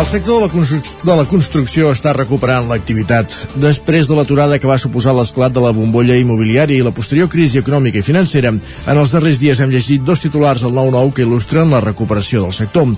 El 0.00 0.06
sector 0.06 0.40
de 0.40 0.46
la, 0.48 0.80
de 1.04 1.14
la 1.18 1.26
construcció 1.28 1.90
està 1.92 2.14
recuperant 2.16 2.70
l'activitat. 2.70 3.34
Després 3.60 4.08
de 4.08 4.16
l'aturada 4.16 4.56
que 4.56 4.68
va 4.68 4.78
suposar 4.80 5.12
l'esclat 5.12 5.52
de 5.52 5.60
la 5.60 5.74
bombolla 5.76 6.16
immobiliària 6.16 6.80
i 6.80 6.86
la 6.86 6.92
posterior 6.96 7.28
crisi 7.28 7.60
econòmica 7.60 8.00
i 8.00 8.06
financera, 8.06 8.54
en 8.54 9.00
els 9.02 9.12
darrers 9.12 9.36
dies 9.42 9.60
hem 9.60 9.68
llegit 9.68 10.00
dos 10.00 10.22
titulars 10.24 10.64
al 10.64 10.72
9-9 10.72 11.12
que 11.12 11.26
il·lustren 11.26 11.68
la 11.68 11.82
recuperació 11.84 12.46
del 12.46 12.54
sector. 12.56 12.94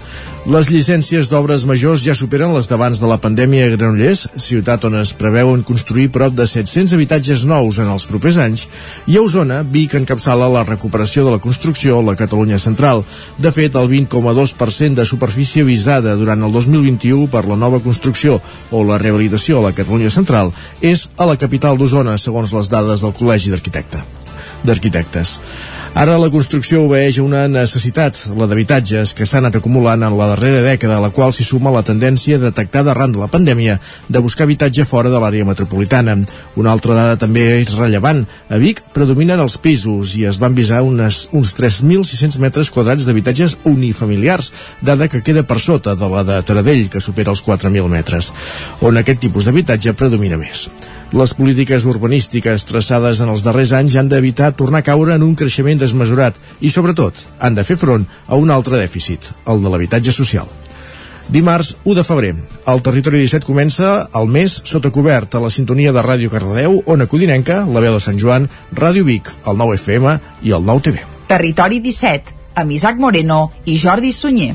Les 0.46 0.70
llicències 0.70 1.26
d'obres 1.26 1.64
majors 1.66 2.04
ja 2.06 2.14
superen 2.14 2.54
les 2.54 2.70
d'abans 2.70 3.02
de 3.02 3.10
la 3.10 3.18
pandèmia 3.18 3.66
a 3.66 3.74
Granollers, 3.74 4.28
ciutat 4.38 4.86
on 4.86 5.00
es 5.00 5.10
preveuen 5.18 5.66
construir 5.66 6.06
prop 6.14 6.38
de 6.38 6.46
700 6.46 6.94
habitatges 6.94 7.42
nous 7.50 7.82
en 7.82 7.90
els 7.90 8.06
propers 8.06 8.38
anys, 8.46 8.68
i 9.10 9.18
a 9.18 9.24
Osona, 9.26 9.64
Vic 9.66 9.98
encapçala 9.98 10.46
la 10.54 10.62
recuperació 10.70 11.26
de 11.26 11.34
la 11.34 11.42
construcció 11.42 11.98
a 11.98 12.06
la 12.12 12.14
Catalunya 12.22 12.62
central. 12.62 13.02
De 13.42 13.50
fet, 13.50 13.74
el 13.74 13.90
20,2% 13.90 15.02
de 15.02 15.10
superfície 15.10 15.66
visada 15.66 16.14
durant 16.14 16.46
el 16.46 16.54
2020 16.54 16.91
2021 16.96 17.28
per 17.32 17.46
la 17.48 17.56
nova 17.56 17.80
construcció 17.80 18.40
o 18.70 18.84
la 18.84 18.98
rehabilitació 18.98 19.58
a 19.60 19.68
la 19.68 19.76
Catalunya 19.76 20.10
Central 20.10 20.52
és 20.80 21.08
a 21.16 21.28
la 21.28 21.36
capital 21.36 21.78
d'Osona, 21.78 22.18
segons 22.18 22.52
les 22.52 22.68
dades 22.68 23.04
del 23.04 23.14
Col·legi 23.16 23.52
d'Arquitecte 23.52 24.02
d'arquitectes. 24.62 25.40
Ara 25.92 26.14
la 26.16 26.30
construcció 26.32 26.86
obeeix 26.86 27.18
a 27.20 27.22
una 27.22 27.42
necessitat, 27.52 28.16
la 28.32 28.46
d'habitatges, 28.48 29.10
que 29.12 29.26
s'ha 29.28 29.42
anat 29.42 29.58
acumulant 29.58 30.00
en 30.06 30.14
la 30.16 30.30
darrera 30.30 30.62
dècada, 30.64 30.96
a 30.96 31.02
la 31.04 31.10
qual 31.12 31.34
s'hi 31.36 31.44
suma 31.44 31.72
la 31.74 31.82
tendència 31.84 32.38
detectada 32.40 32.94
arran 32.94 33.12
de 33.12 33.20
la 33.20 33.28
pandèmia 33.28 33.74
de 34.08 34.22
buscar 34.24 34.46
habitatge 34.46 34.86
fora 34.88 35.12
de 35.12 35.20
l'àrea 35.20 35.44
metropolitana. 35.44 36.14
Una 36.56 36.72
altra 36.72 36.96
dada 36.96 37.18
també 37.20 37.44
és 37.58 37.74
rellevant. 37.76 38.24
A 38.48 38.56
Vic 38.62 38.80
predominen 38.96 39.44
els 39.44 39.58
pisos 39.60 40.16
i 40.16 40.24
es 40.30 40.40
van 40.40 40.56
visar 40.56 40.80
unes, 40.80 41.26
uns 41.36 41.52
3.600 41.60 42.40
metres 42.40 42.72
quadrats 42.72 43.04
d'habitatges 43.04 43.58
unifamiliars, 43.68 44.48
dada 44.80 45.10
que 45.12 45.20
queda 45.20 45.44
per 45.44 45.60
sota 45.60 45.92
de 45.92 46.08
la 46.08 46.24
de 46.24 46.40
Taradell, 46.40 46.88
que 46.88 47.04
supera 47.04 47.36
els 47.36 47.44
4.000 47.44 47.92
metres, 47.92 48.32
on 48.80 48.96
aquest 48.96 49.20
tipus 49.28 49.44
d'habitatge 49.44 49.92
predomina 49.92 50.40
més. 50.40 50.70
Les 51.12 51.34
polítiques 51.36 51.84
urbanístiques 51.84 52.64
traçades 52.64 53.18
en 53.20 53.28
els 53.28 53.42
darrers 53.44 53.74
anys 53.76 53.98
han 54.00 54.08
d'evitar 54.08 54.54
tornar 54.56 54.80
a 54.80 54.86
caure 54.86 55.12
en 55.12 55.24
un 55.26 55.34
creixement 55.36 55.76
desmesurat 55.76 56.38
i, 56.60 56.70
sobretot, 56.72 57.20
han 57.38 57.58
de 57.58 57.64
fer 57.68 57.76
front 57.76 58.06
a 58.26 58.38
un 58.40 58.48
altre 58.54 58.80
dèficit, 58.80 59.28
el 59.44 59.60
de 59.60 59.72
l'habitatge 59.72 60.14
social. 60.16 60.48
Dimarts 61.28 61.74
1 61.84 61.98
de 61.98 62.04
febrer. 62.04 62.32
El 62.68 62.80
Territori 62.86 63.20
17 63.26 63.44
comença 63.44 63.92
el 64.16 64.32
mes 64.32 64.56
sota 64.64 64.90
cobert 64.90 65.36
a 65.36 65.42
la 65.44 65.52
sintonia 65.52 65.92
de 65.92 66.00
Ràdio 66.00 66.32
Cardedeu, 66.32 66.80
Ona 66.86 67.06
Codinenca, 67.06 67.60
la 67.68 67.84
veu 67.84 67.98
de 67.98 68.00
Sant 68.00 68.16
Joan, 68.20 68.48
Ràdio 68.72 69.04
Vic, 69.04 69.28
el 69.44 69.60
9 69.60 69.76
FM 69.82 70.16
i 70.48 70.56
el 70.56 70.64
9 70.64 70.88
TV. 70.88 71.04
Territori 71.28 71.84
17, 71.84 72.40
amb 72.56 72.72
Isaac 72.72 72.96
Moreno 72.96 73.44
i 73.66 73.76
Jordi 73.76 74.16
Sunyer. 74.16 74.54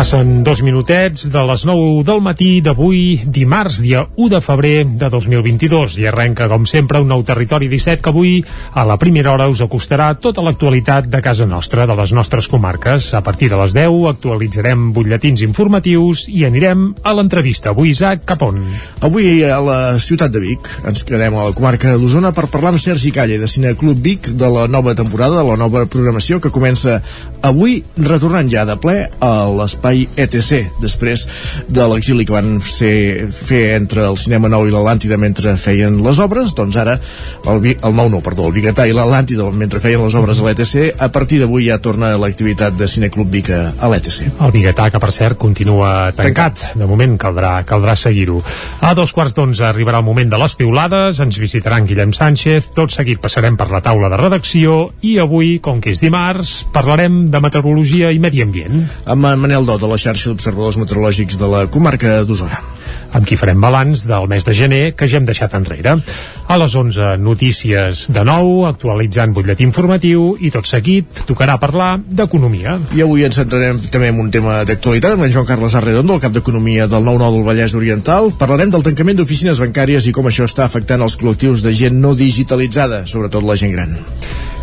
Passen 0.00 0.40
dos 0.40 0.62
minutets 0.64 1.26
de 1.28 1.40
les 1.44 1.66
9 1.68 2.06
del 2.08 2.22
matí 2.24 2.62
d'avui, 2.64 3.20
dimarts, 3.28 3.82
dia 3.84 4.06
1 4.16 4.28
de 4.32 4.38
febrer 4.40 4.86
de 4.96 5.10
2022, 5.12 5.98
i 6.00 6.06
arrenca, 6.08 6.46
com 6.48 6.64
sempre, 6.64 7.02
un 7.04 7.10
nou 7.12 7.20
Territori 7.20 7.68
17 7.68 8.00
que 8.00 8.08
avui, 8.08 8.38
a 8.72 8.86
la 8.88 8.96
primera 8.96 9.34
hora, 9.34 9.50
us 9.52 9.60
acostarà 9.60 10.06
tota 10.16 10.40
l'actualitat 10.40 11.10
de 11.12 11.20
casa 11.20 11.44
nostra, 11.44 11.84
de 11.84 11.98
les 11.98 12.14
nostres 12.16 12.48
comarques. 12.48 13.10
A 13.12 13.20
partir 13.20 13.50
de 13.52 13.58
les 13.60 13.74
10 13.76 14.06
actualitzarem 14.08 14.86
butlletins 14.96 15.42
informatius 15.44 16.24
i 16.32 16.46
anirem 16.48 16.94
a 17.04 17.12
l'entrevista. 17.12 17.74
Avui, 17.74 17.92
Isaac, 17.92 18.24
cap 18.24 18.46
on? 18.48 18.56
Avui 19.04 19.44
a 19.44 19.60
la 19.60 19.78
ciutat 20.00 20.32
de 20.32 20.40
Vic, 20.46 20.72
ens 20.88 21.04
quedem 21.04 21.36
a 21.36 21.50
la 21.50 21.52
comarca 21.52 21.92
d'Osona 22.00 22.32
per 22.32 22.46
parlar 22.48 22.72
amb 22.72 22.80
Sergi 22.80 23.12
Calle 23.12 23.36
de 23.36 23.52
Cineclub 23.52 24.00
Vic 24.00 24.32
de 24.32 24.48
la 24.48 24.64
nova 24.64 24.96
temporada, 24.96 25.42
de 25.42 25.48
la 25.52 25.60
nova 25.60 25.84
programació 25.84 26.40
que 26.40 26.48
comença 26.48 27.02
avui, 27.44 27.82
retornant 28.00 28.48
ja 28.48 28.64
de 28.64 28.80
ple 28.80 29.02
a 29.20 29.34
les 29.60 29.76
l'espai 29.90 30.08
ETC, 30.16 30.80
després 30.80 31.26
de 31.68 31.86
l'exili 31.90 32.24
que 32.26 32.34
van 32.34 32.60
ser, 32.62 33.28
fer 33.34 33.76
entre 33.76 34.04
el 34.06 34.16
Cinema 34.20 34.48
Nou 34.50 34.66
i 34.68 34.72
l'Atlàntida 34.72 35.18
mentre 35.18 35.56
feien 35.58 35.98
les 36.04 36.20
obres, 36.22 36.54
doncs 36.54 36.76
ara 36.78 36.96
el, 37.50 37.64
el 37.72 37.94
Nou 37.96 38.10
No, 38.10 38.20
perdó, 38.24 38.48
el 38.48 38.54
Bigatà 38.54 38.86
i 38.86 38.94
l'Atlàntida 38.94 39.48
mentre 39.54 39.80
feien 39.82 40.02
les 40.04 40.14
obres 40.18 40.40
a 40.40 40.46
l'ETC, 40.46 40.96
a 40.98 41.10
partir 41.12 41.40
d'avui 41.42 41.66
ja 41.68 41.80
torna 41.82 42.12
l'activitat 42.20 42.76
de 42.78 42.88
Cineclub 42.88 43.30
Vic 43.30 43.50
a 43.54 43.90
l'ETC. 43.90 44.30
El 44.40 44.54
Bigatà, 44.54 44.90
que 44.90 45.02
per 45.02 45.12
cert 45.14 45.38
continua 45.40 46.10
tancat, 46.16 46.60
tancat. 46.60 46.78
de 46.78 46.88
moment 46.90 47.16
caldrà, 47.20 47.52
caldrà 47.66 47.96
seguir-ho. 47.98 48.40
A 48.86 48.94
dos 48.94 49.14
quarts 49.16 49.34
d'onze 49.34 49.66
arribarà 49.66 50.00
el 50.02 50.06
moment 50.06 50.30
de 50.30 50.40
les 50.40 50.56
piulades, 50.58 51.20
ens 51.22 51.40
visitaran 51.40 51.86
Guillem 51.88 52.14
Sánchez, 52.16 52.70
tot 52.76 52.94
seguit 52.94 53.20
passarem 53.22 53.58
per 53.58 53.70
la 53.72 53.82
taula 53.84 54.10
de 54.12 54.20
redacció 54.20 54.80
i 55.06 55.16
avui, 55.22 55.56
com 55.62 55.80
que 55.82 55.94
és 55.94 56.02
dimarts, 56.02 56.60
parlarem 56.74 57.24
de 57.30 57.42
meteorologia 57.42 58.10
i 58.14 58.22
medi 58.22 58.42
ambient. 58.44 58.84
Amb 59.10 59.30
Manel 59.40 59.66
Dot, 59.66 59.79
de 59.80 59.88
la 59.90 59.98
xarxa 60.00 60.30
d'observadors 60.30 60.78
meteorològics 60.80 61.40
de 61.40 61.48
la 61.50 61.64
comarca 61.72 62.20
d'Osona 62.28 62.60
amb 63.12 63.26
qui 63.26 63.38
farem 63.38 63.60
balanç 63.60 64.04
del 64.08 64.28
mes 64.30 64.44
de 64.46 64.54
gener 64.54 64.82
que 64.94 65.08
ja 65.10 65.18
hem 65.18 65.26
deixat 65.26 65.54
enrere. 65.58 65.96
A 66.50 66.58
les 66.58 66.74
11, 66.74 67.16
notícies 67.22 68.06
de 68.14 68.24
nou, 68.26 68.66
actualitzant 68.68 69.34
butlletí 69.34 69.66
informatiu 69.66 70.34
i 70.40 70.50
tot 70.54 70.68
seguit 70.70 71.24
tocarà 71.28 71.58
parlar 71.62 71.92
d'economia. 72.00 72.76
I 72.96 73.04
avui 73.06 73.26
ens 73.26 73.40
centrarem 73.40 73.80
també 73.90 74.10
en 74.10 74.20
un 74.22 74.30
tema 74.34 74.60
d'actualitat 74.66 75.16
amb 75.16 75.26
en 75.26 75.34
Joan 75.34 75.48
Carles 75.48 75.76
Arredondo, 75.78 76.18
el 76.18 76.22
cap 76.22 76.34
d'Economia 76.36 76.86
del 76.90 77.04
9-9 77.06 77.38
del 77.38 77.48
Vallès 77.50 77.74
Oriental. 77.78 78.32
Parlarem 78.38 78.70
del 78.74 78.86
tancament 78.86 79.18
d'oficines 79.20 79.62
bancàries 79.62 80.06
i 80.06 80.14
com 80.14 80.30
això 80.30 80.46
està 80.46 80.66
afectant 80.66 81.02
els 81.02 81.18
col·lectius 81.20 81.66
de 81.66 81.74
gent 81.74 81.98
no 82.00 82.14
digitalitzada, 82.14 83.04
sobretot 83.10 83.46
la 83.46 83.58
gent 83.58 83.76
gran. 83.78 83.98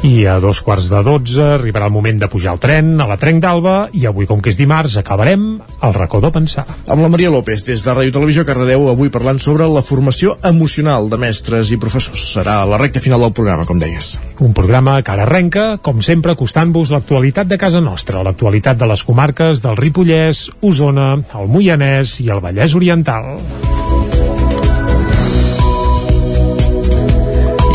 I 0.06 0.28
a 0.30 0.38
dos 0.38 0.59
quarts 0.62 0.91
de 0.91 1.00
dotze 1.02 1.41
arribarà 1.56 1.88
el 1.90 1.94
moment 1.96 2.19
de 2.22 2.28
pujar 2.30 2.52
al 2.53 2.59
tren 2.62 2.91
a 3.02 3.08
la 3.09 3.18
Trenc 3.18 3.41
d'Alba 3.41 3.75
i 3.97 4.06
avui, 4.06 4.28
com 4.30 4.44
que 4.44 4.52
és 4.53 4.59
dimarts, 4.59 4.94
acabarem 5.00 5.47
el 5.58 5.96
racó 5.96 6.22
de 6.22 6.30
pensar. 6.34 6.68
Amb 6.85 7.02
la 7.02 7.09
Maria 7.09 7.31
López, 7.34 7.63
des 7.66 7.81
de 7.81 7.96
Ràdio 7.96 8.13
Televisió 8.13 8.46
Cardedeu, 8.46 8.85
avui 8.91 9.09
parlant 9.09 9.41
sobre 9.41 9.66
la 9.66 9.81
formació 9.81 10.35
emocional 10.46 11.09
de 11.09 11.18
mestres 11.22 11.74
i 11.74 11.80
professors. 11.81 12.28
Serà 12.35 12.59
la 12.69 12.78
recta 12.78 13.02
final 13.02 13.25
del 13.25 13.34
programa, 13.34 13.66
com 13.66 13.81
deies. 13.81 14.19
Un 14.38 14.53
programa 14.53 15.00
que 15.02 15.16
ara 15.16 15.25
arrenca, 15.25 15.66
com 15.81 16.03
sempre, 16.06 16.38
acostant-vos 16.38 16.94
l'actualitat 16.94 17.50
de 17.50 17.58
casa 17.58 17.81
nostra, 17.81 18.22
l'actualitat 18.22 18.78
de 18.78 18.91
les 18.94 19.03
comarques 19.03 19.66
del 19.66 19.81
Ripollès, 19.81 20.52
Osona, 20.62 21.16
el 21.41 21.50
Moianès 21.50 22.19
i 22.22 22.29
el 22.29 22.44
Vallès 22.46 22.78
Oriental. 22.78 23.34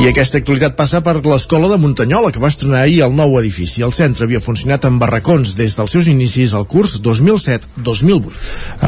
I 0.03 0.09
aquesta 0.11 0.41
actualitat 0.41 0.73
passa 0.75 0.99
per 0.99 1.21
l'Escola 1.23 1.69
de 1.71 1.77
Muntanyola, 1.79 2.33
que 2.35 2.41
va 2.43 2.49
estrenar 2.51 2.81
ahir 2.81 3.05
el 3.07 3.13
nou 3.15 3.37
edifici. 3.39 3.85
El 3.87 3.93
centre 3.95 4.27
havia 4.27 4.41
funcionat 4.43 4.83
en 4.89 4.97
barracons 4.99 5.53
des 5.55 5.77
dels 5.79 5.93
seus 5.95 6.09
inicis 6.11 6.57
al 6.59 6.65
curs 6.67 6.97
2007-2008. 7.05 8.33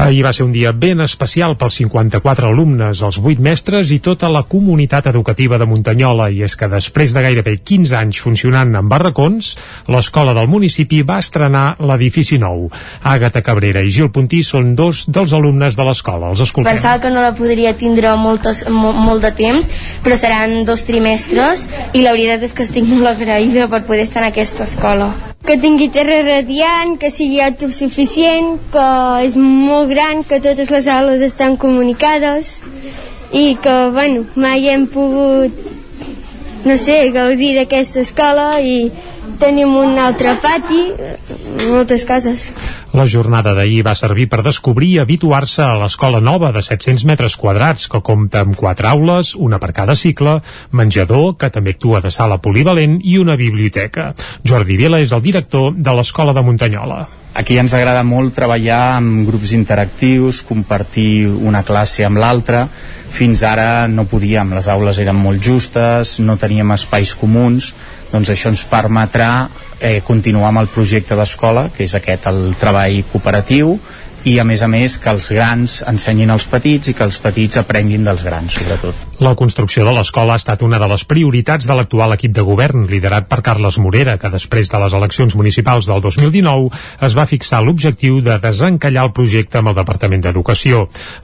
Ahir 0.03 0.25
va 0.25 0.33
ser 0.35 0.43
un 0.43 0.51
dia 0.51 0.73
ben 0.75 0.99
especial 1.05 1.55
pels 1.55 1.77
54 1.79 2.49
alumnes, 2.49 2.99
els 2.99 3.19
8 3.21 3.45
mestres 3.47 3.93
i 3.95 4.01
tota 4.03 4.27
la 4.27 4.41
comunitat 4.43 5.07
educativa 5.13 5.55
de 5.55 5.69
Muntanyola. 5.69 6.27
I 6.35 6.43
és 6.49 6.57
que 6.59 6.67
després 6.67 7.15
de 7.15 7.23
gairebé 7.23 7.55
15 7.63 7.95
anys 7.95 8.19
funcionant 8.19 8.75
en 8.75 8.91
barracons, 8.91 9.53
l'escola 9.87 10.35
del 10.35 10.51
municipi 10.51 10.99
va 11.07 11.21
estrenar 11.23 11.77
l'edifici 11.79 12.41
nou. 12.43 12.67
Àgata 13.07 13.39
Cabrera 13.39 13.85
i 13.87 13.95
Gil 13.95 14.11
Puntí 14.11 14.41
són 14.43 14.75
dos 14.75 15.05
dels 15.07 15.31
alumnes 15.31 15.79
de 15.79 15.87
l'escola. 15.87 16.35
Els 16.35 16.43
escoltem. 16.43 16.73
Pensava 16.73 16.99
que 16.99 17.15
no 17.15 17.23
la 17.23 17.31
podria 17.39 17.71
tindre 17.71 18.17
moltes, 18.19 18.67
molt, 18.67 18.99
molt 18.99 19.23
de 19.23 19.31
temps, 19.39 19.71
però 20.03 20.19
seran 20.19 20.59
dos 20.67 20.83
trimestres 20.83 21.04
mestres 21.05 21.63
i 21.93 22.01
la 22.01 22.13
veritat 22.15 22.43
és 22.47 22.55
que 22.57 22.65
estic 22.65 22.87
molt 22.89 23.11
agraïda 23.13 23.69
per 23.71 23.83
poder 23.87 24.07
estar 24.07 24.23
en 24.23 24.29
aquesta 24.31 24.65
escola. 24.65 25.11
Que 25.45 25.59
tingui 25.61 25.91
terra 25.93 26.23
radiant, 26.25 26.95
que 26.97 27.11
sigui 27.13 27.39
autosuficient, 27.45 28.55
que 28.73 28.87
és 29.27 29.37
molt 29.37 29.91
gran, 29.93 30.23
que 30.25 30.41
totes 30.41 30.71
les 30.73 30.89
aules 30.89 31.21
estan 31.21 31.57
comunicades 31.61 32.55
i 33.31 33.53
que, 33.61 33.75
bueno, 33.93 34.25
mai 34.35 34.69
hem 34.71 34.87
pogut, 34.89 35.53
no 36.65 36.77
sé, 36.81 36.97
gaudir 37.13 37.53
d'aquesta 37.59 38.01
escola 38.01 38.47
i 38.61 38.89
tenim 39.39 39.73
un 39.77 39.97
altre 39.99 40.35
pati, 40.43 40.81
moltes 41.69 42.05
coses. 42.07 42.49
La 42.95 43.05
jornada 43.09 43.53
d'ahir 43.57 43.81
va 43.85 43.95
servir 43.97 44.27
per 44.31 44.41
descobrir 44.45 44.93
i 44.93 45.01
habituar-se 45.03 45.63
a 45.65 45.75
l'escola 45.81 46.21
nova 46.23 46.51
de 46.55 46.63
700 46.63 47.05
metres 47.09 47.35
quadrats 47.39 47.89
que 47.91 48.01
compta 48.05 48.45
amb 48.45 48.55
quatre 48.55 48.87
aules, 48.91 49.33
una 49.35 49.59
per 49.59 49.73
cada 49.75 49.97
cicle, 49.99 50.39
menjador, 50.71 51.35
que 51.39 51.51
també 51.51 51.75
actua 51.75 52.01
de 52.01 52.13
sala 52.13 52.39
polivalent 52.39 52.99
i 53.03 53.17
una 53.19 53.35
biblioteca. 53.35 54.13
Jordi 54.47 54.79
Vila 54.79 55.03
és 55.03 55.11
el 55.11 55.23
director 55.25 55.73
de 55.75 55.95
l'escola 55.95 56.33
de 56.33 56.43
Muntanyola. 56.45 57.03
Aquí 57.35 57.57
ens 57.59 57.73
agrada 57.75 58.05
molt 58.07 58.31
treballar 58.37 58.95
amb 58.95 59.25
grups 59.27 59.51
interactius, 59.51 60.39
compartir 60.47 61.27
una 61.27 61.65
classe 61.67 62.05
amb 62.07 62.21
l'altra. 62.21 62.61
Fins 63.15 63.43
ara 63.43 63.89
no 63.91 64.05
podíem, 64.07 64.53
les 64.55 64.69
aules 64.71 65.01
eren 65.03 65.19
molt 65.19 65.43
justes, 65.43 66.15
no 66.23 66.37
teníem 66.39 66.71
espais 66.75 67.11
comuns, 67.19 67.73
doncs 68.15 68.31
això 68.31 68.51
ens 68.53 68.63
permetrà 68.71 69.29
eh, 69.79 69.99
continuar 70.07 70.49
amb 70.49 70.63
el 70.63 70.71
projecte 70.71 71.17
d'escola, 71.19 71.69
que 71.75 71.85
és 71.85 71.95
aquest, 71.97 72.27
el 72.31 72.55
treball 72.59 73.01
cooperatiu, 73.11 73.75
i 74.25 74.39
a 74.41 74.45
més 74.47 74.63
a 74.65 74.69
més 74.71 74.95
que 74.97 75.11
els 75.13 75.27
grans 75.35 75.81
ensenyin 75.85 76.31
als 76.33 76.47
petits 76.49 76.89
i 76.89 76.95
que 76.97 77.05
els 77.05 77.19
petits 77.21 77.59
aprenguin 77.61 78.07
dels 78.07 78.23
grans 78.25 78.55
sobretot. 78.57 79.03
La 79.15 79.31
construcció 79.39 79.85
de 79.87 79.93
l'escola 79.95 80.33
ha 80.33 80.39
estat 80.41 80.59
una 80.65 80.75
de 80.75 80.87
les 80.91 81.05
prioritats 81.07 81.63
de 81.63 81.75
l'actual 81.77 82.11
equip 82.17 82.33
de 82.35 82.43
govern 82.43 82.81
liderat 82.89 83.29
per 83.31 83.37
Carles 83.45 83.77
Morera 83.79 84.17
que 84.19 84.27
després 84.33 84.67
de 84.67 84.79
les 84.81 84.95
eleccions 84.97 85.37
municipals 85.39 85.87
del 85.87 86.01
2019 86.03 86.67
es 87.07 87.15
va 87.15 87.23
fixar 87.29 87.61
l'objectiu 87.63 88.17
de 88.19 88.35
desencallar 88.43 89.05
el 89.07 89.13
projecte 89.15 89.61
amb 89.61 89.71
el 89.71 89.77
Departament 89.77 90.25
d'Educació. 90.25 90.81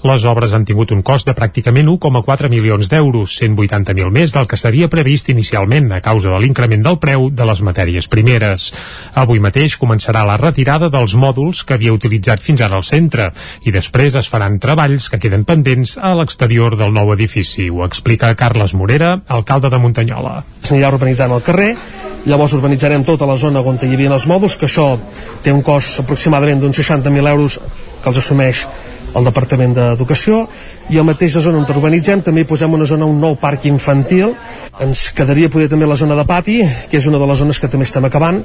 Les 0.08 0.24
obres 0.24 0.54
han 0.56 0.64
tingut 0.64 0.94
un 0.96 1.02
cost 1.04 1.28
de 1.28 1.36
pràcticament 1.36 1.90
1,4 1.92 2.52
milions 2.54 2.88
d'euros, 2.88 3.34
180.000 3.42 4.16
més 4.16 4.38
del 4.38 4.48
que 4.48 4.62
s'havia 4.62 4.88
previst 4.88 5.34
inicialment 5.36 5.92
a 5.92 6.00
causa 6.00 6.32
de 6.32 6.40
l'increment 6.40 6.88
del 6.88 7.00
preu 7.04 7.28
de 7.28 7.50
les 7.52 7.60
matèries 7.60 8.08
primeres. 8.08 8.70
Avui 9.20 9.44
mateix 9.44 9.76
començarà 9.76 10.24
la 10.24 10.40
retirada 10.40 10.88
dels 10.88 11.18
mòduls 11.20 11.66
que 11.68 11.76
havia 11.76 11.98
utilitzat 12.00 12.40
fins 12.40 12.64
ara 12.64 12.80
el 12.80 12.88
centre 12.88 13.34
i 13.68 13.76
després 13.76 14.16
es 14.16 14.32
faran 14.32 14.62
treballs 14.64 15.12
que 15.12 15.20
queden 15.20 15.44
pendents 15.44 15.98
a 16.00 16.16
l'exterior 16.16 16.80
del 16.80 16.96
nou 16.96 17.12
edifici. 17.20 17.68
Explica 17.86 18.34
Carles 18.36 18.74
Morera, 18.74 19.16
alcalde 19.28 19.70
de 19.70 19.80
Muntanyola. 19.82 20.38
S'anirà 20.64 20.92
urbanitzant 20.94 21.34
el 21.36 21.44
carrer, 21.46 21.72
llavors 22.26 22.54
urbanitzarem 22.58 23.04
tota 23.08 23.28
la 23.30 23.38
zona 23.42 23.64
on 23.66 23.80
hi 23.82 23.94
havia 23.94 24.14
els 24.14 24.28
mòduls, 24.30 24.58
que 24.58 24.70
això 24.70 24.94
té 25.44 25.54
un 25.54 25.64
cost 25.66 26.04
aproximadament 26.04 26.62
d'uns 26.62 26.80
60.000 26.80 27.34
euros 27.34 27.60
que 28.02 28.10
els 28.10 28.22
assumeix 28.22 28.66
el 29.16 29.28
Departament 29.28 29.74
d'Educació. 29.76 30.46
I 30.92 31.00
a 31.00 31.04
mateixa 31.08 31.42
zona 31.44 31.60
on 31.60 31.68
urbanitzem 31.68 32.22
també 32.24 32.46
posem 32.48 32.72
una 32.74 32.88
zona, 32.88 33.06
un 33.06 33.20
nou 33.20 33.36
parc 33.40 33.66
infantil. 33.70 34.36
Ens 34.80 35.10
quedaria 35.16 35.52
poder 35.52 35.68
també 35.72 35.90
la 35.90 36.00
zona 36.00 36.16
de 36.16 36.26
pati 36.28 36.62
que 36.90 37.02
és 37.02 37.08
una 37.12 37.20
de 37.20 37.28
les 37.28 37.44
zones 37.44 37.60
que 37.60 37.70
també 37.72 37.90
estem 37.90 38.08
acabant 38.08 38.42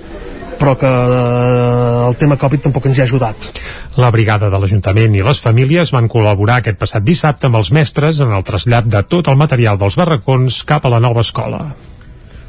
però 0.61 0.77
que 0.81 0.91
eh, 0.91 2.07
el 2.09 2.17
tema 2.21 2.39
Covid 2.41 2.67
tampoc 2.69 2.87
ens 2.91 2.99
hi 2.99 3.05
ha 3.05 3.09
ajudat. 3.09 3.51
La 3.97 4.13
brigada 4.15 4.51
de 4.53 4.61
l'Ajuntament 4.61 5.17
i 5.17 5.25
les 5.25 5.43
famílies 5.43 5.93
van 5.95 6.09
col·laborar 6.13 6.61
aquest 6.61 6.81
passat 6.83 7.05
dissabte 7.07 7.49
amb 7.49 7.61
els 7.63 7.73
mestres 7.73 8.21
en 8.25 8.33
el 8.37 8.47
trasllat 8.47 8.89
de 8.93 9.03
tot 9.09 9.29
el 9.33 9.41
material 9.41 9.81
dels 9.81 9.99
barracons 9.99 10.63
cap 10.69 10.87
a 10.87 10.93
la 10.93 11.03
nova 11.03 11.25
escola. 11.25 11.65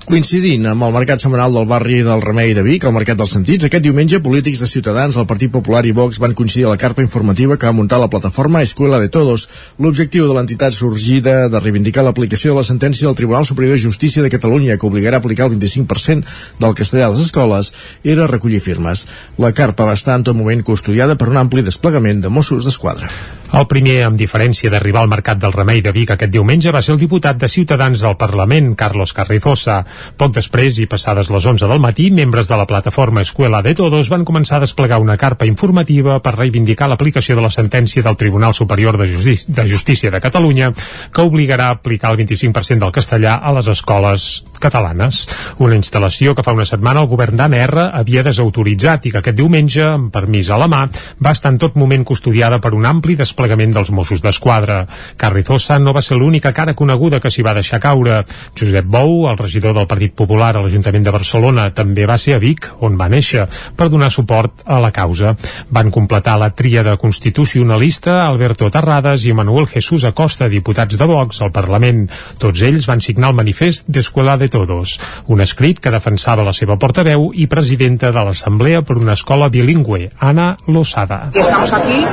Coincidint 0.08 0.64
amb 0.72 0.86
el 0.86 0.94
mercat 0.96 1.20
setmanal 1.20 1.52
del 1.52 1.66
barri 1.68 1.98
del 2.00 2.22
Remei 2.24 2.54
de 2.56 2.62
Vic, 2.64 2.86
el 2.88 2.94
Mercat 2.96 3.18
dels 3.20 3.34
Sentits, 3.36 3.66
aquest 3.68 3.84
diumenge 3.84 4.22
polítics 4.24 4.62
de 4.64 4.70
Ciutadans, 4.72 5.18
el 5.20 5.26
Partit 5.28 5.52
Popular 5.52 5.82
i 5.84 5.92
Vox 5.92 6.22
van 6.24 6.32
coincidir 6.32 6.64
a 6.64 6.70
la 6.72 6.80
carpa 6.80 7.04
informativa 7.04 7.58
que 7.60 7.68
va 7.68 7.76
muntar 7.76 8.00
la 8.00 8.08
plataforma 8.08 8.62
Escuela 8.64 9.02
de 9.04 9.10
Todos. 9.12 9.50
L'objectiu 9.84 10.30
de 10.30 10.38
l'entitat 10.38 10.72
sorgida 10.72 11.50
de 11.52 11.60
reivindicar 11.60 12.06
l'aplicació 12.08 12.54
de 12.54 12.62
la 12.62 12.64
sentència 12.70 13.04
del 13.10 13.18
Tribunal 13.20 13.44
Superior 13.50 13.76
de 13.76 13.84
Justícia 13.84 14.24
de 14.24 14.32
Catalunya 14.32 14.78
que 14.80 14.88
obligarà 14.88 15.20
a 15.20 15.24
aplicar 15.26 15.50
el 15.50 15.58
25% 15.58 16.24
del 16.64 16.78
castellà 16.80 17.10
a 17.10 17.12
les 17.12 17.26
escoles 17.26 17.74
era 18.02 18.30
recollir 18.32 18.64
firmes. 18.64 19.10
La 19.36 19.52
carpa 19.52 19.90
va 19.92 19.98
estar 20.00 20.16
en 20.16 20.24
tot 20.24 20.40
moment 20.40 20.64
custodiada 20.64 21.20
per 21.20 21.28
un 21.28 21.44
ampli 21.44 21.68
desplegament 21.68 22.24
de 22.24 22.32
Mossos 22.32 22.64
d'Esquadra. 22.64 23.12
El 23.56 23.64
primer, 23.72 24.02
amb 24.04 24.20
diferència 24.20 24.68
d'arribar 24.72 25.06
al 25.06 25.12
Mercat 25.12 25.40
del 25.40 25.54
Remei 25.56 25.80
de 25.84 25.94
Vic 25.96 26.10
aquest 26.12 26.34
diumenge, 26.34 26.72
va 26.76 26.82
ser 26.84 26.92
el 26.96 27.00
diputat 27.00 27.38
de 27.40 27.48
Ciutadans 27.48 28.02
del 28.04 28.18
Parlament, 28.20 28.74
Carlos 28.76 29.14
Carrizosa. 29.16 29.86
Poc 30.18 30.34
després, 30.36 30.80
i 30.80 30.88
passades 30.90 31.32
les 31.34 31.46
11 31.46 31.68
del 31.70 31.82
matí, 31.84 32.10
membres 32.12 32.48
de 32.48 32.58
la 32.58 32.68
plataforma 32.68 33.22
Escuela 33.22 33.62
de 33.62 33.76
Todos 33.78 34.10
van 34.10 34.26
començar 34.26 34.58
a 34.58 34.66
desplegar 34.66 35.00
una 35.02 35.18
carpa 35.18 35.46
informativa 35.46 36.20
per 36.24 36.36
reivindicar 36.38 36.90
l'aplicació 36.90 37.36
de 37.38 37.46
la 37.46 37.54
sentència 37.54 38.04
del 38.06 38.18
Tribunal 38.18 38.54
Superior 38.54 38.98
de, 38.98 39.08
Justi 39.12 39.52
de 39.52 39.68
Justícia 39.68 40.12
de 40.12 40.22
Catalunya, 40.22 40.72
que 41.14 41.26
obligarà 41.26 41.70
a 41.70 41.78
aplicar 41.78 42.12
el 42.12 42.22
25% 42.24 42.86
del 42.86 42.96
castellà 42.96 43.38
a 43.42 43.54
les 43.56 43.68
escoles 43.72 44.28
catalanes. 44.60 45.26
Una 45.64 45.78
instal·lació 45.78 46.34
que 46.36 46.44
fa 46.46 46.56
una 46.56 46.66
setmana 46.66 47.04
el 47.04 47.10
govern 47.12 47.38
d'ANR 47.38 47.88
havia 47.92 48.24
desautoritzat 48.26 49.08
i 49.08 49.14
que 49.14 49.22
aquest 49.22 49.38
diumenge, 49.38 49.84
amb 49.86 50.12
permís 50.14 50.50
a 50.50 50.60
la 50.60 50.70
mà, 50.72 50.84
va 51.24 51.34
estar 51.36 51.52
en 51.54 51.60
tot 51.62 51.78
moment 51.78 52.06
custodiada 52.08 52.60
per 52.64 52.74
un 52.78 52.86
ampli 52.90 53.18
desplegament 53.20 53.74
dels 53.76 53.92
Mossos 53.92 54.24
d'Esquadra. 54.24 54.84
Carrizosa 55.18 55.80
no 55.80 55.94
va 55.96 56.04
ser 56.06 56.18
l'única 56.18 56.54
cara 56.54 56.76
coneguda 56.78 57.22
que 57.22 57.32
s'hi 57.34 57.46
va 57.46 57.56
deixar 57.58 57.82
caure. 57.84 58.24
Josep 58.58 58.86
Bou, 58.86 59.28
el 59.30 59.38
regidor 59.38 59.76
del 59.78 59.87
Partit 59.88 60.14
Popular 60.18 60.54
a 60.56 60.62
l'Ajuntament 60.64 61.06
de 61.06 61.14
Barcelona, 61.16 61.70
també 61.76 62.06
va 62.10 62.18
ser 62.22 62.36
a 62.36 62.42
Vic, 62.44 62.68
on 62.84 62.98
va 63.00 63.10
néixer, 63.12 63.48
per 63.78 63.90
donar 63.90 64.12
suport 64.14 64.64
a 64.66 64.80
la 64.84 64.92
causa. 64.96 65.36
Van 65.74 65.92
completar 65.92 66.38
la 66.40 66.52
tríada 66.56 66.98
constitucionalista 66.98 68.20
Alberto 68.26 68.70
Terrades 68.74 69.26
i 69.26 69.34
Manuel 69.34 69.68
Jesús 69.72 70.06
Acosta, 70.08 70.50
diputats 70.52 70.98
de 70.98 71.08
Vox 71.10 71.42
al 71.42 71.54
Parlament. 71.56 72.06
Tots 72.42 72.64
ells 72.68 72.88
van 72.90 73.04
signar 73.04 73.32
el 73.32 73.40
manifest 73.40 73.92
d'Escuela 73.92 74.38
de 74.38 74.50
Todos, 74.54 74.98
un 75.28 75.42
escrit 75.42 75.80
que 75.80 75.94
defensava 75.94 76.46
la 76.48 76.56
seva 76.56 76.78
portaveu 76.78 77.32
i 77.34 77.48
presidenta 77.48 78.12
de 78.12 78.26
l'Assemblea 78.28 78.84
per 78.84 78.98
una 79.00 79.18
escola 79.18 79.50
bilingüe, 79.50 80.10
Ana 80.20 80.56
Losada. 80.68 81.32
Estamos 81.34 81.74
aquí 81.74 82.04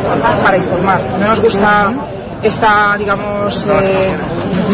para 0.43 0.56
informar 0.56 1.00
no 1.19 1.29
nos 1.29 1.41
gusta 1.41 1.93
esta, 2.44 2.94
digamos, 2.99 3.67
eh, 3.70 4.14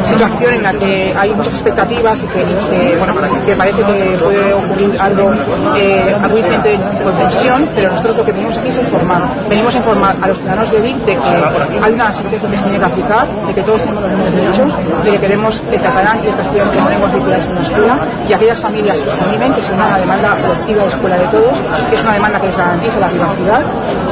situación 0.04 0.54
en 0.54 0.62
la 0.62 0.72
que 0.72 1.14
hay 1.16 1.30
muchas 1.32 1.54
expectativas 1.54 2.22
y 2.22 2.26
que, 2.26 2.96
bueno, 2.98 3.14
que 3.46 3.54
parece 3.54 3.82
que 3.82 4.18
puede 4.18 4.52
ocurrir 4.52 5.00
algo 5.00 5.32
eh, 5.76 6.16
muy 6.28 6.42
diferente 6.42 6.78
con 7.04 7.12
tensión, 7.14 7.68
pero 7.74 7.90
nosotros 7.90 8.16
lo 8.16 8.24
que 8.24 8.32
venimos 8.32 8.58
aquí 8.58 8.68
es 8.68 8.78
informar. 8.78 9.22
Venimos 9.48 9.74
a 9.74 9.78
informar 9.78 10.16
a 10.20 10.28
los 10.28 10.38
ciudadanos 10.38 10.70
de 10.70 10.80
Vic 10.80 10.96
de 10.98 11.12
que 11.14 11.80
hay 11.82 11.92
una 11.92 12.12
sentencia 12.12 12.50
que 12.50 12.56
se 12.56 12.62
tiene 12.64 12.78
que 12.78 12.84
aplicar, 12.84 13.28
de 13.46 13.54
que 13.54 13.62
todos 13.62 13.82
tenemos 13.82 14.02
los 14.02 14.12
mismos 14.12 14.34
derechos, 14.34 15.04
de 15.04 15.10
que 15.12 15.18
queremos 15.18 15.62
el 15.70 15.80
catalán 15.80 16.20
y 16.24 16.26
el 16.26 16.36
castellano 16.36 16.72
como 16.72 16.90
lenguas 16.90 17.12
vehiculales 17.12 17.46
en 17.46 17.54
la 17.54 17.62
escuela 17.62 17.98
y 18.28 18.32
aquellas 18.32 18.60
familias 18.60 19.00
que 19.00 19.10
se 19.10 19.20
animen, 19.20 19.54
que 19.54 19.62
se 19.62 19.72
unan 19.72 19.86
a 19.86 19.90
la 19.92 19.98
demanda 19.98 20.36
colectiva 20.42 20.82
de 20.82 20.88
escuela 20.88 21.18
de 21.18 21.26
todos, 21.26 21.58
que 21.88 21.94
es 21.94 22.02
una 22.02 22.14
demanda 22.14 22.40
que 22.40 22.46
les 22.46 22.56
garantiza 22.56 23.00
la 23.00 23.08
privacidad 23.08 23.60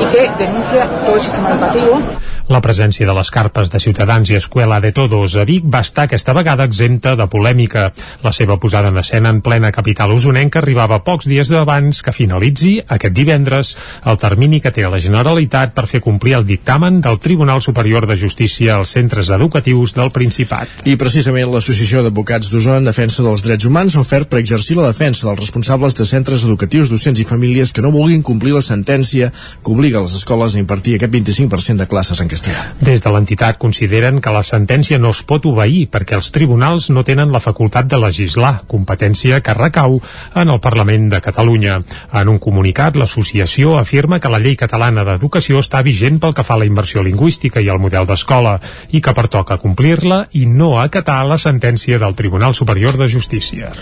y 0.01 0.05
que 0.07 0.31
denuncia 0.39 0.87
todo 1.05 1.17
el 1.17 1.23
sistema 1.23 1.51
educativo. 1.51 2.01
La 2.49 2.63
presència 2.65 3.05
de 3.05 3.13
les 3.13 3.29
carpes 3.29 3.69
de 3.69 3.77
Ciutadans 3.77 4.31
i 4.33 4.37
Escuela 4.39 4.79
de 4.81 4.89
Todos 4.97 5.35
a 5.37 5.43
Vic 5.45 5.67
va 5.69 5.83
estar 5.85 6.07
aquesta 6.07 6.33
vegada 6.33 6.65
exempta 6.65 7.11
de 7.13 7.27
polèmica. 7.29 7.91
La 8.25 8.31
seva 8.33 8.57
posada 8.57 8.89
en 8.89 8.97
escena 8.97 9.29
en 9.29 9.43
plena 9.45 9.69
capital 9.71 10.15
usonenca 10.15 10.63
arribava 10.63 11.03
pocs 11.05 11.29
dies 11.29 11.53
d'abans 11.53 12.01
que 12.01 12.15
finalitzi, 12.17 12.79
aquest 12.97 13.13
divendres, 13.13 13.75
el 14.09 14.17
termini 14.23 14.63
que 14.65 14.73
té 14.73 14.87
la 14.89 15.01
Generalitat 15.05 15.75
per 15.77 15.85
fer 15.91 16.01
complir 16.01 16.39
el 16.39 16.47
dictamen 16.49 17.03
del 17.05 17.19
Tribunal 17.21 17.61
Superior 17.61 18.07
de 18.09 18.17
Justícia 18.17 18.79
als 18.79 18.97
centres 18.97 19.29
educatius 19.29 19.93
del 19.93 20.09
Principat. 20.17 20.89
I 20.89 20.97
precisament 20.97 21.53
l'Associació 21.53 22.01
d'Advocats 22.07 22.49
d'Osona 22.49 22.81
en 22.81 22.89
Defensa 22.89 23.27
dels 23.29 23.45
Drets 23.45 23.69
Humans 23.69 23.99
ha 23.99 24.07
ofert 24.07 24.33
per 24.33 24.41
exercir 24.41 24.79
la 24.81 24.89
defensa 24.89 25.29
dels 25.29 25.45
responsables 25.45 26.01
de 26.01 26.09
centres 26.09 26.49
educatius, 26.49 26.89
docents 26.89 27.21
i 27.21 27.29
famílies 27.29 27.77
que 27.77 27.85
no 27.85 27.93
vulguin 27.93 28.25
complir 28.25 28.57
la 28.57 28.65
sentència 28.65 29.29
que 29.37 29.77
obliga 29.77 30.01
les 30.01 30.17
escoles 30.17 30.57
a 30.57 30.65
impartir 30.65 30.97
aquest 30.97 31.13
25% 31.13 31.85
de 31.85 31.91
classes 31.93 32.25
en 32.25 32.25
castellà 32.25 32.38
castellà. 32.39 32.65
Des 32.81 33.03
de 33.03 33.11
l'entitat 33.11 33.59
consideren 33.59 34.21
que 34.21 34.33
la 34.33 34.43
sentència 34.43 34.99
no 34.99 35.11
es 35.15 35.23
pot 35.27 35.47
obeir 35.47 35.89
perquè 35.91 36.17
els 36.19 36.31
tribunals 36.33 36.89
no 36.91 37.05
tenen 37.05 37.33
la 37.33 37.41
facultat 37.41 37.89
de 37.91 37.99
legislar, 37.99 38.63
competència 38.67 39.41
que 39.41 39.55
recau 39.55 39.99
en 40.35 40.49
el 40.49 40.61
Parlament 40.61 41.09
de 41.11 41.21
Catalunya. 41.21 41.81
En 42.13 42.29
un 42.29 42.39
comunicat, 42.39 42.97
l'associació 42.97 43.77
afirma 43.79 44.21
que 44.21 44.31
la 44.31 44.41
llei 44.43 44.57
catalana 44.57 45.05
d'educació 45.05 45.63
està 45.63 45.83
vigent 45.83 46.21
pel 46.21 46.35
que 46.35 46.47
fa 46.47 46.55
a 46.55 46.63
la 46.63 46.69
inversió 46.69 47.03
lingüística 47.03 47.61
i 47.61 47.69
al 47.69 47.83
model 47.83 48.07
d'escola 48.07 48.59
i 48.91 49.01
que 49.01 49.15
pertoca 49.15 49.59
complir-la 49.59 50.27
i 50.33 50.47
no 50.47 50.79
acatar 50.81 51.25
la 51.27 51.39
sentència 51.39 51.99
del 51.99 52.17
Tribunal 52.17 52.55
Superior 52.55 52.97
de 52.99 53.09
Justícia. 53.09 53.73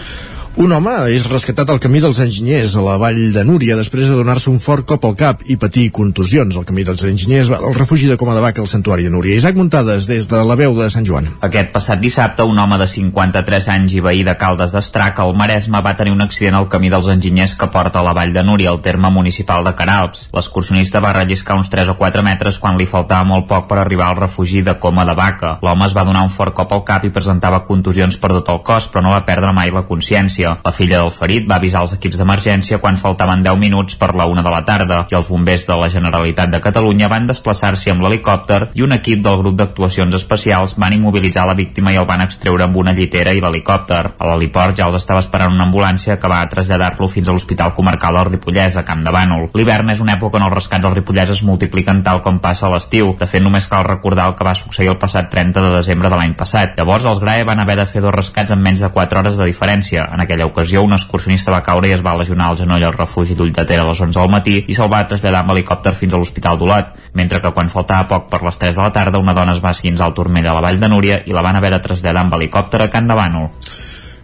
Un 0.57 0.73
home 0.73 0.93
és 1.13 1.27
rescatat 1.29 1.69
al 1.69 1.79
camí 1.85 2.01
dels 2.01 2.17
enginyers 2.23 2.79
a 2.81 2.83
la 2.85 2.95
vall 2.97 3.19
de 3.35 3.43
Núria 3.45 3.75
després 3.77 4.09
de 4.09 4.15
donar-se 4.17 4.49
un 4.49 4.57
fort 4.57 4.87
cop 4.89 5.03
al 5.05 5.13
cap 5.21 5.43
i 5.53 5.59
patir 5.61 5.91
contusions. 5.93 6.57
El 6.57 6.65
camí 6.65 6.81
dels 6.81 7.03
enginyers 7.05 7.51
va 7.53 7.59
del 7.61 7.75
refugi 7.77 8.09
de 8.09 8.17
Coma 8.17 8.33
de 8.33 8.41
Vaca 8.41 8.63
al 8.65 8.71
Santuari 8.71 9.05
de 9.05 9.11
Núria. 9.13 9.37
Isaac 9.37 9.59
Muntades, 9.61 10.07
des 10.09 10.25
de 10.31 10.41
la 10.49 10.57
veu 10.57 10.73
de 10.79 10.87
Sant 10.89 11.05
Joan. 11.05 11.29
Aquest 11.45 11.75
passat 11.75 12.01
dissabte, 12.01 12.47
un 12.49 12.57
home 12.57 12.79
de 12.81 12.87
53 12.89 13.69
anys 13.75 13.99
i 13.99 14.01
veí 14.07 14.23
de 14.25 14.33
Caldes 14.41 14.73
d'Estrac, 14.73 15.21
al 15.21 15.37
Maresme, 15.37 15.83
va 15.85 15.93
tenir 15.99 16.15
un 16.17 16.25
accident 16.25 16.57
al 16.57 16.71
camí 16.73 16.89
dels 16.89 17.13
enginyers 17.13 17.53
que 17.61 17.69
porta 17.77 18.01
a 18.01 18.07
la 18.09 18.17
vall 18.17 18.33
de 18.33 18.47
Núria, 18.49 18.73
al 18.73 18.81
terme 18.81 19.13
municipal 19.13 19.61
de 19.69 19.75
Caralps. 19.77 20.31
L'excursionista 20.33 21.05
va 21.05 21.13
relliscar 21.19 21.59
uns 21.61 21.69
3 21.69 21.93
o 21.93 21.99
4 22.01 22.25
metres 22.25 22.57
quan 22.65 22.81
li 22.81 22.89
faltava 22.89 23.29
molt 23.29 23.45
poc 23.53 23.69
per 23.69 23.83
arribar 23.85 24.09
al 24.09 24.23
refugi 24.23 24.65
de 24.65 24.79
Coma 24.81 25.05
de 25.05 25.21
Vaca. 25.21 25.59
L'home 25.61 25.85
es 25.85 25.99
va 26.01 26.09
donar 26.09 26.25
un 26.25 26.33
fort 26.33 26.57
cop 26.57 26.73
al 26.73 26.87
cap 26.89 27.05
i 27.05 27.13
presentava 27.13 27.61
contusions 27.69 28.17
per 28.17 28.33
tot 28.39 28.49
el 28.57 28.65
cos, 28.65 28.89
però 28.89 29.05
no 29.05 29.13
va 29.13 29.25
perdre 29.29 29.53
mai 29.53 29.77
la 29.77 29.85
consciència 29.85 30.46
emergència. 30.47 30.65
La 30.65 30.73
filla 30.73 31.01
del 31.03 31.11
ferit 31.11 31.49
va 31.49 31.57
avisar 31.57 31.83
els 31.83 31.95
equips 31.97 32.19
d'emergència 32.21 32.79
quan 32.79 32.97
faltaven 32.97 33.43
10 33.43 33.59
minuts 33.59 33.97
per 33.97 34.15
la 34.15 34.27
una 34.27 34.43
de 34.43 34.51
la 34.51 34.63
tarda 34.65 35.07
i 35.11 35.15
els 35.15 35.29
bombers 35.29 35.67
de 35.67 35.77
la 35.77 35.89
Generalitat 35.89 36.51
de 36.51 36.61
Catalunya 36.61 37.09
van 37.09 37.27
desplaçar-s'hi 37.27 37.91
amb 37.91 38.03
l'helicòpter 38.03 38.71
i 38.75 38.83
un 38.83 38.93
equip 38.93 39.23
del 39.23 39.39
grup 39.43 39.57
d'actuacions 39.57 40.15
especials 40.15 40.77
van 40.77 40.93
immobilitzar 40.93 41.47
la 41.47 41.55
víctima 41.55 41.93
i 41.93 41.97
el 41.97 42.07
van 42.07 42.23
extreure 42.23 42.65
amb 42.65 42.77
una 42.77 42.93
llitera 42.93 43.33
i 43.33 43.41
l'helicòpter. 43.41 44.03
A 44.19 44.31
l'heliport 44.31 44.77
ja 44.77 44.89
els 44.89 44.99
estava 45.01 45.21
esperant 45.21 45.55
una 45.55 45.67
ambulància 45.67 46.19
que 46.21 46.29
va 46.31 46.45
traslladar-lo 46.49 47.09
fins 47.09 47.29
a 47.29 47.33
l'Hospital 47.33 47.75
Comarcal 47.75 48.15
del 48.17 48.33
Ripollès, 48.37 48.77
a 48.77 48.85
Camp 48.85 49.03
de 49.05 49.13
Bànol. 49.15 49.49
L'hivern 49.55 49.91
és 49.91 50.01
una 50.01 50.17
època 50.17 50.39
on 50.39 50.47
els 50.47 50.55
rescats 50.55 50.85
al 50.85 50.95
Ripollès 50.95 51.33
es 51.33 51.43
multipliquen 51.47 52.03
tal 52.07 52.23
com 52.23 52.41
passa 52.41 52.67
a 52.67 52.73
l'estiu. 52.75 53.15
De 53.19 53.27
fet, 53.31 53.43
només 53.43 53.69
cal 53.71 53.85
recordar 53.87 54.29
el 54.31 54.37
que 54.37 54.47
va 54.47 54.55
succeir 54.55 54.91
el 54.93 55.01
passat 55.01 55.31
30 55.33 55.63
de 55.63 55.73
desembre 55.77 56.11
de 56.11 56.19
l'any 56.19 56.35
passat. 56.39 56.77
Llavors, 56.77 57.07
els 57.07 57.21
GRAE 57.23 57.47
van 57.49 57.61
haver 57.63 57.77
de 57.81 57.87
fer 57.87 58.03
dos 58.05 58.15
rescats 58.15 58.53
en 58.53 58.63
menys 58.63 58.83
de 58.85 58.91
4 58.93 59.21
hores 59.21 59.37
de 59.37 59.49
diferència. 59.49 60.07
En 60.13 60.23
aquell 60.23 60.36
aquella 60.37 60.47
ocasió, 60.47 60.83
un 60.83 60.93
excursionista 60.93 61.51
va 61.51 61.63
caure 61.65 61.89
i 61.89 61.95
es 61.97 62.03
va 62.05 62.17
lesionar 62.19 62.51
el 62.53 62.59
genoll 62.61 62.85
al 62.85 62.95
refugi 62.95 63.35
d'Ull 63.35 63.55
de 63.57 63.65
Ter 63.65 63.81
a 63.81 63.87
les 63.89 64.01
11 64.05 64.21
del 64.21 64.31
matí 64.33 64.57
i 64.69 64.77
se'l 64.77 64.93
va 64.93 65.07
traslladar 65.09 65.41
amb 65.43 65.55
helicòpter 65.55 65.95
fins 65.97 66.13
a 66.13 66.21
l'Hospital 66.21 66.61
d'Olat, 66.61 66.93
mentre 67.17 67.41
que 67.41 67.53
quan 67.57 67.73
faltava 67.73 68.09
poc 68.11 68.29
per 68.31 68.43
les 68.45 68.61
3 68.61 68.77
de 68.77 68.83
la 68.83 68.93
tarda 68.93 69.23
una 69.23 69.35
dona 69.35 69.57
es 69.57 69.65
va 69.65 69.73
esquinçar 69.73 70.07
al 70.07 70.15
turmell 70.15 70.47
a 70.47 70.55
la 70.59 70.65
Vall 70.69 70.81
de 70.81 70.93
Núria 70.93 71.23
i 71.25 71.33
la 71.33 71.45
van 71.47 71.57
haver 71.57 71.73
de 71.73 71.83
traslladar 71.89 72.27
amb 72.27 72.37
helicòpter 72.37 72.85
a 72.85 72.91
Can 72.93 73.09
de 73.09 73.17
Bànol. 73.17 73.53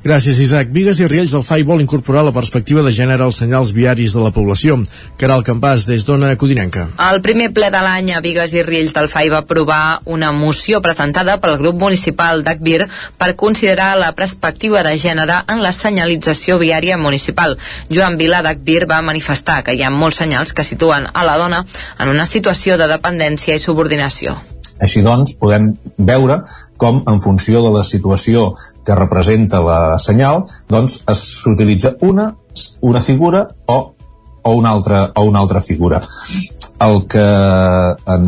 Gràcies, 0.03 0.41
Isaac. 0.43 0.73
Vigues 0.75 0.99
i 0.99 1.07
Riells 1.07 1.31
del 1.31 1.45
FAI 1.47 1.63
vol 1.63 1.81
incorporar 1.83 2.25
la 2.27 2.33
perspectiva 2.35 2.83
de 2.83 2.91
gènere 2.91 3.23
als 3.23 3.37
senyals 3.39 3.69
viaris 3.71 4.11
de 4.17 4.25
la 4.25 4.33
població. 4.35 4.81
Caral 5.21 5.45
Campàs, 5.47 5.85
des 5.87 6.03
d'Ona 6.09 6.33
Codinenca. 6.35 6.89
El 7.07 7.21
primer 7.23 7.53
ple 7.55 7.69
de 7.71 7.83
l'any 7.85 8.11
a 8.11 8.23
Vigues 8.25 8.51
i 8.57 8.65
Riells 8.67 8.97
del 8.97 9.07
FAI 9.13 9.31
va 9.31 9.45
aprovar 9.45 10.01
una 10.11 10.33
moció 10.35 10.81
presentada 10.83 11.39
pel 11.39 11.55
grup 11.63 11.79
municipal 11.79 12.43
d'Acbir 12.43 12.89
per 13.17 13.37
considerar 13.39 13.93
la 14.01 14.11
perspectiva 14.19 14.83
de 14.83 14.97
gènere 14.99 15.45
en 15.47 15.63
la 15.63 15.71
senyalització 15.71 16.59
viària 16.59 16.99
municipal. 16.99 17.55
Joan 17.89 18.19
Vila 18.19 18.43
d'Acbir 18.43 18.89
va 18.91 19.05
manifestar 19.07 19.63
que 19.63 19.77
hi 19.79 19.87
ha 19.87 19.95
molts 19.95 20.19
senyals 20.19 20.51
que 20.53 20.67
situen 20.67 21.07
a 21.15 21.23
la 21.23 21.39
dona 21.39 21.63
en 22.01 22.11
una 22.11 22.27
situació 22.27 22.75
de 22.75 22.91
dependència 22.91 23.55
i 23.55 23.63
subordinació. 23.63 24.35
Així 24.81 25.03
doncs, 25.05 25.37
podem 25.41 25.73
veure 25.99 26.43
com, 26.81 27.03
en 27.09 27.21
funció 27.25 27.63
de 27.65 27.73
la 27.75 27.85
situació 27.87 28.53
que 28.87 28.97
representa 28.99 29.63
la 29.65 29.81
senyal, 30.03 30.47
doncs 30.71 31.03
s'utilitza 31.19 31.97
una, 32.03 32.33
una 32.81 33.01
figura 33.01 33.47
o, 33.67 33.79
o, 34.43 34.55
una 34.55 34.71
altra, 34.71 35.05
o 35.15 35.27
una 35.29 35.41
altra 35.41 35.61
figura. 35.61 36.03
El 36.83 37.05
que 37.07 37.27
en, 38.15 38.25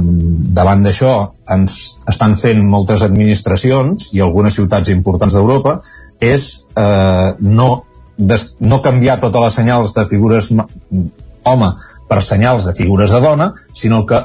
davant 0.55 0.85
d'això 0.85 1.15
ens 1.51 1.79
estan 2.11 2.37
fent 2.39 2.63
moltes 2.71 3.03
administracions 3.03 4.13
i 4.15 4.23
algunes 4.23 4.55
ciutats 4.55 4.93
importants 4.95 5.35
d'Europa 5.35 5.81
és 6.23 6.47
eh, 6.79 7.35
no, 7.41 7.69
des, 8.17 8.53
no 8.61 8.83
canviar 8.85 9.19
totes 9.25 9.49
les 9.49 9.59
senyals 9.59 9.95
de 9.97 10.07
figures 10.07 10.53
home 11.45 11.73
per 12.09 12.23
senyals 12.23 12.69
de 12.69 12.75
figures 12.79 13.11
de 13.11 13.21
dona, 13.21 13.51
sinó 13.73 14.05
que 14.07 14.23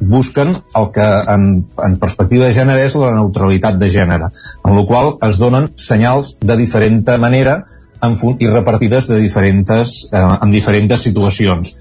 busquen 0.00 0.54
el 0.76 0.88
que 0.94 1.06
en, 1.34 1.44
en 1.84 1.98
perspectiva 2.00 2.48
de 2.48 2.56
gènere 2.56 2.86
és 2.88 2.96
la 2.98 3.12
neutralitat 3.14 3.78
de 3.80 3.90
gènere, 3.92 4.30
en 4.64 4.76
la 4.76 4.86
qual 4.88 5.14
es 5.28 5.38
donen 5.38 5.70
senyals 5.76 6.38
de 6.40 6.56
diferent 6.56 7.04
manera 7.20 7.60
en, 8.02 8.16
i 8.40 8.48
repartides 8.48 9.08
de 9.08 9.20
diferents, 9.20 10.08
eh, 10.12 10.26
en 10.42 10.50
diferents 10.50 11.02
situacions. 11.04 11.76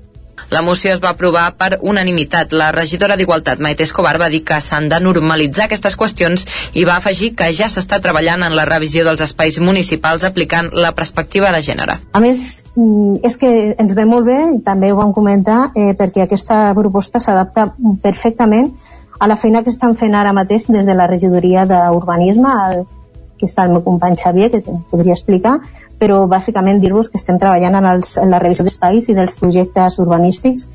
La 0.50 0.64
moció 0.66 0.92
es 0.94 1.02
va 1.04 1.12
aprovar 1.14 1.54
per 1.58 1.78
unanimitat. 1.82 2.54
La 2.58 2.72
regidora 2.74 3.16
d'Igualtat, 3.20 3.60
Maite 3.62 3.86
Escobar, 3.86 4.16
va 4.22 4.30
dir 4.34 4.42
que 4.46 4.58
s'han 4.62 4.90
de 4.90 4.98
normalitzar 5.00 5.68
aquestes 5.68 5.98
qüestions 5.98 6.46
i 6.74 6.86
va 6.90 6.96
afegir 6.98 7.36
que 7.38 7.52
ja 7.54 7.70
s'està 7.70 8.00
treballant 8.02 8.42
en 8.48 8.56
la 8.58 8.66
revisió 8.66 9.06
dels 9.06 9.22
espais 9.22 9.60
municipals 9.62 10.26
aplicant 10.26 10.72
la 10.74 10.96
perspectiva 10.98 11.52
de 11.54 11.62
gènere. 11.62 12.00
A 12.14 12.20
més, 12.20 12.64
mm, 12.76 13.22
és 13.24 13.38
que 13.38 13.76
ens 13.78 13.94
ve 13.94 14.06
molt 14.06 14.26
bé, 14.26 14.40
i 14.56 14.62
també 14.66 14.92
ho 14.92 14.98
vam 14.98 15.14
comentar, 15.14 15.72
eh, 15.76 15.94
perquè 15.94 16.24
aquesta 16.24 16.74
proposta 16.74 17.20
s'adapta 17.20 17.76
perfectament 18.02 18.74
a 19.20 19.28
la 19.28 19.36
feina 19.36 19.64
que 19.64 19.70
estan 19.70 19.96
fent 19.96 20.16
ara 20.16 20.34
mateix 20.34 20.66
des 20.68 20.86
de 20.86 20.96
la 20.96 21.06
regidoria 21.08 21.66
d'Urbanisme, 21.66 22.50
que 23.38 23.46
està 23.46 23.66
el 23.66 23.72
meu 23.72 23.84
company 23.84 24.16
Xavier, 24.18 24.50
que 24.52 24.62
podria 24.62 25.14
explicar, 25.14 25.60
però 26.00 26.24
bàsicament 26.32 26.80
dir-vos 26.80 27.10
que 27.12 27.20
estem 27.20 27.38
treballant 27.38 27.76
en, 27.76 27.86
els, 27.86 28.16
en 28.22 28.32
la 28.32 28.40
revisió 28.40 28.64
d'espais 28.66 29.10
i 29.10 29.18
dels 29.18 29.36
projectes 29.40 30.00
urbanístics 30.00 30.70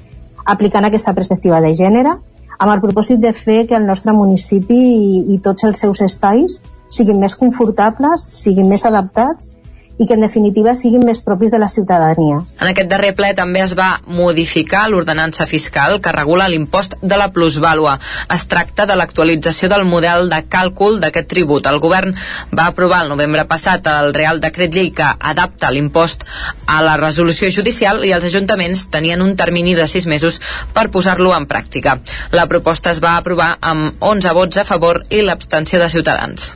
aplicant 0.45 0.85
aquesta 0.85 1.15
perspectiva 1.17 1.63
de 1.65 1.73
gènere 1.75 2.13
amb 2.59 2.71
el 2.71 2.83
propòsit 2.83 3.23
de 3.23 3.33
fer 3.33 3.65
que 3.67 3.77
el 3.79 3.87
nostre 3.89 4.13
municipi 4.13 4.79
i, 4.79 5.25
i 5.35 5.41
tots 5.43 5.65
els 5.65 5.81
seus 5.81 6.05
espais 6.05 6.61
siguin 6.95 7.19
més 7.19 7.35
confortables, 7.35 8.23
siguin 8.45 8.69
més 8.71 8.85
adaptats 8.87 9.54
i 9.99 10.07
que 10.07 10.15
en 10.17 10.25
definitiva 10.25 10.75
siguin 10.75 11.05
més 11.07 11.23
propis 11.23 11.53
de 11.55 11.61
la 11.63 11.69
ciutadania. 11.69 12.41
En 12.61 12.71
aquest 12.71 12.91
darrer 12.91 13.13
ple 13.17 13.31
també 13.39 13.63
es 13.65 13.75
va 13.79 14.01
modificar 14.07 14.89
l'ordenança 14.91 15.47
fiscal 15.47 16.01
que 16.03 16.15
regula 16.15 16.49
l'impost 16.51 16.97
de 17.01 17.19
la 17.21 17.31
plusvàlua. 17.35 17.97
Es 18.35 18.47
tracta 18.51 18.87
de 18.91 18.97
l'actualització 18.99 19.71
del 19.73 19.87
model 19.89 20.29
de 20.33 20.41
càlcul 20.51 20.99
d'aquest 21.03 21.31
tribut. 21.31 21.67
El 21.71 21.81
govern 21.85 22.15
va 22.57 22.67
aprovar 22.73 23.05
el 23.05 23.13
novembre 23.15 23.47
passat 23.51 23.87
el 23.93 24.13
Real 24.15 24.41
Decret 24.43 24.75
Llei 24.75 24.91
que 24.97 25.13
adapta 25.19 25.71
l'impost 25.71 26.27
a 26.67 26.81
la 26.83 26.97
resolució 27.01 27.51
judicial 27.55 28.05
i 28.05 28.13
els 28.17 28.27
ajuntaments 28.31 28.89
tenien 28.91 29.23
un 29.23 29.37
termini 29.37 29.77
de 29.79 29.87
sis 29.91 30.07
mesos 30.11 30.41
per 30.75 30.91
posar-lo 30.91 31.35
en 31.37 31.47
pràctica. 31.47 31.99
La 32.33 32.49
proposta 32.51 32.91
es 32.91 33.03
va 33.05 33.17
aprovar 33.17 33.55
amb 33.61 34.03
11 34.03 34.35
vots 34.35 34.59
a 34.59 34.69
favor 34.69 35.05
i 35.11 35.23
l'abstenció 35.23 35.79
de 35.79 35.89
Ciutadans. 35.89 36.53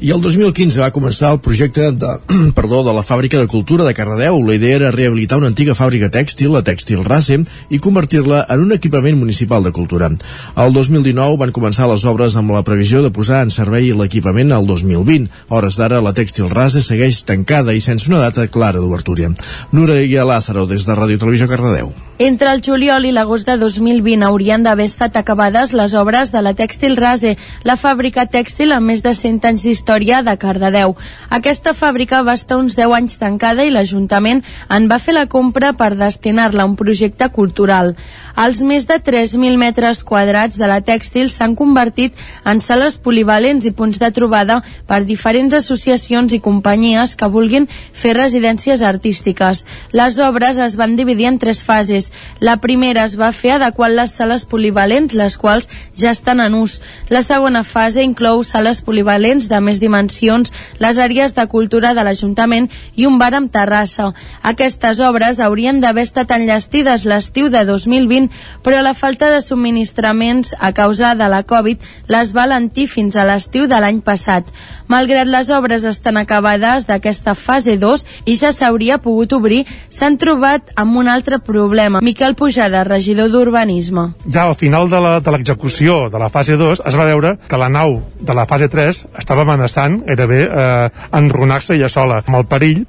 I 0.00 0.14
el 0.14 0.22
2015 0.24 0.80
va 0.80 0.86
començar 0.96 1.28
el 1.34 1.42
projecte 1.44 1.90
de, 1.92 2.14
perdó, 2.56 2.78
de 2.86 2.94
la 2.96 3.02
Fàbrica 3.04 3.36
de 3.36 3.48
Cultura 3.52 3.84
de 3.84 3.92
Cardedeu. 3.92 4.38
La 4.46 4.54
idea 4.56 4.78
era 4.78 4.92
rehabilitar 4.94 5.36
una 5.36 5.50
antiga 5.52 5.76
fàbrica 5.76 6.08
tèxtil, 6.08 6.54
la 6.56 6.62
Tèxtil 6.64 7.04
Rase, 7.04 7.42
i 7.68 7.82
convertir-la 7.84 8.46
en 8.48 8.64
un 8.64 8.72
equipament 8.72 9.20
municipal 9.20 9.60
de 9.60 9.74
cultura. 9.76 10.08
El 10.56 10.72
2019 10.72 11.36
van 11.44 11.52
començar 11.52 11.90
les 11.92 12.08
obres 12.08 12.40
amb 12.40 12.56
la 12.56 12.64
previsió 12.64 13.04
de 13.04 13.12
posar 13.12 13.44
en 13.44 13.52
servei 13.52 13.92
l'equipament 13.92 14.56
al 14.56 14.64
2020. 14.64 15.28
Hores 15.52 15.76
d'ara, 15.76 16.00
la 16.00 16.16
Tèxtil 16.16 16.48
Rase 16.48 16.80
segueix 16.80 17.20
tancada 17.28 17.76
i 17.76 17.84
sense 17.84 18.08
una 18.08 18.24
data 18.24 18.48
clara 18.48 18.80
d'obertura. 18.80 19.34
I 19.76 20.16
Lázaro, 20.24 20.64
des 20.64 20.88
de 20.88 20.96
Ràdio 20.96 21.20
Televisió 21.20 21.48
Cardedeu. 21.50 21.92
Entre 22.20 22.50
el 22.52 22.60
juliol 22.60 23.06
i 23.08 23.10
l'agost 23.16 23.48
de 23.48 23.54
2020 23.56 24.26
haurien 24.26 24.60
d'haver 24.60 24.84
estat 24.90 25.14
acabades 25.16 25.70
les 25.72 25.94
obres 25.96 26.28
de 26.34 26.42
la 26.44 26.50
Tèxtil 26.52 26.98
Rase, 26.98 27.30
la 27.64 27.78
fàbrica 27.80 28.26
tèxtil 28.28 28.74
amb 28.76 28.90
més 28.92 29.00
de 29.00 29.14
100 29.16 29.46
anys 29.48 29.62
d'història 29.64 30.18
de 30.20 30.34
Cardedeu. 30.36 30.92
Aquesta 31.32 31.72
fàbrica 31.72 32.20
va 32.20 32.34
estar 32.36 32.58
uns 32.60 32.76
10 32.76 32.92
anys 32.98 33.16
tancada 33.22 33.64
i 33.64 33.72
l'Ajuntament 33.72 34.42
en 34.68 34.88
va 34.90 34.98
fer 35.00 35.14
la 35.16 35.30
compra 35.32 35.72
per 35.72 35.94
destinar-la 35.96 36.66
a 36.66 36.68
un 36.68 36.76
projecte 36.76 37.30
cultural. 37.32 37.94
Els 38.36 38.60
més 38.68 38.84
de 38.84 39.00
3.000 39.00 39.56
metres 39.56 40.04
quadrats 40.04 40.60
de 40.60 40.68
la 40.68 40.82
tèxtil 40.84 41.32
s'han 41.32 41.56
convertit 41.56 42.12
en 42.44 42.60
sales 42.60 43.00
polivalents 43.00 43.64
i 43.64 43.72
punts 43.72 43.96
de 43.98 44.12
trobada 44.12 44.60
per 44.86 45.06
diferents 45.08 45.56
associacions 45.56 46.36
i 46.36 46.42
companyies 46.44 47.16
que 47.16 47.32
vulguin 47.32 47.64
fer 47.72 48.12
residències 48.20 48.84
artístiques. 48.84 49.64
Les 49.96 50.20
obres 50.20 50.60
es 50.60 50.76
van 50.76 51.00
dividir 51.00 51.32
en 51.32 51.40
tres 51.40 51.64
fases 51.64 52.09
la 52.40 52.56
primera 52.60 53.04
es 53.04 53.16
va 53.20 53.30
fer 53.36 53.56
adequant 53.56 53.92
les 53.94 54.12
sales 54.16 54.46
polivalents, 54.48 55.14
les 55.14 55.36
quals 55.38 55.68
ja 55.96 56.10
estan 56.14 56.40
en 56.40 56.54
ús. 56.56 56.78
La 57.08 57.22
segona 57.22 57.62
fase 57.64 58.02
inclou 58.02 58.42
sales 58.44 58.80
polivalents 58.86 59.48
de 59.50 59.60
més 59.60 59.80
dimensions, 59.82 60.52
les 60.80 60.98
àrees 60.98 61.34
de 61.36 61.46
cultura 61.52 61.92
de 61.94 62.04
l'Ajuntament 62.06 62.70
i 62.96 63.06
un 63.06 63.18
bar 63.20 63.32
amb 63.36 63.52
terrassa. 63.52 64.10
Aquestes 64.42 65.00
obres 65.04 65.40
haurien 65.40 65.80
d'haver 65.80 66.06
estat 66.08 66.32
enllestides 66.36 67.04
l'estiu 67.04 67.50
de 67.52 67.64
2020, 67.68 68.30
però 68.64 68.82
la 68.82 68.94
falta 68.94 69.30
de 69.30 69.40
subministraments 69.44 70.54
a 70.58 70.72
causa 70.72 71.14
de 71.14 71.28
la 71.28 71.42
Covid 71.44 71.80
les 72.08 72.34
va 72.36 72.46
alentir 72.48 72.88
fins 72.88 73.16
a 73.16 73.26
l'estiu 73.28 73.68
de 73.68 73.80
l'any 73.80 74.00
passat. 74.00 74.48
Malgrat 74.90 75.28
les 75.30 75.50
obres 75.54 75.84
estan 75.86 76.16
acabades 76.18 76.88
d'aquesta 76.88 77.36
fase 77.38 77.76
2 77.78 78.06
i 78.26 78.34
ja 78.34 78.50
s'hauria 78.50 78.98
pogut 78.98 79.32
obrir, 79.36 79.62
s'han 79.88 80.18
trobat 80.18 80.72
amb 80.74 80.96
un 80.98 81.08
altre 81.08 81.38
problema 81.38 81.99
Miquel 82.00 82.34
Pujada, 82.34 82.80
regidor 82.84 83.28
d'Urbanisme. 83.28 84.06
Ja 84.24 84.46
al 84.48 84.54
final 84.56 84.88
de 84.88 85.00
l'execució 85.32 86.06
de, 86.06 86.14
de 86.14 86.20
la 86.22 86.30
fase 86.32 86.56
2 86.56 86.80
es 86.88 86.96
va 86.96 87.04
veure 87.04 87.34
que 87.48 87.58
la 87.60 87.68
nau 87.68 87.98
de 88.20 88.36
la 88.36 88.46
fase 88.48 88.70
3 88.72 89.02
estava 89.20 89.44
amenaçant 89.44 89.98
gairebé 90.06 90.40
eh, 90.46 90.88
enrunar-se 91.18 91.76
ja 91.80 91.90
sola, 91.92 92.22
amb 92.24 92.38
el 92.40 92.46
perill 92.48 92.86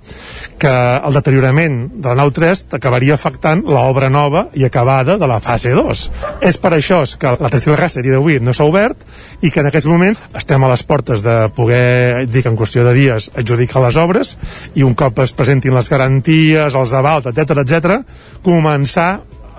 que 0.62 0.72
el 0.72 1.18
deteriorament 1.18 1.82
de 1.98 2.08
la 2.08 2.16
nau 2.22 2.32
3 2.32 2.68
acabaria 2.80 3.18
afectant 3.20 3.66
l'obra 3.68 4.08
nova 4.10 4.46
i 4.56 4.64
acabada 4.64 5.18
de 5.20 5.28
la 5.28 5.42
fase 5.44 5.76
2. 5.76 6.06
És 6.48 6.62
per 6.62 6.72
això 6.78 7.04
que 7.20 7.36
la 7.36 7.52
tercera 7.52 7.92
dia 8.02 8.16
d'avui 8.16 8.40
no 8.40 8.56
s'ha 8.56 8.70
obert 8.70 9.04
i 9.42 9.52
que 9.52 9.62
en 9.62 9.70
aquests 9.72 9.90
moments 9.90 10.22
estem 10.38 10.64
a 10.64 10.72
les 10.72 10.84
portes 10.88 11.24
de 11.26 11.36
poder, 11.56 12.28
dic 12.32 12.48
en 12.48 12.58
qüestió 12.60 12.86
de 12.88 12.96
dies, 12.98 13.32
adjudicar 13.38 13.84
les 13.86 14.00
obres 14.02 14.36
i 14.76 14.86
un 14.88 14.96
cop 14.98 15.20
es 15.26 15.36
presentin 15.38 15.76
les 15.76 15.90
garanties, 15.90 16.76
els 16.78 16.96
avals, 16.98 17.30
etc 17.32 17.64
etc, 17.66 18.02
començar 18.46 19.12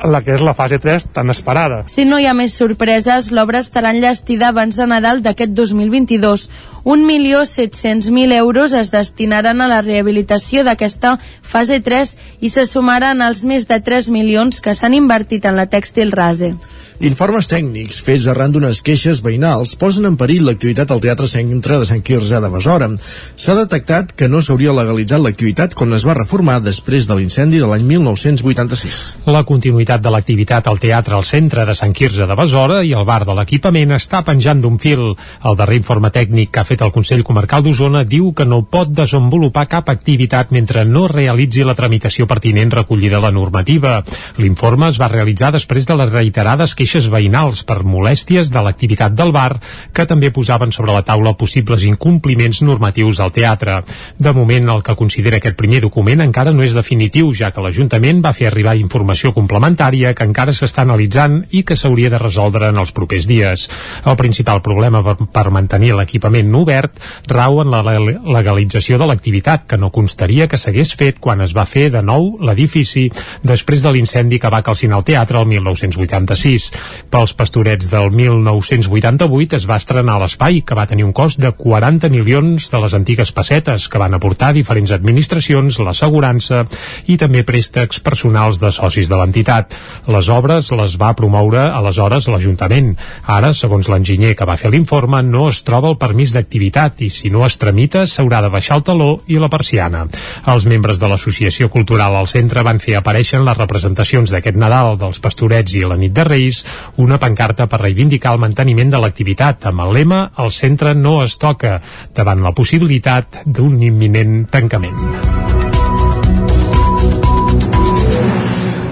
la 0.02 0.22
que 0.22 0.34
és 0.34 0.42
la 0.42 0.54
fase 0.54 0.78
3 0.82 1.08
tan 1.14 1.30
esperada. 1.30 1.82
Si 1.92 2.04
no 2.08 2.18
hi 2.18 2.26
ha 2.26 2.34
més 2.34 2.54
sorpreses, 2.58 3.30
l'obra 3.34 3.60
estarà 3.62 3.92
enllestida 3.94 4.50
abans 4.50 4.78
de 4.78 4.86
Nadal 4.88 5.22
d'aquest 5.22 5.54
2022. 5.54 6.48
1.700.000 6.84 8.32
euros 8.32 8.72
es 8.72 8.90
destinaran 8.90 9.60
a 9.60 9.68
la 9.70 9.82
rehabilitació 9.82 10.64
d'aquesta 10.66 11.18
fase 11.42 11.78
3 11.80 12.16
i 12.40 12.50
se 12.50 12.66
sumaran 12.66 13.22
als 13.22 13.44
més 13.44 13.68
de 13.70 13.78
3 13.78 14.10
milions 14.10 14.60
que 14.60 14.74
s'han 14.74 14.94
invertit 14.98 15.46
en 15.46 15.56
la 15.56 15.68
tèxtil 15.70 16.10
rase. 16.10 16.54
Informes 17.02 17.48
tècnics 17.50 17.96
fets 18.06 18.28
arran 18.30 18.52
d'unes 18.54 18.78
queixes 18.86 19.22
veïnals 19.24 19.72
posen 19.80 20.04
en 20.06 20.14
perill 20.14 20.44
l'activitat 20.46 20.92
al 20.94 21.00
Teatre 21.02 21.26
Centre 21.26 21.80
de 21.80 21.86
Sant 21.88 22.02
Quirze 22.06 22.38
de 22.38 22.50
Besora. 22.52 22.86
S'ha 23.34 23.56
detectat 23.58 24.12
que 24.14 24.28
no 24.30 24.38
s'hauria 24.38 24.74
legalitzat 24.76 25.18
l'activitat 25.18 25.74
quan 25.74 25.96
es 25.96 26.04
va 26.06 26.14
reformar 26.14 26.60
després 26.62 27.08
de 27.10 27.16
l'incendi 27.18 27.58
de 27.58 27.66
l'any 27.66 27.82
1986. 27.88 29.00
La 29.26 29.42
continuïtat 29.48 30.04
de 30.04 30.12
l'activitat 30.14 30.70
al 30.70 30.78
teatre 30.78 31.18
al 31.18 31.26
centre 31.26 31.66
de 31.66 31.74
Sant 31.74 31.90
Quirze 31.90 32.28
de 32.28 32.36
Besora 32.38 32.84
i 32.86 32.94
el 32.94 33.08
bar 33.08 33.24
de 33.26 33.34
l'equipament 33.34 33.96
està 33.98 34.22
penjant 34.22 34.62
d'un 34.62 34.78
fil. 34.78 35.02
El 35.42 35.58
darrer 35.58 35.80
informe 35.82 36.12
tècnic 36.14 36.52
que 36.54 36.62
ha 36.62 36.68
fet 36.72 36.82
el 36.84 36.92
Consell 36.94 37.20
Comarcal 37.26 37.60
d'Osona, 37.66 38.00
diu 38.08 38.30
que 38.32 38.46
no 38.48 38.62
pot 38.64 38.88
desenvolupar 38.96 39.66
cap 39.68 39.90
activitat 39.92 40.52
mentre 40.54 40.86
no 40.88 41.04
realitzi 41.10 41.66
la 41.66 41.76
tramitació 41.76 42.24
pertinent 42.30 42.72
recollida 42.72 43.18
a 43.18 43.24
la 43.26 43.32
normativa. 43.34 43.98
L'informe 44.40 44.88
es 44.88 45.00
va 45.00 45.10
realitzar 45.12 45.50
després 45.52 45.84
de 45.88 45.96
les 46.00 46.12
reiterades 46.12 46.72
queixes 46.78 47.10
veïnals 47.12 47.64
per 47.68 47.82
molèsties 47.84 48.48
de 48.54 48.62
l'activitat 48.64 49.12
del 49.18 49.34
bar, 49.36 49.58
que 49.92 50.06
també 50.08 50.30
posaven 50.32 50.72
sobre 50.72 50.94
la 50.96 51.02
taula 51.04 51.34
possibles 51.36 51.84
incompliments 51.84 52.62
normatius 52.64 53.20
al 53.20 53.34
teatre. 53.36 53.82
De 54.16 54.32
moment, 54.32 54.70
el 54.72 54.82
que 54.86 54.96
considera 54.96 55.36
aquest 55.42 55.58
primer 55.58 55.82
document 55.84 56.24
encara 56.24 56.54
no 56.56 56.64
és 56.64 56.76
definitiu, 56.78 57.34
ja 57.36 57.52
que 57.52 57.60
l'Ajuntament 57.60 58.24
va 58.24 58.32
fer 58.32 58.48
arribar 58.48 58.78
informació 58.80 59.34
complementària 59.36 60.14
que 60.16 60.24
encara 60.24 60.56
s'està 60.56 60.86
analitzant 60.86 61.42
i 61.50 61.66
que 61.68 61.76
s'hauria 61.76 62.08
de 62.08 62.22
resoldre 62.22 62.72
en 62.72 62.80
els 62.80 62.96
propers 62.96 63.28
dies. 63.28 63.68
El 64.06 64.16
principal 64.16 64.64
problema 64.64 65.04
per, 65.04 65.48
mantenir 65.52 65.92
l'equipament 65.98 66.48
obert 66.62 66.98
rau 67.30 67.60
en 67.62 67.70
la 67.72 67.82
legalització 67.82 68.98
de 68.98 69.08
l'activitat, 69.08 69.66
que 69.68 69.78
no 69.78 69.92
constaria 69.94 70.48
que 70.48 70.58
s'hagués 70.60 70.94
fet 70.98 71.18
quan 71.22 71.42
es 71.44 71.54
va 71.56 71.66
fer 71.68 71.88
de 71.92 72.02
nou 72.02 72.36
l'edifici 72.42 73.08
després 73.42 73.82
de 73.82 73.92
l'incendi 73.92 74.38
que 74.40 74.50
va 74.52 74.62
calcinar 74.64 75.00
el 75.00 75.06
teatre 75.06 75.40
el 75.40 75.48
1986. 75.50 76.70
Pels 77.12 77.34
pastorets 77.38 77.90
del 77.92 78.10
1988 78.14 79.58
es 79.58 79.68
va 79.68 79.78
estrenar 79.80 80.18
l'espai, 80.20 80.62
que 80.62 80.78
va 80.78 80.86
tenir 80.86 81.06
un 81.06 81.14
cost 81.16 81.40
de 81.42 81.52
40 81.56 82.10
milions 82.12 82.70
de 82.70 82.82
les 82.84 82.94
antigues 82.94 83.32
pessetes, 83.32 83.88
que 83.88 84.00
van 84.00 84.14
aportar 84.14 84.52
diferents 84.56 84.92
administracions, 84.94 85.80
l'assegurança 85.82 86.64
i 87.10 87.18
també 87.20 87.44
préstecs 87.46 88.00
personals 88.00 88.60
de 88.62 88.72
socis 88.72 89.10
de 89.10 89.18
l'entitat. 89.18 89.74
Les 90.12 90.28
obres 90.32 90.70
les 90.72 90.96
va 91.00 91.14
promoure 91.18 91.64
aleshores 91.72 92.28
l'Ajuntament. 92.30 92.94
Ara, 93.26 93.52
segons 93.56 93.88
l'enginyer 93.90 94.34
que 94.38 94.48
va 94.48 94.58
fer 94.60 94.72
l'informe, 94.72 95.22
no 95.22 95.48
es 95.50 95.62
troba 95.66 95.90
el 95.92 95.98
permís 96.00 96.32
d'activitat 96.32 96.51
i 96.52 97.08
si 97.10 97.30
no 97.30 97.44
es 97.46 97.56
tramita 97.58 98.04
s'haurà 98.06 98.42
de 98.42 98.50
baixar 98.52 98.76
el 98.78 98.84
taló 98.86 99.10
i 99.26 99.38
la 99.40 99.48
persiana. 99.48 100.06
Els 100.46 100.66
membres 100.66 100.98
de 101.00 101.08
l'Associació 101.08 101.68
Cultural 101.72 102.16
al 102.16 102.28
Centre 102.28 102.62
van 102.62 102.80
fer 102.82 102.96
aparèixer 102.98 103.38
en 103.40 103.46
les 103.48 103.58
representacions 103.58 104.30
d'aquest 104.30 104.56
Nadal 104.56 104.98
dels 105.00 105.20
Pastorets 105.22 105.74
i 105.74 105.84
la 105.88 105.96
nit 105.96 106.12
de 106.12 106.24
Reis 106.28 106.64
una 106.96 107.18
pancarta 107.18 107.66
per 107.66 107.82
reivindicar 107.82 108.34
el 108.34 108.42
manteniment 108.42 108.92
de 108.92 109.00
l'activitat 109.02 109.66
amb 109.72 109.86
el 109.86 109.94
lema 109.98 110.22
El 110.38 110.52
centre 110.52 110.94
no 110.94 111.22
es 111.24 111.38
toca 111.38 111.80
davant 112.14 112.42
la 112.42 112.54
possibilitat 112.56 113.44
d'un 113.46 113.80
imminent 113.82 114.42
tancament. 114.50 115.71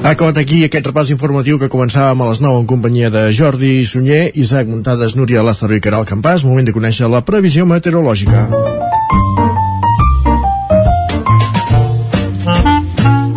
Ha 0.00 0.14
acabat 0.16 0.38
aquí 0.40 0.62
aquest 0.64 0.86
repàs 0.88 1.10
informatiu 1.12 1.58
que 1.60 1.68
començàvem 1.68 2.22
a 2.24 2.28
les 2.30 2.40
9 2.40 2.62
en 2.62 2.68
companyia 2.70 3.10
de 3.12 3.26
Jordi 3.36 3.84
Sunyer, 3.84 4.30
Isaac 4.32 4.66
Muntades, 4.66 5.12
Núria 5.14 5.44
Lázaro 5.44 5.76
i 5.76 5.82
Caral 5.84 6.08
Campàs. 6.08 6.46
Moment 6.48 6.64
de 6.64 6.72
conèixer 6.72 7.10
la 7.12 7.20
previsió 7.20 7.66
meteorològica. 7.68 8.46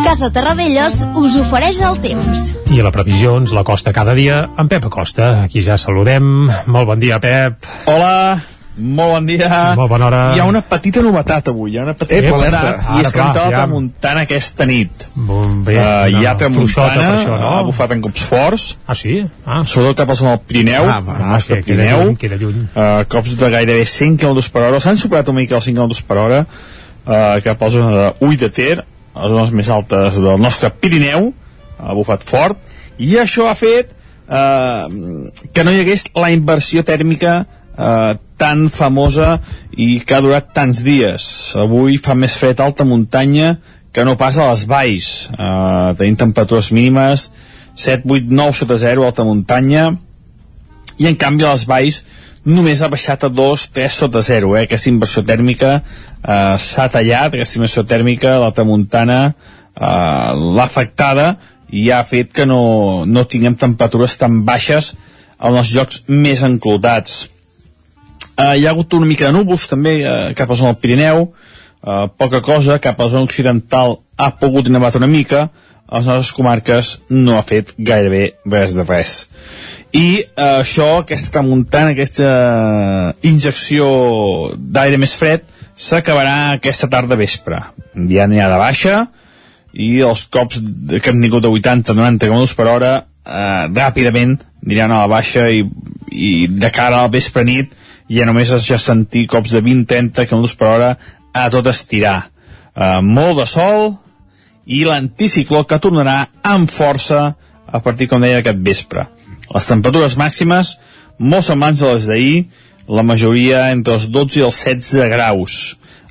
Casa 0.06 0.32
Terradellos 0.32 1.02
us 1.20 1.36
ofereix 1.44 1.84
el 1.84 2.00
temps. 2.00 2.54
I 2.72 2.80
a 2.80 2.88
la 2.88 2.96
previsió 2.96 3.36
ens 3.42 3.52
la 3.52 3.66
costa 3.68 3.92
cada 3.92 4.16
dia 4.16 4.46
en 4.56 4.72
Pep 4.72 4.88
Acosta. 4.88 5.44
Aquí 5.44 5.66
ja 5.68 5.76
saludem. 5.76 6.48
Molt 6.48 6.90
bon 6.94 7.04
dia, 7.04 7.20
Pep. 7.20 7.60
Hola. 7.92 8.53
Molt 8.76 9.12
bon 9.14 9.26
dia. 9.30 9.48
Molt 9.78 9.90
bona 9.92 10.08
hora. 10.08 10.20
Hi 10.34 10.40
ha 10.42 10.46
una 10.50 10.62
petita 10.66 11.02
novetat 11.06 11.48
avui, 11.52 11.72
hi 11.74 11.78
ha 11.78 11.84
una 11.84 11.94
petita 11.94 12.16
Ep, 12.18 12.26
novetat, 12.32 12.64
alerta. 12.64 12.96
i 12.98 13.02
és 13.06 13.12
que 13.14 13.20
la 13.20 13.34
ja. 13.36 13.50
tramuntana 13.52 14.24
aquesta 14.26 14.66
nit. 14.66 15.04
Bon, 15.14 15.60
bé, 15.68 15.76
uh, 15.78 16.08
hi 16.10 16.26
ha 16.26 16.34
tramuntana, 16.40 17.06
això, 17.20 17.36
no? 17.38 17.52
ha 17.52 17.62
bufat 17.68 17.94
en 17.94 18.02
cops 18.02 18.24
forts, 18.32 18.66
Ah, 18.88 18.96
sí? 18.98 19.20
Ah, 19.46 19.62
sobretot 19.70 20.02
cap 20.02 20.10
al 20.16 20.40
Pirineu, 20.48 20.90
Ah, 20.90 21.00
va. 21.06 21.20
el 21.20 21.30
nostre 21.36 21.58
que 21.62 21.68
queda 21.70 21.84
Pirineu, 21.84 22.04
lluny, 22.08 22.18
queda 22.18 22.36
lluny. 22.42 22.66
Uh, 22.74 23.06
cops 23.14 23.38
de 23.38 23.50
gairebé 23.54 23.86
100 23.86 24.18
km 24.18 24.42
per 24.52 24.64
hora, 24.64 24.80
s'han 24.80 24.98
superat 24.98 25.30
una 25.30 25.40
mica 25.42 25.56
els 25.56 25.66
5 25.70 25.78
km 25.78 26.04
per 26.08 26.18
hora, 26.18 26.46
uh, 27.06 27.42
cap 27.44 27.62
a 27.62 27.66
la 27.66 27.72
zona 27.72 27.92
de 27.96 28.14
Ull 28.26 28.38
de 28.38 28.50
Ter, 28.50 28.84
a 29.14 29.28
les 29.28 29.38
zones 29.38 29.52
més 29.52 29.70
altes 29.70 30.18
del 30.18 30.42
nostre 30.42 30.72
Pirineu, 30.72 31.34
ha 31.78 31.94
bufat 31.94 32.24
fort, 32.26 32.58
i 32.98 33.18
això 33.22 33.50
ha 33.52 33.56
fet 33.56 33.94
uh, 34.28 34.90
que 35.54 35.64
no 35.64 35.72
hi 35.72 35.80
hagués 35.86 36.08
la 36.16 36.32
inversió 36.32 36.82
tèrmica 36.84 37.44
eh, 37.78 38.14
tan 38.38 38.68
famosa 38.70 39.38
i 39.78 40.00
que 40.04 40.18
ha 40.18 40.24
durat 40.24 40.54
tants 40.56 40.84
dies. 40.86 41.26
Avui 41.60 41.98
fa 42.02 42.16
més 42.16 42.36
fred 42.38 42.60
alta 42.60 42.86
muntanya 42.86 43.58
que 43.94 44.04
no 44.06 44.18
pas 44.18 44.38
a 44.38 44.50
les 44.52 44.66
valls. 44.70 45.10
Eh, 45.32 45.90
tenim 46.00 46.18
temperatures 46.20 46.72
mínimes 46.74 47.30
7, 47.76 48.04
8, 48.06 48.30
9 48.30 48.54
sota 48.54 48.78
0 48.78 49.04
a 49.04 49.10
alta 49.10 49.26
muntanya 49.26 49.94
i 50.98 51.08
en 51.10 51.18
canvi 51.18 51.46
a 51.46 51.54
les 51.56 51.66
valls 51.66 52.04
només 52.46 52.82
ha 52.84 52.90
baixat 52.92 53.24
a 53.26 53.32
2, 53.32 53.70
3 53.74 53.98
sota 54.04 54.22
0 54.22 54.54
eh? 54.58 54.66
aquesta 54.68 54.92
inversió 54.92 55.24
tèrmica 55.26 55.74
eh, 55.80 56.56
s'ha 56.60 56.90
tallat, 56.94 57.34
aquesta 57.34 57.58
inversió 57.58 57.86
tèrmica 57.88 58.38
l'alta 58.38 58.66
muntana 58.68 59.20
eh, 59.32 60.32
l'ha 60.38 60.68
afectada 60.68 61.34
i 61.74 61.90
ha 61.90 62.04
fet 62.06 62.34
que 62.36 62.46
no, 62.46 63.06
no 63.10 63.26
tinguem 63.26 63.58
temperatures 63.58 64.20
tan 64.22 64.44
baixes 64.46 64.94
en 65.40 65.58
els 65.58 65.74
llocs 65.74 66.04
més 66.08 66.44
enclotats 66.46 67.24
Uh, 68.34 68.56
hi 68.58 68.66
ha 68.66 68.72
hagut 68.74 68.94
una 68.98 69.06
mica 69.06 69.28
de 69.28 69.36
núvols 69.36 69.68
també 69.70 70.00
uh, 70.02 70.32
cap 70.38 70.50
a 70.50 70.58
zona 70.58 70.74
del 70.74 70.82
Pirineu, 70.82 71.28
uh, 71.30 72.08
poca 72.18 72.42
cosa, 72.42 72.80
cap 72.82 73.02
a 73.02 73.10
zona 73.12 73.28
occidental 73.28 74.00
ha 74.18 74.32
pogut 74.40 74.70
nevar 74.74 74.94
una 74.98 75.10
mica, 75.10 75.50
a 75.84 76.00
les 76.00 76.08
nostres 76.10 76.34
comarques 76.34 76.94
no 77.12 77.38
ha 77.38 77.44
fet 77.46 77.76
gairebé 77.78 78.24
res 78.50 78.74
de 78.74 78.86
res. 78.88 79.16
I 79.94 80.24
uh, 80.24 80.62
això, 80.64 81.04
aquesta 81.04 81.36
tramuntana, 81.36 81.94
aquesta 81.94 83.14
injecció 83.22 83.86
d'aire 84.58 84.98
més 84.98 85.14
fred, 85.14 85.46
s'acabarà 85.78 86.56
aquesta 86.56 86.90
tarda 86.90 87.20
vespre. 87.20 87.60
Ja 88.10 88.26
n'hi 88.30 88.42
ha 88.42 88.50
de 88.50 88.62
baixa, 88.62 88.96
i 89.74 90.02
els 90.06 90.26
cops 90.30 90.62
que 90.62 91.10
hem 91.10 91.22
tingut 91.22 91.44
de 91.44 91.50
80-90 91.50 92.30
km 92.30 92.46
per 92.58 92.68
hora 92.70 92.92
eh, 93.02 93.64
ràpidament 93.74 94.38
aniran 94.64 94.94
a 94.94 95.02
la 95.04 95.10
baixa 95.12 95.48
i, 95.50 95.64
i 96.12 96.48
de 96.48 96.70
cara 96.74 97.02
al 97.02 97.12
vespre 97.14 97.44
nit 97.48 97.74
ja 98.10 98.26
només 98.28 98.52
es 98.52 98.66
ja 98.68 98.80
sentir 98.80 99.28
cops 99.32 99.54
de 99.56 99.62
20-30 99.64 100.28
km 100.30 100.48
per 100.60 100.70
hora 100.70 100.92
a 101.34 101.50
tot 101.54 101.68
estirar. 101.72 102.30
Uh, 102.74 103.02
molt 103.06 103.40
de 103.42 103.48
sol 103.50 103.94
i 104.66 104.84
l'anticicló 104.88 105.64
que 105.68 105.80
tornarà 105.82 106.24
amb 106.44 106.72
força 106.72 107.34
a 107.74 107.80
partir, 107.82 108.08
com 108.10 108.22
deia, 108.22 108.40
d'aquest 108.40 108.62
vespre. 108.66 109.08
Les 109.54 109.70
temperatures 109.70 110.18
màximes 110.20 110.78
molt 111.18 111.46
semblants 111.46 111.82
a 111.82 111.94
les 111.94 112.08
d'ahir, 112.10 112.36
la 112.88 113.06
majoria 113.06 113.70
entre 113.72 113.96
els 113.98 114.10
12 114.12 114.40
i 114.40 114.46
els 114.46 114.60
16 114.66 115.10
graus, 115.14 115.56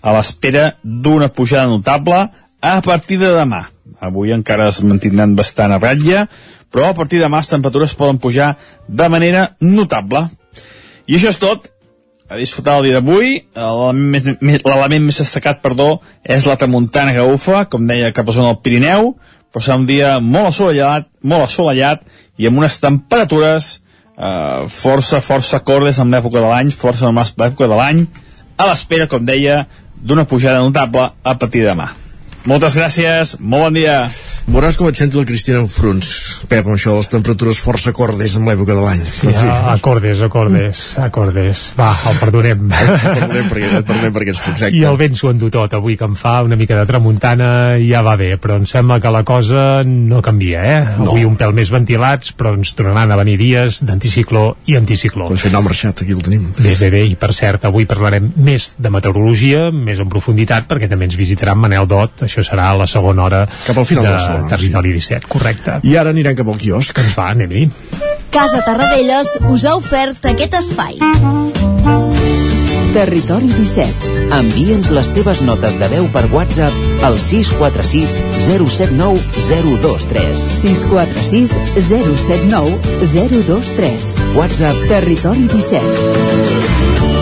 a 0.02 0.14
l'espera 0.16 0.72
d'una 0.82 1.28
pujada 1.28 1.70
notable 1.70 2.24
a 2.62 2.74
partir 2.82 3.18
de 3.20 3.32
demà. 3.34 3.66
Avui 4.02 4.32
encara 4.34 4.68
es 4.70 4.80
mantindran 4.82 5.36
bastant 5.38 5.74
a 5.74 5.80
ratlla, 5.82 6.26
però 6.72 6.90
a 6.90 6.96
partir 6.96 7.20
de 7.20 7.26
demà 7.26 7.42
les 7.42 7.52
temperatures 7.52 7.94
poden 7.98 8.18
pujar 8.18 8.54
de 8.88 9.08
manera 9.12 9.52
notable. 9.60 10.26
I 11.06 11.18
això 11.18 11.30
és 11.34 11.40
tot 11.42 11.68
a 12.32 12.38
disfrutar 12.40 12.78
el 12.80 12.88
dia 12.88 12.98
d'avui. 12.98 13.34
L'element 13.54 14.10
més, 14.14 14.28
més- 14.40 14.64
destacat, 15.20 15.60
perdó, 15.62 16.00
és 16.24 16.46
la 16.48 16.56
tramuntana 16.56 17.12
que 17.12 17.22
bufa, 17.28 17.66
com 17.68 17.86
deia, 17.86 18.12
cap 18.16 18.28
a 18.28 18.32
zona 18.32 18.52
del 18.52 18.60
Pirineu, 18.64 19.14
però 19.52 19.62
serà 19.62 19.76
un 19.76 19.86
dia 19.86 20.16
molt 20.20 20.48
assolellat, 20.52 21.08
molt 21.22 21.44
assolellat 21.44 22.02
i 22.40 22.48
amb 22.48 22.58
unes 22.62 22.78
temperatures 22.80 23.80
eh, 24.16 24.64
força, 24.68 25.20
força 25.20 25.60
cordes 25.60 25.98
en 26.00 26.10
l'època 26.10 26.40
de 26.40 26.48
l'any, 26.48 26.70
força 26.72 27.04
per 27.36 27.46
l'època 27.50 27.68
de 27.68 27.76
l'any, 27.76 28.06
a 28.56 28.68
l'espera, 28.70 29.06
com 29.06 29.24
deia, 29.24 29.66
d'una 30.02 30.24
pujada 30.24 30.60
notable 30.64 31.10
a 31.22 31.34
partir 31.38 31.62
de 31.62 31.68
demà. 31.72 31.92
Moltes 32.44 32.74
gràcies, 32.74 33.36
molt 33.38 33.68
bon 33.68 33.74
dia. 33.74 34.08
Veuràs 34.42 34.76
com 34.76 34.88
et 34.90 34.98
sento 34.98 35.20
el 35.20 35.26
Cristina 35.28 35.60
en 35.62 35.68
fronts, 35.70 36.08
Pep, 36.50 36.66
amb 36.66 36.74
això 36.74 36.90
de 36.92 36.98
les 37.00 37.08
temperatures 37.12 37.60
força 37.62 37.92
cordes 37.94 38.34
en 38.36 38.44
l'època 38.48 38.74
de 38.74 38.82
l'any. 38.82 39.02
Sí, 39.06 39.30
a- 39.30 39.72
acordes, 39.72 40.20
acordes, 40.20 40.80
acordes. 40.98 41.60
Va, 41.78 41.92
el 42.10 42.18
perdonem. 42.18 42.64
Perdonem 42.72 43.48
perquè, 43.48 43.68
et 43.78 43.86
perdonem 43.86 44.12
perquè 44.16 44.32
ets 44.34 44.42
tu, 44.42 44.50
exacte. 44.52 44.76
I 44.76 44.82
el 44.88 44.98
vent 45.00 45.14
s'ho 45.18 45.30
endú 45.30 45.48
tot, 45.54 45.72
avui 45.78 45.96
que 45.96 46.04
em 46.08 46.16
fa 46.18 46.34
una 46.44 46.58
mica 46.58 46.76
de 46.76 46.84
tramuntana 46.90 47.48
ja 47.80 48.02
va 48.04 48.16
bé, 48.18 48.32
però 48.42 48.58
em 48.58 48.66
sembla 48.68 48.98
que 49.00 49.12
la 49.14 49.22
cosa 49.28 49.82
no 49.86 50.20
canvia, 50.26 50.64
eh? 50.66 50.82
Avui 51.06 51.24
un 51.28 51.38
pèl 51.40 51.54
més 51.56 51.70
ventilats, 51.72 52.34
però 52.36 52.52
ens 52.58 52.74
tornaran 52.78 53.14
a 53.14 53.20
venir 53.22 53.38
dies 53.40 53.80
d'anticicló 53.86 54.44
i 54.66 54.76
anticicló. 54.80 55.30
Doncs 55.30 55.46
no 55.52 55.62
ha 55.62 55.64
marxat, 55.68 56.02
aquí 56.02 56.12
el 56.18 56.22
tenim. 56.26 56.50
Bé, 56.58 56.74
bé, 56.80 56.90
bé, 56.92 57.04
i 57.12 57.16
per 57.16 57.30
cert, 57.38 57.64
avui 57.70 57.86
parlarem 57.88 58.32
més 58.42 58.72
de 58.82 58.90
meteorologia, 58.92 59.68
més 59.72 60.02
en 60.02 60.10
profunditat, 60.12 60.66
perquè 60.70 60.90
també 60.90 61.06
ens 61.08 61.16
visitarà 61.20 61.54
Manel 61.56 61.86
Dot, 61.88 62.26
això 62.26 62.44
serà 62.46 62.72
a 62.72 62.76
la 62.82 62.90
segona 62.90 63.28
hora 63.30 63.44
Cap 63.66 63.78
al 63.78 63.86
final 63.88 64.04
de 64.10 64.12
de 64.12 64.18
la 64.32 64.40
segona, 64.40 64.56
Territori 64.56 64.94
17, 64.98 65.28
correcte. 65.28 65.78
I 65.88 65.96
ara 66.00 66.14
anirem 66.14 66.36
cap 66.38 66.48
al 66.48 66.58
quiosc. 66.60 66.94
Que 66.96 67.04
ens 67.06 67.18
va, 67.18 67.30
anem-hi. 67.36 67.68
Casa 68.32 68.62
Tarradellas 68.64 69.36
us 69.52 69.66
ha 69.68 69.76
ofert 69.76 70.24
aquest 70.32 70.54
espai. 70.56 70.98
Territori 72.92 73.48
17. 73.48 74.10
Envia'ns 74.36 74.90
les 74.92 75.08
teves 75.16 75.40
notes 75.44 75.78
de 75.80 75.88
veu 75.92 76.08
per 76.12 76.26
WhatsApp 76.32 77.04
al 77.08 77.16
646 77.20 78.18
079 78.44 79.20
023. 79.48 80.44
646 80.58 81.56
079 81.88 82.76
023. 83.14 84.12
WhatsApp 84.36 84.86
Territori 84.92 85.48
17. 85.48 87.21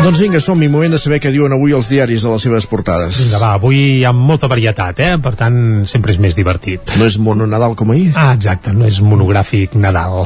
Doncs 0.00 0.16
vinga, 0.22 0.40
som-hi, 0.40 0.64
moment 0.72 0.94
de 0.94 0.98
saber 0.98 1.18
què 1.20 1.28
diuen 1.34 1.52
avui 1.52 1.74
els 1.76 1.90
diaris 1.92 2.22
de 2.24 2.30
les 2.32 2.44
seves 2.46 2.64
portades. 2.70 3.18
Vinga, 3.20 3.36
va, 3.42 3.50
avui 3.58 3.76
hi 3.98 4.04
ha 4.08 4.14
molta 4.16 4.48
varietat, 4.48 4.96
eh? 5.04 5.10
Per 5.20 5.34
tant, 5.36 5.58
sempre 5.90 6.14
és 6.14 6.18
més 6.24 6.38
divertit. 6.38 6.94
No 6.96 7.04
és 7.04 7.18
mono 7.20 7.44
Nadal 7.46 7.76
com 7.76 7.92
ahir? 7.92 8.08
Ah, 8.16 8.30
exacte, 8.32 8.72
no 8.72 8.88
és 8.88 9.02
monogràfic 9.04 9.76
Nadal. 9.76 10.24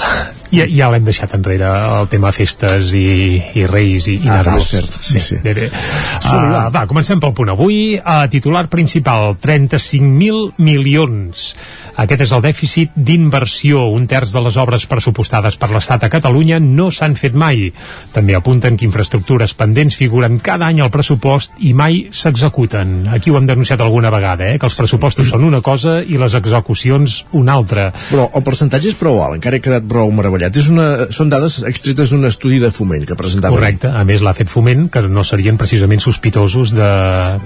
Ja, 0.54 0.68
ja 0.70 0.86
l'hem 0.92 1.02
deixat 1.02 1.32
enrere, 1.34 1.66
el 1.98 2.06
tema 2.12 2.30
festes 2.30 2.92
i, 2.94 3.40
i 3.58 3.64
reis 3.66 4.06
i, 4.06 4.20
i 4.20 4.28
Ah, 4.30 4.36
Nadals. 4.44 4.68
és 4.68 4.70
cert, 4.76 4.98
sí, 5.02 5.18
sí. 5.18 5.38
Bé, 5.42 5.56
bé. 5.58 5.66
Uh, 6.22 6.70
va. 6.70 6.84
comencem 6.86 7.18
pel 7.18 7.34
punt 7.34 7.50
avui. 7.50 7.96
Uh, 7.98 8.28
titular 8.30 8.68
principal, 8.70 9.34
35.000 9.42 10.54
milions. 10.62 11.48
Aquest 11.98 12.22
és 12.28 12.36
el 12.36 12.44
dèficit 12.46 12.94
d'inversió. 12.94 13.88
Un 13.90 14.06
terç 14.10 14.30
de 14.34 14.44
les 14.46 14.56
obres 14.62 14.86
pressupostades 14.86 15.58
per 15.58 15.72
l'Estat 15.74 16.06
a 16.06 16.12
Catalunya 16.14 16.60
no 16.62 16.92
s'han 16.94 17.18
fet 17.18 17.34
mai. 17.34 17.72
També 18.14 18.38
apunten 18.38 18.78
que 18.78 18.86
infraestructures 18.86 19.56
pendents 19.64 19.96
figuren 19.96 20.38
cada 20.44 20.68
any 20.68 20.82
al 20.84 20.92
pressupost 20.92 21.58
i 21.64 21.72
mai 21.76 22.04
s'executen. 22.12 23.08
Aquí 23.14 23.32
ho 23.32 23.38
hem 23.38 23.48
denunciat 23.48 23.80
alguna 23.80 24.12
vegada, 24.12 24.50
eh? 24.52 24.58
que 24.60 24.68
els 24.68 24.76
pressupostos 24.78 25.30
són 25.32 25.46
una 25.48 25.62
cosa 25.64 26.00
i 26.02 26.18
les 26.20 26.36
execucions 26.36 27.22
una 27.32 27.56
altra. 27.56 27.88
Però 28.10 28.28
el 28.34 28.44
percentatge 28.46 28.92
és 28.92 28.98
prou 29.00 29.22
alt, 29.24 29.38
encara 29.38 29.58
he 29.58 29.64
quedat 29.64 29.86
prou 29.88 30.12
meravellat. 30.14 30.56
És 30.60 30.68
una, 30.72 31.08
són 31.14 31.32
dades 31.32 31.62
extretes 31.68 32.12
d'un 32.12 32.28
estudi 32.28 32.60
de 32.62 32.70
foment 32.74 33.06
que 33.08 33.16
presentava. 33.18 33.56
Correcte, 33.56 33.88
a 33.88 34.04
més 34.06 34.24
l'ha 34.24 34.34
fet 34.36 34.50
foment 34.52 34.88
que 34.92 35.04
no 35.08 35.24
serien 35.24 35.58
precisament 35.60 36.02
sospitosos 36.04 36.74
de 36.76 36.90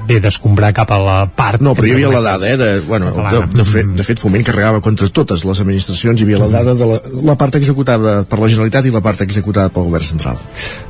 bé 0.09 0.19
d'escombrar 0.25 0.73
cap 0.77 0.91
a 0.95 1.01
la 1.03 1.19
part 1.29 1.63
No, 1.63 1.75
però 1.79 1.89
hi 1.89 1.95
havia 1.97 2.11
la 2.13 2.23
dada, 2.25 2.49
eh, 2.49 2.57
de, 2.59 2.69
bueno, 2.89 3.13
de, 3.13 3.43
de, 3.55 3.67
fet, 3.67 3.89
de 3.99 4.07
fet 4.07 4.21
foment 4.23 4.45
carregava 4.47 4.83
contra 4.85 5.09
totes 5.15 5.45
les 5.47 5.63
administracions, 5.63 6.21
hi 6.21 6.27
havia 6.27 6.43
la 6.43 6.51
dada 6.53 6.75
de 6.79 6.89
la, 6.89 6.99
la 7.31 7.37
part 7.41 7.59
executada 7.59 8.23
per 8.29 8.41
la 8.41 8.51
Generalitat 8.51 8.89
i 8.89 8.95
la 8.95 9.03
part 9.05 9.23
executada 9.25 9.73
pel 9.75 9.89
Govern 9.89 10.07
Central. 10.07 10.41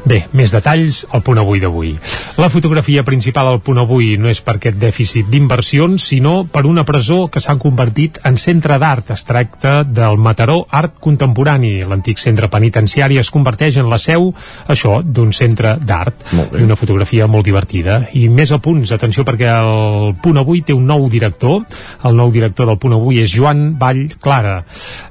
Bé, 0.09 0.23
més 0.37 0.55
detalls 0.55 1.03
al 1.13 1.18
punt 1.25 1.39
avui 1.39 1.61
d'avui. 1.61 1.95
La 2.39 2.49
fotografia 2.49 3.03
principal 3.03 3.49
al 3.51 3.61
punt 3.65 3.81
avui 3.83 4.13
no 4.21 4.29
és 4.31 4.41
per 4.45 4.57
aquest 4.59 4.79
dèficit 4.79 5.27
d'inversions, 5.31 6.05
sinó 6.13 6.45
per 6.47 6.65
una 6.67 6.85
presó 6.87 7.27
que 7.33 7.41
s'ha 7.43 7.57
convertit 7.59 8.21
en 8.29 8.37
centre 8.39 8.79
d'art. 8.79 9.11
Es 9.15 9.25
tracta 9.27 9.83
del 9.83 10.19
Mataró 10.23 10.61
Art 10.71 11.01
Contemporani. 11.03 11.81
L'antic 11.89 12.21
centre 12.23 12.51
penitenciari 12.53 13.19
es 13.19 13.33
converteix 13.35 13.81
en 13.83 13.91
la 13.91 13.99
seu, 13.99 14.31
això, 14.69 15.01
d'un 15.03 15.33
centre 15.33 15.77
d'art. 15.83 16.29
I 16.59 16.63
una 16.63 16.77
fotografia 16.79 17.27
molt 17.27 17.47
divertida. 17.49 18.01
I 18.15 18.29
més 18.29 18.53
a 18.55 18.61
punts, 18.63 18.93
atenció, 18.95 19.25
perquè 19.27 19.51
el 19.51 20.15
punt 20.23 20.39
avui 20.39 20.63
té 20.63 20.77
un 20.77 20.87
nou 20.87 21.09
director. 21.11 21.65
El 22.05 22.17
nou 22.17 22.33
director 22.35 22.69
del 22.71 22.79
punt 22.79 22.95
avui 22.97 23.23
és 23.25 23.35
Joan 23.35 23.73
Vall 23.79 24.07
Clara. 24.23 24.61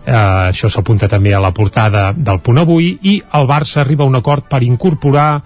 Eh, 0.06 0.15
això 0.15 0.72
s'apunta 0.72 1.10
també 1.12 1.34
a 1.36 1.43
la 1.43 1.52
portada 1.52 2.12
del 2.15 2.39
punt 2.39 2.63
avui. 2.63 2.93
I 3.04 3.20
el 3.34 3.48
Barça 3.50 3.82
arriba 3.84 4.06
a 4.06 4.12
un 4.12 4.15
acord 4.15 4.48
per 4.48 4.63
incorporar 4.63 5.41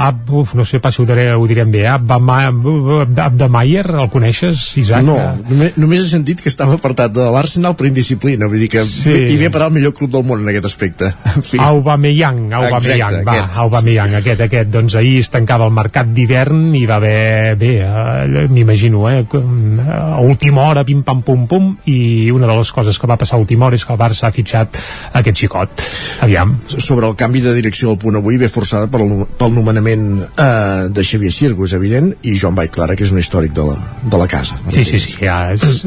Ab, 0.00 0.30
uf, 0.32 0.54
no 0.56 0.64
sé 0.64 0.78
pas 0.80 0.94
si 0.96 1.02
ho, 1.02 1.04
diré, 1.04 1.26
ho 1.36 1.44
direm 1.44 1.68
bé, 1.68 1.82
Abdemayer, 1.90 3.84
el 4.00 4.08
coneixes, 4.12 4.62
Isaac? 4.80 5.04
No, 5.04 5.16
només, 5.50 5.74
només 5.76 6.00
he 6.06 6.08
sentit 6.08 6.40
que 6.40 6.48
estava 6.48 6.78
apartat 6.78 7.12
de 7.12 7.26
l'Arsenal 7.34 7.74
per 7.76 7.90
indisciplina, 7.90 8.48
vull 8.48 8.62
dir 8.64 8.70
que 8.72 8.84
Sí. 8.84 9.02
sí. 9.04 9.18
hi 9.34 9.36
ve 9.36 9.50
a 9.50 9.52
parar 9.52 9.68
el 9.68 9.74
millor 9.74 9.92
club 9.94 10.10
del 10.14 10.24
món 10.24 10.40
en 10.40 10.48
aquest 10.48 10.64
aspecte. 10.70 11.10
En 11.36 11.44
fi. 11.44 11.58
Aubameyang, 11.60 12.40
Aubameyang, 12.52 13.10
Exacte, 13.10 13.24
va, 13.28 13.34
aquest, 13.34 13.58
Aubameyang, 13.64 14.14
aquest, 14.22 14.40
aquest, 14.46 14.70
doncs 14.72 14.96
ahir 14.96 15.18
es 15.20 15.30
tancava 15.30 15.68
el 15.68 15.74
mercat 15.76 16.08
d'hivern 16.16 16.74
i 16.80 16.86
va 16.88 16.96
haver, 16.96 17.56
bé, 17.60 17.70
eh, 17.84 18.46
m'imagino, 18.48 19.04
eh, 19.10 19.24
a 19.28 20.20
última 20.24 20.64
hora, 20.70 20.84
pim 20.88 21.02
pam 21.04 21.20
pum 21.26 21.44
pum, 21.50 21.68
i 21.92 22.30
una 22.32 22.48
de 22.48 22.56
les 22.56 22.72
coses 22.72 22.98
que 22.98 23.06
va 23.10 23.18
passar 23.20 23.36
a 23.36 23.40
última 23.44 23.66
hora 23.68 23.76
és 23.76 23.84
que 23.84 23.92
el 23.92 24.00
Barça 24.00 24.28
ha 24.28 24.32
fitxat 24.32 24.80
aquest 25.20 25.44
xicot. 25.44 25.84
Aviam. 26.24 26.56
Sobre 26.66 27.06
el 27.06 27.16
canvi 27.20 27.44
de 27.44 27.52
direcció 27.54 27.92
del 27.92 28.00
punt 28.00 28.16
avui 28.16 28.40
ve 28.40 28.48
forçada 28.48 28.88
pel, 28.88 29.26
pel 29.36 29.52
nomenament 29.54 29.89
eh, 29.98 30.88
de 30.90 31.04
Xavier 31.04 31.32
Sirgo, 31.34 31.66
és 31.66 31.74
evident, 31.76 32.12
i 32.22 32.36
Joan 32.38 32.56
Vall 32.58 32.70
Clara, 32.72 32.96
que 32.98 33.06
és 33.06 33.12
un 33.14 33.20
històric 33.22 33.54
de 33.56 33.64
la, 33.66 33.76
de 34.02 34.20
la 34.20 34.28
casa. 34.30 34.58
Sí, 34.70 34.84
sí, 34.84 35.00
sí, 35.02 35.16
ja 35.24 35.52
és, 35.54 35.82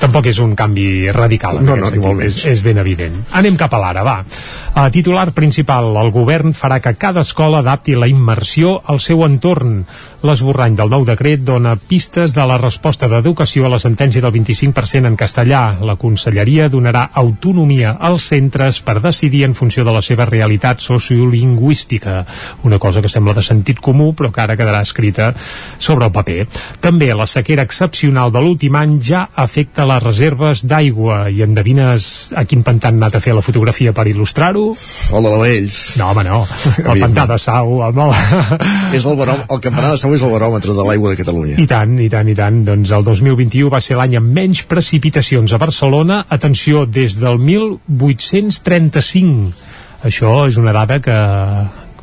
tampoc 0.00 0.30
és 0.30 0.40
un 0.42 0.56
canvi 0.58 1.10
radical 1.12 1.60
No, 1.62 1.76
no, 1.76 2.14
és, 2.24 2.42
és 2.48 2.62
ben 2.64 2.80
evident. 2.82 3.18
Anem 3.38 3.58
cap 3.60 3.74
a 3.76 3.82
l'ara, 3.82 4.04
va. 4.06 4.18
Uh, 4.72 4.88
titular 4.88 5.34
principal, 5.36 5.90
el 6.00 6.08
govern 6.08 6.54
farà 6.56 6.78
que 6.80 6.94
cada 6.96 7.20
escola 7.26 7.58
adapti 7.60 7.92
la 7.92 8.06
immersió 8.08 8.78
al 8.88 9.02
seu 9.04 9.20
entorn. 9.26 9.82
L'esborrany 10.24 10.78
del 10.78 10.88
nou 10.88 11.02
decret 11.04 11.42
dona 11.44 11.74
pistes 11.76 12.32
de 12.32 12.46
la 12.48 12.56
resposta 12.56 13.04
d'educació 13.04 13.66
a 13.68 13.72
la 13.74 13.80
sentència 13.82 14.22
del 14.24 14.32
25% 14.32 15.10
en 15.10 15.18
castellà. 15.20 15.60
La 15.84 15.98
conselleria 16.00 16.70
donarà 16.72 17.02
autonomia 17.20 17.90
als 18.00 18.30
centres 18.32 18.78
per 18.80 19.02
decidir 19.04 19.42
en 19.44 19.52
funció 19.52 19.84
de 19.84 19.92
la 19.92 20.00
seva 20.00 20.24
realitat 20.30 20.80
sociolingüística, 20.80 22.24
una 22.64 22.80
cosa 22.80 23.04
que 23.04 23.12
sembla 23.12 23.36
de 23.36 23.44
sentit 23.44 23.76
comú 23.76 24.14
però 24.16 24.32
que 24.32 24.40
ara 24.40 24.56
quedarà 24.56 24.80
escrita 24.80 25.34
sobre 25.76 26.08
el 26.08 26.16
paper. 26.16 26.48
També 26.80 27.10
la 27.12 27.28
sequera 27.28 27.68
excepcional 27.68 28.32
de 28.32 28.40
l'últim 28.40 28.80
any 28.80 28.96
ja 29.04 29.26
afecta 29.36 29.84
les 29.84 30.00
reserves 30.02 30.64
d'aigua 30.64 31.26
i 31.28 31.44
endevines 31.44 32.32
a 32.32 32.48
quin 32.48 32.64
pantà 32.64 32.88
han 32.88 33.02
anat 33.02 33.20
a 33.20 33.24
fer 33.28 33.36
la 33.36 33.44
fotografia 33.44 33.92
per 33.92 34.08
il·lustrar-ho? 34.08 34.61
El 34.70 35.26
de 35.26 35.30
la 35.32 35.40
Vells. 35.42 35.76
No, 36.00 36.04
home, 36.12 36.22
no. 36.26 36.38
El 36.82 37.02
pantà 37.02 37.24
de 37.30 37.38
Sau, 37.42 37.66
home. 37.88 38.06
És 38.96 39.04
el, 39.04 39.16
baròm, 39.18 39.40
el 39.48 39.60
campanar 39.64 39.90
de 39.94 39.98
Sau 40.02 40.10
és 40.16 40.22
el 40.24 40.32
baròmetre 40.34 40.72
de 40.76 40.84
l'aigua 40.86 41.08
de 41.12 41.18
Catalunya. 41.20 41.56
I 41.62 41.66
tant, 41.70 41.92
i 42.00 42.08
tant, 42.12 42.28
i 42.30 42.34
tant. 42.38 42.56
Doncs 42.68 42.88
el 42.96 43.02
2021 43.08 43.68
va 43.72 43.80
ser 43.84 43.94
l'any 43.98 44.14
amb 44.20 44.28
menys 44.38 44.60
precipitacions 44.70 45.50
a 45.52 45.58
Barcelona. 45.62 46.16
Atenció, 46.32 46.74
des 46.86 47.12
del 47.20 47.36
1835. 47.42 49.52
Això 50.08 50.30
és 50.48 50.56
una 50.58 50.72
dada 50.74 50.96
que 51.02 51.16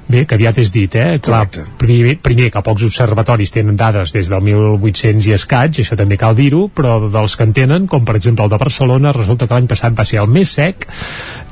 bé, 0.10 0.26
que 0.26 0.36
aviat 0.36 0.58
és 0.62 0.72
dit, 0.74 0.95
eh? 0.98 1.19
Clar, 1.24 1.43
primer, 1.80 2.15
primer 2.24 2.50
que 2.54 2.63
pocs 2.65 2.86
observatoris 2.88 3.54
tenen 3.54 3.78
dades 3.80 4.13
des 4.15 4.32
del 4.32 4.41
1800 4.48 5.30
i 5.30 5.36
escaig, 5.38 5.82
això 5.84 5.98
també 6.00 6.17
cal 6.19 6.38
dir-ho, 6.38 6.65
però 6.74 6.98
dels 7.13 7.38
que 7.38 7.45
en 7.45 7.54
tenen, 7.56 7.86
com 7.89 8.08
per 8.08 8.17
exemple 8.17 8.48
el 8.48 8.52
de 8.52 8.60
Barcelona, 8.62 9.13
resulta 9.15 9.48
que 9.48 9.56
l'any 9.58 9.69
passat 9.69 9.95
va 9.98 10.08
ser 10.10 10.22
el 10.24 10.32
més 10.34 10.56
sec 10.58 10.88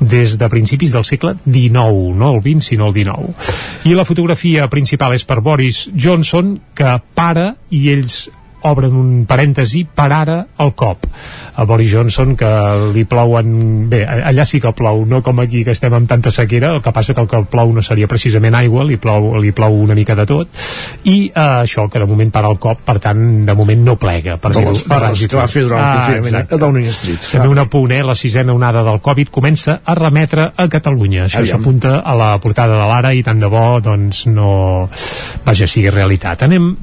des 0.00 0.36
de 0.40 0.50
principis 0.50 0.96
del 0.96 1.06
segle 1.06 1.36
XIX, 1.44 2.16
no 2.18 2.34
el 2.34 2.42
XX, 2.42 2.72
sinó 2.72 2.90
el 2.90 2.98
XIX. 2.98 3.54
I 3.86 3.94
la 3.94 4.06
fotografia 4.08 4.66
principal 4.72 5.14
és 5.14 5.24
per 5.28 5.40
Boris 5.44 5.86
Johnson, 5.94 6.56
que 6.74 6.98
para 7.14 7.52
i 7.70 7.88
ells 7.94 8.26
obren 8.62 8.94
un 8.96 9.24
parèntesi 9.28 9.84
per 9.94 10.08
ara 10.12 10.38
el 10.58 10.72
cop 10.74 11.06
a 11.58 11.64
Boris 11.66 11.92
Johnson 11.92 12.34
que 12.38 12.48
li 12.94 13.04
plouen 13.04 13.88
bé, 13.90 14.04
allà 14.06 14.44
sí 14.46 14.60
que 14.60 14.72
plou 14.74 15.04
no 15.06 15.22
com 15.22 15.40
aquí 15.42 15.64
que 15.66 15.72
estem 15.74 15.94
amb 15.94 16.08
tanta 16.10 16.30
sequera 16.34 16.72
el 16.74 16.82
que 16.82 16.92
passa 16.92 17.14
que 17.14 17.20
el 17.22 17.28
que 17.30 17.40
plou 17.50 17.72
no 17.72 17.82
seria 17.82 18.08
precisament 18.10 18.54
aigua 18.54 18.84
li 18.84 18.96
plou, 18.96 19.36
li 19.42 19.52
plou 19.52 19.74
una 19.82 19.94
mica 19.94 20.14
de 20.18 20.26
tot 20.26 20.48
i 21.04 21.28
eh, 21.28 21.32
això 21.64 21.88
que 21.90 21.98
de 22.02 22.06
moment 22.06 22.30
para 22.34 22.48
el 22.50 22.58
cop 22.58 22.80
per 22.86 22.98
tant 23.02 23.44
de 23.46 23.54
moment 23.54 23.84
no 23.84 23.96
plega 23.98 24.36
per 24.38 24.52
De 24.54 24.64
les- 24.64 24.84
les 24.88 25.26
que 25.28 25.36
va 25.36 25.46
fer 25.48 25.62
durant 25.66 25.84
el 25.84 25.96
confinament 25.98 26.34
exacte. 26.34 26.54
a 26.54 26.58
Downing 26.58 26.88
Street. 26.90 27.30
també 27.32 27.48
un 27.48 27.58
apunt, 27.58 27.92
eh? 27.92 28.02
la 28.02 28.14
sisena 28.14 28.52
onada 28.54 28.82
del 28.82 29.00
Covid 29.00 29.28
comença 29.30 29.80
a 29.84 29.94
remetre 29.94 30.50
a 30.56 30.68
Catalunya 30.68 31.24
això 31.26 31.44
s'apunta 31.46 31.98
a 32.00 32.14
la 32.14 32.38
portada 32.38 32.74
de 32.78 32.86
l'Ara 32.88 33.14
i 33.14 33.22
tant 33.22 33.38
de 33.40 33.46
bo 33.50 33.80
doncs 33.80 34.26
no 34.26 34.88
vaja, 35.44 35.66
sigui 35.66 35.90
realitat 35.90 36.42
anem 36.46 36.76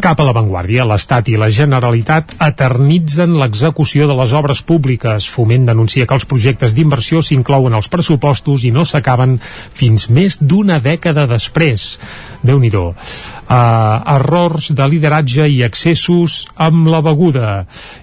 cap 0.00 0.20
a 0.20 0.24
l'avantguàrdia, 0.24 0.86
l'Estat 0.88 1.28
i 1.28 1.36
la 1.40 1.50
Generalitat 1.52 2.32
eternitzen 2.40 3.34
l'execució 3.36 4.06
de 4.08 4.16
les 4.16 4.32
obres 4.32 4.62
públiques. 4.64 5.28
Foment 5.28 5.66
denuncia 5.68 6.06
que 6.06 6.16
els 6.16 6.26
projectes 6.28 6.74
d'inversió 6.76 7.20
s'inclouen 7.22 7.76
als 7.76 7.90
pressupostos 7.92 8.64
i 8.64 8.72
no 8.72 8.86
s'acaben 8.88 9.38
fins 9.76 10.08
més 10.08 10.38
d'una 10.40 10.80
dècada 10.80 11.26
després. 11.26 11.98
déu 12.42 12.58
nhi 12.58 12.70
uh, 13.52 14.14
errors 14.16 14.70
de 14.72 14.88
lideratge 14.88 15.46
i 15.50 15.60
excessos 15.66 16.42
amb 16.56 16.88
la 16.90 17.02
beguda 17.04 17.52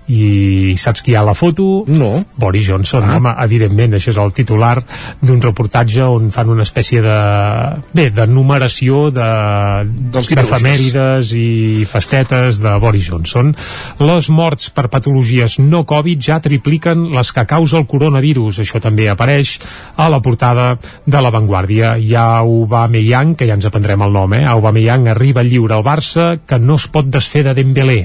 i 0.10 0.76
saps 0.80 1.04
qui 1.06 1.14
hi 1.14 1.18
ha 1.18 1.24
a 1.24 1.30
la 1.30 1.36
foto? 1.38 1.84
No. 1.90 2.12
Boris 2.40 2.68
Johnson, 2.70 3.06
ah. 3.06 3.18
home, 3.18 3.34
evidentment 3.46 3.98
això 3.98 4.14
és 4.14 4.22
el 4.22 4.34
titular 4.36 4.76
d'un 5.22 5.42
reportatge 5.44 6.06
on 6.06 6.30
fan 6.34 6.50
una 6.54 6.66
espècie 6.68 7.02
de 7.04 7.18
bé, 7.94 8.10
de 8.14 8.26
numeració 8.30 9.08
de 9.14 9.30
d'efemèrides 10.14 11.34
i 11.38 11.86
festetes 11.90 12.62
de 12.64 12.76
Boris 12.82 13.10
Johnson 13.10 13.52
les 14.00 14.30
morts 14.34 14.70
per 14.76 14.88
patologies 14.92 15.60
no 15.62 15.84
Covid 15.90 16.22
ja 16.30 16.40
tripliquen 16.44 17.10
les 17.16 17.32
que 17.36 17.46
causa 17.50 17.80
el 17.80 17.88
coronavirus 17.90 18.62
això 18.64 18.82
també 18.84 19.10
apareix 19.10 19.58
a 19.98 20.10
la 20.12 20.22
portada 20.24 20.72
de 21.06 21.22
La 21.22 21.32
Vanguardia 21.34 21.96
hi 21.98 22.14
ha 22.16 22.28
Aubameyang, 22.40 23.36
que 23.36 23.48
ja 23.50 23.58
ens 23.58 23.68
aprendrem 23.70 24.04
el 24.06 24.16
nom 24.16 24.34
eh? 24.38 24.44
Aubameyang 24.50 25.10
arriba 25.12 25.39
lliure 25.48 25.78
al 25.78 25.86
Barça 25.86 26.32
que 26.46 26.60
no 26.60 26.76
es 26.76 26.90
pot 26.92 27.08
desfer 27.08 27.46
de 27.48 27.56
Dembélé 27.56 28.00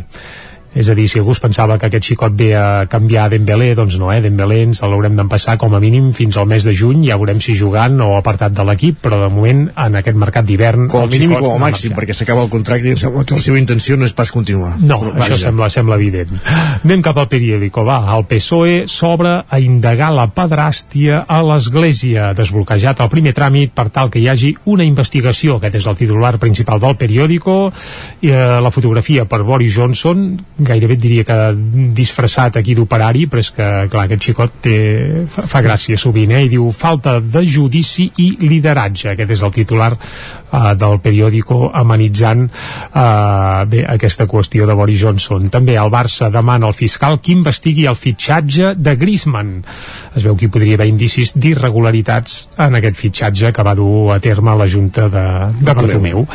és 0.74 0.88
a 0.90 0.94
dir, 0.98 1.06
si 1.08 1.20
algú 1.20 1.32
es 1.34 1.40
pensava 1.42 1.78
que 1.78 1.86
aquest 1.86 2.10
xicot 2.10 2.34
ve 2.34 2.50
a 2.58 2.86
canviar 2.90 3.28
Dembélé, 3.30 3.72
doncs 3.78 3.96
no, 4.00 4.10
eh? 4.12 4.20
Dembélé 4.24 4.60
ens 4.66 4.82
l'haurem 4.82 5.14
d'empassar 5.16 5.56
com 5.60 5.74
a 5.76 5.80
mínim 5.82 6.10
fins 6.16 6.36
al 6.36 6.48
mes 6.50 6.66
de 6.66 6.74
juny, 6.74 7.04
ja 7.06 7.18
veurem 7.20 7.40
si 7.44 7.54
jugant 7.54 8.00
o 8.02 8.14
apartat 8.18 8.54
de 8.56 8.66
l'equip, 8.66 8.98
però 9.04 9.20
de 9.22 9.30
moment 9.32 9.68
en 9.70 9.98
aquest 10.00 10.18
mercat 10.18 10.46
d'hivern... 10.48 10.88
Com 10.90 11.06
a 11.06 11.10
mínim 11.10 11.36
com 11.36 11.54
a 11.54 11.60
màxim, 11.62 11.94
perquè 11.94 12.16
s'acaba 12.16 12.42
el 12.44 12.50
contracte 12.52 12.90
i 12.90 12.94
em 12.96 13.00
sembla 13.00 13.22
que 13.24 13.38
la 13.38 13.44
seva 13.44 13.60
intenció 13.60 13.98
no 14.00 14.08
és 14.08 14.16
pas 14.16 14.32
continuar. 14.34 14.74
No, 14.82 14.98
però, 14.98 15.14
això 15.22 15.38
sembla, 15.40 15.70
sembla 15.72 15.98
evident. 16.00 16.34
Anem 16.82 17.04
cap 17.06 17.22
al 17.22 17.30
periòdico, 17.30 17.86
va. 17.86 18.00
El 18.16 18.26
PSOE 18.30 18.84
s'obre 18.90 19.36
a 19.46 19.60
indagar 19.62 20.10
la 20.14 20.26
pedrastia 20.34 21.22
a 21.28 21.40
l'Església, 21.46 22.32
desbloquejat 22.36 23.04
el 23.04 23.12
primer 23.12 23.34
tràmit 23.36 23.74
per 23.76 23.88
tal 23.94 24.10
que 24.10 24.22
hi 24.22 24.28
hagi 24.32 24.54
una 24.74 24.86
investigació. 24.86 25.60
Aquest 25.60 25.78
és 25.80 25.88
el 25.90 25.98
titular 26.02 26.34
principal 26.42 26.82
del 26.82 26.98
periòdico. 26.98 27.56
I, 28.24 28.30
eh, 28.30 28.42
la 28.64 28.74
fotografia 28.74 29.24
per 29.30 29.42
Boris 29.46 29.74
Johnson, 29.76 30.26
gairebé 30.66 30.96
diria 31.00 31.24
que 31.26 31.38
disfressat 31.96 32.58
aquí 32.60 32.74
d'operari, 32.76 33.26
però 33.30 33.42
és 33.42 33.50
que, 33.54 33.68
clar, 33.92 34.06
aquest 34.06 34.28
xicot 34.28 34.60
té, 34.64 34.76
fa, 35.30 35.46
fa 35.50 35.62
gràcia 35.64 35.98
sovint, 36.00 36.34
eh? 36.34 36.44
I 36.46 36.52
diu, 36.52 36.70
falta 36.74 37.18
de 37.20 37.44
judici 37.46 38.08
i 38.24 38.30
lideratge. 38.42 39.12
Aquest 39.12 39.34
és 39.36 39.44
el 39.44 39.54
titular 39.54 39.90
uh, 39.94 40.72
del 40.78 40.98
periòdico 41.04 41.68
amenitzant 41.74 42.46
uh, 42.48 43.64
bé, 43.70 43.84
aquesta 43.94 44.28
qüestió 44.30 44.68
de 44.68 44.76
Boris 44.78 45.00
Johnson. 45.02 45.48
També 45.52 45.76
el 45.80 45.92
Barça 45.92 46.30
demana 46.32 46.70
al 46.70 46.76
fiscal 46.76 47.20
que 47.20 47.34
investigui 47.34 47.88
el 47.90 47.98
fitxatge 47.98 48.74
de 48.76 48.96
Griezmann. 49.00 49.58
Es 50.14 50.24
veu 50.26 50.38
que 50.38 50.48
hi 50.48 50.52
podria 50.54 50.78
haver 50.78 50.88
indicis 50.90 51.34
d'irregularitats 51.36 52.38
en 52.64 52.80
aquest 52.80 52.98
fitxatge 53.00 53.52
que 53.54 53.66
va 53.66 53.76
dur 53.78 54.14
a 54.14 54.20
terme 54.22 54.56
la 54.58 54.68
Junta 54.70 55.08
de, 55.08 55.26
de 55.60 55.74
Bartomeu. 55.74 56.26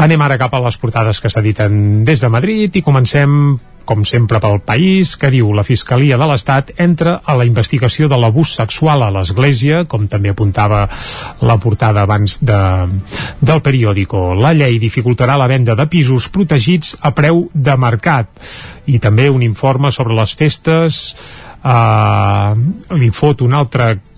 Anem 0.00 0.22
ara 0.24 0.38
cap 0.40 0.54
a 0.56 0.62
les 0.64 0.78
portades 0.80 1.18
que 1.20 1.28
s'editen 1.28 2.06
des 2.08 2.22
de 2.24 2.28
Madrid 2.32 2.76
i 2.78 2.80
comencem 2.80 3.58
com 3.84 4.04
sempre 4.06 4.38
pel 4.40 4.60
país, 4.64 5.16
que 5.18 5.28
diu 5.34 5.50
la 5.52 5.64
Fiscalia 5.66 6.16
de 6.20 6.28
l'Estat 6.30 6.70
entra 6.80 7.16
a 7.26 7.34
la 7.36 7.44
investigació 7.48 8.08
de 8.08 8.16
l'abús 8.20 8.54
sexual 8.56 9.02
a 9.02 9.10
l'Església, 9.12 9.82
com 9.90 10.06
també 10.08 10.30
apuntava 10.32 10.84
la 11.42 11.58
portada 11.60 12.04
abans 12.06 12.38
de, 12.40 12.60
del 13.42 13.60
periòdico. 13.66 14.30
La 14.38 14.54
llei 14.56 14.78
dificultarà 14.80 15.36
la 15.40 15.50
venda 15.50 15.76
de 15.76 15.88
pisos 15.90 16.30
protegits 16.32 16.94
a 17.02 17.12
preu 17.16 17.48
de 17.52 17.76
mercat. 17.76 18.30
I 18.86 19.02
també 19.02 19.28
un 19.28 19.42
informe 19.44 19.92
sobre 19.92 20.16
les 20.16 20.36
festes 20.38 21.04
Uh, 21.60 22.56
li 22.96 23.10
fot 23.12 23.42
una 23.44 23.58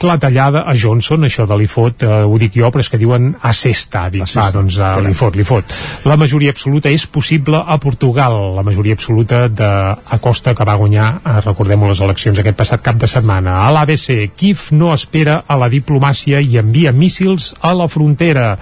altra 0.03 0.33
clatellada 0.33 0.65
a 0.67 0.75
Johnson, 0.75 1.25
això 1.25 1.47
de 1.47 1.57
li 1.59 1.69
fot 1.71 2.03
uh, 2.07 2.25
ho 2.27 2.39
dic 2.39 2.57
jo, 2.59 2.69
però 2.73 2.83
és 2.83 2.91
que 2.91 2.99
diuen 2.99 3.33
a 3.43 3.53
cesta 3.55 4.09
dic, 4.13 4.27
va, 4.35 4.49
doncs 4.55 4.79
uh, 4.81 4.99
li 5.05 5.15
fot, 5.15 5.37
li 5.39 5.45
fot 5.47 5.75
la 6.09 6.17
majoria 6.21 6.53
absoluta 6.53 6.91
és 6.91 7.07
possible 7.07 7.59
a 7.59 7.79
Portugal 7.83 8.39
la 8.57 8.65
majoria 8.67 8.97
absoluta 8.99 9.47
de 9.49 9.71
Acosta 10.17 10.55
que 10.55 10.67
va 10.67 10.77
guanyar, 10.81 11.09
uh, 11.23 11.39
recordem 11.45 11.87
les 11.89 12.03
eleccions 12.03 12.39
aquest 12.39 12.59
passat 12.59 12.83
cap 12.83 12.99
de 12.99 13.09
setmana. 13.11 13.61
A 13.67 13.71
l'ABC 13.75 14.33
Kif 14.37 14.71
no 14.73 14.93
espera 14.95 15.43
a 15.47 15.57
la 15.61 15.69
diplomàcia 15.73 16.41
i 16.43 16.59
envia 16.61 16.93
míssils 16.93 17.53
a 17.61 17.73
la 17.77 17.89
frontera 17.91 18.57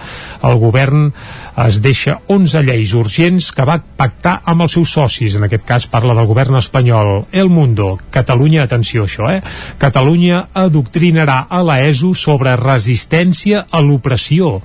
el 0.45 0.57
govern 0.61 1.09
es 1.65 1.81
deixa 1.83 2.17
11 2.31 2.63
lleis 2.65 2.93
urgents 2.97 3.51
que 3.55 3.65
va 3.67 3.77
pactar 3.77 4.37
amb 4.47 4.65
els 4.65 4.75
seus 4.77 4.91
socis. 4.93 5.35
En 5.35 5.45
aquest 5.45 5.65
cas 5.67 5.87
parla 5.91 6.15
del 6.17 6.29
govern 6.29 6.57
espanyol. 6.59 7.25
El 7.31 7.51
Mundo, 7.51 7.97
Catalunya, 8.11 8.63
atenció 8.63 9.03
a 9.03 9.09
això, 9.09 9.29
eh? 9.31 9.41
Catalunya 9.81 10.45
adoctrinarà 10.63 11.30
a 11.49 11.63
l'ESO 11.65 12.13
sobre 12.17 12.55
resistència 12.59 13.65
a 13.71 13.81
l'opressió. 13.83 14.57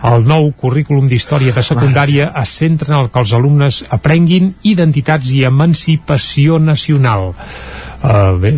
El 0.00 0.24
nou 0.24 0.46
currículum 0.56 1.08
d'història 1.10 1.52
de 1.52 1.62
secundària 1.64 2.30
es 2.40 2.54
centra 2.56 2.94
en 2.94 3.02
el 3.02 3.10
que 3.12 3.20
els 3.20 3.34
alumnes 3.36 3.82
aprenguin 3.92 4.54
identitats 4.64 5.28
i 5.36 5.44
emancipació 5.44 6.56
nacional. 6.58 7.34
Uh, 8.00 8.32
bé, 8.40 8.54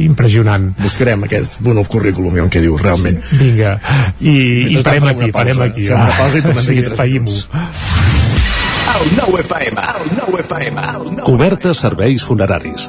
impressionant. 0.00 0.70
Buscarem 0.80 1.26
aquest 1.26 1.58
bon 1.60 1.82
currículum, 1.84 2.38
el 2.40 2.48
que 2.48 2.64
diu, 2.64 2.78
realment. 2.80 3.20
Vinga, 3.36 3.76
i, 4.24 4.36
i 4.72 4.80
parem 4.80 5.10
aquí, 5.12 5.28
parem 5.36 5.60
aquí. 5.66 5.84
Fem 5.90 6.00
una 6.00 6.16
pausa 6.16 6.40
i 6.40 6.46
tornem 6.46 6.64
sí, 6.64 6.70
d'aquí 6.70 6.86
tres 6.88 7.12
minuts. 7.12 7.42
El 8.96 9.10
nou 9.18 9.36
FM, 9.42 9.84
el 10.00 10.12
nou 10.16 10.38
FM, 10.40 10.86
el 10.96 11.10
nou 11.18 11.26
Cobertes 11.28 11.84
serveis 11.84 12.24
funeraris. 12.24 12.88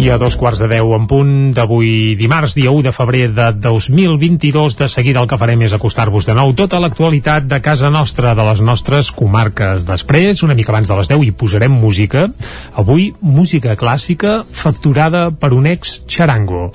I 0.00 0.08
a 0.08 0.16
dos 0.16 0.32
quarts 0.40 0.62
de 0.62 0.64
deu 0.64 0.94
en 0.96 1.04
punt 1.04 1.32
d'avui 1.52 2.14
dimarts, 2.16 2.54
dia 2.56 2.70
1 2.72 2.86
de 2.86 2.92
febrer 2.96 3.26
de 3.36 3.50
2022, 3.52 4.78
de 4.78 4.86
seguida 4.88 5.20
el 5.20 5.28
que 5.28 5.36
farem 5.36 5.60
és 5.66 5.74
acostar-vos 5.76 6.24
de 6.24 6.32
nou 6.38 6.54
tota 6.56 6.80
l'actualitat 6.80 7.44
de 7.44 7.58
casa 7.60 7.90
nostra, 7.92 8.32
de 8.32 8.46
les 8.48 8.62
nostres 8.64 9.10
comarques. 9.12 9.84
Després, 9.84 10.40
una 10.46 10.56
mica 10.56 10.72
abans 10.72 10.88
de 10.88 10.96
les 10.96 11.10
10, 11.12 11.26
hi 11.26 11.36
posarem 11.36 11.76
música. 11.76 12.30
Avui, 12.80 13.10
música 13.20 13.76
clàssica 13.76 14.38
facturada 14.48 15.28
per 15.36 15.52
un 15.52 15.68
ex 15.68 15.98
xarango. 16.08 16.70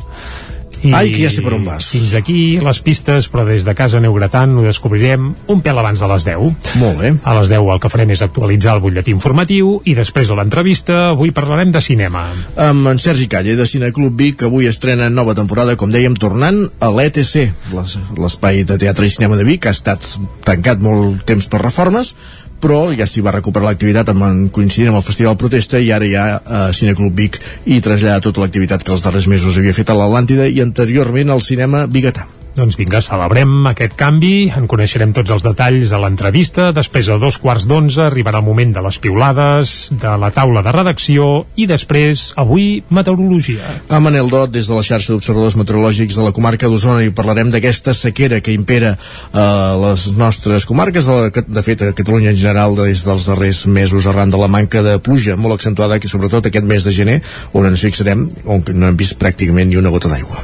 I 0.85 0.93
Ai, 0.93 1.11
que 1.11 1.23
ja 1.23 1.29
sé 1.33 1.41
per 1.41 1.53
on 1.57 1.65
vas. 1.65 1.87
Fins 1.89 2.13
aquí 2.17 2.57
les 2.61 2.79
pistes, 2.85 3.27
però 3.31 3.45
des 3.47 3.65
de 3.65 3.73
casa 3.77 3.97
aneu 3.97 4.13
gratant, 4.13 4.51
ho 4.59 4.63
descobrirem 4.65 5.31
un 5.49 5.61
pèl 5.65 5.79
abans 5.81 5.99
de 5.99 6.09
les 6.11 6.25
10. 6.27 6.75
Molt 6.81 6.99
bé. 7.01 7.13
A 7.23 7.33
les 7.39 7.49
10 7.49 7.65
el 7.73 7.79
que 7.81 7.89
farem 7.89 8.11
és 8.13 8.21
actualitzar 8.21 8.75
el 8.77 8.83
butlletí 8.83 9.11
informatiu 9.15 9.79
i 9.85 9.95
després 9.97 10.29
de 10.29 10.35
l'entrevista 10.37 10.99
avui 11.09 11.31
parlarem 11.35 11.71
de 11.73 11.81
cinema. 11.81 12.25
Amb 12.55 12.87
en 12.93 12.99
Sergi 13.01 13.27
Calle 13.31 13.55
de 13.57 13.65
Cineclub 13.67 14.13
Vic, 14.19 14.37
que 14.39 14.45
avui 14.49 14.67
estrena 14.69 15.09
nova 15.09 15.33
temporada, 15.35 15.75
com 15.75 15.89
dèiem, 15.91 16.15
tornant 16.15 16.65
a 16.79 16.89
l'ETC, 16.93 17.49
l'es- 17.73 17.97
l'espai 18.17 18.63
de 18.63 18.77
teatre 18.77 19.05
i 19.07 19.09
cinema 19.09 19.35
de 19.39 19.43
Vic, 19.47 19.61
que 19.63 19.69
ha 19.69 19.75
estat 19.77 20.05
tancat 20.45 20.79
molt 20.79 21.23
temps 21.25 21.47
per 21.47 21.61
reformes, 21.63 22.15
però 22.61 22.93
ja 22.95 23.07
s'hi 23.09 23.23
va 23.25 23.35
recuperar 23.35 23.69
l'activitat 23.69 24.13
coincidint 24.51 24.93
amb 24.93 25.01
el 25.01 25.05
Festival 25.05 25.37
Protesta 25.37 25.81
i 25.81 25.91
ara 25.91 26.07
ja 26.09 26.25
a 26.45 26.63
Cineclub 26.73 27.13
Vic 27.15 27.41
i 27.65 27.81
trasllada 27.81 28.23
tota 28.23 28.41
l'activitat 28.45 28.83
que 28.83 28.95
els 28.95 29.03
darrers 29.05 29.27
mesos 29.27 29.57
havia 29.57 29.75
fet 29.75 29.89
a 29.89 29.97
l'Atlàntida 29.99 30.47
i 30.47 30.61
anteriorment 30.63 31.29
al 31.29 31.41
cinema 31.41 31.85
Bigatà. 31.87 32.27
Doncs 32.55 32.77
vinga, 32.79 33.01
celebrem 33.03 33.65
aquest 33.67 33.97
canvi, 33.99 34.47
en 34.55 34.63
coneixerem 34.71 35.11
tots 35.11 35.33
els 35.35 35.43
detalls 35.43 35.91
a 35.91 35.97
l'entrevista, 35.99 36.69
després 36.71 37.09
a 37.11 37.17
dos 37.19 37.35
quarts 37.43 37.65
d'onze 37.67 38.05
arribarà 38.05 38.39
el 38.39 38.45
moment 38.47 38.69
de 38.77 38.83
les 38.85 38.95
piulades, 39.03 39.73
de 39.99 40.13
la 40.21 40.29
taula 40.31 40.61
de 40.63 40.71
redacció 40.71 41.25
i 41.59 41.65
després, 41.67 42.29
avui, 42.39 42.77
meteorologia. 42.95 43.73
A 43.91 43.99
Manel 43.99 44.31
Dot, 44.31 44.53
des 44.53 44.69
de 44.69 44.77
la 44.77 44.85
xarxa 44.87 45.11
d'observadors 45.11 45.57
meteorològics 45.59 46.15
de 46.15 46.23
la 46.23 46.31
comarca 46.37 46.69
d'Osona 46.71 47.03
i 47.03 47.11
parlarem 47.17 47.51
d'aquesta 47.51 47.91
sequera 47.91 48.39
que 48.39 48.55
impera 48.55 48.93
a 49.35 49.47
les 49.81 50.05
nostres 50.15 50.63
comarques, 50.69 51.09
de, 51.11 51.65
fet 51.65 51.83
a 51.83 51.91
Catalunya 51.97 52.31
en 52.31 52.39
general 52.39 52.77
des 52.79 53.03
dels 53.03 53.27
darrers 53.27 53.65
mesos 53.67 54.07
arran 54.07 54.31
de 54.31 54.39
la 54.39 54.47
manca 54.47 54.79
de 54.85 54.95
pluja 55.03 55.35
molt 55.35 55.57
accentuada 55.57 55.99
que 55.99 56.07
sobretot 56.07 56.47
aquest 56.47 56.71
mes 56.71 56.87
de 56.87 56.95
gener 56.95 57.19
on 57.51 57.67
ens 57.67 57.83
fixarem, 57.83 58.29
on 58.47 58.63
no 58.79 58.87
hem 58.87 59.03
vist 59.03 59.19
pràcticament 59.19 59.67
ni 59.67 59.81
una 59.81 59.91
gota 59.91 60.13
d'aigua. 60.13 60.39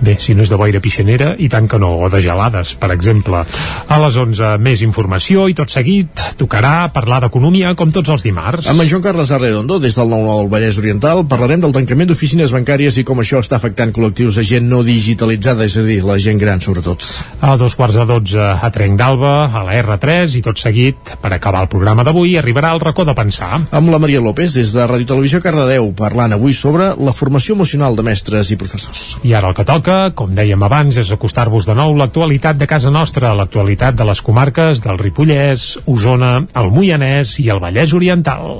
Bé, 0.00 0.16
si 0.18 0.34
no 0.34 0.44
és 0.44 0.50
de 0.52 0.56
boira 0.56 0.80
pixanera, 0.80 1.34
i 1.36 1.50
tant 1.52 1.66
que 1.68 1.78
no, 1.80 1.90
o 2.00 2.08
de 2.12 2.22
gelades, 2.24 2.72
per 2.80 2.88
exemple. 2.94 3.42
A 3.90 3.98
les 4.00 4.16
11, 4.16 4.54
més 4.64 4.80
informació 4.86 5.46
i 5.50 5.56
tot 5.56 5.72
seguit 5.72 6.22
tocarà 6.40 6.88
parlar 6.94 7.20
d'economia 7.24 7.74
com 7.76 7.92
tots 7.92 8.08
els 8.12 8.24
dimarts. 8.24 8.68
Amb 8.70 8.80
en 8.80 8.88
Joan 8.88 9.04
Carles 9.04 9.32
Arredondo, 9.36 9.78
des 9.82 9.98
del 9.98 10.08
9-9 10.08 10.38
del 10.40 10.50
Vallès 10.54 10.78
Oriental, 10.80 11.24
parlarem 11.28 11.60
del 11.60 11.74
tancament 11.76 12.08
d'oficines 12.10 12.54
bancàries 12.54 12.96
i 13.00 13.04
com 13.04 13.20
això 13.20 13.42
està 13.44 13.58
afectant 13.60 13.92
col·lectius 13.92 14.40
de 14.40 14.46
gent 14.46 14.68
no 14.70 14.80
digitalitzada, 14.86 15.66
és 15.68 15.76
a 15.76 15.84
dir, 15.84 16.00
la 16.06 16.16
gent 16.22 16.40
gran 16.40 16.64
sobretot. 16.64 17.04
A 17.44 17.56
dos 17.60 17.76
quarts 17.76 17.98
de 18.00 18.06
dotze 18.08 18.40
a 18.40 18.72
Trenc 18.72 18.96
d'Alba, 19.00 19.34
a 19.52 19.64
la 19.66 19.76
R3, 19.82 20.38
i 20.40 20.44
tot 20.46 20.60
seguit, 20.60 21.12
per 21.20 21.34
acabar 21.36 21.64
el 21.66 21.70
programa 21.72 22.04
d'avui, 22.06 22.36
arribarà 22.40 22.72
el 22.74 22.80
racó 22.80 23.04
de 23.04 23.14
pensar. 23.18 23.60
Amb 23.70 23.92
la 23.92 24.00
Maria 24.00 24.22
López, 24.24 24.54
des 24.56 24.72
de 24.72 24.86
Ràdio 24.88 25.12
Televisió 25.12 25.42
Cardedeu, 25.44 25.90
parlant 25.98 26.36
avui 26.36 26.56
sobre 26.56 26.92
la 26.96 27.14
formació 27.16 27.58
emocional 27.58 27.98
de 27.98 28.06
mestres 28.06 28.50
i 28.54 28.58
professors. 28.60 29.18
I 29.26 29.34
ara 29.36 29.50
el 29.50 29.56
que 29.58 29.66
toca, 29.68 29.89
com 30.14 30.32
dèiem 30.36 30.62
abans, 30.66 30.98
és 31.00 31.10
acostar-vos 31.14 31.66
de 31.68 31.76
nou 31.78 31.96
l'actualitat 31.98 32.58
de 32.60 32.68
casa 32.70 32.92
nostra, 32.94 33.34
l'actualitat 33.38 33.98
de 33.98 34.06
les 34.08 34.22
comarques 34.22 34.84
del 34.84 35.00
Ripollès, 35.00 35.72
Osona, 35.90 36.38
el 36.56 36.72
Moianès 36.74 37.38
i 37.42 37.50
el 37.50 37.62
Vallès 37.62 37.94
Oriental. 37.96 38.50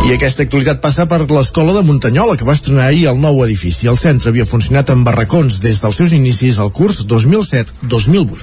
I 0.00 0.14
aquesta 0.14 0.46
actualitat 0.46 0.78
passa 0.80 1.04
per 1.04 1.18
l'Escola 1.28 1.74
de 1.76 1.82
Muntanyola, 1.84 2.32
que 2.40 2.46
va 2.48 2.54
estrenar 2.56 2.86
ahir 2.88 3.04
el 3.10 3.18
nou 3.20 3.42
edifici. 3.44 3.84
El 3.90 3.98
centre 4.00 4.30
havia 4.32 4.46
funcionat 4.48 4.88
en 4.94 5.02
barracons 5.04 5.58
des 5.60 5.76
dels 5.82 5.98
seus 6.00 6.14
inicis 6.16 6.56
al 6.58 6.70
curs 6.72 7.02
2007-2008. 7.06 8.38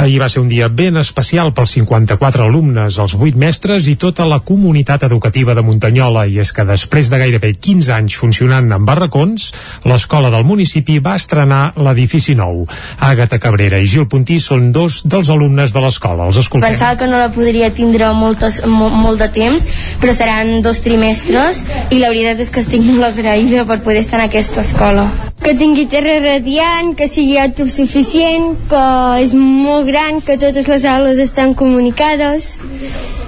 Ahir 0.00 0.16
va 0.22 0.28
ser 0.32 0.40
un 0.40 0.48
dia 0.48 0.70
ben 0.72 0.96
especial 0.96 1.52
pels 1.54 1.74
54 1.76 2.46
alumnes, 2.48 2.96
els 3.04 3.14
8 3.18 3.36
mestres 3.38 3.90
i 3.92 3.98
tota 4.00 4.24
la 4.26 4.40
comunitat 4.40 5.04
educativa 5.04 5.54
de 5.54 5.62
Muntanyola. 5.66 6.24
I 6.24 6.40
és 6.40 6.54
que 6.56 6.64
després 6.64 7.12
de 7.12 7.20
gairebé 7.20 7.52
15 7.52 7.92
anys 7.98 8.16
funcionant 8.18 8.72
en 8.72 8.88
barracons, 8.88 9.50
l'escola 9.84 10.32
del 10.32 10.48
municipi 10.48 10.98
va 11.04 11.18
estrenar 11.20 11.74
l'edifici 11.76 12.34
nou. 12.34 12.64
Àgata 12.98 13.38
Cabrera 13.38 13.78
i 13.78 13.86
Gil 13.92 14.08
Puntí 14.08 14.40
són 14.40 14.72
dos 14.72 15.02
dels 15.04 15.28
alumnes 15.28 15.76
de 15.76 15.84
l'escola. 15.84 16.30
Els 16.32 16.40
escoltem. 16.46 16.72
Pensava 16.72 16.96
que 16.96 17.12
no 17.12 17.20
la 17.20 17.30
podria 17.36 17.70
tindre 17.76 18.08
moltes, 18.16 18.64
mo, 18.64 18.88
molt 18.88 19.20
de 19.20 19.30
temps, 19.36 19.68
però 20.00 20.16
seran 20.16 20.56
dos 20.64 20.80
trimestres 20.94 21.60
i 21.90 21.98
la 21.98 22.10
veritat 22.12 22.40
és 22.44 22.50
que 22.54 22.62
estic 22.62 22.84
molt 22.86 23.08
agraïda 23.08 23.64
per 23.66 23.80
poder 23.82 24.04
estar 24.04 24.20
en 24.20 24.28
aquesta 24.28 24.62
escola. 24.62 25.08
Que 25.42 25.54
tingui 25.58 25.88
terra 25.90 26.14
radiant, 26.22 26.94
que 26.96 27.08
sigui 27.10 27.36
autosuficient, 27.42 28.52
que 28.70 28.84
és 29.24 29.34
molt 29.34 29.88
gran, 29.90 30.22
que 30.24 30.38
totes 30.40 30.70
les 30.70 30.86
aules 30.88 31.18
estan 31.18 31.54
comunicades 31.58 32.54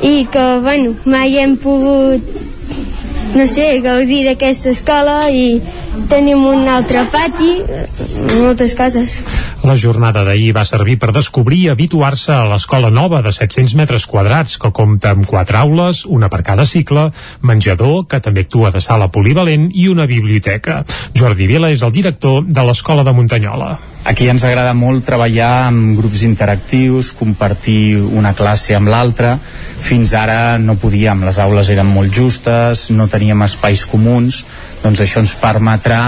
i 0.00 0.28
que, 0.30 0.46
bueno, 0.62 0.94
mai 1.04 1.38
hem 1.42 1.56
pogut 1.60 2.22
no 3.36 3.44
sé, 3.50 3.80
gaudir 3.84 4.22
d'aquesta 4.24 4.70
escola 4.72 5.16
i 5.28 5.58
tenim 6.10 6.44
un 6.46 6.68
altre 6.68 7.04
pati, 7.12 7.52
moltes 8.40 8.74
coses. 8.78 9.18
La 9.66 9.76
jornada 9.80 10.22
d'ahir 10.26 10.52
va 10.56 10.64
servir 10.68 10.98
per 11.02 11.12
descobrir 11.16 11.62
i 11.64 11.70
habituar-se 11.72 12.34
a 12.34 12.46
l'escola 12.50 12.90
nova 12.90 13.22
de 13.24 13.32
700 13.34 13.74
metres 13.80 14.06
quadrats 14.06 14.58
que 14.62 14.72
compta 14.76 15.14
amb 15.14 15.26
quatre 15.26 15.58
aules, 15.58 16.04
una 16.06 16.30
per 16.32 16.42
cada 16.46 16.66
cicle, 16.68 17.08
menjador, 17.42 18.06
que 18.10 18.20
també 18.20 18.46
actua 18.46 18.70
de 18.74 18.82
sala 18.84 19.10
polivalent 19.12 19.70
i 19.74 19.88
una 19.88 20.06
biblioteca. 20.06 20.82
Jordi 21.16 21.48
Vila 21.50 21.72
és 21.74 21.82
el 21.82 21.94
director 21.94 22.44
de 22.46 22.66
l'escola 22.66 23.04
de 23.06 23.16
Muntanyola. 23.16 23.74
Aquí 24.06 24.28
ens 24.30 24.44
agrada 24.46 24.70
molt 24.76 25.02
treballar 25.08 25.66
amb 25.66 25.96
grups 25.98 26.22
interactius, 26.22 27.10
compartir 27.18 27.96
una 27.98 28.36
classe 28.38 28.76
amb 28.76 28.92
l'altra. 28.92 29.32
Fins 29.82 30.12
ara 30.14 30.58
no 30.62 30.76
podíem, 30.78 31.24
les 31.26 31.40
aules 31.42 31.72
eren 31.74 31.90
molt 31.90 32.14
justes, 32.14 32.86
no 32.94 33.08
teníem 33.10 33.42
espais 33.48 33.82
comuns, 33.90 34.44
doncs 34.82 35.02
això 35.02 35.22
ens 35.24 35.34
permetrà 35.40 36.00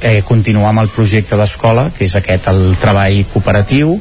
eh, 0.00 0.22
continuar 0.26 0.70
amb 0.72 0.84
el 0.84 0.92
projecte 0.94 1.38
d'escola, 1.38 1.90
que 1.96 2.06
és 2.08 2.16
aquest, 2.18 2.48
el 2.52 2.76
treball 2.80 3.22
cooperatiu, 3.32 3.96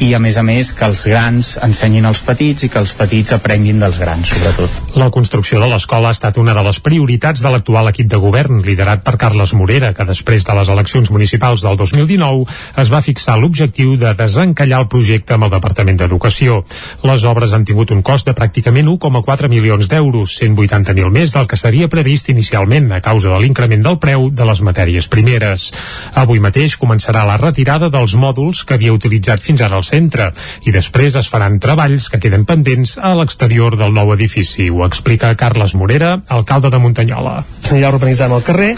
i 0.00 0.14
a 0.16 0.18
més 0.18 0.38
a 0.40 0.42
més 0.42 0.70
que 0.72 0.86
els 0.88 1.02
grans 1.04 1.48
ensenyin 1.60 2.06
als 2.08 2.22
petits 2.24 2.64
i 2.64 2.70
que 2.72 2.80
els 2.80 2.94
petits 2.96 3.34
aprenguin 3.36 3.82
dels 3.82 3.98
grans, 4.00 4.30
sobretot. 4.32 4.96
La 4.96 5.10
construcció 5.12 5.60
de 5.60 5.68
l'escola 5.68 6.08
ha 6.08 6.16
estat 6.16 6.38
una 6.40 6.54
de 6.56 6.62
les 6.64 6.78
prioritats 6.80 7.42
de 7.44 7.52
l'actual 7.52 7.90
equip 7.90 8.08
de 8.08 8.20
govern, 8.22 8.62
liderat 8.64 9.04
per 9.04 9.18
Carles 9.20 9.52
Morera, 9.52 9.92
que 9.92 10.06
després 10.08 10.46
de 10.48 10.56
les 10.56 10.70
eleccions 10.72 11.12
municipals 11.12 11.60
del 11.66 11.76
2019 11.76 12.46
es 12.80 12.92
va 12.92 13.02
fixar 13.04 13.36
l'objectiu 13.36 13.98
de 14.00 14.14
desencallar 14.16 14.80
el 14.80 14.88
projecte 14.88 15.36
amb 15.36 15.50
el 15.50 15.52
Departament 15.52 16.00
d'Educació. 16.00 16.62
Les 17.04 17.28
obres 17.28 17.52
han 17.52 17.68
tingut 17.68 17.92
un 17.92 18.00
cost 18.00 18.30
de 18.30 18.34
pràcticament 18.38 18.88
1,4 18.88 19.52
milions 19.52 19.92
d'euros, 19.92 20.32
180.000 20.40 21.12
més 21.12 21.36
del 21.36 21.46
que 21.50 21.60
s'havia 21.60 21.90
previst 21.92 22.32
inicialment 22.32 22.88
a 22.96 23.02
causa 23.04 23.34
de 23.34 23.42
l'increment 23.44 23.84
del 23.84 24.00
preu 24.00 24.30
de 24.32 24.48
les 24.48 24.64
matèries 24.64 25.12
primeres. 25.12 25.68
Avui 26.16 26.40
mateix 26.40 26.80
començarà 26.80 27.28
la 27.28 27.36
retirada 27.36 27.92
dels 27.92 28.16
mòduls 28.16 28.64
que 28.64 28.80
havia 28.80 28.96
utilitzat 28.96 29.44
fins 29.44 29.60
ara 29.60 29.76
el 29.76 29.89
centre 29.90 30.30
i 30.66 30.74
després 30.74 31.18
es 31.18 31.30
faran 31.32 31.58
treballs 31.62 32.08
que 32.10 32.20
queden 32.22 32.46
pendents 32.48 32.96
a 32.98 33.12
l'exterior 33.18 33.76
del 33.80 33.94
nou 33.96 34.14
edifici. 34.14 34.70
Ho 34.70 34.84
explica 34.86 35.34
Carles 35.38 35.74
Morera, 35.74 36.16
alcalde 36.28 36.70
de 36.70 36.80
Muntanyola. 36.82 37.40
S'anirà 37.66 37.92
urbanitzant 37.94 38.34
el 38.36 38.46
carrer, 38.46 38.70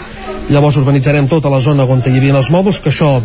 llavors 0.49 0.79
urbanitzarem 0.81 1.29
tota 1.31 1.51
la 1.53 1.61
zona 1.63 1.85
on 1.85 2.01
hi 2.03 2.17
havia 2.17 2.35
els 2.39 2.49
mòduls, 2.53 2.81
que 2.81 2.91
això 2.91 3.15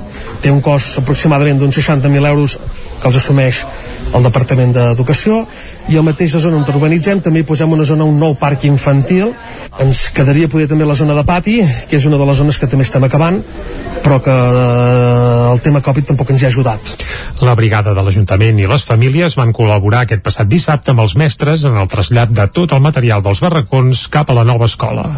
té 0.42 0.52
un 0.52 0.60
cost 0.62 1.00
aproximadament 1.00 1.58
d'uns 1.58 1.80
60.000 1.80 2.28
euros 2.28 2.58
que 3.00 3.08
els 3.10 3.18
assumeix 3.20 3.62
el 4.14 4.24
Departament 4.24 4.72
d'Educació. 4.76 5.42
I 5.88 6.00
mateix 6.04 6.34
la 6.36 6.42
zona 6.44 6.60
on 6.60 6.68
urbanitzem 6.68 7.22
també 7.24 7.42
hi 7.42 7.48
posem 7.48 7.72
una 7.72 7.86
zona, 7.88 8.04
un 8.04 8.18
nou 8.20 8.34
parc 8.40 8.64
infantil. 8.68 9.32
Ens 9.80 10.08
quedaria 10.14 10.48
poder 10.48 10.68
també 10.68 10.88
la 10.88 10.96
zona 10.98 11.16
de 11.16 11.24
pati 11.24 11.60
que 11.88 11.96
és 11.96 12.06
una 12.08 12.18
de 12.20 12.26
les 12.28 12.40
zones 12.40 12.58
que 12.58 12.68
també 12.68 12.86
estem 12.88 13.04
acabant 13.04 13.42
però 14.08 14.20
que 14.22 14.32
eh, 14.32 15.52
el 15.52 15.60
tema 15.60 15.82
Covid 15.84 16.12
tampoc 16.12 16.30
ens 16.32 16.42
hi 16.42 16.46
ha 16.48 16.52
ajudat. 16.52 16.92
La 17.44 17.54
brigada 17.58 17.92
de 17.96 18.04
l'Ajuntament 18.04 18.62
i 18.62 18.68
les 18.70 18.86
famílies 18.88 19.36
van 19.38 19.52
col·laborar 19.56 20.06
aquest 20.06 20.24
passat 20.24 20.48
dissabte 20.48 20.94
amb 20.94 21.04
els 21.04 21.16
mestres 21.20 21.66
en 21.68 21.76
el 21.76 21.90
trasllat 21.92 22.32
de 22.32 22.48
tot 22.54 22.72
el 22.72 22.84
material 22.84 23.24
dels 23.24 23.44
barracons 23.44 24.06
cap 24.12 24.30
a 24.30 24.38
la 24.40 24.46
nova 24.48 24.70
escola. 24.70 25.10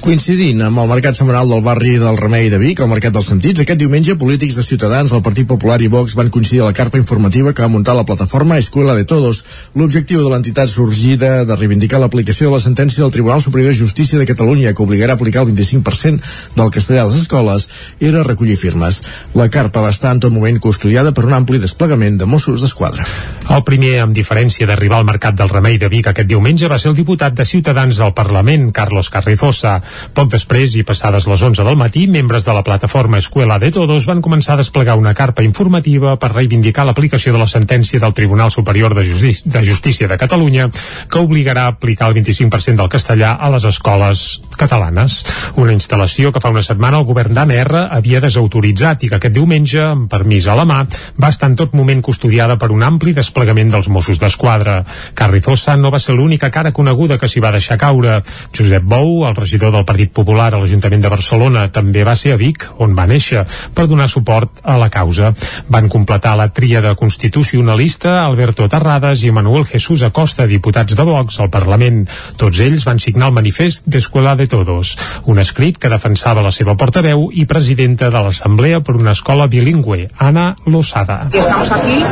Coincidint 0.00 0.62
amb 0.64 0.80
el 0.80 0.86
mercat 0.88 1.12
setmanal 1.12 1.50
del 1.52 1.60
barri 1.60 1.98
del 2.00 2.16
Remei 2.16 2.46
de 2.48 2.56
Vic, 2.56 2.78
el 2.80 2.88
Mercat 2.88 3.12
dels 3.12 3.26
Sentits, 3.28 3.60
aquest 3.60 3.76
diumenge 3.82 4.14
polítics 4.16 4.54
de 4.56 4.62
Ciutadans, 4.64 5.12
el 5.12 5.20
Partit 5.20 5.44
Popular 5.46 5.76
i 5.84 5.90
Vox 5.92 6.14
van 6.16 6.30
coincidir 6.32 6.62
a 6.64 6.70
la 6.70 6.76
carpa 6.78 6.96
informativa 6.96 7.52
que 7.52 7.60
va 7.60 7.68
muntar 7.68 7.92
la 7.98 8.06
plataforma 8.08 8.56
Escuela 8.56 8.94
de 8.96 9.04
Todos. 9.04 9.42
L'objectiu 9.76 10.22
de 10.24 10.30
l'entitat 10.32 10.72
sorgida 10.72 11.44
de 11.44 11.58
reivindicar 11.58 12.00
l'aplicació 12.00 12.48
de 12.48 12.54
la 12.54 12.62
sentència 12.64 13.04
del 13.04 13.12
Tribunal 13.12 13.42
Superior 13.44 13.74
de 13.74 13.76
Justícia 13.76 14.18
de 14.18 14.24
Catalunya 14.30 14.72
que 14.72 14.82
obligarà 14.82 15.18
a 15.18 15.20
aplicar 15.20 15.44
el 15.44 15.52
25% 15.52 16.56
del 16.56 16.72
castellà 16.72 17.04
a 17.04 17.10
les 17.10 17.20
escoles 17.20 17.68
era 18.00 18.24
recollir 18.24 18.56
firmes. 18.56 19.02
La 19.36 19.50
carpa 19.52 19.84
va 19.84 19.92
estar 19.92 20.14
en 20.16 20.24
tot 20.24 20.32
moment 20.32 20.62
custodiada 20.64 21.12
per 21.12 21.26
un 21.28 21.36
ampli 21.36 21.60
desplegament 21.60 22.16
de 22.16 22.24
Mossos 22.24 22.64
d'Esquadra. 22.64 23.04
El 23.50 23.66
primer, 23.68 23.98
amb 24.00 24.16
diferència 24.16 24.64
d'arribar 24.64 25.02
al 25.02 25.08
Mercat 25.12 25.36
del 25.36 25.52
Remei 25.52 25.76
de 25.76 25.92
Vic 25.92 26.08
aquest 26.08 26.32
diumenge, 26.32 26.72
va 26.72 26.80
ser 26.80 26.94
el 26.94 26.96
diputat 26.96 27.36
de 27.36 27.44
Ciutadans 27.44 28.00
al 28.00 28.16
Parlament, 28.16 28.70
Carlos 28.72 29.12
Carrizosa. 29.12 29.80
Poc 30.14 30.30
després 30.32 30.76
i 30.76 30.84
passades 30.86 31.26
les 31.30 31.42
11 31.42 31.64
del 31.66 31.78
matí, 31.78 32.06
membres 32.10 32.44
de 32.46 32.54
la 32.56 32.64
plataforma 32.66 33.18
Escuela 33.18 33.58
de 33.58 33.70
Todos 33.74 34.06
van 34.08 34.22
començar 34.22 34.54
a 34.54 34.62
desplegar 34.62 34.96
una 34.98 35.14
carpa 35.14 35.44
informativa 35.46 36.16
per 36.20 36.32
reivindicar 36.34 36.86
l'aplicació 36.86 37.32
de 37.34 37.42
la 37.42 37.48
sentència 37.50 38.00
del 38.00 38.14
Tribunal 38.14 38.50
Superior 38.50 38.94
de, 38.94 39.04
Justi 39.06 39.50
de 39.50 39.64
Justícia 39.64 40.08
de 40.08 40.18
Catalunya 40.18 40.68
que 41.10 41.22
obligarà 41.22 41.66
a 41.66 41.74
aplicar 41.74 42.08
el 42.10 42.16
25% 42.18 42.76
del 42.76 42.90
castellà 42.92 43.34
a 43.40 43.50
les 43.52 43.64
escoles 43.68 44.40
catalanes. 44.56 45.20
Una 45.60 45.74
instal·lació 45.74 46.32
que 46.32 46.42
fa 46.42 46.52
una 46.52 46.64
setmana 46.66 47.00
el 47.00 47.06
govern 47.08 47.34
d'ANR 47.36 47.86
havia 47.90 48.20
desautoritzat 48.22 49.04
i 49.04 49.10
que 49.10 49.18
aquest 49.20 49.34
diumenge, 49.36 49.80
amb 49.82 50.08
permís 50.10 50.46
a 50.46 50.56
la 50.58 50.66
mà, 50.68 50.82
va 51.20 51.30
estar 51.32 51.50
en 51.50 51.56
tot 51.58 51.74
moment 51.76 52.02
custodiada 52.02 52.58
per 52.60 52.70
un 52.74 52.84
ampli 52.86 53.14
desplegament 53.16 53.72
dels 53.72 53.88
Mossos 53.92 54.20
d'Esquadra. 54.20 54.80
Carrizosa 55.14 55.76
no 55.76 55.92
va 55.92 56.00
ser 56.02 56.16
l'única 56.16 56.50
cara 56.50 56.74
coneguda 56.76 57.18
que 57.18 57.28
s'hi 57.28 57.42
va 57.42 57.54
deixar 57.54 57.78
caure. 57.80 58.20
Josep 58.56 58.84
Bou, 58.84 59.26
el 59.28 59.36
regidor 59.36 59.72
del 59.74 59.79
Partit 59.86 60.12
Popular 60.14 60.50
a 60.54 60.60
l'Ajuntament 60.60 61.02
de 61.02 61.12
Barcelona 61.12 61.66
també 61.72 62.04
va 62.06 62.16
ser 62.18 62.34
a 62.34 62.38
Vic, 62.40 62.66
on 62.78 62.94
va 62.98 63.06
néixer, 63.10 63.44
per 63.74 63.86
donar 63.90 64.08
suport 64.08 64.62
a 64.62 64.76
la 64.80 64.90
causa. 64.92 65.32
Van 65.68 65.88
completar 65.88 66.36
la 66.38 66.48
tríada 66.54 66.94
constitucionalista 66.98 68.24
Alberto 68.24 68.68
Terrades 68.68 69.24
i 69.24 69.32
Manuel 69.34 69.66
Jesús 69.68 70.02
Acosta, 70.06 70.46
diputats 70.50 70.96
de 70.96 71.06
Vox 71.06 71.40
al 71.40 71.50
Parlament. 71.50 72.04
Tots 72.40 72.60
ells 72.64 72.86
van 72.88 73.02
signar 73.02 73.30
el 73.30 73.36
manifest 73.36 73.88
d'Escola 73.90 74.36
de 74.36 74.48
Todos, 74.50 74.96
un 75.26 75.38
escrit 75.42 75.78
que 75.78 75.92
defensava 75.92 76.44
la 76.44 76.54
seva 76.54 76.76
portaveu 76.76 77.28
i 77.32 77.46
presidenta 77.46 78.10
de 78.10 78.24
l'Assemblea 78.26 78.80
per 78.84 78.96
una 78.98 79.16
escola 79.16 79.48
bilingüe, 79.50 80.08
Ana 80.18 80.54
Losada. 80.66 81.22
Estamos 81.32 81.70
aquí 81.72 82.02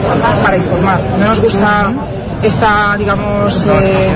para 0.42 0.56
informar. 0.56 1.00
No 1.18 1.28
nos 1.28 1.40
gusta 1.40 1.92
esta, 2.42 2.96
digamos, 2.96 3.66
eh, 3.66 4.10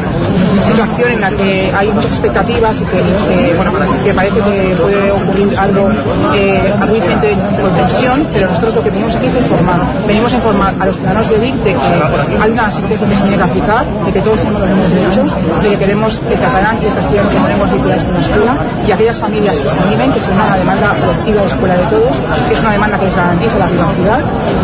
situación 0.65 1.13
en 1.13 1.21
la 1.21 1.31
que 1.31 1.73
hay 1.75 1.89
muchas 1.89 2.13
expectativas 2.13 2.81
y 2.81 2.85
que, 2.85 2.99
y 2.99 3.03
que, 3.03 3.42
bueno, 3.57 3.73
que 4.05 4.15
parece 4.15 4.41
que 4.41 4.75
puede 4.81 5.11
ocurrir 5.11 5.59
algo, 5.59 5.91
eh, 6.35 6.73
algo 6.81 6.95
diferente 6.95 7.37
con 7.61 7.75
tensión, 7.75 8.27
pero 8.33 8.49
nosotros 8.49 8.75
lo 8.75 8.83
que 8.83 8.91
venimos 8.91 9.15
aquí 9.17 9.27
es 9.27 9.37
informar. 9.37 9.81
Venimos 10.07 10.33
a 10.33 10.37
informar 10.37 10.75
a 10.79 10.87
los 10.87 10.97
ciudadanos 10.97 11.29
de 11.29 11.39
Vic 11.39 11.55
de 11.57 11.73
que 11.73 12.43
hay 12.43 12.51
una 12.51 12.71
sentencia 12.71 13.09
que 13.09 13.17
se 13.17 13.23
tiene 13.23 13.37
que 13.37 13.43
aplicar, 13.43 13.87
de 14.05 14.13
que 14.13 14.21
todos 14.21 14.41
tenemos 14.41 14.61
los 14.61 14.71
mismos 14.71 14.91
derechos, 14.91 15.63
de 15.63 15.69
que 15.71 15.79
queremos 15.79 16.21
el 16.31 16.39
catalán 16.39 16.79
y 16.83 16.87
el 16.87 16.95
castellano 16.95 17.31
como 17.31 17.49
lenguas 17.49 17.71
vehiculares 17.71 18.05
en 18.05 18.15
la 18.15 18.21
escuela 18.21 18.57
y 18.87 18.93
aquellas 18.93 19.19
familias 19.19 19.59
que 19.59 19.69
se 19.69 19.79
animen, 19.79 20.13
que 20.13 20.21
se 20.21 20.31
unan 20.31 20.47
a 20.47 20.51
la 20.51 20.59
demanda 20.59 20.95
colectiva 20.95 21.41
de 21.43 21.49
escuela 21.49 21.77
de 21.77 21.87
todos, 21.87 22.17
que 22.49 22.55
es 22.55 22.61
una 22.61 22.73
demanda 22.73 22.99
que 22.99 23.05
les 23.05 23.17
garantiza 23.17 23.59
la 23.59 23.67
privacidad 23.67 24.21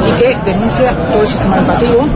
y 0.06 0.22
que 0.22 0.50
denuncia 0.50 0.92
todo 1.12 1.22
el 1.22 1.28
sistema 1.28 1.56
educativo. 1.56 2.08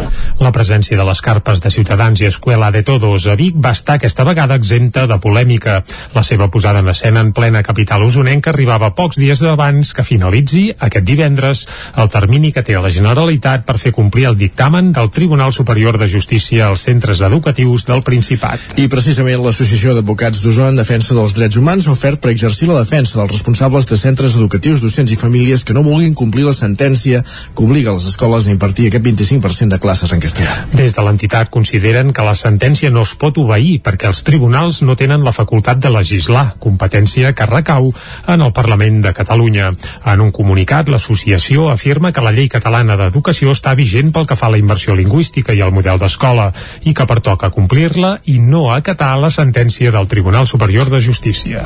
La 0.42 0.50
presència 0.50 0.96
de 0.98 1.04
les 1.06 1.20
carpes 1.22 1.60
de 1.62 1.70
Ciutadans 1.70 2.20
i 2.20 2.26
Escuela 2.26 2.72
de 2.74 2.82
Todos 2.82 3.28
a 3.30 3.36
Vic 3.38 3.54
va 3.62 3.70
estar 3.76 3.94
aquesta 3.98 4.24
vegada 4.26 4.56
exempta 4.58 5.04
de 5.06 5.18
polèmica. 5.22 5.82
La 6.16 6.24
seva 6.26 6.48
posada 6.52 6.84
en 6.84 6.88
escena 6.92 7.20
en 7.24 7.32
plena 7.32 7.62
capital 7.66 8.04
usonenca 8.06 8.52
arribava 8.52 8.92
pocs 8.94 9.18
dies 9.18 9.42
abans 9.48 9.90
que 9.96 10.04
finalitzi 10.06 10.68
aquest 10.78 11.06
divendres 11.08 11.64
el 11.96 12.10
termini 12.12 12.52
que 12.52 12.62
té 12.62 12.76
la 12.78 12.92
Generalitat 12.92 13.64
per 13.66 13.78
fer 13.80 13.94
complir 13.96 14.28
el 14.28 14.38
dictamen 14.38 14.92
del 14.92 15.10
Tribunal 15.10 15.54
Superior 15.56 15.98
de 15.98 16.08
Justícia 16.12 16.68
als 16.68 16.84
centres 16.86 17.22
educatius 17.24 17.86
del 17.88 18.04
Principat. 18.06 18.76
I 18.76 18.88
precisament 18.92 19.42
l'Associació 19.42 19.96
d'Advocats 19.96 20.42
d'Osona 20.44 20.72
en 20.74 20.80
Defensa 20.80 21.16
dels 21.16 21.34
Drets 21.38 21.58
Humans 21.58 21.88
ha 21.88 21.96
ofert 21.96 22.20
per 22.22 22.32
exercir 22.34 22.68
la 22.70 22.78
defensa 22.78 23.18
dels 23.18 23.32
responsables 23.32 23.88
de 23.88 23.98
centres 23.98 24.36
educatius, 24.36 24.84
docents 24.84 25.12
i 25.12 25.18
famílies 25.18 25.64
que 25.64 25.74
no 25.74 25.84
vulguin 25.86 26.14
complir 26.18 26.44
la 26.46 26.56
sentència 26.56 27.22
que 27.24 27.64
obliga 27.64 27.96
les 27.96 28.06
escoles 28.12 28.46
a 28.46 28.54
impartir 28.54 28.90
aquest 28.90 29.06
25% 29.08 29.76
de 29.76 29.80
classes 29.82 30.12
en 30.12 30.20
castellà. 30.20 30.56
Des 30.76 30.94
de 30.94 31.06
l'entitat 31.06 31.50
consideren 31.50 32.12
que 32.12 32.26
la 32.26 32.36
sentència 32.38 32.90
no 32.90 33.06
es 33.06 33.14
pot 33.18 33.38
obeir 33.40 33.78
perquè 33.84 34.10
els 34.10 34.22
tribunals 34.26 34.82
no 34.82 34.96
tenen 34.98 35.24
la 35.24 35.34
facultat 35.36 35.80
de 35.82 35.92
legislar, 35.94 36.41
competència 36.62 37.32
que 37.36 37.46
recau 37.48 37.90
en 38.26 38.44
el 38.44 38.52
Parlament 38.52 39.00
de 39.04 39.12
Catalunya. 39.16 39.70
En 40.12 40.24
un 40.24 40.32
comunicat, 40.34 40.88
l'associació 40.92 41.68
afirma 41.72 42.12
que 42.12 42.24
la 42.24 42.32
llei 42.34 42.48
catalana 42.52 42.96
d'educació 43.00 43.52
està 43.56 43.74
vigent 43.78 44.12
pel 44.12 44.26
que 44.28 44.38
fa 44.38 44.48
a 44.48 44.54
la 44.54 44.60
immersió 44.60 44.96
lingüística 44.98 45.54
i 45.54 45.62
al 45.62 45.74
model 45.74 46.00
d'escola 46.02 46.50
i 46.84 46.94
que 46.94 47.06
pertoca 47.08 47.52
complir-la 47.54 48.16
i 48.26 48.38
no 48.40 48.68
acatar 48.72 49.14
la 49.20 49.30
sentència 49.30 49.92
del 49.94 50.08
Tribunal 50.08 50.46
Superior 50.46 50.90
de 50.90 51.00
Justícia. 51.00 51.64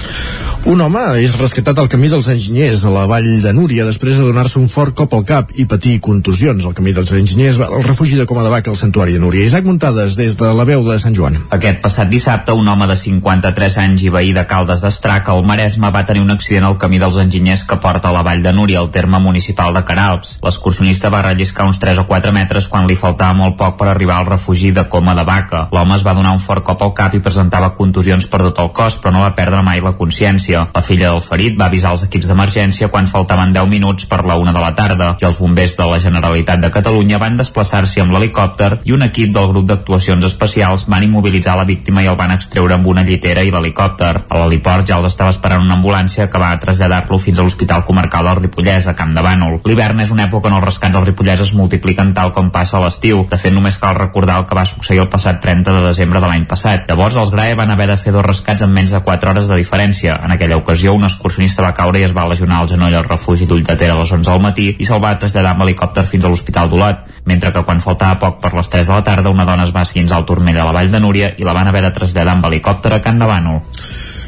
Un 0.67 0.81
home 0.83 1.03
és 1.23 1.37
rescatat 1.39 1.79
al 1.79 1.91
camí 1.93 2.09
dels 2.11 2.27
enginyers 2.33 2.83
a 2.85 2.91
la 2.91 3.05
vall 3.07 3.29
de 3.43 3.53
Núria 3.55 3.85
després 3.87 4.19
de 4.19 4.27
donar-se 4.27 4.59
un 4.59 4.67
fort 4.69 4.97
cop 4.99 5.15
al 5.15 5.23
cap 5.29 5.53
i 5.55 5.67
patir 5.71 6.01
contusions. 6.03 6.67
El 6.67 6.75
camí 6.75 6.95
dels 6.97 7.13
enginyers 7.15 7.61
va 7.61 7.69
del 7.71 7.85
refugi 7.87 8.19
de 8.19 8.27
Coma 8.27 8.43
de 8.43 8.51
Vaca 8.51 8.73
al 8.73 8.79
Santuari 8.81 9.15
de 9.15 9.21
Núria. 9.23 9.45
Isaac 9.47 9.65
Muntades 9.65 10.17
des 10.19 10.37
de 10.37 10.51
la 10.57 10.65
veu 10.65 10.83
de 10.87 10.99
Sant 10.99 11.15
Joan. 11.15 11.39
Aquest 11.55 11.83
passat 11.85 12.11
dissabte, 12.11 12.55
un 12.57 12.67
home 12.69 12.89
de 12.91 12.97
53 12.99 13.79
anys 13.85 14.07
i 14.07 14.13
veí 14.13 14.33
de 14.37 14.47
Caldes 14.67 14.83
d'Estrac, 14.83 15.29
al 15.31 15.45
Maresme, 15.47 15.93
va 15.95 16.01
tenir 16.03 16.25
un 16.25 16.33
accident 16.35 16.65
al 16.67 16.75
camí 16.83 16.99
dels 16.99 17.21
enginyers 17.23 17.61
que 17.71 17.77
porta 17.79 18.09
a 18.09 18.15
la 18.17 18.25
vall 18.27 18.41
de 18.43 18.51
Núria, 18.53 18.81
al 18.81 18.89
terme 18.91 19.21
municipal 19.23 19.71
de 19.77 19.85
Caralps. 19.87 20.33
L'excursionista 20.43 21.07
va 21.15 21.21
relliscar 21.23 21.69
uns 21.71 21.79
3 21.79 22.01
o 22.03 22.05
4 22.09 22.33
metres 22.35 22.67
quan 22.67 22.89
li 22.91 22.97
faltava 22.99 23.37
molt 23.39 23.55
poc 23.61 23.77
per 23.79 23.87
arribar 23.93 24.17
al 24.17 24.27
refugi 24.27 24.73
de 24.75 24.89
Coma 24.91 25.15
de 25.15 25.23
Vaca. 25.23 25.61
L'home 25.71 25.95
es 25.95 26.03
va 26.03 26.15
donar 26.19 26.33
un 26.35 26.43
fort 26.43 26.65
cop 26.67 26.83
al 26.83 26.91
cap 26.99 27.15
i 27.15 27.21
presentava 27.23 27.69
contusions 27.79 28.27
per 28.27 28.41
tot 28.43 28.59
el 28.65 28.73
cos, 28.75 28.97
però 28.99 29.13
no 29.15 29.23
va 29.23 29.37
perdre 29.39 29.61
mai 29.63 29.85
la 29.85 29.93
consciència. 30.01 30.65
La 30.75 30.83
filla 30.83 31.13
del 31.13 31.23
ferit 31.23 31.55
va 31.61 31.71
avisar 31.71 31.95
els 31.95 32.03
equips 32.09 32.33
d'emergència 32.33 32.91
quan 32.91 33.07
faltaven 33.07 33.55
10 33.55 33.71
minuts 33.71 34.11
per 34.11 34.25
la 34.27 34.35
una 34.43 34.57
de 34.57 34.65
la 34.65 34.73
tarda 34.75 35.13
i 35.23 35.29
els 35.31 35.39
bombers 35.39 35.79
de 35.79 35.87
la 35.93 36.01
Generalitat 36.03 36.67
de 36.67 36.73
Catalunya 36.75 37.23
van 37.23 37.39
desplaçar-s'hi 37.39 38.03
amb 38.03 38.17
l'helicòpter 38.17 38.81
i 38.83 38.99
un 38.99 39.07
equip 39.07 39.31
del 39.31 39.47
grup 39.55 39.71
d'actuacions 39.71 40.27
especials 40.27 40.89
van 40.91 41.07
immobilitzar 41.07 41.55
la 41.55 41.71
víctima 41.71 42.03
i 42.03 42.11
el 42.11 42.19
van 42.19 42.35
extreure 42.35 42.75
amb 42.75 42.91
una 42.91 43.07
llitera 43.07 43.47
i 43.47 43.55
l'helicòpter. 43.55 44.15
A 44.27 44.43
l'heliport 44.47 44.87
ja 44.89 45.01
els 45.01 45.11
estava 45.11 45.33
esperant 45.35 45.65
una 45.65 45.77
ambulància 45.77 46.29
que 46.31 46.41
va 46.41 46.55
traslladar-lo 46.63 47.19
fins 47.21 47.39
a 47.39 47.45
l'Hospital 47.45 47.85
Comarcal 47.85 48.31
del 48.31 48.41
Ripollès, 48.45 48.87
a 48.87 48.95
Camp 48.99 49.13
de 49.15 49.25
Bànol. 49.25 49.59
L'hivern 49.67 50.01
és 50.05 50.13
una 50.15 50.27
època 50.29 50.49
on 50.49 50.57
els 50.59 50.65
rescats 50.65 50.97
al 50.97 51.07
Ripollès 51.07 51.43
es 51.45 51.53
multipliquen 51.59 52.15
tal 52.17 52.33
com 52.33 52.51
passa 52.55 52.79
a 52.79 52.85
l'estiu. 52.85 53.25
De 53.31 53.39
fet, 53.41 53.53
només 53.55 53.79
cal 53.83 53.97
recordar 53.99 54.39
el 54.41 54.47
que 54.47 54.57
va 54.59 54.67
succeir 54.69 55.03
el 55.03 55.11
passat 55.13 55.41
30 55.43 55.75
de 55.77 55.83
desembre 55.89 56.23
de 56.23 56.31
l'any 56.31 56.47
passat. 56.49 56.87
Llavors, 56.89 57.19
els 57.21 57.33
GRAE 57.35 57.59
van 57.59 57.75
haver 57.75 57.89
de 57.91 57.99
fer 58.01 58.15
dos 58.15 58.25
rescats 58.27 58.63
en 58.63 58.73
menys 58.73 58.95
de 58.95 59.03
4 59.05 59.31
hores 59.31 59.51
de 59.51 59.59
diferència. 59.59 60.19
En 60.25 60.35
aquella 60.35 60.61
ocasió, 60.61 60.95
un 60.95 61.05
excursionista 61.09 61.65
va 61.67 61.75
caure 61.75 62.01
i 62.01 62.07
es 62.07 62.15
va 62.17 62.29
lesionar 62.31 62.63
el 62.63 62.71
genoll 62.73 62.95
al 62.95 63.09
refugi 63.09 63.49
d'Ulldatera 63.51 63.97
a 63.97 64.01
les 64.01 64.13
11 64.13 64.31
del 64.31 64.45
matí 64.45 64.69
i 64.79 64.89
se'l 64.89 65.03
va 65.03 65.17
traslladar 65.19 65.55
amb 65.55 65.67
helicòpter 65.67 66.07
fins 66.07 66.25
a 66.25 66.33
l'Hospital 66.33 66.71
d'Olot, 66.71 67.07
mentre 67.27 67.53
que 67.53 67.65
quan 67.67 67.83
faltava 67.83 68.21
poc 68.23 68.41
per 68.43 68.55
les 68.55 68.71
3 68.73 68.87
de 68.87 68.95
la 68.95 69.05
tarda 69.07 69.33
una 69.33 69.49
dona 69.49 69.67
es 69.67 69.75
va 69.75 69.87
esquinçar 69.87 70.21
al 70.21 70.29
turmell 70.29 70.61
a 70.61 70.69
la 70.69 70.77
Vall 70.77 70.93
de 70.93 71.01
Núria 71.03 71.33
i 71.37 71.47
la 71.47 71.57
van 71.57 71.73
haver 71.73 71.83
de 71.87 71.95
traslladar 71.97 72.37
amb 72.37 72.51
helicòpter 72.51 72.95
a 72.97 73.03
Can 73.03 73.19
de 73.23 73.31
Bànol. 73.31 73.65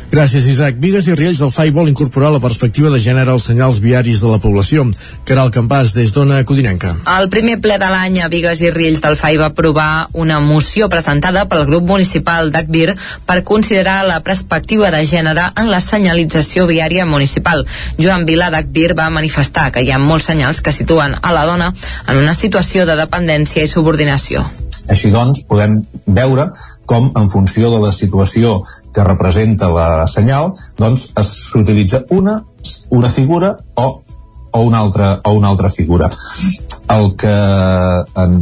Gràcies, 0.08 0.46
Isaac. 0.48 0.78
Vigues 0.80 1.04
i 1.04 1.12
Riells 1.12 1.42
del 1.42 1.50
FAI 1.52 1.68
vol 1.76 1.90
incorporar 1.90 2.30
la 2.32 2.40
perspectiva 2.40 2.88
de 2.88 2.96
gènere 3.02 3.28
als 3.28 3.44
senyals 3.50 3.76
viaris 3.84 4.22
de 4.24 4.30
la 4.32 4.38
població. 4.40 4.86
Caral 5.28 5.50
Campàs, 5.52 5.92
des 5.92 6.14
d'Ona 6.16 6.38
Codinenca. 6.48 6.94
El 7.18 7.28
primer 7.28 7.58
ple 7.60 7.76
de 7.82 7.90
l'any 7.92 8.16
a 8.24 8.30
Vigues 8.32 8.62
i 8.64 8.70
Riells 8.72 9.02
del 9.04 9.18
FAI 9.20 9.36
va 9.36 9.50
aprovar 9.52 10.06
una 10.14 10.38
moció 10.40 10.88
presentada 10.88 11.44
pel 11.50 11.66
grup 11.68 11.84
municipal 11.90 12.48
d'Acbir 12.54 12.94
per 13.28 13.42
considerar 13.44 13.98
la 14.08 14.22
perspectiva 14.24 14.88
de 14.94 15.02
gènere 15.04 15.50
en 15.60 15.68
la 15.68 15.82
senyalització 15.84 16.64
viària 16.70 17.04
municipal. 17.04 17.66
Joan 17.98 18.24
Vila 18.24 18.48
d'Acbir 18.54 18.94
va 18.96 19.10
manifestar 19.12 19.68
que 19.72 19.84
hi 19.84 19.92
ha 19.92 20.00
molts 20.00 20.30
senyals 20.32 20.62
que 20.64 20.72
situen 20.72 21.18
a 21.20 21.36
la 21.36 21.44
dona 21.44 21.74
en 22.06 22.16
una 22.16 22.34
situació 22.34 22.88
de 22.88 22.96
dependència 22.96 23.68
i 23.68 23.68
subordinació. 23.68 24.48
Així 24.88 25.10
doncs, 25.12 25.44
podem 25.48 25.82
veure 26.06 26.48
com, 26.88 27.10
en 27.16 27.30
funció 27.32 27.70
de 27.74 27.80
la 27.82 27.92
situació 27.92 28.58
que 28.94 29.06
representa 29.06 29.70
la 29.72 30.06
senyal, 30.10 30.54
doncs 30.78 31.10
s'utilitza 31.28 32.04
una, 32.16 32.38
una 32.90 33.10
figura 33.12 33.54
o, 33.76 33.88
o 34.50 34.62
una 34.62 34.80
altra, 34.80 35.10
o 35.24 35.34
una 35.36 35.48
altra 35.48 35.70
figura. 35.70 36.10
El 36.88 37.12
que 37.20 37.34
en, 38.22 38.38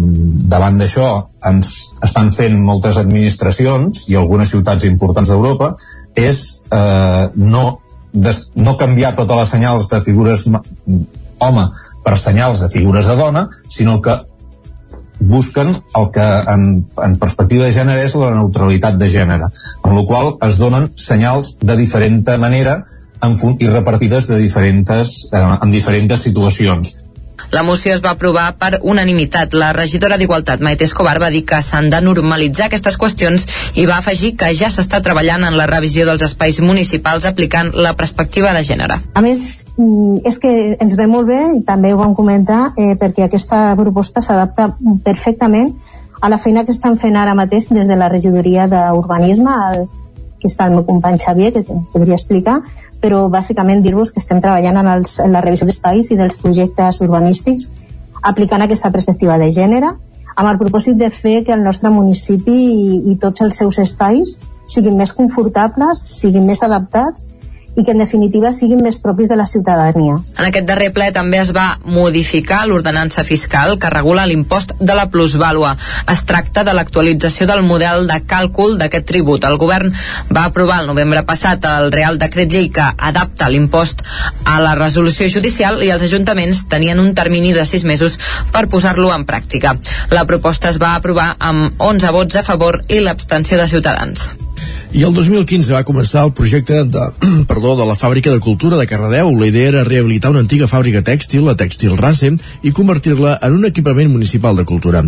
davant 0.48 0.78
d'això 0.78 1.08
ens 1.50 1.72
estan 2.06 2.30
fent 2.34 2.60
moltes 2.62 3.00
administracions 3.02 4.06
i 4.10 4.16
algunes 4.16 4.54
ciutats 4.54 4.86
importants 4.86 5.32
d'Europa 5.32 5.74
és 6.14 6.44
eh, 6.70 7.26
no, 7.34 7.66
des, 8.12 8.46
no 8.54 8.78
canviar 8.78 9.16
totes 9.18 9.42
les 9.42 9.54
senyals 9.56 9.90
de 9.90 10.00
figures 10.06 10.46
home 10.46 11.66
per 12.04 12.16
senyals 12.18 12.62
de 12.62 12.70
figures 12.72 13.10
de 13.10 13.16
dona, 13.18 13.48
sinó 13.68 13.98
que 14.00 14.14
busquen 15.30 15.72
el 15.74 16.10
que 16.14 16.26
en, 16.52 16.66
en 17.04 17.16
perspectiva 17.22 17.66
de 17.66 17.74
gènere 17.76 18.06
és 18.06 18.16
la 18.18 18.32
neutralitat 18.34 18.98
de 19.00 19.08
gènere, 19.12 19.50
amb 19.82 19.98
la 19.98 20.04
qual 20.08 20.32
es 20.48 20.60
donen 20.62 20.90
senyals 20.94 21.56
de 21.62 21.76
diferent 21.78 22.22
manera 22.42 22.80
en, 23.22 23.36
i 23.58 23.68
repartides 23.68 24.28
de 24.30 24.38
diferents, 24.42 25.26
eh, 25.32 25.42
en 25.62 25.70
diferents 25.72 26.22
situacions. 26.28 26.96
La 27.52 27.62
moció 27.62 27.94
es 27.94 28.02
va 28.04 28.12
aprovar 28.16 28.46
per 28.58 28.80
unanimitat. 28.82 29.54
La 29.54 29.72
regidora 29.72 30.18
d'Igualtat, 30.18 30.60
Maite 30.60 30.84
Escobar, 30.84 31.18
va 31.22 31.30
dir 31.30 31.44
que 31.46 31.60
s'han 31.62 31.90
de 31.90 32.00
normalitzar 32.02 32.66
aquestes 32.66 32.98
qüestions 32.98 33.46
i 33.74 33.86
va 33.86 33.98
afegir 33.98 34.34
que 34.36 34.52
ja 34.54 34.70
s'està 34.72 35.02
treballant 35.02 35.46
en 35.46 35.56
la 35.56 35.68
revisió 35.70 36.06
dels 36.08 36.24
espais 36.26 36.60
municipals 36.60 37.26
aplicant 37.28 37.72
la 37.74 37.94
perspectiva 37.96 38.52
de 38.56 38.64
gènere. 38.66 39.00
A 39.14 39.22
més, 39.22 39.64
mm, 39.76 40.26
és 40.26 40.38
que 40.38 40.76
ens 40.80 40.96
ve 40.96 41.06
molt 41.06 41.28
bé, 41.28 41.40
i 41.58 41.62
també 41.62 41.92
ho 41.92 41.98
vam 41.98 42.14
comentar, 42.14 42.72
eh, 42.76 42.96
perquè 42.96 43.24
aquesta 43.24 43.74
proposta 43.76 44.22
s'adapta 44.22 44.76
perfectament 45.04 45.74
a 46.20 46.28
la 46.28 46.38
feina 46.38 46.64
que 46.64 46.72
estan 46.72 46.98
fent 46.98 47.16
ara 47.16 47.34
mateix 47.34 47.68
des 47.68 47.86
de 47.86 47.96
la 47.96 48.08
regidoria 48.08 48.66
d'Urbanisme, 48.66 49.52
que 50.40 50.48
està 50.48 50.66
el 50.66 50.72
meu 50.72 50.84
company 50.84 51.18
Xavier, 51.18 51.52
que 51.52 51.62
podria 51.92 52.14
explicar, 52.14 52.60
però 53.00 53.26
bàsicament 53.32 53.82
dir-vos 53.84 54.12
que 54.12 54.22
estem 54.22 54.40
treballant 54.40 54.80
en, 54.80 54.90
els, 54.96 55.18
en 55.20 55.32
la 55.34 55.42
revisió 55.44 55.68
d'espais 55.68 56.10
i 56.10 56.18
dels 56.18 56.40
projectes 56.42 57.00
urbanístics 57.04 57.70
aplicant 58.22 58.64
aquesta 58.64 58.90
perspectiva 58.90 59.38
de 59.38 59.50
gènere 59.54 59.92
amb 60.36 60.50
el 60.50 60.58
propòsit 60.60 60.98
de 61.00 61.08
fer 61.10 61.42
que 61.44 61.54
el 61.54 61.64
nostre 61.64 61.90
municipi 61.90 62.56
i, 62.56 63.00
i 63.12 63.16
tots 63.20 63.44
els 63.44 63.56
seus 63.56 63.78
espais 63.80 64.36
siguin 64.66 64.96
més 64.98 65.12
confortables, 65.14 66.02
siguin 66.20 66.44
més 66.46 66.62
adaptats 66.66 67.30
i 67.76 67.84
que 67.84 67.92
en 67.92 68.00
definitiva 68.00 68.52
siguin 68.56 68.80
més 68.82 68.98
propis 69.04 69.28
de 69.28 69.36
les 69.36 69.52
ciutadanies. 69.52 70.34
En 70.38 70.48
aquest 70.48 70.66
darrer 70.68 70.90
ple 70.96 71.10
també 71.12 71.40
es 71.42 71.52
va 71.56 71.66
modificar 71.84 72.64
l'ordenança 72.66 73.24
fiscal 73.28 73.76
que 73.78 73.90
regula 73.92 74.26
l'impost 74.26 74.72
de 74.80 74.96
la 74.96 75.06
plusvàlua. 75.12 75.74
Es 76.12 76.24
tracta 76.28 76.64
de 76.64 76.74
l'actualització 76.76 77.46
del 77.50 77.62
model 77.66 78.08
de 78.08 78.18
càlcul 78.28 78.78
d'aquest 78.80 79.06
tribut. 79.12 79.44
El 79.44 79.58
govern 79.60 79.92
va 80.32 80.46
aprovar 80.48 80.80
el 80.82 80.90
novembre 80.90 81.24
passat 81.28 81.64
el 81.68 81.92
Real 81.92 82.18
Decret 82.18 82.52
Llei 82.52 82.70
que 82.72 82.88
adapta 82.96 83.50
l'impost 83.52 84.02
a 84.44 84.58
la 84.64 84.74
resolució 84.78 85.28
judicial 85.32 85.82
i 85.84 85.92
els 85.92 86.06
ajuntaments 86.08 86.64
tenien 86.72 87.00
un 87.02 87.14
termini 87.14 87.52
de 87.52 87.66
sis 87.68 87.84
mesos 87.84 88.18
per 88.52 88.66
posar-lo 88.72 89.12
en 89.14 89.28
pràctica. 89.28 89.76
La 90.10 90.24
proposta 90.24 90.72
es 90.72 90.80
va 90.82 90.94
aprovar 90.96 91.34
amb 91.38 91.86
11 91.92 92.16
vots 92.16 92.40
a 92.40 92.46
favor 92.46 92.82
i 92.88 93.00
l'abstenció 93.04 93.60
de 93.60 93.68
Ciutadans. 93.68 94.30
I 94.96 95.02
el 95.04 95.12
2015 95.12 95.74
va 95.74 95.82
començar 95.84 96.22
el 96.24 96.30
projecte 96.32 96.78
de, 96.88 97.00
perdó, 97.50 97.74
de 97.76 97.84
la 97.84 97.92
Fàbrica 98.00 98.30
de 98.32 98.40
Cultura 98.40 98.78
de 98.80 98.86
Cardedeu. 98.88 99.28
La 99.36 99.48
idea 99.50 99.68
era 99.68 99.82
rehabilitar 99.84 100.30
una 100.32 100.40
antiga 100.40 100.64
fàbrica 100.70 101.02
tèxtil, 101.04 101.42
la 101.44 101.52
Tèxtil 101.52 101.98
Rase, 102.00 102.30
i 102.64 102.72
convertir-la 102.72 103.34
en 103.44 103.58
un 103.58 103.68
equipament 103.68 104.08
municipal 104.08 104.56
de 104.56 104.64
cultura. 104.64 105.02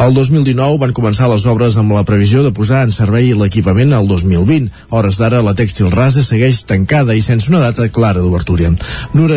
El 0.00 0.16
2019 0.16 0.80
van 0.80 0.96
començar 0.96 1.28
les 1.28 1.44
obres 1.44 1.76
amb 1.76 1.92
la 1.92 2.06
previsió 2.08 2.40
de 2.40 2.54
posar 2.56 2.86
en 2.86 2.94
servei 2.96 3.34
l'equipament 3.36 3.92
al 3.92 4.08
2020. 4.08 4.70
hores 4.88 5.20
d'ara, 5.20 5.42
la 5.44 5.52
Tèxtil 5.52 5.92
Rase 5.92 6.24
segueix 6.24 6.64
tancada 6.64 7.12
i 7.12 7.20
sense 7.20 7.52
una 7.52 7.60
data 7.60 7.90
clara 7.92 8.24
d'obertura. 8.24 8.72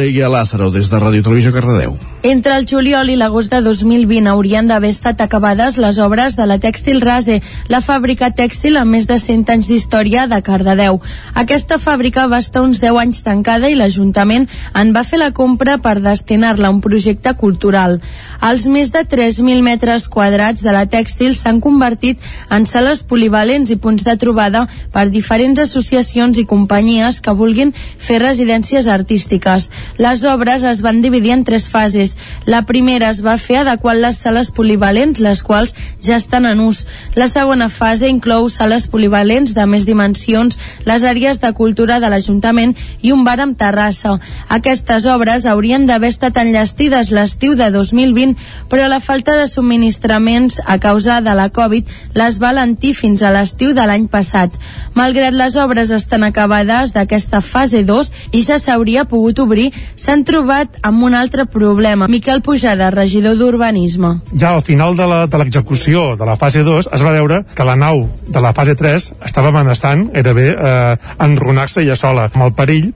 Iguia 0.07 0.29
Lázaro, 0.31 0.71
des 0.71 0.87
de 0.87 1.03
Ràdio 1.03 1.23
Televisió 1.23 1.51
Cardedeu. 1.51 1.97
Entre 2.23 2.55
el 2.55 2.65
juliol 2.67 3.09
i 3.09 3.15
l'agost 3.19 3.51
de 3.51 3.59
2020 3.61 4.31
haurien 4.31 4.67
d'haver 4.67 4.89
estat 4.89 5.19
acabades 5.21 5.77
les 5.77 5.99
obres 5.99 6.35
de 6.39 6.47
la 6.47 6.59
Tèxtil 6.63 7.03
Rase, 7.03 7.41
la 7.67 7.81
fàbrica 7.81 8.31
tèxtil 8.31 8.79
amb 8.79 8.95
més 8.95 9.05
de 9.07 9.19
100 9.19 9.51
anys 9.51 9.67
d'història 9.67 9.96
de 9.97 10.41
Cardedeu. 10.43 10.99
Aquesta 11.33 11.79
fàbrica 11.81 12.27
va 12.29 12.37
estar 12.37 12.61
uns 12.61 12.77
10 12.79 12.99
anys 13.01 13.23
tancada 13.25 13.69
i 13.69 13.75
l'Ajuntament 13.75 14.45
en 14.77 14.91
va 14.93 15.03
fer 15.03 15.17
la 15.17 15.31
compra 15.31 15.79
per 15.81 15.95
destinar-la 15.99 16.67
a 16.67 16.71
un 16.71 16.81
projecte 16.81 17.33
cultural. 17.33 17.99
Els 18.45 18.67
més 18.69 18.91
de 18.93 19.01
3.000 19.01 19.63
metres 19.65 20.05
quadrats 20.07 20.61
de 20.61 20.71
la 20.71 20.85
tèxtil 20.85 21.33
s'han 21.33 21.59
convertit 21.59 22.21
en 22.53 22.67
sales 22.69 23.01
polivalents 23.01 23.71
i 23.73 23.79
punts 23.81 24.05
de 24.05 24.15
trobada 24.21 24.67
per 24.93 25.07
diferents 25.09 25.59
associacions 25.59 26.37
i 26.37 26.45
companyies 26.45 27.19
que 27.21 27.33
vulguin 27.33 27.73
fer 27.73 28.21
residències 28.21 28.85
artístiques. 28.85 29.71
Les 29.97 30.23
obres 30.29 30.61
es 30.63 30.83
van 30.85 31.01
dividir 31.01 31.33
en 31.33 31.43
tres 31.43 31.65
fases 31.73 32.17
la 32.45 32.61
primera 32.69 33.09
es 33.09 33.23
va 33.25 33.37
fer 33.41 33.63
adequant 33.63 33.97
les 33.97 34.21
sales 34.21 34.51
polivalents, 34.53 35.19
les 35.19 35.41
quals 35.43 35.73
ja 36.03 36.19
estan 36.21 36.45
en 36.45 36.61
ús. 36.61 36.85
La 37.15 37.27
segona 37.31 37.69
fase 37.73 38.11
inclou 38.11 38.45
sales 38.53 38.85
polivalents 38.91 39.55
de 39.57 39.65
més 39.65 39.86
dimensions, 39.87 40.59
les 40.85 41.05
àrees 41.07 41.41
de 41.41 41.51
cultura 41.57 42.01
de 42.03 42.11
l'Ajuntament 42.11 42.75
i 43.01 43.13
un 43.15 43.23
bar 43.25 43.39
amb 43.41 43.57
terrassa. 43.57 44.17
Aquestes 44.53 45.07
obres 45.09 45.47
haurien 45.47 45.87
d'haver 45.87 46.11
estat 46.13 46.37
enllestides 46.41 47.11
l'estiu 47.15 47.55
de 47.55 47.71
2020, 47.73 48.35
però 48.69 48.87
la 48.91 48.99
falta 48.99 49.37
de 49.39 49.47
subministraments 49.47 50.61
a 50.65 50.77
causa 50.83 51.21
de 51.21 51.33
la 51.37 51.49
Covid 51.49 51.87
les 52.17 52.39
va 52.41 52.51
alentir 52.53 52.93
fins 52.97 53.23
a 53.23 53.31
l'estiu 53.33 53.73
de 53.77 53.85
l'any 53.87 54.07
passat. 54.11 54.53
Malgrat 54.97 55.33
les 55.33 55.57
obres 55.57 55.91
estan 55.95 56.25
acabades 56.27 56.93
d'aquesta 56.95 57.41
fase 57.41 57.83
2 57.87 58.11
i 58.35 58.43
ja 58.43 58.59
s'hauria 58.59 59.05
pogut 59.09 59.39
obrir, 59.39 59.71
s'han 59.95 60.25
trobat 60.27 60.79
amb 60.83 61.03
un 61.07 61.15
altre 61.15 61.45
problema. 61.45 62.07
Miquel 62.11 62.41
Pujada, 62.41 62.89
regidor 62.91 63.37
d'Urbanisme. 63.39 64.17
Ja 64.33 64.53
al 64.55 64.63
final 64.65 64.97
de 64.97 65.37
l'execució 65.37 66.11
de, 66.13 66.23
de 66.23 66.29
la 66.29 66.37
fase 66.39 66.63
2 66.65 66.89
es 66.93 67.05
va 67.05 67.13
veure 67.15 67.43
que 67.55 67.67
la 67.67 67.77
nau 67.79 68.07
de 68.27 68.41
la 68.43 68.53
fase 68.57 68.75
3 68.75 69.13
estava 69.25 69.53
amenaçant 69.67 70.07
gairebé 70.13 70.47
eh, 70.55 70.97
enronar-se 71.23 71.83
ja 71.85 71.95
sola, 71.99 72.27
amb 72.31 72.45
el 72.47 72.53
perill 72.55 72.87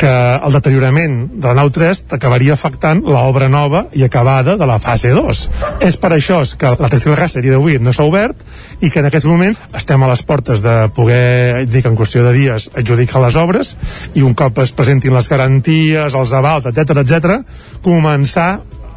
que 0.00 0.10
el 0.10 0.56
deteriorament 0.56 1.16
de 1.36 1.46
la 1.46 1.54
nau 1.60 1.70
3 1.70 2.06
acabaria 2.16 2.56
afectant 2.56 3.02
l'obra 3.06 3.48
nova 3.48 3.86
i 3.94 4.02
acabada 4.04 4.56
de 4.58 4.66
la 4.66 4.80
fase 4.82 5.12
2. 5.14 5.44
És 5.86 5.98
per 6.00 6.12
això 6.16 6.42
que 6.58 6.74
la 6.80 6.90
tercera 6.90 7.18
raça 7.18 7.42
dia 7.44 7.54
d'avui 7.54 7.78
no 7.78 7.94
s'ha 7.94 8.08
obert 8.08 8.42
i 8.80 8.90
que 8.90 9.00
en 9.00 9.10
aquests 9.10 9.28
moments 9.30 9.60
estem 9.76 10.02
a 10.02 10.10
les 10.10 10.24
portes 10.26 10.64
de 10.64 10.74
poder, 10.96 11.66
dic 11.70 11.86
en 11.86 11.98
qüestió 11.98 12.24
de 12.26 12.34
dies, 12.34 12.70
adjudicar 12.74 13.22
les 13.22 13.38
obres 13.38 13.74
i 14.14 14.26
un 14.26 14.34
cop 14.34 14.58
es 14.64 14.74
presentin 14.74 15.14
les 15.14 15.30
garanties, 15.30 16.16
els 16.16 16.34
avals, 16.36 16.66
etc 16.66 17.04
etc, 17.04 17.40
començar 17.84 18.50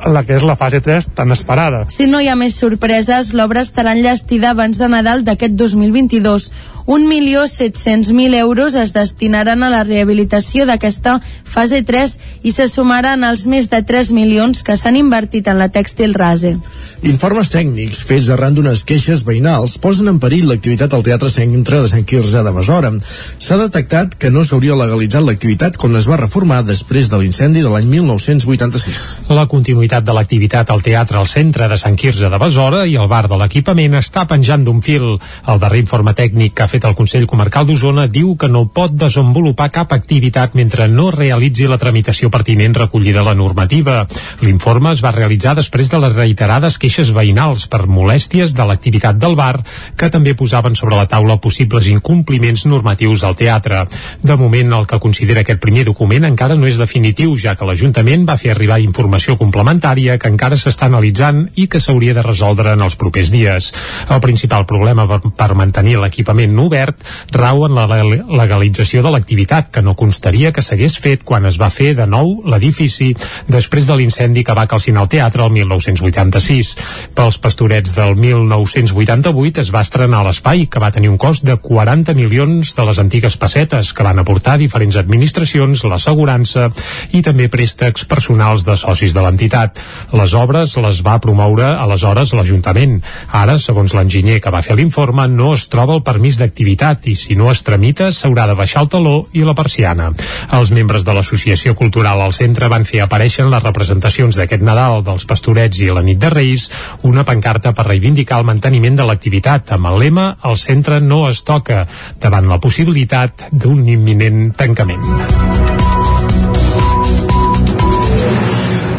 la 0.06 0.24
que 0.28 0.36
és 0.36 0.44
la 0.44 0.56
fase 0.60 0.82
3 0.84 1.10
tan 1.16 1.32
esperada. 1.32 1.86
Si 1.94 2.08
no 2.10 2.20
hi 2.22 2.28
ha 2.28 2.36
més 2.40 2.58
sorpreses, 2.60 3.34
l'obra 3.38 3.64
estarà 3.64 3.94
enllestida 3.96 4.52
abans 4.52 4.80
de 4.80 4.90
Nadal 4.92 5.24
d'aquest 5.28 5.56
2022. 5.60 6.50
1.700.000 6.86 8.36
euros 8.36 8.76
es 8.76 8.94
destinaran 8.94 9.64
a 9.64 9.70
la 9.72 9.84
rehabilitació 9.84 10.66
d'aquesta 10.68 11.20
fase 11.44 11.84
3 11.84 12.18
i 12.44 12.52
se 12.52 12.68
sumaran 12.68 13.24
als 13.24 13.46
més 13.48 13.70
de 13.72 13.80
3 13.82 14.12
milions 14.12 14.64
que 14.68 14.76
s'han 14.76 14.98
invertit 15.00 15.48
en 15.48 15.60
la 15.62 15.70
tèxtil 15.72 16.14
rase. 16.18 16.58
Informes 17.04 17.50
tècnics 17.54 18.04
fets 18.08 18.30
arran 18.34 18.56
d'unes 18.56 18.84
queixes 18.88 19.24
veïnals 19.28 19.78
posen 19.84 20.12
en 20.12 20.20
perill 20.24 20.50
l'activitat 20.50 20.94
al 20.94 21.06
Teatre 21.08 21.32
Centre 21.32 21.82
de 21.84 21.92
Sant 21.92 22.06
Quirze 22.08 22.44
de 22.44 22.54
Besora. 22.56 22.92
S'ha 23.40 23.58
detectat 23.60 24.18
que 24.20 24.32
no 24.32 24.44
s'hauria 24.44 24.76
legalitzat 24.76 25.24
l'activitat 25.24 25.80
quan 25.80 25.96
es 26.00 26.08
va 26.10 26.20
reformar 26.20 26.62
després 26.68 27.10
de 27.12 27.20
l'incendi 27.22 27.64
de 27.64 27.72
l'any 27.72 27.88
1986. 27.92 29.32
La 29.32 29.48
continuïtat 29.52 30.04
de 30.04 30.16
l'activitat 30.16 30.72
al 30.72 30.84
Teatre 30.84 31.20
al 31.20 31.32
Centre 31.32 31.68
de 31.72 31.80
Sant 31.80 31.96
Quirze 32.00 32.32
de 32.32 32.40
Besora 32.42 32.84
i 32.88 32.98
el 33.00 33.08
bar 33.12 33.26
de 33.32 33.40
l'equipament 33.40 34.00
està 34.00 34.28
penjant 34.28 34.64
d'un 34.64 34.82
fil. 34.84 35.06
El 35.48 35.60
darrer 35.64 35.84
informe 35.84 36.16
tècnic 36.18 36.56
que 36.60 36.68
fet 36.74 36.88
el 36.90 36.96
Consell 36.98 37.28
Comarcal 37.30 37.68
d'Osona 37.70 38.08
diu 38.10 38.34
que 38.40 38.50
no 38.50 38.66
pot 38.74 38.96
desenvolupar 38.98 39.70
cap 39.74 39.94
activitat 39.94 40.56
mentre 40.58 40.88
no 40.90 41.12
realitzi 41.14 41.68
la 41.70 41.78
tramitació 41.78 42.32
pertinent 42.34 42.74
recollida 42.80 43.22
a 43.22 43.28
la 43.28 43.36
normativa. 43.38 44.08
L'informe 44.42 44.94
es 44.96 45.04
va 45.06 45.14
realitzar 45.14 45.54
després 45.60 45.92
de 45.92 46.00
les 46.02 46.16
reiterades 46.18 46.80
queixes 46.82 47.12
veïnals 47.14 47.68
per 47.70 47.84
molèsties 47.86 48.56
de 48.58 48.66
l'activitat 48.66 49.20
del 49.22 49.38
bar 49.38 49.60
que 50.00 50.10
també 50.10 50.34
posaven 50.34 50.78
sobre 50.80 50.98
la 50.98 51.06
taula 51.12 51.38
possibles 51.44 51.90
incompliments 51.92 52.66
normatius 52.66 53.24
al 53.24 53.38
teatre. 53.38 53.84
De 54.24 54.38
moment, 54.40 54.74
el 54.80 54.90
que 54.90 55.02
considera 55.04 55.44
aquest 55.44 55.62
primer 55.62 55.86
document 55.86 56.26
encara 56.26 56.58
no 56.58 56.68
és 56.70 56.82
definitiu, 56.82 57.36
ja 57.38 57.54
que 57.60 57.68
l'Ajuntament 57.70 58.26
va 58.30 58.40
fer 58.40 58.54
arribar 58.56 58.80
informació 58.82 59.38
complementària 59.38 60.18
que 60.18 60.32
encara 60.32 60.58
s'està 60.58 60.90
analitzant 60.90 61.46
i 61.54 61.68
que 61.68 61.82
s'hauria 61.84 62.18
de 62.18 62.26
resoldre 62.26 62.74
en 62.74 62.82
els 62.82 62.98
propers 62.98 63.30
dies. 63.34 63.70
El 64.10 64.24
principal 64.24 64.66
problema 64.66 65.06
per, 65.08 65.54
mantenir 65.54 66.00
l'equipament 66.02 66.56
obert 66.66 67.00
rau 67.36 67.66
en 67.68 67.76
la 67.76 67.88
legalització 67.88 69.04
de 69.04 69.12
l'activitat, 69.14 69.70
que 69.74 69.84
no 69.86 69.98
constaria 70.00 70.52
que 70.54 70.64
s'hagués 70.64 70.98
fet 71.02 71.24
quan 71.28 71.46
es 71.50 71.60
va 71.62 71.72
fer 71.74 71.94
de 71.98 72.08
nou 72.10 72.40
l'edifici 72.50 73.12
després 73.48 73.88
de 73.88 73.98
l'incendi 74.00 74.44
que 74.44 74.56
va 74.58 74.68
calcinar 74.70 75.04
el 75.06 75.12
teatre 75.12 75.46
el 75.46 75.54
1986. 75.54 76.74
Pels 77.16 77.40
pastorets 77.44 77.96
del 77.96 78.16
1988 78.16 79.64
es 79.64 79.72
va 79.74 79.84
estrenar 79.86 80.24
l'espai, 80.26 80.66
que 80.68 80.82
va 80.82 80.92
tenir 80.94 81.12
un 81.12 81.20
cost 81.22 81.46
de 81.46 81.58
40 81.60 82.16
milions 82.18 82.74
de 82.76 82.88
les 82.88 83.00
antigues 83.00 83.38
pessetes, 83.38 83.94
que 83.94 84.06
van 84.06 84.20
aportar 84.22 84.58
diferents 84.62 84.98
administracions, 85.00 85.84
l'assegurança 85.90 86.70
i 87.14 87.24
també 87.26 87.50
préstecs 87.52 88.08
personals 88.10 88.66
de 88.68 88.78
socis 88.80 89.14
de 89.14 89.24
l'entitat. 89.24 89.80
Les 90.14 90.34
obres 90.38 90.78
les 90.78 91.02
va 91.06 91.20
promoure 91.24 91.74
aleshores 91.78 92.34
l'Ajuntament. 92.34 93.00
Ara, 93.32 93.58
segons 93.60 93.94
l'enginyer 93.96 94.40
que 94.44 94.54
va 94.54 94.64
fer 94.66 94.78
l'informe, 94.78 95.28
no 95.28 95.54
es 95.58 95.68
troba 95.72 95.96
el 95.98 96.04
permís 96.06 96.40
d'activitat 96.54 97.08
i 97.10 97.16
si 97.18 97.36
no 97.36 97.50
es 97.50 97.64
tramita 97.66 98.12
s'haurà 98.14 98.46
de 98.48 98.54
baixar 98.54 98.84
el 98.84 98.90
taló 98.90 99.26
i 99.34 99.42
la 99.42 99.56
persiana. 99.58 100.12
Els 100.54 100.72
membres 100.72 101.04
de 101.04 101.14
l'Associació 101.14 101.74
Cultural 101.74 102.22
al 102.22 102.34
Centre 102.34 102.70
van 102.70 102.86
fer 102.86 103.02
aparèixer 103.02 103.46
en 103.46 103.52
les 103.52 103.64
representacions 103.64 104.38
d'aquest 104.38 104.62
Nadal 104.62 105.02
dels 105.04 105.26
Pastorets 105.26 105.82
i 105.82 105.90
la 105.90 106.06
nit 106.06 106.20
de 106.22 106.30
Reis 106.30 106.70
una 107.02 107.26
pancarta 107.26 107.74
per 107.74 107.88
reivindicar 107.88 108.40
el 108.40 108.46
manteniment 108.46 108.96
de 108.96 109.08
l'activitat 109.08 109.74
amb 109.74 109.90
el 109.90 110.00
lema 110.06 110.36
El 110.44 110.58
centre 110.58 111.00
no 111.02 111.26
es 111.30 111.42
toca 111.44 111.88
davant 112.22 112.48
la 112.48 112.62
possibilitat 112.62 113.50
d'un 113.52 113.88
imminent 113.90 114.54
tancament. 114.54 115.83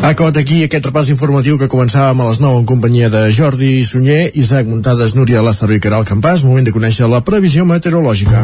Ha 0.05 0.11
acabat 0.13 0.37
aquí 0.37 0.59
aquest 0.61 0.85
repàs 0.85 1.09
informatiu 1.09 1.57
que 1.57 1.65
començàvem 1.73 2.19
a 2.21 2.25
les 2.29 2.37
9 2.37 2.59
en 2.61 2.65
companyia 2.69 3.07
de 3.09 3.23
Jordi 3.33 3.71
Sunyer, 3.89 4.35
Isaac 4.37 4.67
Muntades, 4.69 5.15
Núria 5.17 5.41
Lázaro 5.41 5.73
i 5.73 5.81
Caral 5.81 6.05
Campàs. 6.05 6.43
Moment 6.45 6.67
de 6.67 6.75
conèixer 6.75 7.09
la 7.09 7.23
previsió 7.25 7.65
meteorològica. 7.65 8.43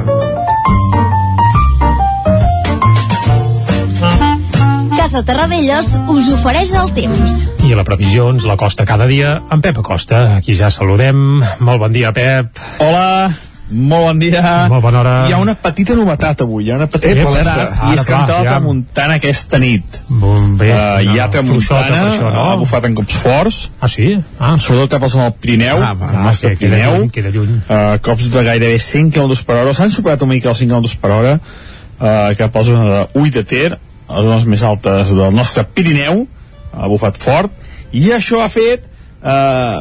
Casa 4.96 5.20
Terradellos 5.28 5.92
us 6.08 6.32
ofereix 6.38 6.72
el 6.80 6.94
temps. 6.96 7.36
I 7.68 7.74
a 7.76 7.82
la 7.82 7.84
previsió 7.84 8.30
ens 8.32 8.48
la 8.48 8.56
costa 8.56 8.88
cada 8.88 9.04
dia 9.04 9.36
en 9.52 9.60
Pep 9.60 9.84
Acosta. 9.84 10.38
Aquí 10.40 10.56
ja 10.56 10.72
saludem. 10.72 11.44
Molt 11.60 11.84
bon 11.84 11.92
dia, 11.92 12.16
Pep. 12.16 12.56
Hola, 12.80 13.28
molt 13.70 14.04
bon 14.08 14.18
dia. 14.22 14.42
Molt 14.68 14.82
bona 14.82 15.00
hora. 15.00 15.12
Hi 15.28 15.32
ha 15.34 15.38
una 15.40 15.54
petita 15.54 15.94
novetat 15.98 16.42
avui, 16.44 16.64
hi 16.66 16.72
ha 16.72 16.76
una 16.76 16.88
petita 16.90 17.12
Ep, 17.14 17.20
novetat, 17.24 17.76
i 17.86 17.94
és 17.94 18.06
que 18.06 18.14
entra 18.16 18.36
la 18.36 18.44
ja. 18.44 18.50
tramuntana 18.54 19.16
aquesta 19.20 19.60
nit. 19.62 19.98
Bon, 20.08 20.56
bé, 20.60 20.70
uh, 20.74 21.00
hi 21.06 21.18
ha 21.20 21.28
tramuntana, 21.32 22.00
això, 22.10 22.30
no? 22.34 22.44
ha 22.50 22.56
bufat 22.60 22.88
en 22.90 22.96
cops 22.98 23.16
forts. 23.22 23.60
Ah, 23.80 23.88
sí? 23.88 24.10
Ah. 24.38 24.56
Sobretot 24.58 24.90
cap 24.96 25.06
al 25.06 25.12
zona 25.14 25.28
del 25.30 25.36
Pirineu, 25.40 25.78
Ah, 25.80 25.94
va, 25.94 26.10
el 26.12 26.24
nostre 26.26 26.52
que 26.54 26.64
queda 26.64 26.76
Pirineu. 26.76 26.96
lluny, 26.98 27.10
queda 27.14 27.30
lluny. 27.34 27.54
Uh, 27.68 27.96
cops 28.02 28.30
de 28.34 28.44
gairebé 28.50 28.78
100 28.78 29.10
km 29.14 29.44
per 29.46 29.60
hora. 29.62 29.74
S'han 29.74 29.90
superat 29.94 30.22
una 30.26 30.34
mica 30.34 30.50
els 30.52 30.58
5 30.64 30.70
km 30.74 30.98
per 31.00 31.10
hora 31.18 31.34
uh, 31.38 32.34
cap 32.38 32.54
a 32.54 32.58
la 32.58 32.64
zona 32.64 32.84
de 32.90 33.00
Ull 33.20 33.30
de 33.30 33.44
Ter, 33.44 33.72
a 34.10 34.20
les 34.20 34.30
zones 34.32 34.46
més 34.50 34.62
altes 34.66 35.14
del 35.14 35.34
nostre 35.34 35.64
Pirineu, 35.64 36.26
ha 36.74 36.88
bufat 36.90 37.16
fort, 37.18 37.52
i 37.92 38.10
això 38.14 38.42
ha 38.44 38.48
fet 38.50 38.86
uh, 39.22 39.80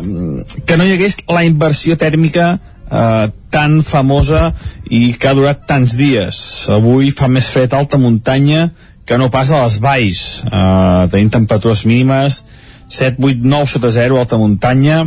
que 0.65 0.77
no 0.77 0.85
hi 0.85 0.93
hagués 0.95 1.19
la 1.29 1.43
inversió 1.47 1.97
tèrmica 1.97 2.59
eh, 2.91 3.25
tan 3.49 3.81
famosa 3.85 4.53
i 4.89 5.13
que 5.13 5.29
ha 5.29 5.37
durat 5.37 5.65
tants 5.69 5.95
dies. 5.97 6.39
Avui 6.69 7.13
fa 7.15 7.29
més 7.31 7.49
fred 7.49 7.73
a 7.73 7.81
alta 7.81 7.97
muntanya 8.01 8.69
que 9.05 9.17
no 9.17 9.31
pas 9.33 9.49
a 9.49 9.63
les 9.63 9.79
valls. 9.81 10.23
Eh, 10.45 11.03
tenim 11.13 11.31
temperatures 11.33 11.85
mínimes 11.85 12.43
7, 12.89 13.21
8, 13.21 13.45
9 13.45 13.67
sota 13.69 13.91
0 13.93 14.17
a 14.17 14.25
alta 14.25 14.37
muntanya 14.37 15.05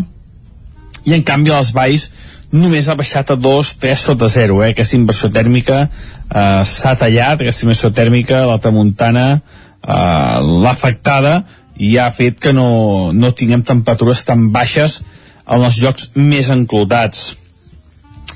i 1.04 1.14
en 1.16 1.24
canvi 1.26 1.50
a 1.50 1.58
les 1.58 1.72
valls 1.74 2.08
només 2.52 2.88
ha 2.88 2.94
baixat 2.94 3.32
a 3.32 3.36
2, 3.36 3.72
3 3.82 4.04
sota 4.06 4.28
0 4.30 4.60
eh? 4.62 4.70
aquesta 4.70 4.96
inversió 4.96 5.30
tèrmica 5.34 5.82
eh, 5.88 6.62
s'ha 6.68 6.94
tallat, 7.00 7.42
aquesta 7.42 7.66
inversió 7.66 7.90
tèrmica 7.90 8.44
l'alta 8.46 8.70
muntana 8.70 9.26
eh, 9.34 10.38
l'ha 10.62 10.70
afectada 10.70 11.40
i 11.82 11.96
ha 11.98 12.10
fet 12.14 12.38
que 12.38 12.52
no, 12.54 13.10
no 13.12 13.32
tinguem 13.34 13.64
temperatures 13.66 14.22
tan 14.28 14.50
baixes 14.54 15.00
en 15.42 15.64
els 15.64 15.80
llocs 15.82 16.12
més 16.14 16.52
enclotats 16.54 17.32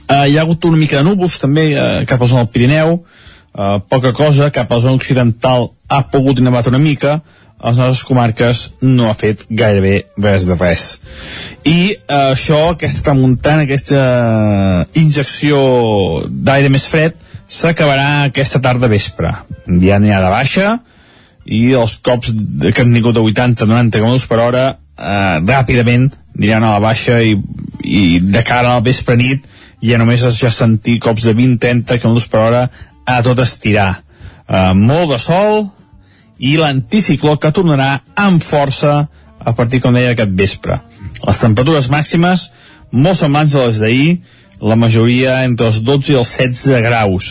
Uh, 0.06 0.26
hi 0.28 0.36
ha 0.36 0.44
hagut 0.44 0.64
una 0.68 0.78
mica 0.78 1.00
de 1.00 1.06
núvols 1.06 1.38
també 1.42 1.70
uh, 1.74 2.04
cap 2.08 2.20
a 2.20 2.24
la 2.24 2.30
zona 2.30 2.44
del 2.44 2.52
Pirineu, 2.54 2.94
uh, 3.00 3.78
poca 3.88 4.12
cosa, 4.16 4.50
cap 4.54 4.70
a 4.70 4.78
la 4.78 4.84
zona 4.84 5.00
occidental 5.00 5.70
ha 5.88 6.02
pogut 6.12 6.40
nevar 6.40 6.64
una 6.70 6.82
mica, 6.82 7.20
a 7.56 7.70
les 7.72 7.78
nostres 7.80 8.04
comarques 8.04 8.58
no 8.84 9.08
ha 9.08 9.14
fet 9.16 9.46
gairebé 9.48 9.94
res 10.20 10.44
de 10.46 10.56
res. 10.60 10.88
I 11.64 11.96
uh, 11.96 12.34
això, 12.34 12.60
aquesta 12.74 13.08
tramuntana, 13.08 13.64
aquesta 13.64 14.02
injecció 14.94 15.60
d'aire 16.28 16.68
més 16.70 16.84
fred, 16.86 17.16
s'acabarà 17.48 18.26
aquesta 18.26 18.60
tarda 18.60 18.90
vespre. 18.90 19.32
Ja 19.82 19.98
n'hi 20.02 20.12
ha 20.12 20.20
de 20.22 20.34
baixa, 20.34 20.76
i 21.46 21.72
els 21.78 21.96
cops 22.02 22.32
que 22.32 22.82
hem 22.82 22.92
tingut 22.94 23.14
de 23.14 23.22
80-90 23.22 24.00
km 24.02 24.16
per 24.28 24.40
hora 24.42 24.64
eh, 24.74 25.36
ràpidament 25.46 26.10
aniran 26.36 26.66
a 26.66 26.74
la 26.74 26.82
baixa 26.82 27.20
i, 27.22 27.36
i 27.84 28.18
de 28.20 28.42
cara 28.46 28.74
al 28.74 28.84
vespre 28.84 29.16
nit 29.20 29.46
ja 29.82 29.98
només 30.00 30.24
es 30.24 30.38
ja 30.40 30.50
sentir 30.50 30.98
cops 31.04 31.26
de 31.26 31.34
20-30 31.36 32.00
km 32.00 32.20
per 32.30 32.40
hora 32.40 32.62
a 33.06 33.20
tot 33.22 33.40
estirar 33.42 33.90
eh, 34.48 34.72
molt 34.74 35.12
de 35.14 35.18
sol 35.22 35.66
i 36.38 36.56
l'anticicló 36.60 37.36
que 37.40 37.52
tornarà 37.54 38.00
amb 38.16 38.42
força 38.44 39.06
a 39.46 39.52
partir, 39.54 39.80
com 39.80 39.94
deia, 39.94 40.10
d'aquest 40.10 40.32
vespre. 40.36 40.80
Les 41.22 41.40
temperatures 41.40 41.90
màximes 41.92 42.48
molt 42.90 43.20
semblants 43.20 43.54
a 43.54 43.66
les 43.66 43.80
d'ahir, 43.82 44.08
la 44.60 44.76
majoria 44.80 45.42
entre 45.44 45.68
els 45.70 45.82
12 45.84 46.12
i 46.12 46.16
els 46.18 46.32
16 46.38 46.82
graus, 46.84 47.28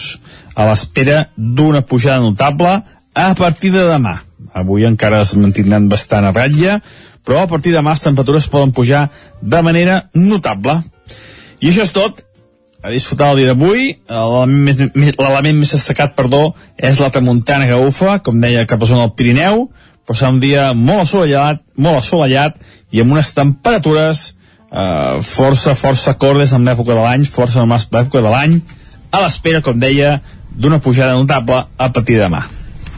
a 0.56 0.68
l'espera 0.70 1.26
d'una 1.36 1.82
pujada 1.82 2.24
notable 2.24 2.78
a 3.16 3.28
partir 3.36 3.74
de 3.74 3.84
demà. 3.90 4.20
Avui 4.56 4.86
encara 4.88 5.22
es 5.26 5.34
mantindran 5.36 5.90
bastant 5.92 6.28
a 6.28 6.32
ratlla, 6.36 6.80
però 7.26 7.42
a 7.44 7.50
partir 7.52 7.74
de 7.74 7.82
demà 7.82 7.96
les 7.96 8.06
temperatures 8.06 8.48
poden 8.52 8.72
pujar 8.72 9.10
de 9.42 9.62
manera 9.66 10.06
notable. 10.14 10.78
I 11.60 11.72
això 11.72 11.84
és 11.88 11.94
tot. 11.96 12.22
A 12.86 12.92
disfrutar 12.94 13.32
el 13.34 13.40
dia 13.42 13.50
d'avui. 13.50 13.96
L'element 14.06 14.62
més, 14.68 14.82
més- 14.94 15.16
destacat, 15.74 16.14
perdó, 16.14 16.52
és 16.78 17.00
la 17.02 17.10
tramuntana 17.10 17.66
que 17.66 17.80
bufa, 17.82 18.20
com 18.22 18.38
deia, 18.44 18.68
cap 18.70 18.84
a 18.84 18.86
zona 18.86 19.08
del 19.08 19.16
Pirineu, 19.18 19.64
però 20.06 20.14
serà 20.20 20.30
un 20.30 20.40
dia 20.44 20.68
molt 20.78 21.08
assolellat, 21.08 21.64
molt 21.82 21.98
assolellat 22.04 22.60
i 22.94 23.02
amb 23.02 23.16
unes 23.16 23.32
temperatures 23.34 24.22
eh, 24.70 25.18
força, 25.26 25.74
força 25.74 26.14
cordes 26.22 26.54
amb 26.54 26.70
l'època 26.70 26.94
de 26.94 27.02
l'any, 27.02 27.26
força 27.26 27.66
per 27.90 28.04
l'època 28.04 28.22
de 28.22 28.30
l'any, 28.36 28.60
a 29.10 29.24
l'espera, 29.24 29.64
com 29.66 29.80
deia, 29.82 30.20
d'una 30.54 30.78
pujada 30.80 31.18
notable 31.18 31.64
a 31.78 31.90
partir 31.90 32.20
de 32.20 32.28
demà. 32.28 32.46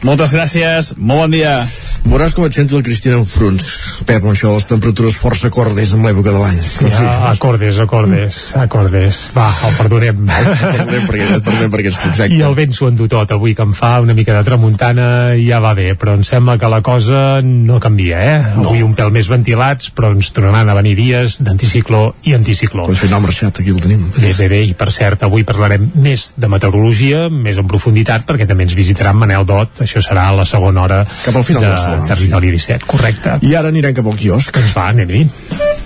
Moltes 0.04 0.30
gràcies, 0.36 0.92
molt 0.96 1.24
bon 1.24 1.30
dia. 1.32 1.62
Veuràs 2.08 2.32
com 2.32 2.46
et 2.46 2.56
sento 2.56 2.78
el 2.78 2.84
Cristina 2.86 3.18
en 3.18 3.26
fronts, 3.28 3.66
Pep, 4.08 4.22
amb 4.22 4.32
això, 4.32 4.50
les 4.54 4.64
temperatures 4.68 5.16
força 5.20 5.50
cordes 5.52 5.90
amb 5.92 6.06
l'època 6.08 6.32
de 6.32 6.38
l'any. 6.40 6.60
Ja, 6.88 7.10
acordes, 7.28 7.76
acordes, 7.82 8.38
acordes. 8.56 9.18
Va, 9.34 9.48
el 9.68 9.74
perdonem. 9.76 10.22
perdonem 10.28 11.04
perquè, 11.08 11.26
et 11.36 11.44
perdonem 11.44 11.74
perquè 11.74 11.92
tu, 11.92 12.08
exacte. 12.08 12.38
I 12.38 12.44
el 12.46 12.56
vent 12.56 12.72
s'ho 12.76 12.88
endú 12.88 13.08
tot 13.12 13.34
avui, 13.36 13.52
que 13.58 13.66
em 13.66 13.74
fa 13.76 13.98
una 14.04 14.16
mica 14.16 14.32
de 14.36 14.40
tramuntana 14.46 15.08
i 15.36 15.44
ja 15.50 15.58
va 15.60 15.74
bé, 15.76 15.90
però 16.00 16.14
em 16.16 16.24
sembla 16.24 16.56
que 16.60 16.70
la 16.72 16.80
cosa 16.86 17.42
no 17.44 17.76
canvia, 17.82 18.22
eh? 18.24 18.38
Avui 18.62 18.80
un 18.86 18.96
pèl 18.96 19.12
més 19.12 19.28
ventilats, 19.28 19.92
però 19.92 20.14
ens 20.16 20.32
tornaran 20.32 20.72
a 20.72 20.78
venir 20.80 20.96
dies 20.96 21.38
d'anticicló 21.44 22.02
i 22.24 22.36
anticicló. 22.38 22.88
Pues 22.88 23.04
fer 23.04 23.12
nom 23.12 23.26
marxat, 23.26 23.60
aquí 23.60 23.74
el 23.74 23.82
tenim. 23.84 24.08
Bé, 24.16 24.32
bé, 24.32 24.48
bé, 24.54 24.62
i 24.70 24.72
per 24.78 24.88
cert, 24.96 25.26
avui 25.28 25.44
parlarem 25.48 25.90
més 26.00 26.30
de 26.40 26.48
meteorologia, 26.48 27.26
més 27.28 27.60
en 27.60 27.68
profunditat, 27.68 28.24
perquè 28.30 28.48
també 28.48 28.64
ens 28.64 28.78
visitarà 28.78 29.12
en 29.12 29.20
Manel 29.26 29.44
Dot, 29.48 29.84
això 29.84 30.00
serà 30.04 30.30
a 30.32 30.36
la 30.40 30.48
segona 30.48 30.86
hora 30.86 31.02
Cap 31.04 31.36
al 31.36 31.44
final 31.44 31.68
de 31.68 31.97
de 31.97 31.97
Territori 32.06 32.52
17, 32.54 32.86
correcte. 32.86 33.38
I 33.42 33.54
ara 33.58 33.72
anirem 33.72 33.96
cap 33.96 34.06
al 34.06 34.18
quiosc. 34.20 34.54
Doncs 34.54 34.76
va, 34.76 34.88
anem-hi. 34.94 35.26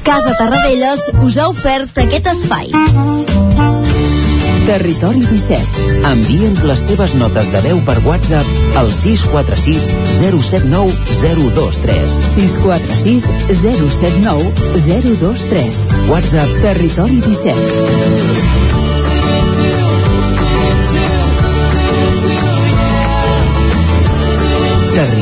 Casa 0.02 0.34
Tarradellas 0.38 1.08
us 1.22 1.38
ha 1.38 1.48
ofert 1.52 2.02
aquest 2.02 2.26
espai. 2.32 2.72
Territori 4.66 5.24
17. 5.26 5.86
Envia'ns 6.06 6.62
les 6.68 6.82
teves 6.86 7.14
notes 7.18 7.50
de 7.54 7.62
veu 7.64 7.80
per 7.86 7.96
WhatsApp 8.06 8.78
al 8.78 8.90
646 8.94 9.88
079 10.20 10.92
023. 11.22 12.18
646 12.34 13.26
079 13.62 14.52
023. 14.86 15.82
WhatsApp 16.12 16.60
Territori 16.62 17.18
17. 17.26 18.71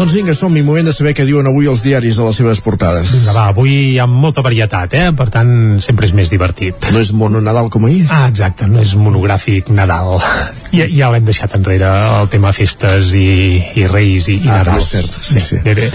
Doncs 0.00 0.14
vinga, 0.16 0.32
som-hi, 0.32 0.62
moment 0.64 0.86
de 0.88 0.92
saber 0.96 1.10
què 1.12 1.26
diuen 1.28 1.44
avui 1.50 1.66
els 1.68 1.82
diaris 1.84 2.16
a 2.16 2.24
les 2.24 2.38
seves 2.40 2.62
portades. 2.64 3.10
Vinga, 3.12 3.34
va, 3.36 3.42
avui 3.52 3.72
hi 3.90 3.98
ha 4.00 4.06
molta 4.08 4.40
varietat, 4.40 4.94
eh? 4.96 5.10
Per 5.12 5.26
tant, 5.28 5.50
sempre 5.84 6.06
és 6.08 6.14
més 6.16 6.30
divertit. 6.32 6.86
No 6.94 7.02
és 7.04 7.10
mono 7.12 7.42
Nadal 7.44 7.68
com 7.68 7.84
ahir? 7.84 8.06
Ah, 8.08 8.22
exacte, 8.30 8.64
no 8.64 8.80
és 8.80 8.94
monogràfic 8.96 9.68
Nadal. 9.76 10.16
Ja, 10.70 10.84
ja 10.86 11.08
l'hem 11.10 11.24
deixat 11.26 11.56
enrere, 11.56 11.88
el 12.20 12.28
tema 12.30 12.52
festes 12.54 13.08
i, 13.18 13.58
i 13.74 13.88
reis 13.90 14.28
i, 14.30 14.36
i 14.38 14.46
Ah, 14.46 14.60
Nadal. 14.60 14.84
cert, 14.86 15.16
sí, 15.26 15.40
sí. 15.42 15.56
Bé, 15.64 15.72
bé. 15.74 15.88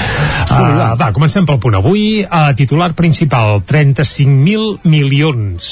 Uh, 0.51 0.97
va, 0.99 1.08
comencem 1.16 1.45
pel 1.47 1.62
punt 1.64 1.78
avui. 1.80 2.26
Uh, 2.28 2.49
titular 2.60 2.89
principal, 2.91 3.62
35.000 3.64 4.84
milions. 4.91 5.70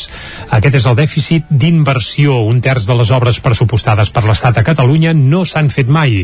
Aquest 0.56 0.80
és 0.80 0.88
el 0.88 0.96
dèficit 1.02 1.52
d'inversió. 1.52 2.38
Un 2.48 2.64
terç 2.64 2.88
de 2.88 2.96
les 2.96 3.12
obres 3.12 3.42
pressupostades 3.44 4.14
per 4.16 4.24
l'Estat 4.24 4.62
a 4.62 4.64
Catalunya 4.64 5.12
no 5.20 5.44
s'han 5.44 5.68
fet 5.68 5.92
mai. 5.92 6.22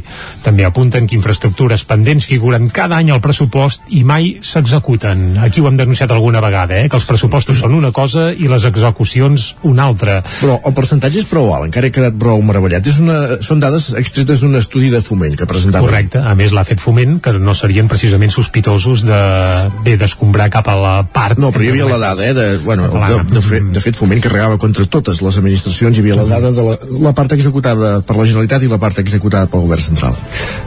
També 0.48 0.64
apunten 0.64 1.04
que 1.04 1.20
infraestructures 1.20 1.84
pendents 1.84 1.99
figuren 2.20 2.70
cada 2.70 2.98
any 3.00 3.12
al 3.12 3.22
pressupost 3.22 3.90
i 3.96 4.04
mai 4.04 4.40
s'executen. 4.46 5.38
Aquí 5.44 5.62
ho 5.62 5.68
hem 5.70 5.78
denunciat 5.78 6.12
alguna 6.12 6.42
vegada, 6.42 6.78
eh? 6.82 6.90
que 6.90 6.98
els 6.98 7.08
pressupostos 7.10 7.60
són 7.60 7.74
una 7.78 7.92
cosa 7.92 8.30
i 8.34 8.48
les 8.50 8.66
execucions 8.66 9.56
una 9.64 9.88
altra. 9.90 10.20
Però 10.40 10.60
el 10.66 10.76
percentatge 10.78 11.24
és 11.24 11.30
prou 11.30 11.52
alt, 11.54 11.70
encara 11.70 11.90
he 11.90 11.94
quedat 11.96 12.18
prou 12.20 12.42
meravellat. 12.46 12.86
És 12.88 13.00
una, 13.04 13.40
són 13.46 13.62
dades 13.64 13.92
extretes 14.00 14.44
d'un 14.44 14.56
estudi 14.60 14.90
de 14.94 15.02
foment 15.02 15.38
que 15.40 15.48
presentava. 15.50 15.88
Correcte, 15.88 16.22
a 16.22 16.36
més 16.38 16.54
l'ha 16.56 16.66
fet 16.68 16.82
foment 16.82 17.20
que 17.24 17.34
no 17.38 17.56
serien 17.58 17.90
precisament 17.92 18.34
sospitosos 18.34 19.06
de 19.08 19.22
bé 19.86 19.96
d'escombrar 20.00 20.50
cap 20.54 20.70
a 20.70 20.78
la 20.80 20.96
part 21.04 21.40
No, 21.40 21.52
però 21.56 21.64
hi 21.64 21.72
havia 21.72 21.88
la 21.88 22.00
dada, 22.02 22.26
eh, 22.26 22.34
de, 22.36 22.48
bueno, 22.66 22.88
de, 22.90 23.20
de, 23.34 23.44
fet, 23.44 23.70
de 23.74 23.84
fet 23.84 23.98
foment 23.98 24.22
carregava 24.24 24.58
contra 24.62 24.86
totes 24.92 25.22
les 25.24 25.40
administracions, 25.40 25.98
hi 25.98 26.04
havia 26.04 26.18
la 26.20 26.28
dada 26.30 26.52
de 26.56 26.66
la, 26.66 26.76
la 27.06 27.14
part 27.16 27.34
executada 27.36 28.00
per 28.06 28.18
la 28.18 28.28
Generalitat 28.28 28.66
i 28.66 28.72
la 28.72 28.80
part 28.82 29.00
executada 29.02 29.50
pel 29.52 29.66
Govern 29.66 29.86
Central. 29.86 30.18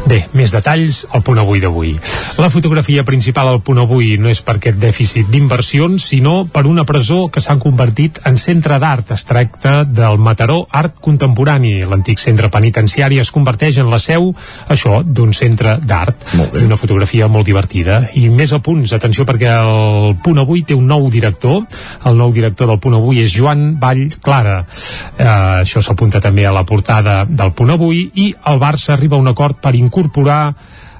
Bé, 0.09 0.23
més 0.37 0.55
detalls 0.55 1.03
al 1.13 1.22
punt 1.23 1.39
avui 1.39 1.61
d'avui. 1.63 1.95
La 2.39 2.51
fotografia 2.51 3.05
principal 3.05 3.49
al 3.49 3.61
punt 3.65 3.79
avui 3.83 4.17
no 4.19 4.31
és 4.31 4.41
per 4.43 4.57
aquest 4.59 4.79
dèficit 4.81 5.29
d'inversions, 5.31 6.05
sinó 6.13 6.47
per 6.49 6.65
una 6.67 6.85
presó 6.89 7.27
que 7.33 7.43
s'han 7.45 7.61
convertit 7.63 8.21
en 8.29 8.39
centre 8.41 8.79
d'art. 8.83 9.13
Es 9.15 9.25
tracta 9.29 9.83
del 9.85 10.19
Mataró 10.19 10.63
Art 10.71 10.99
Contemporani. 11.01 11.75
L'antic 11.89 12.21
centre 12.23 12.51
penitenciari 12.53 13.21
es 13.23 13.31
converteix 13.35 13.79
en 13.83 13.91
la 13.93 14.01
seu, 14.03 14.31
això, 14.73 15.03
d'un 15.05 15.33
centre 15.37 15.79
d'art. 15.83 16.29
Una 16.63 16.79
fotografia 16.81 17.29
molt 17.29 17.47
divertida. 17.47 18.01
I 18.19 18.29
més 18.33 18.53
a 18.53 18.63
punts, 18.65 18.93
atenció, 18.97 19.27
perquè 19.29 19.53
el 19.53 20.17
punt 20.25 20.41
avui 20.43 20.65
té 20.67 20.75
un 20.75 20.89
nou 20.89 21.09
director. 21.13 21.63
El 22.09 22.19
nou 22.19 22.33
director 22.33 22.71
del 22.71 22.81
punt 22.83 22.97
avui 22.99 23.23
és 23.23 23.33
Joan 23.35 23.79
Vall 23.81 24.09
Clara. 24.23 24.63
Eh, 25.19 25.27
això 25.27 25.83
s'apunta 25.85 26.21
també 26.21 26.47
a 26.47 26.55
la 26.55 26.65
portada 26.69 27.23
del 27.29 27.53
punt 27.57 27.75
avui 27.75 28.07
i 28.15 28.33
el 28.51 28.61
Barça 28.63 28.95
arriba 28.97 29.17
a 29.17 29.23
un 29.23 29.29
acord 29.29 29.61
per 29.63 29.75
incorporar 29.79 30.55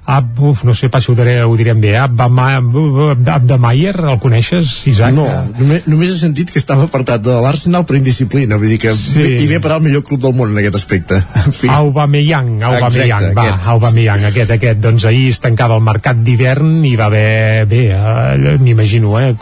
Ab, 0.05 0.35
uf, 0.43 0.65
no 0.67 0.75
sé 0.75 0.89
pas 0.91 1.05
si 1.05 1.13
ho, 1.13 1.15
diré, 1.15 1.45
ho 1.47 1.55
direm 1.57 1.79
bé, 1.81 1.93
Abdemayer, 1.97 3.95
el 4.11 4.19
coneixes, 4.19 4.67
Isaac? 4.91 5.15
No, 5.15 5.27
només, 5.61 5.85
només 5.87 6.11
he 6.11 6.17
sentit 6.19 6.51
que 6.51 6.59
estava 6.59 6.89
apartat 6.89 7.23
de 7.23 7.37
l'Arsenal 7.45 7.85
per 7.87 8.01
indisciplina, 8.01 8.59
vull 8.59 8.73
dir 8.75 8.81
que 8.83 8.91
Sí. 8.99 9.23
sí. 9.23 9.37
hi 9.45 9.47
ve 9.47 9.61
per 9.63 9.71
al 9.77 9.81
millor 9.85 10.03
club 10.03 10.21
del 10.25 10.35
món 10.35 10.51
en 10.51 10.59
aquest 10.59 10.75
aspecte. 10.81 11.21
En 11.47 11.53
fi. 11.55 11.69
Aubameyang, 11.71 12.51
Aubameyang, 12.63 13.23
Exacte, 13.23 13.35
va, 13.37 13.45
aquest. 13.47 13.69
Aubameyang, 13.71 14.25
aquest, 14.33 14.51
aquest, 14.57 14.81
doncs 14.83 15.05
ahir 15.07 15.29
es 15.31 15.39
tancava 15.45 15.79
el 15.79 15.87
mercat 15.87 16.19
d'hivern 16.27 16.83
i 16.85 16.97
va 16.99 17.07
haver, 17.07 17.67
bé, 17.71 17.85
eh, 17.95 18.57
m'imagino, 18.59 19.15
eh, 19.21 19.37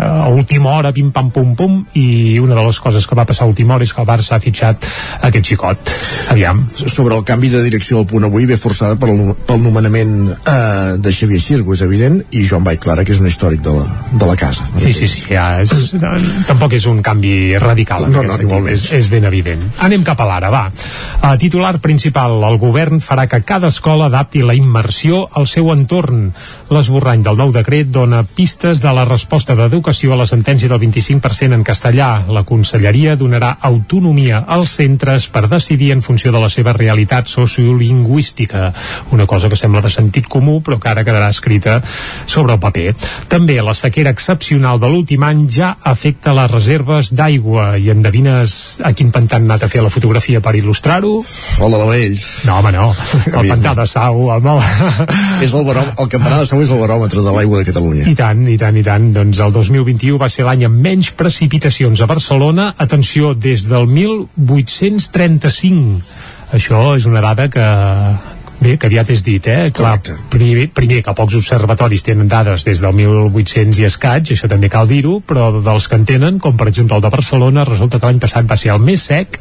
a 0.00 0.28
última 0.32 0.78
hora, 0.78 0.94
pim-pam, 0.96 1.28
pum-pum, 1.30 1.76
i 2.00 2.38
una 2.40 2.56
de 2.56 2.64
les 2.64 2.80
coses 2.80 3.04
que 3.06 3.14
va 3.14 3.26
passar 3.28 3.44
a 3.44 3.52
última 3.52 3.74
hora 3.76 3.84
és 3.84 3.92
que 3.92 4.00
el 4.00 4.08
Barça 4.08 4.38
ha 4.38 4.40
fitxat 4.40 4.88
aquest 5.28 5.52
xicot. 5.52 5.92
Aviam. 6.32 6.64
Sobre 6.72 7.20
el 7.20 7.24
canvi 7.28 7.52
de 7.52 7.62
direcció 7.68 8.00
del 8.00 8.08
punt 8.08 8.24
avui 8.24 8.48
ve 8.48 8.56
forçada 8.56 8.96
pel, 8.96 9.34
pel 9.44 9.60
nomenament 9.60 9.89
eh, 9.96 10.96
de 10.98 11.12
Xavier 11.12 11.40
Xirgo, 11.40 11.74
és 11.74 11.82
evident, 11.82 12.20
i 12.30 12.44
Joan 12.46 12.64
Vall 12.64 12.78
Clara, 12.78 13.04
que 13.04 13.12
és 13.14 13.20
un 13.20 13.28
històric 13.28 13.62
de 13.64 13.74
la, 13.74 13.84
de 14.12 14.28
la 14.28 14.36
casa. 14.38 14.66
Sí, 14.80 14.92
sí, 14.92 15.08
sí, 15.08 15.22
ja 15.34 15.60
és, 15.62 15.92
tampoc 16.46 16.74
és 16.76 16.86
un 16.90 17.00
canvi 17.02 17.58
radical 17.58 18.06
No, 18.10 18.22
no, 18.22 18.36
menys. 18.38 18.70
és, 18.70 18.86
és 19.00 19.10
ben 19.12 19.26
evident. 19.28 19.62
Anem 19.84 20.04
cap 20.06 20.20
a 20.20 20.28
l'ara, 20.28 20.50
va. 20.52 20.62
Uh, 21.20 21.34
titular 21.40 21.76
principal, 21.82 22.38
el 22.48 22.58
govern 22.62 23.00
farà 23.04 23.26
que 23.30 23.42
cada 23.46 23.68
escola 23.68 24.06
adapti 24.10 24.42
la 24.46 24.54
immersió 24.56 25.26
al 25.34 25.48
seu 25.50 25.70
entorn. 25.74 26.30
L'esborrany 26.70 27.24
del 27.26 27.38
nou 27.40 27.52
decret 27.54 27.90
dona 27.92 28.22
pistes 28.24 28.80
de 28.82 28.92
la 28.96 29.04
resposta 29.08 29.56
d'educació 29.58 30.14
a 30.14 30.20
la 30.20 30.28
sentència 30.28 30.70
del 30.70 30.80
25% 30.80 31.56
en 31.56 31.64
castellà. 31.66 32.10
La 32.28 32.44
conselleria 32.48 33.16
donarà 33.20 33.56
autonomia 33.66 34.44
als 34.46 34.76
centres 34.78 35.28
per 35.32 35.48
decidir 35.48 35.92
en 35.92 36.02
funció 36.02 36.32
de 36.32 36.40
la 36.40 36.48
seva 36.48 36.72
realitat 36.76 37.28
sociolingüística, 37.28 38.72
una 39.12 39.26
cosa 39.26 39.48
que 39.48 39.56
sembla 39.56 39.79
de 39.82 39.90
sentit 39.92 40.28
comú 40.30 40.60
però 40.64 40.78
que 40.80 40.90
ara 40.90 41.04
quedarà 41.06 41.30
escrita 41.30 41.80
sobre 42.26 42.56
el 42.56 42.62
paper. 42.62 42.94
També 43.30 43.58
la 43.62 43.74
sequera 43.74 44.10
excepcional 44.14 44.80
de 44.80 44.88
l'últim 44.90 45.22
any 45.26 45.46
ja 45.50 45.76
afecta 45.82 46.34
les 46.36 46.50
reserves 46.50 47.12
d'aigua 47.16 47.78
i 47.78 47.90
endevines 47.92 48.80
a 48.84 48.92
quin 48.96 49.10
pantà 49.14 49.36
han 49.38 49.44
anat 49.48 49.62
a 49.64 49.70
fer 49.72 49.82
la 49.84 49.92
fotografia 49.92 50.40
per 50.44 50.54
il·lustrar-ho? 50.58 51.12
De 51.60 51.68
la 51.70 51.86
Vells. 51.90 52.24
No, 52.48 52.52
home, 52.58 52.70
no. 52.74 52.86
El 53.40 53.46
pantà 53.50 53.70
de 53.78 53.86
Sau, 53.90 54.16
el... 54.34 54.40
És 55.44 55.52
el, 55.54 55.64
baròm, 55.66 55.88
el 56.02 56.08
campanar 56.12 56.38
de 56.42 56.46
Sau 56.48 56.58
és 56.62 56.70
el 56.72 56.80
baròmetre 56.80 57.20
de 57.24 57.32
l'aigua 57.34 57.58
de 57.60 57.66
Catalunya. 57.68 58.04
I 58.10 58.14
tant, 58.18 58.40
i 58.48 58.56
tant, 58.60 58.76
i 58.76 58.82
tant. 58.86 59.06
Doncs 59.14 59.38
el 59.44 59.52
2021 59.54 60.18
va 60.20 60.28
ser 60.32 60.44
l'any 60.46 60.62
amb 60.68 60.76
menys 60.84 61.08
precipitacions 61.16 62.00
a 62.00 62.06
Barcelona. 62.10 62.64
Atenció, 62.78 63.34
des 63.34 63.60
del 63.70 63.86
1835. 63.90 66.00
Això 66.56 66.96
és 66.98 67.04
una 67.06 67.20
dada 67.22 67.48
que, 67.52 67.66
Bé, 68.60 68.74
que 68.76 68.90
aviat 68.90 69.08
és 69.14 69.22
dit, 69.24 69.46
eh? 69.48 69.70
Clar, 69.72 69.94
primer, 70.28 70.66
primer 70.76 71.00
que 71.04 71.14
pocs 71.16 71.38
observatoris 71.38 72.04
tenen 72.04 72.28
dades 72.28 72.66
des 72.66 72.82
del 72.84 72.92
1800 72.98 73.80
i 73.80 73.86
escaig, 73.88 74.34
això 74.34 74.50
també 74.52 74.68
cal 74.68 74.88
dir-ho, 74.90 75.16
però 75.24 75.48
dels 75.64 75.86
que 75.88 75.96
en 75.96 76.04
tenen, 76.04 76.40
com 76.44 76.58
per 76.60 76.68
exemple 76.68 76.98
el 76.98 77.04
de 77.04 77.12
Barcelona, 77.14 77.64
resulta 77.64 77.96
que 77.96 78.10
l'any 78.10 78.20
passat 78.20 78.50
va 78.50 78.58
ser 78.60 78.74
el 78.74 78.84
més 78.84 79.06
sec 79.08 79.40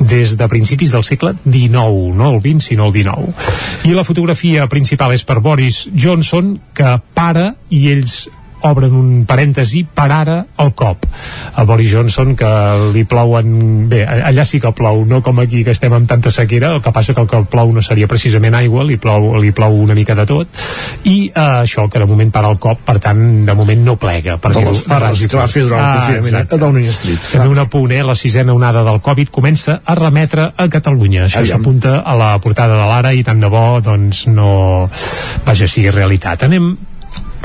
des 0.00 0.38
de 0.40 0.48
principis 0.48 0.96
del 0.96 1.04
segle 1.04 1.34
XIX, 1.44 2.16
no 2.16 2.32
el 2.32 2.40
XX, 2.40 2.70
sinó 2.70 2.88
el 2.88 2.96
XIX. 2.96 3.52
I 3.84 3.92
la 3.92 4.06
fotografia 4.08 4.64
principal 4.72 5.12
és 5.12 5.26
per 5.28 5.42
Boris 5.44 5.84
Johnson, 5.92 6.54
que 6.72 6.96
para 7.12 7.52
i 7.68 7.90
ells 7.92 8.22
obren 8.66 8.94
un 8.96 9.10
parèntesi 9.28 9.84
per 9.94 10.08
ara 10.12 10.38
el 10.62 10.72
cop 10.78 11.04
a 11.54 11.64
Boris 11.68 11.92
Johnson 11.92 12.34
que 12.36 12.50
li 12.94 13.04
plouen 13.08 13.88
bé, 13.90 14.02
allà 14.06 14.46
sí 14.48 14.60
que 14.62 14.72
plou 14.76 15.04
no 15.08 15.22
com 15.22 15.38
aquí 15.42 15.62
que 15.64 15.74
estem 15.76 15.92
amb 15.92 16.08
tanta 16.08 16.32
sequera 16.32 16.72
el 16.74 16.82
que 16.82 16.92
passa 16.92 17.14
que 17.14 17.20
el 17.20 17.30
que 17.30 17.42
plou 17.50 17.72
no 17.72 17.84
seria 17.84 18.08
precisament 18.08 18.56
aigua 18.56 18.84
li 18.86 18.96
plou, 18.96 19.34
li 19.40 19.52
plou 19.52 19.76
una 19.84 19.94
mica 19.94 20.16
de 20.18 20.26
tot 20.28 20.64
i 21.04 21.28
eh, 21.28 21.62
això 21.66 21.86
que 21.92 22.00
de 22.02 22.08
moment 22.08 22.32
para 22.32 22.50
el 22.50 22.58
cop 22.62 22.80
per 22.86 22.98
tant 23.02 23.22
de 23.46 23.54
moment 23.54 23.84
no 23.84 23.96
plega 24.00 24.36
De 24.36 24.62
les 24.62 24.82
farres 24.86 25.26
que 25.26 25.38
va 25.38 25.46
fer 25.50 25.64
durant 25.66 25.84
el 25.84 26.00
confinament 26.00 26.36
a 26.40 26.60
Downing 26.60 26.88
Street. 26.90 27.28
També 27.32 27.48
un 27.52 27.60
apunt, 27.62 27.92
eh? 27.94 28.02
La 28.06 28.16
sisena 28.18 28.54
onada 28.56 28.82
del 28.86 29.00
Covid 29.04 29.30
comença 29.34 29.80
a 29.84 29.96
remetre 29.98 30.50
a 30.56 30.68
Catalunya. 30.72 31.26
Això 31.26 31.44
s'apunta 31.48 32.00
a 32.00 32.16
la 32.18 32.32
portada 32.42 32.78
de 32.78 32.88
l'Ara 32.88 33.14
i 33.14 33.24
tant 33.26 33.40
de 33.42 33.50
bo, 33.52 33.64
doncs, 33.84 34.26
no... 34.32 34.50
Vaja, 35.46 35.68
sigui 35.70 35.92
realitat. 35.94 36.46
Anem 36.46 36.72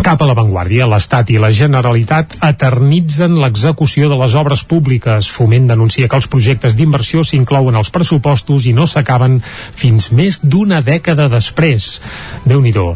cap 0.01 0.21
a 0.23 0.27
l'avantguàrdia, 0.29 0.87
l'Estat 0.89 1.29
i 1.29 1.37
la 1.41 1.51
Generalitat 1.53 2.33
eternitzen 2.47 3.35
l'execució 3.37 4.07
de 4.09 4.17
les 4.17 4.33
obres 4.39 4.63
públiques. 4.65 5.27
Foment 5.29 5.67
denuncia 5.69 6.09
que 6.09 6.17
els 6.17 6.29
projectes 6.31 6.77
d'inversió 6.79 7.21
s'inclouen 7.27 7.77
als 7.77 7.91
pressupostos 7.93 8.65
i 8.65 8.73
no 8.73 8.87
s'acaben 8.89 9.39
fins 9.43 10.09
més 10.15 10.39
d'una 10.41 10.81
dècada 10.81 11.27
després. 11.29 12.01
déu 12.45 12.61
nhi 12.61 12.71
uh, 12.77 12.95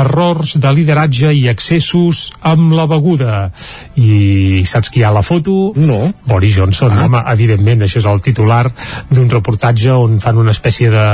Errors 0.00 0.56
de 0.56 0.72
lideratge 0.72 1.32
i 1.34 1.48
excessos 1.48 2.30
amb 2.40 2.72
la 2.72 2.86
beguda. 2.86 3.50
I 3.96 4.64
saps 4.64 4.88
qui 4.88 5.02
hi 5.02 5.04
ha 5.04 5.10
a 5.10 5.18
la 5.18 5.22
foto? 5.22 5.74
No. 5.76 6.00
Boris 6.24 6.56
Johnson, 6.56 6.92
ah. 6.94 7.04
home, 7.04 7.22
evidentment, 7.34 7.84
això 7.84 8.00
és 8.00 8.08
el 8.08 8.22
titular 8.24 8.64
d'un 9.10 9.28
reportatge 9.28 9.92
on 9.92 10.20
fan 10.22 10.38
una 10.40 10.54
espècie 10.54 10.88
de... 10.90 11.06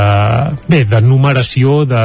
bé, 0.69 0.85
de 0.85 1.01
numeració 1.01 1.85
de 1.89 2.05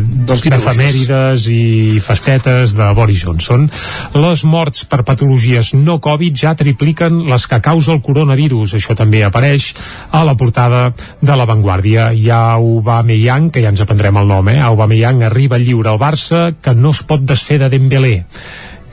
d'efemèrides 0.00 1.46
i 1.52 1.99
festetes 2.04 2.74
de 2.78 2.88
Boris 2.96 3.24
Johnson. 3.24 3.68
Les 4.16 4.44
morts 4.44 4.84
per 4.90 5.02
patologies 5.06 5.72
no 5.74 5.98
Covid 6.02 6.36
ja 6.36 6.54
tripliquen 6.58 7.22
les 7.28 7.46
que 7.50 7.60
causa 7.64 7.92
el 7.94 8.02
coronavirus. 8.04 8.76
Això 8.78 8.96
també 8.98 9.22
apareix 9.26 9.72
a 10.10 10.24
la 10.24 10.36
portada 10.36 10.90
de 11.20 11.36
La 11.36 11.48
Vanguardia. 11.48 12.10
Hi 12.12 12.30
ha 12.30 12.40
Aubameyang, 12.56 13.50
que 13.50 13.62
ja 13.64 13.74
ens 13.74 13.84
aprendrem 13.84 14.18
el 14.20 14.28
nom, 14.30 14.48
eh? 14.48 14.58
Aubameyang 14.60 15.24
arriba 15.26 15.60
lliure 15.60 15.92
al 15.92 16.02
Barça, 16.02 16.50
que 16.60 16.74
no 16.74 16.94
es 16.96 17.04
pot 17.06 17.24
desfer 17.24 17.60
de 17.62 17.70
Dembélé 17.72 18.16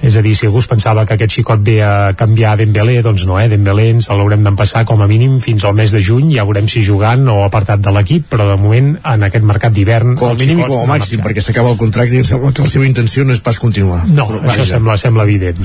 és 0.08 0.16
a 0.18 0.24
dir, 0.24 0.34
si 0.38 0.48
algú 0.48 0.62
pensava 0.68 1.06
que 1.06 1.18
aquest 1.18 1.36
xicot 1.38 1.62
ve 1.64 1.78
a 1.84 2.14
canviar 2.18 2.56
Dembélé, 2.60 3.02
doncs 3.06 3.26
no, 3.28 3.38
eh? 3.40 3.48
Dembélé 3.52 3.90
ens 3.94 4.10
l'haurem 4.10 4.44
d'empassar 4.46 4.86
com 4.88 5.02
a 5.04 5.08
mínim 5.10 5.40
fins 5.44 5.66
al 5.68 5.76
mes 5.78 5.92
de 5.92 6.02
juny, 6.04 6.32
ja 6.36 6.46
veurem 6.48 6.68
si 6.72 6.82
jugant 6.86 7.28
o 7.30 7.42
apartat 7.46 7.82
de 7.84 7.92
l'equip, 7.94 8.28
però 8.32 8.48
de 8.50 8.58
moment 8.62 8.94
en 9.04 9.28
aquest 9.28 9.46
mercat 9.48 9.76
d'hivern... 9.76 10.16
Com 10.20 10.34
a 10.34 10.40
mínim 10.40 10.62
i 10.64 10.68
com 10.68 10.82
a 10.86 10.88
màxim, 10.96 11.22
perquè 11.26 11.44
s'acaba 11.44 11.74
el 11.74 11.80
contracte 11.82 12.16
i 12.16 12.22
em 12.24 12.28
sembla 12.28 12.54
que 12.56 12.64
la 12.66 12.72
seva 12.72 12.88
intenció 12.88 13.26
no 13.28 13.36
és 13.36 13.42
pas 13.44 13.60
continuar. 13.60 14.04
No, 14.08 14.26
Però, 14.28 14.42
això 14.44 14.64
vaja. 14.64 14.68
sembla, 14.78 14.98
sembla 15.02 15.28
evident. 15.28 15.60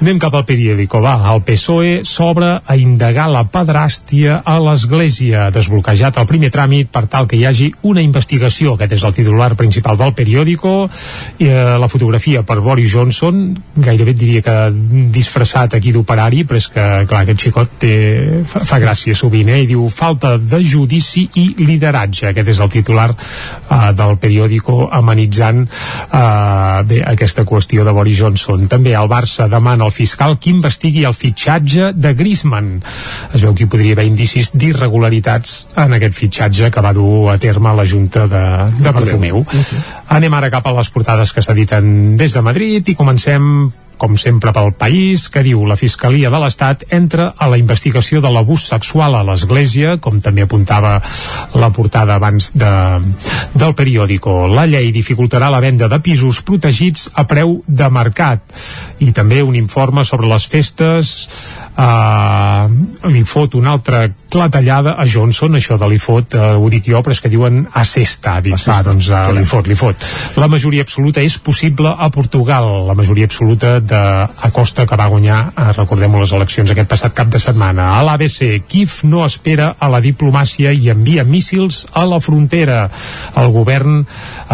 Anem 0.00 0.20
cap 0.22 0.34
al 0.36 0.44
periòdico, 0.48 1.00
va. 1.04 1.16
El 1.32 1.42
PSOE 1.46 2.02
s'obre 2.06 2.52
a 2.64 2.76
indagar 2.80 3.28
la 3.32 3.44
pedràstia 3.50 4.40
a 4.44 4.58
l'Església. 4.62 5.48
Desbloquejat 5.54 6.20
el 6.20 6.28
primer 6.28 6.52
tràmit 6.54 6.90
per 6.92 7.06
tal 7.10 7.26
que 7.30 7.38
hi 7.40 7.46
hagi 7.48 7.70
una 7.88 8.04
investigació. 8.04 8.76
Aquest 8.76 8.96
és 8.98 9.06
el 9.08 9.16
titular 9.16 9.54
principal 9.56 9.96
del 10.00 10.14
periòdico. 10.16 10.76
Eh, 11.38 11.50
la 11.80 11.88
fotografia 11.88 12.42
per 12.46 12.60
Boris 12.60 12.92
Johnson, 12.92 13.48
gairebé 13.86 14.14
et 14.14 14.20
diria 14.20 14.42
que 14.44 14.56
disfressat 15.14 15.76
aquí 15.78 15.92
d'operari, 15.94 16.44
però 16.46 16.60
és 16.60 16.68
que, 16.72 16.86
clar, 17.08 17.22
aquest 17.24 17.46
xicot 17.46 17.76
té, 17.82 17.94
fa, 18.48 18.62
fa 18.72 18.80
gràcia 18.82 19.16
sovint, 19.16 19.50
eh? 19.52 19.62
I 19.64 19.70
diu, 19.70 19.86
falta 19.92 20.36
de 20.38 20.60
judici 20.64 21.26
i 21.40 21.46
lideratge. 21.62 22.30
Aquest 22.30 22.52
és 22.54 22.62
el 22.62 22.72
titular 22.72 23.08
eh, 23.12 23.92
del 23.96 24.16
periòdico 24.22 24.86
amenitzant 24.92 25.64
eh, 25.66 26.82
bé, 26.88 27.00
aquesta 27.06 27.46
qüestió 27.48 27.86
de 27.86 27.94
Boris 27.96 28.20
Johnson. 28.20 28.66
També 28.70 28.94
el 28.98 29.10
Barça 29.10 29.48
demana 29.50 29.86
al 29.86 29.94
fiscal 29.94 30.38
que 30.40 30.52
investigui 30.52 31.06
el 31.06 31.16
fitxatge 31.16 31.92
de 31.94 32.14
Griezmann. 32.18 32.80
Es 33.32 33.44
veu 33.44 33.54
que 33.54 33.66
hi 33.66 33.70
podria 33.70 33.96
haver 33.96 34.08
indicis 34.08 34.52
d'irregularitats 34.56 35.56
en 35.82 35.96
aquest 35.96 36.16
fitxatge 36.18 36.70
que 36.74 36.84
va 36.84 36.94
dur 36.96 37.30
a 37.32 37.38
terme 37.42 37.74
la 37.76 37.86
Junta 37.86 38.26
de, 38.30 38.44
de 38.80 38.92
Bartomeu. 38.92 39.44
Anem 40.16 40.38
ara 40.38 40.50
cap 40.52 40.66
a 40.66 40.74
les 40.76 40.90
portades 40.92 41.32
que 41.34 41.44
s'editen 41.44 42.16
des 42.16 42.34
de 42.34 42.42
Madrid 42.44 42.88
i 42.88 42.96
comencem 42.98 43.70
com 43.96 44.16
sempre 44.20 44.52
pel 44.52 44.72
país, 44.76 45.26
que 45.32 45.42
diu 45.44 45.64
la 45.68 45.78
Fiscalia 45.80 46.30
de 46.32 46.40
l'Estat 46.42 46.84
entra 46.94 47.30
a 47.36 47.48
la 47.50 47.58
investigació 47.60 48.20
de 48.24 48.30
l'abús 48.32 48.66
sexual 48.70 49.16
a 49.16 49.24
l'Església, 49.26 49.96
com 50.02 50.20
també 50.24 50.44
apuntava 50.44 50.98
la 51.56 51.70
portada 51.74 52.16
abans 52.16 52.52
de, 52.56 52.72
del 53.54 53.74
periòdico. 53.78 54.46
La 54.52 54.66
llei 54.68 54.92
dificultarà 54.94 55.50
la 55.52 55.62
venda 55.64 55.88
de 55.88 56.00
pisos 56.04 56.42
protegits 56.46 57.08
a 57.14 57.26
preu 57.28 57.60
de 57.66 57.90
mercat. 57.92 58.44
I 59.00 59.12
també 59.16 59.42
un 59.42 59.56
informe 59.56 60.04
sobre 60.04 60.28
les 60.30 60.46
festes 60.48 61.14
eh, 61.76 63.10
li 63.12 63.22
fot 63.24 63.54
una 63.54 63.72
altra 63.76 64.06
clatellada 64.30 64.96
a 64.98 65.06
Johnson, 65.06 65.56
això 65.56 65.78
de 65.78 65.88
li 65.90 65.98
fot, 66.02 66.34
eh, 66.34 66.54
ho 66.56 66.70
dic 66.72 66.88
jo, 66.90 67.00
però 67.04 67.14
és 67.14 67.20
que 67.22 67.30
diuen 67.32 67.64
assesta, 67.78 68.38
dic, 68.44 68.58
va, 68.66 68.80
doncs 68.86 69.10
eh, 69.10 69.22
li 69.36 69.44
fot, 69.48 69.68
li 69.68 69.76
fot. 69.78 70.06
La 70.40 70.48
majoria 70.50 70.84
absoluta 70.86 71.22
és 71.24 71.38
possible 71.38 71.92
a 71.92 72.08
Portugal, 72.14 72.68
la 72.88 72.96
majoria 72.98 73.28
absoluta 73.28 73.78
de 73.80 74.02
Acosta 74.48 74.86
que 74.86 74.98
va 74.98 75.08
guanyar, 75.12 75.40
eh, 75.52 75.68
recordem 75.76 76.16
les 76.20 76.32
eleccions 76.36 76.72
aquest 76.72 76.90
passat 76.90 77.14
cap 77.16 77.30
de 77.32 77.40
setmana. 77.42 77.92
A 77.98 78.02
l'ABC, 78.06 78.62
Kif 78.68 79.02
no 79.04 79.24
espera 79.26 79.74
a 79.78 79.90
la 79.92 80.00
diplomàcia 80.04 80.72
i 80.72 80.90
envia 80.92 81.24
míssils 81.24 81.84
a 81.92 82.06
la 82.08 82.20
frontera. 82.20 82.88
El 83.36 83.52
govern 83.54 84.02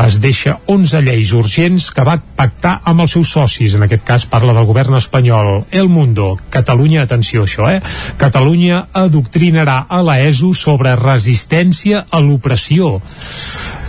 es 0.05 0.19
deixa 0.23 0.59
11 0.67 1.03
lleis 1.07 1.33
urgents 1.37 1.91
que 1.95 2.05
va 2.07 2.19
pactar 2.19 2.79
amb 2.89 3.05
els 3.05 3.15
seus 3.17 3.33
socis, 3.33 3.77
en 3.77 3.87
aquest 3.87 4.05
cas 4.07 4.27
parla 4.27 4.55
del 4.57 4.67
govern 4.69 4.97
espanyol. 4.99 5.65
El 5.71 5.89
Mundo, 5.89 6.37
Catalunya, 6.51 7.07
atenció 7.13 7.45
això, 7.45 7.69
eh? 7.69 7.81
Catalunya 8.17 8.87
adoctrinarà 9.05 9.83
a 9.89 10.01
l'ESO 10.03 10.55
sobre 10.57 10.97
resistència 10.97 12.07
a 12.11 12.21
l'opressió. 12.25 12.97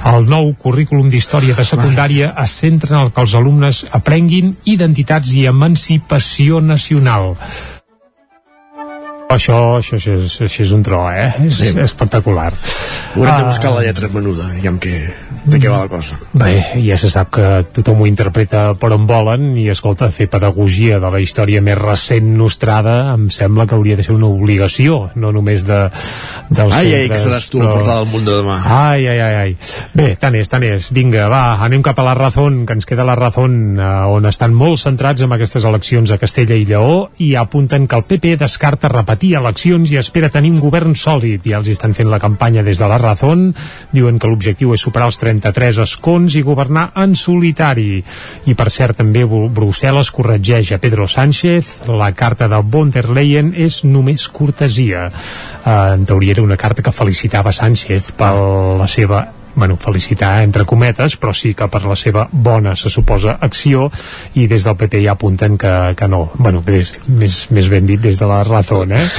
El 0.04 0.28
nou 0.28 0.50
currículum 0.60 1.08
d'història 1.08 1.56
de 1.56 1.64
secundària 1.64 2.34
es 2.44 2.58
centra 2.60 2.98
en 2.98 3.06
el 3.06 3.14
que 3.16 3.24
els 3.24 3.36
alumnes 3.40 3.86
aprenguin 3.96 4.58
identitats 4.68 5.32
i 5.32 5.46
emancipació 5.48 6.60
nacional. 6.60 7.38
Això, 9.34 9.80
això, 9.80 9.96
això, 9.98 10.14
és, 10.20 10.36
això 10.46 10.62
és 10.62 10.72
un 10.76 10.84
tro, 10.86 11.00
eh? 11.10 11.32
És 11.48 11.56
Sí. 11.58 11.72
espectacular. 11.80 12.52
Haurem 13.16 13.38
de 13.38 13.44
Ah, 13.44 13.48
buscar 13.48 13.72
la 13.74 13.82
lletra 13.82 14.10
menuda, 14.14 14.46
ja 14.62 14.70
amb 14.70 14.82
què, 14.84 14.94
de 15.46 15.60
què 15.60 15.70
va 15.72 15.82
la 15.84 15.92
cosa. 15.92 16.18
Bé, 16.32 16.54
ja 16.86 16.96
se 17.00 17.10
sap 17.12 17.34
que 17.36 17.48
tothom 17.76 18.04
ho 18.04 18.08
interpreta 18.08 18.64
per 18.80 18.94
on 18.96 19.08
volen 19.10 19.58
i, 19.60 19.68
escolta, 19.72 20.08
fer 20.14 20.30
pedagogia 20.32 21.00
de 21.04 21.12
la 21.12 21.20
història 21.20 21.62
més 21.64 21.78
recent 21.80 22.30
nostrada 22.40 23.14
em 23.14 23.28
sembla 23.34 23.66
que 23.68 23.76
hauria 23.76 23.98
de 24.00 24.06
ser 24.06 24.16
una 24.16 24.30
obligació, 24.32 25.10
no 25.20 25.34
només 25.36 25.66
de, 25.68 25.80
dels 26.50 26.76
Ai, 26.78 26.94
ai, 26.96 27.10
que 27.12 27.20
seràs 27.20 27.50
tu 27.52 27.60
la 27.60 27.72
portada 27.72 28.00
del 28.02 28.12
món 28.14 28.28
de 28.28 28.38
demà. 28.40 28.58
Ai, 28.78 29.08
ai, 29.12 29.20
ai, 29.20 29.36
ai. 29.42 29.56
Bé, 29.94 30.08
tant 30.20 30.38
és, 30.40 30.50
tant 30.52 30.64
és. 30.68 30.90
Vinga, 30.96 31.28
va, 31.32 31.44
anem 31.66 31.84
cap 31.86 32.00
a 32.00 32.08
la 32.08 32.16
Razón, 32.18 32.64
que 32.68 32.78
ens 32.78 32.88
queda 32.88 33.06
la 33.08 33.18
Razón, 33.20 33.58
eh, 33.76 33.92
on 34.14 34.30
estan 34.30 34.56
molt 34.56 34.82
centrats 34.84 35.26
en 35.26 35.36
aquestes 35.36 35.68
eleccions 35.68 36.14
a 36.14 36.20
Castella 36.22 36.56
i 36.56 36.68
Lleó 36.70 37.10
i 37.24 37.34
apunten 37.40 37.88
que 37.88 38.00
el 38.00 38.08
PP 38.08 38.38
descarta 38.42 38.92
repetir 38.92 39.36
eleccions 39.42 39.92
i 39.92 40.00
espera 40.00 40.32
tenir 40.34 40.54
un 40.56 40.64
govern 40.64 40.96
sòlid. 40.96 41.44
Ja 41.50 41.60
els 41.60 41.72
estan 41.74 41.96
fent 41.98 42.12
la 42.12 42.22
campanya 42.24 42.64
des 42.64 42.80
de 42.80 42.90
la 42.90 43.02
Razón. 43.02 43.50
Diuen 43.92 44.20
que 44.20 44.32
l'objectiu 44.32 44.74
és 44.78 44.88
superar 44.88 45.12
els 45.12 45.20
33 45.34 45.82
escons 45.84 46.36
i 46.38 46.44
governar 46.46 46.92
en 47.02 47.16
solitari. 47.18 48.00
I, 48.46 48.54
per 48.58 48.70
cert, 48.74 48.98
també 49.02 49.26
Bru- 49.26 49.50
Brussel·les 49.54 50.12
corregeix 50.14 50.72
a 50.76 50.80
Pedro 50.84 51.08
Sánchez. 51.10 51.88
La 51.90 52.12
carta 52.14 52.48
de 52.52 52.60
von 52.64 52.92
der 52.94 53.08
Leyen 53.10 53.54
és 53.58 53.82
només 53.84 54.28
cortesia. 54.30 55.08
Eh, 55.10 55.78
en 55.98 56.06
teoria 56.06 56.38
era 56.38 56.44
una 56.46 56.58
carta 56.58 56.84
que 56.86 56.92
felicitava 56.94 57.52
Sánchez 57.54 58.12
per 58.18 58.34
la 58.80 58.88
seva 58.88 59.26
bueno, 59.56 59.78
felicitar 59.78 60.44
entre 60.44 60.66
cometes, 60.66 61.18
però 61.18 61.34
sí 61.36 61.54
que 61.54 61.68
per 61.72 61.84
la 61.86 61.96
seva 62.00 62.28
bona, 62.32 62.76
se 62.76 62.90
suposa, 62.90 63.38
acció 63.42 63.90
i 64.40 64.48
des 64.52 64.66
del 64.66 64.78
PP 64.80 65.04
ja 65.06 65.14
apunten 65.14 65.58
que, 65.58 65.74
que 65.98 66.08
no. 66.10 66.26
Bueno, 66.38 66.64
més, 66.66 66.96
més, 67.08 67.38
més 67.54 67.70
ben 67.72 67.88
dit 67.90 68.02
des 68.02 68.20
de 68.20 68.30
la 68.30 68.44
Razón, 68.48 68.92
eh? 68.92 69.04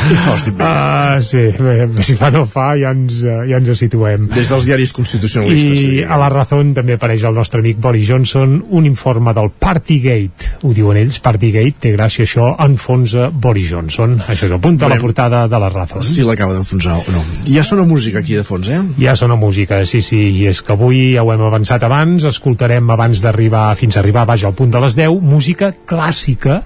Ah, 0.64 1.18
sí, 1.22 1.40
bé, 1.58 1.86
si 2.04 2.14
fa 2.16 2.30
no 2.32 2.44
fa, 2.48 2.72
ja 2.80 2.92
ens, 2.94 3.20
ja 3.24 3.58
ens 3.58 3.70
situem. 3.78 4.28
Des 4.32 4.48
dels 4.50 4.66
diaris 4.66 4.92
constitucionalistes. 4.96 5.82
I 5.84 6.04
a 6.04 6.18
la 6.20 6.30
Razón 6.32 6.72
també 6.76 6.96
apareix 6.96 7.24
el 7.28 7.36
nostre 7.36 7.60
amic 7.60 7.80
Boris 7.82 8.08
Johnson, 8.08 8.56
un 8.70 8.88
informe 8.88 9.34
del 9.36 9.50
Partygate, 9.60 10.54
ho 10.64 10.72
diuen 10.76 10.98
ells, 11.00 11.20
Partygate, 11.24 11.76
té 11.84 11.94
gràcia 11.94 12.26
això, 12.26 12.50
enfonsa 12.64 13.28
Boris 13.30 13.72
Johnson. 13.74 14.16
Això 14.24 14.48
és 14.48 14.56
apunta 14.56 14.86
a 14.86 14.92
la 14.92 14.98
Veurem 14.98 15.08
portada 15.08 15.44
de 15.48 15.60
la 15.60 15.70
Razón. 15.72 16.04
Si 16.06 16.24
l'acaba 16.26 16.56
d'enfonsar 16.56 16.96
o 16.98 17.14
no. 17.14 17.24
Ja 17.48 17.64
sona 17.66 17.84
música 17.88 18.22
aquí 18.24 18.38
de 18.38 18.44
fons, 18.46 18.68
eh? 18.68 18.80
Ja 19.00 19.16
sona 19.18 19.36
música, 19.36 19.84
sí, 19.86 20.02
sí, 20.02 20.23
i 20.24 20.46
és 20.50 20.60
que 20.64 20.74
avui 20.74 21.14
ja 21.14 21.24
ho 21.24 21.32
hem 21.34 21.44
avançat 21.46 21.84
abans, 21.86 22.24
escoltarem 22.28 22.90
abans 22.90 23.22
d'arribar, 23.24 23.68
fins 23.78 23.96
a 23.96 24.02
arribar, 24.02 24.26
vaja, 24.28 24.48
al 24.50 24.56
punt 24.58 24.72
de 24.72 24.82
les 24.84 24.96
10, 24.98 25.20
música 25.34 25.72
clàssica 25.86 26.62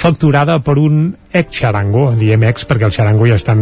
facturada 0.00 0.58
per 0.64 0.78
un 0.80 1.10
ex-xarango, 1.30 2.08
diem 2.18 2.42
ex 2.48 2.64
perquè 2.66 2.88
els 2.88 2.96
xarango 2.96 3.26
ja 3.28 3.36
estan 3.38 3.60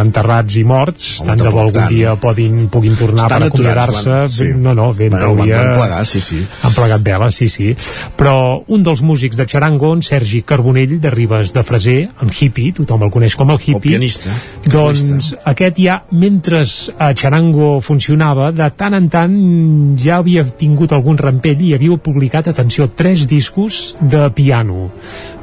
enterrats 0.00 0.56
i 0.58 0.64
morts, 0.66 1.20
Home, 1.20 1.28
tant 1.28 1.42
de 1.44 1.50
bo 1.54 1.60
algun 1.62 1.76
tant. 1.76 1.92
dia 1.92 2.14
podin, 2.18 2.64
puguin 2.72 2.96
tornar 2.98 3.28
Estan 3.28 3.44
per 3.44 3.50
acomiadar-se. 3.52 4.16
sí. 4.32 4.48
No, 4.56 4.72
no, 4.74 4.88
ben 4.96 5.10
Bueno, 5.12 5.28
van- 5.36 5.36
teoria... 5.46 5.60
van 5.60 5.74
plegar, 5.76 6.00
sí, 6.08 6.20
sí. 6.20 6.40
Han 6.66 6.74
plegat 6.74 7.04
vela, 7.06 7.28
sí, 7.30 7.46
sí. 7.52 7.68
Però 8.18 8.62
un 8.66 8.82
dels 8.82 9.02
músics 9.06 9.36
de 9.38 9.46
xarango, 9.46 9.92
en 9.94 10.02
Sergi 10.02 10.40
Carbonell, 10.42 10.96
de 11.00 11.10
Ribes 11.14 11.52
de 11.54 11.62
Freser, 11.62 12.08
en 12.22 12.32
hippie, 12.40 12.72
tothom 12.80 13.04
el 13.06 13.12
coneix 13.14 13.36
com 13.36 13.50
el 13.54 13.60
hippie, 13.60 13.76
El 13.76 14.00
pianista. 14.00 14.30
doncs 14.66 15.30
aquest 15.44 15.78
ja, 15.78 16.00
mentre 16.10 16.64
a 16.98 17.12
Charango 17.14 17.80
funcionava, 17.84 18.50
de 18.50 18.66
tant 18.74 18.94
en 18.98 19.08
tant 19.12 19.36
ja 20.00 20.16
havia 20.18 20.42
tingut 20.58 20.92
algun 20.96 21.18
rampell 21.22 21.60
i 21.62 21.74
havia 21.76 21.96
publicat, 22.02 22.48
atenció, 22.50 22.88
tres 22.96 23.28
discos 23.30 23.94
de 24.00 24.26
piano, 24.34 24.90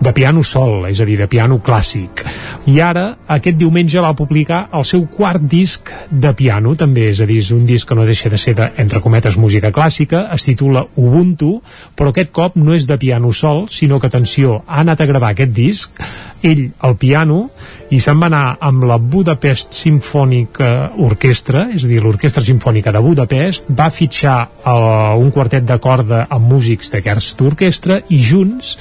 de 0.01 0.11
piano 0.11 0.22
sol, 0.43 0.87
és 0.87 0.99
a 0.99 1.05
dir, 1.05 1.17
de 1.17 1.27
piano 1.27 1.59
clàssic. 1.59 2.23
I 2.71 2.79
ara, 2.79 3.17
aquest 3.27 3.57
diumenge, 3.57 3.99
va 3.99 4.13
publicar 4.15 4.69
el 4.73 4.85
seu 4.85 5.05
quart 5.11 5.41
disc 5.41 5.91
de 6.09 6.33
piano, 6.33 6.75
també, 6.75 7.09
és 7.09 7.19
a 7.19 7.25
dir, 7.25 7.41
és 7.43 7.51
un 7.51 7.65
disc 7.65 7.87
que 7.87 7.95
no 7.95 8.05
deixa 8.05 8.29
de 8.29 8.37
ser 8.37 8.55
de, 8.55 8.71
entre 8.77 9.01
cometes, 9.01 9.35
música 9.35 9.71
clàssica, 9.71 10.29
es 10.33 10.45
titula 10.47 10.85
Ubuntu, 10.95 11.61
però 11.95 12.13
aquest 12.13 12.31
cop 12.31 12.55
no 12.55 12.73
és 12.73 12.87
de 12.87 12.97
piano 12.97 13.33
sol, 13.33 13.67
sinó 13.69 13.99
que, 13.99 14.07
atenció, 14.07 14.61
ha 14.67 14.79
anat 14.79 15.01
a 15.01 15.09
gravar 15.09 15.33
aquest 15.33 15.51
disc 15.51 15.99
ell 16.43 16.69
al 16.83 16.97
piano 16.99 17.47
i 17.93 17.99
se'n 18.03 18.19
va 18.19 18.27
anar 18.27 18.57
amb 18.63 18.83
la 18.87 18.97
Budapest 18.99 19.75
Symphonic 19.77 20.59
eh, 20.59 20.71
Orquestra, 21.07 21.67
és 21.73 21.85
a 21.85 21.89
dir, 21.89 22.01
l'Orquestra 22.03 22.43
Simfònica 22.43 22.91
de 22.93 23.01
Budapest, 23.03 23.71
va 23.71 23.89
fitxar 23.93 24.37
eh, 24.43 24.77
un 25.19 25.31
quartet 25.31 25.65
de 25.67 25.79
corda 25.83 26.25
amb 26.29 26.51
músics 26.51 26.91
d'aquesta 26.93 27.47
orquestra 27.47 28.01
i 28.09 28.19
junts 28.23 28.75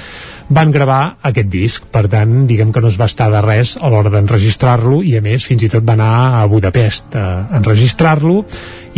van 0.49 0.73
gravar 0.75 1.17
aquest 1.23 1.49
disc. 1.53 1.87
Per 1.93 2.07
tant, 2.11 2.43
diguem 2.49 2.73
que 2.73 2.83
no 2.83 2.91
es 2.91 2.99
va 3.01 3.09
estar 3.11 3.29
de 3.33 3.41
res 3.45 3.77
a 3.81 3.91
l'hora 3.93 4.13
d'enregistrar-lo 4.13 5.03
i, 5.07 5.17
a 5.19 5.23
més, 5.25 5.47
fins 5.49 5.65
i 5.67 5.71
tot 5.73 5.87
va 5.87 5.97
anar 5.99 6.13
a 6.41 6.47
Budapest 6.51 7.17
a 7.19 7.27
enregistrar-lo 7.59 8.43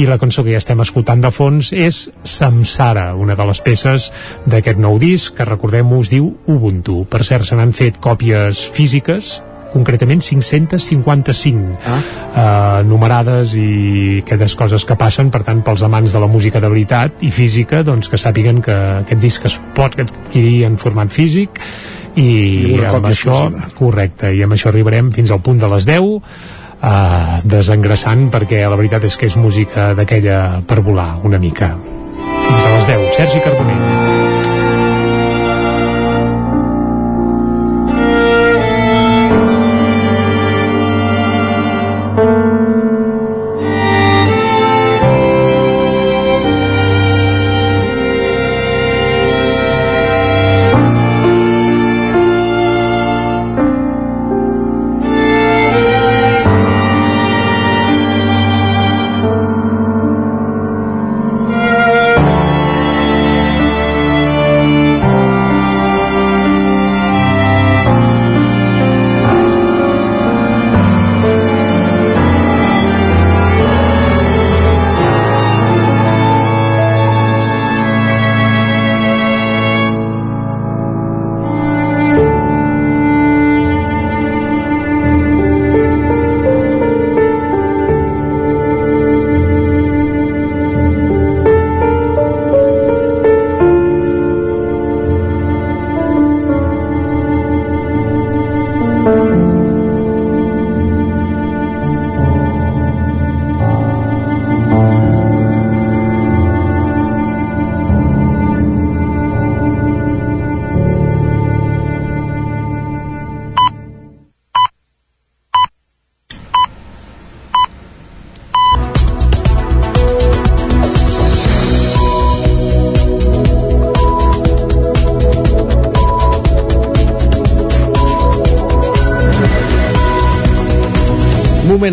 i 0.00 0.08
la 0.08 0.18
cançó 0.18 0.44
que 0.44 0.54
ja 0.54 0.62
estem 0.62 0.82
escoltant 0.82 1.22
de 1.22 1.30
fons 1.34 1.72
és 1.72 2.04
Samsara, 2.26 3.12
una 3.14 3.36
de 3.38 3.48
les 3.48 3.62
peces 3.64 4.10
d'aquest 4.46 4.80
nou 4.80 4.98
disc 4.98 5.34
que 5.36 5.48
recordem-ho 5.48 6.00
es 6.02 6.12
diu 6.12 6.32
Ubuntu. 6.50 7.04
Per 7.10 7.22
cert, 7.24 7.46
se 7.46 7.58
n'han 7.58 7.74
fet 7.76 8.00
còpies 8.02 8.66
físiques 8.74 9.38
concretament 9.74 10.22
555 10.22 11.74
ah. 11.84 11.98
uh, 11.98 12.86
numerades 12.86 13.56
i 13.58 14.22
aquelles 14.22 14.54
coses 14.58 14.86
que 14.86 14.96
passen, 14.98 15.32
per 15.34 15.42
tant, 15.46 15.62
pels 15.66 15.84
amants 15.86 16.14
de 16.14 16.22
la 16.22 16.30
música 16.30 16.62
de 16.62 16.70
veritat 16.70 17.24
i 17.26 17.32
física, 17.34 17.82
doncs 17.86 18.10
que 18.12 18.20
sàpiguen 18.20 18.62
que 18.64 18.76
aquest 19.02 19.22
disc 19.22 19.46
es 19.50 19.58
pot 19.76 19.98
adquirir 20.00 20.64
en 20.68 20.78
format 20.80 21.12
físic 21.12 21.60
i, 22.14 22.28
I 22.74 22.80
amb 22.86 23.08
això, 23.10 23.34
exclusiva. 23.48 23.72
correcte, 23.78 24.34
i 24.34 24.44
amb 24.46 24.54
això 24.56 24.70
arribarem 24.70 25.10
fins 25.14 25.34
al 25.34 25.42
punt 25.44 25.58
de 25.60 25.70
les 25.74 25.88
10 25.90 26.10
uh, 26.14 27.40
desengraçant 27.44 28.28
perquè 28.34 28.62
la 28.68 28.78
veritat 28.80 29.10
és 29.10 29.18
que 29.18 29.30
és 29.30 29.38
música 29.40 29.92
d'aquella 29.98 30.62
per 30.66 30.82
volar 30.86 31.14
una 31.26 31.42
mica 31.42 31.74
fins 32.44 32.66
a 32.66 32.76
les 32.76 32.92
10, 32.92 33.08
Sergi 33.18 33.42
Carbonell 33.42 34.13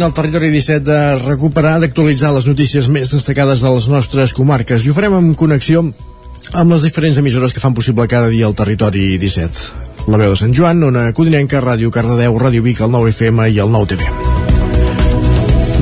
moment 0.02 0.18
al 0.18 0.18
territori 0.18 0.50
17 0.50 0.82
de 0.82 1.18
recuperar, 1.22 1.76
d'actualitzar 1.82 2.32
les 2.34 2.48
notícies 2.50 2.88
més 2.90 3.12
destacades 3.14 3.62
de 3.62 3.70
les 3.70 3.88
nostres 3.92 4.34
comarques 4.34 4.82
i 4.82 4.90
ho 4.90 4.96
farem 4.98 5.14
en 5.14 5.28
connexió 5.38 5.84
amb 6.58 6.74
les 6.74 6.82
diferents 6.82 7.20
emissores 7.22 7.54
que 7.54 7.62
fan 7.62 7.76
possible 7.78 8.08
cada 8.10 8.32
dia 8.34 8.48
el 8.50 8.56
territori 8.58 9.20
17. 9.22 10.10
La 10.10 10.18
veu 10.18 10.34
de 10.34 10.40
Sant 10.40 10.56
Joan, 10.58 10.82
Ona 10.90 11.12
Codinenca, 11.14 11.62
Ràdio 11.62 11.94
Cardedeu, 11.94 12.34
Ràdio 12.34 12.66
Vic, 12.66 12.82
el 12.82 12.90
9 12.90 13.14
FM 13.14 13.46
i 13.54 13.62
el 13.62 13.70
9 13.70 13.92
TV. 13.94 14.10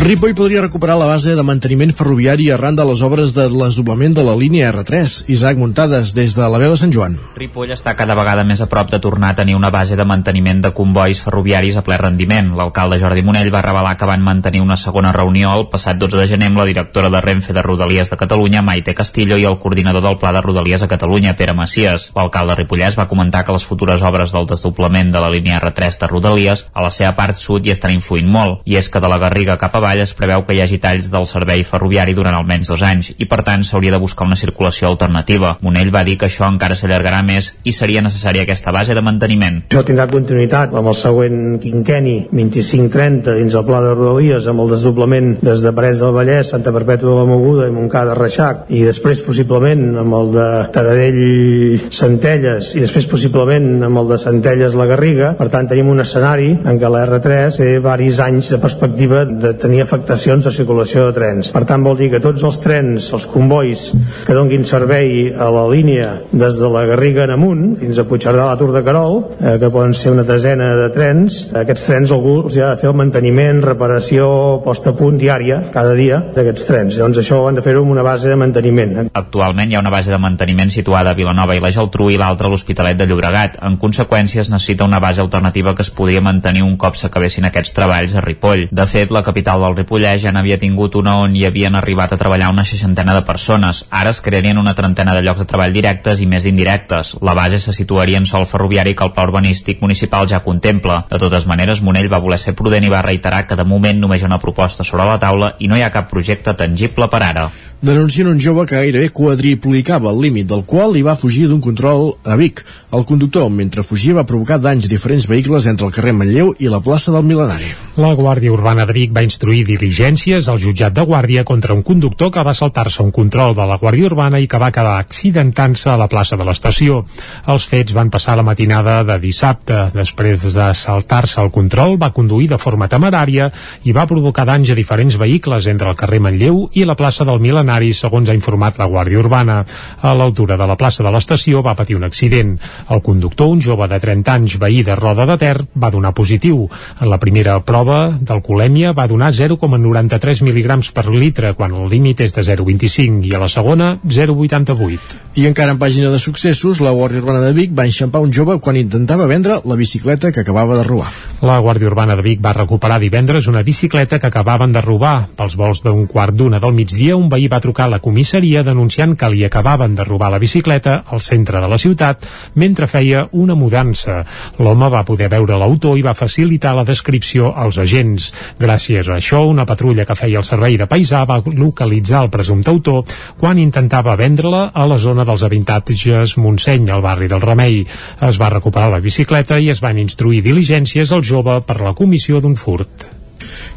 Ripoll 0.04 0.36
podria 0.36 0.66
recuperar 0.68 1.00
la 1.00 1.08
base 1.08 1.32
de 1.36 1.44
manteniment 1.48 1.96
ferroviari 1.96 2.52
arran 2.52 2.76
de 2.76 2.84
les 2.92 3.06
obres 3.06 3.32
de 3.38 3.48
l'esdoblament 3.48 4.20
de 4.20 4.28
la 4.28 4.36
línia 4.36 4.74
R3. 4.74 5.30
Isaac 5.32 5.64
Muntades, 5.64 6.12
des 6.12 6.36
de 6.36 6.44
la 6.44 6.60
veu 6.60 6.76
de 6.76 6.82
Sant 6.82 6.92
Joan. 6.92 7.16
Ripoll 7.40 7.72
està 7.72 7.94
cada 7.96 8.18
vegada 8.20 8.44
més 8.44 8.60
a 8.60 8.66
prop 8.68 8.90
de 8.92 8.98
tornar 9.00 9.30
a 9.32 9.36
tenir 9.38 9.54
una 9.56 9.70
base 9.72 9.96
de 9.96 10.04
manteniment 10.04 10.60
de 10.60 10.74
convois 10.76 11.22
ferroviaris 11.24 11.78
a 11.80 11.84
ple 11.88 11.96
rendiment. 12.02 12.50
L'alcalde 12.60 12.98
Jordi 13.00 13.22
Monell 13.24 13.48
va 13.54 13.62
revelar 13.64 13.94
que 13.96 14.08
van 14.10 14.26
mantenir 14.26 14.60
una 14.60 14.76
segona 14.76 15.14
reunió 15.16 15.54
el 15.56 15.70
passat 15.72 15.96
12 16.02 16.20
de 16.20 16.26
gener 16.28 16.50
amb 16.52 16.60
la 16.60 16.66
directora 16.68 17.08
de 17.14 17.22
Renfe 17.24 17.56
de 17.56 17.64
Rodalies 17.64 18.12
de 18.12 18.18
Catalunya, 18.20 18.62
Maite 18.62 18.94
Castillo, 18.94 19.38
i 19.40 19.46
el 19.48 19.56
coordinador 19.64 20.04
del 20.04 20.18
Pla 20.20 20.34
de 20.36 20.42
Rodalies 20.44 20.84
a 20.84 20.90
Catalunya, 20.92 21.38
Pere 21.40 21.54
Macias. 21.56 22.10
L'alcalde 22.18 22.58
Ripollès 22.60 23.00
va 23.00 23.08
comentar 23.08 23.46
que 23.46 23.56
les 23.56 23.64
futures 23.64 24.04
obres 24.04 24.36
del 24.36 24.50
desdoblament 24.52 25.16
de 25.16 25.24
la 25.24 25.32
línia 25.32 25.62
R3 25.62 26.02
de 26.04 26.12
Rodalies 26.12 26.66
a 26.74 26.84
la 26.84 26.92
seva 26.92 27.14
part 27.16 27.40
sud 27.40 27.64
hi 27.64 27.72
estan 27.72 27.96
influint 27.96 28.28
molt, 28.28 28.68
i 28.68 28.76
és 28.76 28.92
que 28.92 29.00
de 29.00 29.08
la 29.08 29.22
Garriga 29.24 29.56
cap 29.64 29.80
avall 29.80 30.04
es 30.04 30.12
preveu 30.14 30.44
que 30.44 30.58
hi 30.58 30.62
hagi 30.66 30.82
talls 30.84 31.08
del 31.16 31.30
servei 31.30 31.64
ferroviari 31.64 32.18
durant 32.20 32.36
almenys 32.36 32.76
dos 32.76 32.84
anys 32.84 33.14
i 33.16 33.32
per 33.32 33.46
tant 33.48 33.64
s'hauria 33.64 33.96
de 33.96 34.04
buscar 34.04 34.28
una 34.28 34.36
circulació 34.44 34.92
alternativa. 34.92 35.56
Monell 35.64 35.96
va 35.96 36.04
dir 36.04 36.20
que 36.20 36.28
això 36.28 36.52
encara 36.52 36.76
s'allargarà 36.76 37.24
més 37.30 37.52
i 37.64 37.74
seria 37.76 38.04
necessària 38.06 38.46
aquesta 38.46 38.74
base 38.76 38.96
de 38.98 39.04
manteniment. 39.06 39.62
Això 39.70 39.84
tindrà 39.88 40.08
continuïtat 40.12 40.76
amb 40.78 40.92
el 40.92 40.98
següent 40.98 41.58
quinqueni 41.64 42.16
25-30 42.32 43.38
dins 43.40 43.58
el 43.58 43.66
pla 43.68 43.82
de 43.86 43.96
Rodalies 43.96 44.50
amb 44.52 44.64
el 44.66 44.74
desdoblament 44.76 45.32
des 45.46 45.64
de 45.66 45.74
Parets 45.76 46.04
del 46.04 46.16
Vallès, 46.16 46.54
Santa 46.54 46.74
Perpètua 46.76 47.14
de 47.14 47.18
la 47.22 47.28
Moguda 47.30 47.68
i 47.70 47.76
Montcada 47.76 48.18
Reixac 48.18 48.68
i 48.70 48.84
després 48.86 49.24
possiblement 49.26 49.86
amb 50.04 50.18
el 50.20 50.34
de 50.36 50.48
Taradell 50.76 51.88
Centelles 51.96 52.74
i 52.78 52.86
després 52.86 53.10
possiblement 53.10 53.86
amb 53.88 54.04
el 54.04 54.14
de 54.14 54.20
Centelles 54.22 54.78
la 54.78 54.90
Garriga. 54.90 55.34
Per 55.40 55.50
tant 55.54 55.70
tenim 55.70 55.90
un 55.92 56.04
escenari 56.06 56.52
en 56.60 56.80
què 56.82 56.92
la 56.92 57.06
R3 57.08 57.60
té 57.60 57.72
varis 57.84 58.22
anys 58.24 58.54
de 58.54 58.62
perspectiva 58.62 59.26
de 59.26 59.56
tenir 59.60 59.84
afectació 59.84 60.20
estacions 60.20 60.46
de 60.46 60.52
circulació 60.52 61.06
de 61.08 61.14
trens. 61.16 61.50
Per 61.54 61.64
tant, 61.66 61.84
vol 61.86 61.98
dir 61.98 62.10
que 62.12 62.20
tots 62.20 62.44
els 62.44 62.58
trens, 62.60 63.08
els 63.16 63.26
convois 63.32 63.86
que 64.28 64.36
donguin 64.36 64.66
servei 64.68 65.30
a 65.32 65.48
la 65.54 65.64
línia 65.72 66.10
des 66.32 66.60
de 66.60 66.70
la 66.72 66.86
Garriga 66.90 67.19
en 67.24 67.36
amunt 67.36 67.76
fins 67.78 68.00
a 68.00 68.06
Puigcerdà 68.10 68.48
a 68.48 68.54
la 68.54 68.58
Tour 68.58 68.74
de 68.74 68.82
Carol, 68.84 69.20
eh, 69.38 69.58
que 69.62 69.70
poden 69.70 69.94
ser 69.94 70.14
una 70.16 70.24
desena 70.26 70.72
de 70.80 70.88
trens, 70.96 71.42
aquests 71.54 71.86
trens 71.86 72.14
algú 72.16 72.40
els 72.48 72.58
ha 72.58 72.72
de 72.72 72.80
fer 72.82 72.90
el 72.90 72.98
manteniment, 72.98 73.62
reparació, 73.62 74.30
posta 74.66 74.94
a 74.94 74.98
punt 74.98 75.20
diària, 75.22 75.62
cada 75.74 75.94
dia, 75.94 76.22
d'aquests 76.36 76.66
trens. 76.66 76.98
Llavors 76.98 77.22
això 77.22 77.44
ho 77.44 77.48
han 77.50 77.60
de 77.60 77.66
fer-ho 77.66 77.84
amb 77.86 77.94
una 77.94 78.06
base 78.06 78.30
de 78.30 78.40
manteniment. 78.40 79.12
Actualment 79.14 79.70
hi 79.70 79.78
ha 79.78 79.84
una 79.84 79.94
base 79.94 80.10
de 80.10 80.18
manteniment 80.18 80.74
situada 80.74 81.14
a 81.14 81.20
Vilanova 81.20 81.56
i 81.56 81.62
la 81.62 81.72
Geltrú 81.72 82.10
i 82.10 82.18
l'altra 82.18 82.50
a 82.50 82.50
l'Hospitalet 82.50 82.98
de 82.98 83.06
Llobregat. 83.06 83.62
En 83.62 83.78
conseqüència, 83.78 84.42
es 84.42 84.50
necessita 84.50 84.90
una 84.90 85.00
base 85.00 85.22
alternativa 85.22 85.76
que 85.76 85.86
es 85.86 85.94
podria 85.94 86.22
mantenir 86.26 86.66
un 86.66 86.78
cop 86.82 86.98
s'acabessin 86.98 87.46
aquests 87.46 87.78
treballs 87.78 88.16
a 88.16 88.26
Ripoll. 88.26 88.68
De 88.72 88.90
fet, 88.90 89.12
la 89.14 89.24
capital 89.24 89.62
del 89.62 89.78
Ripoll 89.78 90.00
Montpellier 90.00 90.20
ja 90.24 90.32
n'havia 90.32 90.58
tingut 90.60 90.96
una 90.96 91.18
on 91.20 91.36
hi 91.36 91.44
havien 91.44 91.76
arribat 91.76 92.14
a 92.14 92.18
treballar 92.18 92.50
una 92.54 92.64
seixantena 92.64 93.14
de 93.18 93.24
persones. 93.28 93.82
Ara 93.92 94.14
es 94.14 94.22
crearien 94.22 94.58
una 94.58 94.74
trentena 94.76 95.14
de 95.16 95.24
llocs 95.26 95.42
de 95.44 95.48
treball 95.50 95.74
directes 95.76 96.22
i 96.24 96.28
més 96.30 96.46
indirectes. 96.48 97.09
La 97.22 97.34
base 97.34 97.60
se 97.60 97.74
situaria 97.74 98.18
en 98.18 98.26
sol 98.26 98.46
ferroviari 98.46 98.96
que 98.96 99.06
el 99.06 99.14
pla 99.14 99.28
urbanístic 99.30 99.82
municipal 99.82 100.28
ja 100.28 100.44
contempla. 100.44 101.06
De 101.10 101.20
totes 101.22 101.48
maneres, 101.48 101.82
Monell 101.82 102.12
va 102.12 102.22
voler 102.24 102.40
ser 102.40 102.56
prudent 102.56 102.86
i 102.86 102.94
va 102.94 103.06
reiterar 103.06 103.46
que 103.48 103.58
de 103.60 103.66
moment 103.66 104.00
només 104.00 104.22
hi 104.22 104.28
ha 104.28 104.32
una 104.32 104.44
proposta 104.44 104.84
sobre 104.84 105.08
la 105.10 105.20
taula 105.20 105.56
i 105.60 105.68
no 105.68 105.78
hi 105.78 105.84
ha 105.84 105.94
cap 105.94 106.10
projecte 106.12 106.54
tangible 106.54 107.10
per 107.10 107.24
ara 107.24 107.50
denuncien 107.82 108.28
un 108.28 108.40
jove 108.40 108.66
que 108.68 108.76
gairebé 108.76 109.10
quadriplicava 109.16 110.12
el 110.12 110.20
límit 110.20 110.48
del 110.50 110.66
qual 110.68 110.92
li 110.92 111.02
va 111.02 111.16
fugir 111.16 111.46
d'un 111.48 111.62
control 111.64 112.18
a 112.28 112.36
Vic. 112.36 112.60
El 112.92 113.06
conductor, 113.08 113.48
mentre 113.50 113.86
fugia, 113.88 114.18
va 114.18 114.26
provocar 114.28 114.58
danys 114.60 114.86
a 114.86 114.92
diferents 114.92 115.28
vehicles 115.32 115.66
entre 115.70 115.88
el 115.88 115.94
carrer 115.96 116.12
Manlleu 116.12 116.52
i 116.60 116.68
la 116.68 116.82
plaça 116.84 117.14
del 117.14 117.24
Milenari. 117.24 117.70
La 118.00 118.12
Guàrdia 118.16 118.52
Urbana 118.52 118.86
de 118.88 118.96
Vic 118.96 119.14
va 119.16 119.24
instruir 119.24 119.64
diligències 119.68 120.50
al 120.52 120.60
jutjat 120.60 120.96
de 120.96 121.06
Guàrdia 121.08 121.46
contra 121.48 121.74
un 121.74 121.84
conductor 121.84 122.32
que 122.32 122.44
va 122.44 122.54
saltar-se 122.54 123.04
un 123.04 123.14
control 123.16 123.56
de 123.56 123.68
la 123.70 123.80
Guàrdia 123.80 124.12
Urbana 124.12 124.44
i 124.44 124.48
que 124.48 124.60
va 124.60 124.72
quedar 124.76 124.98
accidentant-se 125.00 125.90
a 125.94 125.98
la 126.00 126.10
plaça 126.12 126.36
de 126.36 126.48
l'estació. 126.48 127.06
Els 127.48 127.68
fets 127.68 127.96
van 127.96 128.12
passar 128.12 128.36
la 128.36 128.44
matinada 128.44 129.04
de 129.08 129.20
dissabte. 129.24 129.86
Després 129.96 130.44
de 130.52 130.68
saltar-se 130.76 131.40
el 131.40 131.52
control, 131.52 131.96
va 131.96 132.12
conduir 132.12 132.50
de 132.52 132.60
forma 132.60 132.92
temerària 132.92 133.50
i 133.88 133.96
va 133.96 134.08
provocar 134.08 134.48
danys 134.50 134.74
a 134.74 134.76
diferents 134.76 135.16
vehicles 135.16 135.68
entre 135.72 135.90
el 135.92 135.96
carrer 136.00 136.20
Manlleu 136.20 136.66
i 136.76 136.84
la 136.84 137.00
plaça 137.00 137.24
del 137.24 137.40
Milenari 137.40 137.69
escenari, 137.70 137.94
segons 137.94 138.30
ha 138.30 138.34
informat 138.34 138.80
la 138.80 138.88
Guàrdia 138.90 139.20
Urbana. 139.20 139.64
A 140.02 140.14
l'altura 140.18 140.58
de 140.58 140.66
la 140.68 140.76
plaça 140.78 141.04
de 141.04 141.12
l'estació 141.12 141.62
va 141.62 141.76
patir 141.76 141.96
un 141.96 142.04
accident. 142.04 142.58
El 142.90 143.02
conductor, 143.02 143.48
un 143.48 143.62
jove 143.62 143.88
de 143.88 144.00
30 144.00 144.34
anys, 144.34 144.58
veí 144.60 144.82
de 144.84 144.96
Roda 144.96 145.26
de 145.30 145.38
Ter, 145.38 145.58
va 145.76 145.92
donar 145.92 146.14
positiu. 146.14 146.68
En 147.00 147.10
la 147.10 147.20
primera 147.20 147.60
prova 147.62 148.18
d'alcoholèmia 148.20 148.94
va 148.94 149.08
donar 149.08 149.32
0,93 149.32 150.42
mil·lígrams 150.44 150.92
per 150.94 151.08
litre, 151.10 151.54
quan 151.54 151.76
el 151.76 151.90
límit 151.90 152.22
és 152.22 152.34
de 152.34 152.44
0,25, 152.44 153.28
i 153.30 153.36
a 153.36 153.44
la 153.44 153.50
segona 153.52 153.98
0,88. 154.04 155.00
I 155.40 155.46
encara 155.48 155.76
en 155.76 155.80
pàgina 155.80 156.10
de 156.10 156.20
successos, 156.20 156.82
la 156.82 156.92
Guàrdia 156.96 157.22
Urbana 157.22 157.44
de 157.46 157.54
Vic 157.54 157.76
va 157.78 157.86
enxampar 157.86 158.24
un 158.26 158.34
jove 158.34 158.58
quan 158.60 158.80
intentava 158.80 159.30
vendre 159.30 159.62
la 159.64 159.78
bicicleta 159.78 160.32
que 160.32 160.42
acabava 160.42 160.78
de 160.80 160.88
robar. 160.88 161.12
La 161.46 161.60
Guàrdia 161.62 161.88
Urbana 161.88 162.18
de 162.18 162.26
Vic 162.26 162.42
va 162.44 162.56
recuperar 162.58 163.00
divendres 163.00 163.48
una 163.48 163.64
bicicleta 163.64 164.20
que 164.20 164.28
acabaven 164.28 164.74
de 164.74 164.82
robar. 164.82 165.30
Pels 165.38 165.56
vols 165.60 165.84
d'un 165.86 166.08
quart 166.10 166.36
d'una 166.36 166.60
del 166.60 166.74
migdia, 166.76 167.16
un 167.16 167.30
veí 167.30 167.48
va 167.48 167.59
trucar 167.60 167.88
a 167.88 167.94
la 167.96 168.00
comissaria 168.04 168.64
denunciant 168.64 169.16
que 169.20 169.30
li 169.34 169.44
acabaven 169.46 169.96
de 169.96 170.06
robar 170.08 170.32
la 170.32 170.40
bicicleta 170.40 171.04
al 171.06 171.22
centre 171.22 171.60
de 171.62 171.68
la 171.70 171.78
ciutat 171.78 172.26
mentre 172.56 172.88
feia 172.88 173.26
una 173.32 173.56
mudança. 173.56 174.24
L'home 174.60 174.90
va 174.90 175.04
poder 175.06 175.30
veure 175.32 175.58
l'autor 175.60 175.98
i 175.98 176.06
va 176.06 176.16
facilitar 176.18 176.74
la 176.76 176.86
descripció 176.88 177.54
als 177.56 177.80
agents. 177.82 178.32
Gràcies 178.60 179.10
a 179.10 179.20
això, 179.20 179.44
una 179.48 179.66
patrulla 179.70 180.06
que 180.06 180.18
feia 180.18 180.40
el 180.40 180.48
servei 180.48 180.78
de 180.80 180.88
paisà 180.90 181.26
va 181.30 181.42
localitzar 181.46 182.24
el 182.26 182.34
presumpte 182.34 182.72
autor 182.72 183.04
quan 183.40 183.60
intentava 183.60 184.18
vendre-la 184.20 184.70
a 184.74 184.88
la 184.90 184.98
zona 184.98 185.28
dels 185.28 185.44
habitatges 185.44 186.38
Montseny, 186.38 186.90
al 186.90 187.06
barri 187.06 187.28
del 187.28 187.44
Remei. 187.46 187.84
Es 188.30 188.42
va 188.42 188.54
recuperar 188.56 188.90
la 188.94 189.04
bicicleta 189.04 189.60
i 189.60 189.70
es 189.70 189.84
van 189.84 190.00
instruir 190.00 190.44
diligències 190.46 191.14
al 191.14 191.24
jove 191.24 191.62
per 191.66 191.82
la 191.84 191.96
comissió 191.98 192.40
d'un 192.40 192.56
furt. 192.56 193.19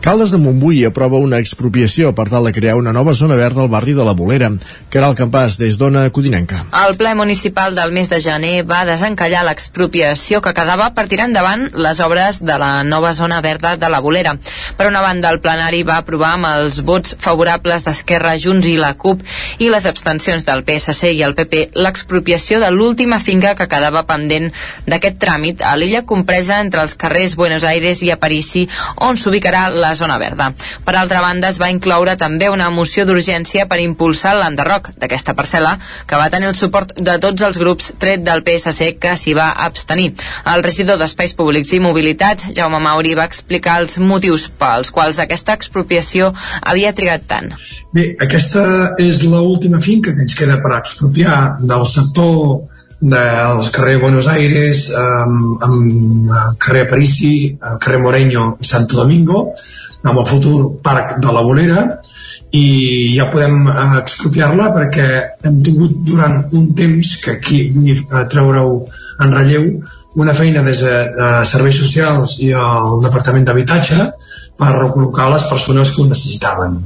Caldes 0.03 0.33
de 0.33 0.39
Montbui 0.43 0.81
aprova 0.85 1.21
una 1.23 1.39
expropiació 1.39 2.11
per 2.19 2.27
tal 2.31 2.49
de 2.49 2.53
crear 2.53 2.75
una 2.75 2.93
nova 2.93 3.15
zona 3.15 3.37
verda 3.39 3.63
al 3.63 3.71
barri 3.71 3.95
de 3.95 4.05
la 4.05 4.15
Bolera. 4.19 4.51
Caral 4.91 5.15
Campàs, 5.15 5.59
des 5.61 5.79
d'Ona 5.79 6.09
Codinenca. 6.11 6.65
El 6.83 6.97
ple 6.99 7.15
municipal 7.15 7.77
del 7.77 7.93
mes 7.95 8.11
de 8.11 8.19
gener 8.21 8.65
va 8.67 8.83
desencallar 8.89 9.45
l'expropiació 9.47 10.41
que 10.43 10.55
quedava 10.57 10.91
per 10.97 11.07
tirar 11.09 11.29
endavant 11.31 11.69
les 11.73 12.01
obres 12.03 12.41
de 12.43 12.59
la 12.59 12.83
nova 12.83 13.13
zona 13.15 13.41
verda 13.41 13.77
de 13.77 13.91
la 13.93 14.01
Bolera. 14.01 14.35
Per 14.77 14.89
una 14.91 15.05
banda, 15.05 15.31
el 15.31 15.41
plenari 15.45 15.85
va 15.87 16.01
aprovar 16.03 16.33
amb 16.37 16.51
els 16.51 16.81
vots 16.83 17.15
favorables 17.19 17.87
d'Esquerra, 17.87 18.35
Junts 18.43 18.67
i 18.67 18.77
la 18.81 18.95
CUP 18.99 19.23
i 19.63 19.71
les 19.71 19.87
abstencions 19.87 20.45
del 20.49 20.65
PSC 20.67 21.13
i 21.13 21.23
el 21.23 21.37
PP 21.39 21.69
l'expropiació 21.79 22.59
de 22.63 22.71
l'última 22.75 23.21
finca 23.21 23.55
que 23.55 23.69
quedava 23.71 24.03
pendent 24.09 24.51
d'aquest 24.87 25.19
tràmit 25.23 25.63
a 25.63 25.77
l'illa 25.79 26.03
compresa 26.09 26.59
entre 26.61 26.83
els 26.83 26.99
carrers 26.99 27.37
Buenos 27.39 27.65
Aires 27.65 28.03
i 28.03 28.11
Aparici, 28.11 28.67
on 28.97 29.17
s'ubicarà 29.53 29.69
la 29.71 29.95
zona 29.95 30.19
verda. 30.19 30.53
Per 30.85 30.95
altra 30.97 31.21
banda, 31.21 31.49
es 31.49 31.59
va 31.61 31.71
incloure 31.71 32.17
també 32.17 32.49
una 32.51 32.71
moció 32.71 33.05
d'urgència 33.05 33.67
per 33.69 33.81
impulsar 33.81 34.35
l'enderroc 34.37 34.91
d'aquesta 34.99 35.35
parcel·la, 35.35 35.79
que 36.07 36.17
va 36.17 36.31
tenir 36.31 36.49
el 36.49 36.57
suport 36.57 36.95
de 36.97 37.19
tots 37.19 37.43
els 37.43 37.59
grups, 37.59 37.93
tret 37.99 38.23
del 38.25 38.43
PSC, 38.43 38.99
que 38.99 39.17
s'hi 39.17 39.35
va 39.35 39.51
abstenir. 39.53 40.13
El 40.47 40.63
regidor 40.63 40.99
d'Espais 40.99 41.35
Públics 41.35 41.73
i 41.73 41.81
Mobilitat, 41.81 42.49
Jaume 42.57 42.81
Mauri, 42.81 43.15
va 43.15 43.29
explicar 43.29 43.81
els 43.83 43.99
motius 43.99 44.49
pels 44.49 44.91
quals 44.91 45.19
aquesta 45.19 45.53
expropiació 45.53 46.33
havia 46.63 46.93
trigat 46.93 47.29
tant. 47.29 47.53
Bé, 47.93 48.15
aquesta 48.21 48.95
és 48.99 49.23
l'última 49.23 49.81
finca 49.81 50.15
que 50.15 50.25
ens 50.25 50.35
queda 50.35 50.61
per 50.63 50.79
expropiar 50.79 51.59
del 51.61 51.85
sector 51.87 52.72
dels 53.03 53.71
carrer 53.75 53.97
Buenos 53.99 54.29
Aires, 54.31 54.87
amb, 54.95 55.63
amb 55.67 56.31
el 56.31 56.59
carrer 56.63 56.87
Aparici, 56.87 57.35
el 57.59 57.79
carrer 57.83 57.99
Moreño 57.99 58.45
i 58.63 58.69
Santo 58.69 59.01
Domingo, 59.01 59.49
amb 60.03 60.21
el 60.23 60.27
futur 60.27 60.77
parc 60.83 61.17
de 61.23 61.33
la 61.35 61.43
Bolera, 61.43 61.83
i 62.53 63.17
ja 63.17 63.27
podem 63.33 63.67
eh, 63.67 63.89
expropiar-la 64.03 64.69
perquè 64.75 65.09
hem 65.49 65.59
tingut 65.65 65.97
durant 66.07 66.43
un 66.53 66.69
temps 66.77 67.17
que 67.25 67.39
aquí 67.39 67.65
vull 67.75 67.91
eh, 67.97 68.25
treure-ho 68.31 68.75
en 69.25 69.35
relleu 69.35 69.67
una 70.23 70.35
feina 70.37 70.63
des 70.63 70.83
de 70.85 70.93
eh, 70.93 71.31
serveis 71.49 71.81
socials 71.81 72.37
i 72.45 72.53
el 72.53 73.01
Departament 73.03 73.49
d'Habitatge 73.49 74.11
per 74.61 74.71
recol·locar 74.77 75.29
les 75.33 75.45
persones 75.51 75.91
que 75.91 76.03
ho 76.03 76.07
necessitaven. 76.11 76.79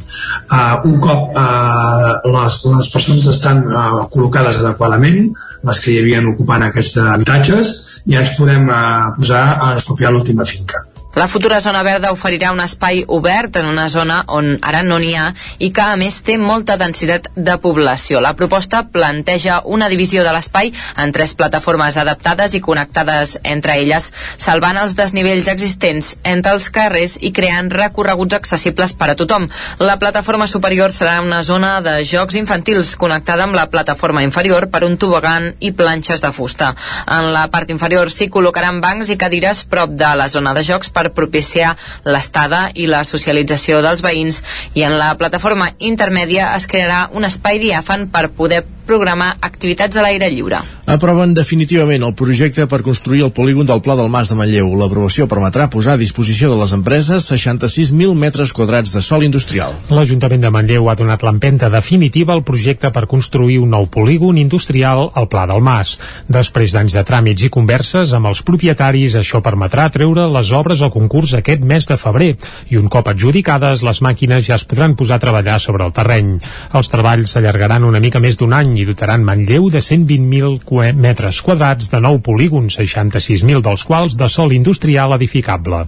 Uh, 0.47 0.87
un 0.89 0.97
cop 1.03 1.37
uh, 1.37 2.13
les, 2.37 2.59
les 2.73 2.91
persones 2.95 3.29
estan 3.35 3.65
uh, 3.69 4.07
col·locades 4.13 4.61
adequadament, 4.63 5.33
les 5.67 5.83
que 5.85 5.93
hi 5.93 6.01
havien 6.01 6.31
ocupant 6.33 6.65
aquests 6.69 7.01
habitatges, 7.05 7.73
ja 8.07 8.23
ens 8.23 8.37
podem 8.39 8.71
uh, 8.71 9.13
posar 9.19 9.47
a 9.57 9.73
expropiar 9.77 10.15
l'última 10.15 10.47
finca. 10.49 10.86
La 11.17 11.29
futura 11.29 11.63
zona 11.65 11.81
verda 11.81 12.11
oferirà 12.13 12.51
un 12.53 12.59
espai 12.61 12.99
obert 13.09 13.55
en 13.57 13.65
una 13.71 13.87
zona 13.89 14.19
on 14.37 14.51
ara 14.61 14.83
no 14.85 14.99
n'hi 15.01 15.15
ha 15.17 15.31
i 15.65 15.71
que 15.73 15.81
a 15.81 15.95
més 15.97 16.19
té 16.27 16.35
molta 16.37 16.75
densitat 16.77 17.31
de 17.33 17.55
població. 17.63 18.21
La 18.21 18.35
proposta 18.37 18.83
planteja 18.93 19.63
una 19.65 19.89
divisió 19.89 20.27
de 20.27 20.35
l'espai 20.37 20.75
en 21.01 21.15
tres 21.17 21.33
plataformes 21.39 21.97
adaptades 21.97 22.53
i 22.53 22.61
connectades 22.61 23.39
entre 23.45 23.79
elles, 23.81 24.11
salvant 24.37 24.77
els 24.77 24.93
desnivells 24.99 25.49
existents 25.49 26.11
entre 26.35 26.53
els 26.53 26.67
carrers 26.69 27.17
i 27.25 27.33
creant 27.33 27.73
recorreguts 27.73 28.37
accessibles 28.37 28.93
per 28.93 29.09
a 29.15 29.17
tothom. 29.17 29.49
La 29.81 29.97
plataforma 29.97 30.45
superior 30.47 30.93
serà 30.93 31.23
una 31.25 31.41
zona 31.41 31.81
de 31.81 31.97
jocs 32.05 32.37
infantils 32.37 32.93
connectada 33.01 33.49
amb 33.49 33.57
la 33.57 33.71
plataforma 33.73 34.27
inferior 34.27 34.69
per 34.69 34.85
un 34.85 35.01
tobogan 35.01 35.55
i 35.61 35.73
planxes 35.73 36.21
de 36.21 36.35
fusta. 36.37 36.75
En 37.09 37.33
la 37.33 37.49
part 37.49 37.73
inferior 37.73 38.13
s'hi 38.13 38.29
col·locaran 38.29 38.85
bancs 38.85 39.09
i 39.09 39.17
cadires 39.17 39.65
prop 39.65 39.97
de 39.97 40.13
la 40.21 40.29
zona 40.29 40.53
de 40.53 40.69
jocs 40.75 40.93
per 40.93 41.06
propiciar 41.11 41.75
l'estada 42.05 42.67
i 42.75 42.87
la 42.91 43.05
socialització 43.05 43.83
dels 43.85 44.03
veïns 44.03 44.43
i 44.75 44.87
en 44.87 44.97
la 44.99 45.13
plataforma 45.19 45.73
intermèdia 45.79 46.55
es 46.57 46.67
crearà 46.71 47.07
un 47.13 47.29
espai 47.29 47.61
diàfan 47.63 48.09
per 48.13 48.29
poder 48.31 48.65
programar 48.87 49.37
activitats 49.43 49.99
a 49.99 50.05
l'aire 50.05 50.31
lliure. 50.31 50.63
Aproven 50.87 51.35
definitivament 51.35 52.05
el 52.07 52.15
projecte 52.15 52.69
per 52.71 52.85
construir 52.87 53.25
el 53.27 53.33
polígon 53.35 53.67
del 53.67 53.83
Pla 53.83 53.97
del 53.99 54.09
Mas 54.09 54.31
de 54.31 54.37
Manlleu. 54.39 54.71
L'aprovació 54.79 55.27
permetrà 55.27 55.67
posar 55.73 55.97
a 55.97 56.01
disposició 56.01 56.53
de 56.53 56.59
les 56.61 56.73
empreses 56.77 57.27
66.000 57.33 58.15
metres 58.15 58.53
quadrats 58.55 58.95
de 58.95 59.03
sòl 59.03 59.27
industrial. 59.27 59.75
L'Ajuntament 59.91 60.45
de 60.47 60.53
Manlleu 60.55 60.87
ha 60.89 60.95
donat 60.95 61.27
l'empenta 61.27 61.69
definitiva 61.73 62.33
al 62.37 62.45
projecte 62.47 62.93
per 62.95 63.09
construir 63.11 63.59
un 63.59 63.75
nou 63.75 63.89
polígon 63.91 64.39
industrial 64.39 65.11
al 65.13 65.27
Pla 65.29 65.49
del 65.51 65.65
Mas. 65.67 65.97
Després 66.31 66.77
d'anys 66.77 66.95
de 66.95 67.05
tràmits 67.07 67.49
i 67.49 67.51
converses 67.51 68.15
amb 68.15 68.31
els 68.31 68.45
propietaris, 68.47 69.19
això 69.19 69.43
permetrà 69.43 69.91
treure 69.91 70.29
les 70.31 70.55
obres 70.55 70.83
al 70.87 70.95
concurs 70.97 71.35
aquest 71.37 71.65
mes 71.67 71.85
de 71.89 71.99
febrer 72.01 72.33
i 72.73 72.79
un 72.81 72.89
cop 72.93 73.11
adjudicades, 73.13 73.83
les 73.85 74.01
màquines 74.05 74.45
ja 74.47 74.57
es 74.57 74.65
podran 74.69 74.97
posar 74.97 75.19
a 75.19 75.23
treballar 75.23 75.59
sobre 75.61 75.85
el 75.85 75.93
terreny. 75.97 76.37
Els 76.77 76.91
treballs 76.93 77.35
s'allargaran 77.35 77.85
una 77.85 78.01
mica 78.01 78.23
més 78.23 78.39
d'un 78.41 78.55
any 78.57 78.73
i 78.81 78.87
dotaran 78.89 79.25
Manlleu 79.27 79.69
de 79.73 79.83
120.000 79.85 80.95
metres 80.97 81.43
quadrats 81.45 81.91
de 81.93 82.01
nou 82.01 82.21
polígons, 82.25 82.79
66.000 82.81 83.61
dels 83.67 83.85
quals 83.85 84.17
de 84.17 84.29
sol 84.33 84.55
industrial 84.57 85.13
edificable. 85.19 85.83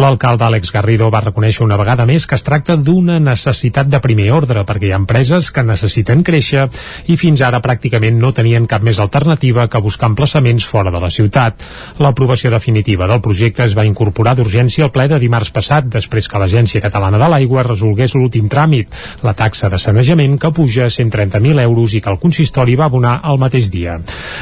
L'alcalde 0.00 0.48
Àlex 0.48 0.72
Garrido 0.72 1.10
va 1.12 1.22
reconèixer 1.26 1.64
una 1.66 1.78
vegada 1.80 2.06
més 2.08 2.26
que 2.26 2.38
es 2.38 2.46
tracta 2.46 2.78
d'una 2.80 3.18
necessitat 3.20 3.90
de 3.90 4.00
primer 4.04 4.30
ordre 4.32 4.64
perquè 4.64 4.88
hi 4.88 4.94
ha 4.94 5.02
empreses 5.02 5.50
que 5.52 5.66
necessiten 5.66 6.24
créixer 6.24 6.66
i 7.12 7.18
fins 7.20 7.44
ara 7.44 7.60
pràcticament 7.64 8.16
no 8.20 8.32
tenien 8.32 8.68
cap 8.70 8.84
més 8.86 9.02
alternativa 9.02 9.68
que 9.68 9.84
buscar 9.84 10.12
emplaçaments 10.12 10.64
fora 10.64 10.94
de 10.94 11.02
la 11.04 11.12
ciutat. 11.12 11.60
L'aprovació 12.00 12.50
definitiva 12.54 13.08
del 13.10 13.22
projecte 13.24 13.64
es 13.68 13.76
va 13.76 13.84
incorporar 13.84 14.34
d'urgència 14.38 14.53
al 14.54 14.90
ple 14.94 15.06
de 15.08 15.18
dimarts 15.18 15.50
passat 15.50 15.86
després 15.90 16.28
que 16.28 16.38
l'Agència 16.38 16.80
Catalana 16.80 17.18
de 17.18 17.28
l'Aigua 17.30 17.64
resolgués 17.66 18.14
l'últim 18.14 18.46
tràmit, 18.48 18.88
la 19.22 19.34
taxa 19.34 19.68
de 19.68 19.78
sanejament 19.78 20.38
que 20.38 20.50
puja 20.54 20.86
a 20.86 20.92
130.000 20.92 21.62
euros 21.62 21.94
i 21.94 22.00
que 22.00 22.10
el 22.10 22.20
consistori 22.22 22.76
va 22.76 22.86
abonar 22.86 23.20
el 23.24 23.38
mateix 23.38 23.70
dia. 23.70 23.98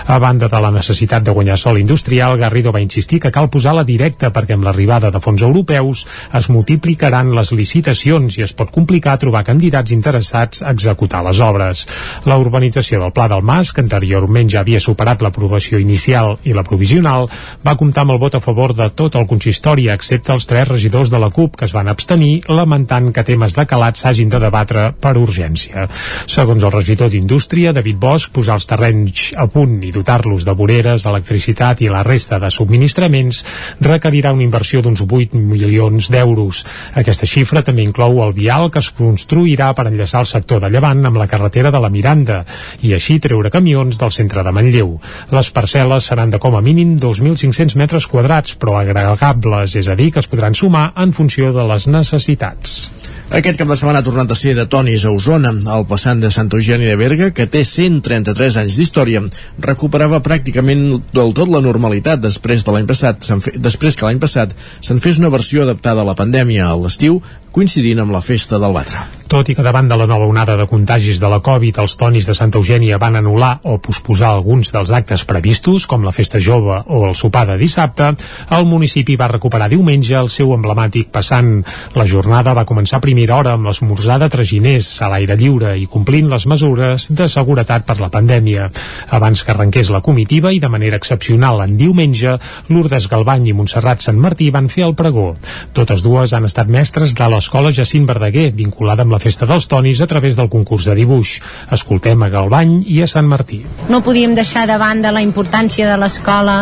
A 0.06 0.18
banda 0.18 0.48
de 0.48 0.60
la 0.60 0.70
necessitat 0.70 1.24
de 1.24 1.32
guanyar 1.32 1.56
sol 1.58 1.78
industrial, 1.78 2.36
Garrido 2.38 2.72
va 2.72 2.80
insistir 2.80 3.20
que 3.20 3.32
cal 3.32 3.48
posar 3.48 3.74
la 3.74 3.84
directa 3.88 4.32
perquè 4.32 4.56
amb 4.56 4.66
l'arribada 4.68 5.10
de 5.10 5.20
fons 5.20 5.42
europeus 5.42 6.04
es 6.34 6.48
multiplicaran 6.52 7.32
les 7.34 7.52
licitacions 7.52 8.38
i 8.38 8.44
es 8.44 8.52
pot 8.52 8.70
complicar 8.74 9.18
trobar 9.18 9.44
candidats 9.46 9.92
interessats 9.92 10.62
a 10.62 10.72
executar 10.72 11.22
les 11.24 11.40
obres. 11.40 11.86
La 12.24 12.38
urbanització 12.38 13.00
del 13.00 13.12
Pla 13.12 13.28
del 13.32 13.42
Mas, 13.42 13.72
que 13.72 13.84
anteriorment 13.84 14.50
ja 14.50 14.60
havia 14.60 14.80
superat 14.80 15.22
l'aprovació 15.22 15.80
inicial 15.80 16.36
i 16.44 16.52
la 16.56 16.64
provisional, 16.66 17.28
va 17.64 17.76
comptar 17.80 18.04
amb 18.04 18.16
el 18.16 18.22
vot 18.22 18.36
a 18.36 18.42
favor 18.44 18.74
de 18.76 18.88
tot 18.90 19.16
el 19.16 19.26
consistori, 19.30 19.88
excepte 20.02 20.34
els 20.34 20.48
tres 20.50 20.66
regidors 20.66 21.10
de 21.12 21.20
la 21.22 21.30
CUP 21.30 21.56
que 21.60 21.68
es 21.68 21.72
van 21.74 21.88
abstenir, 21.88 22.42
lamentant 22.50 23.12
que 23.14 23.22
temes 23.26 23.54
de 23.54 23.64
calat 23.70 24.00
s'hagin 24.00 24.30
de 24.32 24.40
debatre 24.42 24.88
per 24.98 25.14
urgència. 25.20 25.86
Segons 26.26 26.64
el 26.66 26.74
regidor 26.74 27.12
d'Indústria, 27.12 27.72
David 27.72 28.00
Bosch, 28.02 28.32
posar 28.34 28.58
els 28.58 28.66
terrenys 28.66 29.30
a 29.38 29.46
punt 29.46 29.78
i 29.86 29.92
dotar-los 29.94 30.44
de 30.48 30.54
voreres, 30.58 31.06
electricitat 31.06 31.84
i 31.86 31.90
la 31.92 32.02
resta 32.06 32.40
de 32.42 32.50
subministraments 32.50 33.42
requerirà 33.80 34.32
una 34.34 34.44
inversió 34.44 34.82
d'uns 34.82 35.04
8 35.06 35.38
milions 35.38 36.10
d'euros. 36.10 36.64
Aquesta 36.98 37.28
xifra 37.30 37.62
també 37.62 37.86
inclou 37.86 38.22
el 38.26 38.34
vial 38.34 38.70
que 38.72 38.82
es 38.82 38.90
construirà 38.96 39.70
per 39.78 39.86
enllaçar 39.86 40.24
el 40.24 40.30
sector 40.30 40.62
de 40.62 40.72
Llevant 40.72 41.06
amb 41.06 41.20
la 41.20 41.28
carretera 41.30 41.70
de 41.70 41.80
la 41.82 41.92
Miranda 41.92 42.42
i 42.82 42.94
així 42.96 43.20
treure 43.22 43.52
camions 43.54 44.00
del 44.00 44.14
centre 44.14 44.42
de 44.42 44.54
Manlleu. 44.54 44.96
Les 45.30 45.52
parcel·les 45.54 46.10
seran 46.10 46.32
de 46.34 46.42
com 46.42 46.56
a 46.58 46.64
mínim 46.64 46.96
2.500 46.98 47.78
metres 47.78 48.08
quadrats, 48.10 48.56
però 48.58 48.78
agregables, 48.80 49.76
és 49.78 49.81
a 49.88 49.96
dir, 49.98 50.10
que 50.12 50.20
es 50.22 50.28
podran 50.30 50.54
sumar 50.54 50.92
en 50.96 51.12
funció 51.16 51.52
de 51.54 51.64
les 51.68 51.88
necessitats. 51.88 52.90
Aquest 53.32 53.56
cap 53.56 53.70
de 53.70 53.76
setmana 53.80 54.02
ha 54.02 54.04
tornat 54.04 54.32
a 54.34 54.36
ser 54.36 54.52
de 54.58 54.66
Tonis 54.68 55.06
a 55.08 55.12
Osona. 55.16 55.54
El 55.76 55.86
passant 55.88 56.20
de 56.20 56.28
Santa 56.34 56.58
Eugènia 56.58 56.90
de 56.92 56.98
Berga, 57.00 57.30
que 57.32 57.46
té 57.48 57.62
133 57.64 58.58
anys 58.60 58.76
d'història, 58.76 59.22
recuperava 59.64 60.20
pràcticament 60.20 60.84
del 61.16 61.32
tot 61.38 61.48
la 61.48 61.64
normalitat 61.64 62.20
després 62.20 62.66
de 62.66 62.76
l'any 62.76 62.90
passat, 62.90 63.32
després 63.56 63.96
que 63.96 64.04
l'any 64.04 64.20
passat 64.20 64.52
se'n 64.84 65.00
fes 65.00 65.22
una 65.22 65.32
versió 65.32 65.64
adaptada 65.64 66.04
a 66.04 66.10
la 66.12 66.18
pandèmia 66.18 66.68
a 66.68 66.76
l'estiu, 66.76 67.22
coincidint 67.56 68.04
amb 68.04 68.12
la 68.12 68.20
festa 68.20 68.60
del 68.60 68.76
Batre. 68.76 69.21
Tot 69.32 69.48
i 69.48 69.54
que 69.56 69.64
davant 69.64 69.86
de 69.88 69.96
la 69.96 70.04
nova 70.04 70.26
onada 70.28 70.58
de 70.60 70.66
contagis 70.68 71.16
de 71.16 71.28
la 71.32 71.38
Covid, 71.40 71.78
els 71.80 71.94
tonis 71.96 72.26
de 72.28 72.34
Santa 72.36 72.58
Eugènia 72.60 72.98
van 73.00 73.14
anul·lar 73.16 73.62
o 73.64 73.78
posposar 73.80 74.28
alguns 74.28 74.68
dels 74.74 74.90
actes 74.92 75.22
previstos, 75.24 75.86
com 75.88 76.02
la 76.04 76.12
festa 76.12 76.36
jove 76.36 76.82
o 76.92 76.98
el 77.08 77.14
sopar 77.16 77.46
de 77.48 77.56
dissabte, 77.56 78.10
el 78.52 78.66
municipi 78.68 79.16
va 79.16 79.30
recuperar 79.32 79.70
diumenge 79.72 80.18
el 80.18 80.28
seu 80.28 80.52
emblemàtic 80.52 81.08
passant. 81.14 81.48
La 81.96 82.04
jornada 82.04 82.52
va 82.52 82.66
començar 82.68 82.98
a 82.98 83.04
primera 83.06 83.38
hora 83.38 83.54
amb 83.56 83.70
l'esmorzar 83.70 84.18
de 84.20 84.28
traginers 84.34 84.90
a 85.00 85.08
l'aire 85.14 85.38
lliure 85.40 85.72
i 85.80 85.88
complint 85.88 86.28
les 86.28 86.44
mesures 86.44 87.08
de 87.08 87.30
seguretat 87.32 87.88
per 87.88 87.96
la 88.04 88.12
pandèmia. 88.12 88.68
Abans 89.16 89.46
que 89.46 89.56
arrenqués 89.56 89.94
la 89.96 90.02
comitiva 90.04 90.52
i 90.52 90.60
de 90.60 90.68
manera 90.68 91.00
excepcional 91.00 91.64
en 91.64 91.78
diumenge, 91.80 92.36
Lourdes 92.68 93.08
Galbany 93.08 93.48
i 93.48 93.56
Montserrat 93.56 94.04
Sant 94.04 94.20
Martí 94.20 94.52
van 94.52 94.68
fer 94.68 94.84
el 94.90 94.92
pregó. 94.92 95.30
Totes 95.72 96.04
dues 96.04 96.36
han 96.36 96.52
estat 96.52 96.68
mestres 96.68 97.16
de 97.16 97.32
l'escola 97.32 97.72
Jacint 97.72 98.04
Verdaguer, 98.12 98.50
vinculada 98.52 99.08
amb 99.08 99.16
la 99.16 99.21
Festa 99.22 99.46
dels 99.46 99.68
Tonis 99.70 100.00
a 100.02 100.08
través 100.10 100.34
del 100.38 100.50
concurs 100.50 100.88
de 100.88 100.96
dibuix. 100.98 101.36
Escoltem 101.70 102.24
a 102.26 102.30
Galbany 102.32 102.80
i 102.90 103.02
a 103.04 103.06
Sant 103.10 103.28
Martí. 103.30 103.60
No 103.88 104.02
podíem 104.02 104.34
deixar 104.34 104.66
de 104.66 104.78
banda 104.80 105.14
la 105.14 105.22
importància 105.22 105.86
de 105.86 105.98
l'escola 106.00 106.56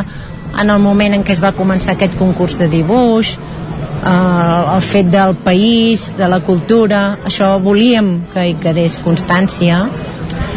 en 0.61 0.69
el 0.69 0.82
moment 0.82 1.16
en 1.16 1.24
què 1.24 1.32
es 1.32 1.41
va 1.41 1.55
començar 1.57 1.95
aquest 1.95 2.19
concurs 2.19 2.59
de 2.61 2.69
dibuix, 2.69 3.32
eh, 3.37 4.74
el 4.74 4.82
fet 4.82 5.09
del 5.12 5.37
país, 5.45 6.11
de 6.19 6.28
la 6.28 6.41
cultura, 6.45 7.19
això 7.24 7.55
volíem 7.62 8.12
que 8.35 8.49
hi 8.51 8.57
quedés 8.61 8.99
constància 9.05 9.85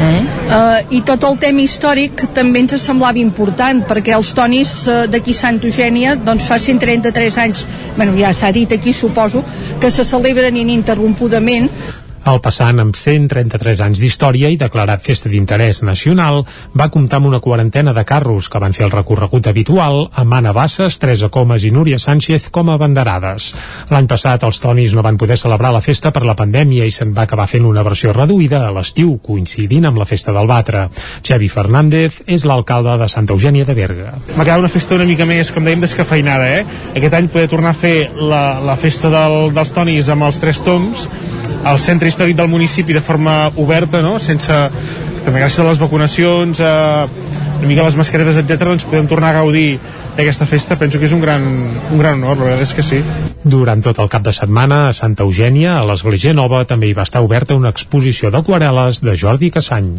Eh? 0.04 0.22
Uh, 0.44 0.96
I 0.98 1.02
tot 1.08 1.24
el 1.24 1.38
tema 1.42 1.64
històric 1.64 2.26
també 2.36 2.64
ens 2.64 2.76
semblava 2.84 3.22
important 3.22 3.82
perquè 3.88 4.14
els 4.18 4.34
tonis 4.36 4.74
uh, 4.92 5.04
d'aquí 5.10 5.34
Santa 5.38 5.70
Eugènia 5.70 6.18
doncs 6.20 6.50
fa 6.50 6.60
133 6.60 7.40
anys, 7.46 7.64
bueno, 7.96 8.16
ja 8.20 8.34
s'ha 8.36 8.52
dit 8.52 8.72
aquí 8.76 8.94
suposo, 8.94 9.44
que 9.80 9.92
se 9.92 10.06
celebren 10.06 10.60
ininterrompudament 10.60 11.72
el 12.30 12.40
passant, 12.44 12.80
amb 12.80 12.96
133 12.96 13.82
anys 13.84 14.00
d'història 14.00 14.50
i 14.54 14.58
declarat 14.60 15.04
festa 15.04 15.30
d'interès 15.32 15.82
nacional, 15.84 16.44
va 16.78 16.90
comptar 16.94 17.20
amb 17.20 17.28
una 17.30 17.42
quarantena 17.44 17.94
de 17.94 18.04
carros 18.08 18.48
que 18.50 18.62
van 18.64 18.76
fer 18.76 18.86
el 18.88 18.94
recorregut 18.94 19.50
habitual 19.52 20.08
amb 20.22 20.38
Anna 20.38 20.54
Bassas, 20.56 21.00
Teresa 21.02 21.30
Comas 21.34 21.66
i 21.68 21.72
Núria 21.76 22.00
Sánchez 22.00 22.48
com 22.56 22.72
a 22.72 22.78
banderades. 22.80 23.50
L'any 23.92 24.08
passat 24.08 24.46
els 24.48 24.62
tonis 24.64 24.96
no 24.96 25.04
van 25.04 25.20
poder 25.20 25.38
celebrar 25.42 25.74
la 25.76 25.84
festa 25.84 26.14
per 26.16 26.24
la 26.24 26.38
pandèmia 26.40 26.88
i 26.88 26.96
se'n 26.96 27.14
va 27.16 27.28
acabar 27.28 27.50
fent 27.52 27.68
una 27.68 27.84
versió 27.84 28.14
reduïda 28.16 28.64
a 28.68 28.72
l'estiu, 28.72 29.18
coincidint 29.24 29.90
amb 29.90 30.00
la 30.00 30.08
festa 30.08 30.32
del 30.36 30.48
Batre. 30.48 30.88
Xavi 31.28 31.52
Fernández 31.52 32.22
és 32.28 32.48
l'alcalde 32.48 32.96
de 33.02 33.10
Santa 33.12 33.36
Eugènia 33.36 33.68
de 33.68 33.76
Berga. 33.76 34.16
M'ha 34.34 34.48
quedat 34.48 34.64
una 34.64 34.72
festa 34.72 34.96
una 34.96 35.10
mica 35.10 35.28
més, 35.28 35.52
com 35.52 35.68
dèiem, 35.68 35.84
descafeinada, 35.84 36.50
eh? 36.60 36.66
Aquest 36.96 37.20
any 37.20 37.32
poder 37.34 37.50
tornar 37.52 37.76
a 37.76 37.82
fer 37.84 37.98
la, 38.16 38.62
la 38.64 38.80
festa 38.80 39.12
del, 39.12 39.52
dels 39.56 39.76
tonis 39.76 40.12
amb 40.14 40.30
els 40.30 40.40
tres 40.40 40.64
toms 40.64 41.10
al 41.64 41.80
centre 41.80 42.10
històric 42.12 42.38
del 42.38 42.52
municipi 42.52 42.94
de 42.94 43.02
forma 43.02 43.48
oberta, 43.56 44.02
no? 44.04 44.18
sense 44.20 44.54
també 45.24 45.40
gràcies 45.40 45.64
a 45.64 45.70
les 45.70 45.80
vacunacions, 45.80 46.60
a 46.60 47.08
una 47.60 47.70
mica 47.70 47.86
les 47.86 47.96
mascaretes, 47.96 48.38
etc 48.42 48.68
doncs 48.68 48.84
podem 48.90 49.08
tornar 49.08 49.32
a 49.32 49.40
gaudir 49.40 49.78
d'aquesta 50.18 50.46
festa, 50.46 50.76
penso 50.78 51.00
que 51.00 51.08
és 51.08 51.16
un 51.16 51.24
gran, 51.24 51.46
un 51.90 52.02
gran 52.02 52.20
honor, 52.20 52.38
la 52.38 52.52
veritat 52.52 52.68
és 52.68 52.76
que 52.78 52.86
sí. 52.86 53.00
Durant 53.44 53.82
tot 53.86 54.02
el 54.04 54.12
cap 54.12 54.26
de 54.26 54.36
setmana 54.36 54.90
a 54.90 54.94
Santa 54.94 55.24
Eugènia, 55.24 55.80
a 55.80 55.88
l'Església 55.88 56.36
Nova, 56.36 56.66
també 56.70 56.92
hi 56.92 56.98
va 56.98 57.08
estar 57.08 57.24
oberta 57.24 57.58
una 57.58 57.72
exposició 57.74 58.34
d'aquarel·les 58.34 59.02
de 59.06 59.16
Jordi 59.18 59.50
Cassany. 59.56 59.96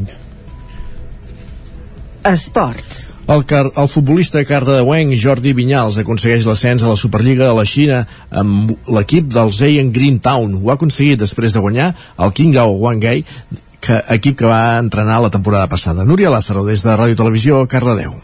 Esports. 2.25 3.13
El, 3.29 3.45
car 3.49 3.67
el 3.69 3.89
futbolista 3.89 4.41
cardedeuenc 4.49 5.13
Jordi 5.21 5.53
Vinyals 5.57 5.99
aconsegueix 6.01 6.47
l'ascens 6.49 6.83
a 6.85 6.91
la 6.91 6.99
Superliga 7.01 7.47
de 7.47 7.55
la 7.57 7.65
Xina 7.69 8.03
amb 8.33 8.73
l'equip 8.89 9.29
del 9.33 9.53
Zayan 9.53 9.93
Green 9.93 10.21
Town. 10.25 10.59
Ho 10.61 10.73
ha 10.73 10.79
aconseguit 10.79 11.21
després 11.21 11.53
de 11.53 11.63
guanyar 11.65 11.93
el 12.19 12.33
Qingdao 12.37 12.77
Huangai, 12.81 13.25
que, 13.85 14.01
equip 14.17 14.41
que 14.41 14.49
va 14.49 14.79
entrenar 14.81 15.21
la 15.21 15.33
temporada 15.33 15.69
passada. 15.69 16.09
Núria 16.09 16.33
Lázaro, 16.33 16.65
des 16.65 16.85
de 16.85 16.97
Ràdio 16.97 17.21
Televisió, 17.21 17.67
Cardedeu. 17.69 18.17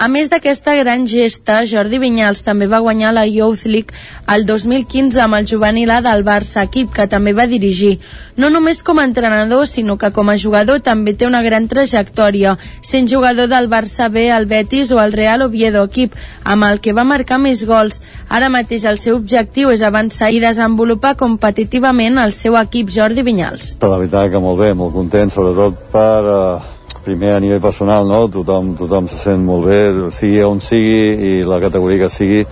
A 0.00 0.06
més 0.08 0.30
d'aquesta 0.32 0.72
gran 0.78 1.02
gesta, 1.04 1.58
Jordi 1.68 1.98
Vinyals 2.00 2.40
també 2.40 2.64
va 2.72 2.78
guanyar 2.80 3.10
la 3.12 3.26
Youth 3.28 3.66
League 3.68 3.92
el 4.32 4.46
2015 4.48 5.20
amb 5.20 5.36
el 5.36 5.48
juvenil 5.50 5.92
A 5.92 5.98
del 6.00 6.24
Barça, 6.24 6.62
equip 6.64 6.94
que 6.94 7.04
també 7.04 7.34
va 7.36 7.44
dirigir. 7.50 7.98
No 8.40 8.48
només 8.48 8.80
com 8.80 8.96
a 8.96 9.04
entrenador, 9.04 9.66
sinó 9.68 9.98
que 10.00 10.08
com 10.16 10.32
a 10.32 10.38
jugador 10.40 10.80
també 10.80 11.12
té 11.12 11.28
una 11.28 11.42
gran 11.44 11.68
trajectòria, 11.68 12.56
sent 12.80 13.12
jugador 13.12 13.52
del 13.52 13.68
Barça 13.68 14.08
B, 14.08 14.24
el 14.32 14.48
Betis 14.48 14.94
o 14.96 15.02
el 15.04 15.12
Real 15.12 15.44
Oviedo, 15.50 15.84
equip 15.84 16.16
amb 16.48 16.70
el 16.70 16.80
que 16.80 16.96
va 16.96 17.04
marcar 17.04 17.36
més 17.36 17.66
gols. 17.68 18.00
Ara 18.32 18.48
mateix 18.48 18.88
el 18.88 18.96
seu 18.96 19.20
objectiu 19.20 19.68
és 19.68 19.84
avançar 19.84 20.32
i 20.32 20.40
desenvolupar 20.40 21.18
competitivament 21.20 22.16
el 22.24 22.32
seu 22.32 22.56
equip 22.56 22.88
Jordi 22.88 23.20
Vinyals. 23.20 23.76
La 23.84 24.00
veritat 24.00 24.32
que 24.32 24.40
molt 24.40 24.64
bé, 24.64 24.72
molt 24.72 24.96
content, 24.96 25.28
sobretot 25.28 25.90
per... 25.92 26.20
Uh 26.24 26.79
primer 27.04 27.34
a 27.34 27.40
nivell 27.40 27.62
personal, 27.64 28.06
no? 28.08 28.26
tothom, 28.28 28.74
tothom 28.78 29.08
se 29.08 29.18
sent 29.22 29.42
molt 29.44 29.66
bé, 29.68 29.80
sigui 30.12 30.42
on 30.44 30.60
sigui 30.64 31.00
i 31.30 31.32
la 31.48 31.60
categoria 31.62 32.04
que 32.04 32.12
sigui, 32.12 32.44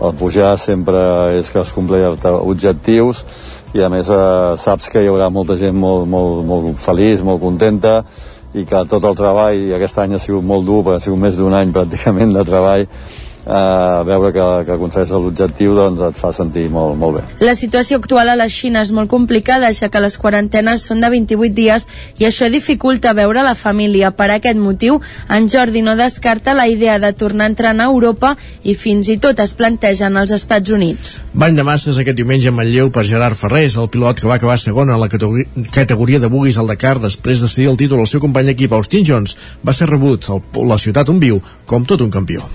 el 0.00 0.16
pujar 0.20 0.54
sempre 0.62 1.00
és 1.40 1.50
que 1.50 1.62
es 1.62 1.74
compleix 1.74 2.24
objectius 2.36 3.24
i 3.74 3.82
a 3.82 3.90
més 3.92 4.08
eh, 4.08 4.56
saps 4.62 4.88
que 4.92 5.02
hi 5.02 5.10
haurà 5.10 5.28
molta 5.32 5.56
gent 5.60 5.76
molt, 5.76 6.06
molt, 6.08 6.44
molt 6.46 6.80
feliç, 6.80 7.24
molt 7.26 7.42
contenta 7.42 8.00
i 8.56 8.64
que 8.64 8.84
tot 8.88 9.04
el 9.04 9.16
treball, 9.18 9.66
i 9.68 9.74
aquest 9.76 9.98
any 10.00 10.16
ha 10.16 10.22
sigut 10.22 10.44
molt 10.46 10.64
dur, 10.64 10.80
perquè 10.84 11.00
ha 11.00 11.04
sigut 11.04 11.20
més 11.20 11.36
d'un 11.36 11.54
any 11.54 11.74
pràcticament 11.74 12.32
de 12.32 12.44
treball, 12.46 12.86
eh, 13.46 14.04
veure 14.06 14.32
que, 14.34 14.46
que 14.66 14.74
aconsegueix 14.74 15.12
l'objectiu 15.14 15.74
doncs 15.76 16.02
et 16.10 16.18
fa 16.18 16.32
sentir 16.34 16.66
molt, 16.72 16.96
molt 16.98 17.18
bé. 17.18 17.24
La 17.46 17.54
situació 17.58 18.00
actual 18.00 18.32
a 18.32 18.36
la 18.38 18.48
Xina 18.52 18.82
és 18.84 18.92
molt 18.94 19.10
complicada, 19.10 19.72
ja 19.76 19.88
que 19.92 20.02
les 20.02 20.18
quarantenes 20.18 20.84
són 20.88 21.02
de 21.04 21.10
28 21.12 21.54
dies 21.56 21.86
i 22.18 22.26
això 22.28 22.50
dificulta 22.52 23.14
veure 23.16 23.44
la 23.46 23.54
família. 23.54 24.12
Per 24.16 24.28
aquest 24.32 24.58
motiu, 24.58 25.00
en 25.30 25.48
Jordi 25.52 25.82
no 25.86 25.96
descarta 25.96 26.54
la 26.56 26.66
idea 26.68 26.98
de 26.98 27.12
tornar 27.12 27.46
a 27.46 27.52
entrenar 27.54 27.86
a 27.86 27.92
Europa 27.92 28.34
i 28.64 28.74
fins 28.74 29.08
i 29.12 29.18
tot 29.22 29.40
es 29.42 29.54
plantegen 29.54 30.16
als 30.16 30.34
Estats 30.34 30.72
Units. 30.72 31.20
Bany 31.32 31.56
de 31.56 31.64
masses 31.66 31.98
aquest 32.00 32.18
diumenge 32.18 32.50
en 32.50 32.56
Manlleu 32.56 32.90
per 32.90 33.06
Gerard 33.06 33.38
Ferrés, 33.38 33.76
el 33.76 33.90
pilot 33.92 34.20
que 34.20 34.28
va 34.30 34.40
acabar 34.40 34.58
segon 34.58 34.90
en 34.90 35.00
la 35.00 35.08
categoria 35.08 36.20
de 36.20 36.32
buguis 36.32 36.58
al 36.58 36.70
Dakar 36.70 36.96
després 37.00 37.42
de 37.42 37.50
cedir 37.50 37.70
el 37.70 37.78
títol 37.80 38.00
al 38.02 38.10
seu 38.10 38.20
company 38.20 38.50
d'equip 38.50 38.72
Austin 38.72 39.04
Jones, 39.06 39.36
va 39.66 39.74
ser 39.76 39.90
rebut 39.90 40.30
a 40.30 40.40
la 40.66 40.78
ciutat 40.80 41.08
on 41.12 41.20
viu 41.20 41.40
com 41.66 41.84
tot 41.84 42.00
un 42.00 42.10
campió. 42.10 42.46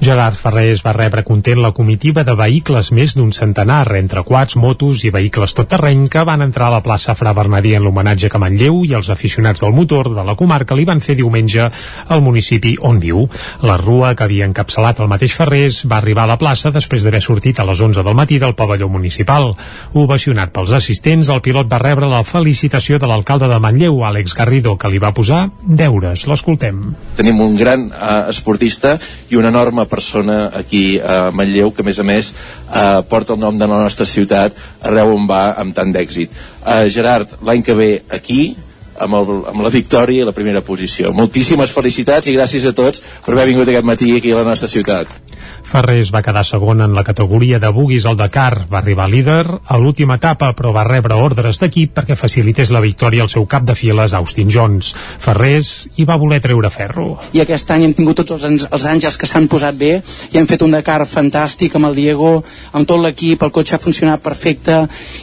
Gerard 0.00 0.27
Ferrés 0.36 0.82
va 0.84 0.92
rebre 0.92 1.22
content 1.24 1.60
la 1.62 1.70
comitiva 1.72 2.24
de 2.26 2.34
vehicles 2.36 2.90
més 2.92 3.14
d'un 3.16 3.30
centenar, 3.32 3.86
entre 3.96 4.20
quats, 4.26 4.56
motos 4.60 5.04
i 5.06 5.12
vehicles 5.14 5.54
tot 5.56 5.68
terreny 5.72 6.08
que 6.12 6.24
van 6.28 6.42
entrar 6.44 6.66
a 6.68 6.74
la 6.74 6.82
plaça 6.84 7.14
Fra 7.16 7.32
Bernadí 7.32 7.72
en 7.78 7.86
l'homenatge 7.86 8.28
que 8.28 8.40
Manlleu 8.42 8.82
i 8.84 8.92
els 8.98 9.08
aficionats 9.14 9.62
del 9.64 9.72
motor 9.72 10.10
de 10.14 10.24
la 10.26 10.34
comarca 10.36 10.76
li 10.76 10.84
van 10.88 11.00
fer 11.00 11.16
diumenge 11.16 11.70
al 12.08 12.24
municipi 12.24 12.74
on 12.80 13.00
viu. 13.00 13.24
La 13.62 13.78
rua 13.80 14.14
que 14.14 14.26
havia 14.26 14.48
encapçalat 14.50 15.00
el 15.00 15.08
mateix 15.08 15.34
Ferrés 15.38 15.80
va 15.88 16.02
arribar 16.02 16.26
a 16.26 16.32
la 16.32 16.38
plaça 16.40 16.72
després 16.74 17.06
d'haver 17.06 17.22
sortit 17.24 17.58
a 17.58 17.66
les 17.68 17.80
11 17.80 18.04
del 18.04 18.18
matí 18.18 18.38
del 18.38 18.56
pavelló 18.58 18.90
municipal. 18.92 19.54
Ovacionat 19.94 20.52
pels 20.52 20.74
assistents, 20.76 21.30
el 21.32 21.42
pilot 21.44 21.70
va 21.70 21.80
rebre 21.82 22.10
la 22.10 22.24
felicitació 22.26 22.98
de 22.98 23.08
l'alcalde 23.08 23.48
de 23.48 23.60
Manlleu, 23.62 24.02
Àlex 24.04 24.36
Garrido, 24.36 24.76
que 24.76 24.90
li 24.92 25.00
va 25.00 25.14
posar 25.16 25.48
deures. 25.62 26.26
L'escoltem. 26.28 26.82
Tenim 27.16 27.40
un 27.40 27.56
gran 27.56 27.88
uh, 27.88 28.28
esportista 28.32 28.96
i 29.30 29.38
una 29.38 29.52
enorme 29.52 29.86
persona 29.86 30.17
aquí 30.26 30.98
a 30.98 31.30
Manlleu 31.30 31.70
que 31.74 31.84
a 31.84 31.86
més 31.86 31.98
a 31.98 32.06
més 32.06 32.32
eh, 32.32 33.02
porta 33.10 33.34
el 33.36 33.42
nom 33.42 33.58
de 33.58 33.66
la 33.66 33.82
nostra 33.84 34.06
ciutat 34.08 34.56
arreu 34.82 35.14
on 35.14 35.28
va 35.30 35.52
amb 35.60 35.76
tant 35.76 35.92
d'èxit. 35.94 36.32
Eh, 36.64 36.88
Gerard, 36.90 37.38
l'any 37.44 37.62
que 37.62 37.76
ve 37.78 37.90
aquí 38.10 38.56
amb, 38.98 39.14
el, 39.14 39.32
amb 39.52 39.62
la 39.62 39.72
victòria 39.74 40.22
i 40.22 40.28
la 40.28 40.36
primera 40.36 40.64
posició. 40.64 41.12
Moltíssimes 41.14 41.72
felicitats 41.74 42.28
i 42.28 42.36
gràcies 42.36 42.66
a 42.66 42.74
tots 42.74 43.04
per 43.24 43.34
haver 43.34 43.48
vingut 43.52 43.68
aquest 43.68 43.86
matí 43.86 44.14
aquí 44.16 44.34
a 44.34 44.42
la 44.42 44.48
nostra 44.50 44.70
ciutat. 44.70 45.27
Ferrés 45.68 46.12
va 46.14 46.22
quedar 46.24 46.44
segon 46.46 46.80
en 46.80 46.94
la 46.96 47.04
categoria 47.04 47.58
de 47.60 47.68
buguis 47.74 48.06
al 48.06 48.16
Dakar. 48.16 48.66
Va 48.72 48.80
arribar 48.80 49.08
líder 49.10 49.44
a 49.46 49.78
l'última 49.78 50.16
etapa, 50.16 50.52
però 50.56 50.72
va 50.72 50.86
rebre 50.86 51.18
ordres 51.18 51.60
d'equip 51.60 51.92
perquè 51.96 52.16
facilités 52.16 52.72
la 52.72 52.82
victòria 52.84 53.22
al 53.24 53.32
seu 53.32 53.46
cap 53.46 53.66
de 53.68 53.76
files, 53.78 54.14
Austin 54.14 54.48
Jones. 54.50 54.94
Ferrés 54.94 55.88
hi 55.96 56.06
va 56.08 56.16
voler 56.16 56.40
treure 56.44 56.70
ferro. 56.70 57.18
I 57.36 57.42
aquest 57.44 57.70
any 57.74 57.84
hem 57.84 57.94
tingut 57.98 58.22
tots 58.22 58.38
els, 58.38 58.66
els 58.70 58.88
àngels 58.88 59.18
que 59.20 59.28
s'han 59.28 59.48
posat 59.48 59.76
bé 59.76 59.98
i 60.32 60.40
hem 60.40 60.48
fet 60.48 60.64
un 60.64 60.72
Dakar 60.72 61.02
fantàstic 61.08 61.76
amb 61.76 61.90
el 61.90 61.98
Diego, 61.98 62.32
amb 62.72 62.88
tot 62.88 63.02
l'equip, 63.02 63.44
el 63.44 63.54
cotxe 63.54 63.76
ha 63.76 63.82
funcionat 63.82 64.24
perfecte 64.24 64.80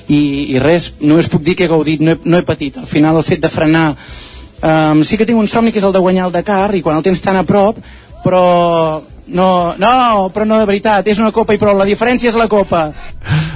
i, 0.07 0.21
i 0.55 0.61
res, 0.61 0.93
només 1.01 1.29
puc 1.31 1.43
dir 1.43 1.57
que 1.57 1.65
he 1.65 1.71
gaudit, 1.71 2.05
no 2.05 2.13
he, 2.15 2.21
no 2.23 2.37
he 2.37 2.47
patit. 2.47 2.77
Al 2.77 2.89
final 2.89 3.17
el 3.17 3.27
fet 3.27 3.41
de 3.41 3.51
frenar 3.51 3.87
um, 4.61 5.03
sí 5.03 5.17
que 5.17 5.25
tinc 5.25 5.39
un 5.39 5.49
somni 5.49 5.73
que 5.73 5.81
és 5.81 5.87
el 5.87 5.93
de 5.95 6.03
guanyar 6.03 6.29
el 6.29 6.35
Dakar 6.35 6.69
i 6.75 6.83
quan 6.85 6.97
el 6.97 7.05
tens 7.05 7.21
tan 7.23 7.37
a 7.39 7.45
prop 7.47 7.81
però 8.25 8.45
no, 9.27 9.73
no, 9.77 10.29
però 10.33 10.45
no 10.45 10.59
de 10.61 10.67
veritat, 10.69 11.07
és 11.09 11.19
una 11.21 11.33
copa 11.33 11.55
i 11.55 11.61
prou, 11.61 11.75
la 11.77 11.87
diferència 11.87 12.29
és 12.29 12.37
la 12.37 12.49
copa. 12.51 12.87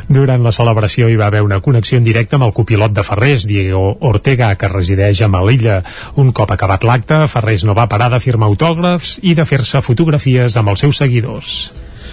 Durant 0.09 0.41
la 0.41 0.53
celebració 0.55 1.09
hi 1.09 1.17
va 1.19 1.27
haver 1.29 1.43
una 1.45 1.59
connexió 1.61 1.99
en 1.99 2.07
directe 2.07 2.37
amb 2.37 2.47
el 2.47 2.53
copilot 2.57 2.95
de 2.95 3.03
Ferrés, 3.05 3.45
Diego 3.45 3.83
Ortega, 4.09 4.49
que 4.57 4.71
resideix 4.71 5.21
a 5.21 5.29
Melilla. 5.29 5.83
Un 6.17 6.31
cop 6.33 6.49
acabat 6.55 6.87
l'acte, 6.87 7.21
Ferrés 7.29 7.67
no 7.67 7.77
va 7.77 7.89
parar 7.91 8.09
de 8.09 8.21
firmar 8.23 8.49
autògrafs 8.49 9.19
i 9.21 9.35
de 9.37 9.45
fer-se 9.45 9.83
fotografies 9.85 10.57
amb 10.57 10.73
els 10.73 10.85
seus 10.87 10.97
seguidors. 11.03 11.59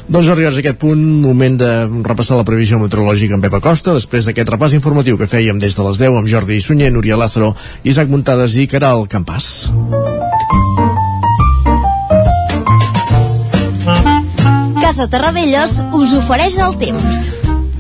Doncs 0.06 0.28
arribats 0.30 0.60
a 0.60 0.62
aquest 0.62 0.78
punt, 0.78 1.00
moment 1.24 1.56
de 1.58 1.70
repassar 2.06 2.36
la 2.38 2.44
previsió 2.46 2.78
meteorològica 2.78 3.34
amb 3.34 3.48
Pepa 3.48 3.62
Costa, 3.64 3.96
després 3.96 4.28
d'aquest 4.28 4.52
repàs 4.52 4.76
informatiu 4.76 5.18
que 5.18 5.26
fèiem 5.30 5.58
des 5.58 5.74
de 5.74 5.88
les 5.88 5.98
10 6.04 6.20
amb 6.20 6.30
Jordi 6.30 6.60
Sunyer, 6.60 6.92
Núria 6.94 7.18
Lázaro, 7.18 7.54
Isaac 7.82 8.12
Muntades 8.12 8.60
i 8.60 8.68
Caral 8.70 9.08
Campàs. 9.10 9.66
Casa 14.97 15.10
Terradellos 15.12 15.73
us 15.93 16.12
ofereix 16.16 16.55
el 16.56 16.73
temps. 16.81 17.16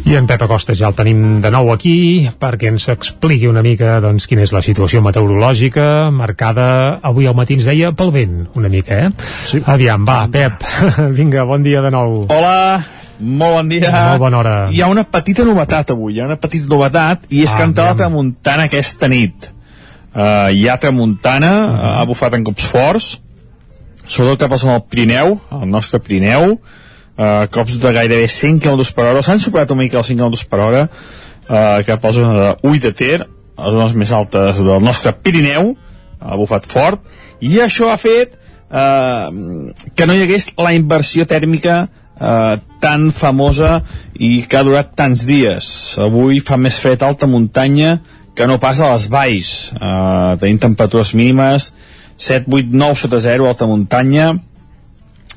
I 0.04 0.18
en 0.18 0.26
Pep 0.28 0.42
Acosta 0.44 0.74
ja 0.76 0.90
el 0.90 0.96
tenim 0.98 1.38
de 1.40 1.48
nou 1.54 1.70
aquí 1.72 1.94
perquè 2.28 2.68
ens 2.68 2.90
expliqui 2.92 3.48
una 3.48 3.62
mica 3.64 3.94
doncs, 4.04 4.26
quina 4.28 4.44
és 4.44 4.52
la 4.52 4.60
situació 4.60 5.00
meteorològica 5.00 6.10
marcada 6.12 6.66
avui 7.00 7.24
al 7.24 7.32
matí 7.38 7.56
ens 7.56 7.70
deia 7.70 7.94
pel 7.96 8.12
vent 8.12 8.36
una 8.60 8.68
mica, 8.68 9.00
eh? 9.06 9.32
Sí. 9.48 9.62
Aviam, 9.64 10.04
va, 10.04 10.18
Pep, 10.28 10.60
vinga, 11.16 11.48
bon 11.48 11.64
dia 11.64 11.80
de 11.80 11.94
nou. 11.96 12.26
Hola, 12.28 12.84
molt 13.16 13.62
bon 13.62 13.72
dia. 13.72 13.96
Molt 13.96 14.26
bona 14.28 14.42
hora. 14.44 14.54
Hi 14.68 14.84
ha 14.84 14.92
una 14.92 15.08
petita 15.08 15.48
novetat 15.48 15.96
avui, 15.96 16.18
hi 16.18 16.20
ha 16.20 16.28
una 16.28 16.36
petita 16.44 16.68
novetat 16.68 17.30
i 17.30 17.46
és 17.46 17.48
Ah, 17.48 17.56
que 17.56 17.64
ha 17.64 17.72
entrat 17.72 17.94
la 17.96 18.00
tramuntana 18.04 18.68
aquesta 18.68 19.08
nit. 19.08 19.54
Uh, 20.12 20.52
hi 20.52 20.68
ha 20.68 20.76
tramuntana, 20.84 21.58
uh 21.64 21.92
ha 21.96 22.08
bufat 22.12 22.36
en 22.36 22.44
cops 22.52 22.72
forts, 22.76 23.14
sobretot 24.04 24.50
cap 24.50 24.60
al 24.60 24.82
Pirineu, 24.84 25.38
el 25.64 25.70
nostre 25.72 26.04
Pirineu, 26.04 26.60
uh, 27.16 27.46
cops 27.52 27.78
de 27.82 27.92
gairebé 27.96 28.28
100 28.28 28.62
km 28.64 28.84
per 28.94 29.10
hora, 29.10 29.24
s'han 29.24 29.42
superat 29.42 29.72
una 29.74 29.84
mica 29.84 30.00
els 30.00 30.12
5 30.12 30.22
km 30.22 30.48
per 30.50 30.62
hora, 30.64 30.86
uh, 30.86 31.82
cap 31.86 32.04
a 32.04 32.12
la 32.12 32.16
zona 32.16 32.38
de 32.40 32.70
Ull 32.70 32.80
de 32.80 32.92
Ter, 32.96 33.20
a 33.56 33.68
les 33.68 33.78
zones 33.78 33.94
més 33.96 34.12
altes 34.12 34.64
del 34.64 34.82
nostre 34.84 35.14
Pirineu, 35.16 35.74
ha 36.20 36.36
bufat 36.36 36.66
fort, 36.68 37.04
i 37.40 37.58
això 37.60 37.92
ha 37.92 38.00
fet 38.00 38.36
uh, 38.70 39.28
que 39.94 40.08
no 40.08 40.16
hi 40.16 40.26
hagués 40.26 40.50
la 40.60 40.74
inversió 40.76 41.28
tèrmica 41.28 41.86
eh, 42.20 42.56
tan 42.80 43.10
famosa 43.12 43.80
i 44.14 44.44
que 44.48 44.58
ha 44.58 44.64
durat 44.66 44.94
tants 44.96 45.24
dies. 45.28 45.68
Avui 46.00 46.40
fa 46.40 46.58
més 46.60 46.78
fred 46.80 47.02
alta 47.04 47.28
muntanya 47.30 47.98
que 48.36 48.46
no 48.48 48.60
pas 48.60 48.80
a 48.80 48.92
les 48.92 49.08
valls. 49.12 49.52
Eh, 49.74 50.32
tenim 50.40 50.60
temperatures 50.62 51.14
mínimes 51.16 51.72
7, 52.16 52.48
8, 52.48 52.72
9 52.72 53.00
sota 53.02 53.20
0 53.20 53.46
a 53.46 53.52
alta 53.52 53.68
muntanya 53.68 54.34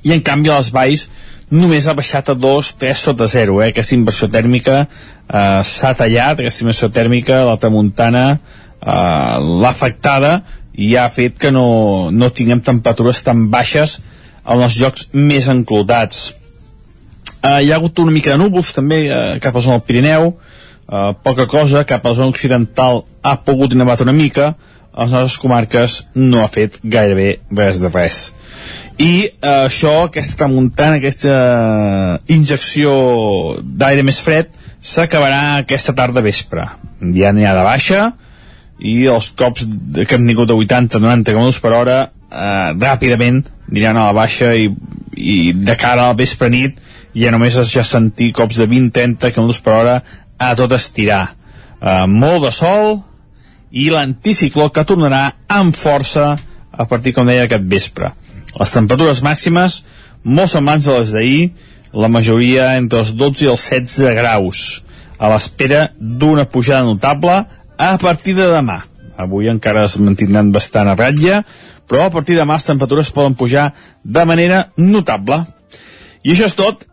i 0.04 0.14
en 0.16 0.24
canvi 0.24 0.52
a 0.52 0.60
les 0.62 0.72
valls 0.72 1.10
només 1.52 1.88
ha 1.88 1.96
baixat 1.98 2.32
a 2.32 2.38
2, 2.38 2.74
3 2.82 3.04
sota 3.10 3.28
0 3.28 3.60
eh? 3.64 3.70
aquesta 3.72 3.96
inversió 3.98 4.30
tèrmica. 4.32 4.86
Eh, 5.30 5.62
s'ha 5.66 5.94
tallat, 5.98 6.40
aquesta 6.40 6.66
inversió 6.66 6.90
tèrmica 6.94 7.42
a 7.42 7.46
l'alta 7.50 7.70
muntana 7.74 8.26
eh, 8.36 8.90
l'ha 8.90 9.70
afectada 9.70 10.40
i 10.80 10.96
ha 10.96 11.10
fet 11.12 11.38
que 11.42 11.52
no, 11.52 12.10
no 12.12 12.32
tinguem 12.32 12.62
temperatures 12.64 13.24
tan 13.26 13.50
baixes 13.52 14.00
en 14.50 14.62
els 14.64 14.78
llocs 14.80 15.10
més 15.14 15.50
enclotats 15.52 16.30
eh, 17.42 17.62
hi 17.64 17.72
ha 17.72 17.78
hagut 17.78 18.00
una 18.00 18.12
mica 18.12 18.34
de 18.34 18.40
núvols 18.42 18.74
també 18.76 19.04
eh, 19.08 19.38
cap 19.44 19.56
a 19.56 19.60
la 19.60 19.66
zona 19.66 19.80
del 19.80 19.86
Pirineu. 19.88 20.34
Eh, 20.90 21.12
poca 21.24 21.48
cosa, 21.48 21.86
cap 21.86 22.06
a 22.06 22.12
la 22.12 22.20
zona 22.20 22.34
occidental 22.34 23.04
ha 23.22 23.38
pogut 23.46 23.76
nevat 23.78 24.04
una 24.06 24.16
mica. 24.16 24.54
A 24.94 25.06
les 25.06 25.14
nostres 25.14 25.40
comarques 25.40 26.00
no 26.16 26.44
ha 26.44 26.50
fet 26.52 26.80
gairebé 26.84 27.40
res 27.56 27.80
de 27.80 27.92
res 27.94 28.30
i 29.00 29.12
eh, 29.26 29.66
això, 29.68 30.06
aquesta 30.08 30.41
tramuntana 30.44 31.00
aquesta 31.00 31.36
injecció 32.32 32.91
d'aire 33.62 34.04
més 34.08 34.20
fred 34.24 34.52
s'acabarà 34.82 35.60
aquesta 35.64 35.96
tarda 35.96 36.24
vespre 36.26 36.68
ja 37.16 37.34
n'hi 37.34 37.48
ha 37.48 37.56
de 37.58 37.66
baixa 37.68 38.02
i 38.80 38.96
els 39.12 39.32
cops 39.40 39.66
que 39.66 40.16
hem 40.16 40.28
tingut 40.28 40.48
de 40.52 40.56
80-90 40.56 41.34
km 41.34 41.50
per 41.64 41.74
hora 41.76 41.98
eh, 42.06 42.70
ràpidament 42.80 43.44
aniran 43.72 43.98
a 43.98 44.10
la 44.10 44.16
baixa 44.18 44.54
i, 44.56 44.70
i 45.16 45.40
de 45.54 45.76
cara 45.80 46.10
al 46.10 46.18
vespre 46.20 46.52
nit 46.52 46.80
ja 47.16 47.32
només 47.34 47.58
es 47.60 47.72
ja 47.74 47.84
sentir 47.84 48.32
cops 48.38 48.60
de 48.62 48.68
20-30 48.70 49.34
km 49.36 49.62
per 49.64 49.76
hora 49.76 50.00
a 50.40 50.54
tot 50.56 50.76
estirar 50.76 51.24
eh, 51.82 52.06
molt 52.08 52.46
de 52.48 52.52
sol 52.56 53.00
i 53.72 53.90
l'anticicló 53.94 54.70
que 54.74 54.86
tornarà 54.88 55.26
amb 55.48 55.76
força 55.78 56.32
a 56.80 56.86
partir, 56.88 57.14
com 57.14 57.28
deia, 57.28 57.44
d'aquest 57.44 57.66
vespre. 57.70 58.12
Les 58.58 58.72
temperatures 58.74 59.22
màximes 59.26 59.84
molt 60.24 60.52
semblants 60.52 60.88
a 60.90 60.98
les 61.00 61.12
d'ahir, 61.14 61.52
la 61.94 62.10
majoria 62.12 62.76
entre 62.78 63.00
els 63.04 63.14
12 63.18 63.46
i 63.46 63.50
els 63.52 63.64
16 63.70 64.16
graus, 64.18 64.84
a 65.18 65.30
l'espera 65.32 65.90
d'una 66.00 66.46
pujada 66.46 66.86
notable 66.88 67.44
a 67.78 67.98
partir 68.02 68.36
de 68.38 68.48
demà. 68.52 68.84
Avui 69.20 69.50
encara 69.52 69.84
es 69.86 69.98
mantindran 70.00 70.52
bastant 70.52 70.88
a 70.88 70.96
ratlla, 70.96 71.44
però 71.90 72.06
a 72.06 72.14
partir 72.14 72.36
de 72.38 72.44
demà 72.44 72.60
les 72.60 72.70
temperatures 72.70 73.12
poden 73.12 73.36
pujar 73.36 73.74
de 74.04 74.26
manera 74.26 74.70
notable. 74.78 75.44
I 76.24 76.34
això 76.36 76.46
és 76.50 76.56
tot. 76.56 76.86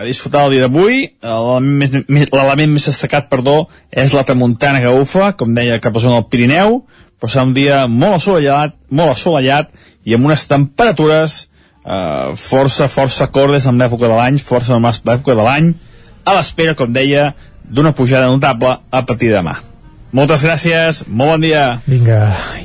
A 0.00 0.04
disfrutar 0.06 0.46
el 0.46 0.54
dia 0.54 0.64
d'avui. 0.64 1.02
L'element 1.20 2.06
més, 2.08 2.30
més- 2.30 2.86
destacat, 2.88 3.28
perdó, 3.28 3.68
és 3.92 4.14
la 4.16 4.24
tramuntana 4.24 4.80
que 4.80 4.88
bufa, 4.94 5.34
com 5.36 5.52
deia, 5.54 5.80
cap 5.80 5.96
a 5.96 6.00
zona 6.00 6.14
del 6.22 6.30
Pirineu, 6.32 6.78
però 7.20 7.28
serà 7.28 7.44
un 7.44 7.52
dia 7.52 7.82
molt 7.86 8.16
assolellat, 8.16 8.78
molt 8.88 9.12
assolellat 9.12 9.68
i 10.04 10.16
amb 10.16 10.28
unes 10.28 10.46
temperatures 10.48 11.46
eh, 11.84 12.34
força, 12.36 12.88
força 12.88 13.30
cordes 13.32 13.66
amb 13.66 13.80
l'època 13.80 14.08
de 14.08 14.18
l'any, 14.18 14.38
força 14.38 14.76
per 14.76 15.16
l'època 15.16 15.34
de 15.36 15.46
l'any, 15.46 15.72
a 16.24 16.36
l'espera, 16.36 16.76
com 16.76 16.92
deia, 16.92 17.32
d'una 17.64 17.92
pujada 17.92 18.28
notable 18.28 18.76
a 18.90 19.04
partir 19.06 19.30
de 19.30 19.40
demà. 19.40 19.60
Moltes 20.10 20.42
gràcies, 20.42 21.04
molt 21.06 21.36
bon 21.36 21.44
dia. 21.44 21.60
Vinga, 21.86 22.16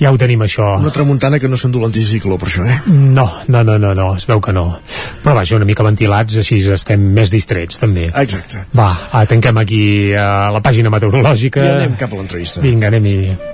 ja 0.02 0.10
ho 0.10 0.18
tenim 0.18 0.42
això. 0.42 0.72
Una 0.82 0.90
tramuntana 0.94 1.38
que 1.38 1.50
no 1.50 1.60
s'endú 1.62 1.84
l'anticicló, 1.84 2.40
per 2.42 2.50
això, 2.50 2.66
eh? 2.66 2.80
No, 2.90 3.28
no, 3.54 3.62
no, 3.62 3.78
no, 3.78 3.92
no, 3.94 4.08
es 4.18 4.26
veu 4.26 4.42
que 4.42 4.54
no. 4.56 4.66
Però 5.22 5.36
vaja, 5.38 5.60
una 5.60 5.70
mica 5.70 5.86
ventilats, 5.86 6.40
així 6.42 6.58
estem 6.74 7.06
més 7.14 7.30
distrets, 7.34 7.78
també. 7.78 8.08
Exacte. 8.10 8.66
Va, 8.74 8.90
ah, 9.14 9.28
tanquem 9.30 9.62
aquí 9.62 9.84
uh, 10.16 10.50
la 10.58 10.64
pàgina 10.66 10.90
meteorològica. 10.94 11.62
I 11.62 11.76
anem 11.76 12.00
cap 12.02 12.18
a 12.18 12.24
l'entrevista. 12.24 12.66
Vinga, 12.66 12.90
anem-hi. 12.90 13.54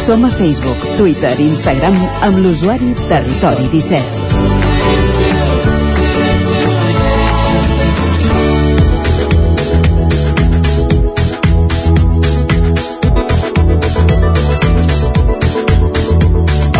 Som 0.00 0.24
a 0.24 0.30
Facebook, 0.30 0.80
Twitter 0.96 1.36
i 1.36 1.44
Instagram 1.52 1.96
amb 2.24 2.38
l'usuari 2.40 2.94
Territori 3.08 3.66
17. 3.68 4.00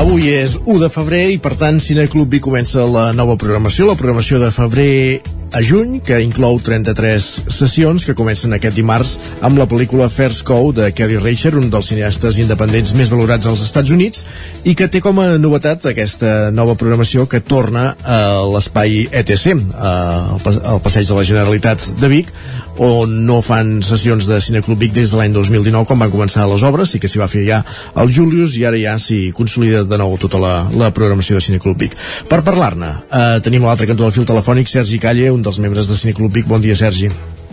Avui 0.01 0.33
és 0.33 0.57
1 0.65 0.81
de 0.81 0.89
febrer 0.89 1.31
i 1.35 1.39
per 1.45 1.53
tant 1.61 1.77
Cineclub 1.77 2.33
Vic 2.33 2.43
comença 2.49 2.89
la 2.89 3.13
nova 3.13 3.37
programació, 3.37 3.85
la 3.91 4.01
programació 4.01 4.41
de 4.41 4.49
febrer 4.55 5.21
a 5.53 5.63
juny, 5.63 5.99
que 6.05 6.21
inclou 6.23 6.59
33 6.63 7.27
sessions 7.51 8.05
que 8.07 8.15
comencen 8.15 8.55
aquest 8.55 8.77
dimarts 8.79 9.17
amb 9.47 9.59
la 9.59 9.67
pel·lícula 9.71 10.09
First 10.13 10.45
Cow 10.49 10.71
de 10.77 10.91
Kerry 10.95 11.19
Reicher, 11.19 11.55
un 11.59 11.71
dels 11.73 11.91
cineastes 11.91 12.39
independents 12.43 12.95
més 12.99 13.11
valorats 13.13 13.51
als 13.51 13.65
Estats 13.67 13.91
Units 13.95 14.25
i 14.65 14.77
que 14.79 14.89
té 14.89 15.03
com 15.03 15.19
a 15.23 15.35
novetat 15.43 15.91
aquesta 15.91 16.51
nova 16.55 16.77
programació 16.79 17.27
que 17.31 17.43
torna 17.43 17.91
a 18.05 18.21
l'espai 18.53 19.07
ETC, 19.11 19.47
al 19.75 20.83
Passeig 20.85 21.11
de 21.11 21.19
la 21.19 21.27
Generalitat 21.27 21.91
de 22.01 22.13
Vic, 22.13 22.35
on 22.81 23.13
no 23.27 23.41
fan 23.45 23.83
sessions 23.85 24.25
de 24.25 24.39
Cineclub 24.41 24.79
Vic 24.81 24.95
des 24.97 25.11
de 25.13 25.19
l'any 25.19 25.35
2019 25.35 25.85
quan 25.89 26.01
van 26.01 26.13
començar 26.13 26.47
les 26.49 26.63
obres, 26.65 26.89
sí 26.89 27.01
que 27.03 27.11
s'hi 27.11 27.21
va 27.21 27.29
fer 27.29 27.43
ja 27.45 27.59
el 28.01 28.09
Julius 28.09 28.57
i 28.57 28.65
ara 28.65 28.79
ja 28.81 28.95
s'hi 28.99 29.35
consolida 29.37 29.83
de 29.85 29.99
nou 30.01 30.17
tota 30.21 30.41
la, 30.41 30.55
la 30.73 30.89
programació 30.97 31.37
de 31.37 31.45
Cineclub 31.45 31.77
Vic. 31.81 31.97
Per 32.31 32.41
parlar-ne, 32.47 32.91
eh, 33.11 33.41
tenim 33.45 33.67
a 33.67 33.71
l'altre 33.71 33.89
cantó 33.91 34.07
del 34.07 34.15
fil 34.17 34.29
telefònic 34.29 34.71
Sergi 34.71 35.01
Calle, 35.03 35.29
un 35.35 35.40
dels 35.43 35.59
membres 35.59 35.89
de 35.89 35.97
Cineclub 35.97 36.33
Vic. 36.33 36.47
Bon 36.47 36.61
dia, 36.63 36.77
Sergi. 36.77 37.11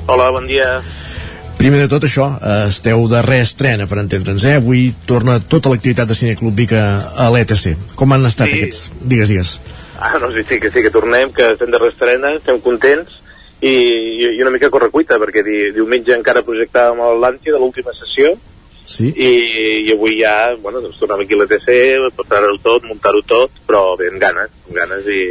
Hola, 0.07 0.29
bon 0.31 0.47
dia. 0.47 0.81
Primer 1.57 1.79
de 1.81 1.87
tot 1.89 2.03
això, 2.05 2.27
eh, 2.37 2.67
esteu 2.69 3.07
de 3.09 3.21
reestrena, 3.25 3.87
per 3.89 3.97
entendre'ns, 3.97 4.43
eh? 4.45 4.55
Avui 4.61 4.93
torna 5.09 5.39
tota 5.39 5.71
l'activitat 5.73 6.07
de 6.07 6.15
Cineclub 6.15 6.53
Vic 6.55 6.73
a, 6.77 6.83
a 7.17 7.29
l'ETC. 7.33 7.95
Com 7.95 8.13
han 8.13 8.25
estat 8.29 8.51
Sí. 8.51 8.59
aquests? 8.59 8.91
Digues, 9.01 9.29
digues. 9.29 9.59
Ah, 9.99 10.17
no, 10.21 10.29
sí, 10.31 10.43
sí, 10.47 10.59
que 10.59 10.69
sí 10.69 10.83
que 10.85 10.91
tornem, 10.93 11.31
que 11.33 11.53
estem 11.53 11.71
de 11.73 11.79
reestrena, 11.81 12.35
estem 12.37 12.59
contents 12.61 13.15
i, 13.61 13.73
i 14.37 14.41
una 14.43 14.51
mica 14.53 14.69
correcuita, 14.69 15.17
perquè 15.17 15.41
di, 15.43 15.71
diumenge 15.73 16.13
encara 16.13 16.43
projectàvem 16.45 17.01
l'Atlàntida, 17.01 17.57
l'última 17.57 17.95
sessió, 17.97 18.35
Sí. 18.87 19.09
I, 19.19 19.31
i 19.83 19.91
avui 19.91 20.13
ja, 20.21 20.55
bueno, 20.63 20.79
doncs 20.79 20.95
tornem 21.01 21.19
aquí 21.25 21.35
a 21.35 21.41
l'ETC, 21.41 21.67
portar-ho 22.15 22.53
tot, 22.63 22.85
muntar-ho 22.87 23.19
tot, 23.27 23.51
però 23.67 23.97
bé, 23.99 24.07
amb 24.07 24.21
ganes, 24.21 24.53
amb 24.63 24.77
ganes 24.77 25.09
i, 25.11 25.23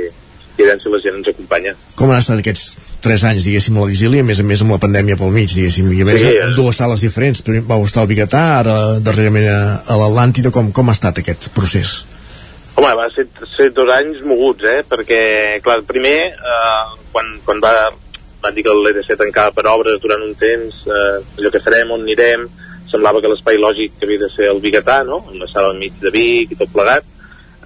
i 0.56 0.64
a 0.64 0.68
veure 0.70 0.82
si 0.82 0.92
la 0.92 1.00
gent 1.04 1.18
ens 1.20 1.30
acompanya. 1.32 1.74
Com 1.98 2.10
han 2.10 2.22
estat 2.22 2.40
aquests 2.40 2.66
3 3.04 3.24
anys, 3.30 3.46
diguéssim, 3.46 3.76
a 3.76 3.86
l'exili, 3.86 4.20
a 4.22 4.26
més 4.26 4.40
a 4.40 4.46
més 4.46 4.62
amb 4.64 4.74
la 4.74 4.80
pandèmia 4.82 5.18
pel 5.20 5.34
mig, 5.34 5.52
diguéssim, 5.52 5.90
i 5.92 6.02
a 6.02 6.08
més 6.08 6.20
Sí, 6.20 6.26
sí, 6.26 6.34
eh. 6.34 6.44
en 6.46 6.54
dues 6.56 6.80
sales 6.80 7.04
diferents, 7.04 7.42
primer 7.46 7.62
vau 7.68 7.84
estar 7.84 8.02
al 8.02 8.10
Bigatà, 8.10 8.42
ara 8.62 8.76
darrerament 9.04 9.48
a, 9.52 9.60
a 9.84 9.98
l'Atlàntida, 10.00 10.52
com, 10.54 10.72
com 10.72 10.88
ha 10.90 10.96
estat 10.96 11.20
aquest 11.22 11.50
procés? 11.56 11.98
Home, 12.76 12.92
va 12.98 13.06
ser, 13.14 13.28
ser 13.54 13.70
dos 13.76 13.88
anys 13.92 14.20
moguts, 14.28 14.64
eh? 14.68 14.82
Perquè, 14.88 15.20
clar, 15.64 15.80
primer, 15.88 16.18
eh, 16.34 16.82
quan, 17.12 17.30
quan 17.44 17.62
va, 17.64 17.72
van 18.42 18.56
dir 18.56 18.66
que 18.66 18.74
l'EDC 18.76 19.16
tancava 19.16 19.54
per 19.56 19.64
obres 19.72 20.00
durant 20.02 20.22
un 20.24 20.34
temps, 20.36 20.82
eh, 20.84 21.18
allò 21.38 21.52
que 21.52 21.62
farem, 21.64 21.92
on 21.96 22.04
anirem, 22.04 22.48
semblava 22.90 23.22
que 23.22 23.30
l'espai 23.32 23.58
lògic 23.60 24.02
havia 24.04 24.26
de 24.26 24.30
ser 24.34 24.50
el 24.52 24.60
Bigatà, 24.64 25.02
no?, 25.08 25.22
la 25.40 25.48
sala 25.52 25.72
enmig 25.74 25.96
de 26.02 26.12
Vic 26.14 26.52
i 26.52 26.58
tot 26.60 26.72
plegat, 26.72 27.06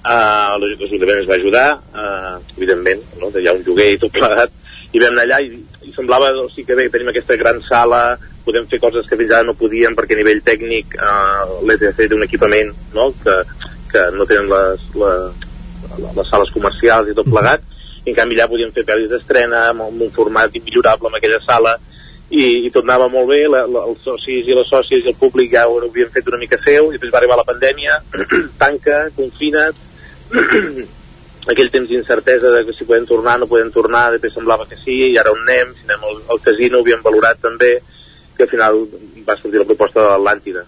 uh, 0.05 0.57
l'Ajuntament 0.61 1.21
ens 1.21 1.29
va 1.29 1.37
ajudar, 1.39 1.67
uh, 1.95 2.35
evidentment, 2.57 3.05
no? 3.21 3.31
hi 3.35 3.49
ha 3.49 3.55
un 3.57 3.63
lloguer 3.67 3.93
i 3.95 4.01
tot 4.01 4.15
plegat, 4.17 4.53
i 4.91 5.03
vam 5.03 5.15
anar 5.15 5.27
allà 5.27 5.41
i, 5.45 5.61
i 5.87 5.93
semblava 5.95 6.31
o 6.35 6.49
sigui, 6.51 6.67
que 6.69 6.79
bé, 6.79 6.89
tenim 6.91 7.13
aquesta 7.13 7.37
gran 7.39 7.61
sala, 7.67 8.19
podem 8.45 8.67
fer 8.71 8.81
coses 8.83 9.07
que 9.07 9.19
fins 9.21 9.35
ara 9.35 9.47
no 9.47 9.59
podíem 9.59 9.95
perquè 9.95 10.17
a 10.17 10.21
nivell 10.21 10.41
tècnic 10.47 10.97
uh, 10.99 11.61
l'ETC 11.69 12.01
té 12.01 12.17
un 12.17 12.27
equipament 12.27 12.73
no? 12.97 13.11
que, 13.23 13.37
que 13.93 14.07
no 14.17 14.27
tenen 14.27 14.49
les, 14.51 14.89
les, 15.03 15.45
les 16.17 16.33
sales 16.33 16.51
comercials 16.55 17.11
i 17.11 17.15
tot 17.19 17.29
plegat, 17.31 17.63
i 18.01 18.11
en 18.11 18.17
canvi 18.17 18.39
allà 18.39 18.49
podíem 18.51 18.75
fer 18.75 18.87
pel·lis 18.89 19.13
d'estrena 19.13 19.69
amb, 19.71 19.87
amb 19.87 20.09
un 20.09 20.11
format 20.17 20.57
immillorable 20.59 21.11
amb 21.11 21.21
aquella 21.21 21.43
sala, 21.45 21.77
i, 22.31 22.67
i 22.67 22.71
tot 22.71 22.87
anava 22.87 23.09
molt 23.11 23.27
bé, 23.31 23.41
la, 23.51 23.65
la, 23.67 23.85
els 23.91 24.03
socis 24.07 24.47
i 24.47 24.55
les 24.55 24.69
sòcies 24.71 25.05
i 25.05 25.11
el 25.11 25.19
públic 25.19 25.51
ja 25.55 25.67
ho 25.67 25.81
havien 25.83 26.11
fet 26.15 26.29
una 26.31 26.39
mica 26.39 26.59
seu, 26.63 26.89
i 26.89 26.97
després 26.97 27.13
va 27.15 27.19
arribar 27.21 27.39
la 27.41 27.47
pandèmia, 27.47 27.99
tanca, 28.63 29.03
confina't, 29.17 29.79
aquell 31.51 31.71
temps 31.73 31.89
d'incertesa 31.89 32.51
de 32.53 32.65
que 32.67 32.75
si 32.77 32.85
podem 32.85 33.07
tornar, 33.09 33.39
no 33.41 33.49
podem 33.51 33.71
tornar, 33.73 34.11
després 34.15 34.35
semblava 34.37 34.67
que 34.69 34.77
sí, 34.83 34.97
i 35.13 35.17
ara 35.19 35.33
on 35.33 35.41
anem, 35.47 35.73
si 35.79 35.87
anem 35.89 36.05
al, 36.11 36.21
al 36.35 36.43
casino, 36.45 36.79
ho 36.79 36.85
havíem 36.85 37.03
valorat 37.05 37.41
també, 37.41 37.79
que 38.37 38.45
al 38.45 38.53
final 38.53 38.83
va 39.27 39.37
sortir 39.41 39.63
la 39.63 39.69
proposta 39.69 40.03
de 40.03 40.11
l'Atlàntida. 40.13 40.67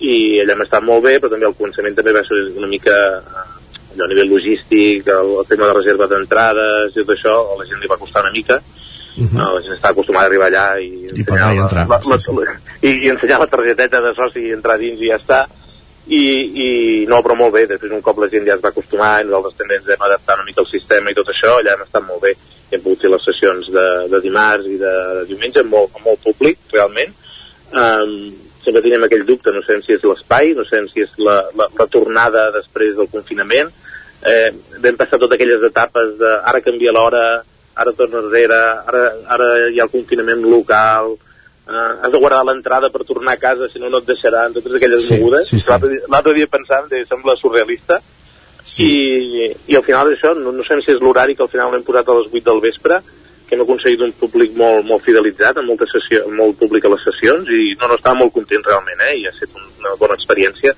I 0.00 0.40
allà 0.42 0.56
hem 0.56 0.64
estat 0.66 0.84
molt 0.84 1.04
bé, 1.04 1.18
però 1.20 1.32
també 1.32 1.46
al 1.48 1.56
començament 1.56 1.94
també 1.96 2.12
va 2.16 2.24
ser 2.26 2.40
una 2.56 2.68
mica 2.68 2.96
eh, 2.96 3.44
allò 3.94 4.04
a 4.04 4.10
nivell 4.12 4.32
logístic, 4.34 5.06
el, 5.08 5.36
el 5.40 5.46
tema 5.48 5.68
de 5.70 5.76
reserva 5.78 6.08
d'entrades 6.10 6.92
i 6.96 7.00
tot 7.04 7.14
això, 7.16 7.36
a 7.52 7.60
la 7.60 7.68
gent 7.68 7.80
li 7.80 7.92
va 7.92 8.00
costar 8.00 8.24
una 8.26 8.34
mica, 8.34 8.60
Uh 9.16 9.24
-huh. 9.24 9.54
la 9.54 9.60
gent 9.64 9.72
està 9.72 9.88
acostumada 9.88 10.26
a 10.26 10.28
arribar 10.28 10.48
allà 10.48 10.78
i, 10.78 11.08
I 11.20 11.24
pagar 11.24 11.54
i 11.54 11.56
entrar. 11.56 11.88
la, 11.88 11.96
la, 12.04 12.16
la, 12.44 12.60
i, 12.88 13.06
i 13.06 13.08
ensenyar 13.08 13.38
la 13.40 13.46
targeteta 13.46 14.00
de 14.02 14.12
soci 14.12 14.40
i 14.40 14.52
entrar 14.52 14.76
dins 14.76 15.00
i 15.00 15.08
ja 15.08 15.16
està 15.16 15.46
i, 16.06 16.24
i 16.62 16.68
no, 17.10 17.18
però 17.22 17.36
molt 17.38 17.54
bé. 17.54 17.64
Després 17.70 17.94
un 17.94 18.02
cop 18.04 18.20
la 18.22 18.30
gent 18.32 18.46
ja 18.46 18.56
es 18.56 18.62
va 18.62 18.70
acostumar 18.74 19.16
i 19.20 19.26
nosaltres 19.26 19.58
també 19.58 19.78
ens 19.80 19.88
hem 19.90 20.04
adaptat 20.08 20.38
una 20.38 20.46
mica 20.48 20.62
al 20.62 20.70
sistema 20.70 21.10
i 21.10 21.18
tot 21.18 21.32
això 21.32 21.56
allà 21.56 21.74
hem 21.74 21.86
estat 21.86 22.06
molt 22.06 22.22
bé. 22.22 22.34
Hem 22.70 22.82
pogut 22.82 23.04
fer 23.04 23.12
les 23.12 23.26
sessions 23.26 23.70
de, 23.74 23.86
de 24.12 24.20
dimarts 24.24 24.68
i 24.70 24.78
de, 24.80 24.94
de 25.20 25.24
diumenge 25.30 25.62
amb 25.62 25.74
molt, 25.74 25.96
amb 25.98 26.10
molt 26.10 26.22
públic 26.22 26.60
realment. 26.74 27.14
Um, 27.72 28.14
sempre 28.62 28.82
tenim 28.82 29.04
aquell 29.06 29.26
dubte 29.26 29.52
no 29.54 29.62
sabem 29.64 29.82
si 29.86 29.94
és 29.94 30.06
l'espai, 30.06 30.54
no 30.58 30.64
sabem 30.66 30.88
si 30.90 31.02
és 31.04 31.12
la, 31.22 31.40
la, 31.58 31.68
la 31.78 31.90
tornada 31.90 32.48
després 32.54 32.96
del 32.98 33.10
confinament. 33.10 33.70
Eh, 34.26 34.48
vam 34.82 34.96
passar 34.98 35.20
totes 35.20 35.36
aquelles 35.36 35.62
etapes 35.68 36.16
de 36.18 36.32
ara 36.50 36.62
canvia 36.64 36.94
l'hora 36.94 37.26
ara 37.76 37.92
torna 37.92 38.22
enrere, 38.24 38.58
ara, 38.88 39.02
ara 39.28 39.46
hi 39.68 39.78
ha 39.78 39.84
el 39.84 39.92
confinament 39.92 40.40
local, 40.48 41.12
uh, 41.68 42.02
has 42.02 42.12
de 42.12 42.18
guardar 42.18 42.44
l'entrada 42.44 42.90
per 42.90 43.04
tornar 43.04 43.34
a 43.34 43.40
casa, 43.42 43.68
si 43.72 43.78
no 43.78 43.90
no 43.90 43.98
et 43.98 44.06
deixaran, 44.06 44.52
totes 44.54 44.74
aquelles 44.78 45.06
Sí, 45.06 45.18
mogudes. 45.18 45.48
sí, 45.48 45.58
sí. 45.58 45.72
L'altre 46.08 46.34
dia- 46.34 46.46
pensant, 46.46 46.88
de, 46.90 47.04
sembla 47.06 47.36
surrealista, 47.36 48.00
sí. 48.62 48.86
i, 48.86 49.52
i 49.72 49.76
al 49.76 49.84
final 49.84 50.10
això, 50.12 50.34
no, 50.36 50.52
no 50.52 50.64
sabem 50.64 50.82
si 50.82 50.92
és 50.92 51.00
l'horari 51.00 51.36
que 51.36 51.42
al 51.42 51.52
final 51.52 51.70
l'hem 51.72 51.84
posat 51.86 52.08
a 52.08 52.14
les 52.18 52.26
8 52.32 52.44
del 52.50 52.60
vespre, 52.60 53.00
que 53.46 53.54
hem 53.54 53.62
aconseguit 53.62 54.00
un 54.02 54.10
públic 54.18 54.56
molt, 54.58 54.84
molt 54.88 55.04
fidelitzat, 55.06 55.56
amb 55.60 55.68
molta 55.70 55.86
sessió, 55.86 56.24
amb 56.26 56.34
molt 56.34 56.56
públic 56.58 56.84
a 56.84 56.90
les 56.90 57.04
sessions, 57.06 57.46
i 57.54 57.76
no, 57.78 57.86
no 57.86 57.94
estava 57.94 58.18
molt 58.18 58.32
content 58.34 58.64
realment, 58.66 58.98
eh? 59.06 59.14
i 59.20 59.26
ha 59.26 59.30
estat 59.30 59.54
un- 59.54 59.70
una 59.84 59.94
bona 60.00 60.14
experiència, 60.18 60.74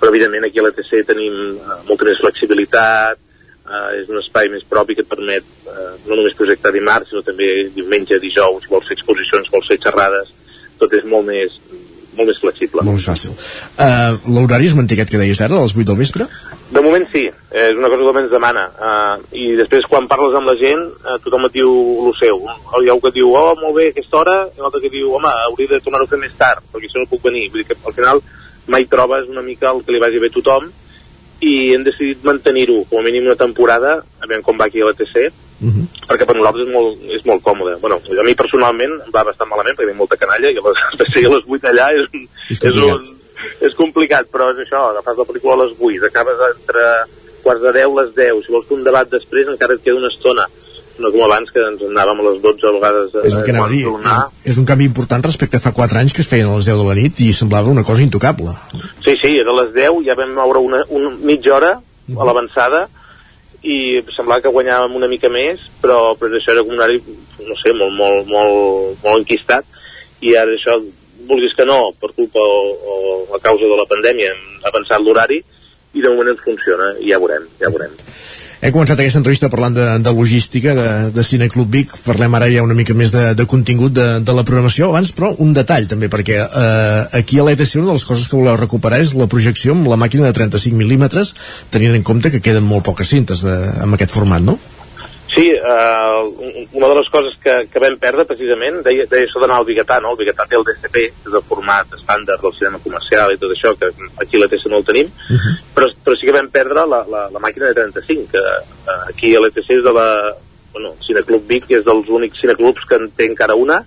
però 0.00 0.10
evidentment 0.10 0.44
aquí 0.48 0.58
a 0.58 0.64
l'ETC 0.66 1.04
tenim 1.06 1.36
uh, 1.58 1.76
molta 1.86 2.04
més 2.08 2.18
flexibilitat, 2.22 3.18
uh, 3.68 3.90
és 3.98 4.08
un 4.10 4.20
espai 4.22 4.50
més 4.52 4.64
propi 4.68 4.96
que 4.96 5.04
et 5.04 5.10
permet 5.10 5.44
uh, 5.68 5.92
no 6.06 6.16
només 6.16 6.36
projectar 6.38 6.72
dimarts, 6.74 7.12
sinó 7.12 7.22
també 7.26 7.68
diumenge, 7.76 8.20
dijous, 8.22 8.66
vols 8.72 8.88
fer 8.88 8.98
exposicions, 8.98 9.52
vols 9.52 9.68
fer 9.70 9.78
xerrades, 9.84 10.32
tot 10.80 10.94
és 10.96 11.06
molt 11.08 11.28
més, 11.28 11.54
molt 12.18 12.30
més 12.32 12.40
flexible. 12.42 12.82
Molt 12.86 12.98
més 12.98 13.08
fàcil. 13.08 13.34
Uh, 13.78 14.18
L'horari 14.34 14.68
es 14.70 14.76
manté 14.78 14.96
aquest 14.96 15.12
que 15.12 15.20
deies 15.20 15.42
ara, 15.44 15.58
a 15.58 15.66
les 15.66 15.76
8 15.76 15.86
del 15.90 16.00
vespre? 16.00 16.26
De 16.72 16.82
moment 16.84 17.06
sí, 17.12 17.24
eh, 17.28 17.68
és 17.70 17.78
una 17.78 17.90
cosa 17.92 18.10
que 18.10 18.24
ens 18.24 18.32
demana. 18.32 18.64
Uh, 18.74 19.28
I 19.32 19.46
després 19.60 19.86
quan 19.90 20.08
parles 20.10 20.34
amb 20.38 20.50
la 20.50 20.56
gent, 20.60 20.82
uh, 21.04 21.16
tothom 21.24 21.46
et 21.48 21.56
diu 21.56 21.70
el 22.08 22.18
seu. 22.18 22.42
Hi 22.48 22.90
ha 22.90 22.96
un 22.96 23.04
que 23.04 23.14
diu, 23.14 23.32
oh, 23.38 23.54
molt 23.60 23.78
bé, 23.78 23.88
aquesta 23.92 24.22
hora, 24.22 24.36
i 24.50 24.64
l'altre 24.64 24.82
que 24.84 24.92
diu, 24.92 25.14
home, 25.16 25.32
hauria 25.46 25.76
de 25.76 25.80
tornar-ho 25.84 26.08
a 26.08 26.12
fer 26.12 26.20
més 26.20 26.36
tard, 26.40 26.64
perquè 26.72 26.90
això 26.90 27.02
no 27.02 27.10
puc 27.10 27.24
venir. 27.28 27.48
Vull 27.52 27.62
dir 27.62 27.70
que 27.70 27.78
al 27.78 27.96
final 27.96 28.22
mai 28.68 28.84
trobes 28.84 29.30
una 29.32 29.42
mica 29.42 29.72
el 29.72 29.82
que 29.84 29.94
li 29.94 30.02
vagi 30.02 30.20
bé 30.20 30.28
a 30.28 30.34
tothom, 30.34 30.68
i 31.40 31.74
hem 31.74 31.84
decidit 31.86 32.24
mantenir-ho 32.26 32.82
com 32.90 33.00
a 33.00 33.04
mínim 33.06 33.28
una 33.28 33.38
temporada, 33.38 33.98
a 34.20 34.26
veure 34.26 34.42
com 34.46 34.58
va 34.58 34.66
aquí 34.66 34.82
a 34.82 34.88
l'ETC, 34.88 35.30
perquè 36.08 36.26
per 36.26 36.36
nosaltres 36.36 36.66
és 36.66 36.72
molt, 36.72 37.04
és 37.18 37.24
molt 37.26 37.42
còmode. 37.42 37.76
Bueno, 37.82 37.98
a 37.98 38.26
mi 38.26 38.34
personalment 38.34 38.96
em 39.04 39.12
va 39.14 39.24
bastant 39.26 39.50
malament 39.50 39.76
perquè 39.76 39.90
tinc 39.90 39.98
molta 39.98 40.18
canalla 40.18 40.50
i 40.50 40.58
a 40.60 40.66
les, 40.66 40.82
a 40.98 41.32
les 41.34 41.46
8 41.46 41.70
allà 41.70 41.88
és, 41.98 42.10
És 42.50 42.62
és, 42.62 42.76
un, 42.76 43.08
és 43.66 43.74
complicat, 43.78 44.30
però 44.32 44.50
és 44.54 44.64
això, 44.64 44.88
agafes 44.90 45.18
la 45.18 45.28
pel·lícula 45.28 45.54
a 45.58 45.62
les 45.64 45.74
8, 45.78 46.06
acabes 46.10 46.44
entre 46.48 46.86
quarts 47.42 47.62
de 47.62 47.72
10 47.72 47.94
les 47.98 48.14
10, 48.14 48.42
si 48.44 48.54
vols 48.54 48.66
fer 48.66 48.78
un 48.78 48.86
debat 48.86 49.10
després 49.10 49.48
encara 49.48 49.74
et 49.74 49.84
queda 49.84 50.00
una 50.00 50.10
estona, 50.12 50.48
no 51.02 51.10
com 51.14 51.24
abans 51.26 51.50
que 51.54 51.62
ens 51.62 51.82
anàvem 51.88 52.20
a 52.22 52.26
les 52.28 52.38
12 52.44 52.68
a 52.68 52.74
vegades 52.76 53.16
És 53.24 53.36
el 53.38 53.44
que 53.46 53.54
anava 53.54 53.68
a 53.68 53.72
dir. 53.72 53.82
És, 53.86 54.52
és 54.52 54.60
un 54.60 54.68
canvi 54.68 54.88
important 54.90 55.24
respecte 55.26 55.58
a 55.58 55.64
fa 55.64 55.74
4 55.76 56.02
anys 56.02 56.14
que 56.16 56.24
es 56.24 56.30
feien 56.30 56.50
a 56.50 56.56
les 56.58 56.68
10 56.70 56.80
de 56.82 56.86
la 56.88 56.96
nit 56.98 57.24
i 57.24 57.32
semblava 57.36 57.72
una 57.72 57.84
cosa 57.86 58.04
intocable. 58.04 58.54
Sí, 59.04 59.16
sí, 59.22 59.34
era 59.36 59.54
a 59.54 59.58
les 59.62 59.74
10, 59.76 60.04
ja 60.06 60.18
vam 60.18 60.34
moure 60.36 60.62
una, 60.64 60.84
una 60.90 61.14
mitja 61.18 61.54
hora 61.56 61.74
a 61.78 62.28
l'avançada 62.28 62.86
i 63.62 63.98
semblava 64.14 64.42
que 64.44 64.52
guanyàvem 64.54 64.94
una 64.96 65.08
mica 65.10 65.30
més, 65.32 65.64
però, 65.82 66.14
però 66.18 66.38
això 66.38 66.54
era 66.54 66.62
com 66.62 66.76
un 66.76 66.78
horari, 66.78 67.00
no 67.42 67.56
sé, 67.58 67.74
molt, 67.74 67.94
molt, 67.98 68.30
molt, 68.30 69.00
molt 69.02 69.22
enquistat, 69.24 69.66
i 70.22 70.34
ara 70.38 70.54
això, 70.54 70.78
vulguis 71.28 71.54
que 71.58 71.66
no, 71.66 71.80
per 72.00 72.12
culpa 72.14 72.38
o, 72.40 72.60
o 72.78 72.98
a 73.34 73.40
causa 73.42 73.66
de 73.66 73.78
la 73.78 73.86
pandèmia, 73.90 74.30
hem 74.30 74.68
avançat 74.70 75.02
l'horari, 75.02 75.40
i 75.94 76.04
de 76.04 76.12
moment 76.12 76.30
ens 76.34 76.44
funciona, 76.44 76.92
i 77.02 77.10
ja 77.10 77.18
veurem, 77.18 77.48
ja 77.58 77.72
veurem. 77.72 77.96
Hem 78.58 78.72
començat 78.74 78.98
aquesta 78.98 79.20
entrevista 79.20 79.46
parlant 79.52 79.76
de, 79.76 79.84
de 80.02 80.10
logística, 80.10 80.72
de, 80.74 80.86
de 81.14 81.22
Cineclub 81.22 81.68
Vic, 81.70 81.92
parlem 82.02 82.34
ara 82.34 82.48
ja 82.50 82.64
una 82.66 82.74
mica 82.74 82.96
més 82.98 83.12
de, 83.14 83.28
de 83.38 83.44
contingut 83.46 83.94
de, 83.94 84.06
de 84.18 84.34
la 84.34 84.42
programació, 84.48 84.88
abans 84.90 85.12
però 85.14 85.30
un 85.44 85.52
detall 85.54 85.86
també, 85.86 86.08
perquè 86.10 86.40
eh, 86.42 87.20
aquí 87.20 87.38
a 87.38 87.44
l'ETC 87.46 87.76
una 87.78 87.92
de 87.92 87.98
les 88.00 88.06
coses 88.08 88.26
que 88.26 88.34
voleu 88.34 88.58
recuperar 88.58 88.98
és 89.04 89.14
la 89.14 89.30
projecció 89.30 89.76
amb 89.76 89.86
la 89.92 90.00
màquina 90.02 90.26
de 90.26 90.34
35 90.40 90.74
mil·límetres, 90.74 91.36
tenint 91.70 91.94
en 91.94 92.02
compte 92.02 92.34
que 92.34 92.42
queden 92.42 92.66
molt 92.66 92.88
poques 92.90 93.14
cintes 93.14 93.46
de, 93.46 93.54
amb 93.86 93.94
aquest 93.94 94.18
format, 94.18 94.42
no? 94.42 94.58
Sí, 95.38 95.50
eh, 95.50 96.66
una 96.72 96.88
de 96.88 96.94
les 96.96 97.08
coses 97.14 97.36
que, 97.38 97.52
que 97.70 97.78
vam 97.78 97.94
perdre 98.02 98.24
precisament 98.26 98.80
deia, 98.82 99.04
deia 99.06 99.28
això 99.28 99.38
d'anar 99.38 99.60
al 99.60 99.66
Bigatà, 99.68 100.00
no? 100.02 100.10
El 100.10 100.18
Bigatà 100.18 100.48
té 100.50 100.56
el 100.58 100.64
DCP, 100.66 100.96
que 101.14 101.30
és 101.30 101.36
el 101.38 101.44
format 101.46 101.94
estàndard 101.94 102.42
del 102.42 102.56
cinema 102.56 102.80
comercial 102.82 103.30
i 103.30 103.38
tot 103.38 103.54
això, 103.54 103.70
que 103.78 103.92
aquí 104.18 104.34
a 104.34 104.42
l'ETC 104.42 104.66
no 104.66 104.80
el 104.82 104.88
tenim, 104.88 105.06
uh 105.06 105.38
-huh. 105.38 105.54
però, 105.76 105.86
però 106.02 106.18
sí 106.18 106.26
que 106.26 106.34
vam 106.34 106.50
perdre 106.50 106.82
la, 106.90 107.04
la, 107.06 107.22
la 107.30 107.38
màquina 107.38 107.70
de 107.70 107.74
35, 107.78 108.26
que 108.32 108.42
eh, 108.42 109.00
aquí 109.12 109.36
a 109.36 109.40
l'ETC 109.40 109.70
és 109.78 109.84
de 109.84 109.92
la... 109.92 110.34
Bueno, 110.72 110.88
el 110.98 111.06
Cineclub 111.06 111.46
Vic 111.46 111.70
és 111.70 111.84
dels 111.84 112.08
únics 112.08 112.40
cineclubs 112.40 112.84
que 112.88 112.96
en 112.96 113.10
té 113.10 113.24
encara 113.26 113.54
una 113.54 113.84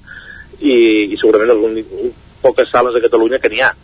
i, 0.59 1.11
i 1.13 1.17
segurament 1.17 1.51
els 1.51 1.63
únics, 1.67 2.15
poques 2.41 2.71
sales 2.71 2.95
a 2.95 3.03
Catalunya 3.03 3.39
que 3.39 3.49
n'hi 3.49 3.61
ha 3.61 3.75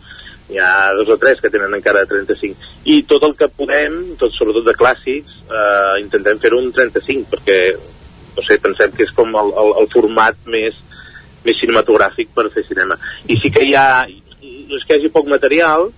hi 0.48 0.58
ha 0.62 0.92
dos 0.96 1.10
o 1.12 1.18
tres 1.20 1.40
que 1.42 1.50
tenen 1.52 1.74
encara 1.76 2.06
35 2.08 2.88
i 2.88 3.02
tot 3.08 3.24
el 3.26 3.34
que 3.36 3.50
podem, 3.52 3.98
tot, 4.20 4.32
sobretot 4.36 4.64
de 4.64 4.74
clàssics 4.78 5.40
eh, 5.44 5.94
intentem 6.02 6.40
fer 6.40 6.54
un 6.56 6.70
35 6.72 7.28
perquè 7.34 7.58
no 8.38 8.44
sé, 8.46 8.58
pensem 8.62 8.92
que 8.94 9.04
és 9.04 9.12
com 9.12 9.34
el, 9.34 9.52
el, 9.62 9.72
el 9.82 9.88
format 9.92 10.38
més, 10.46 10.76
més 11.44 11.58
cinematogràfic 11.58 12.30
per 12.36 12.46
fer 12.54 12.62
cinema. 12.68 12.94
I 13.26 13.36
sí 13.42 13.50
que 13.50 13.64
hi 13.66 13.74
ha 13.74 14.06
no 14.06 14.76
és 14.76 14.84
que 14.86 14.94
hi 14.94 15.00
hagi 15.00 15.10
poc 15.12 15.26
material 15.28 15.88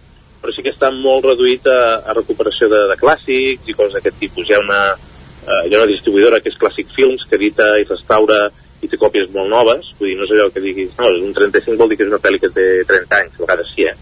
però 0.40 0.54
sí 0.56 0.64
que 0.64 0.72
està 0.72 0.88
molt 0.94 1.26
reduït 1.28 1.66
a, 1.68 2.00
a 2.08 2.16
recuperació 2.16 2.70
de, 2.72 2.80
de 2.88 2.96
clàssics 3.00 3.68
i 3.68 3.76
coses 3.76 3.98
d'aquest 3.98 4.16
tipus. 4.22 4.48
Hi 4.48 4.56
ha 4.56 4.62
una, 4.62 4.80
eh, 4.96 5.62
hi 5.68 5.74
ha 5.74 5.82
una 5.82 5.90
distribuïdora 5.90 6.40
que 6.40 6.48
és 6.52 6.58
Classic 6.60 6.88
Films 6.96 7.26
que 7.28 7.36
edita 7.36 7.74
i 7.78 7.84
restaura 7.84 8.46
i 8.80 8.88
té 8.88 8.96
còpies 8.96 9.28
molt 9.34 9.50
noves, 9.52 9.90
vull 9.98 10.08
dir, 10.08 10.16
no 10.16 10.24
és 10.24 10.32
allò 10.32 10.46
que 10.54 10.62
diguis, 10.64 10.94
no, 10.96 11.10
un 11.26 11.34
35 11.36 11.76
vol 11.76 11.90
dir 11.92 11.98
que 12.00 12.06
és 12.06 12.12
una 12.14 12.22
pel·li 12.24 12.40
que 12.40 12.48
té 12.56 12.66
30 12.88 13.18
anys, 13.18 13.34
a 13.36 13.42
vegades 13.44 13.74
sí, 13.74 13.84
eh? 13.84 13.92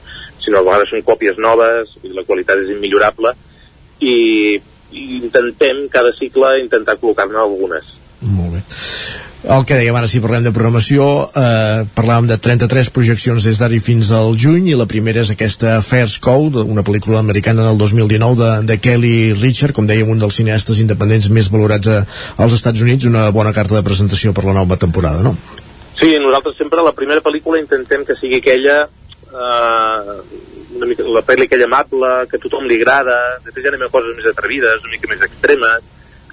Sinó 0.49 0.63
a 0.65 0.67
vegades 0.67 0.91
són 0.95 1.05
còpies 1.05 1.39
noves, 1.45 1.93
i 2.03 2.17
la 2.17 2.25
qualitat 2.25 2.65
és 2.65 2.73
immillorable, 2.73 3.37
i, 4.01 4.17
i 4.97 5.07
intentem 5.21 5.85
cada 5.93 6.17
cicle 6.17 6.57
intentar 6.65 6.97
col·locar-ne 6.97 7.39
algunes. 7.45 7.95
El 9.49 9.63
que 9.65 9.77
dèiem 9.79 9.95
ara, 9.95 10.09
si 10.11 10.19
parlem 10.19 10.43
de 10.43 10.51
programació, 10.51 11.05
eh, 11.31 11.85
parlàvem 11.95 12.27
de 12.27 12.37
33 12.43 12.91
projeccions 12.91 13.45
des 13.47 13.61
d'ara 13.61 13.79
fins 13.81 14.11
al 14.13 14.35
juny, 14.37 14.67
i 14.73 14.75
la 14.77 14.89
primera 14.91 15.23
és 15.23 15.31
aquesta 15.31 15.77
First 15.81 16.19
Code, 16.21 16.65
una 16.67 16.83
pel·lícula 16.83 17.21
americana 17.23 17.69
del 17.69 17.79
2019 17.79 18.43
de, 18.43 18.51
de 18.67 18.79
Kelly 18.83 19.33
Richard, 19.39 19.73
com 19.77 19.87
dèiem, 19.87 20.11
un 20.11 20.19
dels 20.19 20.37
cineastes 20.41 20.83
independents 20.83 21.31
més 21.31 21.49
valorats 21.55 21.87
a, 21.87 22.03
als 22.37 22.59
Estats 22.59 22.83
Units, 22.83 23.07
una 23.07 23.29
bona 23.31 23.55
carta 23.55 23.79
de 23.79 23.85
presentació 23.87 24.35
per 24.35 24.45
la 24.45 24.57
nova 24.59 24.77
temporada, 24.77 25.23
no? 25.23 25.37
Sí, 26.01 26.13
nosaltres 26.19 26.59
sempre 26.59 26.83
la 26.83 26.95
primera 26.95 27.23
pel·lícula 27.23 27.63
intentem 27.63 28.05
que 28.05 28.19
sigui 28.19 28.43
aquella 28.43 28.89
eh, 29.33 30.17
una 30.77 30.89
mica, 30.89 31.07
la 31.07 31.25
pel·li 31.27 31.47
aquella 31.47 31.69
amable, 31.69 32.13
que 32.31 32.39
a 32.39 32.43
tothom 32.43 32.69
li 32.69 32.79
agrada, 32.81 33.19
després 33.45 33.67
ja 33.67 33.73
anem 33.73 33.87
a 33.87 33.93
coses 33.93 34.17
més 34.17 34.29
atrevides, 34.31 34.85
una 34.85 34.95
mica 34.95 35.11
més 35.11 35.25
extremes, 35.27 35.87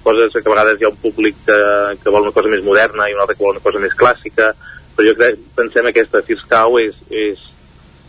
coses 0.06 0.32
que 0.32 0.44
a 0.44 0.52
vegades 0.52 0.80
hi 0.80 0.86
ha 0.86 0.92
un 0.92 1.00
públic 1.02 1.38
que, 1.46 1.58
que 2.02 2.14
vol 2.14 2.28
una 2.28 2.34
cosa 2.36 2.52
més 2.52 2.62
moderna 2.64 3.08
i 3.08 3.16
un 3.16 3.22
altre 3.22 3.34
que 3.34 3.44
vol 3.44 3.56
una 3.56 3.64
cosa 3.64 3.82
més 3.82 3.96
clàssica, 3.98 4.52
però 4.96 5.08
jo 5.08 5.16
crec, 5.18 5.40
pensem 5.58 5.90
aquesta 5.90 6.22
First 6.26 6.46
Cow 6.50 6.78
és, 6.80 6.94
és, 7.10 7.42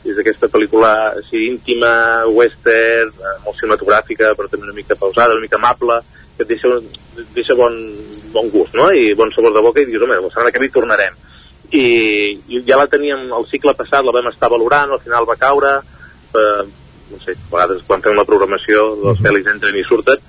és 0.08 0.20
aquesta 0.22 0.50
pel·lícula 0.52 0.92
així 1.18 1.48
íntima, 1.48 1.90
western, 2.32 3.16
molt 3.46 3.58
cinematogràfica, 3.58 4.36
però 4.38 4.52
també 4.52 4.70
una 4.70 4.78
mica 4.78 5.00
pausada, 5.00 5.36
una 5.36 5.44
mica 5.44 5.60
amable, 5.60 6.00
que 6.38 6.46
et 6.46 6.52
deixa, 6.54 6.70
deixa 7.36 7.58
bon, 7.58 7.76
bon 8.32 8.52
gust, 8.54 8.76
no? 8.78 8.92
I 8.94 9.16
bon 9.18 9.34
sabor 9.34 9.56
de 9.56 9.64
boca 9.66 9.82
i 9.82 9.90
dius, 9.90 10.06
home, 10.06 10.20
la 10.22 10.30
setmana 10.30 10.54
que 10.54 10.62
ve 10.62 10.70
tornarem. 10.74 11.18
I, 11.72 11.86
I 12.48 12.64
ja 12.68 12.78
la 12.80 12.88
teníem 12.88 13.28
el 13.36 13.48
cicle 13.52 13.74
passat, 13.76 14.06
la 14.06 14.16
vam 14.16 14.30
estar 14.32 14.50
valorant, 14.52 14.92
al 14.92 15.04
final 15.04 15.28
va 15.28 15.36
caure, 15.40 15.74
eh, 16.34 16.64
no 17.12 17.20
sé, 17.24 17.36
a 17.36 17.52
vegades 17.52 17.84
quan 17.88 18.04
fem 18.04 18.16
la 18.16 18.26
programació, 18.28 18.86
uh 18.94 19.10
-huh. 19.10 19.22
pel·lis 19.24 19.48
entren 19.52 19.76
i 19.76 19.84
surten, 19.84 20.22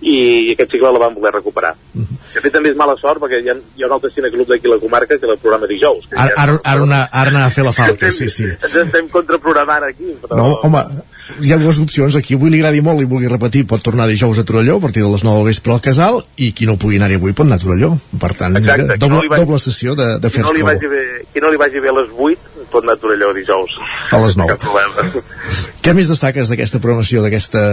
i 0.00 0.52
aquest 0.52 0.74
cicle 0.76 0.92
la 0.92 1.00
vam 1.00 1.14
voler 1.14 1.32
recuperar. 1.34 1.74
Uh 1.94 2.02
-huh. 2.02 2.18
De 2.34 2.40
fet, 2.40 2.52
també 2.52 2.70
és 2.70 2.76
mala 2.76 2.96
sort 3.00 3.20
perquè 3.22 3.40
hi 3.42 3.50
ha, 3.50 3.56
hi 3.76 3.82
ha 3.82 3.86
un 3.86 3.92
altre 3.92 4.10
cineclub 4.10 4.48
d'aquí 4.48 4.66
a 4.66 4.74
la 4.74 4.78
comarca 4.78 5.18
que 5.18 5.26
el 5.26 5.38
programa 5.38 5.66
dijous. 5.66 6.04
Ara, 6.12 6.32
ara, 6.36 6.60
ara, 6.62 6.82
una, 6.82 7.08
ara 7.10 7.30
anar 7.30 7.46
a 7.46 7.50
fer 7.50 7.64
la 7.64 7.72
falca, 7.72 8.10
sí, 8.12 8.28
sí. 8.28 8.44
Ens 8.44 8.76
estem 8.76 9.08
contraprogramant 9.08 9.84
aquí. 9.84 10.12
Però... 10.22 10.36
No, 10.36 10.58
home, 10.62 10.84
hi 11.40 11.52
ha 11.52 11.58
dues 11.58 11.78
opcions. 11.78 12.16
Aquí 12.16 12.34
avui 12.34 12.50
li 12.50 12.60
agradi 12.60 12.82
molt 12.84 13.00
i 13.00 13.08
vulgui 13.08 13.28
repetir 13.28 13.66
pot 13.66 13.82
tornar 13.82 14.06
dijous 14.08 14.38
a 14.38 14.44
Torelló 14.44 14.76
a 14.76 14.80
partir 14.80 15.02
de 15.02 15.10
les 15.10 15.24
9 15.24 15.36
del 15.36 15.46
vespre 15.46 15.72
al 15.72 15.80
Casal 15.80 16.20
i 16.36 16.52
qui 16.52 16.66
no 16.66 16.76
pugui 16.76 17.00
anar-hi 17.00 17.18
avui 17.20 17.32
pot 17.32 17.46
anar 17.46 17.56
a 17.56 17.64
Torelló. 17.64 17.96
Per 18.20 18.32
tant, 18.34 18.56
Exacte, 18.56 18.82
mira, 18.82 18.96
doble, 18.96 19.22
no 19.22 19.30
vagi, 19.30 19.42
doble 19.42 19.58
sessió 19.58 19.94
de, 19.94 20.18
de 20.18 20.30
fer 20.30 20.44
qui 20.44 20.60
no, 20.60 20.66
vagi 20.70 20.92
bé, 20.92 21.02
qui 21.32 21.40
no 21.40 21.50
li 21.50 21.56
vagi 21.60 21.80
bé 21.80 21.88
a 21.88 21.96
les 22.00 22.12
8 22.12 22.55
pot 22.72 22.84
anar 22.84 22.96
a 22.96 23.00
Torelló 23.00 23.32
dijous. 23.36 23.76
A 24.12 24.20
les 24.22 24.36
9. 24.38 24.56
Què 25.84 25.94
més 25.96 26.10
destaques 26.10 26.50
d'aquesta 26.50 26.80
programació 26.82 27.22
d'aquest 27.24 27.54
eh, 27.58 27.68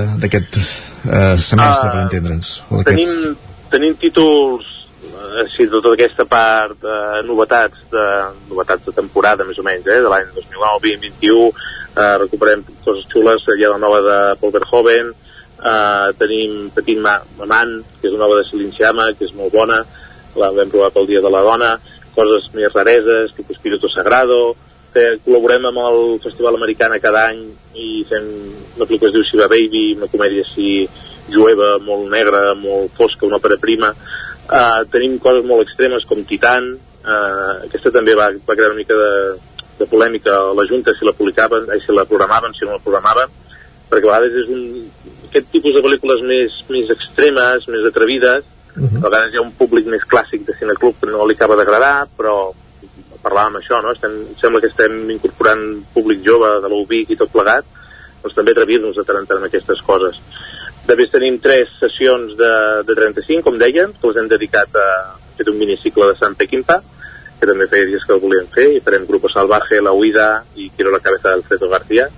semestre, 1.42 1.88
uh, 1.88 1.92
per 1.92 2.04
entendre'ns? 2.04 2.54
Tenim, 2.86 3.36
tenim 3.74 3.98
títols 4.02 4.68
eh, 5.02 5.44
així 5.44 5.66
de 5.66 5.74
tota 5.74 5.96
aquesta 5.98 6.28
part 6.30 6.78
de 6.84 6.94
eh, 6.94 7.24
novetats 7.28 7.86
de, 7.94 8.06
novetats 8.52 8.86
de 8.86 8.96
temporada 9.00 9.48
més 9.48 9.60
o 9.60 9.66
menys, 9.66 9.88
eh, 9.88 10.02
de 10.04 10.12
l'any 10.12 10.30
2019-2021 10.38 11.50
eh, 11.50 12.16
recuperem 12.26 12.64
coses 12.86 13.10
xules 13.12 13.48
hi 13.58 13.66
ha 13.66 13.74
la 13.74 13.82
nova 13.82 14.02
de 14.06 14.20
Paul 14.42 14.54
Verhoeven 14.54 15.10
eh, 15.14 16.08
tenim 16.22 16.70
Petit 16.76 17.02
Mamant 17.02 17.80
que 18.00 18.10
és 18.10 18.14
una 18.14 18.26
nova 18.28 18.42
de 18.42 18.48
Silenciama 18.50 19.10
que 19.18 19.26
és 19.30 19.34
molt 19.38 19.54
bona 19.56 19.82
la 20.38 20.54
vam 20.54 20.70
provar 20.70 20.92
pel 20.94 21.10
Dia 21.10 21.22
de 21.22 21.34
la 21.34 21.44
Dona 21.46 21.74
coses 22.14 22.50
més 22.54 22.74
rareses, 22.74 23.34
tipus 23.34 23.58
Espíritu 23.58 23.90
Sagrado 23.90 24.54
que 24.94 25.06
col·laborem 25.26 25.66
amb 25.70 25.82
el 25.84 26.02
Festival 26.24 26.58
Americana 26.58 27.02
cada 27.04 27.28
any 27.32 27.42
i 27.74 28.04
fem 28.10 28.28
una 28.78 28.86
pel·lícula 28.86 29.10
que 29.10 29.12
es 29.12 29.16
diu 29.18 29.26
Shiva 29.28 29.50
Baby, 29.52 29.84
una 29.98 30.10
comèdia 30.12 30.46
així 30.46 30.88
jueva, 31.34 31.78
molt 31.84 32.10
negra, 32.12 32.54
molt 32.60 32.94
fosca, 32.98 33.26
una 33.28 33.40
òpera 33.40 33.58
prima. 33.62 33.94
Uh, 34.44 34.84
tenim 34.92 35.18
coses 35.24 35.46
molt 35.48 35.64
extremes 35.66 36.06
com 36.06 36.24
Titan, 36.28 36.74
uh, 37.04 37.54
aquesta 37.64 37.94
també 37.96 38.16
va, 38.20 38.30
va 38.46 38.56
crear 38.58 38.74
una 38.74 38.82
mica 38.82 38.98
de, 39.00 39.14
de 39.80 39.88
polèmica 39.90 40.36
a 40.36 40.56
la 40.58 40.66
Junta 40.70 40.94
si 40.98 41.08
la 41.08 41.16
publicaven, 41.18 41.70
eh, 41.72 41.80
si 41.86 41.96
la 41.96 42.06
programaven, 42.10 42.54
si 42.58 42.68
no 42.68 42.76
la 42.76 42.84
programaven, 42.84 43.32
perquè 43.90 44.10
a 44.10 44.12
vegades 44.12 44.42
és 44.44 44.52
un, 44.52 44.66
aquest 45.30 45.48
tipus 45.54 45.78
de 45.78 45.84
pel·lícules 45.86 46.26
més, 46.28 46.60
més 46.74 46.92
extremes, 46.94 47.70
més 47.72 47.88
atrevides, 47.90 48.44
uh 48.76 48.84
-huh. 48.84 49.00
a 49.00 49.08
vegades 49.08 49.34
hi 49.34 49.40
ha 49.40 49.48
un 49.48 49.56
públic 49.58 49.88
més 49.88 50.04
clàssic 50.04 50.46
de 50.46 50.58
cineclub 50.60 51.00
que 51.00 51.10
no 51.10 51.26
li 51.28 51.36
acaba 51.38 51.56
d'agradar, 51.56 52.08
però 52.18 52.54
parlàvem 53.24 53.60
això, 53.60 53.80
no? 53.84 53.94
Estem, 53.96 54.16
sembla 54.42 54.62
que 54.62 54.70
estem 54.72 54.98
incorporant 55.16 55.64
públic 55.94 56.24
jove 56.26 56.50
de 56.64 56.72
l'UBIC 56.72 57.14
i 57.14 57.20
tot 57.20 57.32
plegat, 57.34 57.68
doncs 58.24 58.36
també 58.38 58.54
atrevir-nos 58.56 59.00
a 59.00 59.06
tant 59.08 59.24
en 59.24 59.48
aquestes 59.48 59.82
coses. 59.88 60.20
Després 60.88 61.14
tenim 61.14 61.40
tres 61.40 61.72
sessions 61.80 62.36
de, 62.40 62.54
de 62.88 62.96
35, 63.00 63.44
com 63.46 63.60
deien, 63.60 63.94
que 63.96 64.10
les 64.10 64.20
hem 64.20 64.28
dedicat 64.32 64.76
a 64.76 64.88
fer 65.38 65.48
un 65.52 65.60
minicicle 65.60 66.10
de 66.10 66.18
Sant 66.20 66.36
Pequimpa, 66.40 66.82
que 67.40 67.48
també 67.48 67.68
feia 67.72 67.88
dies 67.88 68.04
que 68.08 68.14
el 68.16 68.22
volíem 68.24 68.50
fer, 68.52 68.70
i 68.76 68.82
farem 68.84 69.08
Grupo 69.08 69.32
Salvaje, 69.32 69.80
La 69.84 69.96
Huida 69.96 70.28
i 70.60 70.70
Quiero 70.76 70.92
la 70.92 71.02
cabeza 71.04 71.32
d'Alfredo 71.32 71.70
García. 71.72 72.10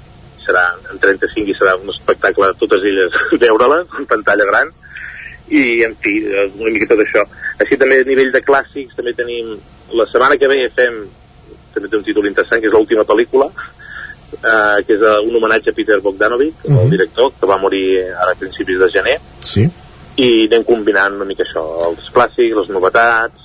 Serà 0.45 0.65
en 0.91 0.99
35 1.01 1.49
i 1.49 1.55
serà 1.57 1.73
un 1.77 1.89
espectacle 1.93 2.51
de 2.51 2.57
totes 2.59 2.83
elles 2.85 3.15
veure-la 3.45 3.79
en 3.99 4.09
pantalla 4.09 4.45
gran 4.49 4.73
i 5.49 5.83
en 5.85 5.93
fi, 6.01 6.17
una 6.57 6.71
mica 6.73 6.89
tot 6.89 7.03
això. 7.03 7.25
Així 7.61 7.77
també 7.77 8.01
a 8.01 8.07
nivell 8.07 8.31
de 8.33 8.41
clàssics 8.41 8.97
també 8.97 9.13
tenim 9.13 9.55
la 9.93 10.07
setmana 10.09 10.37
que 10.41 10.49
ve 10.49 10.63
fem 10.75 11.05
també 11.75 11.89
té 11.91 11.97
un 11.99 12.05
títol 12.07 12.27
interessant 12.29 12.61
que 12.61 12.69
és 12.71 12.73
l'última 12.73 13.03
pel·lícula 13.07 13.49
eh, 13.51 14.83
que 14.87 14.95
és 14.95 15.03
un 15.27 15.35
homenatge 15.37 15.71
a 15.71 15.77
Peter 15.77 15.99
Bogdanovich 16.01 16.63
uh 16.63 16.71
-huh. 16.71 16.79
el 16.79 16.85
mhm. 16.85 16.91
director 16.91 17.31
que 17.39 17.47
va 17.47 17.57
morir 17.57 18.01
ara 18.13 18.31
a 18.31 18.35
principis 18.35 18.79
de 18.79 18.89
gener 18.89 19.19
sí. 19.39 19.69
i 20.15 20.47
anem 20.47 20.63
combinant 20.63 21.15
una 21.15 21.25
mica 21.25 21.43
això 21.43 21.63
els 21.89 22.11
clàssics, 22.13 22.55
les 22.55 22.69
novetats 22.69 23.44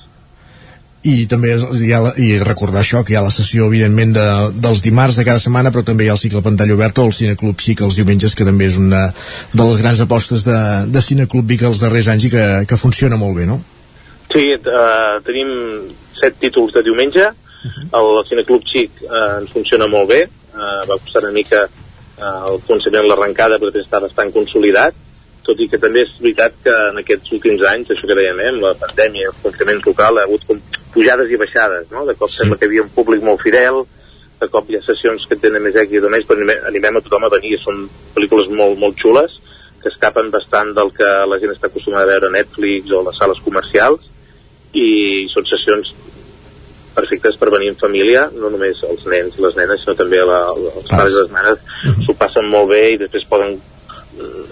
i 1.07 1.25
també 1.25 1.55
hi 1.57 1.91
ha, 1.95 1.99
i 2.21 2.35
recordar 2.43 2.83
això 2.83 3.01
que 3.05 3.13
hi 3.13 3.17
ha 3.17 3.23
la 3.25 3.33
sessió 3.33 3.65
evidentment 3.71 4.13
de, 4.13 4.25
dels 4.53 4.83
dimarts 4.85 5.17
de 5.17 5.25
cada 5.25 5.41
setmana 5.41 5.71
però 5.73 5.81
també 5.85 6.05
hi 6.05 6.11
ha 6.11 6.17
el 6.17 6.21
cicle 6.21 6.43
pantalla 6.45 6.75
oberta 6.77 7.01
o 7.01 7.09
el 7.09 7.15
Cineclub 7.17 7.61
Xic 7.61 7.81
els 7.81 7.97
diumenges 7.97 8.37
que 8.37 8.45
també 8.45 8.67
és 8.69 8.77
una 8.77 9.07
de 9.09 9.65
les 9.65 9.79
grans 9.81 10.03
apostes 10.05 10.45
de, 10.45 10.59
de 10.93 11.01
Cineclub 11.01 11.47
Vic 11.49 11.65
els 11.65 11.81
darrers 11.81 12.11
anys 12.13 12.29
i 12.29 12.33
que, 12.33 12.45
que 12.69 12.77
funciona 12.77 13.17
molt 13.17 13.39
bé, 13.39 13.47
no? 13.49 13.57
Sí, 14.31 14.45
eh, 14.53 15.15
tenim 15.25 15.49
set 16.19 16.37
títols 16.39 16.73
de 16.77 16.83
diumenge. 16.85 17.25
Uh 17.31 17.71
-huh. 17.71 17.87
El 17.99 18.27
Cineclub 18.29 18.61
Xic 18.63 19.01
eh, 19.01 19.39
ens 19.41 19.51
funciona 19.51 19.87
molt 19.87 20.09
bé. 20.09 20.21
Eh, 20.23 20.81
va 20.89 21.01
costar 21.01 21.23
una 21.23 21.33
mica 21.33 21.65
eh, 21.65 22.51
el 22.51 22.61
començament 22.67 23.07
l'arrencada, 23.07 23.57
però 23.57 23.73
està 23.73 23.99
bastant 23.99 24.31
consolidat 24.31 24.93
tot 25.43 25.59
i 25.59 25.67
que 25.67 25.79
també 25.81 26.03
és 26.05 26.13
veritat 26.21 26.53
que 26.63 26.73
en 26.91 26.97
aquests 27.01 27.31
últims 27.31 27.63
anys, 27.73 27.89
això 27.89 28.07
que 28.07 28.15
dèiem, 28.15 28.39
eh, 28.39 28.49
amb 28.49 28.61
la 28.61 28.73
pandèmia, 28.75 29.31
el 29.31 29.41
confinament 29.41 29.81
local, 29.85 30.17
ha 30.17 30.23
hagut 30.27 30.45
com 30.47 30.61
pujades 30.93 31.31
i 31.31 31.39
baixades, 31.39 31.89
no? 31.91 32.05
De 32.05 32.15
cop 32.19 32.29
sí. 32.29 32.41
sembla 32.41 32.57
que 32.57 32.67
hi 32.67 32.71
havia 32.71 32.85
un 32.85 32.93
públic 32.95 33.23
molt 33.23 33.41
fidel, 33.43 33.83
de 34.41 34.49
cop 34.49 34.69
hi 34.69 34.77
ha 34.77 34.83
sessions 34.85 35.27
que 35.29 35.37
tenen 35.37 35.63
més 35.63 35.77
èxit 35.77 36.03
o 36.03 36.09
menys, 36.09 36.27
però 36.27 36.41
animem, 36.67 36.97
a 36.97 37.03
tothom 37.05 37.27
a 37.27 37.33
venir, 37.33 37.57
són 37.61 37.85
pel·lícules 38.15 38.49
molt, 38.57 38.79
molt 38.81 38.97
xules, 39.01 39.37
que 39.81 39.89
escapen 39.89 40.29
bastant 40.33 40.73
del 40.77 40.91
que 40.97 41.09
la 41.29 41.39
gent 41.41 41.53
està 41.53 41.69
acostumada 41.69 42.05
a 42.07 42.11
veure 42.13 42.29
a 42.29 42.35
Netflix 42.37 42.91
o 42.91 43.01
a 43.01 43.07
les 43.09 43.19
sales 43.21 43.41
comercials, 43.45 44.07
i 44.77 45.27
són 45.33 45.45
sessions 45.49 45.91
perfectes 46.95 47.37
per 47.39 47.51
venir 47.53 47.71
en 47.71 47.79
família, 47.79 48.25
no 48.35 48.49
només 48.51 48.81
els 48.87 49.05
nens 49.11 49.37
i 49.37 49.43
les 49.45 49.57
nenes, 49.59 49.83
sinó 49.83 49.95
també 49.99 50.19
la, 50.27 50.41
els 50.51 50.89
pares 50.89 51.15
i 51.15 51.21
les 51.21 51.31
mares 51.31 51.57
uh 51.57 51.87
mhm. 51.87 51.93
-huh. 51.93 52.05
s'ho 52.05 52.15
passen 52.19 52.49
molt 52.49 52.69
bé 52.69 52.83
i 52.91 52.97
després 52.97 53.29
poden 53.29 53.59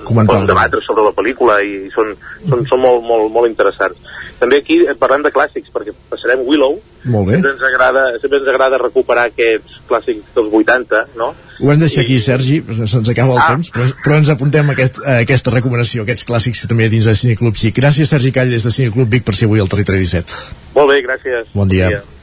Comentar 0.07 0.35
poden 0.35 0.47
debatre 0.49 0.79
sobre 0.85 1.03
la 1.05 1.11
pel·lícula 1.15 1.59
i 1.61 1.89
són, 1.93 2.13
són, 2.47 2.63
són 2.69 2.79
molt, 2.81 3.03
molt, 3.05 3.27
molt 3.33 3.49
interessants. 3.49 3.99
També 4.39 4.61
aquí 4.61 4.79
parlem 4.99 5.25
de 5.25 5.31
clàssics, 5.35 5.71
perquè 5.73 5.91
passarem 6.09 6.45
Willow, 6.47 6.77
molt 7.11 7.29
bé. 7.29 7.37
Sempre 7.37 7.51
ens 7.55 7.63
agrada, 7.63 8.03
sempre 8.19 8.39
ens 8.41 8.49
agrada 8.51 8.79
recuperar 8.81 9.25
aquests 9.29 9.79
clàssics 9.87 10.35
dels 10.35 10.53
80, 10.61 11.01
no? 11.19 11.31
Ho 11.59 11.71
hem 11.71 11.79
deixat 11.79 12.03
aquí, 12.03 12.19
Sergi, 12.23 12.59
se'ns 12.79 13.11
acaba 13.11 13.35
el 13.35 13.41
ah. 13.43 13.47
temps, 13.53 13.71
però, 13.75 13.87
però 14.03 14.19
ens 14.19 14.31
apuntem 14.33 14.71
a, 14.71 14.75
aquest, 14.75 15.01
a 15.03 15.17
aquesta 15.23 15.53
recomanació, 15.55 16.03
aquests 16.03 16.27
clàssics 16.27 16.67
també 16.71 16.89
dins 16.91 17.07
del 17.07 17.17
Cineclub 17.19 17.59
Xic. 17.59 17.75
Gràcies, 17.79 18.11
Sergi 18.11 18.33
Call, 18.35 18.51
des 18.51 18.67
de 18.67 18.75
Cineclub 18.75 19.11
Vic, 19.11 19.27
per 19.27 19.35
ser 19.39 19.47
avui 19.47 19.63
al 19.63 19.71
Territori 19.71 20.03
17. 20.03 20.39
Molt 20.75 20.93
bé, 20.93 21.01
gràcies. 21.07 21.51
Bon 21.55 21.71
dia. 21.71 21.91
Bon 21.91 21.99
dia. 21.99 22.17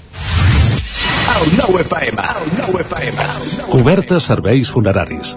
Cobertes 3.73 4.29
serveis 4.31 4.71
funeraris. 4.73 5.37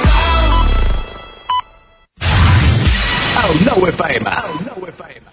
El 3.49 3.65
9 3.65 3.89
FM. 3.89 4.29
El 4.29 4.65
9 4.65 4.89
FM. 4.91 5.25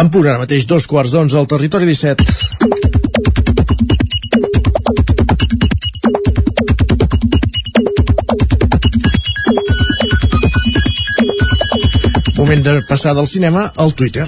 En 0.00 0.10
punt 0.10 0.26
ara 0.26 0.38
mateix 0.42 0.66
dos 0.70 0.86
quarts 0.90 1.10
d'onze 1.14 1.36
al 1.38 1.48
territori 1.50 1.86
17. 1.90 2.22
Moment 12.38 12.62
de 12.66 12.80
passar 12.88 13.14
del 13.18 13.26
cinema 13.30 13.72
al 13.74 13.94
Twitter. 13.94 14.26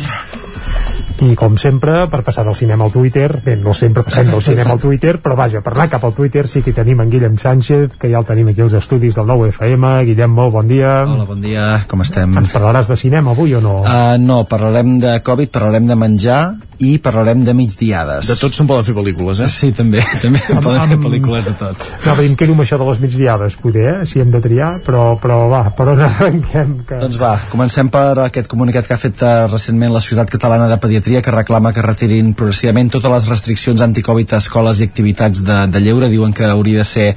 I 1.25 1.33
com 1.33 1.55
sempre, 1.57 2.03
per 2.13 2.21
passar 2.21 2.43
del 2.45 2.57
cinema 2.59 2.85
al 2.85 2.93
Twitter, 2.93 3.41
bé, 3.41 3.55
no 3.57 3.73
sempre 3.73 4.03
passem 4.05 4.29
del 4.29 4.43
cinema 4.45 4.75
al 4.75 4.83
Twitter, 4.83 5.15
però 5.25 5.37
vaja, 5.39 5.63
per 5.65 5.73
anar 5.73 5.87
cap 5.89 6.05
al 6.05 6.13
Twitter 6.13 6.45
sí 6.45 6.61
que 6.61 6.75
tenim 6.77 7.01
en 7.01 7.09
Guillem 7.13 7.39
Sánchez, 7.41 7.97
que 7.97 8.11
ja 8.13 8.21
el 8.21 8.29
tenim 8.29 8.51
aquí 8.53 8.61
als 8.61 8.77
estudis 8.77 9.17
del 9.17 9.31
nou 9.31 9.47
FM. 9.47 9.95
Guillem, 10.11 10.35
molt 10.37 10.53
bon 10.59 10.69
dia. 10.69 10.99
Hola, 11.09 11.25
bon 11.25 11.41
dia, 11.41 11.71
com 11.89 12.05
estem? 12.05 12.37
Ens 12.37 12.53
parlaràs 12.53 12.93
de 12.93 12.99
cinema 13.01 13.33
avui 13.33 13.57
o 13.57 13.63
no? 13.65 13.79
Uh, 13.87 14.21
no, 14.21 14.43
parlarem 14.51 14.99
de 15.01 15.17
Covid, 15.25 15.55
parlarem 15.57 15.89
de 15.89 15.97
menjar 15.97 16.41
i 16.79 16.97
parlarem 17.03 17.45
de 17.45 17.55
migdiades. 17.57 18.29
De 18.29 18.37
tot 18.39 18.55
se'n 18.57 18.69
poden 18.69 18.85
fer 18.87 18.95
pel·lícules, 18.97 19.41
eh? 19.45 19.49
Sí, 19.51 19.71
també, 19.77 20.03
també 20.25 20.43
se'n 20.43 20.61
poden 20.65 20.93
fer 20.93 20.99
pel·lícules 21.01 21.49
de 21.49 21.55
tot. 21.61 21.87
No, 22.05 22.13
però 22.13 22.27
em 22.27 22.37
quedo 22.39 22.57
amb 22.57 22.65
això 22.67 22.79
de 22.81 22.89
les 22.91 23.03
migdiades, 23.05 23.59
poder, 23.63 23.87
eh? 23.93 24.07
si 24.09 24.21
hem 24.23 24.33
de 24.35 24.41
triar, 24.45 24.73
però, 24.87 25.07
però 25.23 25.41
va, 25.53 25.63
per 25.77 25.89
on 25.95 26.05
arrenquem? 26.09 26.77
Que... 26.89 27.01
Doncs 27.05 27.21
va, 27.23 27.33
comencem 27.53 27.91
per 27.93 28.07
aquest 28.27 28.51
comunicat 28.53 28.89
que 28.89 28.97
ha 28.97 29.01
fet 29.01 29.25
uh, 29.25 29.35
recentment 29.51 29.95
la 29.95 30.05
Ciutat 30.05 30.31
Catalana 30.33 30.69
de 30.71 30.79
Pediatria 30.83 31.23
que 31.25 31.35
reclama 31.35 31.73
que 31.77 31.85
retirin 31.85 32.35
progressivament 32.37 32.93
totes 32.93 33.13
les 33.13 33.29
restriccions 33.33 33.85
anticovid 33.85 34.37
a 34.37 34.43
escoles 34.43 34.81
i 34.81 34.89
activitats 34.89 35.45
de, 35.47 35.61
de 35.73 35.85
lleure. 35.85 36.11
Diuen 36.13 36.35
que 36.37 36.47
hauria 36.49 36.83
de 36.83 36.89
ser 36.89 37.09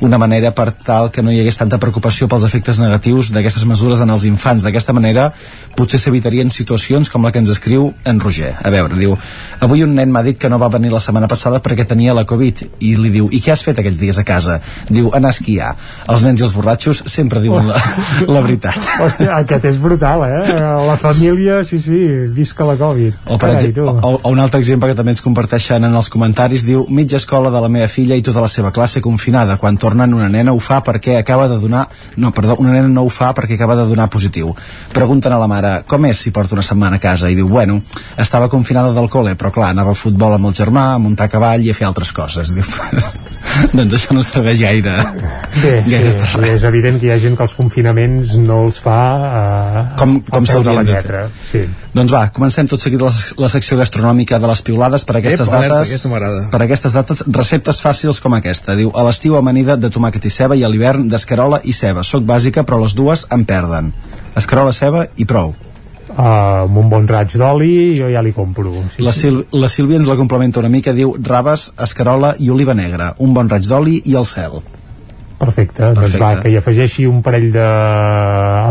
una 0.00 0.18
manera 0.18 0.52
per 0.56 0.70
tal 0.72 1.10
que 1.12 1.22
no 1.22 1.32
hi 1.32 1.40
hagués 1.42 1.58
tanta 1.60 1.78
preocupació 1.80 2.28
pels 2.28 2.46
efectes 2.48 2.80
negatius 2.80 3.30
d'aquestes 3.34 3.66
mesures 3.68 4.00
en 4.00 4.10
els 4.12 4.24
infants. 4.28 4.64
D'aquesta 4.64 4.94
manera 4.96 5.28
potser 5.76 6.00
s'evitarien 6.00 6.50
situacions 6.50 7.10
com 7.12 7.24
la 7.24 7.32
que 7.32 7.42
ens 7.42 7.52
escriu 7.52 7.90
en 8.04 8.20
Roger. 8.20 8.54
A 8.56 8.72
veure, 8.72 8.96
diu, 9.00 9.16
avui 9.60 9.84
un 9.84 9.94
nen 9.96 10.12
m'ha 10.12 10.22
dit 10.26 10.38
que 10.38 10.50
no 10.52 10.58
va 10.60 10.70
venir 10.72 10.92
la 10.92 11.00
setmana 11.02 11.28
passada 11.30 11.60
perquè 11.64 11.86
tenia 11.88 12.14
la 12.16 12.26
Covid 12.28 12.62
i 12.80 12.94
li 13.00 13.12
diu, 13.12 13.28
i 13.32 13.40
què 13.42 13.54
has 13.54 13.64
fet 13.66 13.80
aquests 13.82 14.00
dies 14.00 14.18
a 14.20 14.24
casa? 14.26 14.60
Diu, 14.88 15.10
anar 15.16 15.32
a 15.32 15.36
esquiar. 15.36 15.72
Els 16.10 16.24
nens 16.24 16.40
i 16.40 16.46
els 16.46 16.54
borratxos 16.54 17.02
sempre 17.10 17.42
diuen 17.42 17.68
la, 17.70 17.80
la 18.28 18.44
veritat. 18.44 18.78
Hòstia, 19.00 19.32
aquest 19.40 19.68
és 19.72 19.80
brutal, 19.80 20.24
eh? 20.28 20.58
La 20.86 20.96
família, 21.00 21.60
sí, 21.66 21.80
sí, 21.82 22.00
visca 22.36 22.66
la 22.68 22.76
Covid. 22.80 23.20
O, 23.26 23.38
per 23.40 23.54
exemple, 23.56 23.86
o, 23.90 24.14
o 24.18 24.32
un 24.32 24.42
altre 24.42 24.60
exemple 24.62 24.90
que 24.90 24.98
també 24.98 25.14
ens 25.14 25.24
comparteixen 25.24 25.86
en 25.88 25.96
els 25.96 26.10
comentaris 26.12 26.64
diu, 26.68 26.84
mitja 26.90 27.20
escola 27.20 27.52
de 27.52 27.62
la 27.62 27.70
meva 27.72 27.88
filla 27.90 28.18
i 28.18 28.24
tota 28.26 28.44
la 28.44 28.50
seva 28.52 28.72
classe 28.74 29.02
confinada. 29.04 29.58
Quan 29.60 29.78
tornen 29.80 30.14
una 30.16 30.28
nena 30.32 30.54
ho 30.54 30.60
fa 30.62 30.80
perquè 30.86 31.18
acaba 31.20 31.48
de 31.50 31.58
donar... 31.62 31.86
No, 32.20 32.32
perdó, 32.36 32.56
una 32.62 32.74
nena 32.74 32.88
no 32.90 33.04
ho 33.06 33.12
fa 33.12 33.32
perquè 33.36 33.56
acaba 33.58 33.76
de 33.78 33.86
donar 33.88 34.10
positiu. 34.10 34.54
Pregunten 34.94 35.32
a 35.32 35.40
la 35.40 35.48
mare, 35.50 35.74
com 35.88 36.06
és 36.08 36.20
si 36.24 36.32
porta 36.34 36.56
una 36.56 36.64
setmana 36.66 37.00
a 37.00 37.02
casa? 37.02 37.30
I 37.30 37.38
diu, 37.38 37.48
bueno, 37.48 37.80
estava 38.20 38.50
confinada 38.52 38.89
del 38.96 39.08
col·le, 39.12 39.36
però 39.38 39.52
clar, 39.54 39.70
anava 39.74 39.94
a 39.94 39.98
futbol 39.98 40.36
amb 40.36 40.50
el 40.50 40.56
germà, 40.56 40.92
a 40.94 41.02
muntar 41.02 41.28
a 41.28 41.32
cavall 41.32 41.64
i 41.64 41.72
a 41.72 41.76
fer 41.76 41.86
altres 41.88 42.12
coses. 42.16 42.52
Diu, 42.56 42.64
doncs 43.74 43.96
això 43.96 44.14
no 44.16 44.22
serveix 44.24 44.62
gaire. 44.62 44.94
Bé, 45.60 45.72
gaire 45.86 46.12
sí, 46.14 46.26
sí, 46.32 46.42
és 46.52 46.64
evident 46.68 46.98
que 47.00 47.08
hi 47.08 47.12
ha 47.14 47.18
gent 47.22 47.36
que 47.38 47.46
els 47.46 47.54
confinaments 47.58 48.34
no 48.40 48.64
els 48.66 48.80
fa 48.82 48.98
uh, 49.28 49.84
com, 50.00 50.18
com 50.26 50.48
s'haurien 50.48 50.82
de 50.84 50.96
lletra. 50.96 51.22
Sí. 51.50 51.64
Doncs 51.94 52.12
va, 52.14 52.22
comencem 52.34 52.68
tot 52.70 52.82
seguit 52.82 53.02
la, 53.02 53.10
la 53.40 53.50
secció 53.52 53.78
gastronòmica 53.80 54.38
de 54.42 54.50
les 54.50 54.62
piulades 54.66 55.06
per 55.06 55.18
aquestes 55.18 55.48
Ep, 55.48 55.54
alerta, 55.54 55.80
dates. 55.80 56.04
aquesta 56.06 56.50
per 56.52 56.62
aquestes 56.66 56.94
dates, 56.94 57.24
receptes 57.40 57.82
fàcils 57.82 58.20
com 58.22 58.36
aquesta. 58.38 58.76
Diu, 58.78 58.92
a 58.94 59.06
l'estiu 59.06 59.38
amanida 59.38 59.78
de 59.80 59.90
tomàquet 59.92 60.28
i 60.28 60.34
ceba 60.34 60.58
i 60.58 60.62
a 60.64 60.70
l'hivern 60.70 61.08
d'escarola 61.10 61.62
i 61.64 61.74
ceba. 61.76 62.06
Soc 62.06 62.26
bàsica, 62.28 62.66
però 62.66 62.82
les 62.84 62.94
dues 62.98 63.26
em 63.34 63.44
perden. 63.48 63.90
Escarola, 64.38 64.76
ceba 64.76 65.08
i 65.16 65.26
prou. 65.26 65.56
Uh, 66.10 66.66
amb 66.66 66.78
un 66.80 66.88
bon 66.90 67.04
raig 67.06 67.36
d'oli 67.38 67.94
jo 67.94 68.08
ja 68.10 68.18
li 68.18 68.32
compro 68.34 68.72
sí, 68.96 69.04
la, 69.04 69.12
Sil 69.14 69.36
la 69.54 69.68
Sílvia 69.70 70.00
ens 70.00 70.08
la 70.10 70.16
complementa 70.18 70.58
una 70.58 70.68
mica 70.72 70.90
diu 70.90 71.12
raves, 71.22 71.68
escarola 71.78 72.32
i 72.42 72.50
oliva 72.50 72.74
negra 72.74 73.12
un 73.22 73.30
bon 73.36 73.48
raig 73.48 73.68
d'oli 73.70 74.00
i 74.10 74.16
el 74.18 74.26
cel. 74.26 74.58
Perfecte, 75.40 75.78
Perfecte, 75.80 76.00
doncs 76.00 76.16
va, 76.20 76.32
que 76.42 76.50
hi 76.52 76.58
afegeixi 76.58 77.06
un 77.08 77.22
parell 77.24 77.46
de 77.54 77.68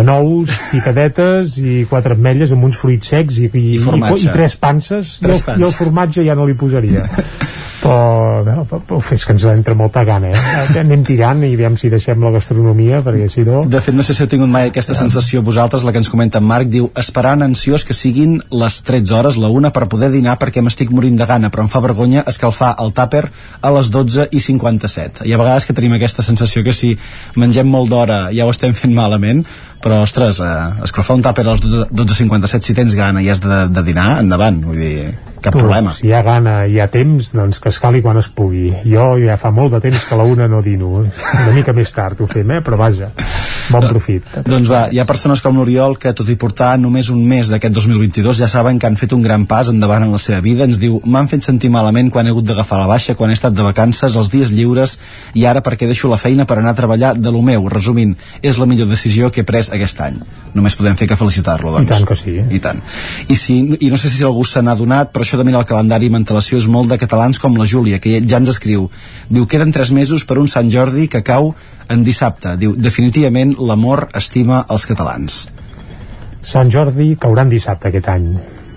anous, 0.04 0.52
picadetes 0.70 1.56
i 1.64 1.80
quatre 1.90 2.14
ametlles 2.14 2.54
amb 2.54 2.68
uns 2.68 2.78
fruits 2.78 3.10
secs 3.16 3.40
i, 3.40 3.48
i, 3.50 3.64
I, 3.80 3.80
i, 3.80 4.20
i 4.28 4.34
tres 4.36 4.60
panses. 4.60 5.16
Tres 5.24 5.48
jo, 5.48 5.56
jo 5.64 5.72
el 5.72 5.78
formatge 5.80 6.28
ja 6.28 6.38
no 6.38 6.46
li 6.46 6.60
posaria. 6.60 7.08
Però 7.80 8.44
no, 8.44 8.66
uf, 8.98 9.12
és 9.16 9.24
que 9.26 9.34
ens 9.36 9.46
entra 9.48 9.76
molta 9.78 10.04
gana 10.08 10.32
eh? 10.34 10.42
anem 10.82 11.04
tirant 11.08 11.44
i 11.48 11.54
veiem 11.60 11.78
si 11.80 11.92
deixem 11.92 12.20
la 12.24 12.32
gastronomia 12.34 13.00
perquè 13.06 13.30
si 13.32 13.46
no... 13.48 13.64
De 13.70 13.80
fet, 13.84 13.96
no 13.96 14.04
sé 14.04 14.16
si 14.16 14.24
heu 14.24 14.30
tingut 14.32 14.52
mai 14.52 14.70
aquesta 14.70 14.96
sensació 14.98 15.42
vosaltres, 15.46 15.86
la 15.88 15.94
que 15.96 16.02
ens 16.02 16.12
comenta 16.12 16.42
en 16.42 16.48
Marc, 16.50 16.70
diu, 16.72 16.90
esperant 17.00 17.46
ansiós 17.46 17.86
que 17.88 17.96
siguin 17.96 18.38
les 18.52 18.82
13 18.88 19.16
hores, 19.16 19.40
la 19.40 19.52
una, 19.54 19.72
per 19.76 19.88
poder 19.92 20.12
dinar 20.14 20.36
perquè 20.42 20.64
m'estic 20.66 20.92
morint 20.96 21.18
de 21.20 21.28
gana, 21.30 21.52
però 21.54 21.66
em 21.66 21.72
fa 21.72 21.84
vergonya 21.84 22.26
escalfar 22.28 22.76
el 22.84 22.94
tàper 22.98 23.26
a 23.62 23.74
les 23.78 23.92
12 23.96 24.30
i 24.36 24.44
57. 24.44 25.26
Hi 25.26 25.34
ha 25.34 25.42
vegades 25.42 25.68
que 25.68 25.76
tenim 25.78 25.96
aquesta 25.96 26.26
sensació 26.26 26.66
que 26.68 26.76
si 26.76 26.96
mengem 27.40 27.70
molt 27.70 27.92
d'hora 27.92 28.26
ja 28.36 28.48
ho 28.48 28.54
estem 28.54 28.76
fent 28.76 28.96
malament, 28.96 29.46
però, 29.84 30.02
ostres, 30.04 30.42
eh, 30.44 30.86
escalfar 30.86 31.18
un 31.20 31.26
tàper 31.26 31.48
a 31.48 31.56
les 31.56 31.64
12.57 31.64 32.70
si 32.70 32.78
tens 32.78 32.96
gana 33.00 33.24
i 33.24 33.30
has 33.32 33.44
de, 33.44 33.66
de 33.72 33.84
dinar, 33.88 34.12
endavant, 34.24 34.62
vull 34.66 34.80
dir, 34.80 35.12
cap 35.42 35.56
tu, 35.56 35.64
problema. 35.64 35.94
Si 35.96 36.08
hi 36.08 36.14
ha 36.14 36.22
gana 36.26 36.56
i 36.68 36.76
hi 36.76 36.82
ha 36.84 36.90
temps, 36.92 37.32
doncs 37.36 37.60
que 37.64 37.72
escali 37.74 38.04
quan 38.04 38.20
es 38.20 38.30
pugui. 38.36 38.70
Jo 38.88 39.12
ja 39.22 39.38
fa 39.40 39.52
molt 39.56 39.76
de 39.76 39.82
temps 39.88 40.06
que 40.06 40.16
a 40.16 40.20
la 40.20 40.28
una 40.28 40.48
no 40.52 40.62
dino. 40.66 41.04
Una 41.04 41.54
mica 41.56 41.74
més 41.76 41.92
tard 41.96 42.20
ho 42.20 42.28
fem, 42.30 42.58
eh? 42.58 42.62
però 42.66 42.80
vaja, 42.80 43.12
bon 43.72 43.88
profit. 43.88 44.26
Doncs 44.46 44.70
va, 44.70 44.82
hi 44.92 45.00
ha 45.00 45.08
persones 45.10 45.42
com 45.46 45.58
l'Oriol 45.60 45.98
que, 46.02 46.14
tot 46.18 46.30
i 46.30 46.38
portar 46.40 46.74
només 46.82 47.12
un 47.14 47.22
mes 47.28 47.52
d'aquest 47.52 47.76
2022, 47.76 48.42
ja 48.42 48.50
saben 48.52 48.80
que 48.80 48.90
han 48.90 49.00
fet 49.00 49.16
un 49.16 49.24
gran 49.26 49.46
pas 49.50 49.72
endavant 49.72 50.06
en 50.06 50.14
la 50.16 50.22
seva 50.22 50.42
vida. 50.46 50.68
Ens 50.68 50.82
diu, 50.82 51.00
m'han 51.06 51.30
fet 51.32 51.46
sentir 51.46 51.72
malament 51.74 52.12
quan 52.14 52.28
he 52.28 52.34
hagut 52.34 52.48
d'agafar 52.50 52.82
la 52.84 52.90
baixa, 52.92 53.16
quan 53.16 53.32
he 53.32 53.38
estat 53.38 53.56
de 53.56 53.66
vacances, 53.66 54.18
els 54.20 54.32
dies 54.34 54.54
lliures, 54.56 54.98
i 55.34 55.46
ara 55.50 55.64
perquè 55.66 55.88
deixo 55.90 56.12
la 56.12 56.20
feina 56.22 56.48
per 56.50 56.60
anar 56.60 56.76
a 56.76 56.80
treballar 56.82 57.16
de 57.18 57.34
lo 57.34 57.44
meu. 57.46 57.70
Resumint, 57.72 58.16
és 58.42 58.60
la 58.60 58.68
millor 58.70 58.90
decisió 58.92 59.32
que 59.32 59.44
he 59.44 59.48
pres 59.48 59.69
aquest 59.76 60.02
any. 60.06 60.20
Només 60.56 60.76
podem 60.78 60.98
fer 60.98 61.08
que 61.10 61.18
felicitar-lo, 61.20 61.72
doncs. 61.76 61.88
I 61.88 61.92
tant 61.92 62.08
que 62.10 62.18
sí. 62.18 62.36
Eh? 62.42 62.46
I 62.58 62.60
tant. 62.64 62.82
I, 63.30 63.36
si, 63.38 63.60
I 63.80 63.90
no 63.94 64.00
sé 64.02 64.10
si 64.10 64.26
algú 64.26 64.46
se 64.48 64.64
n'ha 64.66 64.76
donat, 64.78 65.12
però 65.14 65.26
això 65.26 65.38
de 65.38 65.46
mirar 65.46 65.62
el 65.64 65.70
calendari 65.70 66.10
amb 66.10 66.22
antelació 66.22 66.58
és 66.58 66.68
molt 66.72 66.90
de 66.90 66.98
catalans 67.02 67.40
com 67.42 67.58
la 67.60 67.68
Júlia, 67.70 68.02
que 68.02 68.18
ja 68.26 68.42
ens 68.42 68.56
escriu. 68.56 68.90
Diu, 69.30 69.46
queden 69.50 69.74
tres 69.76 69.94
mesos 69.96 70.26
per 70.26 70.40
un 70.42 70.50
Sant 70.50 70.72
Jordi 70.74 71.08
que 71.08 71.22
cau 71.26 71.54
en 71.90 72.04
dissabte. 72.06 72.56
Diu, 72.58 72.74
definitivament 72.78 73.56
l'amor 73.60 74.08
estima 74.18 74.64
els 74.70 74.90
catalans. 74.90 75.44
Sant 76.42 76.72
Jordi 76.72 77.14
caurà 77.20 77.46
en 77.46 77.54
dissabte 77.54 77.92
aquest 77.92 78.10
any. 78.10 78.30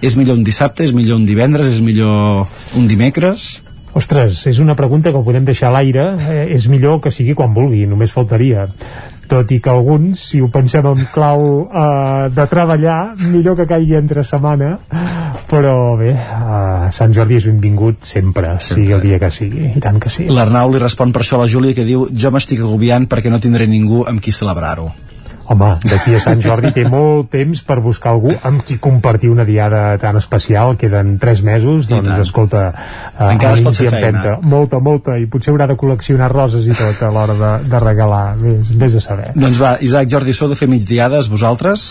És 0.02 0.16
millor 0.19 0.36
un 0.36 0.44
dissabte, 0.44 0.82
és 0.82 0.93
millor 0.93 1.20
un 1.20 1.27
divendres, 1.28 1.69
és 1.70 1.81
millor 1.85 2.48
un 2.77 2.89
dimecres? 2.90 3.62
Ostres, 3.94 4.47
és 4.48 4.59
una 4.59 4.74
pregunta 4.74 5.12
que 5.12 5.20
ho 5.20 5.24
podem 5.24 5.44
deixar 5.44 5.69
a 5.69 5.77
l'aire. 5.77 6.06
Eh, 6.32 6.44
és 6.56 6.66
millor 6.73 6.98
que 7.05 7.12
sigui 7.12 7.36
quan 7.39 7.52
vulgui, 7.55 7.85
només 7.86 8.14
faltaria 8.14 8.66
tot 9.28 9.50
i 9.54 9.58
que 9.62 9.70
alguns, 9.72 10.20
si 10.30 10.40
ho 10.42 10.48
pensem 10.52 10.86
en 10.88 11.06
clau 11.12 11.44
eh, 11.64 12.28
de 12.34 12.46
treballar, 12.50 13.14
millor 13.28 13.56
que 13.58 13.68
caigui 13.70 13.96
entre 13.98 14.24
setmana, 14.26 14.74
però 15.50 15.94
bé, 16.00 16.12
eh, 16.16 16.90
Sant 16.96 17.14
Jordi 17.14 17.38
és 17.40 17.46
benvingut 17.50 18.02
sempre, 18.08 18.56
sempre, 18.58 18.82
sigui 18.82 18.96
el 18.96 19.04
dia 19.04 19.20
que 19.22 19.30
sigui, 19.32 19.70
i 19.76 19.84
tant 19.84 20.00
que 20.02 20.12
sí. 20.12 20.28
L'Arnau 20.30 20.72
li 20.72 20.82
respon 20.82 21.14
per 21.14 21.24
això 21.24 21.38
a 21.38 21.44
la 21.44 21.50
Júlia 21.50 21.76
que 21.76 21.86
diu 21.88 22.08
jo 22.12 22.34
m'estic 22.34 22.64
agobiant 22.64 23.08
perquè 23.08 23.32
no 23.32 23.40
tindré 23.42 23.68
ningú 23.70 24.04
amb 24.08 24.22
qui 24.22 24.34
celebrar-ho. 24.34 24.90
Home, 25.51 25.73
d'aquí 25.82 26.14
a 26.14 26.20
Sant 26.23 26.40
Jordi 26.43 26.70
té 26.74 26.85
molt 26.89 27.32
temps 27.32 27.64
per 27.66 27.81
buscar 27.82 28.12
algú 28.14 28.31
amb 28.47 28.62
qui 28.66 28.78
compartir 28.82 29.32
una 29.32 29.47
diada 29.48 29.98
tan 30.02 30.16
especial, 30.20 30.77
queden 30.78 31.16
tres 31.23 31.43
mesos, 31.43 31.89
doncs 31.90 32.23
escolta, 32.23 32.69
uh, 32.70 33.28
encara 33.32 33.59
es 33.59 33.64
pot 33.66 33.77
fer 33.77 33.90
feina. 33.90 34.12
Empenta. 34.12 34.36
Molta, 34.55 34.78
molta, 34.78 35.19
i 35.19 35.27
potser 35.31 35.52
haurà 35.52 35.66
de 35.70 35.77
col·leccionar 35.81 36.31
roses 36.32 36.69
i 36.69 36.77
tot 36.78 37.02
a 37.02 37.10
l'hora 37.12 37.36
de, 37.39 37.52
de 37.73 37.82
regalar, 37.82 38.24
vés, 38.39 38.70
vés 38.85 38.98
a 39.01 39.05
saber. 39.05 39.32
Doncs 39.35 39.59
va, 39.60 39.77
Isaac, 39.82 40.10
Jordi, 40.14 40.36
sou 40.36 40.52
de 40.52 40.59
fer 40.59 40.70
migdiades, 40.70 41.31
vosaltres? 41.32 41.89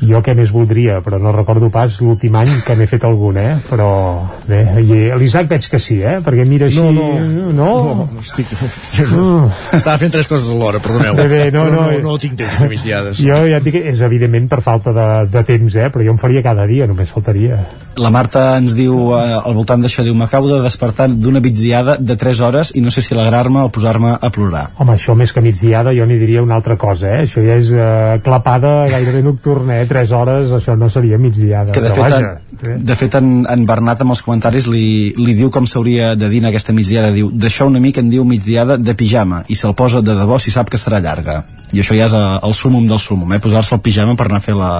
Jo 0.00 0.20
què 0.24 0.34
més 0.36 0.52
voldria, 0.52 1.00
però 1.04 1.18
no 1.22 1.32
recordo 1.34 1.70
pas 1.72 2.00
l'últim 2.02 2.34
any 2.36 2.50
que 2.66 2.76
n'he 2.76 2.88
fet 2.90 3.06
algun, 3.08 3.38
eh? 3.40 3.54
Però 3.68 3.88
bé, 4.48 4.62
l'Isaac 5.16 5.48
veig 5.50 5.68
que 5.72 5.80
sí, 5.82 6.00
eh? 6.04 6.18
Perquè 6.24 6.44
mira 6.48 6.68
així... 6.68 6.82
No, 6.82 6.92
no, 6.92 7.52
no, 7.56 7.70
no 8.12 8.20
estic... 8.20 8.52
No. 9.12 9.48
Estava 9.76 9.96
fent 10.00 10.12
tres 10.12 10.28
coses 10.28 10.52
alhora, 10.52 10.80
perdoneu. 10.82 11.16
Bé, 11.16 11.28
bé, 11.30 11.42
no, 11.54 11.64
no, 11.70 11.86
no, 11.86 11.88
no, 11.92 12.12
no 12.12 12.18
tinc 12.20 12.36
temps 12.38 12.52
de 12.52 12.64
fer 12.64 12.70
migdiades. 12.70 13.22
Jo 13.22 13.40
ja 13.48 13.60
et 13.60 13.66
dic, 13.66 13.80
és 13.92 14.04
evidentment 14.04 14.50
per 14.52 14.60
falta 14.64 14.92
de, 14.96 15.08
de 15.32 15.44
temps, 15.48 15.80
eh? 15.80 15.90
Però 15.92 16.04
jo 16.04 16.14
em 16.14 16.20
faria 16.20 16.44
cada 16.44 16.68
dia, 16.68 16.88
només 16.90 17.12
faltaria. 17.12 17.60
La 17.96 18.10
Marta 18.12 18.42
ens 18.58 18.74
diu, 18.76 19.14
eh, 19.16 19.38
al 19.38 19.54
voltant 19.56 19.80
d'això, 19.80 20.04
diu, 20.04 20.14
m'acabo 20.18 20.50
de 20.50 20.60
despertar 20.64 21.08
d'una 21.08 21.40
migdiada 21.40 21.96
de 21.96 22.16
3 22.20 22.42
hores 22.44 22.74
i 22.76 22.82
no 22.84 22.92
sé 22.92 23.00
si 23.00 23.14
alegrar-me 23.16 23.62
o 23.64 23.70
posar-me 23.72 24.12
a 24.20 24.30
plorar. 24.32 24.66
Home, 24.76 24.98
això 24.98 25.16
més 25.16 25.32
que 25.32 25.40
migdiada 25.44 25.94
jo 25.96 26.04
n'hi 26.04 26.18
diria 26.20 26.44
una 26.44 26.58
altra 26.60 26.76
cosa, 26.76 27.14
eh? 27.14 27.24
Això 27.24 27.44
ja 27.44 27.56
és 27.56 27.72
eh, 27.72 28.18
clapada 28.24 28.82
gairebé 28.92 29.24
nocturna, 29.24 29.80
eh? 29.80 29.85
3 29.88 30.12
hores, 30.16 30.52
això 30.58 30.76
no 30.78 30.88
seria 30.92 31.18
migdiada. 31.18 31.72
Que 31.72 31.82
de 31.84 31.90
fet, 31.90 32.02
vaja, 32.02 32.18
en, 32.20 32.70
eh? 32.70 32.76
de 32.90 32.96
fet 32.98 33.18
en, 33.18 33.30
en 33.50 33.66
Bernat 33.68 34.04
amb 34.04 34.14
els 34.14 34.22
comentaris 34.26 34.68
li, 34.70 34.86
li 35.16 35.36
diu 35.38 35.50
com 35.54 35.66
s'hauria 35.66 36.14
de 36.18 36.30
dir 36.32 36.42
en 36.44 36.50
aquesta 36.50 36.74
migdiada. 36.76 37.12
Diu, 37.14 37.30
d'això 37.32 37.68
una 37.70 37.82
mica 37.82 38.02
en 38.04 38.10
diu 38.12 38.24
migdiada 38.28 38.78
de 38.78 38.96
pijama 38.98 39.44
i 39.48 39.58
se'l 39.58 39.76
posa 39.78 40.02
de 40.04 40.16
debò 40.18 40.40
si 40.42 40.54
sap 40.54 40.70
que 40.70 40.80
estarà 40.80 41.02
llarga. 41.02 41.42
I 41.72 41.82
això 41.82 41.96
ja 41.98 42.06
és 42.10 42.16
eh, 42.16 42.24
el 42.46 42.54
súmum 42.54 42.86
del 42.86 43.02
súmum, 43.02 43.32
eh? 43.34 43.42
Posar-se 43.42 43.74
el 43.74 43.82
pijama 43.84 44.16
per 44.16 44.28
anar 44.30 44.42
a 44.42 44.46
fer 44.46 44.54
la, 44.58 44.72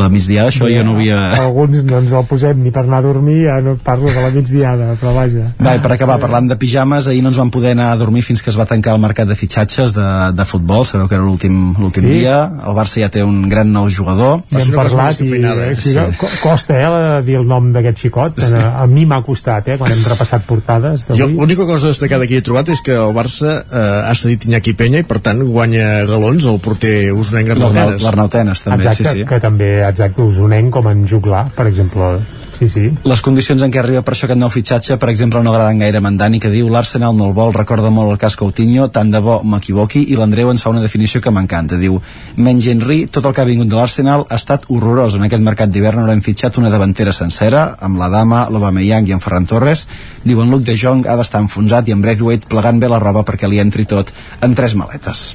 la 0.00 0.08
migdiada, 0.12 0.50
això 0.52 0.68
ja, 0.68 0.80
jo 0.80 0.86
no 0.88 0.96
havia... 0.96 1.18
Alguns 1.40 1.82
no 1.86 2.00
ens 2.02 2.14
el 2.16 2.26
posem 2.28 2.62
ni 2.64 2.72
per 2.74 2.84
anar 2.84 3.00
a 3.02 3.06
dormir, 3.06 3.38
ja 3.46 3.58
no 3.64 3.76
parlo 3.82 4.10
de 4.10 4.22
la 4.22 4.30
migdiada, 4.34 4.92
però 5.00 5.14
vaja. 5.16 5.50
Va, 5.60 5.76
per 5.82 5.92
acabar, 5.96 6.18
parlant 6.22 6.50
de 6.50 6.58
pijames, 6.60 7.08
ahir 7.10 7.22
no 7.24 7.32
ens 7.32 7.40
vam 7.40 7.52
poder 7.54 7.74
anar 7.76 7.90
a 7.92 8.00
dormir 8.00 8.24
fins 8.26 8.44
que 8.44 8.52
es 8.52 8.58
va 8.58 8.66
tancar 8.68 8.96
el 8.96 9.02
mercat 9.02 9.28
de 9.28 9.36
fitxatges 9.38 9.94
de, 9.96 10.08
de 10.36 10.48
futbol, 10.48 10.86
sabeu 10.88 11.08
que 11.10 11.18
era 11.18 11.24
l'últim 11.24 11.74
sí. 11.76 12.04
dia, 12.06 12.38
el 12.66 12.76
Barça 12.76 13.02
ja 13.02 13.10
té 13.12 13.24
un 13.24 13.46
gran 13.50 13.72
nou 13.72 13.90
jugador. 13.92 14.42
Ja 14.52 14.62
hem 14.62 14.74
parlat 14.76 15.20
i 15.22 15.30
eh, 15.36 15.74
sí, 15.78 15.94
sí. 15.94 16.30
costa 16.42 16.76
eh, 16.76 17.22
dir 17.26 17.40
el 17.40 17.48
nom 17.48 17.70
d'aquest 17.74 18.04
xicot, 18.06 18.40
sí. 18.42 18.52
a, 18.52 18.82
a 18.82 18.86
mi 18.90 19.06
m'ha 19.08 19.22
costat, 19.26 19.72
eh, 19.72 19.78
quan 19.80 19.92
hem 19.92 20.04
repassat 20.06 20.46
portades 20.46 21.06
Jo 21.16 21.28
l'única 21.30 21.66
cosa 21.66 21.90
destacada 21.92 22.26
que 22.26 22.38
he 22.38 22.44
trobat 22.44 22.70
és 22.74 22.82
que 22.84 22.94
el 22.96 23.14
Barça 23.16 23.60
eh, 23.64 24.10
ha 24.10 24.14
cedit 24.18 24.46
Iñaki 24.48 24.74
Penya 24.78 25.02
i 25.02 25.06
per 25.08 25.20
tant 25.24 25.42
guanya 25.46 26.04
galons 26.08 26.46
el 26.50 26.58
porter 26.62 27.12
usonenc 27.14 27.52
Arnautenes. 27.54 28.02
L'Arnautenes 28.04 28.64
també, 28.66 28.84
Exacte, 28.84 29.12
sí, 29.12 29.22
sí. 29.22 29.26
que 29.28 29.40
també 29.42 29.70
exacte, 29.92 30.22
usonenc 30.22 30.72
com 30.74 30.90
en 30.90 31.06
juglar, 31.08 31.46
per 31.56 31.68
exemple 31.70 32.16
sí, 32.58 32.68
sí. 32.68 32.84
Les 33.04 33.22
condicions 33.22 33.62
en 33.62 33.72
què 33.72 33.80
arriba 33.80 34.02
per 34.04 34.14
això 34.14 34.26
aquest 34.26 34.40
nou 34.40 34.50
fitxatge, 34.52 34.96
per 35.00 35.10
exemple, 35.12 35.42
no 35.44 35.52
agraden 35.52 35.82
gaire 35.82 36.00
a 36.00 36.04
Mandani, 36.04 36.40
que 36.42 36.50
diu 36.52 36.68
l'Arsenal 36.72 37.16
no 37.16 37.28
el 37.28 37.36
vol, 37.36 37.52
recorda 37.56 37.90
molt 37.92 38.14
el 38.14 38.20
cas 38.20 38.36
Coutinho, 38.40 38.88
tant 38.92 39.10
de 39.12 39.20
bo 39.22 39.38
m'equivoqui, 39.44 40.06
i 40.12 40.18
l'Andreu 40.18 40.50
ens 40.52 40.64
fa 40.64 40.72
una 40.72 40.82
definició 40.84 41.20
que 41.20 41.32
m'encanta. 41.34 41.78
Diu, 41.80 42.00
menys 42.36 42.68
Henry, 42.72 43.04
tot 43.12 43.26
el 43.26 43.36
que 43.36 43.44
ha 43.44 43.48
vingut 43.48 43.70
de 43.72 43.78
l'Arsenal 43.78 44.26
ha 44.28 44.40
estat 44.40 44.66
horrorós. 44.72 45.18
En 45.18 45.26
aquest 45.28 45.44
mercat 45.44 45.72
d'hivern 45.72 46.02
haurem 46.02 46.22
fitxat 46.24 46.58
una 46.62 46.72
davantera 46.72 47.14
sencera, 47.16 47.68
amb 47.80 48.00
la 48.00 48.10
Dama, 48.12 48.46
l'Obameyang 48.50 49.08
i 49.08 49.16
en 49.16 49.24
Ferran 49.24 49.48
Torres. 49.48 49.86
Diu, 50.24 50.42
en 50.42 50.52
Luke 50.52 50.66
de 50.66 50.76
Jong 50.80 51.06
ha 51.06 51.18
d'estar 51.20 51.44
enfonsat 51.44 51.88
i 51.88 51.96
en 51.96 52.04
Braithwaite 52.04 52.48
plegant 52.50 52.80
bé 52.80 52.90
la 52.90 53.02
roba 53.02 53.24
perquè 53.26 53.50
li 53.50 53.62
entri 53.62 53.86
tot 53.88 54.12
en 54.40 54.54
tres 54.56 54.76
maletes. 54.78 55.34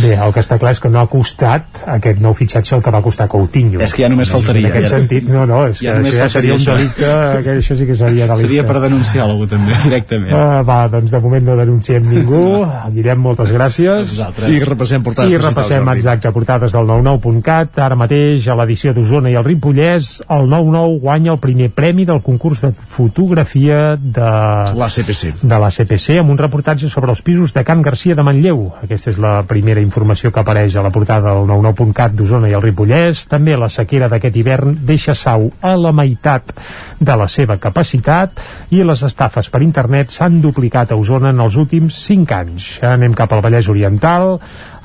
Bé, 0.00 0.14
el 0.14 0.32
que 0.34 0.42
està 0.42 0.56
clar 0.60 0.72
és 0.76 0.80
que 0.80 0.90
no 0.92 1.00
ha 1.00 1.08
costat 1.10 1.82
aquest 1.96 2.20
nou 2.22 2.34
fitxatge 2.36 2.76
el 2.76 2.82
que 2.84 2.92
va 2.94 3.00
costar 3.02 3.26
Coutinho. 3.30 3.80
És 3.82 3.94
que 3.94 4.04
ja 4.04 4.10
només 4.12 4.30
faltaria. 4.32 4.68
En 4.68 4.72
aquest 4.72 4.86
ja, 4.86 4.98
sentit, 4.98 5.28
no, 5.32 5.44
no, 5.48 5.64
és 5.70 5.80
ja 5.82 5.96
que 5.98 6.12
ja 6.14 6.28
seria 6.32 6.56
un 6.56 6.64
delicte, 6.64 7.10
que 7.44 7.54
això 7.58 7.76
sí 7.78 7.88
que 7.88 7.96
seria 7.98 8.28
delicte. 8.30 8.48
Seria 8.48 8.64
per 8.68 8.82
denunciar 8.84 9.26
algú 9.26 9.48
també, 9.50 9.76
directament. 9.86 10.30
Uh, 10.30 10.60
va, 10.66 10.78
doncs 10.92 11.14
de 11.14 11.20
moment 11.24 11.48
no 11.50 11.56
denunciem 11.58 12.06
ningú, 12.10 12.44
direm 12.98 13.22
moltes 13.24 13.52
gràcies. 13.54 14.16
I 14.50 14.62
repassem 14.66 15.04
portades 15.06 15.34
I 15.34 15.40
repassem, 15.42 15.90
exacte, 15.94 16.32
portades 16.34 16.76
del 16.76 16.88
99.cat. 16.90 17.80
Ara 17.86 17.98
mateix, 17.98 18.46
a 18.50 18.56
l'edició 18.60 18.94
d'Osona 18.96 19.32
i 19.32 19.38
el 19.40 19.46
Ripollès, 19.46 20.12
el 20.28 20.48
99 20.50 21.00
guanya 21.02 21.34
el 21.34 21.42
primer 21.42 21.70
premi 21.74 22.06
del 22.08 22.22
concurs 22.26 22.64
de 22.66 22.72
fotografia 22.72 23.96
de... 23.96 24.30
La 24.78 24.90
CPC. 24.90 25.40
De 25.42 25.60
la 25.60 25.70
CPC, 25.74 26.20
amb 26.22 26.34
un 26.34 26.40
reportatge 26.40 26.90
sobre 26.92 27.12
els 27.14 27.22
pisos 27.26 27.54
de 27.56 27.64
Can 27.66 27.82
Garcia 27.82 28.16
de 28.16 28.24
Manlleu. 28.26 28.66
Aquesta 28.84 29.12
és 29.14 29.20
la 29.20 29.40
primera 29.48 29.59
informació 29.82 30.30
que 30.32 30.40
apareix 30.40 30.76
a 30.76 30.82
la 30.82 30.90
portada 30.90 31.34
del 31.34 31.48
99.cat 31.48 32.14
d'Osona 32.16 32.48
i 32.50 32.54
el 32.56 32.62
Ripollès. 32.64 33.26
També 33.30 33.56
la 33.58 33.68
sequera 33.68 34.08
d'aquest 34.08 34.36
hivern 34.36 34.74
deixa 34.86 35.14
sau 35.14 35.50
a 35.60 35.74
la 35.76 35.92
meitat 35.92 36.54
de 37.00 37.16
la 37.16 37.28
seva 37.28 37.58
capacitat 37.60 38.40
i 38.70 38.82
les 38.84 39.02
estafes 39.06 39.50
per 39.50 39.62
internet 39.64 40.10
s'han 40.14 40.40
duplicat 40.40 40.92
a 40.92 40.98
Osona 40.98 41.34
en 41.34 41.40
els 41.40 41.56
últims 41.60 42.00
5 42.06 42.36
anys. 42.36 42.70
Anem 42.86 43.14
cap 43.16 43.32
al 43.32 43.42
Vallès 43.44 43.68
Oriental, 43.68 44.38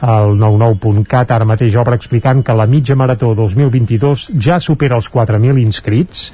el 0.04 0.36
99.cat 0.40 1.32
ara 1.32 1.48
mateix 1.48 1.76
obre 1.80 1.96
explicant 1.96 2.44
que 2.44 2.56
la 2.56 2.68
mitja 2.68 2.98
marató 3.00 3.34
2022 3.38 4.28
ja 4.44 4.60
supera 4.60 4.98
els 5.00 5.08
4.000 5.12 5.62
inscrits 5.62 6.32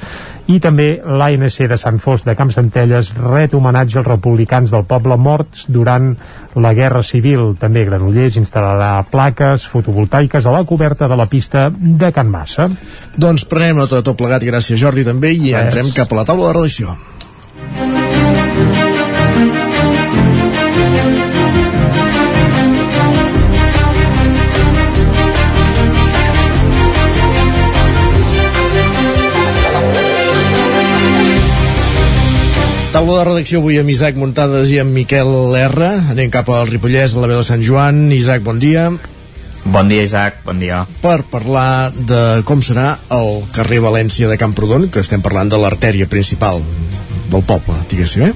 i 0.51 0.57
també 0.59 0.87
l'ANC 1.05 1.67
de 1.69 1.77
Sant 1.79 1.99
Fos 2.01 2.25
de 2.25 2.35
Camp 2.35 2.51
Centelles 2.51 3.11
ret 3.21 3.53
homenatge 3.53 3.99
als 4.01 4.09
republicans 4.09 4.73
del 4.73 4.87
poble 4.89 5.17
morts 5.17 5.67
durant 5.69 6.11
la 6.55 6.73
Guerra 6.73 7.03
Civil. 7.05 7.53
També 7.59 7.85
Granollers 7.87 8.39
instal·larà 8.41 9.05
plaques 9.11 9.67
fotovoltaiques 9.71 10.45
a 10.45 10.55
la 10.57 10.65
coberta 10.67 11.07
de 11.07 11.19
la 11.19 11.29
pista 11.31 11.69
de 11.71 12.11
Can 12.11 12.33
Massa. 12.33 12.67
Doncs 13.15 13.45
prenem 13.45 13.79
nota 13.79 14.01
de 14.01 14.09
tot 14.09 14.19
plegat, 14.19 14.43
gràcies 14.43 14.81
Jordi 14.81 15.05
també, 15.07 15.31
i 15.37 15.53
Res. 15.53 15.69
entrem 15.69 15.93
cap 15.95 16.11
a 16.11 16.21
la 16.21 16.27
taula 16.27 16.49
de 16.49 16.59
redacció. 16.59 16.97
Taula 32.91 33.21
de 33.21 33.23
redacció 33.23 33.61
avui 33.61 33.77
amb 33.79 33.87
Isaac 33.87 34.17
Muntades 34.19 34.71
i 34.73 34.81
amb 34.81 34.91
Miquel 34.91 35.29
R. 35.55 35.85
Anem 36.11 36.31
cap 36.31 36.49
al 36.51 36.67
Ripollès, 36.67 37.13
a 37.15 37.21
la 37.23 37.29
veu 37.31 37.39
de 37.39 37.47
Sant 37.47 37.63
Joan. 37.63 38.09
Isaac, 38.11 38.43
bon 38.43 38.59
dia. 38.59 38.89
Bon 39.63 39.87
dia, 39.87 40.03
Isaac, 40.03 40.41
bon 40.43 40.59
dia. 40.59 40.81
Per 40.99 41.21
parlar 41.31 41.93
de 41.95 42.41
com 42.43 42.59
serà 42.59 42.97
el 43.15 43.45
carrer 43.55 43.79
València 43.85 44.27
de 44.27 44.35
Camprodon, 44.41 44.89
que 44.91 45.05
estem 45.05 45.23
parlant 45.23 45.47
de 45.47 45.59
l'artèria 45.61 46.09
principal 46.11 46.59
del 47.31 47.45
poble, 47.47 47.77
diguéssim, 47.87 48.27
eh? 48.27 48.33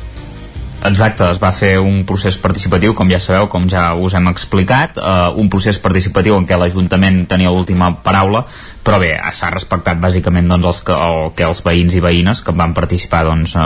Exacte, 0.85 1.25
es 1.33 1.39
va 1.41 1.49
fer 1.55 1.73
un 1.81 2.03
procés 2.07 2.37
participatiu, 2.39 2.93
com 2.95 3.09
ja 3.11 3.19
sabeu, 3.19 3.49
com 3.51 3.65
ja 3.67 3.89
us 3.97 4.13
hem 4.15 4.29
explicat, 4.29 4.99
eh, 5.01 5.15
un 5.35 5.49
procés 5.49 5.81
participatiu 5.81 6.37
en 6.37 6.45
què 6.47 6.55
l'Ajuntament 6.61 7.25
tenia 7.27 7.51
l'última 7.51 7.89
paraula, 8.05 8.45
però 8.85 8.99
bé, 9.01 9.15
s'ha 9.33 9.49
respectat 9.49 9.97
bàsicament 9.97 10.47
doncs, 10.51 10.65
els 10.69 10.81
que, 10.85 10.93
el, 10.93 11.31
que 11.37 11.47
els 11.47 11.61
veïns 11.65 11.95
i 11.97 12.01
veïnes 12.03 12.43
que 12.45 12.53
van 12.53 12.75
participar 12.77 13.23
doncs, 13.25 13.55
eh, 13.57 13.65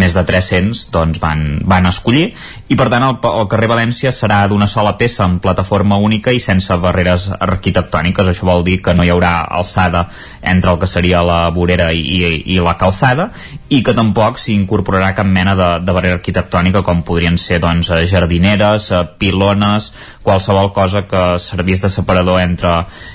més 0.00 0.16
de 0.16 0.24
300 0.24 0.86
doncs, 0.94 1.20
van, 1.20 1.44
van 1.68 1.88
escollir. 1.90 2.30
I 2.72 2.78
per 2.80 2.88
tant 2.92 3.04
el, 3.04 3.18
el 3.28 3.50
carrer 3.52 3.68
València 3.70 4.14
serà 4.16 4.40
d'una 4.48 4.68
sola 4.70 4.96
peça 4.96 5.26
en 5.28 5.38
plataforma 5.44 6.00
única 6.00 6.32
i 6.32 6.40
sense 6.40 6.72
barreres 6.80 7.28
arquitectòniques. 7.36 8.32
Això 8.32 8.48
vol 8.48 8.64
dir 8.64 8.78
que 8.82 8.96
no 8.96 9.04
hi 9.04 9.12
haurà 9.12 9.34
alçada 9.44 10.06
entre 10.40 10.72
el 10.72 10.80
que 10.80 10.88
seria 10.88 11.20
la 11.26 11.42
vorera 11.52 11.90
i, 11.92 12.00
i, 12.00 12.32
i 12.56 12.58
la 12.64 12.78
calçada 12.80 13.28
i 13.68 13.82
que 13.84 13.94
tampoc 13.98 14.40
s'hi 14.40 14.54
incorporarà 14.56 15.12
cap 15.18 15.28
mena 15.28 15.56
de, 15.58 15.68
de 15.84 15.94
barrera 15.94 16.20
arquitectònica 16.20 16.84
com 16.86 17.04
podrien 17.04 17.36
ser 17.36 17.60
doncs, 17.60 17.90
jardineres, 18.08 18.88
eh, 18.94 19.04
pilones 19.20 19.92
qualsevol 20.26 20.72
cosa 20.72 21.04
que 21.06 21.22
servís 21.42 21.82
de 21.82 21.90
separador 21.90 22.40
entre, 22.40 22.72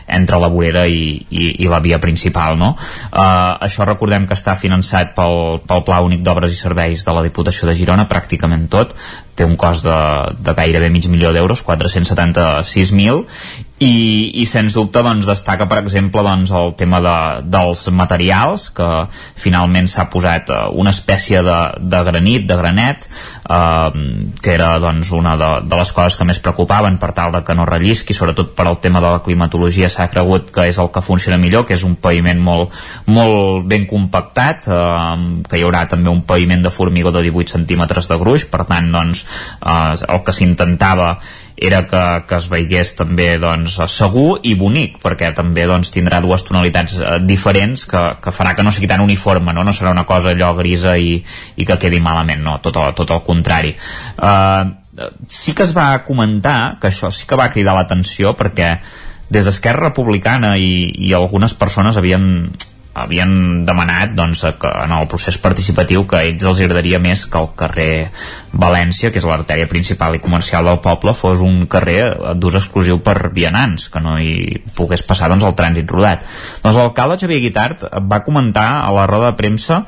entre 0.08 0.40
la 0.40 0.52
vorera 0.52 0.86
i, 0.88 1.26
i, 1.32 1.64
i 1.64 1.70
la 1.72 1.80
via 1.84 2.00
principal 2.04 2.58
no? 2.60 2.74
Uh, 2.76 3.56
això 3.64 3.88
recordem 3.88 4.28
que 4.28 4.38
està 4.38 4.58
finançat 4.60 5.16
pel, 5.18 5.62
pel 5.68 5.84
Pla 5.88 6.02
Únic 6.06 6.24
d'Obres 6.26 6.54
i 6.54 6.60
Serveis 6.60 7.06
de 7.08 7.16
la 7.16 7.24
Diputació 7.26 7.70
de 7.70 7.76
Girona, 7.80 8.08
pràcticament 8.12 8.68
tot 8.72 8.96
té 9.36 9.48
un 9.48 9.56
cost 9.60 9.88
de, 9.88 10.00
de 10.44 10.56
gairebé 10.58 10.92
mig 10.94 11.08
milió 11.10 11.32
d'euros, 11.34 11.64
476.000 11.66 13.71
i, 13.82 14.42
i 14.42 14.46
sens 14.46 14.76
dubte 14.78 15.02
doncs, 15.02 15.26
destaca 15.26 15.66
per 15.70 15.80
exemple 15.82 16.22
doncs, 16.26 16.52
el 16.54 16.76
tema 16.78 17.00
de, 17.02 17.16
dels 17.50 17.88
materials 17.98 18.68
que 18.78 18.90
finalment 19.42 19.90
s'ha 19.90 20.06
posat 20.14 20.52
uh, 20.54 20.60
una 20.78 20.94
espècie 20.94 21.42
de, 21.46 21.58
de 21.82 22.02
granit, 22.06 22.46
de 22.50 22.58
granet 22.60 23.08
uh, 23.10 23.90
que 24.42 24.54
era 24.54 24.76
doncs, 24.84 25.10
una 25.18 25.34
de, 25.40 25.50
de 25.66 25.82
les 25.82 25.94
coses 25.98 26.20
que 26.20 26.30
més 26.30 26.42
preocupaven 26.46 27.00
per 27.02 27.10
tal 27.18 27.34
de 27.34 27.42
que 27.48 27.58
no 27.58 27.66
rellisqui, 27.66 28.14
sobretot 28.14 28.54
per 28.58 28.68
al 28.70 28.78
tema 28.84 29.02
de 29.02 29.16
la 29.16 29.24
climatologia 29.26 29.90
s'ha 29.90 30.12
cregut 30.14 30.54
que 30.54 30.70
és 30.70 30.78
el 30.78 30.94
que 30.94 31.02
funciona 31.02 31.42
millor 31.42 31.66
que 31.66 31.74
és 31.74 31.86
un 31.88 31.98
paviment 31.98 32.38
molt, 32.38 32.78
molt 33.10 33.66
ben 33.66 33.90
compactat 33.90 34.70
uh, 34.70 35.18
que 35.50 35.58
hi 35.58 35.66
haurà 35.66 35.88
també 35.90 36.14
un 36.14 36.22
paviment 36.30 36.62
de 36.62 36.74
formigó 36.74 37.10
de 37.10 37.26
18 37.32 37.58
centímetres 37.58 38.14
de 38.14 38.22
gruix 38.22 38.46
per 38.46 38.68
tant 38.70 38.94
doncs, 38.94 39.26
uh, 39.66 39.98
el 40.06 40.22
que 40.22 40.38
s'intentava 40.38 41.16
era 41.62 41.84
que, 41.86 42.02
que 42.26 42.38
es 42.42 42.48
veigués 42.50 42.96
també 42.98 43.36
doncs, 43.40 43.78
segur 43.94 44.40
i 44.50 44.56
bonic, 44.58 44.98
perquè 45.04 45.30
també 45.38 45.68
doncs, 45.70 45.92
tindrà 45.94 46.18
dues 46.24 46.42
tonalitats 46.48 46.98
eh, 46.98 47.20
diferents 47.22 47.86
que, 47.86 48.02
que 48.24 48.34
farà 48.34 48.56
que 48.58 48.66
no 48.66 48.74
sigui 48.74 48.90
tan 48.90 49.04
uniforme, 49.06 49.54
no, 49.54 49.64
no 49.64 49.76
serà 49.78 49.94
una 49.94 50.08
cosa 50.10 50.34
allò 50.34 50.56
grisa 50.58 50.96
i, 50.98 51.20
i 51.22 51.68
que 51.70 51.78
quedi 51.78 52.02
malament, 52.02 52.42
no, 52.42 52.58
tot, 52.66 52.82
el, 52.82 52.96
tot 52.98 53.14
el 53.14 53.22
contrari. 53.28 53.76
Eh, 53.78 55.06
sí 55.30 55.54
que 55.54 55.68
es 55.70 55.76
va 55.78 55.92
comentar 56.08 56.82
que 56.82 56.90
això 56.90 57.14
sí 57.14 57.30
que 57.30 57.38
va 57.40 57.52
cridar 57.54 57.78
l'atenció 57.78 58.34
perquè 58.38 58.74
des 59.32 59.46
d'Esquerra 59.48 59.92
Republicana 59.92 60.58
i, 60.60 60.90
i 60.98 61.14
algunes 61.16 61.54
persones 61.56 61.96
havien 61.96 62.26
havien 62.94 63.64
demanat 63.66 64.16
doncs, 64.18 64.44
que 64.60 64.70
en 64.84 64.92
el 64.92 65.08
procés 65.12 65.38
participatiu 65.42 66.04
que 66.10 66.18
a 66.20 66.24
ells 66.28 66.44
els 66.48 66.60
agradaria 66.60 67.00
més 67.00 67.24
que 67.26 67.40
el 67.40 67.52
carrer 67.58 68.12
València, 68.52 69.12
que 69.12 69.22
és 69.22 69.28
l'artèria 69.28 69.70
principal 69.72 70.18
i 70.18 70.24
comercial 70.24 70.68
del 70.68 70.82
poble, 70.84 71.16
fos 71.16 71.40
un 71.46 71.66
carrer 71.72 72.02
d'ús 72.36 72.60
exclusiu 72.60 73.00
per 73.04 73.32
vianants, 73.36 73.88
que 73.92 74.02
no 74.04 74.18
hi 74.20 74.60
pogués 74.76 75.06
passar 75.08 75.32
doncs, 75.32 75.48
el 75.48 75.56
trànsit 75.56 75.92
rodat. 75.92 76.26
Doncs 76.64 76.80
l'alcalde 76.82 77.20
Xavier 77.22 77.40
Guitart 77.46 77.88
va 78.12 78.24
comentar 78.28 78.68
a 78.82 78.92
la 78.96 79.08
roda 79.08 79.32
de 79.32 79.40
premsa 79.40 79.86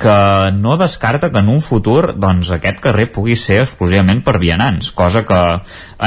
que 0.00 0.50
no 0.56 0.78
descarta 0.80 1.30
que 1.30 1.38
en 1.38 1.50
un 1.52 1.60
futur 1.60 2.14
doncs, 2.16 2.50
aquest 2.56 2.80
carrer 2.80 3.10
pugui 3.12 3.36
ser 3.36 3.60
exclusivament 3.62 4.22
per 4.24 4.38
vianants, 4.40 4.90
cosa 4.96 5.26
que 5.28 5.40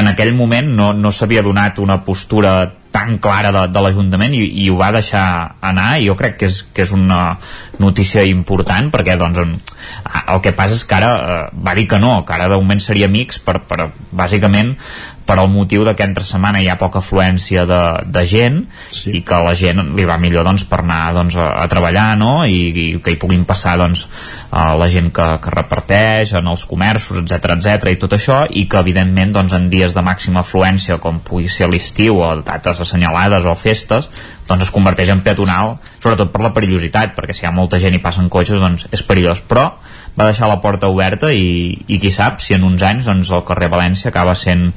en 0.02 0.10
aquell 0.10 0.34
moment 0.34 0.72
no, 0.74 0.94
no 0.98 1.12
s'havia 1.14 1.46
donat 1.46 1.78
una 1.80 2.02
postura 2.04 2.74
tan 2.94 3.18
clara 3.18 3.52
de, 3.52 3.64
de 3.74 3.82
l'Ajuntament 3.82 4.36
i, 4.38 4.44
i 4.64 4.70
ho 4.70 4.78
va 4.78 4.92
deixar 4.94 5.24
anar 5.66 5.98
i 5.98 6.06
jo 6.06 6.16
crec 6.20 6.38
que 6.40 6.50
és, 6.52 6.62
que 6.76 6.86
és 6.86 6.94
una 6.94 7.40
notícia 7.82 8.24
important 8.30 8.92
perquè 8.94 9.18
doncs, 9.20 9.42
el 9.42 10.44
que 10.46 10.54
passa 10.56 10.78
és 10.78 10.86
que 10.88 11.00
ara 11.00 11.12
eh, 11.18 11.40
va 11.66 11.74
dir 11.80 11.88
que 11.90 12.00
no, 12.04 12.20
que 12.28 12.38
ara 12.38 12.52
de 12.52 12.60
moment 12.62 12.84
seria 12.84 13.10
amics 13.10 13.42
per, 13.44 13.58
per 13.66 13.90
bàsicament 14.14 14.76
per 15.26 15.38
al 15.40 15.50
motiu 15.50 15.86
de 15.88 15.94
que 15.96 16.06
entre 16.06 16.26
setmana 16.28 16.62
hi 16.62 16.68
ha 16.70 16.78
poca 16.80 17.00
afluència 17.00 17.66
de, 17.70 17.82
de 18.06 18.24
gent 18.28 18.60
sí. 18.92 19.14
i 19.20 19.22
que 19.26 19.40
la 19.46 19.54
gent 19.58 19.80
li 19.96 20.06
va 20.08 20.18
millor 20.22 20.46
doncs, 20.48 20.66
per 20.70 20.82
anar 20.84 21.14
doncs, 21.16 21.38
a, 21.40 21.50
a 21.64 21.68
treballar 21.72 22.08
no? 22.20 22.34
I, 22.44 22.60
i 22.70 22.86
que 23.04 23.14
hi 23.14 23.20
puguin 23.22 23.46
passar 23.48 23.78
doncs, 23.80 24.06
a 24.52 24.74
la 24.80 24.90
gent 24.92 25.12
que, 25.16 25.28
que 25.44 25.56
reparteix 25.56 26.36
en 26.40 26.52
els 26.52 26.66
comerços, 26.70 27.22
etc 27.24 27.56
etc 27.58 27.94
i 27.94 28.00
tot 28.02 28.18
això 28.18 28.44
i 28.50 28.66
que 28.70 28.84
evidentment 28.84 29.34
doncs, 29.40 29.56
en 29.56 29.70
dies 29.72 29.96
de 29.96 30.04
màxima 30.06 30.44
afluència 30.44 31.00
com 31.04 31.22
pugui 31.24 31.48
ser 31.52 31.72
l'estiu 31.72 32.20
o 32.20 32.34
dates 32.44 32.84
assenyalades 32.84 33.48
o 33.48 33.56
festes 33.60 34.12
doncs 34.48 34.68
es 34.68 34.74
converteix 34.76 35.14
en 35.14 35.24
peatonal 35.24 35.78
sobretot 36.00 36.34
per 36.34 36.44
la 36.44 36.52
perillositat 36.56 37.16
perquè 37.16 37.36
si 37.36 37.46
hi 37.46 37.50
ha 37.50 37.56
molta 37.56 37.80
gent 37.80 37.96
i 37.96 38.04
passen 38.04 38.28
cotxes 38.34 38.60
doncs 38.60 38.90
és 38.92 39.04
perillós 39.08 39.44
però 39.48 39.70
va 40.18 40.28
deixar 40.28 40.50
la 40.52 40.60
porta 40.62 40.92
oberta 40.92 41.32
i, 41.34 41.74
i 41.88 42.00
qui 42.02 42.12
sap 42.14 42.42
si 42.44 42.58
en 42.58 42.68
uns 42.68 42.84
anys 42.86 43.10
doncs, 43.10 43.32
el 43.34 43.46
carrer 43.48 43.72
València 43.72 44.12
acaba 44.12 44.36
sent 44.38 44.72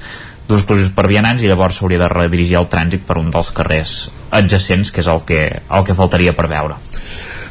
d'uns 0.48 0.66
processos 0.66 0.92
per 0.94 1.08
vianants 1.10 1.42
i 1.42 1.50
llavors 1.50 1.80
s'hauria 1.80 2.02
de 2.04 2.10
redirigir 2.12 2.58
el 2.60 2.68
trànsit 2.72 3.06
per 3.06 3.18
un 3.20 3.32
dels 3.34 3.50
carrers 3.54 3.96
adjacents 4.36 4.92
que 4.92 5.02
és 5.02 5.08
el 5.10 5.24
que, 5.26 5.40
el 5.66 5.86
que 5.86 5.96
faltaria 5.98 6.34
per 6.36 6.48
veure. 6.52 6.78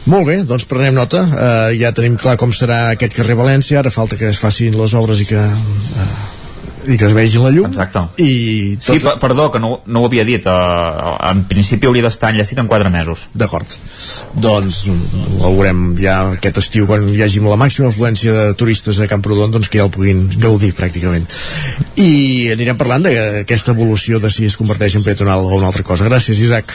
Molt 0.05 0.27
bé, 0.29 0.37
doncs 0.45 0.67
prenem 0.69 0.93
nota. 0.93 1.23
Uh, 1.25 1.71
ja 1.79 1.89
tenim 1.97 2.17
clar 2.21 2.35
com 2.37 2.53
serà 2.53 2.91
aquest 2.93 3.15
carrer 3.17 3.37
València. 3.39 3.79
Ara 3.81 3.93
falta 3.93 4.19
que 4.19 4.29
es 4.29 4.39
facin 4.41 4.77
les 4.77 4.93
obres 4.93 5.23
i 5.23 5.25
que 5.31 5.41
uh, 5.41 6.34
i 6.87 6.97
que 6.99 7.07
es 7.07 7.15
vegi 7.17 7.41
la 7.41 7.51
llum. 7.53 7.69
Exacte. 7.71 8.01
i 8.21 8.77
tot... 8.77 8.95
sí, 8.95 9.15
perdó, 9.21 9.49
que 9.51 9.61
no, 9.61 9.79
no 9.85 10.01
ho 10.01 10.09
havia 10.09 10.25
dit 10.27 10.45
uh, 10.49 11.15
en 11.29 11.43
principi 11.49 11.89
hauria 11.89 12.05
d'estar 12.05 12.31
enllacit 12.33 12.59
en 12.61 12.69
4 12.71 12.91
mesos. 12.93 13.27
D'acord. 13.33 13.77
Doncs 14.33 14.83
ho 14.89 15.53
veurem 15.55 15.87
ja 15.99 16.17
aquest 16.35 16.61
estiu 16.63 16.87
quan 16.89 17.07
hi 17.11 17.21
hagi 17.25 17.43
la 17.45 17.59
màxima 17.59 17.89
afluència 17.91 18.33
de 18.35 18.45
turistes 18.59 18.99
a 18.99 19.09
Camprodon 19.11 19.53
doncs 19.53 19.69
que 19.71 19.81
ja 19.81 19.87
el 19.87 19.93
puguin 19.93 20.27
gaudir 20.41 20.73
pràcticament. 20.77 21.27
I 22.01 22.53
anirem 22.55 22.77
parlant 22.79 23.05
d'aquesta 23.05 23.75
evolució 23.75 24.21
de 24.23 24.31
si 24.33 24.47
es 24.49 24.57
converteix 24.59 24.97
en 24.99 25.05
peatonal 25.05 25.45
o 25.45 25.57
una 25.57 25.69
altra 25.71 25.85
cosa. 25.85 26.07
Gràcies 26.09 26.41
Isaac. 26.41 26.73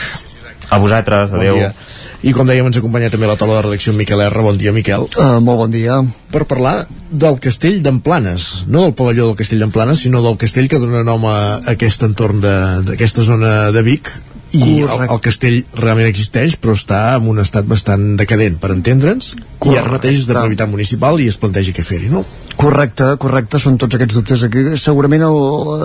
A 0.70 0.78
vosaltres, 0.78 1.32
adeu 1.34 1.56
bon 1.56 1.64
dia. 1.64 1.74
I 2.20 2.34
com 2.36 2.44
dèiem, 2.44 2.66
ens 2.68 2.76
acompanya 2.76 3.08
també 3.08 3.24
la 3.24 3.36
taula 3.40 3.54
de 3.56 3.62
redacció 3.64 3.94
Miquel 3.96 4.20
R. 4.20 4.42
Bon 4.44 4.58
dia, 4.60 4.74
Miquel. 4.76 5.06
Uh, 5.16 5.38
molt 5.40 5.62
bon 5.62 5.70
dia. 5.72 5.94
Per 6.28 6.42
parlar 6.44 6.82
del 7.08 7.38
castell 7.40 7.78
d'Emplanes, 7.80 8.66
no 8.68 8.82
del 8.84 8.92
pavelló 8.98 9.30
del 9.30 9.38
castell 9.38 9.64
d'Emplanes, 9.64 10.02
sinó 10.04 10.20
del 10.26 10.36
castell 10.40 10.68
que 10.68 10.82
dona 10.82 11.00
nom 11.06 11.24
a 11.24 11.38
aquest 11.72 12.04
entorn 12.04 12.42
d'aquesta 12.44 13.24
zona 13.24 13.70
de 13.72 13.84
Vic, 13.86 14.12
i 14.56 14.80
el, 14.82 15.04
el 15.06 15.20
castell 15.22 15.60
realment 15.78 16.08
existeix 16.10 16.56
però 16.60 16.74
està 16.74 17.00
en 17.18 17.28
un 17.30 17.38
estat 17.42 17.68
bastant 17.70 18.16
decadent 18.18 18.58
per 18.60 18.72
entendre'ns 18.74 19.34
i 19.70 19.76
ara 19.76 19.92
mateix 19.92 20.22
és 20.22 20.28
de 20.28 20.34
prioritat 20.34 20.70
municipal 20.72 21.20
i 21.20 21.28
es 21.30 21.38
planteja 21.40 21.74
què 21.76 21.84
fer-hi, 21.86 22.08
no? 22.10 22.24
Correcte, 22.60 23.06
correcte, 23.20 23.60
són 23.62 23.78
tots 23.80 23.96
aquests 23.96 24.16
dubtes 24.16 24.42
aquí. 24.44 24.64
segurament 24.80 25.24
el, 25.24 25.38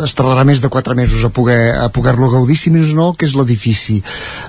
es 0.04 0.16
tardarà 0.18 0.44
més 0.48 0.64
de 0.64 0.72
4 0.72 0.96
mesos 0.98 1.24
a 1.24 1.32
poder 1.32 1.60
a 1.80 1.90
poder-lo 1.94 2.32
gaudir 2.34 2.58
si 2.60 2.74
més 2.74 2.96
no, 2.98 3.12
que 3.14 3.28
és 3.30 3.36
l'edifici 3.38 4.02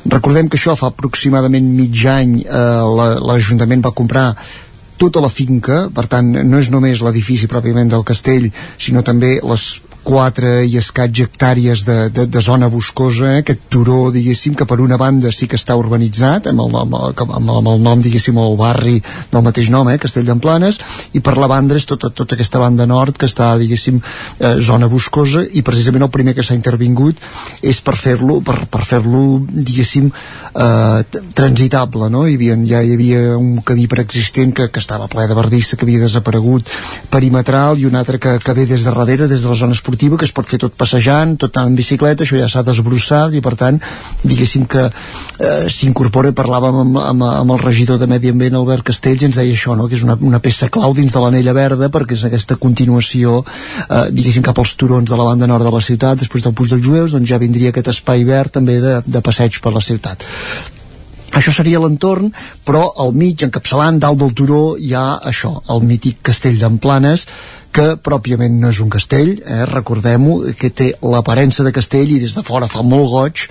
recordem 0.06 0.48
que 0.48 0.58
això 0.58 0.76
fa 0.78 0.90
aproximadament 0.94 1.68
mig 1.76 2.06
any 2.10 2.38
eh, 2.44 3.18
l'Ajuntament 3.26 3.84
va 3.84 3.94
comprar 3.94 4.30
tota 4.96 5.20
la 5.20 5.28
finca, 5.28 5.86
per 5.92 6.06
tant 6.08 6.30
no 6.48 6.60
és 6.60 6.70
només 6.72 7.02
l'edifici 7.04 7.48
pròpiament 7.50 7.92
del 7.92 8.04
castell, 8.08 8.48
sinó 8.80 9.02
també 9.04 9.36
les 9.44 9.66
4 10.06 10.50
i 10.70 10.76
escaig 10.78 11.18
hectàrees 11.24 11.82
de, 11.86 11.96
de, 12.14 12.26
de 12.30 12.40
zona 12.40 12.68
boscosa, 12.70 13.32
eh? 13.32 13.40
aquest 13.42 13.64
turó, 13.72 14.12
diguéssim, 14.14 14.54
que 14.54 14.66
per 14.68 14.78
una 14.84 14.98
banda 15.00 15.32
sí 15.34 15.48
que 15.50 15.58
està 15.58 15.74
urbanitzat, 15.74 16.46
amb 16.52 16.62
el, 16.62 16.76
amb 16.78 16.94
el, 16.94 17.16
amb 17.40 17.70
el, 17.72 17.82
nom, 17.82 18.02
diguéssim, 18.04 18.38
el 18.38 18.54
barri 18.60 19.00
del 19.32 19.42
mateix 19.42 19.70
nom, 19.74 19.90
eh? 19.90 19.98
Castell 19.98 20.28
d'Emplanes, 20.30 20.78
i 21.18 21.22
per 21.26 21.34
la 21.40 21.48
banda 21.50 21.74
és 21.74 21.88
tota, 21.90 22.12
tota 22.14 22.38
aquesta 22.38 22.62
banda 22.62 22.86
nord 22.86 23.18
que 23.18 23.26
està, 23.26 23.48
diguéssim, 23.58 23.98
eh, 24.38 24.52
zona 24.62 24.86
boscosa, 24.92 25.42
i 25.42 25.64
precisament 25.66 26.06
el 26.06 26.12
primer 26.14 26.36
que 26.38 26.46
s'ha 26.46 26.54
intervingut 26.54 27.18
és 27.66 27.82
per 27.82 27.96
fer-lo, 27.98 28.38
per, 28.46 28.60
per 28.70 28.84
fer-lo, 28.86 29.24
diguéssim, 29.50 30.06
eh, 30.54 31.20
transitable, 31.34 32.12
no? 32.14 32.28
Hi 32.30 32.38
havia, 32.38 32.58
ja 32.70 32.84
hi 32.86 32.94
havia 32.94 33.24
un 33.40 33.58
camí 33.66 33.88
preexistent 33.90 34.54
que, 34.54 34.70
que 34.70 34.84
estava 34.84 35.10
ple 35.10 35.26
de 35.26 35.34
verdissa, 35.34 35.74
que 35.74 35.88
havia 35.88 36.06
desaparegut 36.06 36.70
perimetral, 37.10 37.82
i 37.82 37.90
un 37.90 37.98
altre 37.98 38.22
que, 38.22 38.38
que 38.38 38.54
ve 38.54 38.70
des 38.70 38.86
de 38.86 38.94
darrere, 38.94 39.26
des 39.26 39.42
de 39.42 39.50
la 39.50 39.58
zona 39.58 39.74
esportiva 39.74 39.95
esportiva 39.96 40.18
que 40.18 40.26
es 40.26 40.32
pot 40.32 40.46
fer 40.48 40.58
tot 40.60 40.74
passejant, 40.76 41.36
tot 41.40 41.56
anant 41.56 41.72
en 41.72 41.76
bicicleta 41.76 42.24
això 42.24 42.36
ja 42.36 42.48
s'ha 42.48 42.62
desbrossat 42.66 43.34
i 43.34 43.40
per 43.40 43.54
tant 43.56 43.78
diguéssim 44.22 44.66
que 44.68 44.84
eh, 44.84 45.68
s'incorpora 45.72 46.34
parlàvem 46.36 46.80
amb, 46.82 46.98
amb, 47.00 47.24
amb 47.24 47.54
el 47.56 47.62
regidor 47.62 47.98
de 47.98 48.06
Medi 48.06 48.30
Ambient 48.30 48.58
Albert 48.60 48.86
Castells 48.90 49.22
i 49.22 49.30
ens 49.30 49.40
deia 49.40 49.54
això, 49.56 49.76
no? 49.76 49.88
que 49.88 49.96
és 49.96 50.04
una, 50.04 50.18
una 50.20 50.40
peça 50.40 50.68
clau 50.68 50.94
dins 50.94 51.12
de 51.12 51.22
l'anella 51.22 51.56
verda 51.56 51.88
perquè 51.88 52.16
és 52.16 52.26
aquesta 52.28 52.60
continuació 52.60 53.40
eh, 53.42 54.06
diguéssim 54.12 54.44
cap 54.44 54.60
als 54.60 54.76
turons 54.76 55.08
de 55.08 55.16
la 55.16 55.28
banda 55.32 55.48
nord 55.48 55.64
de 55.64 55.72
la 55.72 55.82
ciutat 55.82 56.20
després 56.20 56.44
del 56.44 56.56
Puig 56.56 56.72
dels 56.72 56.84
Jueus 56.84 57.16
doncs 57.16 57.30
ja 57.30 57.40
vindria 57.40 57.72
aquest 57.72 57.94
espai 57.96 58.24
verd 58.28 58.58
també 58.60 58.80
de, 58.84 58.98
de 59.06 59.24
passeig 59.24 59.60
per 59.64 59.72
la 59.74 59.84
ciutat 59.84 60.24
això 61.32 61.52
seria 61.52 61.80
l'entorn, 61.82 62.30
però 62.64 62.86
al 63.02 63.14
mig, 63.14 63.42
encapçalant 63.42 63.98
dalt 64.02 64.20
del 64.22 64.34
turó, 64.36 64.64
hi 64.78 64.94
ha 64.94 65.20
això, 65.26 65.56
el 65.72 65.82
mític 65.86 66.22
castell 66.30 66.58
d'Emplanes, 66.60 67.26
que 67.76 67.98
pròpiament 68.00 68.54
no 68.56 68.70
és 68.72 68.78
un 68.80 68.88
castell, 68.88 69.34
eh, 69.36 69.64
recordem-ho, 69.68 70.38
que 70.56 70.70
té 70.72 70.86
l'aparença 71.04 71.64
de 71.66 71.74
castell 71.76 72.14
i 72.14 72.20
des 72.22 72.32
de 72.32 72.44
fora 72.46 72.70
fa 72.72 72.80
molt 72.80 73.10
goig 73.12 73.42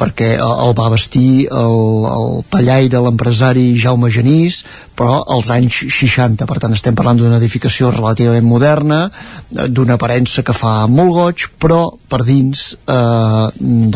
perquè 0.00 0.30
el 0.40 0.72
va 0.78 0.88
vestir 0.94 1.44
el, 1.52 2.06
el 2.08 2.30
pallaire, 2.50 3.02
l'empresari 3.04 3.66
Jaume 3.78 4.08
Genís, 4.14 4.62
però 4.96 5.20
als 5.36 5.50
anys 5.52 5.82
60, 5.98 6.48
per 6.48 6.58
tant 6.62 6.72
estem 6.72 6.96
parlant 6.96 7.20
d'una 7.20 7.36
edificació 7.42 7.92
relativament 7.92 8.48
moderna, 8.48 9.04
eh, 9.52 9.68
d'una 9.68 9.98
aparença 9.98 10.46
que 10.46 10.56
fa 10.56 10.86
molt 10.88 11.18
goig, 11.18 11.48
però 11.60 11.82
per 12.08 12.24
dins 12.24 12.70
eh, 12.88 13.48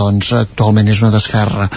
doncs 0.02 0.34
actualment 0.44 0.92
és 0.92 1.00
una 1.00 1.14
desferra 1.16 1.70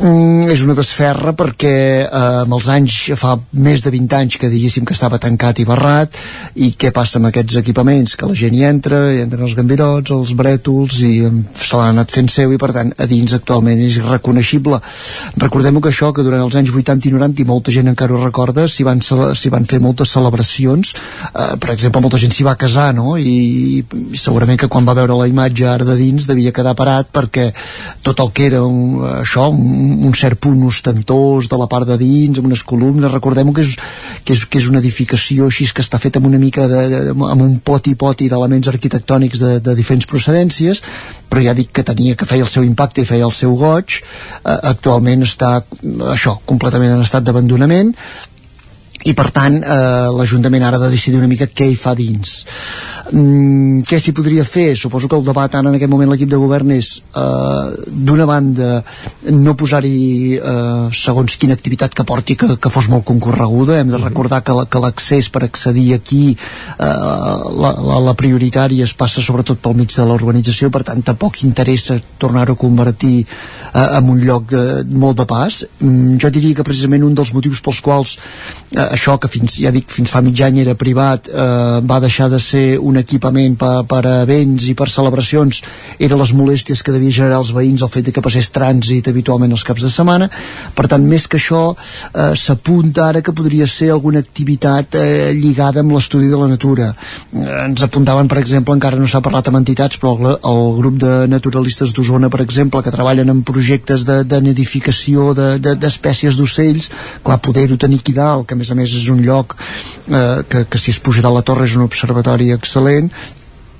mm, 0.00 0.48
és 0.52 0.62
una 0.64 0.74
desferra 0.76 1.32
perquè 1.36 1.72
eh, 2.02 2.08
amb 2.42 2.54
els 2.56 2.68
anys 2.72 2.96
fa 3.20 3.34
més 3.52 3.82
de 3.84 3.92
20 3.92 4.16
anys 4.18 4.38
que 4.40 4.50
diguéssim 4.52 4.86
que 4.88 4.94
estava 4.96 5.20
tancat 5.22 5.60
i 5.60 5.66
barrat 5.68 6.16
i 6.60 6.72
què 6.80 6.90
passa 6.94 7.18
amb 7.20 7.28
aquests 7.28 7.58
equipaments? 7.60 8.16
Que 8.16 8.28
la 8.28 8.36
gent 8.38 8.56
hi 8.56 8.64
entra, 8.68 9.02
hi 9.12 9.20
entren 9.24 9.44
els 9.46 9.56
gambirots 9.58 10.14
els 10.16 10.32
brètols 10.36 11.00
i 11.06 11.12
se 11.26 11.76
l'han 11.76 11.94
anat 11.94 12.14
fent 12.14 12.30
seu 12.32 12.54
i 12.54 12.58
per 12.60 12.72
tant 12.76 12.92
a 12.96 13.08
dins 13.10 13.34
actualment 13.36 13.80
és 13.84 14.00
irreconeixible. 14.00 14.80
Recordem 15.40 15.80
que 15.80 15.92
això 15.92 16.10
que 16.16 16.24
durant 16.26 16.44
els 16.44 16.56
anys 16.58 16.72
80 16.74 17.08
i 17.10 17.14
90 17.14 17.44
i 17.44 17.48
molta 17.48 17.74
gent 17.74 17.90
encara 17.92 18.16
ho 18.16 18.22
recorda 18.24 18.66
s'hi 18.68 18.86
van, 18.88 19.02
van 19.54 19.68
fer 19.68 19.80
moltes 19.80 20.12
celebracions. 20.16 20.94
Eh, 21.30 21.54
per 21.60 21.72
exemple 21.74 22.02
molta 22.02 22.20
gent 22.20 22.34
s'hi 22.34 22.46
va 22.46 22.56
casar 22.60 22.90
no? 22.96 23.16
I, 23.16 23.80
i 23.80 24.18
segurament 24.18 24.58
que 24.60 24.70
quan 24.72 24.88
va 24.88 24.96
veure 24.98 25.18
la 25.18 25.28
imatge 25.30 25.68
ara 25.68 25.86
de 25.86 25.96
dins 26.00 26.26
devia 26.28 26.54
quedar 26.56 26.76
parat 26.78 27.10
perquè 27.12 27.50
tot 28.02 28.20
el 28.20 28.32
que 28.34 28.46
era 28.50 28.64
un, 28.64 29.00
això, 29.20 29.48
un, 29.52 29.89
un 29.90 30.14
cert 30.16 30.40
punt 30.40 30.62
ostentós 30.66 31.48
de 31.50 31.58
la 31.60 31.68
part 31.70 31.88
de 31.88 31.98
dins, 32.00 32.38
amb 32.38 32.50
unes 32.50 32.64
columnes. 32.66 33.12
Recordem 33.12 33.52
que 33.54 33.64
és, 33.66 33.76
que 34.24 34.36
és, 34.36 34.44
que 34.46 34.60
és 34.62 34.68
una 34.70 34.82
edificació 34.82 35.50
així 35.50 35.68
que 35.74 35.84
està 35.84 36.00
feta 36.02 36.20
amb 36.20 36.30
una 36.30 36.40
mica 36.42 36.68
de, 36.70 36.82
amb 37.12 37.46
un 37.46 37.58
poti-poti 37.64 38.30
d'elements 38.30 38.70
arquitectònics 38.72 39.42
de, 39.42 39.56
de 39.64 39.76
diferents 39.78 40.08
procedències 40.10 40.84
però 41.30 41.44
ja 41.44 41.54
dic 41.54 41.70
que 41.70 41.86
tenia 41.86 42.16
que 42.18 42.26
feia 42.26 42.42
el 42.42 42.50
seu 42.50 42.66
impacte 42.66 43.04
i 43.04 43.08
feia 43.08 43.28
el 43.28 43.34
seu 43.34 43.54
goig. 43.58 44.00
Eh, 44.00 44.56
actualment 44.72 45.22
està 45.22 45.60
això, 46.10 46.34
completament 46.44 46.96
en 46.96 47.04
estat 47.06 47.24
d'abandonament 47.26 47.94
i 49.08 49.14
per 49.16 49.30
tant 49.32 49.56
eh, 49.60 50.08
l'Ajuntament 50.12 50.64
ara 50.66 50.76
ha 50.76 50.84
de 50.84 50.90
decidir 50.92 51.20
una 51.20 51.30
mica 51.30 51.48
què 51.48 51.70
hi 51.70 51.76
fa 51.78 51.94
dins 51.96 52.34
mm, 53.12 53.86
què 53.88 54.00
s'hi 54.00 54.12
podria 54.16 54.44
fer? 54.44 54.74
suposo 54.76 55.08
que 55.08 55.16
el 55.16 55.24
debat 55.24 55.54
ara 55.54 55.70
en 55.70 55.78
aquest 55.78 55.90
moment 55.90 56.10
l'equip 56.10 56.28
de 56.28 56.40
govern 56.40 56.74
és 56.74 56.90
eh, 57.16 57.86
d'una 57.88 58.26
banda 58.28 58.82
no 59.32 59.56
posar-hi 59.56 60.36
eh, 60.36 60.90
segons 60.96 61.38
quina 61.40 61.56
activitat 61.56 61.96
que 61.96 62.04
porti 62.04 62.36
que, 62.36 62.58
que 62.60 62.72
fos 62.72 62.90
molt 62.92 63.06
concorreguda 63.08 63.78
hem 63.80 63.88
de 63.88 63.96
mhm. 63.96 64.10
recordar 64.10 64.42
que, 64.44 64.56
la, 64.56 64.66
que 64.68 64.82
l'accés 64.84 65.30
per 65.32 65.46
accedir 65.46 65.94
aquí 65.96 66.22
eh, 66.34 66.84
la, 66.84 67.72
la, 67.80 68.02
la 68.10 68.16
prioritària 68.18 68.84
es 68.84 68.92
passa 68.92 69.24
sobretot 69.24 69.62
pel 69.64 69.78
mig 69.80 69.96
de 69.96 70.06
l'urbanització 70.06 70.68
per 70.68 70.84
tant 70.90 71.00
tampoc 71.00 71.40
interessa 71.48 71.96
tornar-ho 72.20 72.58
a 72.58 72.62
convertir 72.66 73.16
eh, 73.24 73.88
en 73.88 74.12
un 74.12 74.20
lloc 74.20 74.50
de, 74.52 74.84
molt 74.92 75.24
de 75.24 75.28
pas 75.30 75.62
mm, 75.80 76.20
jo 76.20 76.34
diria 76.36 76.60
que 76.60 76.68
precisament 76.68 77.08
un 77.08 77.16
dels 77.16 77.32
motius 77.32 77.64
pels 77.64 77.80
quals 77.80 78.16
eh, 78.76 78.89
això 78.90 79.16
que 79.20 79.30
fins, 79.30 79.58
ja 79.62 79.70
dic, 79.74 79.88
fins 79.90 80.10
fa 80.10 80.22
mig 80.24 80.40
any 80.42 80.60
era 80.64 80.74
privat 80.78 81.28
eh, 81.30 81.78
va 81.86 82.00
deixar 82.02 82.28
de 82.32 82.40
ser 82.42 82.64
un 82.78 82.98
equipament 83.00 83.56
per, 83.60 83.72
per 83.90 84.02
events 84.10 84.66
i 84.70 84.74
per 84.78 84.88
celebracions. 84.90 85.62
Eren 85.98 86.18
les 86.20 86.32
molèsties 86.36 86.82
que 86.82 86.94
devia 86.94 87.14
generar 87.20 87.40
els 87.44 87.52
veïns 87.56 87.84
el 87.86 87.92
fet 87.92 88.08
de 88.08 88.14
que 88.14 88.24
passés 88.24 88.50
trànsit 88.54 89.10
habitualment 89.10 89.54
els 89.54 89.64
caps 89.66 89.86
de 89.86 89.92
setmana. 89.92 90.30
Per 90.74 90.86
tant 90.90 91.06
més 91.06 91.28
que 91.30 91.38
això 91.40 91.62
eh, 91.74 92.32
s'apunta 92.36 93.06
ara 93.08 93.22
que 93.22 93.34
podria 93.36 93.68
ser 93.70 93.90
alguna 93.94 94.22
activitat 94.24 94.98
eh, 94.98 95.30
lligada 95.36 95.84
amb 95.84 95.94
l'estudi 95.94 96.30
de 96.32 96.40
la 96.40 96.50
natura. 96.50 96.90
Eh, 96.90 97.46
ens 97.66 97.86
apuntaven 97.86 98.28
per 98.30 98.40
exemple 98.42 98.74
encara 98.74 98.98
no 98.98 99.08
s'ha 99.10 99.22
parlat 99.24 99.50
amb 99.50 99.60
entitats 99.60 100.00
però 100.00 100.16
el, 100.16 100.34
el 100.50 100.62
grup 100.80 100.98
de 101.02 101.14
naturalistes 101.30 101.94
d'Osona 101.94 102.30
per 102.32 102.42
exemple 102.44 102.82
que 102.82 102.94
treballen 102.94 103.30
en 103.30 103.44
projectes 103.46 104.04
de, 104.08 104.20
de 104.24 104.40
nidificació 104.44 105.30
d'espècies 105.36 106.34
de, 106.34 106.40
d'ocells 106.40 106.90
clar 107.26 107.40
poder-ho 107.44 107.78
tenir 107.80 108.00
aquí 108.00 108.14
dalt 108.16 108.48
que 108.48 108.56
a 108.56 108.60
més 108.60 108.70
a 108.70 108.78
més 108.80 108.96
és 109.02 109.10
un 109.12 109.20
lloc 109.26 109.56
eh, 109.56 110.40
que, 110.48 110.64
que 110.64 110.80
si 110.80 110.94
es 110.94 111.02
puja 111.04 111.24
de 111.24 111.34
la 111.34 111.44
torre 111.46 111.68
és 111.68 111.76
un 111.76 111.86
observatori 111.86 112.50
excel·lent 112.56 113.12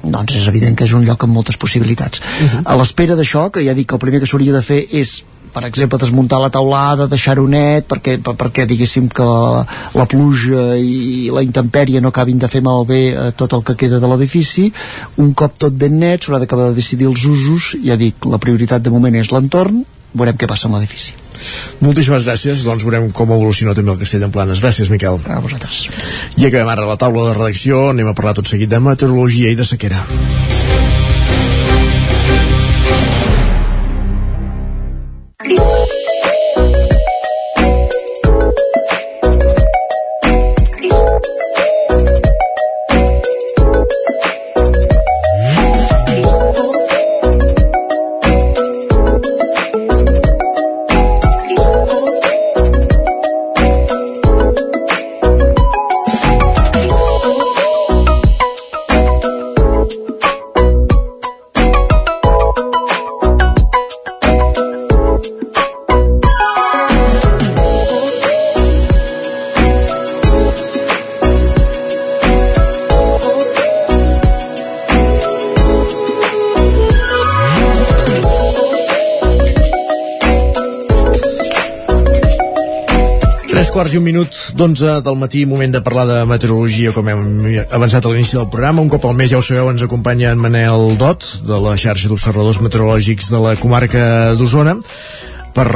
doncs 0.00 0.36
és 0.38 0.46
evident 0.48 0.76
que 0.76 0.86
és 0.86 0.94
un 0.96 1.04
lloc 1.04 1.26
amb 1.26 1.34
moltes 1.36 1.58
possibilitats. 1.60 2.20
Uh 2.20 2.46
-huh. 2.46 2.62
A 2.64 2.76
l'espera 2.76 3.16
d'això, 3.16 3.50
que 3.50 3.64
ja 3.64 3.74
dic 3.74 3.88
que 3.88 3.94
el 3.94 4.00
primer 4.00 4.20
que 4.20 4.26
s'hauria 4.26 4.52
de 4.52 4.62
fer 4.62 4.86
és 4.90 5.24
per 5.52 5.64
exemple, 5.66 5.98
desmuntar 5.98 6.40
la 6.40 6.50
taulada, 6.50 7.06
deixar-ho 7.10 7.46
net, 7.48 7.86
perquè, 7.90 8.16
per, 8.22 8.36
perquè 8.38 8.66
diguéssim 8.70 9.08
que 9.08 9.26
la, 9.26 9.64
la 9.98 10.06
pluja 10.06 10.76
i 10.78 11.30
la 11.34 11.42
intempèrie 11.42 12.00
no 12.00 12.12
acabin 12.14 12.38
de 12.38 12.48
fer 12.48 12.62
malbé 12.62 13.00
eh, 13.10 13.30
tot 13.36 13.56
el 13.58 13.64
que 13.66 13.74
queda 13.74 14.00
de 14.02 14.10
l'edifici. 14.10 14.70
Un 15.16 15.34
cop 15.34 15.58
tot 15.58 15.72
ben 15.72 15.98
net, 15.98 16.22
s'haurà 16.22 16.42
d'acabar 16.44 16.70
de 16.70 16.78
decidir 16.78 17.10
els 17.10 17.24
usos, 17.24 17.74
ja 17.84 17.98
dic, 18.00 18.14
la 18.30 18.38
prioritat 18.38 18.82
de 18.82 18.94
moment 18.94 19.18
és 19.20 19.32
l'entorn, 19.34 19.82
veurem 20.14 20.38
què 20.38 20.48
passa 20.50 20.70
amb 20.70 20.78
l'edifici. 20.78 21.19
Moltíssimes 21.80 22.26
gràcies, 22.28 22.64
doncs 22.66 22.84
veurem 22.86 23.10
com 23.16 23.32
evoluciona 23.34 23.74
també 23.76 23.94
el 23.94 24.00
castell 24.02 24.26
en 24.26 24.34
planes. 24.34 24.62
Gràcies, 24.64 24.92
Miquel. 24.92 25.20
A 25.26 25.40
vosaltres. 25.40 25.86
I 26.36 26.48
acabem 26.48 26.70
ara 26.74 26.88
la 26.88 26.98
taula 27.00 27.30
de 27.30 27.38
redacció, 27.38 27.88
anem 27.94 28.10
a 28.10 28.16
parlar 28.16 28.36
tot 28.38 28.50
seguit 28.50 28.70
de 28.70 28.82
meteorologia 28.84 29.52
i 29.52 29.58
de 29.58 29.68
sequera. 29.68 30.04
Quarts 83.80 83.94
i 83.96 83.96
un 83.96 84.04
minut 84.04 84.38
d'onze 84.58 84.98
del 85.00 85.14
matí, 85.16 85.46
moment 85.48 85.72
de 85.72 85.80
parlar 85.80 86.02
de 86.04 86.16
meteorologia, 86.28 86.90
com 86.92 87.06
hem 87.08 87.22
avançat 87.72 88.04
a 88.04 88.10
l'inici 88.12 88.36
del 88.36 88.50
programa. 88.52 88.82
Un 88.84 88.90
cop 88.92 89.06
al 89.08 89.16
mes, 89.16 89.30
ja 89.32 89.38
ho 89.38 89.46
sabeu, 89.46 89.70
ens 89.72 89.80
acompanya 89.86 90.34
en 90.34 90.42
Manel 90.42 90.98
Dot, 91.00 91.24
de 91.48 91.56
la 91.64 91.72
xarxa 91.80 92.10
d'observadors 92.12 92.60
meteorològics 92.60 93.32
de 93.32 93.40
la 93.40 93.54
comarca 93.56 94.04
d'Osona 94.36 94.76
per 95.56 95.66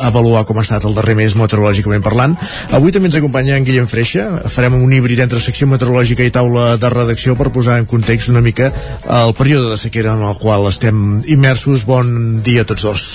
avaluar 0.00 0.46
com 0.48 0.56
ha 0.56 0.64
estat 0.64 0.88
el 0.88 0.96
darrer 0.96 1.18
mes 1.20 1.36
meteorològicament 1.36 2.00
parlant. 2.00 2.40
Avui 2.72 2.96
també 2.96 3.12
ens 3.12 3.20
acompanya 3.20 3.60
en 3.60 3.68
Guillem 3.68 3.92
Freixa. 3.92 4.30
Farem 4.48 4.80
un 4.80 4.96
híbrid 4.96 5.20
entre 5.20 5.44
secció 5.44 5.68
meteorològica 5.68 6.24
i 6.24 6.32
taula 6.32 6.78
de 6.80 6.96
redacció 6.96 7.36
per 7.36 7.52
posar 7.52 7.76
en 7.76 7.88
context 7.92 8.32
una 8.32 8.40
mica 8.40 8.72
el 9.04 9.36
període 9.36 9.74
de 9.74 9.82
sequera 9.84 10.16
en 10.16 10.24
el 10.32 10.38
qual 10.40 10.64
estem 10.72 11.20
immersos. 11.28 11.84
Bon 11.84 12.40
dia 12.40 12.64
a 12.64 12.72
tots 12.72 12.88
dos. 12.88 13.10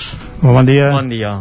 Bon 0.45 0.69
dia. 0.69 0.93
Bon 0.93 1.09
dia. 1.09 1.39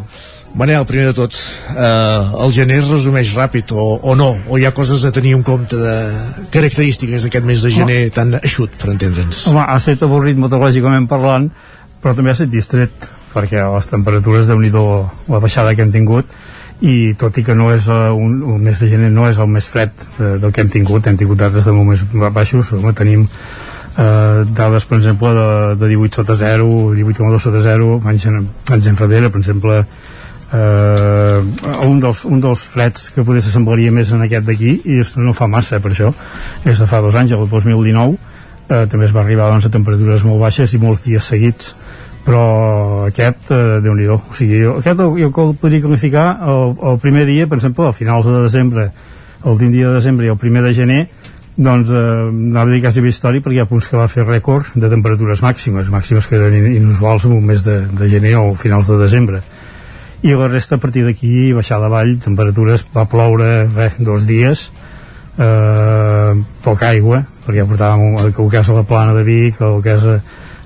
Manel, 0.55 0.85
primer 0.87 1.09
de 1.09 1.15
tot, 1.17 1.35
eh, 1.75 2.45
el 2.45 2.53
gener 2.55 2.77
es 2.79 2.87
resumeix 2.87 3.33
ràpid 3.35 3.73
o, 3.75 3.85
o 4.07 4.15
no? 4.15 4.29
O 4.47 4.59
hi 4.59 4.69
ha 4.69 4.71
coses 4.77 5.03
a 5.03 5.11
tenir 5.11 5.33
en 5.35 5.43
compte 5.43 5.75
de 5.75 5.95
característiques 6.55 7.27
d'aquest 7.27 7.49
mes 7.49 7.65
de 7.65 7.73
gener 7.75 7.99
oh. 8.07 8.13
tan 8.15 8.37
eixut, 8.39 8.77
per 8.79 8.93
entendre'ns? 8.93 9.49
Home, 9.51 9.65
ha 9.67 9.75
estat 9.81 10.07
avorrit 10.07 10.39
meteorològicament 10.39 11.11
parlant, 11.11 11.51
però 11.99 12.15
també 12.15 12.31
ha 12.31 12.37
estat 12.39 12.55
distret, 12.55 13.09
perquè 13.35 13.67
les 13.67 13.91
temperatures 13.91 14.47
de 14.47 14.55
nhi 14.61 14.71
la 14.71 15.43
baixada 15.43 15.75
que 15.75 15.83
hem 15.83 15.91
tingut, 15.91 16.31
i 16.87 17.15
tot 17.19 17.35
i 17.39 17.45
que 17.47 17.59
no 17.59 17.73
és 17.75 17.91
uh, 17.91 18.15
un, 18.15 18.39
un 18.55 18.63
mes 18.63 18.79
de 18.79 18.89
gener 18.91 19.11
no 19.11 19.27
és 19.27 19.39
el 19.43 19.51
més 19.51 19.67
fred 19.71 19.91
uh, 19.91 20.37
del 20.43 20.53
que 20.53 20.63
hem 20.63 20.71
tingut 20.71 21.07
hem 21.07 21.17
tingut 21.17 21.39
dates 21.39 21.67
de 21.67 21.75
més 21.75 22.03
baixos 22.35 22.73
home, 22.75 22.93
tenim 22.99 23.29
eh, 23.97 24.43
dades 24.59 24.85
per 24.91 24.99
exemple 24.99 25.31
de, 25.35 25.77
de 25.79 25.91
18 25.95 26.19
sota 26.21 26.35
0 26.35 26.67
18,2 26.99 27.47
sota 27.47 27.63
0 27.63 28.01
anys, 28.11 28.27
en, 28.27 28.49
anys 28.75 28.91
enrere 28.91 29.31
per 29.31 29.41
exemple 29.41 29.85
eh, 30.55 31.87
un, 31.87 31.99
dels, 32.01 32.25
un 32.31 32.41
dels 32.43 32.63
freds 32.75 33.11
que 33.15 33.25
potser 33.27 33.43
s'assemblaria 33.47 33.93
més 33.95 34.13
en 34.15 34.23
aquest 34.25 34.47
d'aquí 34.47 34.77
i 34.85 35.01
no 35.21 35.35
fa 35.37 35.49
massa 35.51 35.81
per 35.83 35.93
això 35.95 36.13
és 36.65 36.79
de 36.79 36.87
fa 36.91 37.03
dos 37.05 37.17
anys, 37.19 37.35
el 37.35 37.49
2019 37.51 38.15
eh, 38.69 38.87
també 38.91 39.09
es 39.09 39.15
va 39.15 39.25
arribar 39.25 39.51
doncs, 39.53 39.67
a 39.67 39.75
temperatures 39.75 40.25
molt 40.25 40.41
baixes 40.43 40.75
i 40.75 40.81
molts 40.83 41.05
dies 41.05 41.25
seguits. 41.25 41.75
Però 42.25 43.05
aquest, 43.05 43.51
eh, 43.53 43.81
déu 43.85 43.93
nhi 43.93 44.07
o 44.09 44.17
sigui, 44.33 44.63
jo, 44.63 44.79
aquest 44.81 45.03
jo, 45.03 45.11
jo 45.19 45.29
el 45.29 45.57
podria 45.61 45.85
qualificar 45.85 46.29
el, 46.49 46.73
el 46.93 47.03
primer 47.03 47.27
dia, 47.29 47.47
per 47.51 47.59
exemple, 47.59 47.91
a 47.91 47.93
finals 47.93 48.25
de 48.25 48.39
desembre 48.47 48.89
l'últim 49.45 49.69
dia 49.69 49.91
de 49.91 49.99
desembre 49.99 50.25
i 50.25 50.33
el 50.33 50.41
primer 50.41 50.63
de 50.65 50.73
gener 50.73 51.03
doncs 51.55 51.91
eh, 51.93 51.99
anava 51.99 52.71
a 52.71 52.73
dir 52.73 52.81
quasi 52.81 53.05
història 53.05 53.45
perquè 53.45 53.59
hi 53.59 53.61
ha 53.61 53.69
punts 53.69 53.91
que 53.91 54.01
va 54.01 54.09
fer 54.09 54.25
rècord 54.25 54.73
de 54.73 54.89
temperatures 54.89 55.43
màximes, 55.45 55.91
màximes 55.93 56.27
que 56.27 56.41
eren 56.41 56.73
inusuals 56.73 57.29
en 57.29 57.37
un 57.37 57.45
mes 57.45 57.63
de, 57.63 57.83
de 57.93 58.09
gener 58.09 58.39
o 58.41 58.55
finals 58.57 58.89
de 58.89 58.97
desembre 59.05 59.43
i 60.25 60.33
la 60.33 60.49
resta 60.49 60.79
a 60.79 60.81
partir 60.81 61.05
d'aquí 61.05 61.53
baixar 61.53 61.83
de 61.83 61.91
vall, 61.93 62.15
temperatures 62.25 62.87
va 62.95 63.05
ploure 63.05 63.67
res, 63.75 63.99
dos 64.01 64.25
dies 64.25 64.71
eh, 65.37 66.33
poca 66.65 66.89
aigua 66.89 67.21
perquè 67.45 67.67
portàvem 67.69 68.17
el 68.23 68.33
que 68.33 68.63
és 68.63 68.71
la 68.73 68.87
plana 68.89 69.13
de 69.13 69.25
Vic 69.27 69.61
el 69.61 69.83
que 69.85 69.99
és 69.99 70.07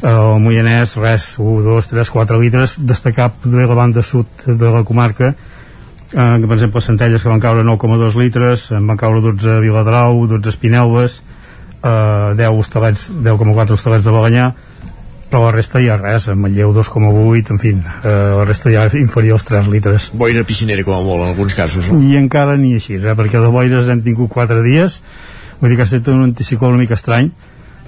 el 0.06 0.39
Moianès 0.44 0.94
res, 1.02 1.32
1, 1.43 1.64
2, 1.66 1.90
3, 1.90 2.12
4 2.14 2.39
litres 2.39 2.76
destacar 2.78 3.32
de 3.43 3.66
la 3.66 3.74
banda 3.74 4.02
sud 4.06 4.47
de 4.47 4.70
la 4.70 4.85
comarca 4.86 5.32
eh, 5.32 6.36
que 6.39 6.47
per 6.47 6.55
exemple 6.55 6.85
Centelles 6.85 7.26
que 7.26 7.32
van 7.32 7.43
caure 7.43 7.66
9,2 7.66 8.14
litres 8.20 8.70
en 8.70 8.86
van 8.86 9.01
caure 9.01 9.24
12 9.26 9.56
a 9.56 9.60
Viladrau 9.64 10.22
12 10.36 10.39
a 10.39 10.55
Espinelves 10.55 11.18
eh, 11.82 12.35
10 12.39 12.62
hostalets 12.62 13.09
10,4 13.10 13.74
hostalets 13.74 14.06
de 14.06 14.14
Balanyà 14.14 14.52
però 15.28 15.44
la 15.44 15.52
resta 15.52 15.80
ja 15.84 15.98
res, 16.00 16.28
en 16.32 16.38
Manlleu 16.40 16.72
2,8 16.72 17.52
en 17.52 17.59
fi, 17.60 17.74
eh, 17.74 18.14
la 18.38 18.46
resta 18.48 18.72
ja 18.72 18.86
inferior 18.96 19.36
als 19.36 19.44
3 19.44 19.68
litres. 19.68 20.10
Boira 20.14 20.44
piscinera 20.48 20.84
com 20.84 20.96
a 20.96 21.02
molt 21.05 21.26
en 21.26 21.34
alguns 21.34 21.55
casos, 21.55 21.90
no? 21.92 22.00
I 22.00 22.16
encara 22.16 22.56
ni 22.56 22.74
així, 22.74 22.96
eh, 22.96 23.14
perquè 23.14 23.40
de 23.42 23.52
boires 23.52 23.88
hem 23.88 24.02
tingut 24.02 24.32
4 24.32 24.62
dies. 24.62 25.02
Vull 25.60 25.70
dir 25.70 25.76
que 25.76 25.84
ha 25.84 25.90
estat 25.90 26.09
un 26.09 26.22
anticicló 26.22 26.68
una 26.68 26.78
mica 26.78 26.94
estrany 26.94 27.32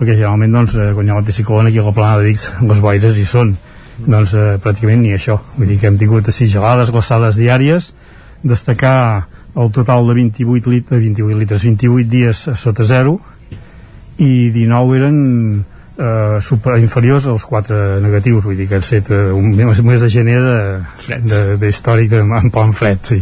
perquè 0.00 0.14
generalment 0.16 0.54
doncs, 0.56 0.74
eh, 0.80 0.92
quan 0.96 1.04
hi 1.04 1.12
ha 1.12 1.18
l'anticicló 1.18 1.60
aquí 1.60 1.78
a 1.78 1.82
la 1.84 1.92
plana 1.92 2.18
de 2.18 2.30
Vic 2.30 2.40
les 2.64 2.78
boires 2.80 3.18
hi 3.18 3.26
són. 3.28 3.56
Doncs 4.00 4.32
eh, 4.32 4.56
pràcticament 4.56 5.02
ni 5.04 5.12
això. 5.12 5.36
Vull 5.58 5.68
dir 5.68 5.76
que 5.78 5.90
hem 5.90 5.98
tingut 6.00 6.28
així 6.32 6.46
gelades, 6.48 6.90
glaçades 6.90 7.36
diàries. 7.36 7.90
Destacar 8.42 9.26
el 9.60 9.70
total 9.76 10.08
de 10.08 10.14
28, 10.16 10.70
lit 10.72 10.88
28 10.88 11.36
litres 11.36 11.66
28 11.68 12.08
dies 12.08 12.46
sota 12.56 12.86
zero. 12.88 13.18
I 14.16 14.48
19 14.54 14.96
eren 14.96 15.20
eh, 16.00 16.40
super, 16.40 16.78
inferiors 16.80 17.28
als 17.30 17.44
quatre 17.44 18.00
negatius 18.00 18.48
vull 18.48 18.56
dir 18.56 18.68
que 18.70 18.80
han 18.80 18.86
set 18.86 19.12
eh, 19.12 19.28
un 19.32 19.52
mes 19.54 20.00
de 20.00 20.10
gener 20.10 20.40
de, 20.40 20.58
de, 21.28 21.40
de 21.60 21.68
històric 21.68 22.16
en, 22.18 22.32
en 22.40 22.50
plan 22.50 22.72
fred 22.76 23.04
sí. 23.12 23.20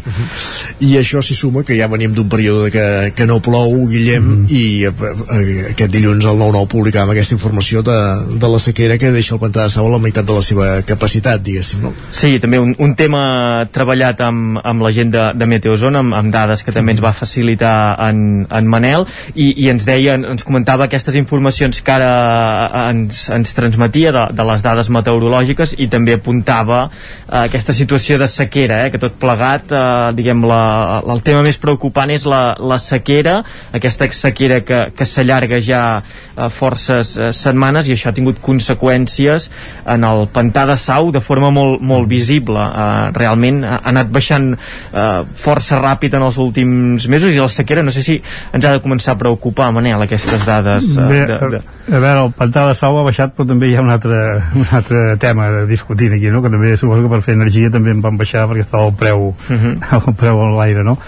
i 0.86 0.94
això 1.00 1.22
s'hi 1.24 1.34
suma 1.34 1.66
que 1.66 1.76
ja 1.78 1.90
venim 1.90 2.14
d'un 2.14 2.30
període 2.30 2.70
que, 2.74 2.86
que 3.16 3.26
no 3.26 3.42
plou, 3.44 3.74
Guillem 3.90 4.28
Mhm. 4.28 4.38
mm. 4.38 4.46
i 4.50 4.84
eh, 4.84 4.92
eh, 4.92 5.70
aquest 5.72 5.92
dilluns 5.92 6.24
el 6.24 6.38
9-9 6.38 6.66
publicàvem 6.68 7.12
aquesta 7.14 7.36
informació 7.36 7.82
de, 7.82 7.96
de 8.38 8.48
la 8.48 8.58
sequera 8.62 8.98
que 8.98 9.12
deixa 9.14 9.34
el 9.36 9.40
pantà 9.40 9.64
de 9.64 9.72
Sau 9.72 9.86
a 9.86 9.92
la 9.92 10.00
meitat 10.02 10.26
de 10.26 10.36
la 10.36 10.42
seva 10.44 10.68
capacitat, 10.86 11.42
diguéssim 11.44 11.82
no? 11.84 11.92
Sí, 12.12 12.38
també 12.42 12.60
un, 12.62 12.74
un 12.78 12.94
tema 12.98 13.66
treballat 13.72 14.20
amb, 14.24 14.60
amb 14.64 14.84
la 14.84 14.92
gent 14.94 15.12
de, 15.14 15.24
de 15.38 15.48
Meteozona, 15.48 16.02
amb, 16.04 16.16
amb 16.18 16.34
dades 16.34 16.64
que 16.64 16.74
també 16.74 16.94
ens 16.96 17.02
va 17.04 17.14
facilitar 17.16 17.96
en, 18.08 18.44
en 18.44 18.70
Manel, 18.70 19.06
i, 19.34 19.52
i 19.64 19.68
ens 19.72 19.86
deia, 19.88 20.16
ens 20.18 20.46
comentava 20.46 20.88
aquestes 20.88 21.16
informacions 21.18 21.80
que 21.84 21.94
ara 21.94 22.67
ens, 22.88 23.24
ens 23.34 23.54
transmetia 23.56 24.12
de, 24.14 24.24
de 24.36 24.46
les 24.50 24.64
dades 24.64 24.90
meteorològiques 24.92 25.74
i 25.78 25.88
també 25.90 26.16
apuntava 26.16 26.84
eh, 26.88 27.44
aquesta 27.44 27.74
situació 27.76 28.18
de 28.20 28.28
sequera, 28.30 28.84
eh, 28.86 28.92
que 28.92 29.00
tot 29.02 29.18
plegat, 29.20 29.72
eh, 29.72 30.12
diguem, 30.18 30.44
la, 30.48 31.02
el 31.06 31.22
tema 31.26 31.42
més 31.46 31.58
preocupant 31.60 32.10
és 32.14 32.26
la, 32.28 32.42
la 32.58 32.78
sequera, 32.82 33.38
aquesta 33.74 34.08
sequera 34.14 34.60
que, 34.66 34.82
que 34.96 35.08
s'allarga 35.08 35.60
ja 35.64 35.82
eh, 35.98 36.48
forces 36.54 37.14
eh, 37.18 37.30
setmanes 37.34 37.88
i 37.88 37.96
això 37.96 38.12
ha 38.12 38.16
tingut 38.16 38.40
conseqüències 38.44 39.48
en 39.94 40.06
el 40.08 40.26
pantà 40.34 40.66
de 40.68 40.76
Sau 40.78 41.12
de 41.14 41.20
forma 41.24 41.50
molt, 41.54 41.82
molt 41.84 42.08
visible. 42.10 42.60
Eh, 42.60 43.10
realment 43.16 43.62
ha 43.66 43.80
anat 43.90 44.12
baixant 44.14 44.52
eh, 44.54 45.06
força 45.38 45.80
ràpid 45.82 46.16
en 46.18 46.26
els 46.28 46.38
últims 46.42 47.08
mesos 47.10 47.34
i 47.34 47.40
la 47.40 47.48
sequera 47.52 47.84
no 47.84 47.94
sé 47.94 48.04
si 48.04 48.18
ens 48.52 48.64
ha 48.64 48.74
de 48.74 48.82
començar 48.84 49.14
a 49.14 49.20
preocupar, 49.20 49.70
Manel, 49.74 50.02
aquestes 50.04 50.44
dades. 50.46 50.94
Eh, 50.96 51.08
Bé, 51.08 51.24
de, 51.28 51.38
de... 51.56 51.62
a 51.88 52.00
veure, 52.00 52.24
el 52.26 52.32
pantà 52.36 52.57
de 52.66 52.74
Sau 52.74 52.96
ha 52.98 53.04
baixat 53.06 53.34
però 53.36 53.46
també 53.46 53.68
hi 53.70 53.76
ha 53.76 53.82
un 53.82 53.90
altre, 53.90 54.42
un 54.56 54.66
altre 54.72 55.16
tema 55.22 55.46
a 55.46 55.64
discutir 55.66 56.10
aquí, 56.12 56.30
no? 56.30 56.42
que 56.42 56.50
també 56.50 56.76
suposo 56.76 57.02
que 57.02 57.08
per 57.08 57.22
fer 57.22 57.34
energia 57.34 57.70
també 57.70 57.90
en 57.94 58.00
van 58.02 58.16
baixar 58.18 58.46
perquè 58.48 58.60
estava 58.66 58.86
el 58.88 58.94
preu, 58.94 59.28
uh 59.28 59.34
Mhm. 59.48 59.78
-huh. 59.80 60.08
el 60.08 60.14
preu 60.14 60.42
a 60.42 60.50
l'aire 60.58 60.82
no? 60.84 60.98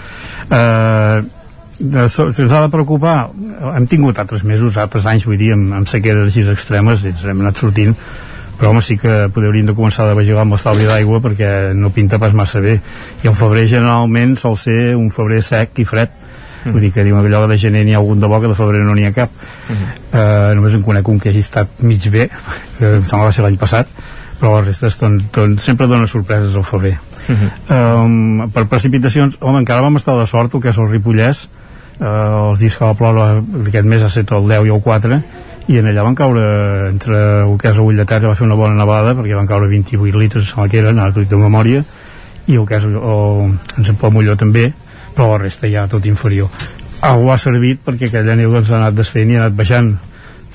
Eh, 0.49 1.21
de, 1.79 2.07
so, 2.09 2.27
ens 2.27 2.51
ha 2.51 2.61
de 2.61 2.69
preocupar 2.69 3.29
hem 3.75 3.87
tingut 3.87 4.19
altres 4.19 4.43
mesos, 4.43 4.77
altres 4.77 5.05
anys 5.05 5.25
vull 5.25 5.37
dir, 5.37 5.53
amb, 5.53 5.73
amb 5.73 5.87
sequeres 5.87 6.27
així 6.27 6.47
extremes 6.49 7.03
i 7.03 7.07
ens 7.07 7.23
hem 7.25 7.39
anat 7.41 7.57
sortint 7.57 7.95
però 8.59 8.69
home 8.69 8.81
sí 8.81 8.97
que 8.97 9.29
poder 9.33 9.47
hauríem 9.49 9.65
de 9.65 9.73
començar 9.73 10.05
a 10.11 10.13
vigilar 10.13 10.41
amb 10.43 10.53
l'estalvi 10.53 10.85
d'aigua 10.85 11.19
perquè 11.19 11.73
no 11.73 11.89
pinta 11.89 12.19
pas 12.19 12.33
massa 12.33 12.59
bé 12.61 12.79
i 13.23 13.27
el 13.27 13.33
febrer 13.33 13.65
generalment 13.67 14.35
sol 14.37 14.55
ser 14.57 14.95
un 14.95 15.09
febrer 15.09 15.41
sec 15.41 15.79
i 15.79 15.85
fred 15.85 16.09
Mm. 16.63 16.71
vull 16.71 16.81
dir 16.85 16.91
que 16.93 17.03
diuen 17.03 17.21
que 17.21 17.29
allò 17.31 17.47
de 17.49 17.57
gener 17.57 17.83
n'hi 17.85 17.95
ha 17.95 17.99
algun 18.01 18.19
de 18.19 18.27
bo 18.29 18.41
que 18.41 18.47
de 18.51 18.55
febrer 18.55 18.83
no 18.85 18.95
n'hi 18.95 19.05
ha 19.05 19.13
cap. 19.15 19.29
Eh, 20.13 20.53
només 20.55 20.73
en 20.77 20.83
conec 20.83 21.07
un 21.07 21.19
que 21.19 21.29
hagi 21.29 21.41
estat 21.41 21.81
mig 21.81 22.09
bé 22.11 22.29
que 22.77 22.97
em 22.97 23.05
sembla 23.05 23.29
va 23.29 23.31
ser 23.31 23.45
l'any 23.45 23.57
passat 23.57 23.87
però 24.41 24.55
la 24.57 24.65
resta 24.65 24.89
don, 24.99 25.19
don, 25.31 25.57
sempre 25.61 25.85
dona 25.87 26.07
sorpreses 26.09 26.55
al 26.57 26.65
febrer. 26.65 26.95
Um, 27.69 28.47
per 28.49 28.65
precipitacions, 28.65 29.37
home, 29.39 29.61
encara 29.61 29.83
vam 29.85 29.99
estar 29.99 30.15
de 30.17 30.25
sort 30.25 30.55
el 30.57 30.63
que 30.63 30.71
és 30.73 30.79
el 30.81 30.89
Ripollès. 30.89 31.43
Uh, 32.01 32.49
els 32.49 32.63
dies 32.63 32.73
que 32.73 32.81
va 32.81 32.97
ploure 32.97 33.43
aquest 33.67 33.85
mes 33.85 34.01
ha 34.01 34.09
estat 34.09 34.33
el 34.33 34.49
10 34.49 34.65
i 34.65 34.73
el 34.73 34.81
4 34.81 35.19
i 35.69 35.77
en 35.77 35.87
allà 35.91 36.03
van 36.03 36.17
caure 36.17 36.41
entre 36.89 37.17
el 37.43 37.53
que 37.61 37.69
és 37.69 37.77
el 37.77 37.85
Ull 37.85 37.99
de 37.99 38.05
Terra 38.09 38.31
va 38.31 38.37
fer 38.39 38.47
una 38.47 38.57
bona 38.57 38.73
nevada 38.73 39.13
perquè 39.13 39.37
van 39.37 39.49
caure 39.49 39.69
28 39.69 40.17
litres 40.17 40.55
a 40.55 40.63
la 40.63 40.71
que 40.71 40.81
eren, 40.81 40.97
ara 40.99 41.13
de 41.13 41.37
memòria 41.37 41.83
i 42.49 42.57
el 42.57 42.65
que 42.65 42.79
és 42.79 42.87
el, 42.87 42.97
el, 42.97 43.53
en 43.77 43.99
pot 44.01 44.15
Molló 44.15 44.33
també 44.39 44.71
però 45.15 45.33
la 45.33 45.41
resta 45.45 45.69
ja 45.71 45.87
tot 45.91 46.05
inferior. 46.09 46.49
Algú 47.05 47.31
ha 47.33 47.39
servit 47.41 47.81
perquè 47.85 48.09
aquella 48.09 48.37
neu 48.37 48.53
doncs, 48.53 48.69
ha 48.71 48.77
anat 48.79 48.97
desfent 48.97 49.31
i 49.31 49.39
ha 49.39 49.45
anat 49.45 49.57
baixant 49.57 49.95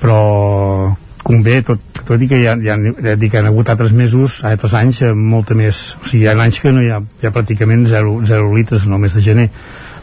però 0.01 0.95
convé, 1.27 1.59
tot, 1.67 1.81
tot 2.07 2.23
i 2.23 2.29
que 2.31 2.39
ha, 2.47 2.55
hi 2.55 2.71
ha, 2.71 2.77
ja 3.03 3.17
dic, 3.19 3.35
hi 3.35 3.41
ha 3.41 3.49
hagut 3.49 3.73
altres 3.73 3.95
mesos, 3.97 4.39
altres 4.47 4.77
anys, 4.79 5.03
amb 5.09 5.27
molta 5.33 5.57
més, 5.59 5.97
o 5.99 6.07
sigui, 6.07 6.23
hi 6.23 6.31
ha 6.31 6.37
anys 6.39 6.61
que 6.63 6.73
no 6.75 6.85
hi 6.85 6.93
ha, 6.95 7.01
hi 7.03 7.27
ha 7.27 7.33
pràcticament 7.35 7.83
0, 7.91 8.21
0 8.29 8.53
litres 8.55 8.87
mes 8.87 9.17
de 9.19 9.25
gener, 9.25 9.49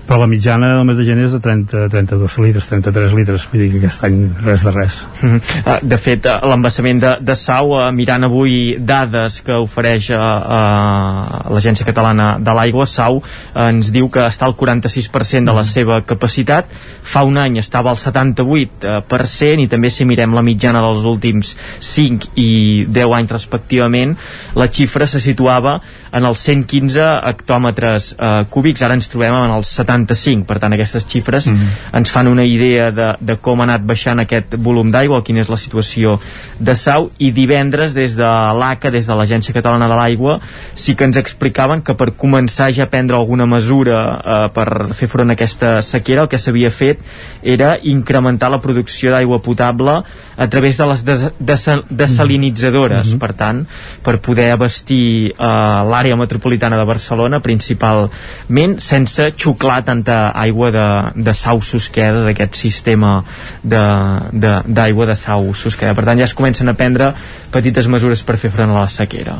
però 0.08 0.20
la 0.20 0.28
mitjana 0.28 0.74
del 0.78 0.86
mes 0.88 0.98
de 1.00 1.06
gener 1.08 1.26
és 1.28 1.34
de 1.36 1.40
30, 1.44 1.88
32 1.92 2.38
litres, 2.44 2.68
33 2.68 3.14
litres, 3.16 3.46
vull 3.52 3.62
dir 3.64 3.70
que 3.72 3.80
aquest 3.82 4.04
any 4.08 4.18
res 4.44 4.66
de 4.66 4.74
res. 4.76 5.00
Mhm. 5.22 5.40
Uh, 5.64 5.78
de 5.94 5.98
fet, 5.98 6.28
uh, 6.28 6.44
l'embassament 6.50 7.00
de, 7.00 7.14
de 7.22 7.36
Sau, 7.40 7.76
uh, 7.78 7.88
mirant 7.96 8.28
avui 8.28 8.76
dades 8.80 9.40
que 9.46 9.56
ofereix 9.64 10.10
uh, 10.12 10.20
uh, 10.20 11.54
l'Agència 11.56 11.88
Catalana 11.88 12.34
de 12.40 12.56
l'Aigua, 12.56 12.88
Sau 12.90 13.22
ens 13.56 13.92
diu 13.96 14.10
que 14.12 14.26
està 14.28 14.48
al 14.50 14.58
46% 14.60 15.48
de 15.48 15.56
la 15.56 15.64
seva 15.68 16.02
capacitat. 16.06 16.68
Fa 17.04 17.24
un 17.28 17.40
any 17.40 17.58
estava 17.62 17.94
al 17.94 18.00
78% 18.02 19.64
i 19.64 19.70
també 19.72 19.92
si 19.94 20.08
mirem 20.10 20.36
la 20.36 20.44
mitjana 20.44 20.84
dels 20.84 21.08
últims 21.08 21.56
5 21.80 22.34
i 22.36 22.52
10 22.92 23.18
anys 23.20 23.36
respectivament, 23.38 24.18
la 24.60 24.68
xifra 24.68 25.08
se 25.08 25.22
situava 25.24 25.80
en 26.14 26.28
els 26.30 26.40
115 26.46 27.06
hectòmetres 27.30 28.14
uh, 28.14 28.44
cúbics, 28.54 28.84
ara 28.86 28.94
ens 28.98 29.10
trobem 29.10 29.34
en 29.34 29.54
els 29.56 29.72
75, 29.80 30.46
per 30.46 30.60
tant 30.62 30.74
aquestes 30.76 31.08
xifres 31.10 31.48
mm 31.48 31.56
-hmm. 31.56 31.98
ens 32.00 32.12
fan 32.12 32.28
una 32.28 32.46
idea 32.46 32.92
de, 32.92 33.14
de 33.20 33.36
com 33.38 33.60
ha 33.60 33.64
anat 33.64 33.82
baixant 33.82 34.20
aquest 34.20 34.56
volum 34.58 34.92
d'aigua, 34.92 35.24
quina 35.24 35.42
és 35.42 35.50
la 35.50 35.58
situació 35.58 36.20
de 36.60 36.76
Sau, 36.76 37.10
i 37.18 37.32
divendres 37.32 37.94
des 37.94 38.16
de 38.16 38.30
l'ACA, 38.60 38.92
des 38.92 39.08
de 39.08 39.14
l'Agència 39.14 39.54
Catalana 39.54 39.88
de 39.88 39.96
l'Aigua, 39.96 40.40
sí 40.74 40.96
que 40.96 41.04
ens 41.04 41.18
explicaven 41.18 41.82
que 41.82 41.96
per 41.96 42.12
començar 42.12 42.72
ja 42.72 42.84
a 42.84 42.90
prendre 42.90 43.16
alguna 43.16 43.46
mesura 43.46 43.98
eh, 44.26 44.50
per 44.54 44.94
fer 44.94 45.08
front 45.08 45.30
a 45.30 45.34
aquesta 45.34 45.82
sequera, 45.82 46.22
el 46.24 46.28
que 46.28 46.38
s'havia 46.38 46.72
fet 46.72 47.00
era 47.42 47.78
incrementar 47.82 48.52
la 48.52 48.62
producció 48.62 49.12
d'aigua 49.12 49.40
potable 49.40 50.04
a 50.38 50.48
través 50.48 50.78
de 50.78 50.86
les 50.86 51.04
des 51.04 51.26
des 51.40 51.70
desalinitzadores, 51.90 53.08
mm 53.08 53.14
-hmm. 53.14 53.20
per 53.20 53.34
tant, 53.34 53.66
per 54.04 54.20
poder 54.20 54.52
abastir 54.52 55.32
eh, 55.32 55.36
l'àrea 55.38 56.03
metropolitana 56.20 56.78
de 56.80 56.86
Barcelona 56.86 57.40
principalment, 57.40 58.78
sense 58.84 59.30
xuclar 59.40 59.82
tanta 59.88 60.32
aigua 60.36 60.72
de, 60.76 60.86
de 61.16 61.34
sau 61.34 61.62
susqueda 61.64 62.26
d'aquest 62.28 62.60
sistema 62.60 63.24
d'aigua 63.64 64.30
de, 64.32 64.54
de, 64.68 65.12
de 65.14 65.20
sau 65.20 65.54
susqueda. 65.56 65.96
Per 65.96 66.06
tant, 66.06 66.20
ja 66.20 66.28
es 66.28 66.36
comencen 66.36 66.70
a 66.70 66.78
prendre 66.78 67.14
petites 67.54 67.88
mesures 67.88 68.24
per 68.24 68.38
fer 68.42 68.52
front 68.52 68.76
a 68.76 68.82
la 68.84 68.90
sequera. 68.92 69.40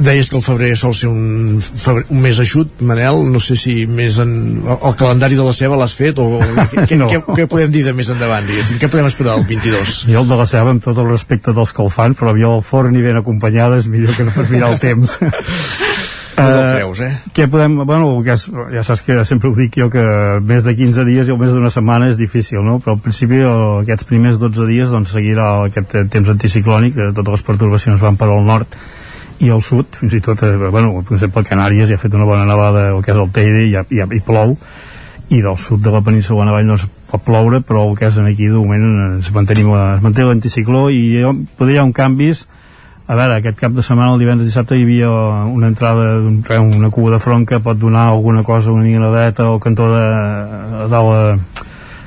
Deies 0.00 0.30
que 0.30 0.36
el 0.38 0.42
febrer 0.44 0.70
sol 0.80 0.94
ser 0.96 1.08
un, 1.10 1.58
febrer, 1.62 2.04
un 2.10 2.20
mes 2.24 2.38
eixut, 2.42 2.70
Manel, 2.80 3.20
no 3.32 3.40
sé 3.42 3.56
si 3.60 3.74
més 3.86 4.16
en, 4.22 4.32
el, 4.64 4.78
el 4.88 4.96
calendari 5.00 5.36
de 5.38 5.44
la 5.46 5.52
ceba 5.56 5.76
l'has 5.80 5.94
fet 5.98 6.18
o 6.22 6.26
què, 6.88 6.96
No. 7.00 7.10
què, 7.10 7.20
què 7.42 7.46
podem 7.50 7.72
dir 7.74 7.84
de 7.86 7.92
més 7.96 8.10
endavant, 8.14 8.46
diguéssim? 8.48 8.80
Què 8.82 8.88
podem 8.92 9.10
esperar 9.10 9.36
del 9.38 9.46
22? 9.50 9.98
Jo 10.12 10.22
el 10.24 10.30
de 10.32 10.40
la 10.40 10.46
ceba, 10.48 10.72
amb 10.74 10.82
tot 10.84 10.98
el 10.98 11.10
respecte 11.10 11.52
dels 11.56 11.72
que 11.76 11.84
el 11.84 11.92
fan, 11.92 12.16
però 12.18 12.32
jo 12.38 12.56
el 12.58 12.64
forn 12.66 12.96
i 12.96 13.04
ben 13.04 13.20
acompanyada 13.20 13.78
és 13.82 13.88
millor 13.92 14.16
que 14.16 14.24
no 14.28 14.34
pas 14.34 14.50
mirar 14.50 14.72
el 14.74 14.80
temps. 14.82 15.18
No 16.32 16.44
Eh, 16.48 16.68
creus, 16.72 17.00
eh? 17.04 17.10
Què 17.36 17.44
podem... 17.52 17.74
Bueno, 17.84 18.06
el 18.16 18.22
que 18.24 18.32
és, 18.32 18.46
ja 18.72 18.80
saps 18.86 19.02
que 19.04 19.18
sempre 19.28 19.50
ho 19.50 19.54
dic 19.54 19.74
jo, 19.76 19.90
que 19.92 20.00
més 20.48 20.64
de 20.64 20.72
15 20.78 21.04
dies 21.04 21.28
i 21.28 21.34
el 21.34 21.36
més 21.38 21.52
d'una 21.52 21.68
setmana 21.70 22.08
és 22.08 22.16
difícil, 22.16 22.62
no? 22.64 22.78
Però 22.80 22.94
al 22.96 23.02
principi, 23.04 23.42
el, 23.44 23.82
aquests 23.82 24.08
primers 24.08 24.40
12 24.40 24.64
dies, 24.70 24.88
doncs 24.94 25.12
seguirà 25.12 25.50
aquest 25.66 25.92
eh, 26.00 26.06
temps 26.10 26.32
anticiclònic, 26.32 26.96
que 26.96 27.10
totes 27.12 27.36
les 27.36 27.44
pertorbacions 27.50 28.00
van 28.00 28.16
per 28.16 28.30
al 28.32 28.48
nord 28.48 28.78
i 29.42 29.50
al 29.50 29.62
sud, 29.62 29.90
fins 29.98 30.14
i 30.14 30.20
tot, 30.22 30.42
eh, 30.46 30.54
bueno, 30.70 30.94
per 31.02 31.16
exemple, 31.18 31.42
Canàries 31.46 31.90
ja 31.90 31.98
ha 31.98 32.00
fet 32.00 32.14
una 32.14 32.28
bona 32.28 32.46
nevada, 32.46 32.88
el 32.94 33.02
que 33.02 33.10
és 33.10 33.18
el 33.18 33.30
Teide, 33.34 33.66
ja, 33.72 33.82
i, 33.90 33.98
i 33.98 34.22
plou, 34.22 34.54
i 35.32 35.40
del 35.42 35.58
sud 35.58 35.82
de 35.82 35.90
la 35.90 36.02
península 36.04 36.46
Navall 36.46 36.68
no 36.68 36.76
es 36.78 36.84
pot 37.10 37.24
ploure, 37.26 37.62
però 37.66 37.82
el 37.88 37.96
que 37.98 38.06
és 38.06 38.18
aquí, 38.22 38.46
de 38.46 38.58
moment, 38.58 39.18
es, 39.18 39.32
mantenim, 39.34 39.72
es 39.96 40.04
manté 40.04 40.26
l'anticicló 40.28 40.88
i 40.92 41.02
jo, 41.24 41.32
poder 41.58 41.76
hi 41.76 41.80
ha 41.80 41.88
un 41.88 41.94
canvis. 41.96 42.46
A 43.10 43.16
veure, 43.18 43.40
aquest 43.40 43.58
cap 43.58 43.74
de 43.74 43.82
setmana, 43.82 44.14
el 44.14 44.22
divendres 44.22 44.46
i 44.46 44.52
dissabte 44.52 44.78
hi 44.78 44.84
havia 44.86 45.10
una 45.50 45.72
entrada 45.72 46.20
d'un 46.22 46.38
una 46.78 46.90
cua 46.94 47.16
de 47.16 47.18
front 47.20 47.44
que 47.48 47.58
pot 47.60 47.76
donar 47.76 48.06
alguna 48.12 48.44
cosa 48.46 48.70
una 48.70 48.84
mica 48.84 49.10
dreta 49.10 49.50
o 49.50 49.58
cantó 49.58 49.90
de, 49.90 50.04
a 50.84 50.86
dalt 50.88 51.64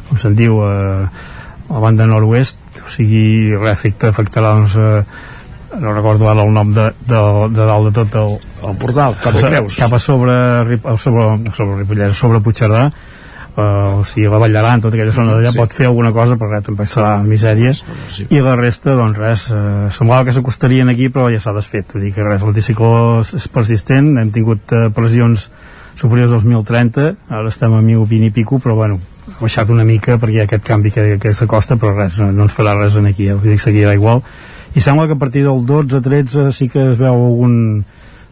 com 0.07 0.17
se'n 0.21 0.35
diu 0.37 0.61
a, 0.63 0.71
a 1.03 1.73
la 1.73 1.83
banda 1.83 2.07
nord-oest. 2.07 2.61
O 2.85 2.89
sigui, 2.93 3.51
res, 3.57 3.75
afecta, 3.75 4.13
afectarà 4.13 4.55
doncs, 4.55 4.77
a, 4.79 5.03
no 5.79 5.93
recordo 5.93 6.29
ara 6.29 6.43
el 6.43 6.53
nom 6.53 6.71
de, 6.73 6.89
de, 7.07 7.19
de 7.55 7.65
dalt 7.67 7.89
de 7.89 7.93
tot 8.03 8.15
el, 8.21 8.37
el 8.69 8.77
portal, 8.81 9.15
cap 9.21 9.35
a 9.35 9.41
Creus 9.49 9.77
cap 9.79 9.93
a 9.93 9.99
sobre, 9.99 10.35
sobre, 10.97 11.27
sobre 11.53 11.77
Ripollès, 11.83 12.15
sobre 12.17 12.39
Puigcerdà. 12.41 12.89
Uh, 13.55 14.01
o 14.01 14.03
sigui, 14.03 14.25
la 14.27 14.35
Vall 14.41 14.51
d'Aran, 14.51 14.81
tota 14.83 14.97
aquella 14.97 15.13
zona 15.15 15.37
d'allà 15.37 15.53
Sí. 15.53 15.57
pot 15.61 15.71
fer 15.71 15.85
alguna 15.87 16.09
cosa, 16.11 16.35
però 16.35 16.49
res, 16.51 16.65
tampoc 16.65 16.89
serà 16.91 17.13
misèries 17.23 17.85
sí. 18.11 18.25
i 18.35 18.41
la 18.43 18.57
resta, 18.59 18.97
doncs 18.99 19.15
res 19.17 19.45
uh, 19.55 19.85
semblava 19.95 20.25
que 20.27 20.33
s'acostarien 20.35 20.91
aquí, 20.91 21.07
però 21.07 21.29
ja 21.31 21.39
s'ha 21.39 21.53
desfet. 21.55 21.93
Vull 21.95 22.03
dir 22.03 22.11
que 22.17 22.25
res, 22.27 22.43
l'anticicló 22.43 23.21
és- 23.21 23.31
és 23.39 23.47
persistent. 23.47 24.09
Hem 24.19 24.33
tingut 24.35 24.73
uh, 24.75 24.89
pressions 24.91 25.47
superiors 25.95 26.33
als 26.35 26.43
1.030, 26.43 27.15
ara 27.31 27.47
estem 27.47 27.71
a 27.77 27.79
1.020 27.79 28.27
i 28.27 28.31
pico, 28.35 28.59
però 28.59 28.75
bueno, 28.75 28.99
ha 29.31 29.39
baixat 29.39 29.71
una 29.71 29.85
mica 29.87 30.17
perquè 30.19 30.35
hi 30.35 30.39
ha 30.43 30.49
aquest 30.49 30.67
canvi 30.67 30.91
que, 30.91 31.05
que 31.23 31.31
s'acosta, 31.33 31.77
però 31.79 31.95
res, 31.95 32.19
no, 32.19 32.33
no 32.35 32.49
ens 32.49 32.57
farà 32.59 32.75
res 32.75 32.99
en 32.99 33.07
aquí, 33.07 33.29
eh? 33.31 33.37
vull 33.39 33.47
dir 33.53 33.55
que 33.55 33.63
seguirà 33.69 33.95
igual 33.95 34.19
i 34.75 34.83
sembla 34.83 35.07
que 35.07 35.15
a 35.15 35.21
partir 35.21 35.45
del 35.45 35.63
12-13 35.65 36.51
sí 36.51 36.67
que 36.69 36.91
es 36.91 36.97
veu 36.99 37.15
algun, 37.15 37.85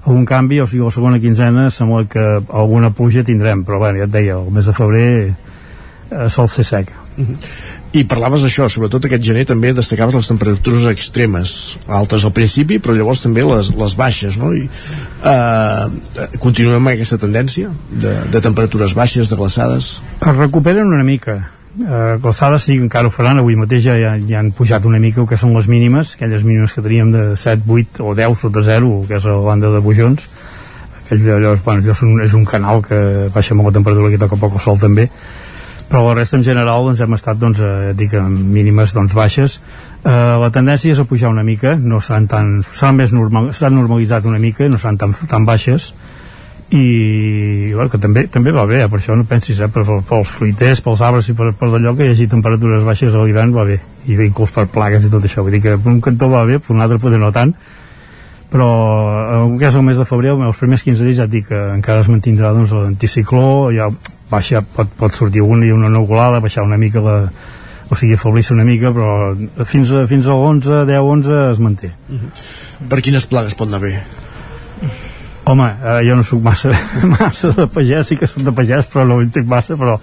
algun 0.04 0.26
canvi, 0.28 0.60
o 0.60 0.68
sigui, 0.68 0.84
la 0.84 0.92
segona 0.92 1.22
quinzena 1.24 1.70
sembla 1.72 2.04
que 2.12 2.26
alguna 2.52 2.92
pluja 2.92 3.24
tindrem, 3.24 3.64
però 3.64 3.80
bueno, 3.80 4.04
ja 4.04 4.10
et 4.10 4.14
deia, 4.14 4.42
el 4.42 4.52
mes 4.52 4.68
de 4.68 4.76
febrer 4.76 5.14
eh, 5.32 6.28
sol 6.30 6.52
ser 6.52 6.68
sec. 6.68 6.92
I 7.94 8.04
parlaves 8.10 8.42
d'això, 8.42 8.66
sobretot 8.74 9.06
aquest 9.06 9.22
gener 9.24 9.46
també 9.46 9.70
destacaves 9.78 10.18
les 10.18 10.30
temperatures 10.32 10.88
extremes, 10.90 11.78
altes 11.88 12.26
al 12.26 12.34
principi, 12.34 12.80
però 12.82 12.96
llavors 12.98 13.22
també 13.24 13.46
les, 13.46 13.70
les 13.78 13.96
baixes, 13.96 14.40
no? 14.42 14.50
I, 14.58 14.66
eh, 15.30 16.38
continuem 16.44 16.82
amb 16.82 16.94
aquesta 16.96 17.22
tendència 17.22 17.72
de, 17.92 18.16
de 18.34 18.42
temperatures 18.44 18.98
baixes, 18.98 19.30
de 19.30 19.38
glaçades? 19.40 20.00
Es 20.20 20.40
recuperen 20.42 20.90
una 20.90 21.06
mica, 21.06 21.38
eh, 21.80 22.18
glaçades 22.22 22.64
sí 22.64 22.78
que 22.78 22.84
encara 22.86 23.10
ho 23.10 23.14
faran, 23.14 23.40
avui 23.42 23.56
mateix 23.60 23.84
ja, 23.86 23.96
ja, 23.98 24.40
han 24.40 24.52
pujat 24.56 24.86
una 24.86 25.00
mica 25.02 25.22
el 25.24 25.28
que 25.30 25.40
són 25.40 25.54
les 25.58 25.70
mínimes, 25.72 26.16
aquelles 26.18 26.46
mínimes 26.48 26.74
que 26.74 26.84
teníem 26.86 27.14
de 27.14 27.24
7, 27.38 27.64
8 27.68 28.04
o 28.06 28.16
10 28.18 28.40
sota 28.40 28.64
0, 28.66 28.92
que 29.08 29.18
és 29.20 29.30
la 29.30 29.40
banda 29.46 29.72
de 29.74 29.82
Bujons, 29.84 30.28
aquells 31.04 31.26
allò, 31.28 31.56
bueno, 31.66 31.82
allò 31.82 31.96
és, 31.96 32.04
un, 32.06 32.20
és 32.24 32.38
un 32.38 32.46
canal 32.46 32.84
que 32.86 33.00
baixa 33.34 33.58
molt 33.58 33.72
la 33.72 33.80
temperatura 33.80 34.14
que 34.14 34.22
toca 34.22 34.40
poc 34.40 34.60
el 34.60 34.64
sol 34.64 34.80
també, 34.82 35.10
però 35.90 36.08
la 36.08 36.16
resta 36.18 36.40
en 36.40 36.46
general 36.46 36.88
doncs, 36.88 37.02
hem 37.04 37.14
estat 37.14 37.38
doncs, 37.38 37.60
eh, 37.62 37.94
dic, 37.98 38.16
amb 38.18 38.40
mínimes 38.56 38.96
doncs, 38.96 39.14
baixes. 39.14 39.60
Eh, 40.02 40.10
la 40.42 40.50
tendència 40.50 40.96
és 40.96 41.00
a 41.00 41.06
pujar 41.06 41.30
una 41.30 41.44
mica. 41.46 41.76
No 41.78 42.00
seran 42.02 42.26
tan, 42.32 42.48
seran 42.66 42.98
més 42.98 43.14
normal, 43.14 43.52
normalitzat 43.70 44.26
una 44.26 44.40
mica, 44.42 44.66
no 44.72 44.80
seran 44.82 44.98
tan, 44.98 45.14
tan 45.30 45.46
baixes 45.46 45.92
i 46.74 47.74
bueno, 47.74 47.90
que 47.92 48.00
també, 48.02 48.26
també 48.34 48.52
va 48.56 48.66
bé, 48.66 48.80
eh, 48.82 48.90
per 48.90 48.98
això 48.98 49.14
no 49.18 49.28
pensis 49.30 49.60
eh, 49.62 49.70
per, 49.70 49.84
pels 50.10 50.32
fruiters, 50.40 50.82
pels 50.82 51.04
arbres 51.06 51.30
i 51.30 51.36
per, 51.38 51.52
per 51.60 51.70
allò 51.70 51.94
que 51.94 52.08
hi 52.08 52.14
hagi 52.16 52.26
temperatures 52.32 52.86
baixes 52.88 53.14
a 53.14 53.22
l'hivern 53.22 53.54
va 53.54 53.68
bé 53.68 53.78
i 54.10 54.18
inclús 54.18 54.54
per 54.56 54.66
plagues 54.74 55.06
i 55.06 55.12
tot 55.14 55.26
això 55.28 55.46
vull 55.46 55.54
dir 55.54 55.62
que 55.62 55.78
per 55.78 55.92
un 55.92 56.02
cantó 56.02 56.32
va 56.32 56.42
bé, 56.50 56.58
per 56.58 56.74
un 56.74 56.82
altre 56.82 56.98
poder 57.04 57.22
no 57.22 57.30
tant 57.36 57.54
però 58.54 58.70
en 59.22 59.54
el 59.54 59.60
que 59.62 59.70
és 59.70 59.78
el 59.78 59.86
mes 59.86 60.02
de 60.02 60.08
febrer 60.10 60.34
els 60.34 60.60
primers 60.62 60.86
15 60.86 61.06
dies 61.06 61.22
ja 61.22 61.30
et 61.30 61.36
dic 61.36 61.48
que 61.52 61.62
encara 61.76 62.02
es 62.02 62.10
mantindrà 62.10 62.54
doncs, 62.58 62.74
l'anticicló 62.74 63.70
ja 63.74 63.92
baixa, 64.34 64.66
pot, 64.66 64.90
pot 64.98 65.14
sortir 65.14 65.46
una 65.46 65.70
i 65.70 65.72
una 65.74 65.94
nuvolada 65.94 66.42
baixar 66.42 66.66
una 66.66 66.82
mica 66.82 67.02
la, 67.06 67.18
o 67.90 67.96
sigui, 67.96 68.18
afeblir-se 68.18 68.54
una 68.54 68.66
mica, 68.66 68.90
però 68.96 69.36
fins, 69.70 69.94
a, 69.94 70.08
fins 70.10 70.26
al 70.26 70.42
11, 70.42 70.84
10, 70.90 71.08
11 71.14 71.40
es 71.52 71.62
manté. 71.62 71.94
Per 72.90 73.02
quines 73.06 73.30
plagues 73.30 73.58
pot 73.60 73.70
anar 73.70 73.84
bé? 73.84 73.98
Home, 75.46 75.68
eh, 75.68 76.00
jo 76.08 76.16
no 76.16 76.24
sóc 76.24 76.44
massa, 76.44 76.72
massa 77.18 77.52
de 77.58 77.68
pagès, 77.68 78.08
sí 78.08 78.18
que 78.20 78.30
soc 78.30 78.46
de 78.48 78.54
pagès, 78.56 78.88
però 78.92 79.04
no 79.08 79.20
ho 79.20 79.26
entenc 79.26 79.50
massa, 79.50 79.76
però 79.80 79.98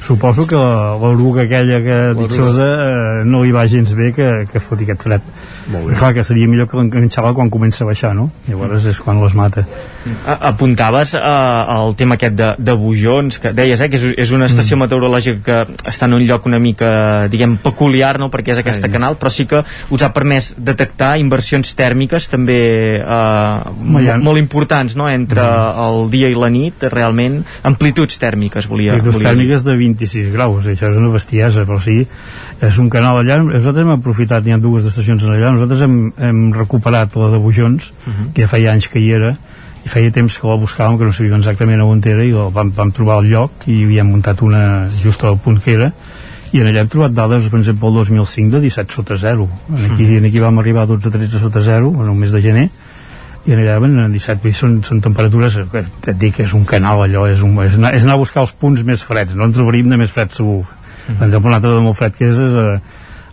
suposo 0.00 0.46
que 0.46 0.56
l'oruga 0.56 1.42
aquella 1.42 1.80
que 1.82 1.96
ditxosa 2.18 2.66
eh, 2.66 3.24
no 3.26 3.42
li 3.44 3.50
va 3.52 3.66
gens 3.68 3.92
bé 3.98 4.12
que, 4.14 4.28
que 4.50 4.60
foti 4.60 4.84
aquest 4.86 5.02
fred. 5.02 5.22
Molt 5.68 5.88
bé. 5.90 5.96
Clar 5.98 6.14
que 6.16 6.24
seria 6.24 6.48
millor 6.48 6.68
que 6.70 6.78
l'enganxava 6.78 7.34
quan 7.36 7.50
comença 7.52 7.84
a 7.84 7.88
baixar, 7.90 8.14
no? 8.16 8.30
Llavors 8.48 8.86
és 8.88 9.00
quan 9.04 9.20
les 9.20 9.34
mata. 9.36 9.66
A- 10.26 10.38
Apuntaves 10.52 11.12
eh, 11.14 11.20
el 11.20 11.94
tema 11.98 12.14
aquest 12.16 12.34
de, 12.38 12.52
de 12.58 12.72
Bujons, 12.78 13.38
que 13.42 13.52
deies 13.52 13.80
eh, 13.84 13.88
que 13.90 13.98
és, 14.00 14.06
és 14.24 14.30
una 14.32 14.46
estació 14.48 14.76
mm. 14.78 14.86
meteorològica 14.86 15.42
que 15.66 15.90
està 15.90 16.06
en 16.08 16.14
un 16.16 16.24
lloc 16.24 16.46
una 16.48 16.58
mica, 16.62 17.26
diguem, 17.28 17.58
peculiar, 17.60 18.16
no?, 18.22 18.30
perquè 18.32 18.54
és 18.54 18.62
aquesta 18.62 18.86
Ai. 18.88 18.92
canal, 18.94 19.18
però 19.20 19.28
sí 19.34 19.44
que 19.50 19.60
us 19.90 20.02
ha 20.06 20.12
permès 20.14 20.54
detectar 20.56 21.16
inversions 21.20 21.74
tèrmiques 21.76 22.30
també 22.32 22.58
eh, 23.02 23.68
Home, 23.68 24.02
hi 24.04 24.08
ha- 24.08 24.16
mo- 24.16 24.30
molt 24.30 24.40
importants, 24.40 24.96
no?, 24.96 25.08
entre 25.10 25.42
el 25.42 26.08
dia 26.14 26.30
i 26.32 26.38
la 26.38 26.48
nit, 26.54 26.86
realment, 26.92 27.42
amplituds 27.68 28.16
tèrmiques, 28.22 28.66
volia, 28.70 28.94
Amplituds 28.96 29.18
volia 29.18 29.28
dir. 29.28 29.34
tèrmiques 29.36 29.64
de 29.68 29.76
26 29.88 30.32
graus, 30.34 30.64
això 30.66 30.88
és 30.90 30.96
una 30.98 31.10
bestiesa, 31.12 31.64
però 31.68 31.78
sí, 31.82 32.06
és 32.60 32.78
un 32.78 32.88
canal 32.92 33.20
allà, 33.22 33.38
nosaltres 33.42 33.84
hem 33.84 33.92
aprofitat, 33.96 34.46
hi 34.46 34.52
ha 34.54 34.58
dues 34.62 34.86
estacions 34.88 35.22
allà, 35.24 35.52
nosaltres 35.54 35.82
hem, 35.86 35.98
hem 36.18 36.42
recuperat 36.56 37.16
la 37.16 37.30
de 37.34 37.38
Bujons, 37.38 37.92
Mhm. 38.06 38.32
que 38.34 38.42
ja 38.46 38.48
feia 38.48 38.72
anys 38.72 38.88
que 38.88 39.00
hi 39.00 39.10
era, 39.12 39.36
i 39.84 39.88
feia 39.88 40.10
temps 40.12 40.38
que 40.38 40.46
la 40.48 40.56
buscàvem, 40.58 40.98
que 40.98 41.04
no 41.04 41.12
sabíem 41.12 41.38
exactament 41.38 41.80
on 41.82 42.00
era, 42.04 42.24
i 42.24 42.32
vam, 42.32 42.72
vam 42.74 42.90
trobar 42.92 43.20
el 43.22 43.30
lloc, 43.30 43.50
i 43.66 43.84
havíem 43.84 44.06
muntat 44.10 44.42
una 44.42 44.88
just 45.02 45.22
al 45.24 45.38
punt 45.38 45.60
que 45.62 45.74
era, 45.74 45.92
i 46.52 46.60
en 46.60 46.66
allà 46.66 46.80
hem 46.80 46.88
trobat 46.88 47.12
dades, 47.12 47.48
per 47.48 47.60
exemple, 47.60 47.88
el 47.88 47.94
2005 47.94 48.50
de 48.56 48.60
17 48.60 48.92
sota 48.94 49.16
0. 49.18 49.48
En 49.68 49.92
aquí, 49.92 50.02
Mhm. 50.04 50.16
en 50.18 50.24
aquí 50.24 50.38
vam 50.40 50.58
arribar 50.58 50.82
a 50.82 50.86
12-13 50.86 51.38
sota 51.38 51.60
0, 51.60 51.92
en 52.02 52.08
el 52.08 52.14
mes 52.16 52.32
de 52.32 52.40
gener, 52.42 52.70
i 53.46 53.54
allà 53.54 53.78
en 53.78 54.12
17 54.12 54.42
vull 54.42 54.50
dir, 54.50 54.56
són, 54.58 54.78
són 54.84 55.00
temperatures 55.04 55.58
que 55.72 55.84
et 55.84 56.18
dic 56.18 56.36
que 56.36 56.44
és 56.44 56.54
un 56.56 56.64
canal 56.68 57.04
allò 57.04 57.26
és, 57.30 57.40
un, 57.44 57.54
és, 57.64 57.78
anar, 57.78 57.94
és 57.96 58.04
anar 58.04 58.18
a 58.18 58.22
buscar 58.22 58.42
els 58.44 58.52
punts 58.52 58.84
més 58.84 59.04
freds 59.06 59.36
no 59.38 59.48
en 59.48 59.54
trobaríem 59.56 59.88
de 59.88 60.00
més 60.00 60.12
freds 60.12 60.40
segur. 60.40 60.64
Mm. 61.08 61.22
exemple 61.24 61.48
un 61.48 61.56
altre 61.56 61.72
de 61.72 61.84
molt 61.84 61.96
fred 61.96 62.16
que 62.18 62.28
és, 62.28 62.40
és 62.48 62.58
a, 62.60 62.66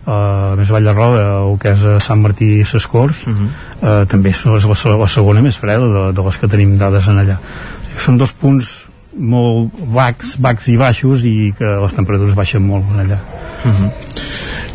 a 0.06 0.18
més 0.56 0.70
Vall 0.72 0.88
de 0.88 0.94
Roda 0.96 1.26
el 1.42 1.58
que 1.60 1.74
és 1.74 1.84
a 1.84 1.98
Sant 2.00 2.22
Martí 2.22 2.48
i 2.60 2.64
Sescors. 2.64 3.26
Mm 3.26 3.34
-hmm. 3.34 3.48
eh, 3.82 4.06
també 4.06 4.30
és 4.30 4.44
la, 4.46 4.96
la, 4.96 5.08
segona 5.08 5.42
més 5.42 5.58
freda 5.58 5.86
de, 5.96 6.12
de 6.12 6.22
les 6.22 6.38
que 6.38 6.48
tenim 6.48 6.76
dades 6.78 7.06
en 7.06 7.18
allà. 7.18 7.36
O 7.36 7.86
sigui, 7.88 8.00
són 8.06 8.18
dos 8.18 8.32
punts 8.32 8.86
molt 9.18 9.72
bacs, 9.94 10.36
bacs 10.38 10.68
i 10.68 10.76
baixos 10.76 11.24
i 11.24 11.52
que 11.58 11.64
les 11.64 11.94
temperatures 11.94 12.34
baixen 12.34 12.62
molt 12.62 12.84
allà 13.00 13.18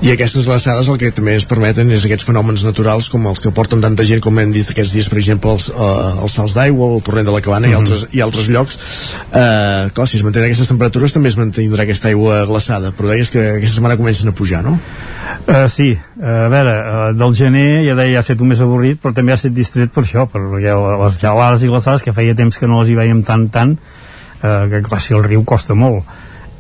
I 0.02 0.10
aquestes 0.10 0.48
glaçades 0.50 0.88
el 0.90 0.96
que 0.98 1.12
també 1.14 1.36
ens 1.38 1.44
permeten 1.46 1.92
és 1.94 2.02
aquests 2.08 2.26
fenòmens 2.26 2.64
naturals 2.66 3.06
com 3.14 3.28
els 3.30 3.38
que 3.38 3.52
porten 3.54 3.84
tanta 3.84 4.02
gent, 4.08 4.18
com 4.26 4.40
hem 4.42 4.50
dit 4.50 4.66
aquests 4.74 4.96
dies, 4.96 5.10
per 5.12 5.20
exemple, 5.22 5.52
els, 5.54 5.68
uh, 5.70 6.24
els 6.26 6.38
salts 6.40 6.56
d'aigua, 6.58 6.88
el 6.96 7.04
torrent 7.06 7.28
de 7.30 7.36
la 7.36 7.42
Cabana 7.46 7.70
i, 7.70 7.70
Mhm. 7.70 7.78
altres, 7.78 8.08
i 8.10 8.22
altres 8.26 8.48
llocs. 8.50 8.80
Uh, 9.30 9.92
clar, 9.94 10.08
si 10.08 10.18
es 10.18 10.24
mantenen 10.24 10.48
aquestes 10.48 10.72
temperatures 10.74 11.14
també 11.14 11.30
es 11.30 11.38
mantindrà 11.38 11.84
aquesta 11.84 12.08
aigua 12.10 12.46
glaçada, 12.50 12.90
però 12.92 13.12
deies 13.14 13.30
que 13.30 13.44
aquesta 13.58 13.76
setmana 13.76 13.98
comencen 13.98 14.30
a 14.30 14.32
pujar, 14.34 14.64
no? 14.64 14.80
Uh, 15.48 15.68
sí, 15.70 15.92
uh, 15.94 16.26
a 16.26 16.50
veure, 16.50 16.74
uh, 16.82 17.14
del 17.14 17.36
gener 17.36 17.86
ja 17.86 17.94
deia 17.94 18.18
ha 18.18 18.26
estat 18.26 18.42
un 18.42 18.48
més 18.48 18.60
avorrit, 18.60 18.98
però 19.00 19.14
també 19.14 19.34
ha 19.34 19.36
estat 19.36 19.54
distret 19.54 19.94
per 19.94 20.04
això, 20.04 20.26
perquè 20.28 20.74
les 21.06 21.22
gelades 21.22 21.62
i 21.62 21.68
glaçades 21.70 22.02
que 22.02 22.12
feia 22.12 22.34
temps 22.34 22.58
que 22.58 22.66
no 22.66 22.82
les 22.82 22.90
hi 22.90 22.96
veiem 22.96 23.22
tant 23.22 23.52
tant, 23.54 23.78
uh, 24.42 24.66
que 24.68 24.82
clar, 24.82 25.00
si 25.00 25.14
el 25.14 25.24
riu 25.24 25.46
costa 25.46 25.76
molt 25.76 26.04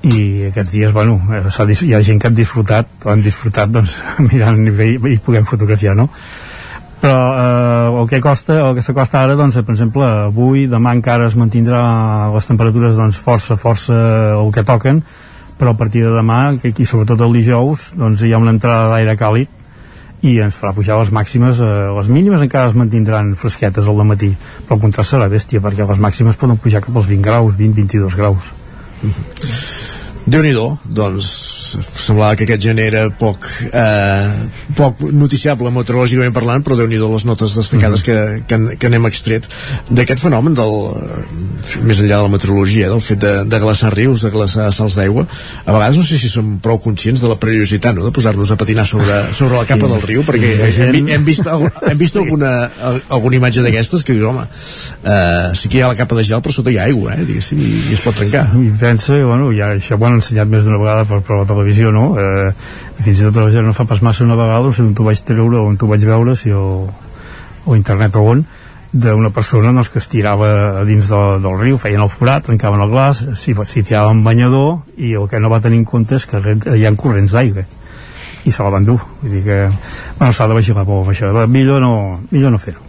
i 0.02 0.48
aquests 0.48 0.72
dies, 0.73 0.94
bueno, 0.94 1.19
eh, 1.30 1.76
hi 1.86 1.94
ha 1.94 2.02
gent 2.02 2.22
que 2.22 2.30
han 2.30 2.38
disfrutat, 2.38 2.90
han 3.06 3.22
disfrutat 3.22 3.69
doncs, 3.69 3.99
mirant 4.32 4.64
i, 4.72 4.95
i 4.98 5.19
podem 5.22 5.45
fotografiar, 5.45 5.95
no? 5.98 6.10
però 7.02 7.18
eh, 7.34 8.02
el 8.02 8.07
que 8.10 8.22
costa 8.22 8.60
el 8.61 8.76
que 8.78 8.84
s'acosta 8.86 9.23
ara, 9.23 9.36
doncs, 9.36 9.57
per 9.65 9.73
exemple 9.73 10.06
avui, 10.06 10.68
demà 10.69 10.94
encara 10.94 11.26
es 11.30 11.38
mantindrà 11.38 11.82
les 12.34 12.45
temperatures 12.45 12.99
doncs, 12.99 13.18
força, 13.18 13.57
força 13.57 13.98
el 14.38 14.52
que 14.53 14.64
toquen 14.68 15.02
però 15.57 15.73
a 15.73 15.78
partir 15.78 16.02
de 16.06 16.14
demà, 16.14 16.57
que 16.61 16.72
aquí 16.73 16.86
sobretot 16.86 17.22
el 17.26 17.34
dijous 17.38 17.91
doncs 17.98 18.22
hi 18.22 18.32
ha 18.34 18.41
una 18.41 18.53
entrada 18.53 18.94
d'aire 18.94 19.18
càlid 19.18 19.60
i 20.22 20.36
ens 20.45 20.57
farà 20.57 20.73
pujar 20.78 20.99
les 21.02 21.10
màximes 21.14 21.61
eh, 21.61 21.69
les 21.98 22.10
mínimes 22.14 22.41
encara 22.45 22.69
es 22.69 22.78
mantindran 22.78 23.34
fresquetes 23.38 23.90
al 23.90 24.02
matí. 24.06 24.36
Però 24.65 24.78
el 24.78 24.84
contrast 24.84 25.15
serà 25.15 25.30
bèstia 25.30 25.61
perquè 25.61 25.88
les 25.90 26.02
màximes 26.02 26.38
poden 26.38 26.61
pujar 26.61 26.82
cap 26.86 26.98
als 26.98 27.10
20 27.10 27.26
graus 27.26 27.57
20-22 27.57 28.18
graus 28.18 28.53
déu 30.32 30.44
nhi 30.45 30.53
doncs 30.95 31.30
semblava 32.02 32.36
que 32.36 32.45
aquest 32.45 32.64
gener 32.64 32.88
era 32.90 33.02
poc, 33.16 33.45
eh, 33.72 34.48
poc 34.78 35.03
noticiable 35.12 35.72
meteorològicament 35.74 36.36
parlant, 36.36 36.64
però 36.64 36.78
déu 36.80 36.88
nhi 36.90 36.99
les 37.02 37.26
notes 37.28 37.56
destacades 37.56 38.02
mm 38.02 38.12
-hmm. 38.12 38.45
que, 38.48 38.72
que, 38.72 38.78
que 38.78 38.90
n'hem 38.90 39.06
extret 39.06 39.48
d'aquest 39.90 40.20
fenomen 40.20 40.53
del, 40.53 40.74
més 41.84 41.99
enllà 41.99 42.18
de 42.18 42.24
la 42.24 42.30
meteorologia, 42.30 42.90
del 42.90 43.02
fet 43.02 43.20
de, 43.20 43.34
de 43.45 43.60
glaçar 43.60 43.94
rius, 43.94 44.22
de 44.22 44.30
glaçar 44.30 44.72
salts 44.74 44.95
d'aigua 44.95 45.26
a 45.66 45.72
vegades 45.72 45.98
no 45.98 46.03
sé 46.03 46.18
si 46.18 46.30
som 46.30 46.60
prou 46.60 46.80
conscients 46.80 47.22
de 47.22 47.28
la 47.28 47.36
perillositat 47.36 47.95
no? 47.95 48.06
de 48.06 48.12
posar-nos 48.12 48.52
a 48.52 48.56
patinar 48.56 48.86
sobre, 48.86 49.34
sobre 49.34 49.58
la 49.58 49.66
capa 49.66 49.88
sí. 49.88 49.94
del 49.94 50.02
riu 50.02 50.24
perquè 50.24 50.52
sí. 50.58 50.82
hem, 50.82 51.08
hem, 51.08 51.26
vist, 51.26 51.48
hem 51.48 51.98
vist 51.98 52.16
alguna, 52.18 52.70
alguna 53.10 53.36
imatge 53.36 53.62
d'aquestes 53.62 54.03
que 54.03 54.14
dius, 54.14 54.28
home 54.30 54.45
eh, 55.03 55.56
sí 55.56 55.70
que 55.70 55.78
hi 55.78 55.82
ha 55.82 55.88
la 55.88 55.99
capa 55.99 56.16
de 56.16 56.24
gel 56.24 56.41
però 56.41 56.53
sota 56.53 56.72
hi 56.72 56.78
ha 56.78 56.88
aigua 56.90 57.16
eh, 57.16 57.26
diguéssim, 57.26 57.60
i, 57.60 57.72
i 57.91 57.94
es 57.98 58.02
pot 58.06 58.16
trencar 58.18 58.48
i 58.60 58.70
pensa, 58.80 59.18
bueno, 59.26 59.52
ja, 59.56 59.74
això 59.78 59.99
han 60.12 60.20
ensenyat 60.22 60.49
més 60.49 60.65
d'una 60.65 60.80
vegada 60.81 61.03
per, 61.10 61.19
per 61.26 61.41
la 61.41 61.49
televisió, 61.49 61.91
no? 61.91 62.14
Eh, 62.22 62.48
fins 63.02 63.19
i 63.19 63.27
tot 63.27 63.41
la 63.41 63.52
gent 63.53 63.68
no 63.68 63.76
fa 63.77 63.88
pas 63.89 64.02
massa 64.06 64.23
una 64.23 64.39
vegada, 64.39 64.64
no 64.69 64.73
sé 64.73 64.85
on 64.85 64.95
t'ho 64.95 65.10
vaig 65.10 65.26
treure 65.27 65.60
o 65.60 65.68
on 65.68 65.77
t'ho 65.81 65.89
vaig 65.89 66.06
veure, 66.07 66.38
si 66.38 66.53
o, 66.56 66.88
o 67.65 67.77
internet 67.77 68.15
o 68.22 68.26
on, 68.31 68.45
d'una 68.91 69.30
persona 69.31 69.72
doncs, 69.72 69.89
que 69.89 69.99
es 69.99 70.10
tirava 70.11 70.48
a 70.81 70.85
dins 70.88 71.10
de, 71.10 71.19
del 71.43 71.60
riu, 71.60 71.77
feien 71.80 72.03
el 72.03 72.11
forat, 72.11 72.43
trencaven 72.48 72.84
el 72.84 72.91
glaç, 72.91 73.23
s'hi 73.39 73.56
si 73.68 73.84
tiraven 73.88 74.23
banyador 74.23 74.81
i 74.98 75.14
el 75.15 75.30
que 75.31 75.39
no 75.39 75.52
va 75.52 75.61
tenir 75.64 75.80
en 75.80 75.85
compte 75.88 76.19
és 76.19 76.27
que 76.27 76.41
hi 76.76 76.85
ha 76.85 76.95
corrents 76.99 77.38
d'aigua 77.38 77.64
i 78.43 78.52
se 78.52 78.64
la 78.64 78.72
van 78.73 78.85
dur. 78.85 78.99
Vull 79.22 79.35
dir 79.38 79.43
que 79.45 79.57
bueno, 80.18 80.34
s'ha 80.34 80.48
de 80.49 80.57
vigilar 80.57 80.85
poc 80.85 81.11
això. 81.14 81.31
Millor 81.48 81.81
no, 81.84 81.93
millor 82.31 82.52
no 82.52 82.60
fer-ho. 82.60 82.81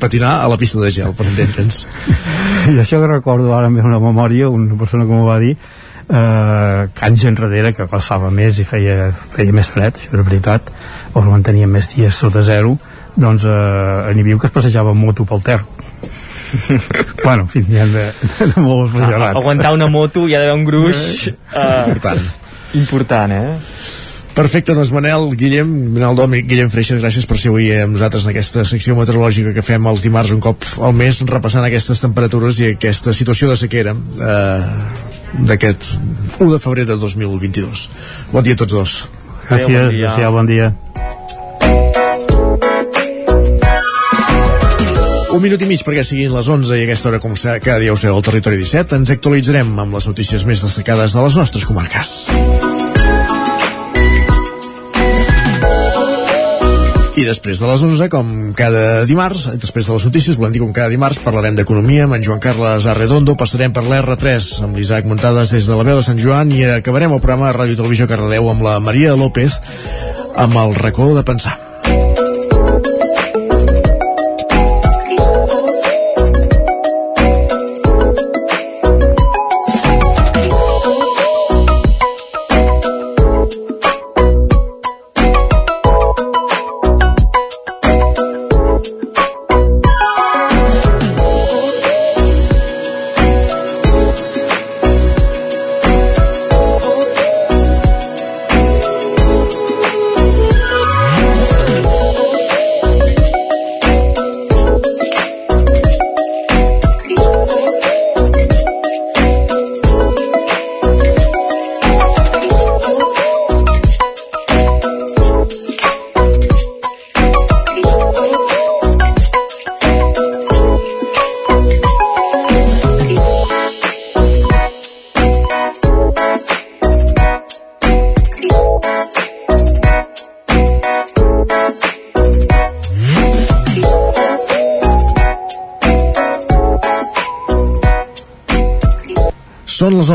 Patinar 0.00 0.38
a 0.44 0.48
la 0.48 0.56
pista 0.60 0.80
de 0.80 0.90
gel, 0.92 1.14
per 1.16 1.26
entendre'ns. 1.26 1.82
I 2.72 2.78
això 2.80 3.00
que 3.00 3.10
recordo 3.10 3.54
ara 3.56 3.68
amb 3.68 3.80
una 3.82 4.00
memòria 4.00 4.48
una 4.52 4.78
persona 4.78 5.06
que 5.08 5.16
m'ho 5.16 5.26
va 5.26 5.40
dir 5.42 5.56
eh, 6.10 6.88
que 6.94 7.06
anys 7.06 7.26
enrere 7.30 7.74
que 7.76 7.86
passava 7.90 8.30
més 8.34 8.58
i 8.58 8.66
feia, 8.68 9.10
feia 9.14 9.54
més 9.56 9.70
fred, 9.72 9.96
això 9.96 10.16
era 10.16 10.26
veritat 10.26 10.72
o 11.14 11.22
mantenia 11.26 11.68
més 11.70 11.92
dies 11.94 12.14
sota 12.14 12.42
zero 12.46 12.76
doncs 13.16 13.46
eh, 13.46 14.10
n'hi 14.14 14.26
havia 14.26 14.40
que 14.40 14.50
es 14.50 14.56
passejava 14.56 14.94
amb 14.94 15.06
moto 15.06 15.26
pel 15.28 15.44
Ter 15.46 15.60
bueno, 17.24 17.44
en 17.44 17.48
fi, 17.48 17.62
hi 17.62 17.78
ha 17.78 17.86
de, 17.86 18.08
de 18.40 18.62
molts 18.62 18.98
ah, 18.98 19.30
aguantar 19.30 19.72
una 19.76 19.86
moto 19.86 20.26
hi 20.26 20.34
ha 20.34 20.42
d'haver 20.42 20.58
un 20.58 20.66
gruix 20.66 21.30
eh, 21.30 21.64
important 21.86 22.28
important, 22.74 23.32
eh? 23.34 23.58
Perfecte, 24.34 24.74
doncs 24.78 24.92
Manel, 24.94 25.26
Guillem, 25.34 25.70
Manel 25.96 26.14
Dòmic, 26.16 26.46
Guillem 26.48 26.70
Freixas, 26.70 27.00
gràcies 27.02 27.26
per 27.26 27.36
ser 27.40 27.50
avui 27.50 27.66
amb 27.74 27.96
nosaltres 27.96 28.24
en 28.24 28.30
aquesta 28.30 28.62
secció 28.68 28.94
meteorològica 28.96 29.52
que 29.56 29.64
fem 29.66 29.88
els 29.90 30.04
dimarts 30.06 30.30
un 30.30 30.40
cop 30.44 30.64
al 30.86 30.94
mes, 30.96 31.18
repassant 31.28 31.66
aquestes 31.66 32.00
temperatures 32.00 32.60
i 32.62 32.70
aquesta 32.70 33.12
situació 33.16 33.50
de 33.50 33.58
sequera. 33.58 33.92
Eh, 33.92 35.09
d'aquest 35.38 35.86
1 36.38 36.50
de 36.50 36.58
febrer 36.58 36.86
de 36.88 36.96
2022. 36.96 37.88
Bon 38.32 38.44
dia 38.44 38.58
a 38.58 38.60
tots 38.62 38.72
dos. 38.72 38.94
Gràcies, 39.48 39.68
bon 39.68 39.90
dia. 39.94 40.12
Adéu, 40.14 40.32
bon 40.34 40.46
dia. 40.50 40.70
Un 45.30 45.44
minut 45.44 45.62
i 45.62 45.68
mig 45.70 45.84
perquè 45.86 46.02
siguin 46.04 46.34
les 46.34 46.48
11 46.50 46.74
i 46.74 46.82
a 46.82 46.88
aquesta 46.88 47.08
hora, 47.08 47.20
com 47.22 47.36
cada 47.38 47.78
dia 47.78 47.94
us 47.94 48.04
al 48.04 48.26
Territori 48.26 48.58
17, 48.60 48.98
ens 48.98 49.14
actualitzarem 49.14 49.70
amb 49.78 49.94
les 49.94 50.10
notícies 50.10 50.44
més 50.44 50.62
destacades 50.66 51.14
de 51.14 51.24
les 51.24 51.38
nostres 51.38 51.64
comarques. 51.70 52.69
I 57.20 57.24
després 57.28 57.58
de 57.60 57.68
les 57.68 57.82
11, 57.84 58.06
com 58.08 58.28
cada 58.56 59.02
dimarts, 59.04 59.42
després 59.60 59.84
de 59.84 59.92
les 59.92 60.06
notícies, 60.08 60.38
volem 60.40 60.54
dir 60.54 60.62
com 60.62 60.72
cada 60.72 60.88
dimarts, 60.88 61.20
parlarem 61.20 61.58
d'economia 61.58 62.06
amb 62.06 62.16
en 62.16 62.24
Joan 62.24 62.40
Carles 62.40 62.88
Arredondo, 62.88 63.36
passarem 63.36 63.76
per 63.76 63.84
l'R3 63.84 64.50
amb 64.64 64.80
l'Isaac 64.80 65.04
Muntades 65.10 65.52
des 65.52 65.68
de 65.68 65.76
la 65.76 65.84
veu 65.84 66.00
de 66.00 66.06
Sant 66.06 66.20
Joan 66.22 66.54
i 66.56 66.64
acabarem 66.80 67.12
el 67.12 67.20
programa 67.20 67.50
de 67.50 67.58
Ràdio 67.58 67.82
Televisió 67.82 68.08
Cardedeu 68.08 68.48
amb 68.48 68.64
la 68.64 68.78
Maria 68.80 69.18
López 69.20 69.60
amb 70.32 70.62
el 70.64 70.78
racó 70.80 71.12
de 71.12 71.26
pensar. 71.28 71.69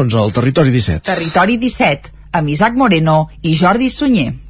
11 0.06 0.22
al 0.22 0.32
Territori 0.32 0.70
17. 0.70 1.02
Territori 1.02 1.58
17, 1.58 2.12
amb 2.38 2.50
Isaac 2.50 2.76
Moreno 2.76 3.30
i 3.42 3.56
Jordi 3.56 3.90
Sunyer. 3.90 4.45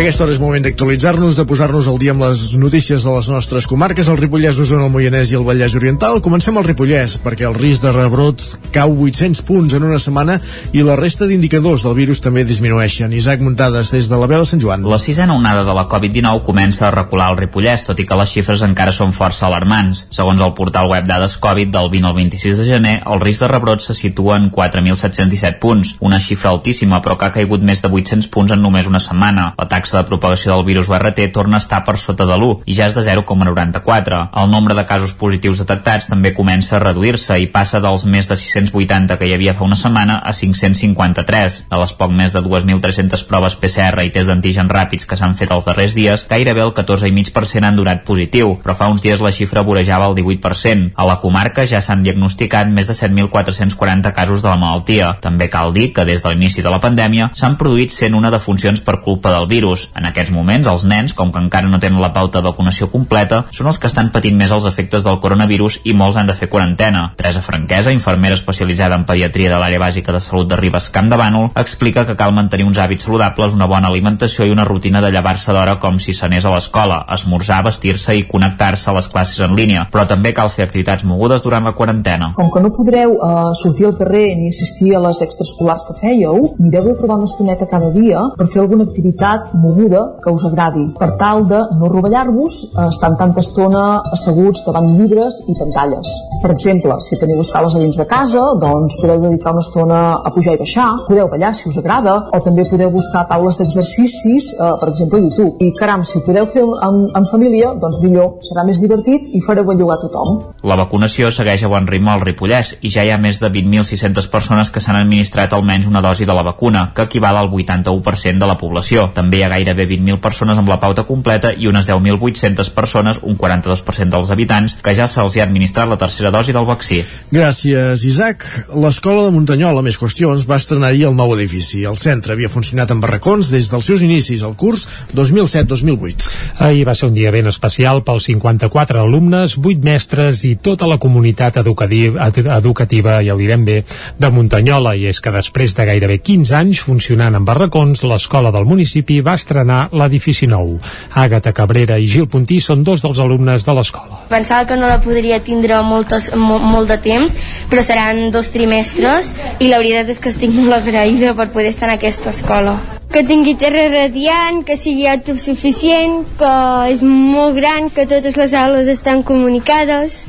Aquesta 0.00 0.24
hora 0.24 0.32
és 0.32 0.38
moment 0.40 0.62
d'actualitzar-nos, 0.64 1.36
de 1.36 1.44
posar-nos 1.44 1.84
al 1.90 1.98
dia 2.00 2.14
amb 2.14 2.22
les 2.24 2.54
notícies 2.56 3.02
de 3.04 3.12
les 3.12 3.26
nostres 3.28 3.66
comarques, 3.68 4.08
el 4.08 4.16
Ripollès, 4.16 4.56
Osona, 4.62 4.86
el 4.86 4.92
Moianès 4.94 5.28
i 5.28 5.36
el 5.36 5.42
Vallès 5.44 5.74
Oriental. 5.76 6.22
Comencem 6.24 6.56
al 6.56 6.64
Ripollès, 6.64 7.18
perquè 7.20 7.44
el 7.44 7.56
risc 7.58 7.84
de 7.84 7.92
rebrot 7.92 8.40
cau 8.72 8.94
800 8.94 9.42
punts 9.44 9.74
en 9.76 9.84
una 9.84 9.98
setmana 10.00 10.38
i 10.72 10.80
la 10.86 10.94
resta 10.96 11.28
d'indicadors 11.28 11.84
del 11.84 11.98
virus 11.98 12.22
també 12.24 12.46
disminueixen. 12.48 13.12
Isaac 13.12 13.44
Muntades, 13.44 13.90
des 13.92 14.08
de 14.08 14.20
la 14.22 14.28
veu 14.30 14.40
de 14.40 14.48
Sant 14.48 14.62
Joan. 14.64 14.86
La 14.88 15.00
sisena 15.02 15.36
onada 15.36 15.66
de 15.68 15.74
la 15.76 15.84
Covid-19 15.90 16.46
comença 16.48 16.88
a 16.88 16.94
recular 16.94 17.28
al 17.28 17.36
Ripollès, 17.42 17.84
tot 17.84 18.00
i 18.00 18.08
que 18.08 18.18
les 18.22 18.32
xifres 18.32 18.64
encara 18.64 18.96
són 18.96 19.12
força 19.12 19.50
alarmants. 19.50 20.06
Segons 20.16 20.40
el 20.40 20.54
portal 20.56 20.88
web 20.94 21.04
Dades 21.10 21.36
Covid 21.36 21.76
del 21.76 21.92
20 21.92 22.08
al 22.08 22.16
26 22.22 22.62
de 22.62 22.68
gener, 22.70 22.96
el 23.04 23.20
risc 23.20 23.44
de 23.44 23.52
rebrot 23.52 23.84
se 23.84 23.98
situa 23.98 24.40
en 24.40 24.48
4.717 24.48 25.60
punts, 25.60 25.92
una 26.00 26.22
xifra 26.24 26.54
altíssima 26.54 27.04
però 27.04 27.20
que 27.20 27.28
ha 27.28 27.36
caigut 27.36 27.60
més 27.60 27.84
de 27.84 27.92
800 27.92 28.32
punts 28.32 28.56
en 28.56 28.64
només 28.64 28.88
una 28.88 29.04
setmana. 29.04 29.50
La 29.60 29.68
taxa 29.68 29.89
de 29.96 30.04
propagació 30.08 30.54
del 30.54 30.64
virus 30.66 30.88
URT 30.90 31.20
torna 31.34 31.58
a 31.58 31.62
estar 31.64 31.82
per 31.84 31.96
sota 31.98 32.26
de 32.28 32.36
l'1 32.36 32.64
i 32.66 32.76
ja 32.76 32.88
és 32.90 32.96
de 32.96 33.04
0,94. 33.06 34.20
El 34.42 34.50
nombre 34.50 34.74
de 34.78 34.86
casos 34.86 35.14
positius 35.14 35.62
detectats 35.62 36.10
també 36.10 36.34
comença 36.34 36.76
a 36.76 36.82
reduir-se 36.82 37.38
i 37.40 37.48
passa 37.52 37.80
dels 37.80 38.06
més 38.06 38.28
de 38.30 38.36
680 38.36 39.18
que 39.18 39.28
hi 39.28 39.34
havia 39.36 39.54
fa 39.54 39.66
una 39.66 39.78
setmana 39.78 40.18
a 40.24 40.32
553. 40.36 41.60
De 41.70 41.80
les 41.80 41.94
poc 41.98 42.14
més 42.14 42.34
de 42.36 42.42
2.300 42.44 43.26
proves 43.28 43.56
PCR 43.60 44.06
i 44.06 44.12
test 44.14 44.30
d'antígens 44.30 44.70
ràpids 44.70 45.06
que 45.06 45.18
s'han 45.18 45.36
fet 45.38 45.52
els 45.54 45.66
darrers 45.68 45.96
dies, 45.98 46.26
gairebé 46.30 46.64
el 46.64 46.74
14,5% 46.76 47.66
han 47.68 47.78
donat 47.78 48.04
positiu, 48.06 48.54
però 48.62 48.76
fa 48.78 48.90
uns 48.92 49.02
dies 49.04 49.22
la 49.24 49.32
xifra 49.34 49.64
vorejava 49.66 50.10
el 50.10 50.16
18%. 50.18 50.92
A 50.96 51.06
la 51.08 51.18
comarca 51.22 51.66
ja 51.66 51.82
s'han 51.84 52.04
diagnosticat 52.06 52.70
més 52.70 52.90
de 52.90 52.96
7.440 52.98 54.12
casos 54.16 54.42
de 54.42 54.50
la 54.50 54.58
malaltia. 54.60 55.14
També 55.20 55.50
cal 55.52 55.74
dir 55.76 55.90
que 55.94 56.06
des 56.08 56.22
de 56.22 56.32
l'inici 56.32 56.62
de 56.62 56.72
la 56.72 56.80
pandèmia 56.82 57.30
s'han 57.34 57.58
produït 57.60 57.94
101 57.94 58.30
defuncions 58.34 58.80
per 58.84 59.00
culpa 59.04 59.32
del 59.34 59.48
virus, 59.50 59.79
coronavirus. 59.80 59.90
En 59.94 60.06
aquests 60.06 60.32
moments, 60.32 60.66
els 60.66 60.84
nens, 60.84 61.14
com 61.14 61.30
que 61.32 61.38
encara 61.38 61.68
no 61.68 61.78
tenen 61.78 62.00
la 62.00 62.12
pauta 62.12 62.40
de 62.40 62.48
vacunació 62.48 62.90
completa, 62.90 63.44
són 63.52 63.66
els 63.66 63.78
que 63.78 63.88
estan 63.88 64.10
patint 64.12 64.36
més 64.36 64.50
els 64.50 64.66
efectes 64.66 65.04
del 65.04 65.20
coronavirus 65.20 65.80
i 65.84 65.94
molts 65.94 66.16
han 66.16 66.26
de 66.26 66.34
fer 66.34 66.48
quarantena. 66.48 67.12
Teresa 67.16 67.40
Franquesa, 67.42 67.92
infermera 67.92 68.34
especialitzada 68.34 68.96
en 68.96 69.04
pediatria 69.04 69.50
de 69.50 69.58
l'àrea 69.60 69.80
bàsica 69.80 70.12
de 70.12 70.20
salut 70.20 70.48
de 70.48 70.56
Ribes 70.56 70.90
Camp 70.90 71.10
de 71.10 71.16
Bànol, 71.16 71.50
explica 71.56 72.06
que 72.06 72.16
cal 72.16 72.34
mantenir 72.34 72.66
uns 72.66 72.78
hàbits 72.78 73.04
saludables, 73.04 73.54
una 73.54 73.66
bona 73.66 73.88
alimentació 73.88 74.46
i 74.46 74.50
una 74.54 74.64
rutina 74.64 75.00
de 75.00 75.10
llevar-se 75.10 75.52
d'hora 75.52 75.78
com 75.80 75.98
si 75.98 76.14
s'anés 76.14 76.44
a 76.44 76.54
l'escola, 76.54 77.04
esmorzar, 77.14 77.62
vestir-se 77.64 78.16
i 78.16 78.26
connectar-se 78.28 78.90
a 78.90 78.96
les 78.96 79.08
classes 79.08 79.40
en 79.44 79.56
línia, 79.56 79.86
però 79.92 80.06
també 80.06 80.32
cal 80.34 80.50
fer 80.50 80.64
activitats 80.66 81.04
mogudes 81.04 81.44
durant 81.44 81.64
la 81.64 81.74
quarantena. 81.76 82.32
Com 82.36 82.50
que 82.52 82.62
no 82.64 82.72
podreu 82.74 83.16
uh, 83.16 83.50
sortir 83.58 83.88
al 83.88 83.96
carrer 83.98 84.34
ni 84.38 84.50
assistir 84.50 84.94
a 84.96 85.02
les 85.04 85.20
extraescolars 85.24 85.86
que 85.88 85.98
fèieu, 86.00 86.54
mireu 86.58 86.88
de 86.90 86.96
trobar 86.98 87.20
una 87.20 87.28
estoneta 87.30 87.68
cada 87.70 87.90
dia 87.94 88.22
per 88.36 88.48
fer 88.50 88.62
alguna 88.62 88.86
activitat 88.90 89.52
moguda 89.60 90.02
que 90.24 90.32
us 90.32 90.44
agradi, 90.48 90.86
per 90.98 91.12
tal 91.20 91.44
de 91.48 91.60
no 91.78 91.90
rovellar-vos 91.92 92.60
uh, 92.70 92.88
estant 92.88 93.16
tanta 93.20 93.44
estona 93.44 93.84
asseguts 94.14 94.64
davant 94.66 94.88
llibres 94.96 95.42
i 95.48 95.56
pantalles. 95.58 96.10
Per 96.42 96.50
exemple, 96.54 96.96
si 97.04 97.18
teniu 97.20 97.42
escales 97.44 97.76
a 97.76 97.82
dins 97.82 97.98
de 98.00 98.06
casa, 98.08 98.42
doncs 98.60 98.96
podeu 99.00 99.20
dedicar 99.26 99.54
una 99.54 99.64
estona 99.64 100.00
a 100.24 100.32
pujar 100.34 100.56
i 100.56 100.60
baixar, 100.62 100.88
podeu 101.08 101.28
ballar 101.32 101.52
si 101.56 101.68
us 101.68 101.78
agrada, 101.82 102.16
o 102.32 102.40
també 102.44 102.64
podeu 102.70 102.90
buscar 102.94 103.26
taules 103.30 103.60
d'exercicis, 103.60 104.50
uh, 104.56 104.74
per 104.80 104.90
exemple, 104.92 105.20
a 105.20 105.26
YouTube. 105.26 105.56
I 105.60 105.72
caram, 105.76 106.04
si 106.08 106.22
podeu 106.26 106.48
fer 106.54 106.64
en, 106.64 107.02
en 107.16 107.28
família, 107.30 107.74
doncs 107.80 108.00
millor, 108.04 108.38
serà 108.46 108.64
més 108.66 108.80
divertit 108.82 109.28
i 109.36 109.42
fareu 109.44 109.68
bellugar 109.68 110.00
tothom. 110.02 110.40
La 110.66 110.78
vacunació 110.80 111.30
segueix 111.34 111.64
a 111.64 111.72
bon 111.72 111.88
ritme 111.88 112.14
al 112.14 112.24
Ripollès 112.24 112.74
i 112.80 112.92
ja 112.92 113.04
hi 113.04 113.12
ha 113.12 113.20
més 113.20 113.40
de 113.42 113.50
20.600 113.52 114.30
persones 114.32 114.72
que 114.72 114.82
s'han 114.82 114.98
administrat 115.00 115.52
almenys 115.56 115.88
una 115.90 116.02
dosi 116.04 116.26
de 116.28 116.36
la 116.36 116.44
vacuna, 116.46 116.90
que 116.94 117.06
equival 117.08 117.36
al 117.36 117.50
81% 117.50 118.38
de 118.40 118.48
la 118.48 118.58
població. 118.60 119.08
També 119.14 119.40
hi 119.40 119.44
ha 119.44 119.49
gairebé 119.50 119.86
20.000 119.90 120.20
persones 120.22 120.58
amb 120.60 120.70
la 120.70 120.78
pauta 120.80 121.04
completa 121.08 121.52
i 121.52 121.68
unes 121.70 121.88
10.800 121.88 122.70
persones, 122.76 123.20
un 123.22 123.36
42% 123.38 124.14
dels 124.14 124.30
habitants, 124.30 124.76
que 124.82 124.94
ja 124.96 125.08
se'ls 125.10 125.36
ha 125.38 125.44
administrat 125.46 125.90
la 125.90 125.98
tercera 126.00 126.30
dosi 126.30 126.54
del 126.56 126.68
vaccí. 126.68 127.02
Gràcies, 127.34 128.04
Isaac. 128.06 128.46
L'escola 128.80 129.26
de 129.26 129.34
Muntanyola, 129.34 129.82
més 129.82 129.98
qüestions, 130.00 130.46
va 130.48 130.60
estrenar 130.60 130.92
ahir 130.92 131.08
el 131.10 131.16
nou 131.18 131.34
edifici. 131.36 131.82
El 131.88 131.98
centre 132.00 132.34
havia 132.34 132.50
funcionat 132.52 132.92
en 132.94 133.02
barracons 133.02 133.50
des 133.52 133.70
dels 133.70 133.90
seus 133.90 134.04
inicis, 134.06 134.44
al 134.46 134.56
curs 134.60 134.86
2007-2008. 135.16 136.30
Ahir 136.66 136.86
va 136.88 136.94
ser 136.94 137.10
un 137.10 137.16
dia 137.16 137.32
ben 137.34 137.50
especial 137.50 138.04
pels 138.06 138.28
54 138.30 139.02
alumnes, 139.02 139.56
8 139.58 139.84
mestres 139.84 140.44
i 140.46 140.54
tota 140.56 140.88
la 140.90 140.98
comunitat 141.02 141.60
educativa, 141.62 142.30
educativa 142.58 143.18
ja 143.24 143.34
ho 143.34 143.40
direm 143.40 143.64
bé, 143.64 143.80
de 144.18 144.30
Muntanyola. 144.30 144.94
I 144.96 145.08
és 145.10 145.20
que 145.20 145.34
després 145.34 145.74
de 145.76 145.86
gairebé 145.88 146.20
15 146.22 146.56
anys 146.56 146.84
funcionant 146.84 147.36
en 147.36 147.46
barracons, 147.46 148.04
l'escola 148.06 148.52
del 148.54 148.68
municipi 148.68 149.20
va 149.24 149.36
estrenar 149.40 149.80
l'edifici 149.96 150.46
nou. 150.50 150.76
Àgata 151.16 151.54
Cabrera 151.56 151.98
i 151.98 152.06
Gil 152.10 152.28
Puntí 152.30 152.60
són 152.62 152.84
dos 152.86 153.02
dels 153.04 153.18
alumnes 153.24 153.66
de 153.66 153.74
l'escola. 153.76 154.22
Pensava 154.30 154.68
que 154.68 154.78
no 154.78 154.86
la 154.90 155.00
podria 155.02 155.40
tindre 155.42 155.80
moltes, 155.86 156.30
mo, 156.36 156.60
molt 156.62 156.92
de 156.92 157.00
temps, 157.02 157.34
però 157.72 157.84
seran 157.86 158.28
dos 158.34 158.52
trimestres 158.54 159.32
i 159.58 159.72
la 159.72 159.82
veritat 159.82 160.14
és 160.14 160.22
que 160.22 160.32
estic 160.32 160.54
molt 160.54 160.80
agraïda 160.82 161.34
per 161.34 161.50
poder 161.50 161.72
estar 161.74 161.88
en 161.90 161.96
aquesta 161.98 162.34
escola 162.34 162.78
que 163.10 163.24
tingui 163.26 163.56
terra 163.58 163.88
radiant, 163.90 164.60
que 164.62 164.76
sigui 164.78 165.08
autosuficient, 165.10 166.20
que 166.38 166.50
és 166.92 167.00
molt 167.02 167.56
gran, 167.56 167.88
que 167.90 168.06
totes 168.06 168.36
les 168.38 168.54
aules 168.54 168.86
estan 168.92 169.24
comunicades 169.26 170.20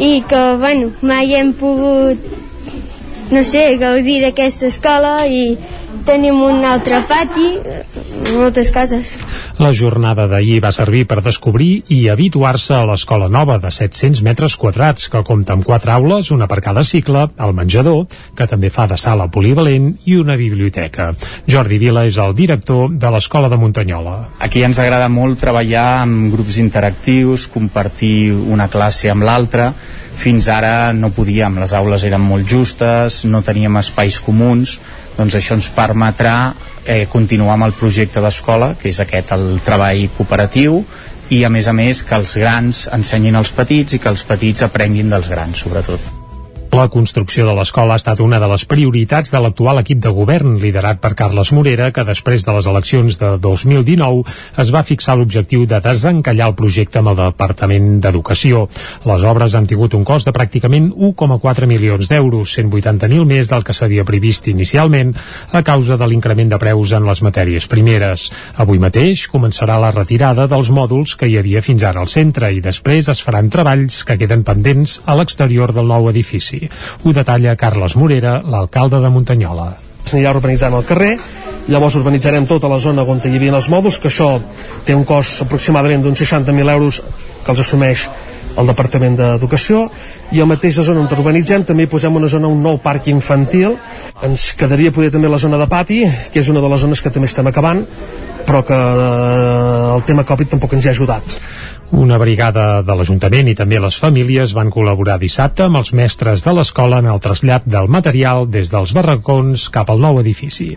i 0.00 0.24
que, 0.26 0.40
bueno, 0.58 0.90
mai 1.06 1.36
hem 1.38 1.52
pogut, 1.54 2.18
no 3.30 3.44
sé, 3.46 3.62
gaudir 3.78 4.18
d'aquesta 4.24 4.66
escola 4.72 5.14
i 5.30 5.54
tenim 6.10 6.40
un 6.42 6.64
altre 6.66 7.04
pati, 7.06 7.52
moltes 8.34 8.72
coses. 8.74 9.12
La 9.62 9.70
jornada 9.76 10.26
d'ahir 10.30 10.58
va 10.64 10.72
servir 10.74 11.04
per 11.06 11.20
descobrir 11.22 11.84
i 11.94 12.00
habituar-se 12.10 12.74
a 12.74 12.86
l'escola 12.88 13.28
nova 13.30 13.60
de 13.62 13.70
700 13.70 14.24
metres 14.26 14.56
quadrats, 14.58 15.06
que 15.12 15.22
compta 15.26 15.54
amb 15.54 15.66
quatre 15.66 15.94
aules, 15.94 16.32
una 16.34 16.48
per 16.50 16.58
cada 16.64 16.82
cicle, 16.82 17.28
el 17.38 17.54
menjador, 17.54 18.08
que 18.34 18.48
també 18.50 18.72
fa 18.74 18.88
de 18.90 18.98
sala 18.98 19.28
polivalent, 19.30 19.92
i 20.10 20.18
una 20.18 20.34
biblioteca. 20.40 21.12
Jordi 21.46 21.78
Vila 21.78 22.06
és 22.08 22.18
el 22.18 22.34
director 22.34 22.90
de 22.90 23.14
l'escola 23.14 23.52
de 23.52 23.60
Muntanyola. 23.60 24.16
Aquí 24.42 24.64
ens 24.66 24.82
agrada 24.82 25.06
molt 25.12 25.38
treballar 25.38 26.02
amb 26.02 26.34
grups 26.34 26.58
interactius, 26.58 27.46
compartir 27.54 28.32
una 28.34 28.66
classe 28.72 29.12
amb 29.14 29.28
l'altra, 29.28 29.70
fins 30.20 30.48
ara 30.52 30.92
no 30.92 31.10
podíem, 31.16 31.56
les 31.62 31.72
aules 31.76 32.04
eren 32.04 32.20
molt 32.20 32.48
justes, 32.48 33.22
no 33.24 33.40
teníem 33.46 33.80
espais 33.80 34.20
comuns, 34.20 34.76
doncs 35.16 35.38
això 35.38 35.56
ens 35.56 35.70
permetrà 35.72 36.36
eh, 36.84 37.06
continuar 37.12 37.56
amb 37.56 37.70
el 37.70 37.76
projecte 37.80 38.20
d'escola, 38.20 38.74
que 38.80 38.92
és 38.92 39.00
aquest 39.00 39.32
el 39.36 39.48
treball 39.64 40.06
cooperatiu, 40.18 40.82
i 41.30 41.44
a 41.46 41.50
més 41.52 41.68
a 41.70 41.76
més 41.76 42.04
que 42.04 42.16
els 42.18 42.36
grans 42.36 42.86
ensenyin 42.92 43.38
als 43.38 43.54
petits 43.56 43.96
i 43.96 44.02
que 44.02 44.10
els 44.12 44.26
petits 44.26 44.66
aprenguin 44.66 45.12
dels 45.12 45.30
grans, 45.30 45.62
sobretot. 45.64 46.19
La 46.80 46.88
construcció 46.88 47.44
de 47.44 47.52
l'escola 47.52 47.92
ha 47.92 48.00
estat 48.00 48.22
una 48.24 48.38
de 48.40 48.46
les 48.48 48.62
prioritats 48.64 49.28
de 49.34 49.40
l'actual 49.44 49.82
equip 49.82 49.98
de 50.00 50.08
govern, 50.16 50.54
liderat 50.62 50.96
per 51.02 51.10
Carles 51.18 51.50
Morera, 51.52 51.90
que 51.92 52.06
després 52.08 52.46
de 52.46 52.54
les 52.56 52.68
eleccions 52.70 53.18
de 53.20 53.34
2019 53.36 54.22
es 54.62 54.70
va 54.72 54.80
fixar 54.88 55.18
l'objectiu 55.20 55.66
de 55.68 55.76
desencallar 55.84 56.46
el 56.48 56.54
projecte 56.56 57.02
amb 57.02 57.10
el 57.12 57.18
Departament 57.18 57.90
d'Educació. 58.00 58.62
Les 59.10 59.26
obres 59.28 59.56
han 59.58 59.68
tingut 59.68 59.96
un 59.98 60.06
cost 60.08 60.30
de 60.30 60.32
pràcticament 60.32 60.86
1,4 60.94 61.68
milions 61.68 62.08
d'euros, 62.08 62.54
180.000 62.56 63.28
més 63.28 63.52
del 63.52 63.66
que 63.66 63.76
s'havia 63.76 64.06
previst 64.08 64.48
inicialment, 64.48 65.12
a 65.52 65.60
causa 65.60 66.00
de 66.00 66.08
l'increment 66.08 66.54
de 66.54 66.62
preus 66.64 66.96
en 66.96 67.04
les 67.10 67.20
matèries 67.20 67.68
primeres. 67.68 68.30
Avui 68.56 68.80
mateix 68.80 69.26
començarà 69.28 69.76
la 69.84 69.92
retirada 69.92 70.48
dels 70.48 70.72
mòduls 70.72 71.12
que 71.20 71.28
hi 71.28 71.36
havia 71.42 71.60
fins 71.60 71.84
ara 71.84 72.00
al 72.00 72.08
centre 72.08 72.48
i 72.48 72.64
després 72.64 73.12
es 73.12 73.20
faran 73.20 73.52
treballs 73.52 74.00
que 74.08 74.16
queden 74.16 74.48
pendents 74.48 75.02
a 75.04 75.20
l'exterior 75.20 75.76
del 75.76 75.92
nou 75.92 76.08
edifici. 76.08 76.69
Ho 77.04 77.12
detalla 77.16 77.56
Carles 77.56 77.96
Morera, 77.96 78.40
l'alcalde 78.44 79.00
de 79.02 79.10
Muntanyola. 79.12 79.68
S'anirà 80.06 80.32
urbanitzant 80.34 80.74
el 80.74 80.86
carrer, 80.88 81.12
llavors 81.68 81.98
urbanitzarem 82.00 82.48
tota 82.50 82.68
la 82.70 82.80
zona 82.82 83.02
on 83.02 83.20
hi 83.24 83.36
havia 83.36 83.54
els 83.54 83.68
mòduls, 83.68 84.00
que 84.00 84.08
això 84.08 84.38
té 84.86 84.96
un 84.96 85.04
cost 85.04 85.42
aproximadament 85.44 86.02
d'uns 86.02 86.22
60.000 86.22 86.74
euros 86.76 87.02
que 87.44 87.52
els 87.52 87.60
assumeix 87.60 88.08
el 88.58 88.66
Departament 88.66 89.16
d'Educació. 89.18 89.84
I 90.34 90.40
a 90.42 90.46
mateixa 90.48 90.82
zona 90.86 91.04
on 91.04 91.12
urbanitzem 91.14 91.64
també 91.68 91.86
posem 91.86 92.16
una 92.16 92.28
zona, 92.28 92.48
un 92.48 92.62
nou 92.62 92.80
parc 92.82 93.06
infantil. 93.12 93.76
Ens 94.26 94.50
quedaria 94.58 94.92
poder 94.92 95.12
també 95.14 95.30
la 95.30 95.38
zona 95.38 95.60
de 95.60 95.68
pati 95.70 96.02
que 96.32 96.42
és 96.42 96.48
una 96.48 96.60
de 96.60 96.72
les 96.72 96.80
zones 96.80 97.00
que 97.02 97.12
també 97.14 97.30
estem 97.30 97.46
acabant 97.46 97.86
però 98.46 98.64
que 98.66 98.74
eh, 98.74 99.94
el 99.94 100.02
tema 100.08 100.24
Covid 100.26 100.56
tampoc 100.56 100.74
ens 100.74 100.86
hi 100.86 100.90
ha 100.90 100.94
ajudat 100.96 101.36
una 101.90 102.18
brigada 102.18 102.82
de 102.86 102.94
l'Ajuntament 102.94 103.48
i 103.50 103.56
també 103.58 103.80
les 103.82 103.96
famílies 103.98 104.54
van 104.54 104.70
col·laborar 104.70 105.18
dissabte 105.18 105.64
amb 105.66 105.80
els 105.80 105.92
mestres 105.96 106.44
de 106.46 106.54
l'escola 106.54 107.00
en 107.02 107.10
el 107.10 107.20
trasllat 107.22 107.66
del 107.66 107.90
material 107.90 108.46
des 108.46 108.70
dels 108.70 108.94
barracons 108.94 109.66
cap 109.74 109.90
al 109.90 110.00
nou 110.02 110.20
edifici. 110.22 110.76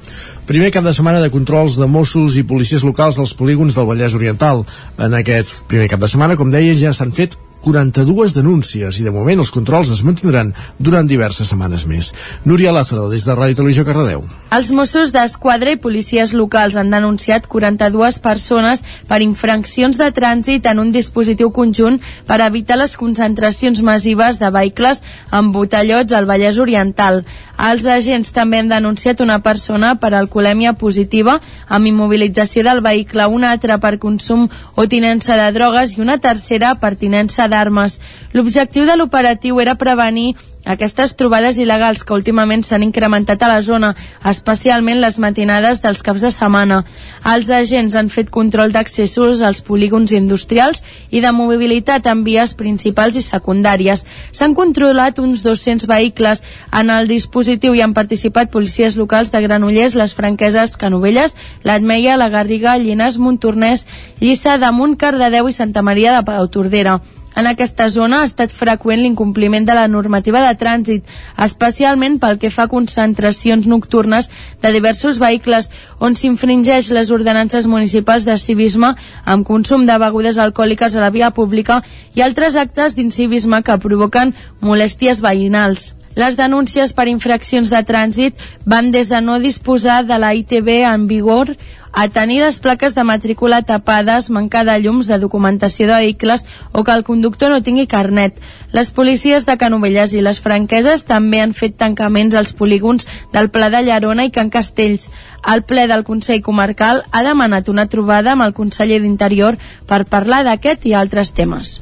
Primer 0.49 0.72
cap 0.73 0.85
de 0.88 0.94
setmana 0.95 1.22
de 1.22 1.31
controls 1.34 1.77
de 1.77 1.88
Mossos 1.88 2.38
i 2.38 2.48
policies 2.49 2.85
locals 2.88 3.22
dels 3.22 3.35
polígons 3.38 3.77
del 3.77 3.90
Vallès 3.90 4.18
Oriental. 4.18 4.65
En 4.98 5.14
aquest 5.14 5.64
primer 5.69 5.90
cap 5.91 6.02
de 6.02 6.10
setmana, 6.10 6.38
com 6.40 6.49
deia, 6.52 6.73
ja 6.73 6.94
s'han 6.94 7.14
fet 7.14 7.38
42 7.64 8.35
denúncies 8.35 8.99
i 8.99 9.06
de 9.07 9.11
moment 9.15 9.40
els 9.40 9.52
controls 9.56 9.91
es 9.95 10.03
mantindran 10.03 10.52
durant 10.80 11.07
diverses 11.07 11.49
setmanes 11.49 11.88
més. 11.88 12.11
Núria 12.45 12.73
Lázaro, 12.76 13.10
des 13.10 13.26
de 13.26 13.35
Ràdio 13.35 13.61
Televisió 13.61 13.85
Cardedeu. 13.88 14.26
Els 14.53 14.69
Mossos 14.76 15.10
d'Esquadra 15.15 15.72
i 15.73 15.80
policies 15.81 16.34
locals 16.38 16.76
han 16.77 16.91
denunciat 16.94 17.48
42 17.49 18.19
persones 18.22 18.84
per 19.10 19.23
infraccions 19.26 19.98
de 19.98 20.11
trànsit 20.14 20.68
en 20.69 20.84
un 20.84 20.91
dispositiu 20.94 21.49
conjunt 21.56 21.98
per 22.27 22.41
evitar 22.45 22.77
les 22.77 22.94
concentracions 22.99 23.81
massives 23.81 24.38
de 24.44 24.52
vehicles 24.53 25.02
amb 25.31 25.56
botellots 25.56 26.14
al 26.14 26.30
Vallès 26.30 26.60
Oriental. 26.61 27.23
Els 27.64 27.85
agents 27.85 28.34
també 28.34 28.60
han 28.60 28.69
denunciat 28.69 29.22
una 29.22 29.40
persona 29.45 29.94
per 30.02 30.10
alcoholèmia 30.14 30.73
positiva 30.73 31.40
amb 31.68 31.88
immobilització 31.88 32.64
del 32.65 32.81
vehicle, 32.81 33.27
una 33.30 33.52
altra 33.53 33.77
per 33.77 33.99
consum 34.02 34.48
o 34.76 34.88
tinença 34.90 35.38
de 35.38 35.52
drogues 35.53 35.94
i 35.95 36.02
una 36.02 36.18
tercera 36.18 36.73
per 36.81 36.95
tinença 36.98 37.48
d'armes. 37.54 38.00
L'objectiu 38.34 38.90
de 38.90 38.98
l'operatiu 38.98 39.62
era 39.62 39.78
prevenir 39.78 40.34
aquestes 40.66 41.12
trobades 41.20 41.58
il·legals 41.60 42.06
que 42.08 42.16
últimament 42.16 42.62
s'han 42.64 42.86
incrementat 42.86 43.42
a 43.44 43.50
la 43.52 43.62
zona, 43.62 43.90
especialment 44.30 45.02
les 45.02 45.18
matinades 45.20 45.82
dels 45.84 46.04
caps 46.08 46.24
de 46.24 46.32
setmana. 46.32 46.84
Els 47.28 47.50
agents 47.52 47.98
han 48.00 48.08
fet 48.14 48.30
control 48.32 48.72
d'accessos 48.72 49.42
als 49.44 49.60
polígons 49.68 50.14
industrials 50.16 50.84
i 51.12 51.20
de 51.20 51.34
mobilitat 51.36 52.08
en 52.08 52.24
vies 52.24 52.56
principals 52.56 53.18
i 53.20 53.26
secundàries. 53.26 54.06
S'han 54.32 54.56
controlat 54.56 55.20
uns 55.20 55.44
200 55.44 55.88
vehicles. 55.90 56.44
En 56.72 56.90
el 56.90 57.12
dispositiu 57.12 57.76
hi 57.76 57.84
han 57.84 57.96
participat 57.98 58.52
policies 58.52 58.96
locals 58.96 59.34
de 59.36 59.42
Granollers, 59.44 59.98
les 60.00 60.16
Franqueses, 60.16 60.78
Canovelles, 60.78 61.36
l'Atmeia, 61.64 62.16
la 62.16 62.30
Garriga, 62.32 62.78
Llinars, 62.78 63.20
Montornès, 63.20 63.88
Lliça, 64.22 64.56
Damunt, 64.58 64.96
Cardedeu 64.96 65.52
i 65.52 65.58
Santa 65.60 65.84
Maria 65.84 66.16
de 66.16 66.24
Pau 66.24 66.48
Tordera. 66.48 67.02
En 67.35 67.47
aquesta 67.49 67.88
zona 67.89 68.22
ha 68.22 68.27
estat 68.30 68.51
freqüent 68.53 69.01
l'incompliment 69.01 69.65
de 69.65 69.76
la 69.77 69.88
normativa 69.88 70.43
de 70.45 70.53
trànsit, 70.60 71.07
especialment 71.47 72.19
pel 72.22 72.38
que 72.41 72.51
fa 72.53 72.68
a 72.68 72.72
concentracions 72.72 73.65
nocturnes 73.68 74.30
de 74.61 74.73
diversos 74.76 75.19
vehicles 75.23 75.72
on 75.99 76.15
s'infringeix 76.19 76.91
les 76.93 77.11
ordenances 77.11 77.68
municipals 77.68 78.30
de 78.30 78.38
civisme 78.38 78.93
amb 79.26 79.47
consum 79.47 79.88
de 79.89 79.97
begudes 80.05 80.38
alcohòliques 80.38 80.95
a 80.95 81.03
la 81.07 81.11
via 81.15 81.31
pública 81.31 81.81
i 82.14 82.22
altres 82.22 82.55
actes 82.55 82.95
d'incivisme 82.95 83.64
que 83.64 83.81
provoquen 83.81 84.35
molèsties 84.61 85.22
veïnals. 85.26 85.93
Les 86.15 86.35
denúncies 86.38 86.94
per 86.94 87.07
infraccions 87.10 87.72
de 87.73 87.80
trànsit 87.85 88.38
van 88.69 88.91
des 88.94 89.10
de 89.10 89.22
no 89.22 89.40
disposar 89.41 90.03
de 90.06 90.19
la 90.22 90.34
ITB 90.38 90.84
en 90.85 91.07
vigor 91.07 91.56
a 91.94 92.07
tenir 92.10 92.40
les 92.41 92.60
plaques 92.60 92.95
de 92.95 93.03
matrícula 93.03 93.61
tapades, 93.61 94.30
mancar 94.30 94.65
de 94.65 94.80
llums, 94.81 95.07
de 95.07 95.19
documentació 95.22 95.88
de 95.88 95.99
vehicles 96.02 96.45
o 96.72 96.84
que 96.84 96.91
el 96.91 97.03
conductor 97.03 97.53
no 97.53 97.61
tingui 97.61 97.85
carnet. 97.88 98.41
Les 98.73 98.90
policies 98.91 99.45
de 99.45 99.57
Canovelles 99.61 100.14
i 100.18 100.26
les 100.26 100.41
franqueses 100.41 101.06
també 101.06 101.41
han 101.41 101.53
fet 101.53 101.77
tancaments 101.77 102.35
als 102.35 102.53
polígons 102.57 103.07
del 103.31 103.49
Pla 103.53 103.69
de 103.69 103.84
Llarona 103.85 104.26
i 104.26 104.34
Can 104.34 104.49
Castells. 104.49 105.11
El 105.45 105.64
ple 105.69 105.88
del 105.88 106.03
Consell 106.03 106.41
Comarcal 106.41 107.06
ha 107.11 107.23
demanat 107.23 107.69
una 107.69 107.88
trobada 107.88 108.34
amb 108.34 108.49
el 108.49 108.57
conseller 108.57 109.02
d'Interior 109.02 109.61
per 109.85 110.06
parlar 110.06 110.44
d'aquest 110.49 110.90
i 110.90 110.98
altres 110.98 111.34
temes. 111.38 111.80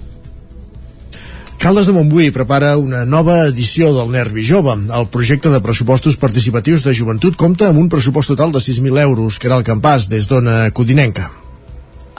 Caldes 1.62 1.86
de 1.86 1.94
Montbui 1.94 2.32
prepara 2.34 2.72
una 2.82 3.04
nova 3.06 3.36
edició 3.46 3.92
del 3.94 4.10
Nervi 4.10 4.42
Jove. 4.42 4.74
El 4.98 5.06
projecte 5.14 5.52
de 5.54 5.60
pressupostos 5.62 6.18
participatius 6.18 6.82
de 6.82 6.96
joventut 6.98 7.38
compta 7.38 7.68
amb 7.70 7.78
un 7.84 7.92
pressupost 7.94 8.34
total 8.34 8.50
de 8.56 8.64
6.000 8.66 8.98
euros, 9.04 9.38
que 9.38 9.46
era 9.52 9.62
el 9.62 9.68
campàs 9.70 10.10
des 10.10 10.26
d'Ona 10.26 10.72
Codinenca. 10.74 11.30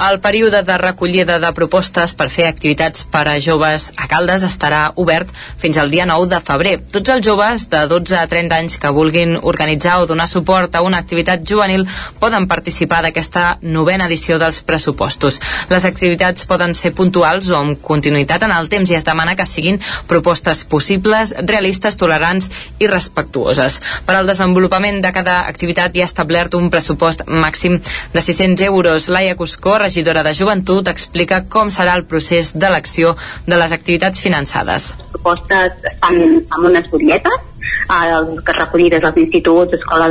El 0.02 0.18
període 0.18 0.64
de 0.66 0.76
recollida 0.78 1.36
de 1.38 1.50
propostes 1.54 2.16
per 2.18 2.26
fer 2.34 2.48
activitats 2.48 3.04
per 3.06 3.20
a 3.30 3.36
joves 3.44 3.84
a 3.94 4.08
Caldes 4.10 4.42
estarà 4.42 4.80
obert 4.98 5.28
fins 5.62 5.76
al 5.78 5.92
dia 5.92 6.06
9 6.10 6.26
de 6.32 6.40
febrer. 6.42 6.72
Tots 6.90 7.12
els 7.14 7.22
joves 7.22 7.68
de 7.70 7.84
12 7.86 8.16
a 8.18 8.24
30 8.26 8.56
anys 8.56 8.74
que 8.82 8.90
vulguin 8.96 9.36
organitzar 9.38 10.00
o 10.02 10.08
donar 10.10 10.26
suport 10.26 10.74
a 10.74 10.82
una 10.82 10.98
activitat 10.98 11.44
juvenil 11.46 11.84
poden 12.18 12.48
participar 12.50 12.98
d'aquesta 13.06 13.60
novena 13.62 14.08
edició 14.10 14.40
dels 14.42 14.58
pressupostos. 14.66 15.38
Les 15.70 15.86
activitats 15.86 16.48
poden 16.50 16.74
ser 16.74 16.90
puntuals 16.98 17.52
o 17.52 17.60
amb 17.60 17.78
continuïtat 17.78 18.42
en 18.48 18.56
el 18.56 18.66
temps 18.74 18.90
i 18.90 18.98
es 18.98 19.06
demana 19.06 19.36
que 19.38 19.46
siguin 19.46 19.78
propostes 20.10 20.64
possibles, 20.64 21.36
realistes, 21.46 22.00
tolerants 22.00 22.50
i 22.82 22.90
respectuoses. 22.90 23.78
Per 24.02 24.18
al 24.18 24.26
desenvolupament 24.26 24.98
de 25.06 25.14
cada 25.14 25.38
activitat 25.46 25.94
hi 25.94 26.02
ha 26.02 26.10
establert 26.10 26.58
un 26.58 26.72
pressupost 26.74 27.22
màxim 27.30 27.78
de 27.78 28.26
600 28.32 28.66
euros. 28.66 29.06
Laia 29.06 29.38
Cuscó, 29.38 29.78
regidora 29.92 30.22
de 30.24 30.32
Joventut, 30.32 30.88
explica 30.88 31.42
com 31.52 31.68
serà 31.68 31.98
el 31.98 32.06
procés 32.08 32.54
d'elecció 32.56 33.12
de 33.44 33.58
les 33.60 33.74
activitats 33.76 34.24
finançades. 34.24 34.92
Propostes 35.12 35.84
estan 35.90 36.16
amb 36.48 36.70
unes 36.70 36.88
butlletes 36.88 37.51
eh, 37.62 38.40
que 38.44 38.56
recollides 38.58 39.04
als 39.04 39.20
instituts, 39.24 39.76
escola 39.78 40.08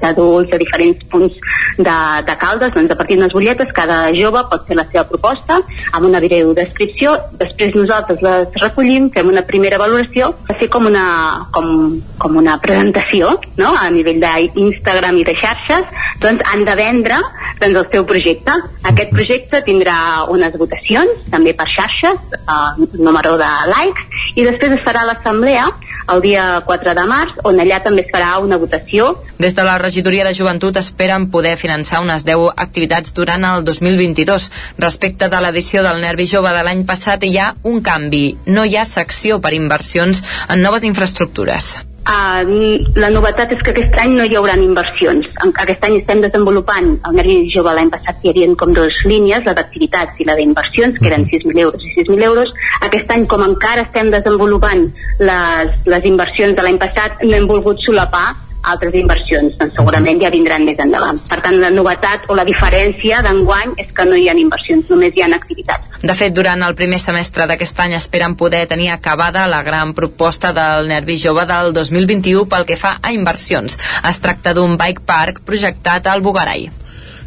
d'adults, 0.00 0.52
a 0.52 0.60
diferents 0.60 1.04
punts 1.10 1.38
de, 1.78 1.96
de 2.26 2.36
Caldes, 2.40 2.74
doncs 2.74 2.92
a 2.92 2.98
partir 2.98 3.16
d'unes 3.16 3.34
butlletes 3.34 3.72
cada 3.74 4.00
jove 4.16 4.42
pot 4.50 4.66
fer 4.68 4.76
la 4.78 4.86
seva 4.90 5.04
proposta 5.08 5.60
amb 5.92 6.08
una 6.08 6.20
breu 6.22 6.52
descripció, 6.56 7.14
després 7.40 7.76
nosaltres 7.76 8.22
les 8.24 8.60
recollim, 8.62 9.10
fem 9.14 9.30
una 9.30 9.44
primera 9.46 9.78
valoració, 9.80 10.32
així 10.52 10.68
com 10.72 10.88
una, 10.90 11.06
com, 11.54 11.98
com 12.18 12.38
una 12.40 12.58
presentació 12.62 13.34
no? 13.60 13.72
a 13.74 13.88
nivell 13.94 14.20
d'Instagram 14.22 15.20
i 15.20 15.26
de 15.28 15.36
xarxes, 15.38 15.92
doncs 16.22 16.44
han 16.52 16.64
de 16.68 16.76
vendre 16.78 17.20
doncs, 17.60 17.76
el 17.78 17.86
seu 17.92 18.06
projecte. 18.08 18.54
Aquest 18.90 19.12
projecte 19.14 19.62
tindrà 19.66 19.98
unes 20.32 20.54
votacions, 20.60 21.24
també 21.32 21.54
per 21.56 21.68
xarxes, 21.74 22.38
eh, 22.38 22.88
número 22.98 23.36
de 23.40 23.50
likes, 23.72 24.24
i 24.36 24.46
després 24.46 24.76
es 24.78 24.84
farà 24.86 25.04
l'assemblea 25.08 25.68
el 26.12 26.22
dia 26.24 26.44
4 26.66 26.94
de 26.98 27.06
març, 27.08 27.34
on 27.48 27.58
allà 27.60 27.80
també 27.84 28.04
es 28.06 28.12
farà 28.12 28.36
una 28.44 28.58
votació. 28.60 29.10
Des 29.38 29.54
de 29.54 29.64
la 29.66 29.78
regidoria 29.82 30.24
de 30.26 30.34
joventut 30.34 30.76
esperen 30.80 31.28
poder 31.34 31.56
finançar 31.56 32.02
unes 32.04 32.24
10 32.28 32.54
activitats 32.56 33.14
durant 33.14 33.44
el 33.48 33.64
2022. 33.64 34.50
Respecte 34.78 35.28
de 35.28 35.42
l'edició 35.42 35.84
del 35.86 36.00
Nervi 36.04 36.28
Jove 36.30 36.54
de 36.54 36.64
l'any 36.64 36.86
passat 36.88 37.24
hi 37.24 37.36
ha 37.38 37.52
un 37.62 37.82
canvi. 37.82 38.26
No 38.46 38.64
hi 38.64 38.76
ha 38.76 38.88
secció 38.88 39.40
per 39.40 39.54
inversions 39.56 40.24
en 40.48 40.64
noves 40.64 40.84
infraestructures. 40.84 41.87
Uh, 42.08 42.80
la 42.96 43.10
novetat 43.12 43.50
és 43.52 43.60
que 43.60 43.74
aquest 43.74 43.96
any 44.00 44.14
no 44.16 44.24
hi 44.24 44.36
haurà 44.38 44.54
inversions. 44.56 45.26
Aquest 45.44 45.82
any 45.84 45.98
estem 45.98 46.22
desenvolupant, 46.24 46.94
el 47.04 47.18
Nervi 47.18 47.36
Jove 47.52 47.74
l'any 47.76 47.90
passat 47.92 48.24
hi 48.24 48.32
havia 48.32 48.48
com 48.62 48.72
dues 48.72 49.02
línies, 49.04 49.44
la 49.44 49.52
d'activitats 49.58 50.16
i 50.16 50.24
la 50.24 50.38
d'inversions, 50.38 50.96
que 50.96 51.10
eren 51.10 51.28
6.000 51.28 51.60
euros 51.66 51.84
i 51.84 51.92
6.000 51.98 52.24
euros. 52.30 52.54
Aquest 52.88 53.12
any, 53.12 53.28
com 53.28 53.44
encara 53.44 53.84
estem 53.84 54.08
desenvolupant 54.14 54.86
les, 55.20 55.78
les 55.84 56.08
inversions 56.08 56.56
de 56.56 56.64
l'any 56.64 56.80
passat, 56.80 57.20
no 57.28 57.36
hem 57.36 57.50
volgut 57.50 57.84
solapar 57.84 58.30
altres 58.72 58.94
inversions, 58.98 59.56
doncs 59.58 59.76
segurament 59.78 60.22
ja 60.22 60.30
vindran 60.34 60.64
més 60.68 60.78
endavant. 60.82 61.20
Per 61.30 61.40
tant, 61.44 61.58
la 61.60 61.70
novetat 61.74 62.28
o 62.28 62.36
la 62.38 62.46
diferència 62.48 63.22
d'enguany 63.26 63.74
és 63.84 63.92
que 63.94 64.06
no 64.08 64.16
hi 64.16 64.28
ha 64.28 64.36
inversions, 64.38 64.88
només 64.90 65.16
hi 65.16 65.24
ha 65.24 65.30
activitats. 65.36 66.00
De 66.02 66.14
fet, 66.14 66.34
durant 66.34 66.62
el 66.62 66.76
primer 66.78 67.00
semestre 67.02 67.48
d'aquest 67.50 67.80
any 67.84 67.96
esperen 67.98 68.36
poder 68.38 68.66
tenir 68.70 68.90
acabada 68.94 69.46
la 69.50 69.62
gran 69.66 69.94
proposta 69.94 70.52
del 70.54 70.88
Nervi 70.88 71.18
Jove 71.18 71.46
del 71.50 71.72
2021 71.74 72.46
pel 72.50 72.66
que 72.68 72.78
fa 72.80 72.98
a 73.02 73.14
inversions. 73.14 73.78
Es 74.08 74.20
tracta 74.22 74.54
d'un 74.54 74.76
bike 74.78 75.06
park 75.06 75.42
projectat 75.46 76.06
al 76.06 76.22
Bugarai. 76.22 76.68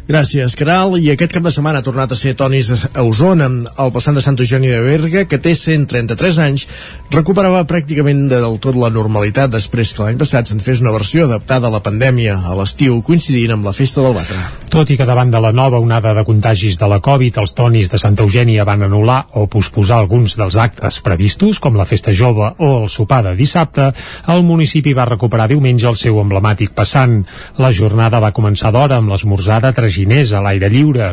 Gràcies, 0.08 0.56
Caral. 0.58 0.96
I 0.98 1.12
aquest 1.12 1.32
cap 1.36 1.44
de 1.46 1.52
setmana 1.54 1.78
ha 1.78 1.86
tornat 1.86 2.10
a 2.12 2.18
ser 2.18 2.34
Tonis 2.38 2.72
a 2.90 3.04
Osona. 3.06 3.46
El 3.84 3.92
passant 3.94 4.18
de 4.18 4.24
Sant 4.24 4.38
Eugeni 4.38 4.72
de 4.72 4.80
Berga, 4.82 5.24
que 5.30 5.38
té 5.38 5.54
133 5.58 6.40
anys, 6.42 6.66
recuperava 7.14 7.62
pràcticament 7.70 8.26
del 8.32 8.58
tot 8.62 8.78
la 8.78 8.90
normalitat 8.90 9.54
després 9.54 9.94
que 9.94 10.02
l'any 10.02 10.18
passat 10.18 10.50
se'n 10.50 10.64
fes 10.64 10.82
una 10.82 10.94
versió 10.96 11.28
adaptada 11.30 11.70
a 11.70 11.76
la 11.76 11.84
pandèmia 11.86 12.40
a 12.42 12.58
l'estiu, 12.58 12.98
coincidint 13.06 13.54
amb 13.58 13.70
la 13.70 13.76
festa 13.78 14.02
del 14.02 14.18
Batre. 14.18 14.61
Tot 14.72 14.88
i 14.88 14.94
que 14.96 15.04
davant 15.04 15.28
de 15.28 15.36
la 15.36 15.50
nova 15.52 15.76
onada 15.84 16.14
de 16.16 16.22
contagis 16.24 16.78
de 16.80 16.86
la 16.88 16.96
Covid, 17.04 17.36
els 17.42 17.52
Tonis 17.52 17.90
de 17.92 17.98
Santa 18.00 18.24
Eugènia 18.24 18.64
van 18.64 18.80
anul·lar 18.86 19.18
o 19.36 19.42
posposar 19.44 19.98
alguns 20.00 20.32
dels 20.40 20.54
actes 20.56 20.96
previstos, 21.04 21.58
com 21.60 21.74
la 21.76 21.84
festa 21.84 22.14
jove 22.16 22.46
o 22.56 22.70
el 22.78 22.88
sopar 22.88 23.18
de 23.26 23.34
dissabte, 23.36 23.90
el 24.32 24.40
municipi 24.48 24.94
va 24.96 25.04
recuperar 25.04 25.50
diumenge 25.50 25.90
el 25.90 25.98
seu 26.00 26.22
emblemàtic 26.22 26.72
passant. 26.72 27.18
La 27.60 27.68
jornada 27.68 28.22
va 28.24 28.30
començar 28.32 28.70
d'hora 28.72 28.96
amb 28.96 29.12
l'esmorzada 29.12 29.74
traginers 29.76 30.32
a 30.32 30.40
l'aire 30.40 30.72
lliure 30.72 31.10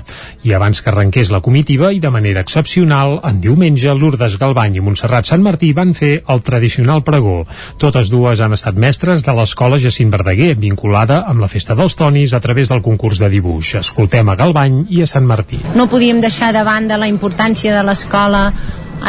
i 0.48 0.56
abans 0.56 0.80
que 0.80 0.94
arrenqués 0.94 1.28
la 1.28 1.44
comitiva 1.44 1.92
i 1.92 2.00
de 2.00 2.14
manera 2.16 2.46
excepcional, 2.48 3.18
en 3.28 3.44
diumenge 3.44 3.92
Lourdes 3.92 4.40
Galbany 4.40 4.80
i 4.80 4.86
Montserrat 4.88 5.28
Sant 5.28 5.44
Martí 5.44 5.74
van 5.76 5.92
fer 6.00 6.22
el 6.32 6.46
tradicional 6.48 7.04
pregó. 7.04 7.42
Totes 7.76 8.08
dues 8.08 8.40
han 8.40 8.56
estat 8.56 8.80
mestres 8.80 9.28
de 9.28 9.36
l'escola 9.36 9.84
Jacint 9.84 10.16
Verdaguer, 10.16 10.54
vinculada 10.56 11.26
amb 11.28 11.44
la 11.44 11.52
festa 11.52 11.76
dels 11.76 12.00
Tonis 12.00 12.32
a 12.32 12.40
través 12.40 12.72
del 12.72 12.86
concurs 12.88 13.20
de 13.20 13.28
dibuix. 13.28 13.49
Escoltem 13.58 14.30
a 14.30 14.36
Galbany 14.40 14.84
i 14.90 15.02
a 15.04 15.08
Sant 15.10 15.26
Martí. 15.30 15.60
No 15.76 15.88
podíem 15.90 16.22
deixar 16.22 16.52
de 16.54 16.64
banda 16.64 16.98
la 16.98 17.10
importància 17.12 17.76
de 17.76 17.84
l'escola 17.84 18.44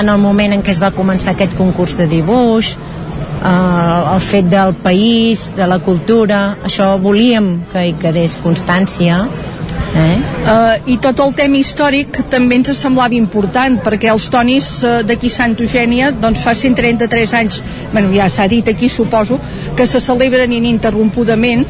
en 0.01 0.09
el 0.09 0.19
moment 0.23 0.55
en 0.55 0.63
què 0.63 0.73
es 0.75 0.81
va 0.83 0.93
començar 0.95 1.35
aquest 1.35 1.57
concurs 1.59 1.97
de 1.99 2.07
dibuix, 2.11 2.75
eh, 2.75 4.15
el 4.15 4.21
fet 4.21 4.51
del 4.51 4.75
país, 4.75 5.51
de 5.57 5.67
la 5.67 5.81
cultura, 5.81 6.59
això 6.65 6.93
volíem 7.01 7.53
que 7.73 7.89
hi 7.89 7.97
quedés 8.01 8.39
constància 8.43 9.25
Eh? 9.95 10.19
Uh, 10.47 10.91
I 10.93 10.97
tot 11.03 11.19
el 11.19 11.33
tema 11.35 11.59
històric 11.59 12.21
també 12.31 12.61
ens 12.61 12.71
semblava 12.79 13.17
important 13.19 13.81
perquè 13.83 14.13
els 14.13 14.29
tonis 14.31 14.69
uh, 14.87 15.01
d'aquí 15.07 15.29
Sant 15.33 15.57
Eugènia 15.59 16.13
doncs 16.15 16.45
fa 16.47 16.55
133 16.55 17.35
anys, 17.41 17.59
bueno, 17.91 18.13
ja 18.15 18.29
s'ha 18.31 18.47
dit 18.49 18.69
aquí 18.71 18.89
suposo, 18.89 19.41
que 19.77 19.87
se 19.91 20.01
celebren 20.01 20.55
ininterrompudament 20.55 21.67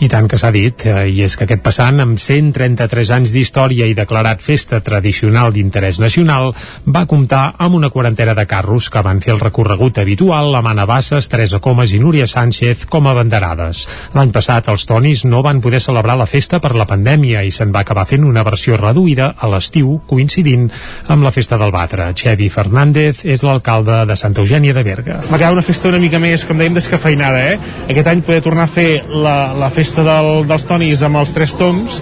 i 0.00 0.08
tant 0.12 0.26
que 0.28 0.36
s'ha 0.36 0.50
dit, 0.52 0.84
eh, 0.84 1.06
i 1.08 1.22
és 1.24 1.36
que 1.38 1.46
aquest 1.46 1.62
passant, 1.64 2.00
amb 2.02 2.18
133 2.20 3.10
anys 3.16 3.32
d'història 3.32 3.86
i 3.88 3.94
declarat 3.96 4.42
festa 4.44 4.82
tradicional 4.84 5.54
d'interès 5.54 6.00
nacional, 6.02 6.50
va 6.84 7.06
comptar 7.08 7.54
amb 7.56 7.78
una 7.78 7.88
quarantena 7.90 8.34
de 8.36 8.44
carros 8.46 8.90
que 8.92 9.00
van 9.02 9.22
fer 9.24 9.32
el 9.32 9.40
recorregut 9.40 9.98
habitual 10.02 10.54
amb 10.58 10.68
Anna 10.68 10.84
Bassas, 10.86 11.30
Teresa 11.32 11.60
Comas 11.64 11.94
i 11.96 12.00
Núria 12.02 12.26
Sánchez 12.28 12.84
com 12.92 13.08
a 13.08 13.14
banderades. 13.16 13.86
L'any 14.12 14.34
passat 14.36 14.68
els 14.68 14.84
tonis 14.84 15.24
no 15.24 15.40
van 15.42 15.62
poder 15.64 15.80
celebrar 15.80 16.18
la 16.20 16.28
festa 16.28 16.60
per 16.60 16.74
la 16.76 16.86
pandèmia 16.88 17.46
i 17.46 17.50
se'n 17.50 17.72
va 17.72 17.80
acabar 17.80 18.04
fent 18.04 18.28
una 18.28 18.44
versió 18.44 18.76
reduïda 18.76 19.32
a 19.38 19.48
l'estiu, 19.48 19.96
coincidint 20.06 20.68
amb 21.08 21.24
la 21.24 21.32
festa 21.32 21.56
del 21.56 21.72
Batre. 21.72 22.10
Xevi 22.12 22.50
Fernández 22.52 23.24
és 23.24 23.46
l'alcalde 23.46 24.04
de 24.04 24.16
Santa 24.16 24.44
Eugènia 24.44 24.76
de 24.76 24.84
Berga. 24.84 25.22
Va 25.30 25.40
quedar 25.40 25.54
una 25.56 25.64
festa 25.64 25.88
una 25.88 26.02
mica 26.02 26.20
més, 26.20 26.44
com 26.44 26.60
dèiem, 26.60 26.76
descafeinada, 26.76 27.42
eh? 27.54 27.58
Aquest 27.88 28.12
any 28.12 28.22
poder 28.26 28.42
tornar 28.44 28.68
a 28.68 28.74
fer 28.76 28.90
la, 29.08 29.54
la 29.56 29.70
festa 29.72 29.85
festa 29.86 30.02
del, 30.02 30.42
dels 30.50 30.66
tonis 30.66 31.02
amb 31.06 31.20
els 31.20 31.30
tres 31.30 31.54
toms 31.54 32.00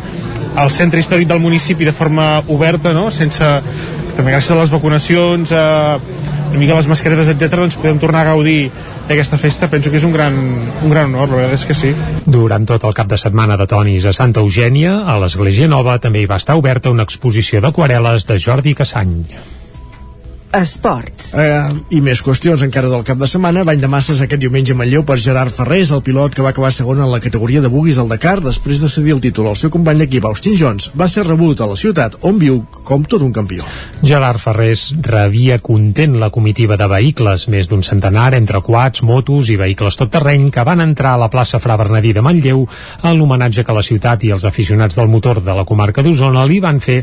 al 0.56 0.70
centre 0.72 1.02
històric 1.02 1.28
del 1.28 1.42
municipi 1.42 1.84
de 1.84 1.92
forma 1.92 2.38
oberta, 2.48 2.94
no? 2.96 3.10
sense 3.12 3.44
també 4.14 4.30
gràcies 4.30 4.54
a 4.54 4.60
les 4.62 4.70
vacunacions, 4.70 5.52
a 5.52 5.98
una 5.98 6.60
mica 6.60 6.76
les 6.78 6.88
mascaretes, 6.88 7.28
etc, 7.32 7.58
doncs 7.58 7.76
podem 7.82 7.98
tornar 7.98 8.22
a 8.22 8.28
gaudir 8.30 8.70
d'aquesta 9.08 9.36
festa, 9.42 9.68
penso 9.68 9.90
que 9.90 9.98
és 9.98 10.06
un 10.06 10.14
gran, 10.14 10.38
un 10.86 10.92
gran 10.92 11.10
honor, 11.10 11.34
la 11.34 11.40
veritat 11.42 11.58
és 11.58 11.66
que 11.68 11.76
sí. 11.76 11.90
Durant 12.24 12.64
tot 12.70 12.86
el 12.86 12.94
cap 12.96 13.10
de 13.10 13.18
setmana 13.20 13.58
de 13.60 13.66
Tonis 13.68 14.06
a 14.06 14.14
Santa 14.16 14.40
Eugènia, 14.40 15.00
a 15.02 15.18
l'Església 15.20 15.68
Nova 15.68 15.98
també 15.98 16.22
hi 16.22 16.30
va 16.30 16.38
estar 16.40 16.56
oberta 16.56 16.94
una 16.94 17.04
exposició 17.04 17.60
d'aquarel·les 17.64 18.30
de 18.30 18.38
Jordi 18.38 18.78
Cassany. 18.78 19.18
Esports. 20.54 21.32
Eh, 21.34 21.96
I 21.96 22.00
més 22.04 22.20
qüestions 22.22 22.62
encara 22.62 22.86
del 22.86 23.02
cap 23.06 23.18
de 23.18 23.26
setmana. 23.26 23.64
Bany 23.66 23.80
de 23.82 23.88
masses 23.90 24.20
aquest 24.22 24.38
diumenge 24.38 24.70
a 24.70 24.78
Manlleu 24.78 25.02
per 25.02 25.16
Gerard 25.18 25.50
Ferrés, 25.50 25.90
el 25.90 26.02
pilot 26.06 26.36
que 26.36 26.44
va 26.46 26.52
acabar 26.54 26.70
segon 26.72 27.00
en 27.02 27.10
la 27.10 27.18
categoria 27.18 27.62
de 27.64 27.70
buguis 27.72 27.98
al 27.98 28.06
Dakar 28.12 28.36
després 28.44 28.78
de 28.84 28.90
cedir 28.92 29.16
el 29.16 29.22
títol 29.24 29.48
al 29.50 29.58
seu 29.58 29.72
company 29.74 30.04
d'equip 30.04 30.28
Austin 30.28 30.54
Jones. 30.54 30.92
Va 30.94 31.08
ser 31.10 31.24
rebut 31.26 31.58
a 31.58 31.66
la 31.66 31.74
ciutat 31.74 32.20
on 32.22 32.38
viu 32.38 32.60
com 32.86 33.02
tot 33.02 33.24
un 33.26 33.32
campió. 33.34 33.66
Gerard 34.06 34.38
Ferrés 34.38 34.84
rebia 35.02 35.58
content 35.58 36.14
la 36.22 36.30
comitiva 36.30 36.78
de 36.78 36.86
vehicles, 36.92 37.48
més 37.50 37.70
d'un 37.72 37.82
centenar 37.82 38.30
entre 38.38 38.62
quads, 38.62 39.02
motos 39.02 39.50
i 39.50 39.58
vehicles 39.58 39.98
tot 39.98 40.12
terreny 40.14 40.52
que 40.54 40.62
van 40.62 40.84
entrar 40.86 41.16
a 41.16 41.22
la 41.24 41.30
plaça 41.34 41.58
Fra 41.58 41.78
Bernadí 41.80 42.14
de 42.14 42.22
Manlleu 42.22 42.62
en 43.02 43.18
l'homenatge 43.18 43.66
que 43.66 43.74
la 43.74 43.82
ciutat 43.82 44.22
i 44.22 44.30
els 44.30 44.46
aficionats 44.46 45.02
del 45.02 45.10
motor 45.10 45.42
de 45.42 45.58
la 45.58 45.66
comarca 45.66 46.06
d'Osona 46.06 46.46
li 46.46 46.62
van 46.62 46.78
fer 46.78 47.00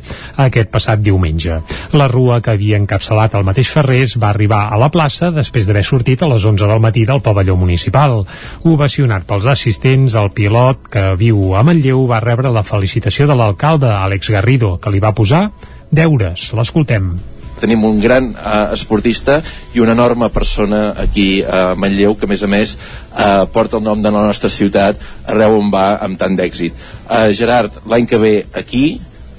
aquest 0.48 0.72
passat 0.72 1.04
diumenge. 1.04 1.60
La 2.00 2.08
rua 2.08 2.40
que 2.40 2.56
havia 2.56 2.80
encapçalat 2.80 3.36
el 3.36 3.41
mateix 3.48 3.70
Ferrés 3.72 4.16
va 4.22 4.30
arribar 4.30 4.66
a 4.70 4.78
la 4.82 4.90
plaça 4.94 5.32
després 5.34 5.68
d'haver 5.68 5.84
sortit 5.88 6.22
a 6.22 6.30
les 6.32 6.46
11 6.46 6.70
del 6.70 6.84
matí 6.84 7.06
del 7.08 7.22
pavelló 7.26 7.58
municipal. 7.60 8.22
Ovacionat 8.68 9.28
pels 9.30 9.50
assistents, 9.52 10.16
el 10.20 10.32
pilot 10.36 10.90
que 10.94 11.06
viu 11.20 11.56
a 11.58 11.66
Manlleu 11.68 12.06
va 12.10 12.22
rebre 12.24 12.54
la 12.54 12.66
felicitació 12.68 13.28
de 13.30 13.38
l'alcalde 13.38 13.92
Àlex 13.92 14.32
Garrido, 14.34 14.78
que 14.82 14.94
li 14.94 15.04
va 15.04 15.16
posar 15.18 15.50
deures. 15.92 16.52
L'escoltem 16.58 17.14
tenim 17.62 17.84
un 17.86 18.00
gran 18.02 18.32
uh, 18.34 18.72
esportista 18.74 19.38
i 19.76 19.84
una 19.84 19.94
enorme 19.94 20.32
persona 20.34 20.96
aquí 20.98 21.44
a 21.46 21.76
Manlleu 21.78 22.16
que 22.18 22.26
a 22.26 22.32
més 22.32 22.42
a 22.42 22.50
més 22.50 22.74
uh, 22.74 23.46
porta 23.54 23.78
el 23.78 23.86
nom 23.86 24.02
de 24.02 24.10
la 24.10 24.26
nostra 24.26 24.50
ciutat 24.50 24.98
arreu 25.30 25.60
on 25.60 25.70
va 25.74 25.94
amb 26.02 26.18
tant 26.18 26.34
d'èxit 26.40 26.74
uh, 26.74 27.30
Gerard, 27.38 27.84
l'any 27.86 28.10
que 28.10 28.18
ve 28.18 28.34
aquí 28.58 28.86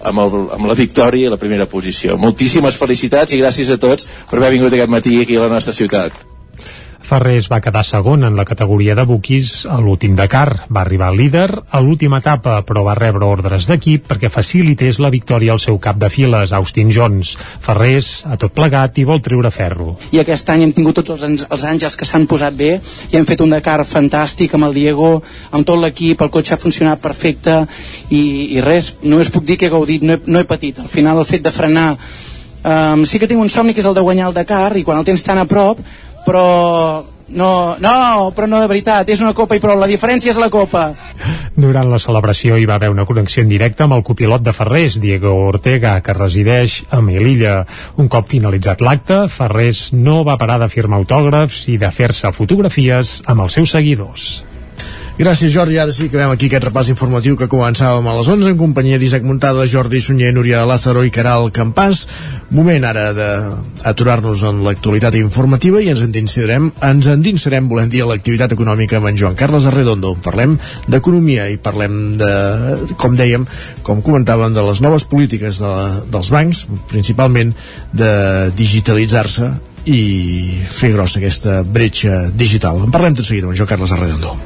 amb, 0.03 0.25
el, 0.25 0.37
amb 0.59 0.69
la 0.71 0.79
victòria 0.79 1.29
i 1.29 1.33
la 1.33 1.41
primera 1.41 1.69
posició. 1.71 2.19
Moltíssimes 2.21 2.79
felicitats 2.81 3.33
i 3.33 3.41
gràcies 3.43 3.73
a 3.73 3.81
tots 3.81 4.09
per 4.31 4.41
haver 4.41 4.55
vingut 4.57 4.75
aquest 4.75 4.93
matí 4.93 5.21
aquí 5.23 5.39
a 5.39 5.47
la 5.47 5.55
nostra 5.57 5.77
ciutat. 5.77 6.32
Ferrés 7.13 7.51
va 7.53 7.61
quedar 7.61 7.83
segon 7.85 8.23
en 8.25 8.39
la 8.39 8.47
categoria 8.49 8.95
de 8.97 9.03
buquis 9.05 9.67
a 9.69 9.75
l'últim 9.85 10.15
Dakar. 10.17 10.65
Va 10.73 10.81
arribar 10.81 11.11
líder 11.13 11.51
a 11.69 11.81
l'última 11.85 12.23
etapa, 12.23 12.55
però 12.65 12.87
va 12.87 12.95
rebre 12.97 13.29
ordres 13.29 13.67
d'equip 13.69 14.07
perquè 14.09 14.31
facilités 14.33 14.97
la 15.05 15.11
victòria 15.13 15.53
al 15.53 15.61
seu 15.61 15.77
cap 15.77 15.99
de 16.01 16.09
files, 16.09 16.55
Austin 16.57 16.89
Jones. 16.89 17.35
Ferrés 17.37 18.25
ha 18.25 18.39
tot 18.41 18.55
plegat 18.57 18.97
i 18.97 19.05
vol 19.05 19.21
treure 19.21 19.53
ferro. 19.53 19.99
I 20.09 20.23
aquest 20.23 20.49
any 20.55 20.65
hem 20.65 20.73
tingut 20.73 21.03
tots 21.03 21.13
els, 21.19 21.45
els 21.45 21.69
àngels 21.69 22.01
que 22.01 22.09
s'han 22.09 22.25
posat 22.31 22.57
bé 22.57 22.73
i 22.81 23.21
hem 23.21 23.29
fet 23.29 23.45
un 23.45 23.53
Dakar 23.53 23.83
fantàstic 23.85 24.57
amb 24.57 24.71
el 24.71 24.81
Diego, 24.81 25.19
amb 25.53 25.69
tot 25.69 25.85
l'equip, 25.85 26.25
el 26.25 26.33
cotxe 26.33 26.57
ha 26.57 26.63
funcionat 26.65 27.05
perfecte 27.05 27.67
i, 28.09 28.23
i 28.57 28.65
res, 28.65 28.95
només 29.05 29.29
puc 29.29 29.45
dir 29.45 29.61
que 29.61 29.69
he 29.69 29.75
gaudit, 29.75 30.01
no 30.01 30.17
he, 30.17 30.23
no 30.25 30.41
he 30.41 30.49
patit. 30.49 30.81
Al 30.81 30.89
final 30.89 31.21
el 31.21 31.29
fet 31.29 31.45
de 31.45 31.53
frenar 31.53 31.91
Um, 32.63 33.01
sí 33.11 33.19
que 33.19 33.27
tinc 33.27 33.43
un 33.43 33.49
somni 33.51 33.73
que 33.75 33.83
és 33.83 33.87
el 33.91 33.95
de 33.97 34.03
guanyar 34.07 34.29
el 34.29 34.35
Dakar 34.37 34.77
i 34.79 34.85
quan 34.87 35.01
el 35.01 35.07
tens 35.09 35.25
tan 35.27 35.41
a 35.41 35.49
prop 35.51 35.81
però 36.27 37.05
no, 37.33 37.77
no, 37.81 38.33
però 38.37 38.47
no 38.47 38.61
de 38.61 38.69
veritat, 38.69 39.09
és 39.09 39.23
una 39.25 39.33
copa 39.33 39.57
i 39.57 39.63
prou, 39.63 39.79
la 39.81 39.89
diferència 39.89 40.35
és 40.35 40.41
la 40.41 40.51
copa. 40.53 40.91
Durant 41.57 41.89
la 41.89 42.01
celebració 42.03 42.59
hi 42.61 42.67
va 42.69 42.77
haver 42.77 42.93
una 42.93 43.07
connexió 43.09 43.43
en 43.45 43.51
directe 43.53 43.87
amb 43.87 43.97
el 43.97 44.05
copilot 44.05 44.45
de 44.45 44.53
Ferrés, 44.57 45.01
Diego 45.01 45.33
Ortega, 45.49 45.99
que 46.05 46.17
resideix 46.17 46.83
a 46.91 47.01
Melilla. 47.05 47.63
Un 47.97 48.13
cop 48.13 48.29
finalitzat 48.29 48.85
l'acte, 48.85 49.25
Ferrés 49.33 49.91
no 49.97 50.23
va 50.29 50.39
parar 50.41 50.61
de 50.63 50.71
firmar 50.73 51.01
autògrafs 51.01 51.67
i 51.73 51.79
de 51.81 51.91
fer-se 51.91 52.33
fotografies 52.37 53.21
amb 53.27 53.47
els 53.47 53.61
seus 53.61 53.77
seguidors. 53.79 54.33
Gràcies, 55.13 55.53
Jordi. 55.53 55.77
Ara 55.77 55.93
sí 55.93 56.07
que 56.09 56.17
veiem 56.17 56.31
aquí 56.33 56.49
aquest 56.49 56.65
repàs 56.65 56.89
informatiu 56.89 57.37
que 57.37 57.49
començàvem 57.53 58.07
a 58.09 58.15
les 58.17 58.29
11 58.33 58.49
en 58.55 58.57
companyia 58.57 58.97
d'Isaac 58.99 59.27
Montada, 59.29 59.67
Jordi 59.69 60.01
Sunyer, 60.01 60.31
Núria 60.33 60.63
Lázaro 60.65 61.03
i 61.05 61.11
Caral 61.13 61.51
Campàs. 61.53 62.07
Moment 62.57 62.87
ara 62.89 63.11
d'aturar-nos 63.13 64.45
en 64.49 64.63
l'actualitat 64.65 65.19
informativa 65.21 65.83
i 65.85 65.91
ens 65.93 66.01
endinsarem, 66.07 66.71
ens 66.89 67.09
endinsarem, 67.13 67.69
volem 67.69 67.91
dir, 67.93 68.01
a 68.03 68.09
l'activitat 68.09 68.55
econòmica 68.57 68.97
amb 69.03 69.11
en 69.11 69.19
Joan 69.21 69.37
Carles 69.37 69.67
Arredondo. 69.69 70.15
Parlem 70.25 70.57
d'economia 70.89 71.51
i 71.53 71.59
parlem 71.61 72.17
de, 72.17 72.33
com 72.97 73.13
dèiem, 73.19 73.45
com 73.85 74.01
comentàvem, 74.01 74.57
de 74.57 74.65
les 74.65 74.81
noves 74.81 75.05
polítiques 75.05 75.61
de, 75.61 75.75
dels 76.09 76.33
bancs, 76.33 76.65
principalment 76.89 77.53
de 77.93 78.15
digitalitzar-se 78.57 79.53
i 79.85 80.63
fer 80.71 80.93
grossa 80.95 81.19
aquesta 81.19 81.63
bretxa 81.65 82.29
digital. 82.35 82.85
En 82.85 82.95
parlem 82.95 83.17
tot 83.19 83.27
seguida 83.27 83.51
amb 83.51 83.59
Joan 83.59 83.71
Carles 83.71 83.95
Arredondo. 83.95 84.37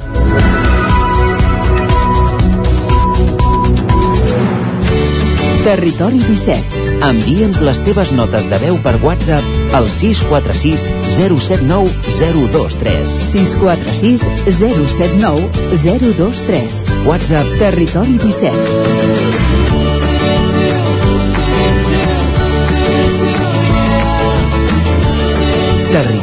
Territori 5.67 6.21
17. 6.23 6.85
Envia'ns 7.03 7.59
les 7.59 7.81
teves 7.83 8.13
notes 8.15 8.47
de 8.47 8.59
veu 8.61 8.77
per 8.85 8.93
WhatsApp 9.03 9.75
al 9.75 9.89
646 9.91 10.87
079 11.17 11.91
023. 12.21 13.17
646 13.33 14.23
079 14.47 15.67
023. 15.83 16.83
WhatsApp 17.11 17.55
Territori 17.59 18.15
17. 18.23 19.56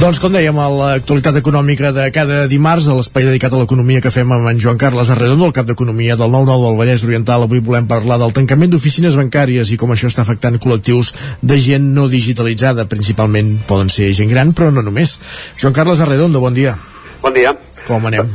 Doncs 0.00 0.16
com 0.16 0.32
dèiem, 0.32 0.56
a 0.56 0.64
l'actualitat 0.72 1.36
econòmica 1.42 1.90
de 1.92 2.06
cada 2.14 2.46
dimarts, 2.48 2.86
a 2.88 2.94
l'espai 2.96 3.26
dedicat 3.26 3.52
a 3.52 3.58
l'economia 3.60 4.00
que 4.00 4.08
fem 4.14 4.30
amb 4.32 4.48
en 4.48 4.56
Joan 4.62 4.78
Carles 4.80 5.10
Arredondo, 5.12 5.44
el 5.44 5.52
cap 5.52 5.66
d'Economia 5.68 6.16
del 6.16 6.32
9-9 6.32 6.62
del 6.64 6.78
Vallès 6.78 7.04
Oriental, 7.04 7.44
avui 7.44 7.60
volem 7.60 7.84
parlar 7.90 8.16
del 8.22 8.32
tancament 8.32 8.72
d'oficines 8.72 9.18
bancàries 9.20 9.74
i 9.74 9.76
com 9.80 9.92
això 9.92 10.08
està 10.08 10.24
afectant 10.24 10.56
col·lectius 10.56 11.12
de 11.44 11.58
gent 11.60 11.90
no 11.92 12.06
digitalitzada, 12.08 12.88
principalment 12.88 13.58
poden 13.68 13.92
ser 13.92 14.08
gent 14.16 14.32
gran, 14.32 14.54
però 14.56 14.72
no 14.72 14.80
només. 14.80 15.18
Joan 15.60 15.76
Carles 15.76 16.00
Arredondo, 16.00 16.40
bon 16.40 16.56
dia. 16.56 16.78
Bon 17.20 17.36
dia. 17.36 17.52
Com 17.84 18.08
anem? 18.08 18.32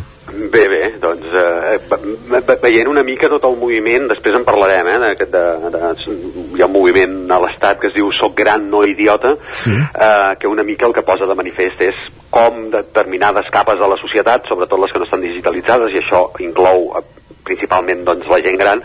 Bé, 0.53 0.67
bé, 0.69 0.83
doncs 1.01 1.25
eh, 1.33 1.79
ve- 2.29 2.59
veient 2.61 2.89
una 2.91 3.01
mica 3.07 3.29
tot 3.31 3.43
el 3.49 3.57
moviment, 3.57 4.05
després 4.11 4.37
en 4.37 4.45
parlarem, 4.45 4.85
eh, 4.93 5.15
de, 5.17 5.25
de, 5.33 5.43
de, 5.73 5.93
hi 6.57 6.63
ha 6.63 6.69
un 6.69 6.75
moviment 6.75 7.17
a 7.31 7.39
l'Estat 7.43 7.79
que 7.81 7.89
es 7.91 7.95
diu 7.95 8.11
Soc 8.15 8.35
gran, 8.37 8.69
no 8.71 8.83
idiota, 8.87 9.35
sí. 9.53 9.73
eh, 9.75 10.35
que 10.39 10.47
una 10.47 10.63
mica 10.63 10.87
el 10.87 10.93
que 10.93 11.05
posa 11.07 11.27
de 11.29 11.35
manifest 11.37 11.81
és 11.81 11.99
com 12.33 12.69
determinades 12.73 13.49
capes 13.51 13.79
de 13.79 13.89
la 13.91 13.99
societat, 14.01 14.47
sobretot 14.49 14.81
les 14.81 14.91
que 14.91 15.01
no 15.01 15.07
estan 15.07 15.23
digitalitzades, 15.23 15.93
i 15.93 16.01
això 16.01 16.25
inclou 16.43 16.89
eh, 16.95 17.03
principalment 17.45 18.03
doncs, 18.07 18.27
la 18.31 18.41
gent 18.43 18.57
gran, 18.59 18.81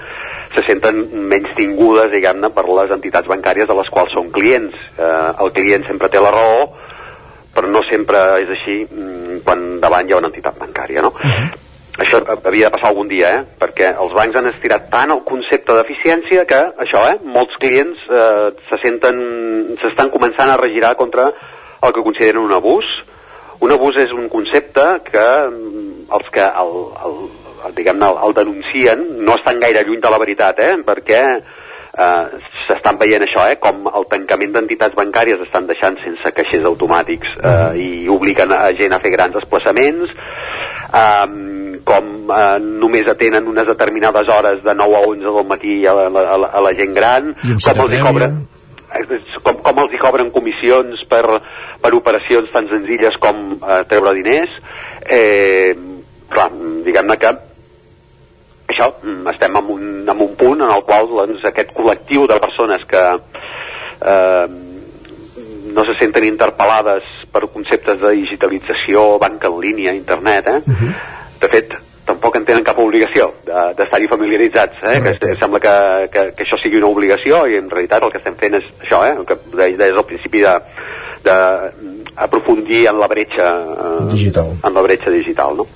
se 0.55 0.63
senten 0.67 1.03
menys 1.31 1.55
tingudes, 1.57 2.11
diguem-ne, 2.13 2.51
per 2.55 2.67
les 2.69 2.93
entitats 2.95 3.31
bancàries 3.31 3.69
de 3.71 3.79
les 3.79 3.91
quals 3.95 4.13
són 4.17 4.31
clients. 4.35 4.77
Eh, 4.99 5.31
el 5.45 5.53
client 5.57 5.87
sempre 5.87 6.11
té 6.11 6.23
la 6.23 6.35
raó, 6.35 6.69
però 7.55 7.71
no 7.71 7.83
sempre 7.89 8.21
és 8.45 8.53
així 8.59 8.77
mm, 8.85 9.43
quan 9.47 9.67
davant 9.83 10.09
hi 10.09 10.15
ha 10.15 10.23
una 10.23 10.31
entitat 10.31 10.59
bancària, 10.59 11.03
no? 11.07 11.15
Això 12.01 12.23
havia 12.25 12.71
de 12.71 12.73
passar 12.73 12.91
algun 12.91 13.11
dia, 13.11 13.31
eh? 13.37 13.41
perquè 13.61 13.91
els 13.93 14.15
bancs 14.17 14.39
han 14.39 14.49
estirat 14.49 14.89
tant 14.93 15.13
el 15.13 15.21
concepte 15.29 15.75
d'eficiència 15.77 16.47
que 16.49 16.61
això, 16.81 17.03
eh? 17.13 17.19
molts 17.37 17.59
clients 17.61 18.07
eh, 18.09 18.49
se 18.71 18.79
senten, 18.81 19.21
s'estan 19.83 20.13
començant 20.15 20.49
a 20.49 20.57
regirar 20.61 20.95
contra 20.97 21.29
el 21.29 21.93
que 21.93 22.05
consideren 22.07 22.41
un 22.47 22.57
abús. 22.57 22.89
Un 23.61 23.75
abús 23.77 24.01
és 24.01 24.15
un 24.17 24.31
concepte 24.33 24.87
que 25.11 25.27
mm, 25.51 26.09
els 26.17 26.33
que 26.33 26.49
el, 26.63 26.75
el, 27.05 27.21
el, 27.67 27.77
diguem-ne, 27.77 28.09
el, 28.09 28.23
el 28.29 28.37
denuncien 28.41 29.05
no 29.21 29.37
estan 29.37 29.61
gaire 29.61 29.85
lluny 29.85 30.01
de 30.01 30.15
la 30.15 30.23
veritat, 30.25 30.65
eh? 30.65 30.73
perquè 30.87 31.23
eh, 31.37 32.43
s'estan 32.65 32.97
veient 32.97 33.29
això, 33.29 33.45
eh, 33.45 33.61
com 33.61 33.85
el 33.93 34.09
tancament 34.09 34.57
d'entitats 34.57 34.97
bancàries 34.97 35.45
estan 35.45 35.69
deixant 35.69 36.01
sense 36.01 36.33
caixers 36.33 36.65
automàtics 36.73 37.37
eh, 37.37 37.71
i 37.77 37.91
obliguen 38.09 38.57
a 38.57 38.71
gent 38.79 38.97
a 38.97 39.05
fer 39.05 39.13
grans 39.19 39.37
desplaçaments, 39.37 40.17
eh, 40.89 41.60
com 41.87 42.31
eh, 42.31 42.59
només 42.61 43.09
atenen 43.11 43.49
unes 43.51 43.67
determinades 43.69 44.29
hores 44.29 44.63
de 44.65 44.75
9 44.75 44.97
a 44.97 45.03
11 45.09 45.35
del 45.37 45.47
matí 45.49 45.77
a 45.87 45.95
la, 45.97 46.07
a 46.07 46.39
la, 46.39 46.49
a 46.49 46.65
la 46.69 46.73
gent 46.79 46.95
gran, 46.97 47.35
com 47.41 47.85
els 47.87 47.95
hi 47.97 48.03
cobren 48.05 48.41
com, 49.45 49.61
com 49.63 49.85
els 49.85 49.93
hi 49.95 50.01
cobren 50.03 50.33
comissions 50.35 51.05
per, 51.11 51.23
per 51.83 51.93
operacions 51.95 52.51
tan 52.55 52.67
senzilles 52.73 53.17
com 53.23 53.61
eh, 53.61 53.83
treure 53.91 54.17
diners 54.19 54.57
eh, 55.07 55.77
clar, 56.31 56.51
diguem-ne 56.87 57.19
que 57.21 57.31
això, 58.71 58.91
mm, 59.03 59.29
estem 59.35 59.57
en 59.61 59.71
un, 59.77 59.87
en 60.09 60.27
un 60.27 60.35
punt 60.39 60.61
en 60.63 60.71
el 60.71 60.83
qual 60.89 61.09
doncs, 61.11 61.45
aquest 61.47 61.73
col·lectiu 61.77 62.27
de 62.31 62.41
persones 62.43 62.85
que 62.91 63.05
eh, 63.15 64.47
no 65.71 65.87
se 65.87 65.97
senten 66.01 66.27
interpel·lades 66.27 67.07
per 67.31 67.47
conceptes 67.55 68.01
de 68.01 68.13
digitalització, 68.19 69.19
banca 69.23 69.51
en 69.51 69.59
línia, 69.63 69.95
internet, 69.95 70.47
eh? 70.47 70.61
Uh 70.67 70.75
-huh. 70.81 70.93
De 71.41 71.49
fet, 71.49 71.73
tampoc 72.07 72.37
en 72.37 72.45
tenen 72.45 72.65
cap 72.67 72.79
obligació 72.83 73.31
de- 73.47 73.67
d'estar-hi 73.79 74.09
familiaritzats, 74.11 74.77
eh? 74.83 75.01
Que 75.03 75.11
es- 75.33 75.39
sembla 75.39 75.61
que, 75.61 75.75
que, 76.13 76.25
que 76.37 76.45
això 76.45 76.59
sigui 76.63 76.79
una 76.79 76.89
obligació 76.91 77.47
i 77.49 77.57
en 77.57 77.71
realitat 77.71 78.03
el 78.03 78.11
que 78.13 78.19
estem 78.19 78.37
fent 78.37 78.55
és 78.59 78.65
això, 78.83 79.05
eh? 79.07 79.15
El 79.19 79.25
que 79.27 79.37
deies 79.57 79.79
deies 79.79 79.97
al 79.97 80.05
principi 80.09 80.41
de, 80.45 80.55
de 81.25 81.37
aprofundir 82.17 82.87
en 82.89 82.99
la 83.01 83.07
bretxa 83.09 83.49
eh, 83.51 84.07
Digital. 84.13 84.53
en 84.65 84.75
la 84.75 84.83
bretxa 84.83 85.11
digital, 85.11 85.57
no? 85.57 85.67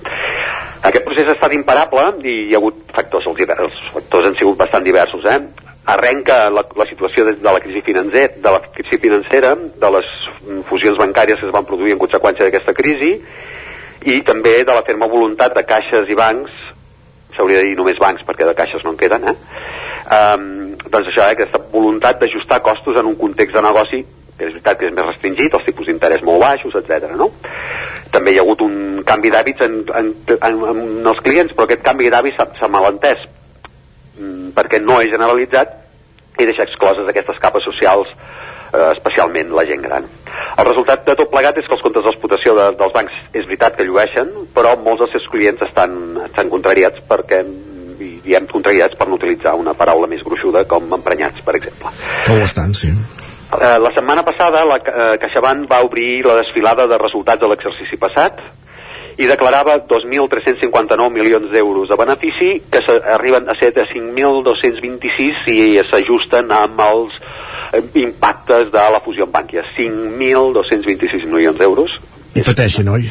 Aquest 0.85 1.05
procés 1.05 1.25
ha 1.27 1.33
estat 1.33 1.53
imparable 1.57 2.03
i 2.29 2.33
hi 2.49 2.53
ha 2.53 2.59
hagut 2.59 2.83
factors, 2.93 3.25
els, 3.25 3.37
divers, 3.39 3.63
els 3.65 3.79
factors 3.93 4.27
han 4.29 4.35
sigut 4.37 4.57
bastant 4.59 4.83
diversos, 4.85 5.25
eh? 5.25 5.39
Arrenca 5.85 6.49
la, 6.49 6.63
la 6.75 6.85
situació 6.89 7.25
de, 7.25 7.33
de 7.41 7.51
la 7.51 7.59
crisi 7.61 7.81
financera, 7.85 8.33
de 8.41 8.51
la 8.51 8.61
crisi 8.73 8.97
financera, 9.01 9.55
de 9.55 9.89
les 9.97 10.07
fusions 10.69 10.97
bancàries 10.97 11.39
que 11.41 11.47
es 11.49 11.53
van 11.53 11.65
produir 11.65 11.93
en 11.95 12.01
conseqüència 12.01 12.45
d'aquesta 12.45 12.73
crisi 12.77 13.15
i 14.05 14.21
també 14.25 14.59
de 14.63 14.73
la 14.73 14.83
ferma 14.87 15.09
voluntat 15.09 15.55
de 15.57 15.63
caixes 15.65 16.09
i 16.09 16.17
bancs 16.17 16.53
s'hauria 17.35 17.61
de 17.61 17.71
dir 17.71 17.77
només 17.79 17.99
bancs 17.99 18.23
perquè 18.27 18.47
de 18.47 18.55
caixes 18.57 18.83
no 18.85 18.93
en 18.93 18.99
queden 18.99 19.25
eh? 19.31 19.35
um, 20.17 20.45
doncs 20.85 21.09
això, 21.09 21.25
eh, 21.25 21.33
aquesta 21.33 21.61
voluntat 21.71 22.21
d'ajustar 22.21 22.61
costos 22.63 22.99
en 22.99 23.09
un 23.09 23.17
context 23.19 23.55
de 23.55 23.65
negoci 23.65 24.03
que 24.35 24.49
és 24.49 24.51
veritat 24.51 24.79
que 24.79 24.89
és 24.89 24.93
més 24.93 25.05
restringit, 25.07 25.53
els 25.55 25.63
tipus 25.63 25.87
d'interès 25.87 26.23
molt 26.27 26.41
baixos, 26.43 26.73
etc. 26.75 27.13
no? 27.15 27.29
També 28.11 28.33
hi 28.33 28.39
ha 28.39 28.43
hagut 28.43 28.65
un 28.65 29.01
canvi 29.07 29.31
d'hàbits 29.31 29.63
en, 29.63 29.77
en, 29.95 30.09
en, 30.35 30.57
en 30.71 31.07
els 31.07 31.21
clients, 31.23 31.53
però 31.55 31.69
aquest 31.69 31.85
canvi 31.85 32.11
d'hàbits 32.11 32.59
s'ha 32.59 32.69
malentès 32.71 33.23
mm, 34.19 34.51
perquè 34.57 34.81
no 34.83 34.99
és 34.99 35.13
generalitzat 35.13 35.71
i 36.35 36.49
deixa 36.49 36.67
excloses 36.67 37.07
aquestes 37.07 37.39
capes 37.39 37.63
socials 37.63 38.11
eh, 38.75 38.91
especialment 38.95 39.53
la 39.55 39.65
gent 39.67 39.85
gran. 39.85 40.07
El 40.55 40.67
resultat 40.67 41.05
de 41.07 41.15
tot 41.19 41.31
plegat 41.31 41.57
és 41.59 41.67
que 41.67 41.75
els 41.77 41.83
comptes 41.83 42.05
d'explotació 42.05 42.55
de, 42.59 42.67
dels 42.79 42.95
bancs 42.95 43.21
és 43.33 43.47
veritat 43.47 43.77
que 43.77 43.87
llueixen, 43.87 44.33
però 44.55 44.75
molts 44.79 45.05
dels 45.05 45.15
seus 45.17 45.29
clients 45.31 45.63
estan, 45.67 45.95
estan 46.27 46.51
contrariats 46.53 47.01
perquè 47.09 47.43
i 47.95 48.17
diem 48.25 48.47
contrariats 48.51 48.97
per 48.99 49.07
no 49.07 49.15
utilitzar 49.15 49.55
una 49.55 49.73
paraula 49.77 50.09
més 50.11 50.23
gruixuda 50.25 50.65
com 50.67 50.91
emprenyats, 50.97 51.39
per 51.45 51.55
exemple. 51.55 51.93
Que 52.25 52.35
ho 52.35 52.43
estan, 52.43 52.73
sí. 52.75 52.91
Eh, 53.55 53.77
la 53.79 53.91
setmana 53.95 54.25
passada 54.27 54.65
la 54.67 54.79
eh, 54.81 55.17
CaixaBank 55.21 55.69
va 55.71 55.83
obrir 55.85 56.25
la 56.25 56.39
desfilada 56.41 56.87
de 56.91 56.99
resultats 56.99 57.41
de 57.41 57.49
l'exercici 57.51 57.99
passat 58.01 58.41
i 59.15 59.29
declarava 59.29 59.77
2.359 59.87 61.11
milions 61.13 61.51
d'euros 61.53 61.87
de 61.87 61.97
benefici 61.99 62.49
que 62.71 62.81
arriben 63.13 63.47
a 63.47 63.55
ser 63.59 63.71
de 63.77 63.85
5.226 63.93 65.45
si 65.45 65.57
s'ajusten 65.87 66.51
amb 66.51 66.81
els 66.83 67.15
impactes 68.01 68.71
de 68.73 68.83
la 68.93 69.01
fusió 69.05 69.27
amb 69.27 69.35
Bànquia. 69.35 69.63
5.226 69.77 71.25
milions 71.31 71.57
d'euros. 71.59 71.97
I 72.35 72.43
pateixen, 72.43 72.89
oi? 72.91 73.07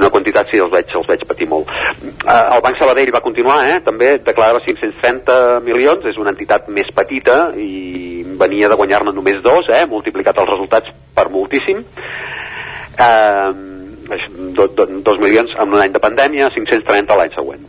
Una 0.00 0.08
quantitat, 0.10 0.48
sí, 0.50 0.60
els 0.60 0.72
veig, 0.72 0.92
els 0.96 1.08
veig 1.08 1.24
patir 1.28 1.46
molt. 1.48 1.68
Eh, 2.02 2.32
el 2.32 2.62
Banc 2.64 2.78
Sabadell 2.80 3.12
va 3.14 3.22
continuar, 3.24 3.58
eh? 3.68 3.80
també 3.84 4.14
declarava 4.24 4.62
530 4.64 5.60
milions, 5.66 6.06
és 6.08 6.18
una 6.20 6.32
entitat 6.32 6.68
més 6.72 6.88
petita 6.96 7.52
i 7.56 8.24
venia 8.40 8.70
de 8.72 8.78
guanyar-ne 8.80 9.12
només 9.12 9.42
dos, 9.44 9.68
eh? 9.68 9.84
multiplicat 9.90 10.40
els 10.40 10.50
resultats 10.54 10.94
per 11.14 11.28
moltíssim. 11.32 11.84
Eh, 13.02 13.50
do, 14.56 14.66
do, 14.68 14.88
dos 15.04 15.20
milions 15.20 15.52
en 15.58 15.76
un 15.76 15.80
any 15.80 15.92
de 15.92 16.02
pandèmia, 16.02 16.50
530 16.56 17.20
l'any 17.20 17.36
següent. 17.36 17.68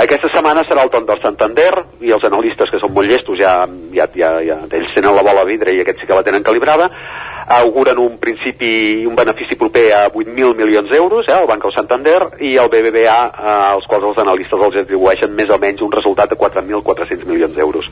Aquesta 0.00 0.30
setmana 0.32 0.62
serà 0.64 0.86
el 0.86 0.90
torn 0.92 1.04
del 1.08 1.20
Santander 1.20 1.72
i 2.00 2.12
els 2.14 2.24
analistes 2.24 2.70
que 2.72 2.80
són 2.80 2.94
molt 2.96 3.10
llestos 3.10 3.36
ja, 3.40 3.66
ja, 3.92 4.06
ja, 4.16 4.30
ja 4.46 4.56
ells 4.70 4.94
tenen 4.96 5.12
la 5.16 5.24
bola 5.26 5.44
a 5.44 5.48
vidre 5.48 5.74
i 5.74 5.82
aquests 5.82 6.04
sí 6.04 6.08
que 6.08 6.16
la 6.16 6.24
tenen 6.24 6.46
calibrada 6.46 6.88
auguren 7.58 7.98
un 7.98 8.18
principi 8.22 9.04
un 9.06 9.14
benefici 9.18 9.56
proper 9.60 9.84
a 9.92 10.02
8.000 10.08 10.56
milions 10.56 10.88
d'euros 10.90 11.28
eh, 11.28 11.36
el 11.36 11.48
Banc 11.50 11.66
del 11.66 11.74
Santander 11.76 12.20
i 12.40 12.56
el 12.56 12.70
BBVA 12.72 13.18
eh, 13.28 13.56
als 13.74 13.88
quals 13.90 14.08
els 14.10 14.20
analistes 14.24 14.60
els 14.68 14.78
atribueixen 14.84 15.34
més 15.36 15.50
o 15.50 15.58
menys 15.60 15.82
un 15.84 15.92
resultat 15.92 16.32
de 16.32 16.38
4.400 16.40 17.26
milions 17.28 17.56
d'euros. 17.56 17.88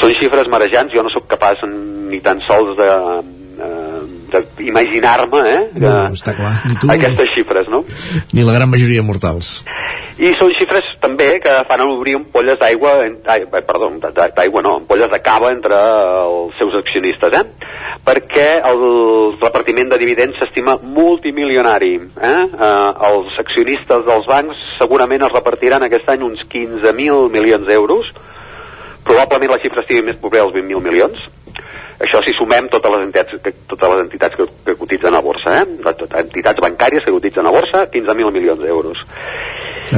Són 0.00 0.12
xifres 0.18 0.50
marejants, 0.52 0.92
jo 0.92 1.04
no 1.04 1.12
sóc 1.14 1.28
capaç 1.30 1.64
ni 1.64 2.20
tan 2.20 2.42
sols 2.48 2.76
de, 2.76 2.90
eh, 3.58 4.42
d'imaginar-me 4.58 5.40
eh, 5.50 5.62
que, 5.74 5.80
No, 5.84 5.92
està 6.16 6.34
clar. 6.36 6.54
Ni 6.68 6.76
tu, 6.80 6.90
aquestes 6.92 7.28
xifres, 7.34 7.68
no? 7.68 7.82
ni 8.32 8.44
la 8.46 8.54
gran 8.56 8.70
majoria 8.70 9.02
mortals. 9.02 9.64
I 10.22 10.34
són 10.38 10.52
xifres 10.54 10.84
també 11.02 11.40
que 11.42 11.52
fan 11.68 11.80
obrir 11.84 12.14
ampolles 12.18 12.58
d'aigua, 12.60 12.92
ai, 13.02 13.12
ai, 13.26 13.62
perdó, 13.66 13.88
d'a- 14.02 14.28
d'aigua 14.36 14.62
no, 14.62 14.76
ampolles 14.82 15.10
de 15.10 15.20
cava 15.24 15.50
entre 15.52 15.74
els 15.76 16.54
seus 16.60 16.74
accionistes, 16.78 17.32
eh? 17.32 17.44
Perquè 18.02 18.48
el 18.66 18.80
repartiment 19.40 19.88
de 19.92 19.98
dividends 20.00 20.38
s'estima 20.40 20.76
multimilionari. 20.82 21.94
Eh? 22.18 22.32
Eh, 22.52 22.90
els 23.08 23.36
accionistes 23.38 24.04
dels 24.06 24.26
bancs 24.26 24.58
segurament 24.78 25.22
es 25.22 25.32
repartiran 25.32 25.82
aquest 25.86 26.08
any 26.10 26.22
uns 26.26 26.42
15.000 26.50 27.28
milions 27.30 27.66
d'euros, 27.66 28.08
probablement 29.06 29.50
la 29.56 29.60
xifra 29.62 29.82
estigui 29.82 30.02
més 30.06 30.18
propera 30.22 30.44
als 30.46 30.54
20.000 30.54 30.82
milions, 30.84 31.18
això 32.02 32.22
si 32.24 32.34
sumem 32.36 32.68
totes 32.72 32.92
les 32.94 33.04
entitats 33.06 33.42
que, 33.44 33.52
totes 33.70 33.94
les 33.94 34.02
entitats 34.06 34.38
que, 34.38 34.46
que 34.66 34.74
cotitzen 34.80 35.14
a 35.14 35.22
borsa, 35.24 35.60
eh? 35.62 35.92
Entitats 36.22 36.62
bancàries 36.64 37.04
que 37.06 37.14
cotitzen 37.14 37.46
a 37.46 37.54
borsa, 37.54 37.86
15.000 37.92 38.34
milions 38.34 38.62
d'euros. 38.62 38.98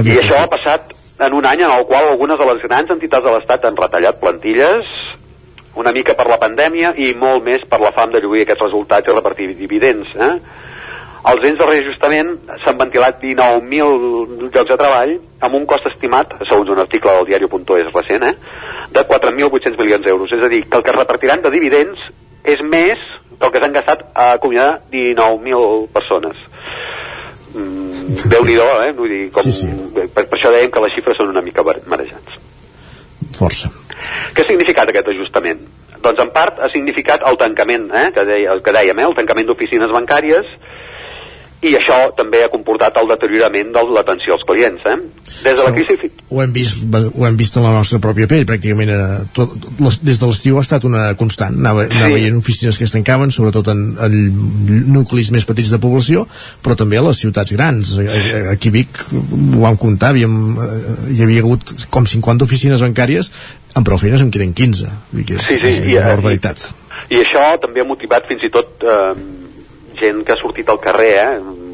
I 0.02 0.18
això 0.20 0.42
ha 0.42 0.50
passat 0.50 0.92
en 1.24 1.34
un 1.38 1.46
any 1.46 1.62
en 1.62 1.70
el 1.70 1.86
qual 1.86 2.08
algunes 2.08 2.38
de 2.38 2.46
les 2.50 2.62
grans 2.66 2.90
entitats 2.90 3.24
de 3.24 3.34
l'Estat 3.34 3.64
han 3.64 3.78
retallat 3.78 4.20
plantilles, 4.20 4.90
una 5.74 5.92
mica 5.92 6.14
per 6.14 6.26
la 6.30 6.38
pandèmia 6.38 6.92
i 7.02 7.12
molt 7.18 7.42
més 7.46 7.64
per 7.70 7.80
la 7.82 7.92
fam 7.94 8.12
de 8.12 8.22
lluir 8.22 8.44
aquests 8.44 8.68
resultats 8.68 9.10
i 9.10 9.14
repartir 9.14 9.48
dividends. 9.58 10.10
Eh? 10.14 10.34
Els 11.24 11.44
ens 11.48 11.56
de 11.56 11.66
reajustament 11.66 12.34
s'han 12.64 12.76
ventilat 12.76 13.22
19.000 13.22 14.50
llocs 14.52 14.68
de 14.68 14.76
treball 14.76 15.14
amb 15.46 15.56
un 15.56 15.64
cost 15.68 15.86
estimat, 15.88 16.34
segons 16.44 16.72
un 16.74 16.82
article 16.82 17.14
del 17.16 17.28
diari.es 17.30 17.92
recent, 17.94 18.26
eh, 18.28 18.34
de 18.92 19.04
4.800 19.08 19.78
milions 19.80 20.04
d'euros. 20.04 20.34
És 20.36 20.44
a 20.44 20.50
dir, 20.52 20.64
que 20.68 20.76
el 20.76 20.84
que 20.84 20.92
es 20.92 20.98
repartiran 20.98 21.44
de 21.44 21.52
dividends 21.54 22.02
és 22.44 22.60
més 22.68 23.00
que 23.38 23.46
el 23.46 23.54
que 23.54 23.62
s'han 23.62 23.72
gastat 23.72 24.04
a 24.12 24.32
acomiadar 24.34 24.82
19.000 24.92 25.88
persones. 25.94 26.44
Mm, 27.54 28.20
Déu-n'hi-do, 28.28 28.68
eh? 28.84 28.92
Vull 28.98 29.16
dir, 29.16 29.22
com, 29.32 29.48
sí, 29.48 29.52
sí. 29.62 29.72
Per, 29.94 30.06
per 30.12 30.26
això 30.28 30.52
dèiem 30.52 30.70
que 30.74 30.84
les 30.84 30.94
xifres 30.98 31.16
són 31.16 31.32
una 31.32 31.42
mica 31.46 31.64
marejants. 31.64 32.36
Força. 33.34 33.72
Què 34.36 34.44
ha 34.44 34.48
significat 34.50 34.92
aquest 34.92 35.08
ajustament? 35.14 35.64
Doncs 36.04 36.20
en 36.20 36.30
part 36.36 36.60
ha 36.60 36.68
significat 36.68 37.24
el 37.24 37.40
tancament, 37.40 37.88
eh, 37.96 38.10
que, 38.12 38.28
deia, 38.28 38.52
el 38.52 38.60
que 38.62 38.76
dèiem, 38.76 39.00
eh, 39.00 39.08
el 39.08 39.16
tancament 39.16 39.48
d'oficines 39.48 39.94
bancàries 39.94 40.52
i 41.64 41.72
això 41.78 41.96
també 42.16 42.42
ha 42.44 42.50
comportat 42.52 42.96
el 43.00 43.08
deteriorament 43.08 43.70
de 43.72 43.82
l'atenció 43.96 44.34
als 44.36 44.44
clients. 44.46 44.82
Eh? 44.84 44.96
Des 45.44 45.56
de 45.56 45.64
la 45.64 45.72
crisi... 45.72 46.10
Ho 46.28 46.42
hem 46.42 46.52
vist, 46.52 46.84
ho 46.92 47.26
hem 47.26 47.38
vist 47.40 47.56
en 47.56 47.64
la 47.64 47.72
nostra 47.72 48.00
pròpia 48.04 48.28
pell, 48.28 48.44
pràcticament 48.48 48.92
eh, 48.92 49.22
tot, 49.36 49.54
les, 49.80 49.98
des 50.04 50.20
de 50.20 50.28
l'estiu 50.28 50.58
ha 50.60 50.64
estat 50.64 50.84
una 50.88 51.06
constant. 51.20 51.56
Anava, 51.56 51.86
sí. 51.86 51.96
anava 51.96 52.18
veient 52.18 52.36
oficines 52.36 52.78
que 52.78 52.84
es 52.88 52.92
tancaven, 52.92 53.32
sobretot 53.34 53.70
en, 53.72 53.84
en 54.04 54.18
nuclis 54.92 55.30
més 55.34 55.48
petits 55.48 55.72
de 55.72 55.80
població, 55.80 56.26
però 56.64 56.76
també 56.80 57.00
a 57.00 57.06
les 57.08 57.22
ciutats 57.24 57.54
grans. 57.56 57.94
Aquí 58.52 58.72
a 58.72 58.76
Vic 58.76 59.00
ho 59.14 59.64
vam 59.64 59.80
comptar, 59.80 60.12
havíem, 60.12 60.36
eh, 60.66 60.96
hi 61.16 61.22
havia 61.24 61.44
hagut 61.46 61.88
com 61.94 62.08
50 62.08 62.44
oficines 62.44 62.84
bancàries, 62.84 63.32
amb 63.74 63.88
prou 63.88 64.00
feines 64.00 64.22
en 64.24 64.34
queden 64.34 64.52
15. 64.52 64.92
Vull 65.14 65.22
dir 65.22 65.30
que 65.32 65.40
és, 65.40 65.48
Sí, 65.48 65.56
sí, 65.60 65.70
és 65.70 65.80
i, 65.80 65.96
una 65.96 66.04
eh, 66.04 66.10
barbaritat. 66.12 66.68
I 67.12 67.24
això 67.24 67.46
també 67.62 67.80
ha 67.80 67.88
motivat 67.88 68.28
fins 68.28 68.44
i 68.44 68.52
tot 68.52 68.84
eh, 68.84 69.14
gent 70.04 70.22
que 70.24 70.36
ha 70.36 70.40
sortit 70.40 70.68
al 70.70 70.80
carrer, 70.84 71.14
eh? 71.24 71.64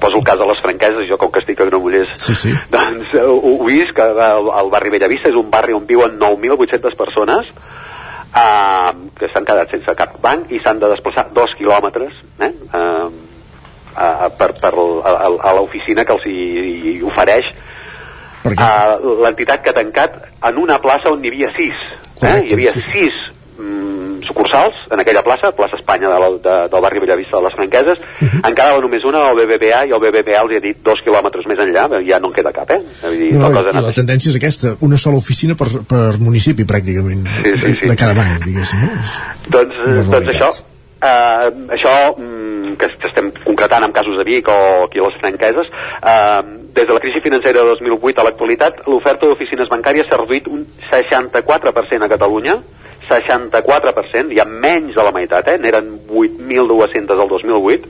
poso 0.00 0.16
el 0.16 0.24
cas 0.24 0.38
de 0.38 0.46
les 0.46 0.60
franqueses, 0.62 1.08
jo 1.08 1.18
com 1.18 1.30
que 1.32 1.40
estic 1.42 1.60
a 1.60 1.66
Granollers 1.68 2.12
sí, 2.22 2.34
sí. 2.34 2.52
doncs 2.70 3.14
eh, 3.14 3.24
ho, 3.24 3.38
ho 3.38 3.64
vist 3.66 3.94
que 3.96 4.04
el, 4.04 4.50
el 4.60 4.70
barri 4.72 4.92
Bellavista 4.94 5.30
és 5.30 5.38
un 5.38 5.50
barri 5.50 5.74
on 5.76 5.86
viuen 5.88 6.18
9.800 6.20 6.98
persones 6.98 7.50
eh, 7.50 8.92
que 9.18 9.30
s'han 9.32 9.48
quedat 9.48 9.74
sense 9.74 9.96
cap 9.98 10.14
banc 10.22 10.52
i 10.52 10.60
s'han 10.62 10.82
de 10.82 10.92
desplaçar 10.94 11.28
dos 11.36 11.54
quilòmetres 11.58 12.14
eh, 12.40 12.50
eh, 12.50 13.08
eh, 13.96 14.28
per, 14.38 14.52
per 14.60 14.72
a, 14.74 14.86
a, 15.16 15.32
a 15.50 15.56
l'oficina 15.58 16.06
que 16.06 16.16
els 16.18 16.28
hi, 16.30 16.38
hi 16.92 16.94
ofereix 17.06 17.50
uh, 18.50 18.94
l'entitat 19.24 19.64
que 19.64 19.72
ha 19.72 19.76
tancat 19.80 20.22
en 20.48 20.62
una 20.62 20.78
plaça 20.82 21.12
on 21.12 21.20
n'hi 21.22 21.34
havia 21.34 21.52
sis 21.58 21.76
eh? 22.22 22.38
Hi 22.46 22.54
havia 22.54 22.76
sí, 22.76 22.84
sí. 22.86 23.04
sis 23.08 23.26
sucursals 24.30 24.78
en 24.94 25.02
aquella 25.02 25.24
plaça, 25.26 25.52
plaça 25.58 25.78
Espanya 25.80 26.08
de 26.12 26.20
la, 26.22 26.30
de, 26.46 26.56
del 26.72 26.84
barri 26.86 27.02
Bellavista 27.02 27.36
de 27.38 27.44
les 27.48 27.56
Franqueses 27.58 28.00
en 28.22 28.54
quedava 28.54 28.80
només 28.82 29.04
una 29.08 29.26
al 29.28 29.38
BBVA 29.42 29.84
i 29.90 29.94
el 29.96 30.02
BBVA 30.02 30.40
els 30.44 30.56
ha 30.56 30.62
dit 30.64 30.82
dos 30.86 31.02
quilòmetres 31.04 31.48
més 31.50 31.62
enllà 31.66 31.86
ja 32.06 32.20
no 32.22 32.30
en 32.30 32.36
queda 32.38 32.54
cap, 32.56 32.70
eh? 32.72 32.80
Vull 33.04 33.18
dir, 33.20 33.30
No, 33.36 33.48
la 33.48 33.52
cosa 33.60 33.76
i 33.76 33.84
la 33.84 33.94
tendència 33.96 34.32
és 34.32 34.40
aquesta, 34.40 34.74
una 34.86 34.98
sola 35.00 35.20
oficina 35.20 35.56
per, 35.58 35.68
per 35.88 36.04
municipi 36.22 36.66
pràcticament, 36.68 37.26
Sí, 37.44 37.54
sí, 37.60 37.72
sí. 37.80 37.88
de 37.90 37.96
cada 37.98 38.16
banc, 38.18 38.44
diguéssim. 38.46 38.84
No? 38.84 38.90
Doncs, 39.56 39.80
eh, 39.86 40.04
doncs 40.10 40.32
això, 40.34 40.50
eh, 41.00 41.48
això 41.76 41.94
mm, 42.16 42.39
que 42.76 42.86
est- 42.86 43.04
estem 43.04 43.30
concretant 43.44 43.84
en 43.84 43.92
casos 43.92 44.16
de 44.18 44.24
Vic 44.24 44.48
o 44.48 44.84
aquí 44.84 44.98
a 44.98 45.02
les 45.08 45.16
franqueses, 45.20 45.66
eh, 46.02 46.40
des 46.74 46.86
de 46.86 46.92
la 46.94 47.00
crisi 47.00 47.20
financera 47.20 47.60
de 47.62 47.66
2008 47.68 48.20
a 48.20 48.24
l'actualitat, 48.24 48.86
l'oferta 48.86 49.26
d'oficines 49.26 49.68
bancàries 49.68 50.06
s'ha 50.08 50.16
reduït 50.16 50.46
un 50.48 50.64
64% 50.90 52.02
a 52.04 52.08
Catalunya, 52.08 52.58
64%, 53.10 54.30
ja 54.36 54.44
menys 54.44 54.94
de 54.94 55.02
la 55.02 55.10
meitat, 55.12 55.48
eh? 55.48 55.58
n'eren 55.58 56.00
8.200 56.08 57.20
el 57.20 57.28
2008, 57.28 57.88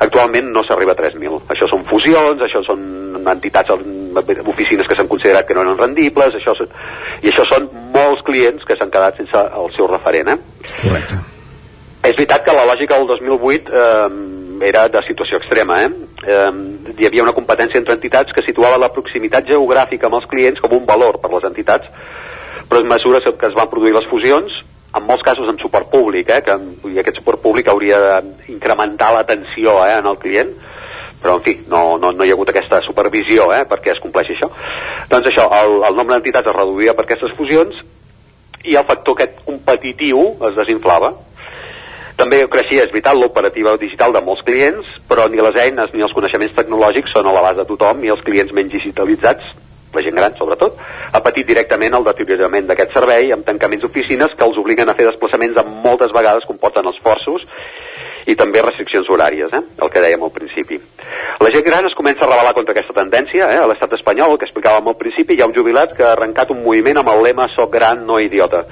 actualment 0.00 0.50
no 0.50 0.62
s'arriba 0.66 0.92
a 0.92 0.96
3.000. 0.98 1.42
Això 1.52 1.68
són 1.70 1.84
fusions, 1.84 2.40
això 2.42 2.62
són 2.66 3.22
entitats, 3.30 3.70
oficines 4.46 4.88
que 4.88 4.96
s'han 4.96 5.08
considerat 5.08 5.46
que 5.46 5.54
no 5.54 5.62
eren 5.62 5.78
rendibles, 5.78 6.34
això, 6.34 6.56
i 7.22 7.28
això 7.30 7.44
són 7.46 7.68
molts 7.94 8.24
clients 8.26 8.64
que 8.66 8.76
s'han 8.76 8.90
quedat 8.90 9.20
sense 9.20 9.36
el 9.36 9.70
seu 9.76 9.86
referent. 9.86 10.34
Eh? 10.34 10.38
Correcte. 10.82 11.29
És 12.00 12.16
veritat 12.16 12.44
que 12.46 12.54
la 12.56 12.64
lògica 12.64 12.96
del 12.96 13.10
2008 13.10 13.74
eh, 13.76 14.68
era 14.70 14.86
de 14.88 15.02
situació 15.04 15.40
extrema. 15.40 15.82
Eh? 15.84 15.90
Eh, 16.24 16.48
hi 16.96 17.08
havia 17.08 17.26
una 17.26 17.36
competència 17.36 17.80
entre 17.80 17.96
entitats 17.96 18.32
que 18.36 18.44
situava 18.46 18.80
la 18.80 18.92
proximitat 18.94 19.48
geogràfica 19.48 20.08
amb 20.08 20.20
els 20.20 20.28
clients 20.30 20.60
com 20.64 20.78
un 20.78 20.88
valor 20.88 21.20
per 21.20 21.32
les 21.34 21.46
entitats, 21.50 21.88
però 22.68 22.80
en 22.80 22.88
mesures 22.88 23.28
que 23.28 23.48
es 23.50 23.56
van 23.56 23.68
produir 23.72 23.92
les 23.96 24.08
fusions, 24.08 24.56
en 24.96 25.06
molts 25.06 25.22
casos 25.22 25.48
amb 25.48 25.60
suport 25.62 25.90
públic, 25.92 26.32
eh, 26.32 26.40
que 26.46 26.56
i 26.90 26.98
aquest 26.98 27.20
suport 27.20 27.42
públic 27.42 27.68
hauria 27.68 28.20
d'incrementar 28.22 29.12
l'atenció 29.14 29.78
eh, 29.84 29.94
en 30.00 30.08
el 30.10 30.18
client, 30.24 30.56
però 31.20 31.36
en 31.36 31.44
fi, 31.44 31.58
no, 31.68 31.98
no, 32.00 32.14
no 32.16 32.24
hi 32.24 32.32
ha 32.32 32.36
hagut 32.36 32.50
aquesta 32.50 32.80
supervisió 32.86 33.50
eh, 33.52 33.62
perquè 33.68 33.92
es 33.92 34.00
compleixi 34.02 34.38
això. 34.38 34.48
Doncs 35.10 35.28
això, 35.28 35.46
el, 35.60 35.82
el 35.84 35.98
nombre 35.98 36.16
d'entitats 36.16 36.48
es 36.48 36.56
reduïa 36.56 36.96
per 36.96 37.04
aquestes 37.04 37.36
fusions 37.36 37.76
i 38.64 38.76
el 38.76 38.86
factor 38.88 39.16
aquest 39.16 39.42
competitiu 39.44 40.22
es 40.48 40.56
desinflava. 40.56 41.12
També 42.20 42.42
creixia, 42.52 42.82
és 42.84 42.90
veritat, 42.92 43.16
l'operativa 43.16 43.72
digital 43.80 44.12
de 44.12 44.20
molts 44.20 44.42
clients, 44.44 44.88
però 45.08 45.24
ni 45.32 45.40
les 45.40 45.56
eines 45.62 45.94
ni 45.94 46.02
els 46.04 46.12
coneixements 46.12 46.52
tecnològics 46.52 47.14
són 47.16 47.30
a 47.30 47.32
l'abast 47.32 47.62
de 47.62 47.64
tothom 47.70 48.04
i 48.04 48.12
els 48.12 48.20
clients 48.26 48.52
menys 48.52 48.74
digitalitzats, 48.74 49.54
la 49.94 50.02
gent 50.04 50.20
gran 50.20 50.36
sobretot, 50.36 50.76
ha 51.16 51.22
patit 51.24 51.48
directament 51.48 51.96
el 51.96 52.04
deteriorament 52.04 52.68
d'aquest 52.68 52.92
servei 52.92 53.32
amb 53.32 53.48
tancaments 53.48 53.86
d'oficines 53.86 54.36
que 54.36 54.46
els 54.46 54.60
obliguen 54.60 54.92
a 54.92 54.98
fer 55.00 55.08
desplaçaments 55.08 55.56
amb 55.64 55.80
moltes 55.86 56.12
vegades 56.12 56.44
comporten 56.50 56.92
esforços 56.92 57.48
i 58.28 58.36
també 58.36 58.60
restriccions 58.60 59.08
horàries, 59.08 59.56
eh? 59.56 59.64
el 59.80 59.88
que 59.90 60.04
dèiem 60.04 60.22
al 60.22 60.36
principi. 60.36 60.76
La 61.40 61.50
gent 61.56 61.64
gran 61.64 61.88
es 61.88 61.96
comença 61.96 62.26
a 62.26 62.28
rebel·lar 62.28 62.52
contra 62.52 62.76
aquesta 62.76 63.00
tendència, 63.00 63.48
eh? 63.48 63.62
a 63.64 63.68
l'estat 63.70 63.96
espanyol, 63.96 64.36
el 64.36 64.42
que 64.42 64.50
explicàvem 64.50 64.92
al 64.92 65.00
principi, 65.00 65.38
hi 65.38 65.40
ha 65.40 65.48
un 65.48 65.56
jubilat 65.56 65.96
que 65.96 66.04
ha 66.04 66.12
arrencat 66.12 66.52
un 66.52 66.60
moviment 66.68 67.00
amb 67.00 67.16
el 67.16 67.30
lema 67.30 67.48
soc 67.56 67.72
gran, 67.80 68.04
no 68.04 68.20
idiota 68.20 68.66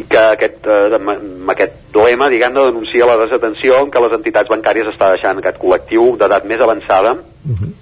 i 0.00 0.04
que 0.08 0.20
aquest, 0.36 0.64
eh, 0.66 0.94
amb, 0.96 1.50
aquest 1.52 1.94
lema 1.96 2.30
diguem 2.32 2.54
denuncia 2.56 3.06
la 3.08 3.18
desatenció 3.20 3.82
en 3.84 3.90
què 3.92 4.00
les 4.04 4.16
entitats 4.16 4.48
bancàries 4.48 4.88
està 4.94 5.12
deixant 5.14 5.38
aquest 5.42 5.58
col·lectiu 5.60 6.14
d'edat 6.20 6.46
més 6.48 6.60
avançada 6.60 7.16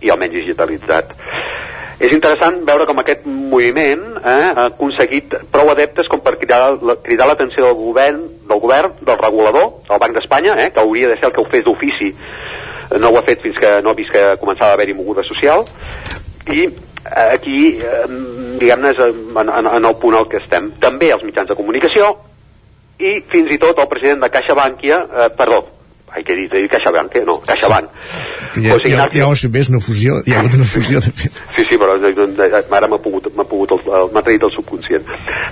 i 0.03 0.11
almenys 0.11 0.35
digitalitzat. 0.41 1.15
És 1.99 2.13
interessant 2.15 2.61
veure 2.67 2.85
com 2.87 2.99
aquest 3.03 3.25
moviment 3.27 4.05
eh, 4.23 4.53
ha 4.55 4.67
aconseguit 4.69 5.35
prou 5.51 5.71
adeptes 5.73 6.07
com 6.09 6.21
per 6.23 6.37
cridar, 6.39 6.77
la- 6.83 6.95
cridar 7.03 7.27
l'atenció 7.27 7.65
del 7.67 7.75
govern, 7.75 8.21
del 8.49 8.61
govern, 8.63 8.93
del 9.03 9.19
regulador, 9.19 9.73
del 9.89 9.99
Banc 9.99 10.15
d'Espanya, 10.15 10.55
eh, 10.63 10.71
que 10.71 10.81
hauria 10.81 11.09
de 11.09 11.17
ser 11.17 11.27
el 11.27 11.33
que 11.33 11.41
ho 11.43 11.49
fes 11.51 11.65
d'ofici, 11.67 12.13
no 13.01 13.11
ho 13.11 13.19
ha 13.19 13.23
fet 13.27 13.43
fins 13.43 13.59
que 13.59 13.73
no 13.83 13.91
ha 13.91 13.95
vist 13.99 14.13
que 14.15 14.23
començava 14.41 14.71
a 14.71 14.75
haver-hi 14.79 14.95
moguda 14.95 15.23
social, 15.27 15.65
i 16.47 16.69
aquí, 17.35 17.79
eh, 17.79 18.05
diguem-ne, 18.61 18.91
és 18.95 18.99
en, 19.09 19.49
en, 19.49 19.67
en 19.79 19.85
el 19.91 19.97
punt 20.03 20.17
al 20.19 20.29
que 20.29 20.41
estem. 20.43 20.73
També 20.83 21.13
els 21.15 21.25
mitjans 21.27 21.49
de 21.49 21.57
comunicació 21.59 22.15
i 22.99 23.19
fins 23.31 23.53
i 23.55 23.59
tot 23.63 23.79
el 23.79 23.89
president 23.91 24.23
de 24.25 24.31
CaixaBankia, 24.35 24.97
eh, 25.07 25.29
perdó, 25.39 25.61
ai, 26.11 26.23
què 26.25 26.33
he 26.33 26.37
dit? 26.41 26.55
He 26.57 26.63
dit 26.65 26.73
CaixaBank, 26.73 27.15
no, 27.29 27.37
CaixaBank. 27.47 27.91
Que 28.55 28.63
ja, 28.65 28.73
José 28.75 28.89
ja, 28.89 28.95
Ignacio- 28.97 29.21
ja 29.21 29.29
ho 29.29 29.37
sé, 29.37 29.51
és 29.61 29.69
una 29.71 29.79
fusió, 29.85 30.17
hi 30.27 30.33
ha 30.35 30.41
hagut 30.41 30.55
una 30.57 30.65
fusió 30.67 30.99
de 31.05 31.13
fet. 31.13 31.37
Sí, 31.55 31.67
sí, 31.69 31.79
però 31.79 31.95
eh, 32.01 32.15
eh, 32.49 32.63
ara 32.81 32.89
m'ha 32.89 32.99
pogut, 33.05 33.29
m'ha 33.37 33.45
pogut 33.45 33.77
m'ha 33.87 34.23
traït 34.25 34.43
el 34.49 34.51
subconscient. 34.57 35.05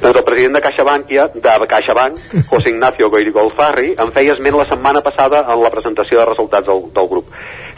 Doncs 0.02 0.18
el 0.18 0.24
president 0.24 0.56
de 0.58 0.62
CaixaBankia, 0.64 1.28
de 1.34 1.68
CaixaBank, 1.74 2.18
José 2.50 2.70
Ignacio 2.72 3.10
Goirigolfarri, 3.10 3.94
en 4.00 4.10
feia 4.16 4.32
esment 4.34 4.56
la 4.58 4.66
setmana 4.66 5.02
passada 5.06 5.44
en 5.52 5.62
la 5.62 5.70
presentació 5.70 6.18
de 6.18 6.26
resultats 6.32 6.66
del, 6.66 6.88
del 6.96 7.08
grup. 7.12 7.30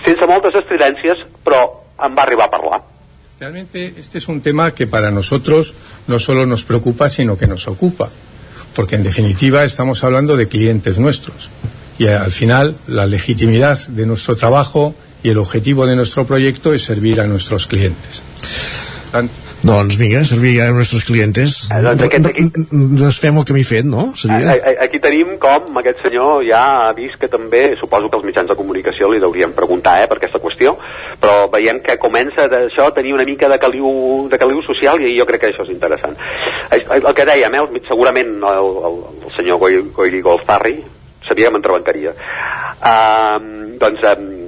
Sense 0.06 0.26
moltes 0.30 0.54
estridències, 0.62 1.26
però 1.44 1.64
en 2.00 2.14
va 2.16 2.22
arribar 2.22 2.46
a 2.46 2.50
parlar. 2.56 2.80
Realmente 3.40 3.94
este 3.96 4.18
es 4.18 4.26
un 4.26 4.40
tema 4.40 4.72
que 4.72 4.88
para 4.88 5.12
nosotros 5.12 5.72
no 6.08 6.18
solo 6.18 6.44
nos 6.44 6.64
preocupa, 6.64 7.08
sino 7.08 7.38
que 7.38 7.46
nos 7.46 7.68
ocupa, 7.68 8.10
porque 8.74 8.96
en 8.96 9.04
definitiva 9.04 9.62
estamos 9.62 10.02
hablando 10.02 10.36
de 10.36 10.48
clientes 10.48 10.98
nuestros 10.98 11.48
y 11.98 12.06
eh, 12.06 12.14
al 12.14 12.32
final 12.32 12.76
la 12.88 13.06
legitimidad 13.06 13.78
de 13.88 14.06
nuestro 14.06 14.34
trabajo 14.34 14.96
y 15.22 15.30
el 15.30 15.38
objetivo 15.38 15.86
de 15.86 15.94
nuestro 15.94 16.26
proyecto 16.26 16.72
es 16.72 16.82
servir 16.82 17.20
a 17.20 17.28
nuestros 17.28 17.68
clientes. 17.68 18.22
Doncs 19.62 19.96
vinga, 19.98 20.20
servir 20.24 20.60
a 20.62 20.70
nostres 20.70 21.04
clientes. 21.04 21.68
doncs 21.82 22.02
aquest- 22.02 22.68
Desfem 23.00 23.38
el 23.38 23.44
camí 23.44 23.64
fet, 23.64 23.84
no? 23.84 24.12
Seria? 24.16 24.52
A- 24.52 24.70
a- 24.70 24.84
Aquí 24.84 25.00
tenim 25.00 25.36
com 25.38 25.76
aquest 25.78 25.98
senyor 26.02 26.44
ja 26.46 26.88
ha 26.88 26.92
vist 26.92 27.18
que 27.20 27.26
també, 27.28 27.74
suposo 27.80 28.08
que 28.08 28.16
els 28.16 28.24
mitjans 28.24 28.48
de 28.48 28.54
comunicació 28.54 29.10
li 29.10 29.18
hauríem 29.22 29.52
preguntar 29.52 30.02
eh, 30.02 30.06
per 30.06 30.16
aquesta 30.18 30.38
qüestió, 30.38 30.76
però 31.20 31.50
veiem 31.50 31.80
que 31.80 31.98
comença 31.98 32.46
d'això 32.48 32.86
a 32.88 32.94
tenir 32.94 33.14
una 33.14 33.24
mica 33.24 33.48
de 33.48 33.58
caliu, 33.58 34.28
de 34.30 34.38
caliu 34.38 34.62
social 34.62 35.00
i 35.02 35.18
jo 35.18 35.26
crec 35.26 35.40
que 35.40 35.46
això 35.52 35.62
és 35.66 35.70
interessant. 35.70 36.16
El, 36.70 37.14
que 37.14 37.24
dèiem, 37.26 37.54
eh, 37.54 37.82
segurament 37.88 38.28
el, 38.38 38.70
el, 38.88 39.02
el 39.26 39.36
senyor 39.36 39.58
Goi, 39.58 39.82
Goiri 39.92 40.20
Golfarri 40.22 40.84
sabia 41.28 41.48
que 41.48 41.52
m'entrebancaria. 41.52 42.14
Uh, 42.78 43.76
doncs 43.78 44.00
um, 44.06 44.47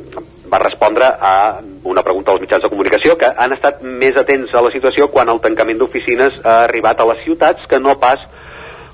va 0.53 0.59
respondre 0.63 1.07
a 1.07 1.61
una 1.85 2.03
pregunta 2.03 2.33
als 2.33 2.43
mitjans 2.43 2.63
de 2.65 2.71
comunicació 2.73 3.17
que 3.21 3.31
han 3.37 3.55
estat 3.57 3.83
més 3.83 4.17
atents 4.19 4.53
a 4.55 4.63
la 4.67 4.73
situació 4.75 5.09
quan 5.13 5.29
el 5.33 5.41
tancament 5.45 5.79
d'oficines 5.81 6.43
ha 6.45 6.63
arribat 6.67 7.01
a 7.01 7.09
les 7.13 7.25
ciutats 7.25 7.67
que 7.71 7.79
no 7.81 7.97
pas 8.03 8.21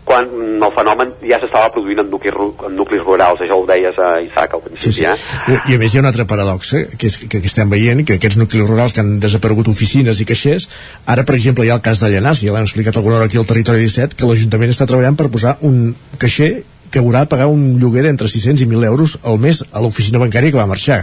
quan 0.07 0.29
el 0.63 0.71
fenomen 0.71 1.09
ja 1.27 1.41
s'estava 1.43 1.73
produint 1.75 1.99
en 1.99 2.07
nuclis, 2.13 2.37
en 2.69 2.77
nuclis 2.79 3.01
rurals, 3.03 3.41
això 3.43 3.57
ho 3.59 3.65
deies 3.67 3.97
a 3.99 4.21
Isaac 4.23 4.55
al 4.55 4.63
principi, 4.63 4.93
Sí, 4.95 5.03
sí. 5.03 5.05
eh? 5.11 5.57
I 5.67 5.75
a 5.75 5.79
més 5.83 5.91
hi 5.95 5.99
ha 5.99 6.05
un 6.05 6.07
altre 6.13 6.29
paradoxa, 6.31 6.85
que, 6.95 7.11
és, 7.11 7.17
que, 7.25 7.41
que 7.41 7.51
estem 7.51 7.73
veient, 7.73 8.05
que 8.07 8.21
aquests 8.21 8.39
nuclis 8.39 8.69
rurals 8.69 8.95
que 8.95 9.03
han 9.03 9.17
desaparegut 9.19 9.67
oficines 9.73 10.23
i 10.23 10.29
caixers, 10.31 10.69
ara, 11.11 11.27
per 11.27 11.35
exemple, 11.35 11.67
hi 11.67 11.75
ha 11.75 11.81
el 11.81 11.83
cas 11.83 11.99
de 12.05 12.13
Llanàs, 12.15 12.45
ja 12.47 12.55
l'hem 12.55 12.69
explicat 12.71 13.01
alguna 13.01 13.19
hora 13.19 13.27
aquí 13.27 13.43
al 13.43 13.51
Territori 13.51 13.83
17, 13.83 14.15
que 14.15 14.31
l'Ajuntament 14.31 14.71
està 14.77 14.87
treballant 14.87 15.19
per 15.19 15.27
posar 15.35 15.57
un 15.67 15.97
caixer 16.23 16.53
que 16.97 17.03
haurà 17.05 17.27
de 17.27 17.31
pagar 17.35 17.51
un 17.53 17.77
lloguer 17.81 18.07
d'entre 18.07 18.29
600 18.33 18.65
i 18.65 18.69
1.000 18.71 18.89
euros 18.89 19.19
al 19.29 19.37
mes 19.43 19.61
a 19.69 19.83
l'oficina 19.85 20.23
bancària 20.23 20.55
que 20.55 20.57
va 20.57 20.67
marxar. 20.71 21.03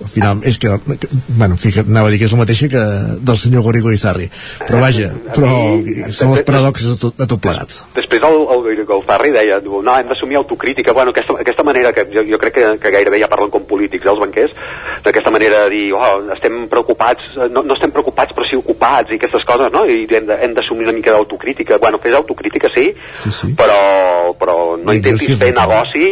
Al 0.00 0.08
final, 0.08 0.40
és 0.44 0.58
que, 0.60 0.68
que 1.00 1.08
bueno, 1.36 1.56
en 1.56 1.60
fi, 1.60 1.72
que 1.72 1.84
anava 1.84 2.08
a 2.08 2.12
dir 2.12 2.20
que 2.20 2.28
és 2.28 2.34
la 2.34 2.40
mateixa 2.40 2.68
que 2.72 2.82
del 3.20 3.38
senyor 3.40 3.64
Gorigo 3.64 3.92
Izarri. 3.92 4.28
Però 4.68 4.80
vaja, 4.84 5.10
però 5.32 5.50
són 6.12 6.34
les 6.34 6.44
paradoxes 6.44 6.92
de 6.92 6.96
tot, 7.00 7.16
de 7.16 7.28
tot 7.28 7.40
plegat. 7.40 7.72
Després 7.96 8.24
el, 8.28 8.38
el 8.56 8.84
Golfarri 8.88 9.32
deia, 9.32 9.60
diu, 9.64 9.80
no, 9.84 9.96
hem 9.96 10.08
d'assumir 10.12 10.40
autocrítica, 10.40 10.94
bueno, 10.96 11.14
aquesta, 11.16 11.36
aquesta 11.40 11.64
manera 11.64 11.92
que 11.96 12.06
jo, 12.12 12.24
jo 12.28 12.40
crec 12.40 12.56
que, 12.58 12.68
que 12.82 12.94
gairebé 12.96 13.20
ja 13.22 13.30
parlen 13.32 13.52
com 13.52 13.64
polítics, 13.68 14.04
eh, 14.06 14.12
els 14.12 14.20
banquers, 14.20 14.56
d'aquesta 15.04 15.32
manera 15.32 15.64
de 15.64 15.72
dir, 15.74 15.84
oh, 15.96 16.12
estem 16.36 16.66
preocupats, 16.72 17.32
no, 17.52 17.64
no 17.64 17.76
estem 17.76 17.92
preocupats 17.94 18.36
però 18.36 18.48
sí 18.48 18.58
ocupats 18.58 19.12
i 19.12 19.20
aquestes 19.20 19.44
coses, 19.48 19.72
no? 19.72 19.84
I 19.88 20.04
hem 20.10 20.56
d'assumir 20.56 20.88
una 20.88 20.96
mica 20.96 21.14
d'autocrítica. 21.14 21.78
Bueno, 21.80 22.00
fes 22.02 22.16
autocrítica, 22.16 22.68
sí, 22.74 22.90
sí, 23.22 23.32
sí. 23.32 23.52
però, 23.58 24.34
però 24.40 24.56
no 24.80 24.96
intentis 24.96 25.29
Exercir 25.34 25.38
fer 25.40 25.52
negoci 25.56 26.08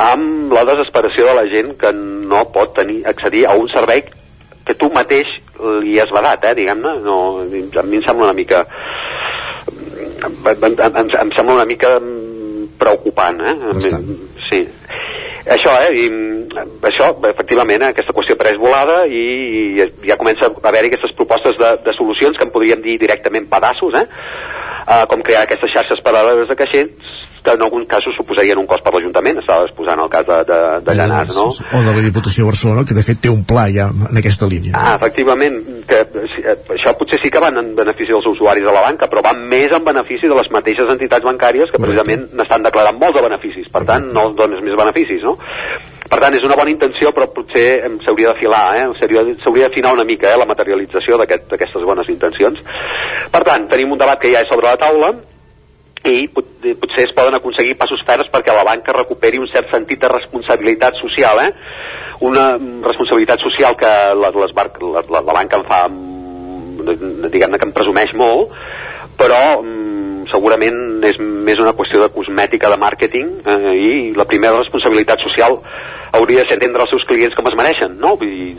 amb 0.00 0.54
la 0.54 0.64
desesperació 0.68 1.28
de 1.28 1.36
la 1.36 1.46
gent 1.52 1.74
que 1.80 1.92
no 1.92 2.46
pot 2.54 2.74
tenir, 2.78 3.02
accedir 3.10 3.44
a 3.46 3.56
un 3.58 3.68
servei 3.72 4.04
que 4.66 4.76
tu 4.78 4.90
mateix 4.94 5.28
li 5.84 5.98
has 6.00 6.12
vedat, 6.14 6.44
eh, 6.44 6.54
diguem-ne. 6.56 6.94
No, 7.04 7.16
a 7.42 7.84
mi 7.84 7.98
em 7.98 8.04
sembla 8.06 8.30
una 8.30 8.36
mica 8.36 8.64
em, 10.24 10.34
em, 10.52 10.74
em, 10.74 11.10
em 11.20 11.32
sembla 11.36 11.58
una 11.60 11.68
mica 11.68 11.98
preocupant, 12.80 13.40
eh? 13.40 13.54
Bastant. 13.74 14.08
Sí. 14.48 14.64
Això, 15.50 15.74
eh? 15.84 15.90
I, 16.04 16.06
això, 16.88 17.10
efectivament, 17.30 17.82
eh, 17.82 17.92
aquesta 17.94 18.14
qüestió 18.16 18.36
pres 18.40 18.58
volada 18.60 19.02
i, 19.06 19.24
i 19.80 19.88
ja 20.08 20.18
comença 20.20 20.48
a 20.48 20.68
haver-hi 20.70 20.92
aquestes 20.92 21.16
propostes 21.16 21.56
de, 21.60 21.72
de 21.84 21.96
solucions 21.96 22.36
que 22.38 22.46
en 22.46 22.52
podríem 22.54 22.84
dir 22.84 22.98
directament 23.00 23.48
pedaços, 23.52 23.96
eh? 24.00 24.06
Uh, 24.90 25.04
com 25.06 25.20
crear 25.22 25.44
aquestes 25.44 25.70
xarxes 25.74 26.00
paral·leles 26.02 26.48
de 26.48 26.56
caixers 26.56 27.18
que 27.44 27.50
en 27.56 27.62
alguns 27.62 27.86
casos 27.88 28.14
suposarien 28.16 28.58
un 28.58 28.66
cost 28.66 28.82
per 28.84 28.92
l'Ajuntament, 28.94 29.38
estava 29.40 29.64
exposant 29.68 30.00
el 30.04 30.08
cas 30.12 30.26
de, 30.26 30.38
de, 30.48 30.58
de 30.86 30.94
Llanàs, 30.98 31.34
no? 31.36 31.46
O 31.78 31.82
de 31.86 31.94
la 31.96 32.02
Diputació 32.04 32.44
de 32.44 32.50
Barcelona, 32.50 32.84
que 32.88 32.94
de 32.94 33.02
fet 33.06 33.20
té 33.24 33.30
un 33.32 33.44
pla 33.48 33.66
ja 33.72 33.88
en 33.90 34.18
aquesta 34.20 34.46
línia. 34.50 34.72
Ah, 34.76 34.96
efectivament, 35.00 35.60
que 35.88 36.00
eh, 36.00 36.56
això 36.76 36.94
potser 36.98 37.20
sí 37.22 37.30
que 37.30 37.40
van 37.42 37.56
en 37.60 37.72
benefici 37.76 38.12
dels 38.12 38.26
usuaris 38.26 38.64
de 38.64 38.72
la 38.74 38.82
banca, 38.84 39.08
però 39.10 39.22
van 39.24 39.40
més 39.48 39.72
en 39.72 39.84
benefici 39.84 40.28
de 40.28 40.36
les 40.36 40.50
mateixes 40.52 40.88
entitats 40.92 41.24
bancàries 41.24 41.70
que 41.72 41.78
precisament 41.82 42.28
n'estan 42.36 42.62
declarant 42.66 42.98
molts 43.00 43.16
de 43.18 43.24
beneficis, 43.28 43.70
per 43.72 43.84
tant 43.88 44.10
no 44.12 44.30
dones 44.36 44.60
més 44.64 44.76
beneficis, 44.76 45.22
no? 45.24 45.36
Per 46.10 46.18
tant, 46.18 46.34
és 46.34 46.42
una 46.42 46.56
bona 46.58 46.72
intenció, 46.72 47.12
però 47.14 47.28
potser 47.30 47.84
s'hauria 48.02 48.32
d'afilar, 48.32 48.64
eh? 48.80 48.86
S'hauria 48.98 49.68
d'afinar 49.68 49.92
una 49.94 50.04
mica 50.04 50.32
eh, 50.32 50.36
la 50.40 50.46
materialització 50.48 51.16
d'aquest- 51.20 51.46
d'aquestes 51.52 51.84
bones 51.86 52.08
intencions. 52.10 52.58
Per 53.30 53.42
tant, 53.46 53.68
tenim 53.70 53.92
un 53.94 53.98
debat 54.00 54.18
que 54.18 54.32
ja 54.32 54.40
és 54.42 54.48
sobre 54.50 54.66
la 54.66 54.76
taula, 54.80 55.12
i 56.04 56.28
pot- 56.32 56.64
eh, 56.64 56.74
potser 56.80 57.04
es 57.08 57.14
poden 57.16 57.34
aconseguir 57.36 57.76
passos 57.78 58.00
ferms 58.06 58.30
perquè 58.32 58.54
la 58.54 58.64
banca 58.64 58.94
recuperi 58.96 59.38
un 59.38 59.48
cert 59.52 59.70
sentit 59.70 60.00
de 60.00 60.08
responsabilitat 60.08 60.96
social, 61.00 61.42
eh? 61.44 61.50
Una 62.20 62.56
mm, 62.58 62.82
responsabilitat 62.84 63.40
social 63.40 63.76
que 63.76 63.90
la, 64.16 64.30
les 64.30 64.54
bar 64.56 64.70
la, 64.80 65.02
la, 65.08 65.20
la 65.20 65.36
banca 65.36 65.60
en 65.60 65.66
fa, 65.68 65.82
mm, 65.88 67.28
diguem-ne 67.30 67.58
que 67.58 67.68
en 67.68 67.76
presumeix 67.76 68.14
molt, 68.16 68.54
però 69.20 69.60
mm, 69.60 70.30
segurament 70.32 71.04
és 71.04 71.18
més 71.20 71.60
una 71.60 71.74
qüestió 71.76 72.00
de 72.02 72.12
cosmètica, 72.14 72.70
de 72.70 72.80
màrqueting, 72.80 73.30
eh, 73.44 73.76
i 73.76 73.92
la 74.16 74.24
primera 74.28 74.56
responsabilitat 74.58 75.20
social 75.26 75.60
hauria 76.16 76.42
de 76.42 76.48
ser 76.48 76.58
atendre 76.58 76.82
els 76.86 76.90
seus 76.96 77.04
clients 77.06 77.36
com 77.36 77.46
es 77.50 77.56
mereixen, 77.58 77.96
no? 78.00 78.16
I, 78.24 78.54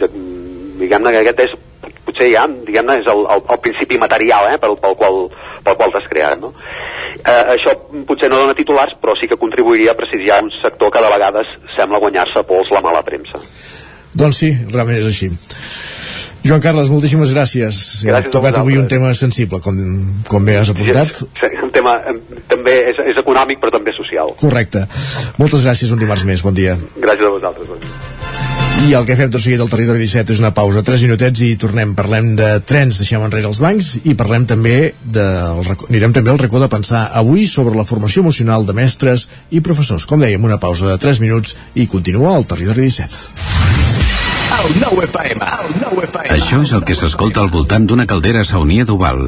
diguem-ne 0.81 1.11
que 1.13 1.21
aquest 1.25 1.45
és 1.45 1.57
potser 2.05 2.31
ja, 2.33 2.45
diguem-ne, 2.67 2.99
és 3.01 3.09
el, 3.11 3.25
el, 3.29 3.43
el 3.53 3.59
principi 3.63 3.99
material 4.01 4.49
eh, 4.49 4.57
pel, 4.61 4.75
pel 4.81 4.95
qual, 4.97 5.19
pel 5.65 5.77
qual 5.77 5.93
t'has 5.93 6.07
creat, 6.09 6.41
no? 6.41 6.53
Eh, 7.21 7.43
això 7.55 7.75
potser 8.07 8.29
no 8.31 8.41
dona 8.41 8.57
titulars, 8.57 8.95
però 9.01 9.13
sí 9.19 9.29
que 9.29 9.37
contribuiria 9.37 9.93
a 9.93 9.99
prestigiar 9.99 10.41
un 10.43 10.51
sector 10.61 10.91
que 10.91 11.03
de 11.03 11.13
vegades 11.13 11.55
sembla 11.77 12.01
guanyar-se 12.01 12.43
pols 12.49 12.71
la 12.73 12.81
mala 12.81 13.03
premsa. 13.05 13.41
Doncs 14.17 14.41
sí, 14.43 14.51
realment 14.73 14.99
és 14.99 15.09
així. 15.11 15.29
Joan 16.41 16.61
Carles, 16.63 16.89
moltíssimes 16.89 17.29
gràcies. 17.35 17.81
Gràcies 18.01 18.31
Hem 18.31 18.31
tocat 18.33 18.57
avui 18.57 18.79
un 18.81 18.87
tema 18.89 19.11
sensible, 19.17 19.61
com, 19.61 19.77
com 20.27 20.47
bé 20.47 20.57
has 20.57 20.73
apuntat. 20.73 21.13
Sí, 21.13 21.29
sí, 21.37 21.51
un 21.61 21.69
tema 21.75 21.99
eh, 22.01 22.17
també 22.49 22.79
és, 22.89 23.03
és 23.13 23.21
econòmic 23.21 23.61
però 23.61 23.75
també 23.77 23.93
social. 23.97 24.33
Correcte. 24.41 24.87
Moltes 25.37 25.67
gràcies, 25.67 25.93
un 25.93 26.01
dimarts 26.01 26.25
més. 26.25 26.41
Bon 26.41 26.57
dia. 26.57 26.75
Gràcies 26.97 27.29
a 27.29 27.37
vosaltres. 27.37 27.69
Bon 27.69 27.85
dia. 27.85 28.20
I 28.81 28.95
el 28.97 29.03
que 29.05 29.13
fem 29.13 29.29
tot 29.29 29.43
seguit 29.43 29.59
del 29.61 29.69
territori 29.69 30.01
17 30.01 30.33
és 30.33 30.39
una 30.41 30.49
pausa, 30.57 30.81
3 30.81 31.03
minutets 31.05 31.43
i 31.45 31.51
tornem. 31.61 31.91
Parlem 31.97 32.31
de 32.39 32.47
trens, 32.65 32.97
deixem 32.97 33.21
enrere 33.21 33.45
els 33.51 33.59
bancs 33.61 33.91
i 34.09 34.15
parlem 34.17 34.47
també 34.49 34.73
de, 35.05 35.25
anirem 35.91 36.15
també 36.17 36.33
al 36.33 36.41
racó 36.41 36.59
de 36.63 36.69
pensar 36.71 37.03
avui 37.21 37.45
sobre 37.51 37.77
la 37.77 37.85
formació 37.85 38.25
emocional 38.25 38.65
de 38.65 38.73
mestres 38.73 39.27
i 39.53 39.61
professors. 39.61 40.07
Com 40.09 40.25
dèiem, 40.25 40.49
una 40.49 40.57
pausa 40.57 40.89
de 40.89 40.97
3 40.97 41.21
minuts 41.21 41.53
i 41.77 41.85
continua 41.91 42.33
al 42.33 42.49
territori 42.49 42.89
17. 42.89 43.61
El 44.57 44.75
nou 44.81 45.05
FM, 45.05 45.53
el 45.61 45.77
nou 45.85 46.03
FM. 46.09 46.33
Això 46.41 46.65
és 46.65 46.73
el 46.73 46.85
que 46.87 46.97
s'escolta 46.97 47.45
al 47.45 47.53
voltant 47.53 47.85
d'una 47.85 48.09
caldera 48.09 48.41
saunia 48.47 48.89
d'Oval. 48.89 49.27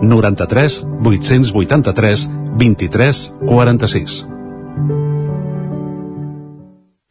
93 0.00 0.86
883 1.02 2.28
23 2.56 3.32
46. 3.46 4.26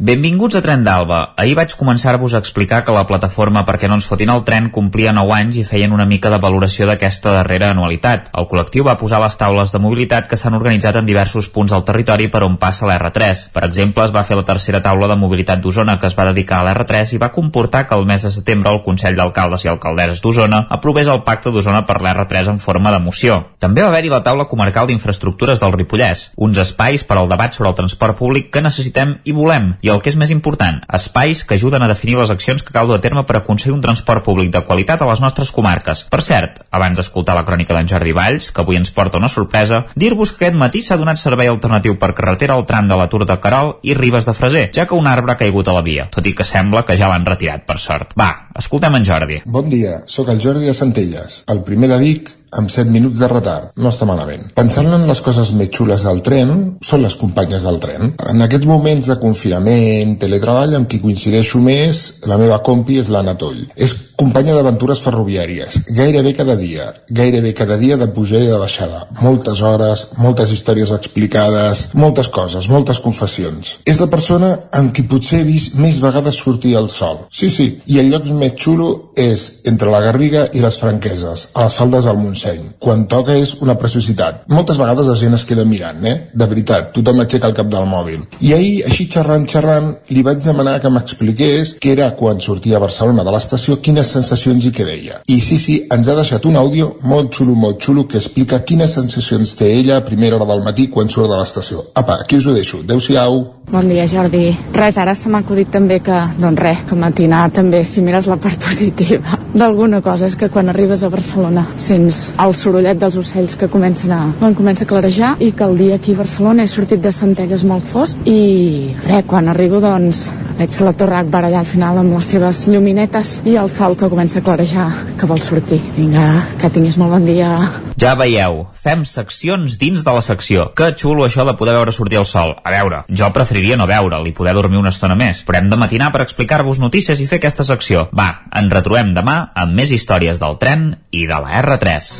Benvinguts 0.00 0.56
a 0.56 0.62
Tren 0.64 0.80
d'Alba. 0.80 1.34
Ahir 1.36 1.52
vaig 1.58 1.74
començar-vos 1.76 2.32
a 2.32 2.38
explicar 2.40 2.78
que 2.86 2.92
la 2.96 3.02
plataforma 3.04 3.66
perquè 3.68 3.84
no 3.84 3.98
ens 3.98 4.06
fotin 4.08 4.30
el 4.32 4.46
tren 4.48 4.70
complia 4.72 5.10
9 5.12 5.34
anys 5.36 5.58
i 5.60 5.64
feien 5.68 5.92
una 5.92 6.06
mica 6.08 6.30
de 6.32 6.38
valoració 6.40 6.86
d'aquesta 6.88 7.34
darrera 7.34 7.68
anualitat. 7.74 8.30
El 8.32 8.46
col·lectiu 8.48 8.86
va 8.86 8.94
posar 8.96 9.20
les 9.20 9.36
taules 9.36 9.74
de 9.74 9.80
mobilitat 9.84 10.30
que 10.30 10.38
s'han 10.40 10.56
organitzat 10.56 10.96
en 10.96 11.04
diversos 11.04 11.50
punts 11.52 11.74
del 11.74 11.84
territori 11.84 12.30
per 12.32 12.40
on 12.46 12.56
passa 12.56 12.88
l'R3. 12.88 13.42
Per 13.52 13.64
exemple, 13.66 14.06
es 14.06 14.14
va 14.14 14.22
fer 14.24 14.38
la 14.38 14.46
tercera 14.48 14.80
taula 14.80 15.10
de 15.10 15.18
mobilitat 15.20 15.60
d'Osona 15.60 15.98
que 16.00 16.08
es 16.08 16.16
va 16.16 16.26
dedicar 16.30 16.62
a 16.62 16.64
l'R3 16.70 17.12
i 17.12 17.20
va 17.20 17.28
comportar 17.36 17.84
que 17.84 18.00
el 18.00 18.08
mes 18.08 18.24
de 18.24 18.32
setembre 18.32 18.72
el 18.72 18.80
Consell 18.80 19.20
d'Alcaldes 19.20 19.66
i 19.68 19.72
Alcaldesses 19.74 20.24
d'Osona 20.24 20.62
aprovés 20.78 21.12
el 21.12 21.20
Pacte 21.28 21.52
d'Osona 21.52 21.84
per 21.84 21.98
l'R3 22.00 22.48
en 22.54 22.62
forma 22.64 22.94
de 22.96 23.02
moció. 23.04 23.36
També 23.60 23.84
va 23.84 23.92
haver-hi 23.92 24.14
la 24.16 24.24
taula 24.24 24.48
comarcal 24.48 24.88
d'infraestructures 24.88 25.60
del 25.60 25.76
Ripollès, 25.76 26.30
uns 26.40 26.64
espais 26.64 27.04
per 27.04 27.20
al 27.20 27.28
debat 27.28 27.52
sobre 27.52 27.74
el 27.74 27.78
transport 27.84 28.16
públic 28.16 28.48
que 28.48 28.64
necessitem 28.64 29.18
i 29.28 29.36
volem, 29.36 29.74
i 29.82 29.89
el 29.94 30.00
que 30.02 30.10
és 30.12 30.18
més 30.18 30.30
important, 30.34 30.80
espais 30.96 31.42
que 31.44 31.56
ajuden 31.58 31.82
a 31.82 31.88
definir 31.90 32.16
les 32.18 32.30
accions 32.32 32.62
que 32.62 32.74
cal 32.74 32.88
dur 32.88 32.96
a 32.98 33.02
terme 33.04 33.24
per 33.26 33.38
aconseguir 33.38 33.74
un 33.74 33.82
transport 33.84 34.24
públic 34.26 34.52
de 34.54 34.62
qualitat 34.66 35.02
a 35.02 35.08
les 35.10 35.22
nostres 35.22 35.52
comarques. 35.54 36.04
Per 36.12 36.22
cert, 36.24 36.62
abans 36.70 36.98
d'escoltar 36.98 37.36
la 37.36 37.44
crònica 37.48 37.76
d'en 37.76 37.90
Jordi 37.90 38.14
Valls, 38.16 38.50
que 38.54 38.64
avui 38.64 38.78
ens 38.80 38.92
porta 38.94 39.20
una 39.20 39.30
sorpresa, 39.32 39.84
dir-vos 39.94 40.32
que 40.32 40.46
aquest 40.46 40.58
matí 40.58 40.82
s'ha 40.82 40.98
donat 41.00 41.20
servei 41.20 41.50
alternatiu 41.52 41.98
per 42.00 42.12
carretera 42.14 42.56
al 42.56 42.66
tram 42.66 42.88
de 42.88 42.98
la 42.98 43.08
Tour 43.12 43.26
de 43.28 43.38
Carol 43.42 43.76
i 43.82 43.94
Ribes 43.98 44.28
de 44.28 44.36
Freser, 44.36 44.66
ja 44.74 44.86
que 44.86 44.98
un 44.98 45.10
arbre 45.10 45.34
ha 45.34 45.40
caigut 45.40 45.68
a 45.68 45.76
la 45.76 45.84
via, 45.86 46.08
tot 46.10 46.26
i 46.26 46.34
que 46.34 46.46
sembla 46.46 46.84
que 46.88 46.98
ja 46.98 47.10
l'han 47.12 47.26
retirat, 47.26 47.66
per 47.68 47.78
sort. 47.78 48.16
Va, 48.18 48.30
escoltem 48.56 48.98
en 48.98 49.06
Jordi. 49.06 49.40
Bon 49.46 49.70
dia, 49.70 50.02
sóc 50.06 50.30
el 50.32 50.42
Jordi 50.42 50.70
de 50.70 50.76
Centelles. 50.76 51.42
El 51.50 51.64
primer 51.66 51.90
de 51.90 52.00
Vic 52.02 52.36
amb 52.50 52.70
7 52.70 52.90
minuts 52.90 53.20
de 53.22 53.28
retard. 53.30 53.70
No 53.76 53.92
està 53.92 54.08
malament. 54.08 54.50
Pensant 54.56 54.90
en 54.94 55.06
les 55.08 55.22
coses 55.24 55.52
més 55.56 55.70
xules 55.76 56.04
del 56.06 56.22
tren, 56.26 56.54
són 56.84 57.04
les 57.04 57.16
companyes 57.20 57.66
del 57.66 57.80
tren. 57.82 58.14
En 58.32 58.46
aquests 58.46 58.68
moments 58.70 59.10
de 59.10 59.18
confinament, 59.22 60.16
teletreball, 60.22 60.76
amb 60.78 60.90
qui 60.90 61.02
coincideixo 61.02 61.62
més, 61.62 62.02
la 62.30 62.40
meva 62.40 62.62
compi 62.66 63.00
és 63.00 63.10
l'Anna 63.12 63.36
Toll. 63.40 63.64
És 63.76 63.94
companya 64.20 64.52
d'aventures 64.52 65.00
ferroviàries, 65.00 65.78
gairebé 65.96 66.34
cada 66.36 66.56
dia, 66.60 66.90
gairebé 67.08 67.54
cada 67.56 67.78
dia 67.80 67.96
de 67.96 68.08
pujada 68.12 68.44
i 68.44 68.50
de 68.50 68.58
baixada. 68.60 69.06
Moltes 69.24 69.62
hores, 69.64 70.02
moltes 70.20 70.52
històries 70.52 70.92
explicades, 70.92 71.86
moltes 71.94 72.28
coses, 72.28 72.68
moltes 72.68 73.00
confessions. 73.00 73.78
És 73.88 74.00
la 74.02 74.10
persona 74.12 74.52
amb 74.76 74.92
qui 74.92 75.06
potser 75.08 75.40
he 75.40 75.48
vist 75.48 75.78
més 75.80 76.02
vegades 76.04 76.36
sortir 76.36 76.74
el 76.76 76.90
sol. 76.92 77.24
Sí, 77.32 77.48
sí, 77.54 77.70
i 77.86 78.00
el 78.02 78.12
lloc 78.12 78.28
més 78.36 78.58
xulo 78.60 78.90
és 79.16 79.46
entre 79.72 79.88
la 79.94 80.02
Garriga 80.04 80.44
i 80.52 80.60
les 80.60 80.76
Franqueses, 80.82 81.48
a 81.54 81.64
les 81.64 81.80
faldes 81.80 82.10
del 82.10 82.20
Montseny. 82.20 82.39
Quan 82.80 83.06
toca 83.10 83.36
és 83.36 83.54
una 83.64 83.76
preciositat. 83.80 84.44
Moltes 84.48 84.78
vegades 84.80 85.10
la 85.10 85.16
gent 85.18 85.36
es 85.36 85.44
queda 85.48 85.64
mirant, 85.68 86.04
eh? 86.06 86.16
De 86.34 86.48
veritat, 86.50 86.92
tothom 86.96 87.22
aixeca 87.24 87.50
el 87.50 87.56
cap 87.56 87.70
del 87.72 87.88
mòbil. 87.90 88.24
I 88.40 88.54
ahir, 88.56 88.72
així 88.88 89.06
xerrant, 89.12 89.46
xerrant, 89.50 89.92
li 90.10 90.24
vaig 90.26 90.42
demanar 90.44 90.78
que 90.80 90.92
m'expliqués 90.92 91.76
què 91.82 91.94
era 91.96 92.10
quan 92.18 92.40
sortia 92.40 92.78
a 92.78 92.84
Barcelona 92.84 93.24
de 93.26 93.34
l'estació, 93.34 93.78
quines 93.84 94.12
sensacions 94.16 94.66
i 94.66 94.74
què 94.76 94.86
veia. 94.88 95.20
I 95.28 95.40
sí, 95.44 95.58
sí, 95.60 95.78
ens 95.92 96.08
ha 96.08 96.16
deixat 96.18 96.46
un 96.48 96.56
àudio 96.60 96.94
molt 97.02 97.34
xulo, 97.36 97.54
molt 97.54 97.80
xulo, 97.84 98.06
que 98.08 98.18
explica 98.20 98.62
quines 98.66 98.96
sensacions 98.96 99.56
té 99.60 99.72
ella 99.78 99.98
a 99.98 100.06
primera 100.06 100.36
hora 100.36 100.48
del 100.52 100.64
matí 100.66 100.88
quan 100.88 101.08
surt 101.08 101.30
de 101.30 101.38
l'estació. 101.38 101.84
Apa, 101.94 102.20
aquí 102.24 102.40
us 102.40 102.46
ho 102.46 102.56
deixo. 102.56 102.84
Adéu-siau. 102.84 103.59
Bon 103.70 103.86
dia, 103.86 104.02
Jordi. 104.10 104.48
Res, 104.74 104.96
ara 104.98 105.12
se 105.14 105.30
m'ha 105.30 105.44
acudit 105.44 105.68
també 105.70 106.00
que, 106.02 106.16
doncs 106.42 106.58
res, 106.58 106.80
que 106.88 106.96
matinar 106.98 107.44
també, 107.54 107.84
si 107.86 108.02
mires 108.02 108.26
la 108.26 108.34
part 108.42 108.58
positiva 108.66 109.38
d'alguna 109.54 110.00
cosa, 110.02 110.26
és 110.26 110.34
que 110.38 110.48
quan 110.50 110.70
arribes 110.70 111.04
a 111.06 111.10
Barcelona 111.10 111.62
sents 111.78 112.18
el 112.42 112.54
sorollet 112.54 112.98
dels 112.98 113.18
ocells 113.18 113.54
que 113.58 113.68
comencen 113.70 114.10
a, 114.14 114.20
quan 114.40 114.56
comença 114.58 114.86
a 114.86 114.90
clarejar 114.90 115.36
i 115.38 115.52
que 115.54 115.66
el 115.66 115.78
dia 115.78 116.00
aquí 116.00 116.14
a 116.14 116.20
Barcelona 116.22 116.66
he 116.66 116.70
sortit 116.70 117.02
de 117.02 117.12
Centelles 117.14 117.62
molt 117.66 117.86
fosc 117.86 118.26
i 118.26 118.94
res, 119.06 119.22
quan 119.30 119.50
arribo 119.50 119.82
doncs 119.82 120.26
veig 120.58 120.80
la 120.82 120.94
Torre 120.94 121.20
Akbar 121.22 121.44
allà 121.46 121.62
al 121.62 121.70
final 121.70 122.02
amb 122.02 122.14
les 122.14 122.32
seves 122.34 122.64
lluminetes 122.70 123.38
i 123.46 123.54
el 123.58 123.70
sol 123.70 123.94
que 123.98 124.10
comença 124.10 124.42
a 124.42 124.46
clarejar 124.46 124.90
que 125.18 125.30
vol 125.30 125.38
sortir. 125.42 125.78
Vinga, 125.94 126.26
que 126.58 126.74
tinguis 126.74 126.98
molt 126.98 127.18
bon 127.18 127.26
dia. 127.26 127.54
Ja 128.00 128.14
veieu, 128.16 128.62
fem 128.80 129.02
seccions 129.04 129.74
dins 129.76 130.00
de 130.06 130.12
la 130.16 130.22
secció. 130.24 130.70
Que 130.72 130.86
xulo 130.96 131.26
això 131.26 131.44
de 131.44 131.52
poder 131.60 131.74
veure 131.76 131.92
sortir 131.92 132.16
el 132.16 132.24
sol. 132.24 132.54
A 132.64 132.72
veure, 132.72 133.02
jo 133.12 133.28
preferiria 133.36 133.76
no 133.76 133.84
veure'l 133.90 134.24
i 134.24 134.32
poder 134.32 134.54
dormir 134.56 134.80
una 134.80 134.88
estona 134.88 135.18
més, 135.20 135.42
però 135.44 135.60
hem 135.60 135.68
de 135.68 135.76
matinar 135.76 136.08
per 136.14 136.22
explicar-vos 136.24 136.80
notícies 136.80 137.20
i 137.20 137.28
fer 137.28 137.42
aquesta 137.42 137.66
secció. 137.68 138.08
Va, 138.16 138.30
ens 138.56 138.72
retrobem 138.72 139.12
demà 139.12 139.36
amb 139.52 139.76
més 139.76 139.92
històries 139.92 140.40
del 140.40 140.56
tren 140.62 140.94
i 141.12 141.26
de 141.28 141.44
la 141.44 141.60
R3. 141.60 142.10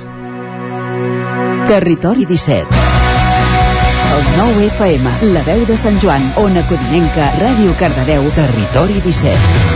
Territori 1.73 2.29
17 2.29 2.89
el 4.11 4.25
9 4.37 4.65
FM, 4.75 5.33
la 5.33 5.43
veu 5.47 5.63
de 5.65 5.77
Sant 5.79 5.97
Joan, 6.03 6.25
Ona 6.43 6.67
Codinenca, 6.69 7.31
Ràdio 7.41 7.73
Cardedeu, 7.79 8.27
Territori 8.37 8.99
17. 9.07 9.70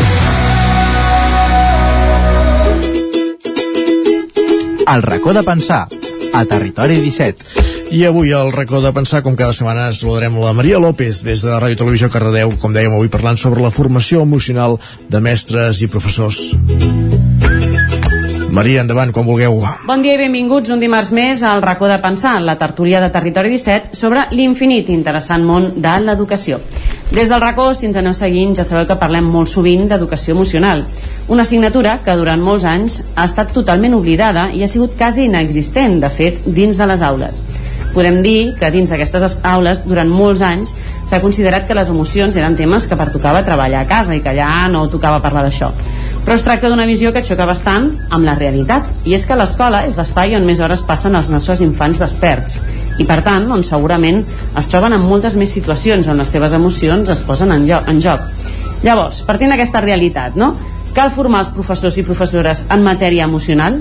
El 4.86 5.02
racó 5.02 5.32
de 5.32 5.42
pensar, 5.42 5.88
a 6.34 6.44
Territori 6.44 7.00
17. 7.00 7.42
I 7.90 8.04
avui 8.04 8.32
al 8.32 8.52
racó 8.52 8.82
de 8.84 8.92
pensar, 8.92 9.22
com 9.24 9.36
cada 9.36 9.54
setmana, 9.56 9.86
saludarem 9.96 10.36
la 10.42 10.52
Maria 10.52 10.80
López 10.82 11.22
des 11.24 11.40
de 11.40 11.54
Ràdio 11.56 11.78
Televisió 11.80 12.10
Cardedeu, 12.12 12.52
com 12.60 12.74
dèiem 12.74 12.92
avui 12.92 13.08
parlant 13.08 13.40
sobre 13.40 13.64
la 13.64 13.72
formació 13.72 14.20
emocional 14.28 14.76
de 15.08 15.22
mestres 15.24 15.80
i 15.80 15.88
professors. 15.88 16.52
Maria, 18.54 18.84
endavant, 18.84 19.10
quan 19.10 19.24
vulgueu. 19.26 19.56
Bon 19.88 20.04
dia 20.04 20.18
i 20.18 20.20
benvinguts 20.20 20.70
un 20.70 20.84
dimarts 20.84 21.14
més 21.16 21.40
al 21.42 21.64
racó 21.64 21.88
de 21.88 21.96
pensar, 22.04 22.36
la 22.44 22.58
tertúlia 22.60 23.00
de 23.00 23.08
Territori 23.14 23.50
17, 23.56 23.96
sobre 23.96 24.28
l'infinit 24.36 24.92
interessant 24.92 25.42
món 25.48 25.72
de 25.80 25.96
l'educació. 26.04 26.60
Des 27.10 27.32
del 27.32 27.40
racó, 27.40 27.72
si 27.74 27.88
ens 27.88 27.96
aneu 27.96 28.14
seguint, 28.14 28.54
ja 28.54 28.68
sabeu 28.68 28.86
que 28.86 29.00
parlem 29.00 29.26
molt 29.32 29.50
sovint 29.50 29.88
d'educació 29.88 30.36
emocional, 30.36 30.84
una 31.28 31.42
assignatura 31.42 31.98
que 32.04 32.16
durant 32.18 32.42
molts 32.44 32.66
anys 32.68 32.98
ha 33.16 33.24
estat 33.24 33.54
totalment 33.56 33.94
oblidada 33.96 34.50
i 34.52 34.62
ha 34.62 34.68
sigut 34.68 34.96
quasi 34.98 35.24
inexistent, 35.24 36.00
de 36.02 36.10
fet, 36.12 36.42
dins 36.44 36.76
de 36.76 36.88
les 36.90 37.02
aules. 37.02 37.40
Podem 37.94 38.20
dir 38.24 38.52
que 38.58 38.70
dins 38.74 38.90
d'aquestes 38.90 39.38
aules, 39.46 39.84
durant 39.88 40.10
molts 40.10 40.42
anys, 40.42 40.74
s'ha 41.08 41.22
considerat 41.22 41.68
que 41.68 41.76
les 41.78 41.88
emocions 41.88 42.36
eren 42.36 42.56
temes 42.58 42.88
que 42.90 42.98
pertocava 42.98 43.44
treballar 43.46 43.84
a 43.84 43.88
casa 43.88 44.16
i 44.16 44.20
que 44.20 44.34
allà 44.34 44.66
no 44.68 44.88
tocava 44.92 45.22
parlar 45.22 45.46
d'això. 45.46 45.70
Però 46.24 46.36
es 46.36 46.44
tracta 46.44 46.68
d'una 46.72 46.88
visió 46.88 47.12
que 47.12 47.22
xoca 47.24 47.46
bastant 47.46 47.90
amb 48.10 48.24
la 48.24 48.34
realitat, 48.36 48.84
i 49.04 49.14
és 49.14 49.24
que 49.28 49.36
l'escola 49.36 49.84
és 49.88 49.96
l'espai 49.96 50.36
on 50.36 50.44
més 50.48 50.60
hores 50.60 50.82
passen 50.84 51.16
els 51.16 51.30
nostres 51.32 51.60
infants 51.64 52.00
desperts, 52.02 52.58
i 52.98 53.04
per 53.08 53.20
tant, 53.24 53.48
on 53.52 53.64
segurament 53.64 54.20
es 54.58 54.68
troben 54.72 54.92
en 54.96 55.04
moltes 55.04 55.36
més 55.40 55.52
situacions 55.56 56.08
on 56.08 56.20
les 56.20 56.30
seves 56.36 56.52
emocions 56.52 57.08
es 57.10 57.24
posen 57.26 57.52
en, 57.52 57.66
lloc, 57.68 57.88
en 57.88 58.00
joc. 58.00 58.24
Llavors, 58.84 59.22
partint 59.24 59.52
d'aquesta 59.54 59.80
realitat, 59.84 60.36
no? 60.36 60.52
Cal 60.94 61.10
formar 61.10 61.40
els 61.42 61.50
professors 61.50 61.96
i 61.98 62.04
professores 62.06 62.60
en 62.70 62.84
matèria 62.86 63.24
emocional? 63.26 63.80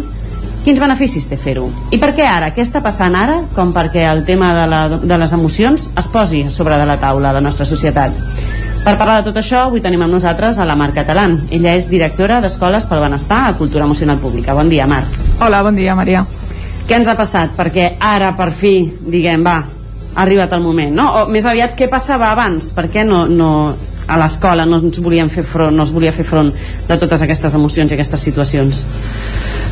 Quins 0.64 0.80
beneficis 0.82 1.28
té 1.30 1.38
fer-ho? 1.38 1.68
I 1.94 2.00
per 2.02 2.14
què 2.18 2.26
ara? 2.26 2.48
Què 2.56 2.64
està 2.64 2.82
passant 2.82 3.14
ara 3.20 3.36
com 3.54 3.70
perquè 3.76 4.08
el 4.10 4.24
tema 4.26 4.50
de, 4.58 4.64
la, 4.72 4.80
de 4.98 5.20
les 5.22 5.36
emocions 5.36 5.90
es 6.00 6.08
posi 6.10 6.48
sobre 6.50 6.80
de 6.80 6.88
la 6.90 6.98
taula 6.98 7.30
de 7.30 7.38
la 7.38 7.44
nostra 7.46 7.68
societat? 7.70 8.18
Per 8.84 8.96
parlar 8.98 9.20
de 9.20 9.30
tot 9.30 9.38
això, 9.40 9.62
avui 9.68 9.84
tenim 9.84 10.02
amb 10.08 10.18
nosaltres 10.18 10.58
a 10.58 10.66
la 10.66 10.76
Mar 10.80 10.90
Catalán. 10.96 11.38
Ella 11.54 11.76
és 11.78 11.86
directora 11.92 12.42
d'Escoles 12.42 12.90
pel 12.90 13.06
Benestar 13.06 13.44
a 13.46 13.54
Cultura 13.62 13.86
Emocional 13.86 14.18
Pública. 14.18 14.58
Bon 14.58 14.72
dia, 14.72 14.90
Mar. 14.90 15.04
Hola, 15.40 15.62
bon 15.64 15.78
dia, 15.78 15.94
Maria. 15.96 16.26
Què 16.88 16.98
ens 16.98 17.08
ha 17.08 17.16
passat? 17.16 17.54
Perquè 17.56 17.94
ara, 18.02 18.34
per 18.36 18.50
fi, 18.58 18.74
diguem, 19.06 19.46
va, 19.46 19.60
ha 20.16 20.22
arribat 20.26 20.58
el 20.58 20.66
moment, 20.66 20.92
no? 20.98 21.06
O 21.22 21.26
més 21.32 21.46
aviat, 21.46 21.78
què 21.78 21.88
passava 21.92 22.34
abans? 22.34 22.74
Per 22.74 22.90
què 22.92 23.06
no, 23.08 23.24
no, 23.30 23.52
a 24.08 24.18
l'escola 24.20 24.66
no 24.66 24.80
ens 24.82 25.00
volien 25.04 25.30
fer 25.32 25.44
front, 25.48 25.76
no 25.76 25.84
es 25.84 25.92
volia 25.94 26.12
fer 26.12 26.26
front 26.28 26.52
de 26.88 26.98
totes 26.98 27.22
aquestes 27.22 27.54
emocions 27.54 27.92
i 27.92 27.98
aquestes 27.98 28.26
situacions? 28.28 28.84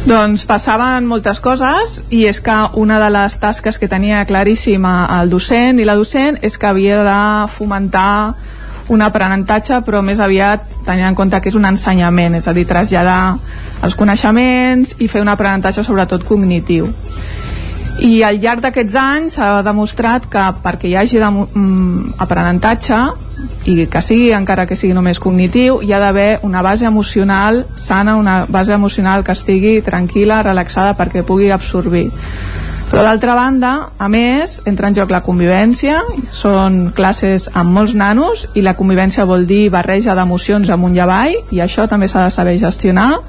Doncs 0.02 0.48
passaven 0.50 1.06
moltes 1.06 1.38
coses 1.44 2.00
i 2.10 2.24
és 2.26 2.40
que 2.42 2.56
una 2.82 2.98
de 3.02 3.12
les 3.14 3.36
tasques 3.38 3.78
que 3.78 3.90
tenia 3.92 4.24
claríssima 4.26 5.06
el 5.20 5.30
docent 5.30 5.78
i 5.78 5.86
la 5.86 5.98
docent 6.00 6.40
és 6.42 6.58
que 6.58 6.70
havia 6.72 7.04
de 7.06 7.20
fomentar 7.54 8.34
un 8.92 9.04
aprenentatge 9.06 9.78
però 9.86 10.02
més 10.02 10.20
aviat 10.20 10.66
tenint 10.88 11.12
en 11.12 11.16
compte 11.16 11.38
que 11.40 11.52
és 11.52 11.56
un 11.56 11.70
ensenyament 11.70 12.36
és 12.40 12.48
a 12.48 12.54
dir, 12.58 12.66
traslladar 12.66 13.38
els 13.86 13.96
coneixements 13.96 14.96
i 15.00 15.08
fer 15.08 15.22
un 15.22 15.30
aprenentatge 15.30 15.86
sobretot 15.86 16.26
cognitiu 16.26 16.90
i 18.00 18.22
al 18.24 18.40
llarg 18.42 18.64
d'aquests 18.64 18.96
anys 18.98 19.36
s'ha 19.38 19.50
demostrat 19.66 20.26
que 20.32 20.46
perquè 20.64 20.90
hi 20.90 20.96
hagi 20.96 21.20
mm, 21.20 22.16
aprenentatge 22.24 23.02
i 23.70 23.86
que 23.86 24.02
sigui, 24.02 24.32
encara 24.34 24.66
que 24.66 24.76
sigui 24.76 24.96
només 24.98 25.20
cognitiu, 25.20 25.82
hi 25.82 25.94
ha 25.94 26.00
d'haver 26.00 26.40
una 26.48 26.62
base 26.62 26.86
emocional 26.86 27.66
sana, 27.78 28.16
una 28.16 28.46
base 28.50 28.74
emocional 28.74 29.24
que 29.24 29.36
estigui 29.36 29.82
tranquil·la, 29.86 30.42
relaxada 30.44 30.96
perquè 30.98 31.24
pugui 31.24 31.52
absorbir. 31.52 32.10
Però 32.92 33.06
d'altra 33.06 33.36
banda, 33.38 33.72
a 33.98 34.10
més, 34.12 34.58
entra 34.68 34.90
en 34.90 34.98
joc 34.98 35.14
la 35.14 35.22
convivència, 35.24 36.02
són 36.36 36.90
classes 36.96 37.48
amb 37.56 37.72
molts 37.72 37.94
nanos 37.96 38.50
i 38.54 38.66
la 38.66 38.74
convivència 38.76 39.24
vol 39.30 39.46
dir 39.48 39.70
barreja 39.72 40.16
d'emocions 40.18 40.70
amunt 40.74 40.98
i 40.98 41.00
avall 41.00 41.38
i 41.56 41.62
això 41.64 41.88
també 41.88 42.10
s'ha 42.12 42.26
de 42.26 42.34
saber 42.36 42.58
gestionar 42.60 43.22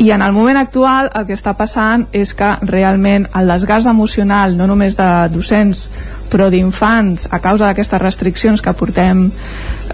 i 0.00 0.10
en 0.10 0.22
el 0.22 0.32
moment 0.32 0.56
actual 0.56 1.10
el 1.14 1.26
que 1.28 1.36
està 1.36 1.52
passant 1.58 2.06
és 2.16 2.32
que 2.32 2.54
realment 2.64 3.26
el 3.36 3.50
desgast 3.52 3.86
emocional 3.90 4.56
no 4.56 4.66
només 4.70 4.96
de 4.96 5.08
docents 5.28 5.84
però 6.32 6.46
d'infants 6.48 7.28
a 7.28 7.40
causa 7.44 7.66
d'aquestes 7.66 8.00
restriccions 8.00 8.62
que 8.64 8.72
portem 8.72 9.26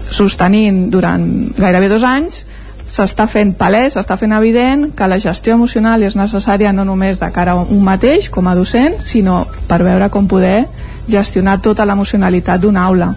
sostenint 0.07 0.85
durant 0.93 1.25
gairebé 1.57 1.89
dos 1.91 2.05
anys 2.07 2.45
s'està 2.87 3.25
fent 3.27 3.51
palès, 3.59 3.97
s'està 3.97 4.15
fent 4.15 4.31
evident 4.31 4.87
que 4.95 5.09
la 5.11 5.19
gestió 5.19 5.57
emocional 5.57 6.05
és 6.07 6.15
necessària 6.15 6.71
no 6.71 6.85
només 6.87 7.19
de 7.19 7.27
cara 7.35 7.57
a 7.57 7.65
un 7.65 7.83
mateix 7.83 8.29
com 8.31 8.47
a 8.47 8.55
docent, 8.55 9.01
sinó 9.03 9.41
per 9.67 9.81
veure 9.83 10.07
com 10.09 10.29
poder 10.31 10.63
gestionar 11.11 11.59
tota 11.59 11.83
l'emocionalitat 11.83 12.63
d'una 12.63 12.85
aula. 12.87 13.09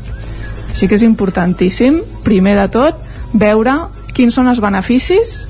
Així 0.72 0.88
que 0.88 0.98
és 0.98 1.06
importantíssim, 1.06 2.00
primer 2.26 2.56
de 2.58 2.66
tot, 2.74 2.98
veure 3.32 3.76
quins 4.14 4.34
són 4.34 4.50
els 4.50 4.58
beneficis 4.58 5.44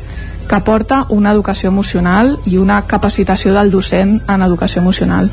que 0.51 0.57
aporta 0.57 1.05
una 1.15 1.31
educació 1.31 1.69
emocional 1.71 2.33
i 2.51 2.57
una 2.59 2.81
capacitació 2.83 3.53
del 3.55 3.69
docent 3.71 4.17
en 4.27 4.43
educació 4.43 4.81
emocional. 4.83 5.29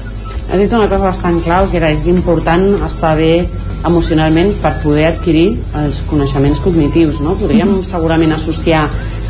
Has 0.51 0.59
dit 0.61 0.73
una 0.77 0.85
cosa 0.85 1.07
bastant 1.09 1.39
clau, 1.41 1.65
que 1.71 1.79
era 1.79 1.89
és 1.89 2.05
important 2.05 2.67
estar 2.85 3.15
bé 3.17 3.47
emocionalment 3.89 4.53
per 4.61 4.75
poder 4.83 5.07
adquirir 5.09 5.47
els 5.81 6.03
coneixements 6.11 6.61
cognitius, 6.61 7.17
no? 7.25 7.33
Podríem 7.33 7.65
mm 7.65 7.79
-hmm. 7.79 7.89
segurament 7.89 8.31
associar 8.33 8.85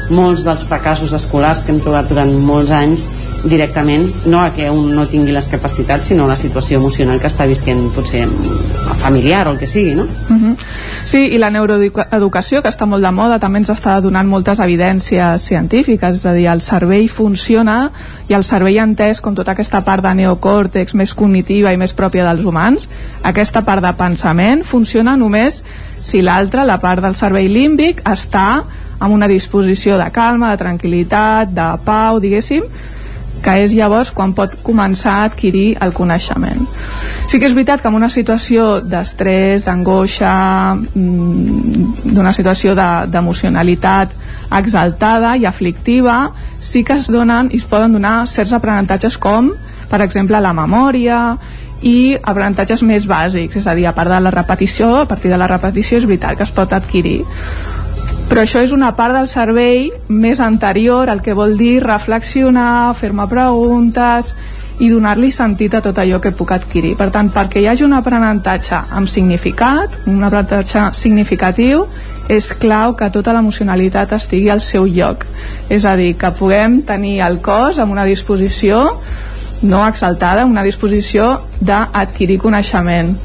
molts 0.09 0.43
dels 0.43 0.63
fracassos 0.63 1.13
escolars 1.13 1.63
que 1.63 1.71
hem 1.71 1.79
trobat 1.79 2.09
durant 2.09 2.35
molts 2.35 2.71
anys 2.71 3.05
directament 3.43 4.25
no 4.25 4.41
a 4.41 4.51
que 4.53 4.69
un 4.71 4.95
no 4.95 5.05
tingui 5.07 5.31
les 5.31 5.47
capacitats 5.47 6.09
sinó 6.09 6.25
a 6.25 6.31
la 6.33 6.35
situació 6.35 6.79
emocional 6.79 7.19
que 7.21 7.29
està 7.29 7.45
visquent 7.47 7.83
potser 7.95 8.25
familiar 8.97 9.45
o 9.47 9.53
el 9.53 9.59
que 9.59 9.67
sigui 9.67 9.93
no? 9.95 10.03
Uh 10.03 10.35
-huh. 10.35 10.55
Sí, 11.05 11.19
i 11.31 11.37
la 11.37 11.49
neuroeducació 11.49 12.61
que 12.61 12.69
està 12.69 12.85
molt 12.85 13.03
de 13.03 13.11
moda 13.11 13.39
també 13.39 13.59
ens 13.59 13.69
està 13.69 14.01
donant 14.01 14.27
moltes 14.27 14.59
evidències 14.59 15.41
científiques 15.41 16.15
és 16.15 16.25
a 16.25 16.33
dir, 16.33 16.47
el 16.47 16.61
cervell 16.61 17.09
funciona 17.09 17.91
i 18.27 18.33
el 18.33 18.43
cervell 18.43 18.77
entès 18.77 19.21
com 19.21 19.35
tota 19.35 19.51
aquesta 19.51 19.81
part 19.81 20.03
de 20.03 20.13
neocòrtex 20.13 20.93
més 20.93 21.13
cognitiva 21.13 21.73
i 21.73 21.77
més 21.77 21.93
pròpia 21.93 22.25
dels 22.25 22.45
humans 22.45 22.89
aquesta 23.23 23.61
part 23.61 23.81
de 23.83 23.93
pensament 23.93 24.63
funciona 24.63 25.15
només 25.15 25.63
si 25.99 26.21
l'altra, 26.21 26.65
la 26.65 26.79
part 26.79 27.01
del 27.01 27.15
cervell 27.15 27.53
límbic 27.53 28.01
està 28.03 28.63
amb 28.99 29.13
una 29.13 29.27
disposició 29.27 29.97
de 29.97 30.09
calma, 30.11 30.51
de 30.51 30.63
tranquil·litat, 30.63 31.53
de 31.53 31.67
pau, 31.85 32.19
diguéssim, 32.19 32.63
que 33.47 33.55
és 33.63 33.71
llavors 33.71 34.11
quan 34.11 34.33
pot 34.35 34.57
començar 34.59 35.21
a 35.21 35.27
adquirir 35.31 35.77
el 35.79 35.93
coneixement. 35.95 36.65
Sí 37.31 37.39
que 37.39 37.47
és 37.47 37.55
veritat 37.55 37.79
que 37.81 37.87
en 37.87 37.95
una 37.95 38.09
situació 38.11 38.81
d'estrès, 38.83 39.63
d'angoixa, 39.63 40.33
mm, 40.75 42.11
d'una 42.11 42.33
situació 42.35 42.75
d'emocionalitat 42.75 44.11
de, 44.11 44.27
exaltada 44.51 45.35
i 45.37 45.45
aflictiva, 45.45 46.31
sí 46.61 46.83
que 46.83 46.99
es 46.99 47.07
donen 47.07 47.49
i 47.51 47.61
es 47.61 47.63
poden 47.63 47.95
donar 47.95 48.27
certs 48.27 48.51
aprenentatges 48.55 49.17
com, 49.17 49.51
per 49.89 50.01
exemple, 50.03 50.39
la 50.43 50.53
memòria 50.53 51.37
i 51.87 52.17
aprenentatges 52.17 52.83
més 52.83 53.07
bàsics, 53.07 53.59
és 53.61 53.67
a 53.67 53.75
dir, 53.77 53.85
a 53.87 53.95
part 53.95 54.11
de 54.11 54.19
la 54.19 54.33
repetició, 54.33 54.95
a 55.03 55.07
partir 55.07 55.31
de 55.31 55.37
la 55.37 55.47
repetició 55.47 55.99
és 55.99 56.07
veritat 56.09 56.37
que 56.37 56.47
es 56.47 56.51
pot 56.51 56.73
adquirir 56.73 57.21
però 58.27 58.43
això 58.43 58.59
és 58.59 58.73
una 58.75 58.91
part 58.95 59.15
del 59.15 59.27
cervell 59.31 59.91
més 60.11 60.41
anterior, 60.43 61.07
el 61.09 61.21
que 61.23 61.35
vol 61.37 61.55
dir 61.57 61.79
reflexionar, 61.83 62.93
fer-me 62.99 63.23
preguntes 63.31 64.33
i 64.83 64.89
donar-li 64.91 65.31
sentit 65.31 65.73
a 65.73 65.81
tot 65.81 65.97
allò 65.97 66.19
que 66.21 66.33
puc 66.35 66.51
adquirir. 66.53 66.93
Per 66.99 67.07
tant, 67.13 67.31
perquè 67.33 67.63
hi 67.63 67.69
hagi 67.71 67.85
un 67.87 67.95
aprenentatge 67.97 68.81
amb 68.99 69.09
significat, 69.09 69.95
un 70.11 70.21
aprenentatge 70.27 70.89
significatiu, 70.93 71.85
és 72.27 72.51
clau 72.59 72.97
que 72.99 73.07
tota 73.15 73.33
l'emocionalitat 73.33 74.11
estigui 74.19 74.51
al 74.51 74.61
seu 74.61 74.85
lloc. 74.85 75.23
És 75.71 75.87
a 75.87 75.95
dir, 75.95 76.11
que 76.19 76.33
puguem 76.35 76.81
tenir 76.85 77.21
el 77.25 77.39
cos 77.41 77.79
amb 77.79 77.95
una 77.95 78.05
disposició 78.05 78.83
no 79.63 79.87
exaltada, 79.87 80.45
una 80.45 80.67
disposició 80.67 81.31
d'adquirir 81.63 82.37
coneixement 82.43 83.15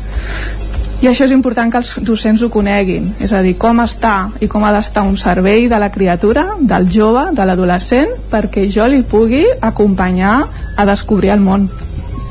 i 1.02 1.08
això 1.10 1.26
és 1.26 1.32
important 1.34 1.70
que 1.70 1.80
els 1.82 1.92
docents 2.06 2.42
ho 2.46 2.48
coneguin 2.52 3.08
és 3.20 3.32
a 3.34 3.40
dir, 3.42 3.56
com 3.58 3.80
està 3.82 4.30
i 4.40 4.48
com 4.50 4.62
ha 4.62 4.72
d'estar 4.74 5.02
un 5.02 5.16
servei 5.18 5.66
de 5.68 5.78
la 5.82 5.90
criatura, 5.90 6.44
del 6.60 6.86
jove, 6.94 7.24
de 7.34 7.46
l'adolescent 7.46 8.12
perquè 8.30 8.68
jo 8.70 8.86
li 8.86 9.02
pugui 9.02 9.42
acompanyar 9.60 10.36
a 10.78 10.86
descobrir 10.86 11.32
el 11.34 11.42
món 11.42 11.66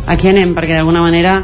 aquí 0.08 0.32
anem 0.32 0.53
perquè 0.56 0.77
d'alguna 0.77 1.03
manera 1.03 1.41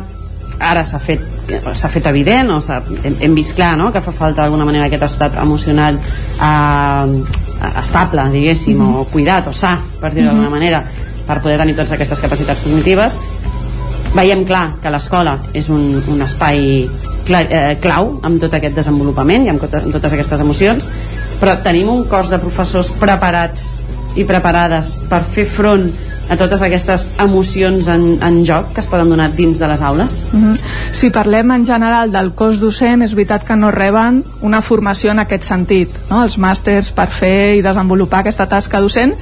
ara 0.60 0.86
s'ha 0.88 1.00
fet 1.04 1.26
s'ha 1.48 1.90
fet 1.92 2.08
evident 2.08 2.50
o 2.56 2.62
hem, 2.64 3.20
hem 3.20 3.36
vist 3.36 3.56
clar 3.56 3.76
no? 3.78 3.92
que 3.92 4.02
fa 4.02 4.14
falta 4.16 4.42
d'alguna 4.42 4.66
manera 4.66 4.88
aquest 4.88 5.04
estat 5.04 5.36
emocional 5.42 6.00
eh, 6.00 7.74
estable 7.84 8.24
diguéssim 8.32 8.78
mm 8.78 8.88
-hmm. 8.88 9.02
o 9.02 9.06
cuidat 9.12 9.48
o 9.48 9.54
sa 9.54 9.78
per 10.00 10.14
dir-ho 10.14 10.28
d'alguna 10.28 10.48
mm 10.48 10.54
-hmm. 10.54 10.60
manera 10.60 10.84
per 11.28 11.42
poder 11.42 11.58
tenir 11.58 11.76
totes 11.76 11.92
aquestes 11.92 12.20
capacitats 12.20 12.62
cognitives 12.62 13.20
veiem 14.16 14.46
clar 14.46 14.72
que 14.82 14.90
l'escola 14.90 15.38
és 15.54 15.70
un, 15.70 16.02
un 16.08 16.22
espai 16.22 16.88
clau 17.28 18.14
amb 18.28 18.42
tot 18.42 18.54
aquest 18.58 18.76
desenvolupament 18.80 19.46
i 19.46 19.54
amb, 19.54 19.62
totes 19.62 20.14
aquestes 20.14 20.44
emocions 20.44 20.88
però 21.42 21.58
tenim 21.64 21.90
un 21.94 22.06
cos 22.10 22.32
de 22.34 22.40
professors 22.42 22.90
preparats 23.02 23.74
i 24.18 24.26
preparades 24.26 24.98
per 25.10 25.22
fer 25.34 25.46
front 25.46 25.90
a 26.28 26.36
totes 26.36 26.62
aquestes 26.66 27.06
emocions 27.24 27.88
en, 27.88 28.18
en 28.24 28.40
joc 28.46 28.74
que 28.76 28.82
es 28.84 28.90
poden 28.92 29.10
donar 29.14 29.30
dins 29.36 29.60
de 29.60 29.68
les 29.68 29.82
aules? 29.82 30.26
Mhm. 30.34 30.54
-huh. 30.54 30.58
Si 30.92 31.10
parlem 31.10 31.52
en 31.52 31.66
general 31.66 32.12
del 32.12 32.34
cos 32.34 32.60
docent, 32.60 33.02
és 33.02 33.14
veritat 33.14 33.44
que 33.44 33.56
no 33.56 33.72
reben 33.72 34.24
una 34.42 34.62
formació 34.62 35.12
en 35.12 35.20
aquest 35.20 35.44
sentit. 35.44 35.90
No? 36.10 36.24
Els 36.24 36.38
màsters 36.38 36.92
per 36.92 37.08
fer 37.08 37.56
i 37.58 37.62
desenvolupar 37.62 38.20
aquesta 38.20 38.46
tasca 38.46 38.82
docent 38.82 39.14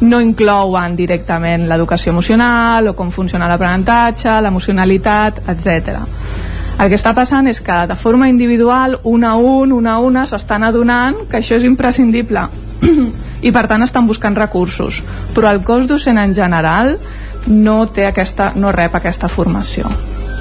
no 0.00 0.20
inclouen 0.20 0.96
directament 0.96 1.68
l'educació 1.68 2.10
emocional 2.10 2.88
o 2.88 2.94
com 2.94 3.10
funciona 3.10 3.48
l'aprenentatge, 3.48 4.40
l'emocionalitat, 4.40 5.42
etc. 5.48 5.98
El 6.80 6.88
que 6.88 6.96
està 6.96 7.12
passant 7.16 7.48
és 7.50 7.60
que 7.60 7.78
de 7.90 7.96
forma 7.98 8.30
individual, 8.30 8.96
un 9.04 9.24
a 9.28 9.34
un, 9.36 9.72
una 9.76 9.98
a 9.98 10.04
una, 10.04 10.24
s'estan 10.26 10.64
adonant 10.64 11.26
que 11.28 11.40
això 11.40 11.58
és 11.60 11.66
imprescindible 11.68 12.46
i 13.46 13.52
per 13.52 13.66
tant 13.68 13.84
estan 13.84 14.08
buscant 14.08 14.38
recursos. 14.38 15.02
Però 15.36 15.50
el 15.52 15.60
cos 15.60 15.90
docent 15.90 16.20
en 16.22 16.32
general 16.34 16.96
no, 17.48 17.82
té 17.92 18.08
aquesta, 18.08 18.54
no 18.56 18.72
rep 18.72 18.96
aquesta 18.96 19.28
formació 19.28 19.92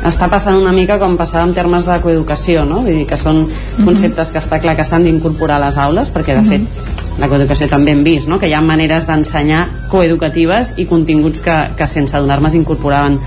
està 0.08 0.30
passant 0.32 0.56
una 0.56 0.72
mica 0.72 0.96
com 0.96 1.18
passava 1.20 1.44
en 1.44 1.52
termes 1.52 1.84
de 1.84 1.98
coeducació, 2.00 2.64
no? 2.64 2.78
Vull 2.86 3.02
dir 3.02 3.08
que 3.10 3.18
són 3.20 3.42
mhm. 3.42 3.84
conceptes 3.84 4.32
que 4.32 4.40
està 4.40 4.62
clar 4.64 4.78
que 4.78 4.86
s'han 4.88 5.04
d'incorporar 5.04 5.58
a 5.60 5.66
les 5.66 5.80
aules, 5.82 6.12
perquè 6.16 6.38
de 6.38 6.46
fet 6.48 7.20
la 7.20 7.28
coeducació 7.28 7.68
també 7.68 7.92
hem 7.92 8.04
vist, 8.06 8.30
no? 8.32 8.40
que 8.40 8.48
hi 8.48 8.56
ha 8.56 8.62
maneres 8.64 9.10
d'ensenyar 9.10 9.66
coeducatives 9.92 10.74
i 10.80 10.86
continguts 10.88 11.44
que, 11.44 11.58
que 11.76 11.88
sense 11.92 12.16
adonar-me 12.16 12.54
incorporaven 12.56 13.20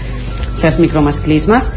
certs 0.57 0.79
micromasclismes 0.81 1.69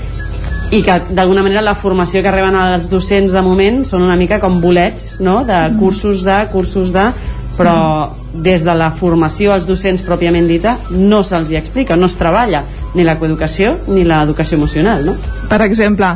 i 0.73 0.81
que 0.81 0.97
d'alguna 1.13 1.43
manera 1.45 1.61
la 1.61 1.75
formació 1.77 2.23
que 2.25 2.31
reben 2.33 2.55
els 2.57 2.89
docents 2.89 3.33
de 3.35 3.41
moment 3.45 3.83
són 3.85 4.03
una 4.05 4.17
mica 4.17 4.39
com 4.41 4.59
bolets 4.61 5.19
no? 5.21 5.43
de 5.45 5.57
mm. 5.69 5.79
cursos 5.79 6.23
de, 6.25 6.39
cursos 6.51 6.93
de 6.95 7.09
però 7.55 8.11
des 8.33 8.65
de 8.67 8.73
la 8.75 8.89
formació 8.91 9.53
als 9.53 9.67
docents 9.67 10.01
pròpiament 10.03 10.47
dita 10.49 10.75
no 10.91 11.21
se'ls 11.23 11.51
hi 11.51 11.59
explica, 11.59 11.95
no 11.95 12.09
es 12.09 12.17
treballa 12.19 12.63
ni 12.95 13.05
la 13.07 13.15
coeducació 13.19 13.75
ni 13.87 14.03
l'educació 14.03 14.57
emocional 14.57 15.05
no? 15.05 15.15
per 15.49 15.61
exemple 15.63 16.09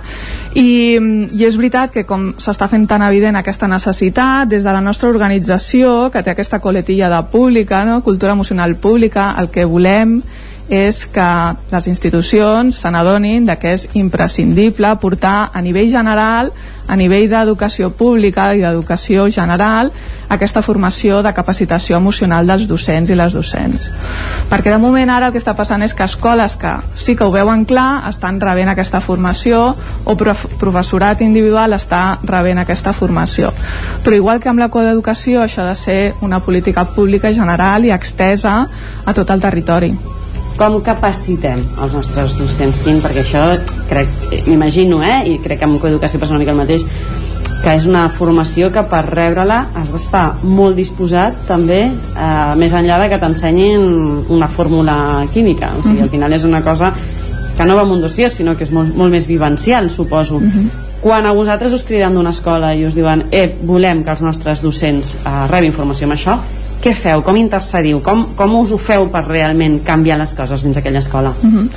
i, 0.58 0.98
i 0.98 1.46
és 1.46 1.56
veritat 1.56 1.94
que 1.94 2.04
com 2.10 2.32
s'està 2.42 2.68
fent 2.72 2.88
tan 2.90 3.06
evident 3.06 3.38
aquesta 3.40 3.70
necessitat 3.72 4.50
des 4.50 4.66
de 4.66 4.74
la 4.74 4.82
nostra 4.82 5.10
organització 5.14 6.10
que 6.12 6.24
té 6.26 6.34
aquesta 6.34 6.60
coletilla 6.60 7.10
de 7.14 7.22
pública 7.32 7.86
no? 7.86 8.02
cultura 8.04 8.34
emocional 8.34 8.76
pública 8.76 9.32
el 9.40 9.52
que 9.54 9.66
volem 9.66 10.20
és 10.70 11.06
que 11.10 11.28
les 11.72 11.88
institucions 11.90 12.78
se 12.78 12.92
n'adonin 12.94 13.50
que 13.60 13.74
és 13.74 13.88
imprescindible 13.98 14.94
portar 15.02 15.50
a 15.54 15.62
nivell 15.66 15.90
general, 15.90 16.52
a 16.88 16.96
nivell 16.96 17.28
d'educació 17.30 17.90
pública 17.90 18.52
i 18.54 18.62
d'educació 18.62 19.28
general, 19.34 19.92
aquesta 20.30 20.62
formació 20.62 21.24
de 21.26 21.34
capacitació 21.34 21.98
emocional 21.98 22.46
dels 22.48 22.68
docents 22.70 23.10
i 23.10 23.18
les 23.18 23.34
docents. 23.34 23.90
Perquè 24.50 24.70
de 24.70 24.78
moment 24.82 25.10
ara 25.10 25.30
el 25.30 25.34
que 25.34 25.42
està 25.42 25.56
passant 25.58 25.82
és 25.86 25.94
que 25.98 26.06
escoles 26.06 26.56
que 26.56 26.76
sí 26.96 27.16
que 27.16 27.26
ho 27.26 27.34
veuen 27.34 27.66
clar 27.66 28.06
estan 28.10 28.40
rebent 28.42 28.70
aquesta 28.70 29.02
formació 29.02 29.74
o 30.06 30.16
prof 30.18 30.46
professorat 30.62 31.26
individual 31.26 31.74
està 31.74 32.20
rebent 32.24 32.62
aquesta 32.62 32.94
formació. 32.94 33.50
Però 34.06 34.16
igual 34.16 34.40
que 34.40 34.54
amb 34.54 34.62
la 34.62 34.70
coeducació 34.70 35.42
això 35.42 35.66
ha 35.66 35.74
de 35.74 35.76
ser 35.76 36.00
una 36.22 36.40
política 36.40 36.86
pública 36.86 37.34
general 37.34 37.86
i 37.86 37.94
extesa 37.94 38.62
a 39.06 39.14
tot 39.18 39.30
el 39.34 39.42
territori 39.42 40.19
com 40.60 40.82
capacitem 40.84 41.62
els 41.80 41.94
nostres 41.96 42.36
docents, 42.36 42.82
Quim? 42.84 43.00
Perquè 43.04 43.24
això, 43.24 43.46
crec, 43.88 44.12
m'imagino, 44.50 45.00
eh? 45.06 45.22
i 45.32 45.38
crec 45.40 45.62
que 45.62 45.68
amb 45.70 45.80
coeducació 45.80 46.20
passa 46.20 46.36
una 46.36 46.42
mica 46.44 46.52
el 46.52 46.60
mateix, 46.60 46.84
que 47.64 47.76
és 47.76 47.86
una 47.88 48.06
formació 48.16 48.68
que 48.72 48.84
per 48.92 49.02
rebre-la 49.08 49.62
has 49.80 49.94
d'estar 49.96 50.26
molt 50.44 50.76
disposat 50.80 51.46
també, 51.48 51.80
eh, 51.88 52.52
més 52.60 52.76
enllà 52.76 53.00
de 53.04 53.10
que 53.12 53.22
t'ensenyin 53.24 53.88
una 54.36 54.52
fórmula 54.52 55.26
química. 55.34 55.72
O 55.80 55.84
sigui, 55.84 56.04
al 56.04 56.12
final 56.12 56.36
és 56.36 56.44
una 56.48 56.62
cosa 56.64 56.92
que 57.58 57.66
no 57.68 57.76
va 57.76 57.84
amb 57.84 57.96
un 57.96 58.04
dossier, 58.04 58.30
sinó 58.32 58.56
que 58.56 58.64
és 58.68 58.72
molt, 58.72 58.96
molt 58.96 59.12
més 59.12 59.28
vivencial, 59.28 59.90
suposo. 59.90 60.40
Mm 60.40 60.52
-hmm. 60.52 60.70
Quan 61.02 61.26
a 61.26 61.32
vosaltres 61.32 61.72
us 61.74 61.84
criden 61.84 62.14
d'una 62.14 62.32
escola 62.32 62.76
i 62.76 62.86
us 62.86 62.96
diuen 62.96 63.24
eh, 63.32 63.56
volem 63.64 64.04
que 64.04 64.12
els 64.12 64.22
nostres 64.22 64.62
docents 64.62 65.16
eh, 65.16 65.48
rebin 65.48 65.72
informació 65.72 66.06
amb 66.06 66.14
això, 66.14 66.38
què 66.80 66.94
feu? 66.96 67.22
Com 67.26 67.38
intercediu? 67.40 68.00
Com, 68.04 68.24
com 68.38 68.56
us 68.62 68.72
ho 68.72 68.78
feu 68.80 69.10
per 69.12 69.26
realment 69.28 69.80
canviar 69.86 70.20
les 70.22 70.34
coses 70.36 70.64
dins 70.64 70.78
aquella 70.80 71.00
escola? 71.00 71.34
Mhm. 71.42 71.58
-huh. 71.58 71.70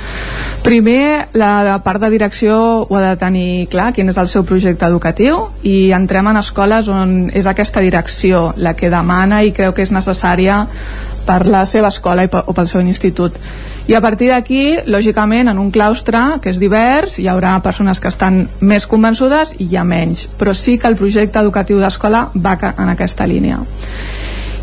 Primer, 0.63 1.27
la, 1.33 1.63
la 1.63 1.79
part 1.83 2.01
de 2.01 2.09
direcció 2.09 2.87
ho 2.87 2.95
ha 2.95 3.09
de 3.09 3.17
tenir 3.17 3.67
clar, 3.67 3.91
quin 3.93 4.09
és 4.09 4.17
el 4.17 4.27
seu 4.27 4.43
projecte 4.43 4.85
educatiu, 4.85 5.49
i 5.61 5.91
entrem 5.91 6.27
en 6.27 6.37
escoles 6.37 6.87
on 6.87 7.29
és 7.33 7.45
aquesta 7.45 7.81
direcció 7.81 8.53
la 8.57 8.73
que 8.73 8.89
demana 8.89 9.43
i 9.43 9.51
creu 9.51 9.73
que 9.73 9.81
és 9.81 9.91
necessària 9.91 10.67
per 11.25 11.45
la 11.45 11.65
seva 11.65 11.89
escola 11.89 12.23
i 12.23 12.29
o 12.31 12.53
pel 12.53 12.67
seu 12.67 12.81
institut. 12.81 13.33
I 13.87 13.95
a 13.95 14.01
partir 14.01 14.29
d'aquí, 14.29 14.77
lògicament, 14.85 15.49
en 15.49 15.57
un 15.59 15.69
claustre 15.69 16.39
que 16.41 16.49
és 16.49 16.59
divers, 16.59 17.19
hi 17.19 17.27
haurà 17.27 17.61
persones 17.61 17.99
que 17.99 18.07
estan 18.07 18.47
més 18.61 18.87
convençudes 18.87 19.55
i 19.59 19.67
hi 19.69 19.75
ha 19.75 19.83
menys, 19.83 20.29
però 20.39 20.53
sí 20.53 20.77
que 20.77 20.87
el 20.87 20.95
projecte 20.95 21.39
educatiu 21.39 21.79
d'escola 21.79 22.29
va 22.35 22.57
en 22.77 22.89
aquesta 22.89 23.27
línia 23.27 23.59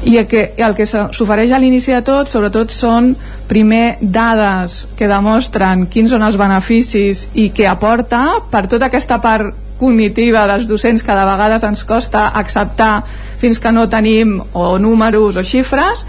i 0.05 0.17
el 0.17 0.27
que, 0.27 0.53
el 0.57 0.75
que 0.77 0.87
s'ofereix 0.89 1.53
a 1.53 1.59
l'inici 1.61 1.93
de 1.93 2.01
tot 2.05 2.31
sobretot 2.31 2.73
són 2.73 3.13
primer 3.51 3.99
dades 4.01 4.87
que 4.97 5.09
demostren 5.11 5.87
quins 5.93 6.15
són 6.15 6.25
els 6.25 6.39
beneficis 6.41 7.27
i 7.35 7.51
què 7.53 7.69
aporta. 7.69 8.23
Per 8.51 8.65
tota 8.71 8.89
aquesta 8.89 9.21
part 9.21 9.53
cognitiva 9.81 10.47
dels 10.49 10.67
docents 10.69 11.03
que 11.03 11.17
de 11.17 11.25
vegades 11.25 11.65
ens 11.65 11.85
costa 11.89 12.29
acceptar 12.37 13.01
fins 13.41 13.61
que 13.61 13.73
no 13.73 13.89
tenim 13.89 14.37
o 14.53 14.77
números 14.79 15.41
o 15.41 15.45
xifres 15.45 16.05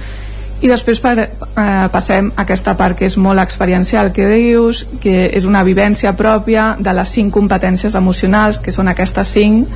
i 0.61 0.69
després 0.69 0.99
per, 1.01 1.15
eh, 1.17 1.87
passem 1.91 2.29
a 2.35 2.43
aquesta 2.43 2.75
part 2.77 2.97
que 2.97 3.07
és 3.09 3.17
molt 3.17 3.41
experiencial 3.41 4.11
que 4.13 4.27
dius, 4.29 4.83
que 5.01 5.25
és 5.33 5.45
una 5.49 5.63
vivència 5.65 6.13
pròpia 6.13 6.75
de 6.79 6.93
les 6.93 7.09
cinc 7.09 7.33
competències 7.33 7.95
emocionals 7.97 8.59
que 8.61 8.71
són 8.71 8.87
aquestes 8.87 9.33
cinc 9.33 9.67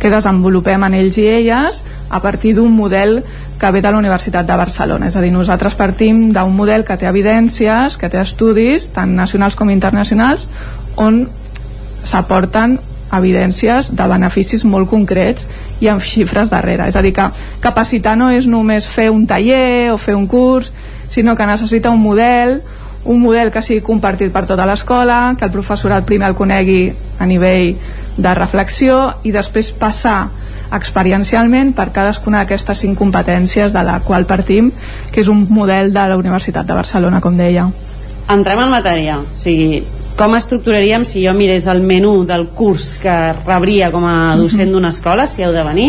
que 0.00 0.12
desenvolupem 0.12 0.84
en 0.84 0.94
ells 1.00 1.16
i 1.18 1.26
elles 1.32 1.82
a 2.10 2.20
partir 2.20 2.54
d'un 2.54 2.72
model 2.76 3.22
que 3.58 3.70
ve 3.70 3.80
de 3.80 3.90
la 3.90 3.98
Universitat 3.98 4.46
de 4.46 4.56
Barcelona. 4.56 5.08
És 5.08 5.16
a 5.16 5.22
dir, 5.22 5.32
nosaltres 5.32 5.74
partim 5.78 6.32
d'un 6.32 6.52
model 6.52 6.84
que 6.84 6.98
té 7.00 7.08
evidències, 7.08 7.96
que 7.96 8.10
té 8.10 8.20
estudis 8.20 8.90
tant 8.92 9.14
nacionals 9.16 9.56
com 9.56 9.70
internacionals 9.70 10.44
on 11.00 11.24
s'aporten 12.04 12.78
evidències 13.12 13.90
de 13.94 14.06
beneficis 14.08 14.64
molt 14.64 14.88
concrets 14.90 15.46
i 15.80 15.90
amb 15.92 16.02
xifres 16.02 16.50
darrere. 16.50 16.88
És 16.88 16.96
a 16.96 17.02
dir, 17.02 17.12
que 17.14 17.28
capacitar 17.60 18.16
no 18.16 18.30
és 18.30 18.46
només 18.46 18.88
fer 18.88 19.10
un 19.12 19.26
taller 19.26 19.92
o 19.92 19.98
fer 19.98 20.16
un 20.16 20.26
curs, 20.26 20.72
sinó 21.08 21.36
que 21.36 21.46
necessita 21.46 21.90
un 21.90 22.02
model, 22.02 22.60
un 23.04 23.20
model 23.20 23.50
que 23.52 23.62
sigui 23.62 23.84
compartit 23.84 24.32
per 24.32 24.46
tota 24.48 24.66
l'escola, 24.66 25.34
que 25.38 25.44
el 25.44 25.52
professorat 25.52 26.06
primer 26.08 26.32
el 26.32 26.38
conegui 26.38 26.88
a 27.20 27.28
nivell 27.28 27.74
de 28.16 28.34
reflexió 28.34 29.20
i 29.24 29.34
després 29.34 29.72
passar 29.76 30.28
experiencialment 30.74 31.74
per 31.76 31.90
cadascuna 31.94 32.42
d'aquestes 32.42 32.80
cinc 32.82 32.98
competències 32.98 33.74
de 33.74 33.82
la 33.84 33.98
qual 34.00 34.26
partim, 34.26 34.72
que 35.12 35.20
és 35.22 35.28
un 35.28 35.44
model 35.50 35.92
de 35.92 36.06
la 36.08 36.16
Universitat 36.18 36.66
de 36.66 36.78
Barcelona, 36.78 37.20
com 37.20 37.36
deia. 37.36 37.68
Entrem 38.32 38.62
en 38.64 38.72
matèria, 38.72 39.18
o 39.20 39.38
sigui, 39.38 39.82
com 40.16 40.36
estructuraríem 40.36 41.04
si 41.04 41.24
jo 41.24 41.32
mirés 41.34 41.66
el 41.66 41.82
menú 41.82 42.22
del 42.24 42.46
curs 42.54 42.98
que 43.02 43.14
rebria 43.44 43.90
com 43.90 44.06
a 44.06 44.36
docent 44.38 44.70
d'una 44.70 44.92
escola, 44.94 45.26
si 45.26 45.42
heu 45.42 45.52
de 45.52 45.64
venir, 45.66 45.88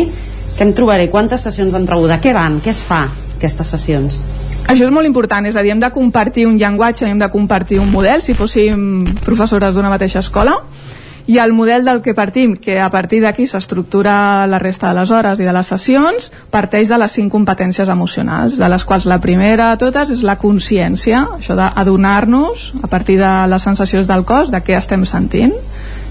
què 0.56 0.66
em 0.66 0.74
trobaré? 0.74 1.10
Quantes 1.14 1.46
sessions 1.46 1.76
d'entreguda? 1.76 2.18
De 2.18 2.24
què 2.24 2.34
van? 2.34 2.58
Què 2.64 2.74
es 2.74 2.82
fa 2.82 3.04
aquestes 3.38 3.70
sessions? 3.76 4.18
Això 4.66 4.88
és 4.88 4.94
molt 4.94 5.06
important, 5.06 5.46
és 5.46 5.56
a 5.56 5.62
dir, 5.62 5.76
hem 5.76 5.82
de 5.84 5.92
compartir 5.94 6.48
un 6.50 6.58
llenguatge, 6.58 7.06
hem 7.06 7.22
de 7.22 7.30
compartir 7.30 7.78
un 7.78 7.92
model, 7.94 8.24
si 8.26 8.34
fóssim 8.34 9.04
professores 9.22 9.78
d'una 9.78 9.92
mateixa 9.94 10.24
escola, 10.26 10.58
i 11.28 11.40
el 11.42 11.54
model 11.54 11.86
del 11.86 12.02
que 12.06 12.14
partim, 12.14 12.56
que 12.62 12.80
a 12.80 12.90
partir 12.94 13.22
d'aquí 13.24 13.48
s'estructura 13.50 14.46
la 14.48 14.60
resta 14.62 14.92
de 14.92 15.00
les 15.00 15.12
hores 15.12 15.42
i 15.42 15.48
de 15.48 15.54
les 15.56 15.72
sessions, 15.74 16.30
parteix 16.54 16.92
de 16.94 17.00
les 17.02 17.18
cinc 17.18 17.32
competències 17.34 17.90
emocionals, 17.90 18.60
de 18.60 18.70
les 18.70 18.86
quals 18.86 19.08
la 19.10 19.18
primera 19.24 19.72
de 19.72 19.82
totes 19.88 20.14
és 20.14 20.22
la 20.22 20.38
consciència, 20.38 21.26
això 21.40 21.58
d'adonar-nos 21.58 22.72
a 22.84 22.88
partir 22.88 23.18
de 23.18 23.34
les 23.50 23.66
sensacions 23.66 24.08
del 24.08 24.26
cos, 24.26 24.54
de 24.54 24.62
què 24.62 24.78
estem 24.78 25.06
sentint, 25.06 25.56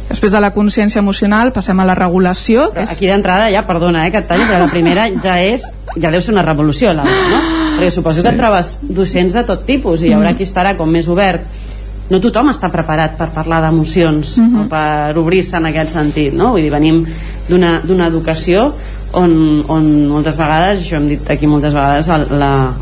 Després 0.04 0.34
de 0.34 0.40
la 0.42 0.50
consciència 0.52 1.00
emocional 1.00 1.50
passem 1.56 1.78
a 1.80 1.84
la 1.88 1.94
regulació. 1.96 2.66
Que 2.74 2.82
és... 2.84 2.90
Aquí 2.92 3.08
d'entrada 3.08 3.48
ja, 3.48 3.62
perdona 3.64 4.02
eh, 4.04 4.10
que 4.12 4.20
et 4.20 4.26
talli, 4.28 4.44
però 4.50 4.66
la 4.66 4.68
primera 4.68 5.06
ja 5.24 5.38
és, 5.40 5.64
ja 5.96 6.10
deu 6.12 6.20
ser 6.20 6.34
una 6.34 6.44
revolució, 6.44 6.92
la, 6.92 7.06
no? 7.08 7.38
Perquè 7.78 7.88
suposo 7.90 8.20
sí. 8.20 8.26
que 8.26 8.34
et 8.34 8.40
trobes 8.42 8.74
docents 8.84 9.32
de 9.32 9.44
tot 9.48 9.64
tipus 9.64 10.04
i 10.04 10.10
hi 10.10 10.12
haurà 10.12 10.34
mm. 10.34 10.38
qui 10.38 10.44
estarà 10.44 10.74
com 10.76 10.92
més 10.92 11.08
obert 11.08 11.63
no 12.10 12.20
tothom 12.20 12.50
està 12.52 12.68
preparat 12.72 13.16
per 13.18 13.30
parlar 13.32 13.62
d'emocions 13.64 14.36
uh 14.38 14.44
-huh. 14.44 14.64
o 14.64 14.68
per 14.68 15.18
obrir-se 15.18 15.56
en 15.56 15.66
aquest 15.66 15.90
sentit 15.90 16.34
no? 16.34 16.50
vull 16.50 16.62
dir, 16.62 16.70
venim 16.70 17.04
d'una 17.48 18.06
educació 18.06 18.72
on, 19.12 19.64
on 19.68 20.08
moltes 20.08 20.36
vegades 20.36 20.80
això 20.80 20.96
hem 20.96 21.08
dit 21.08 21.30
aquí 21.30 21.46
moltes 21.46 21.72
vegades 21.72 22.08
el, 22.08 22.26
la, 22.38 22.72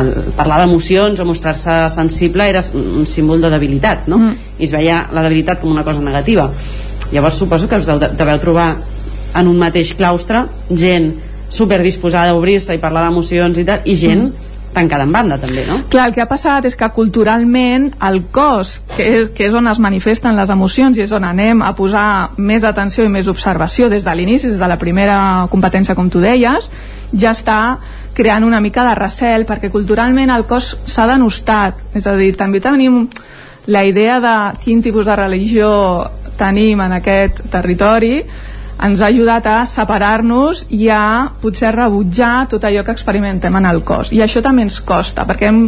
el 0.00 0.14
parlar 0.36 0.60
d'emocions 0.60 1.20
o 1.20 1.24
mostrar-se 1.24 1.88
sensible 1.88 2.48
era 2.48 2.62
un 2.74 3.06
símbol 3.06 3.40
de 3.40 3.50
debilitat 3.50 4.08
no? 4.08 4.16
-huh. 4.16 4.34
i 4.58 4.64
es 4.64 4.72
veia 4.72 5.06
la 5.12 5.22
debilitat 5.22 5.60
com 5.60 5.70
una 5.70 5.84
cosa 5.84 6.00
negativa 6.00 6.50
llavors 7.12 7.34
suposo 7.34 7.68
que 7.68 7.76
us 7.76 7.86
deveu 7.86 8.38
trobar 8.38 8.76
en 9.34 9.46
un 9.46 9.58
mateix 9.58 9.94
claustre 9.94 10.44
gent 10.70 11.12
superdisposada 11.50 12.30
a 12.30 12.34
obrir-se 12.34 12.74
i 12.74 12.78
parlar 12.78 13.08
d'emocions 13.08 13.58
i 13.58 13.64
tal, 13.64 13.80
i 13.84 13.94
gent 13.94 14.22
-huh 14.22 14.39
tancada 14.72 15.04
en 15.04 15.12
banda 15.12 15.38
també, 15.40 15.64
no? 15.66 15.80
Clar, 15.90 16.08
el 16.08 16.14
que 16.14 16.22
ha 16.22 16.28
passat 16.30 16.66
és 16.68 16.76
que 16.78 16.88
culturalment 16.94 17.90
el 18.06 18.20
cos, 18.32 18.78
que 18.96 19.06
és, 19.06 19.30
que 19.36 19.48
és 19.48 19.56
on 19.56 19.68
es 19.70 19.80
manifesten 19.82 20.38
les 20.38 20.52
emocions 20.52 20.98
i 20.98 21.04
és 21.06 21.14
on 21.16 21.26
anem 21.26 21.62
a 21.66 21.72
posar 21.78 22.36
més 22.38 22.64
atenció 22.64 23.06
i 23.06 23.12
més 23.12 23.30
observació 23.30 23.90
des 23.90 24.06
de 24.06 24.14
l'inici, 24.14 24.50
des 24.50 24.60
de 24.60 24.70
la 24.70 24.78
primera 24.78 25.48
competència 25.50 25.96
com 25.98 26.10
tu 26.10 26.22
deies, 26.22 26.70
ja 27.12 27.34
està 27.34 27.60
creant 28.14 28.44
una 28.44 28.60
mica 28.60 28.84
de 28.86 28.94
recel 28.98 29.46
perquè 29.48 29.70
culturalment 29.72 30.30
el 30.34 30.46
cos 30.46 30.74
s'ha 30.86 31.06
denostat 31.10 31.96
és 31.98 32.06
a 32.06 32.16
dir, 32.18 32.34
també 32.36 32.60
tenim 32.60 33.04
la 33.70 33.84
idea 33.86 34.18
de 34.20 34.36
quin 34.62 34.82
tipus 34.82 35.06
de 35.06 35.16
religió 35.16 35.70
tenim 36.38 36.80
en 36.80 36.96
aquest 36.96 37.44
territori 37.52 38.22
ens 38.82 39.00
ha 39.00 39.10
ajudat 39.10 39.46
a 39.46 39.58
separar-nos 39.68 40.64
i 40.72 40.88
a 40.88 41.28
potser 41.42 41.72
rebutjar 41.74 42.48
tot 42.48 42.64
allò 42.64 42.84
que 42.84 42.94
experimentem 42.96 43.56
en 43.56 43.68
el 43.68 43.82
cos. 43.84 44.12
I 44.12 44.22
això 44.24 44.42
també 44.44 44.64
ens 44.64 44.80
costa 44.80 45.26
perquè 45.28 45.50
hem, 45.50 45.66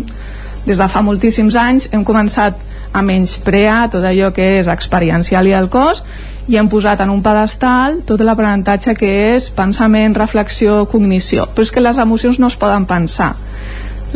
des 0.66 0.78
de 0.78 0.88
fa 0.88 1.02
moltíssims 1.04 1.56
anys 1.60 1.88
hem 1.92 2.04
començat 2.08 2.58
a 2.92 3.02
menysprear 3.02 3.90
tot 3.92 4.04
allò 4.04 4.32
que 4.32 4.46
és 4.58 4.68
experiencial 4.68 5.48
i 5.48 5.56
el 5.56 5.68
cos 5.72 6.02
i 6.48 6.56
hem 6.58 6.68
posat 6.68 7.00
en 7.04 7.12
un 7.12 7.22
pedestal 7.22 8.00
tot 8.06 8.24
l'aprenentatge 8.24 8.96
que 8.98 9.10
és 9.34 9.50
pensament, 9.54 10.16
reflexió, 10.18 10.82
cognició. 10.90 11.46
Però 11.52 11.66
és 11.66 11.70
que 11.70 11.84
les 11.84 12.00
emocions 12.02 12.40
no 12.42 12.50
es 12.50 12.58
poden 12.58 12.88
pensar. 12.88 13.34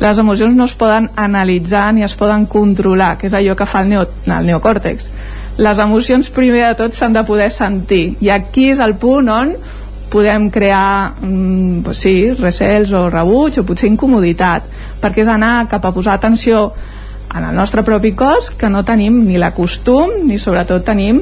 Les 0.01 0.19
emocions 0.19 0.57
no 0.57 0.67
es 0.69 0.75
poden 0.77 1.09
analitzar 1.17 1.93
ni 1.95 2.05
es 2.05 2.17
poden 2.17 2.45
controlar 2.47 3.17
que 3.17 3.31
és 3.31 3.37
allò 3.37 3.55
que 3.57 3.69
fa 3.69 3.85
el, 3.85 3.93
neo, 3.93 4.05
el 4.27 4.51
neocòrtex 4.51 5.09
les 5.59 5.79
emocions 5.81 6.29
primer 6.31 6.67
de 6.69 6.75
tot 6.83 6.95
s'han 6.95 7.15
de 7.17 7.25
poder 7.25 7.51
sentir. 7.51 8.17
I 8.21 8.31
aquí 8.35 8.69
és 8.73 8.81
el 8.83 8.97
punt 9.01 9.31
on 9.33 9.55
podem 10.13 10.51
crear 10.51 11.15
mm, 11.21 11.83
pues 11.85 12.03
sí, 12.05 12.33
recels 12.39 12.93
o 12.93 13.09
rebuig 13.11 13.59
o 13.59 13.65
potser 13.67 13.89
incomoditat 13.91 14.69
perquè 15.01 15.25
és 15.25 15.33
anar 15.33 15.67
cap 15.71 15.85
a 15.85 15.93
posar 15.93 16.15
atenció 16.15 16.71
en 17.35 17.45
el 17.45 17.57
nostre 17.57 17.83
propi 17.83 18.13
cos 18.15 18.53
que 18.55 18.71
no 18.71 18.85
tenim 18.87 19.25
ni 19.27 19.37
la 19.41 19.51
costum 19.53 20.13
ni 20.29 20.39
sobretot 20.39 20.85
tenim 20.87 21.21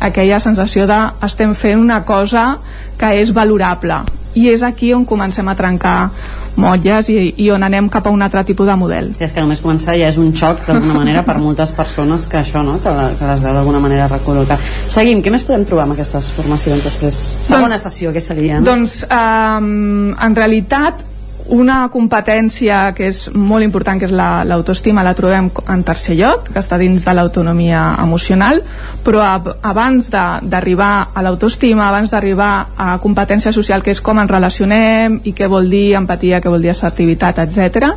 aquella 0.00 0.38
sensació 0.42 0.86
de 0.86 0.98
estem 1.26 1.54
fent 1.54 1.80
una 1.80 2.02
cosa 2.04 2.58
que 2.98 3.14
és 3.20 3.32
valorable. 3.32 4.02
I 4.36 4.50
és 4.52 4.62
aquí 4.62 4.92
on 4.92 5.06
comencem 5.08 5.48
a 5.48 5.56
trencar 5.56 6.10
motlles 6.60 7.10
i, 7.12 7.18
i 7.42 7.50
on 7.54 7.64
anem 7.66 7.88
cap 7.92 8.06
a 8.06 8.12
un 8.14 8.24
altre 8.24 8.44
tipus 8.48 8.68
de 8.68 8.76
model. 8.78 9.10
És 9.20 9.34
que 9.34 9.44
només 9.44 9.62
començar 9.64 9.96
ja 9.98 10.10
és 10.12 10.20
un 10.20 10.32
xoc 10.36 10.64
d'alguna 10.66 10.98
manera 11.00 11.24
per 11.26 11.38
moltes 11.42 11.72
persones 11.76 12.26
que 12.30 12.40
això, 12.40 12.64
no? 12.66 12.78
que, 12.82 12.94
que 13.18 13.32
les 13.32 13.42
veu 13.44 13.56
d'alguna 13.56 13.82
manera 13.82 14.08
recol·locar. 14.12 14.58
Seguim, 14.92 15.22
què 15.24 15.32
més 15.34 15.44
podem 15.46 15.66
trobar 15.68 15.86
amb 15.86 15.96
aquestes 15.96 16.30
formacions 16.36 16.84
després? 16.86 17.20
Segona 17.46 17.76
doncs, 17.76 17.88
sessió, 17.88 18.14
què 18.14 18.24
seria? 18.24 18.60
No? 18.60 18.70
Doncs, 18.70 19.02
um, 19.10 20.14
en 20.16 20.38
realitat, 20.38 21.04
una 21.48 21.88
competència 21.92 22.92
que 22.96 23.06
és 23.10 23.26
molt 23.34 23.64
important 23.64 24.00
que 24.00 24.08
és 24.08 24.12
l'autoestima 24.12 25.02
la, 25.04 25.10
la 25.12 25.18
trobem 25.18 25.50
en 25.72 25.82
tercer 25.86 26.16
lloc 26.18 26.50
que 26.50 26.58
està 26.58 26.78
dins 26.80 27.04
de 27.06 27.14
l'autonomia 27.14 27.82
emocional 28.02 28.62
però 29.04 29.22
ab 29.22 29.50
abans 29.62 30.10
d'arribar 30.10 30.92
a 31.14 31.22
l'autoestima 31.22 31.88
abans 31.88 32.10
d'arribar 32.10 32.52
a 32.76 32.96
competència 33.02 33.54
social 33.54 33.82
que 33.82 33.94
és 33.94 34.00
com 34.00 34.18
ens 34.18 34.30
relacionem 34.30 35.20
i 35.24 35.34
què 35.36 35.48
vol 35.48 35.70
dir 35.70 35.92
empatia, 35.98 36.40
què 36.40 36.50
vol 36.50 36.62
dir 36.62 36.74
assertivitat, 36.74 37.44
etc 37.46 37.94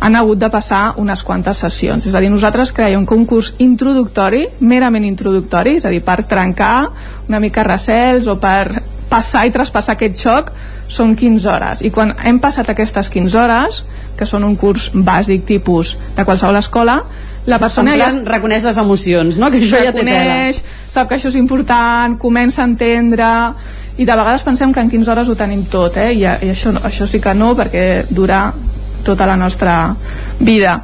han 0.00 0.16
hagut 0.16 0.38
de 0.38 0.50
passar 0.52 0.92
unes 1.00 1.22
quantes 1.24 1.56
sessions. 1.56 2.06
És 2.06 2.14
a 2.14 2.20
dir, 2.20 2.28
nosaltres 2.28 2.72
creiem 2.76 3.06
que 3.06 3.16
un 3.16 3.24
curs 3.24 3.54
introductori 3.64 4.44
merament 4.60 5.06
introductori, 5.08 5.78
és 5.80 5.86
a 5.88 5.92
dir, 5.92 6.02
per 6.04 6.22
trencar 6.28 6.90
una 7.28 7.40
mica 7.40 7.64
recels 7.64 8.28
o 8.28 8.36
per 8.36 8.82
passar 9.08 9.46
i 9.46 9.54
traspassar 9.54 9.96
aquest 9.96 10.20
xoc 10.20 10.50
són 10.88 11.16
15 11.18 11.48
hores 11.50 11.82
i 11.82 11.90
quan 11.90 12.14
hem 12.24 12.38
passat 12.42 12.70
aquestes 12.70 13.08
15 13.12 13.38
hores 13.40 13.82
que 14.16 14.26
són 14.26 14.44
un 14.46 14.56
curs 14.56 14.90
bàsic 14.94 15.46
tipus 15.46 15.96
de 16.16 16.24
qualsevol 16.24 16.58
escola 16.60 17.00
la 17.46 17.58
persona 17.62 17.94
ja 17.98 18.10
reconeix 18.26 18.64
les 18.66 18.78
emocions 18.82 19.38
no? 19.38 19.50
que 19.50 19.60
això 19.62 19.82
reconeix, 19.82 19.86
ja 19.86 20.62
té 20.62 20.62
tela 20.62 20.92
sap 20.94 21.08
que 21.08 21.18
això 21.18 21.30
és 21.32 21.38
important, 21.38 22.16
comença 22.18 22.62
a 22.62 22.68
entendre 22.70 23.30
i 23.96 24.04
de 24.04 24.12
vegades 24.12 24.44
pensem 24.44 24.72
que 24.72 24.82
en 24.82 24.90
15 24.92 25.12
hores 25.12 25.28
ho 25.28 25.36
tenim 25.38 25.64
tot 25.70 25.96
eh? 26.00 26.12
I, 26.14 26.24
i 26.24 26.52
això, 26.52 26.74
això 26.84 27.08
sí 27.08 27.20
que 27.22 27.34
no 27.34 27.54
perquè 27.58 28.04
dura 28.10 28.46
tota 29.06 29.26
la 29.26 29.36
nostra 29.40 29.94
vida 30.40 30.78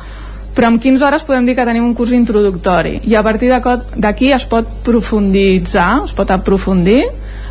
però 0.53 0.69
en 0.69 0.79
15 0.79 1.05
hores 1.07 1.25
podem 1.25 1.47
dir 1.49 1.57
que 1.57 1.67
tenim 1.67 1.85
un 1.85 1.95
curs 1.97 2.13
introductori 2.17 2.99
i 3.09 3.17
a 3.17 3.23
partir 3.25 3.51
d'aquí 3.53 4.33
es 4.33 4.45
pot 4.49 4.69
profunditzar 4.85 6.05
es 6.05 6.15
pot 6.17 6.31
aprofundir 6.31 7.05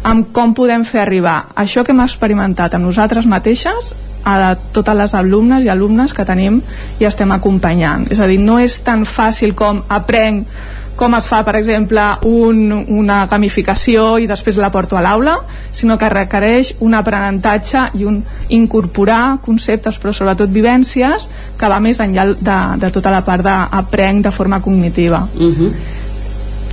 amb 0.03 0.31
com 0.33 0.55
podem 0.57 0.85
fer 0.87 1.03
arribar 1.03 1.51
això 1.55 1.85
que 1.85 1.93
hem 1.93 2.03
experimentat 2.03 2.73
amb 2.75 2.87
nosaltres 2.89 3.27
mateixes 3.29 3.93
a 4.25 4.53
totes 4.73 4.97
les 4.97 5.15
alumnes 5.17 5.65
i 5.65 5.69
alumnes 5.73 6.13
que 6.13 6.25
tenim 6.25 6.61
i 6.99 7.07
estem 7.09 7.31
acompanyant 7.33 8.07
és 8.13 8.19
a 8.19 8.29
dir, 8.29 8.39
no 8.39 8.59
és 8.61 8.79
tan 8.85 9.05
fàcil 9.05 9.55
com 9.57 9.81
aprenc 9.89 10.47
com 11.01 11.15
es 11.17 11.25
fa, 11.25 11.39
per 11.41 11.55
exemple, 11.57 12.01
un, 12.29 12.67
una 12.93 13.23
gamificació 13.25 14.19
i 14.21 14.27
després 14.29 14.59
la 14.61 14.69
porto 14.69 14.97
a 14.99 15.01
l'aula, 15.01 15.37
sinó 15.73 15.95
que 15.97 16.09
requereix 16.13 16.75
un 16.85 16.93
aprenentatge 16.93 17.87
i 17.97 18.05
un 18.05 18.19
incorporar 18.53 19.39
conceptes, 19.41 19.97
però 19.97 20.13
sobretot 20.13 20.51
vivències, 20.53 21.25
que 21.57 21.71
va 21.71 21.79
més 21.81 22.03
enllà 22.03 22.27
de, 22.35 22.59
de 22.83 22.91
tota 22.93 23.13
la 23.13 23.23
part 23.25 23.47
d'aprenc 23.47 24.27
de 24.27 24.35
forma 24.35 24.61
cognitiva. 24.61 25.23
Uh 25.39 25.49
-huh. 25.49 25.71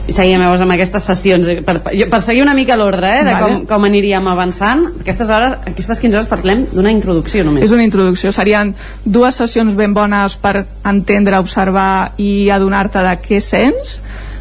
I 0.09 0.15
seguíem 0.17 0.41
llavors 0.41 0.63
amb 0.65 0.73
aquestes 0.73 1.05
sessions 1.11 1.49
eh, 1.53 1.59
per, 1.65 1.79
per, 1.85 1.93
per 2.09 2.21
seguir 2.25 2.41
una 2.45 2.55
mica 2.57 2.79
l'ordre 2.81 3.11
eh, 3.19 3.25
de 3.27 3.35
Vale. 3.35 3.41
com, 3.43 3.67
com 3.69 3.87
aniríem 3.89 4.31
avançant 4.31 4.87
aquestes, 5.03 5.29
hores, 5.29 5.59
aquestes 5.69 6.01
15 6.01 6.17
hores 6.17 6.31
parlem 6.31 6.65
d'una 6.73 6.93
introducció 6.95 7.45
només 7.45 7.67
És 7.69 7.75
una 7.77 7.85
introducció, 7.85 8.33
serien 8.33 8.73
dues 9.05 9.37
sessions 9.43 9.77
ben 9.77 9.93
bones 9.95 10.39
per 10.41 10.63
entendre, 10.89 11.41
observar 11.45 12.15
i 12.17 12.49
adonar-te 12.55 13.05
de 13.05 13.15
què 13.21 13.43
sents, 13.45 13.99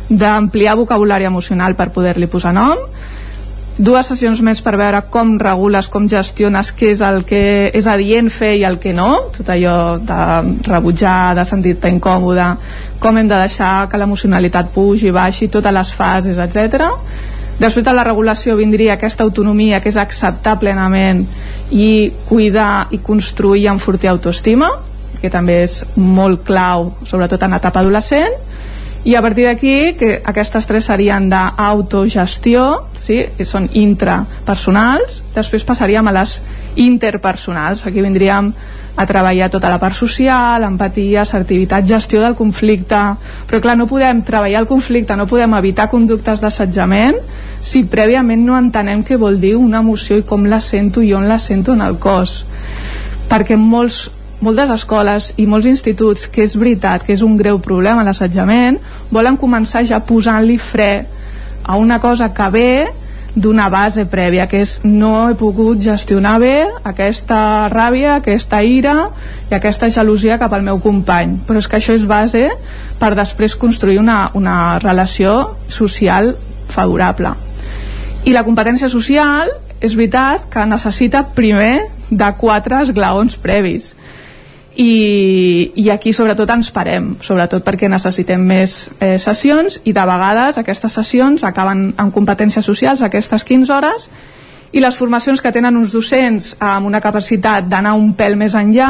d'ampliar 0.07 0.77
vocabulari 0.79 1.27
emocional 1.27 1.75
per 1.75 1.89
poder-li 1.91 2.29
posar 2.31 2.53
nom, 2.55 2.79
dues 3.77 4.09
sessions 4.09 4.39
més 4.41 4.59
per 4.65 4.73
veure 4.79 5.03
com 5.13 5.35
regules, 5.41 5.87
com 5.93 6.07
gestiones 6.09 6.71
què 6.73 6.91
és 6.95 7.01
el 7.05 7.21
que 7.29 7.41
és 7.77 7.87
adient 7.87 8.29
fer 8.33 8.55
i 8.57 8.65
el 8.65 8.79
que 8.81 8.93
no, 8.97 9.29
tot 9.35 9.51
allò 9.53 9.77
de 10.01 10.19
rebutjar, 10.65 11.35
de 11.37 11.45
sentir-te 11.45 11.91
incòmode, 11.93 12.47
com 12.99 13.17
hem 13.17 13.29
de 13.29 13.37
deixar 13.43 13.87
que 13.91 13.99
l'emocionalitat 14.01 14.73
pugi, 14.73 15.13
baixi, 15.13 15.51
totes 15.53 15.75
les 15.77 15.93
fases, 15.93 16.41
etc. 16.41 16.89
Després 17.61 17.85
de 17.85 17.93
la 17.93 18.05
regulació 18.05 18.57
vindria 18.57 18.97
aquesta 18.97 19.25
autonomia 19.25 19.79
que 19.81 19.89
és 19.93 20.01
acceptar 20.01 20.57
plenament 20.61 21.23
i 21.69 22.11
cuidar 22.27 22.87
i 22.93 23.01
construir 23.05 23.63
i 23.65 23.71
enfortir 23.71 24.09
autoestima, 24.09 24.71
que 25.21 25.29
també 25.33 25.61
és 25.63 25.83
molt 25.97 26.43
clau, 26.45 26.91
sobretot 27.05 27.45
en 27.45 27.57
etapa 27.57 27.81
adolescent, 27.81 28.33
i 29.07 29.15
a 29.15 29.21
partir 29.23 29.45
d'aquí 29.47 29.93
que 29.95 30.17
aquestes 30.27 30.67
tres 30.67 30.89
serien 30.89 31.29
d'autogestió 31.31 32.63
sí? 32.99 33.21
que 33.37 33.45
són 33.47 33.69
intrapersonals 33.71 35.21
després 35.35 35.63
passaríem 35.63 36.09
a 36.11 36.15
les 36.17 36.41
interpersonals 36.83 37.85
aquí 37.87 38.03
vindríem 38.03 38.51
a 38.97 39.05
treballar 39.05 39.51
tota 39.53 39.69
la 39.69 39.77
part 39.77 39.93
social, 39.93 40.63
empatia, 40.65 41.21
assertivitat, 41.21 41.85
gestió 41.85 42.19
del 42.23 42.33
conflicte, 42.35 42.97
però 43.45 43.59
clar, 43.61 43.75
no 43.77 43.85
podem 43.85 44.23
treballar 44.25 44.63
el 44.63 44.67
conflicte, 44.67 45.15
no 45.15 45.27
podem 45.29 45.53
evitar 45.53 45.85
conductes 45.91 46.41
d'assetjament 46.41 47.19
si 47.61 47.83
prèviament 47.85 48.41
no 48.43 48.57
entenem 48.57 49.05
què 49.05 49.21
vol 49.21 49.37
dir 49.39 49.53
una 49.55 49.83
emoció 49.85 50.17
i 50.17 50.25
com 50.25 50.49
la 50.49 50.59
sento 50.59 51.05
i 51.05 51.13
on 51.13 51.29
la 51.29 51.37
sento 51.39 51.77
en 51.77 51.85
el 51.85 52.01
cos 52.01 52.41
perquè 53.29 53.55
molts 53.59 54.07
moltes 54.43 54.69
escoles 54.69 55.31
i 55.41 55.47
molts 55.49 55.67
instituts, 55.69 56.27
que 56.29 56.45
és 56.45 56.55
veritat 56.59 57.05
que 57.05 57.15
és 57.15 57.23
un 57.25 57.37
greu 57.39 57.59
problema 57.63 58.05
l'assetjament, 58.05 58.77
volen 59.11 59.37
començar 59.39 59.83
ja 59.87 59.99
posant-li 60.03 60.57
fre 60.61 60.91
a 61.63 61.77
una 61.77 61.99
cosa 61.99 62.29
que 62.33 62.49
ve 62.53 62.71
d'una 63.37 63.67
base 63.69 64.07
prèvia, 64.09 64.47
que 64.49 64.63
és 64.65 64.79
no 64.83 65.29
he 65.29 65.35
pogut 65.37 65.81
gestionar 65.81 66.37
bé 66.41 66.55
aquesta 66.89 67.67
ràbia, 67.69 68.15
aquesta 68.17 68.63
ira 68.65 68.95
i 69.51 69.53
aquesta 69.53 69.89
gelosia 69.93 70.39
cap 70.41 70.53
al 70.53 70.65
meu 70.65 70.79
company. 70.81 71.35
Però 71.45 71.61
és 71.61 71.69
que 71.69 71.77
això 71.77 71.93
és 71.93 72.07
base 72.09 72.47
per 72.97 73.13
després 73.17 73.55
construir 73.55 73.99
una, 74.01 74.31
una 74.33 74.79
relació 74.81 75.57
social 75.69 76.33
favorable. 76.73 77.35
I 78.25 78.33
la 78.33 78.43
competència 78.43 78.89
social 78.89 79.53
és 79.77 79.93
veritat 79.93 80.49
que 80.49 80.65
necessita 80.65 81.21
primer 81.37 81.85
de 82.09 82.31
quatre 82.41 82.81
esglaons 82.87 83.37
previs 83.37 83.91
i, 84.77 85.71
i 85.75 85.89
aquí 85.89 86.13
sobretot 86.13 86.51
ens 86.53 86.69
parem 86.71 87.15
sobretot 87.25 87.65
perquè 87.65 87.89
necessitem 87.89 88.41
més 88.45 88.77
eh, 89.01 89.17
sessions 89.17 89.81
i 89.89 89.93
de 89.93 90.05
vegades 90.05 90.59
aquestes 90.61 90.93
sessions 90.99 91.43
acaben 91.47 91.89
amb 91.97 92.13
competències 92.13 92.65
socials 92.65 93.01
aquestes 93.01 93.43
15 93.47 93.73
hores 93.73 94.09
i 94.71 94.81
les 94.83 94.97
formacions 94.99 95.41
que 95.41 95.51
tenen 95.55 95.77
uns 95.79 95.93
docents 95.95 96.51
amb 96.61 96.85
una 96.85 97.01
capacitat 97.01 97.65
d'anar 97.71 97.95
un 97.97 98.11
pèl 98.19 98.35
més 98.37 98.53
enllà 98.59 98.89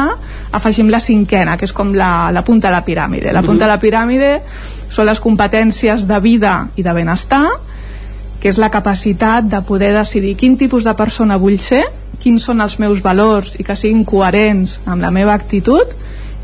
afegim 0.58 0.90
la 0.92 1.00
cinquena 1.00 1.56
que 1.56 1.68
és 1.68 1.72
com 1.72 1.94
la, 1.96 2.28
la 2.34 2.42
punta 2.44 2.68
de 2.68 2.74
la 2.74 2.82
piràmide. 2.84 3.32
La 3.32 3.44
punta 3.46 3.64
de 3.64 3.70
la 3.70 3.78
piràmide 3.80 4.32
són 4.90 5.06
les 5.06 5.22
competències 5.22 6.04
de 6.08 6.18
vida 6.20 6.56
i 6.76 6.82
de 6.82 6.94
benestar 6.96 7.46
que 8.42 8.50
és 8.50 8.58
la 8.58 8.70
capacitat 8.70 9.46
de 9.50 9.62
poder 9.66 9.92
decidir 9.94 10.36
quin 10.38 10.58
tipus 10.58 10.84
de 10.86 10.94
persona 10.98 11.38
vull 11.38 11.58
ser 11.62 11.84
quins 12.22 12.44
són 12.44 12.60
els 12.64 12.78
meus 12.82 13.02
valors 13.04 13.54
i 13.58 13.64
que 13.66 13.76
siguin 13.76 14.04
coherents 14.08 14.78
amb 14.86 15.02
la 15.02 15.12
meva 15.14 15.34
actitud 15.34 15.94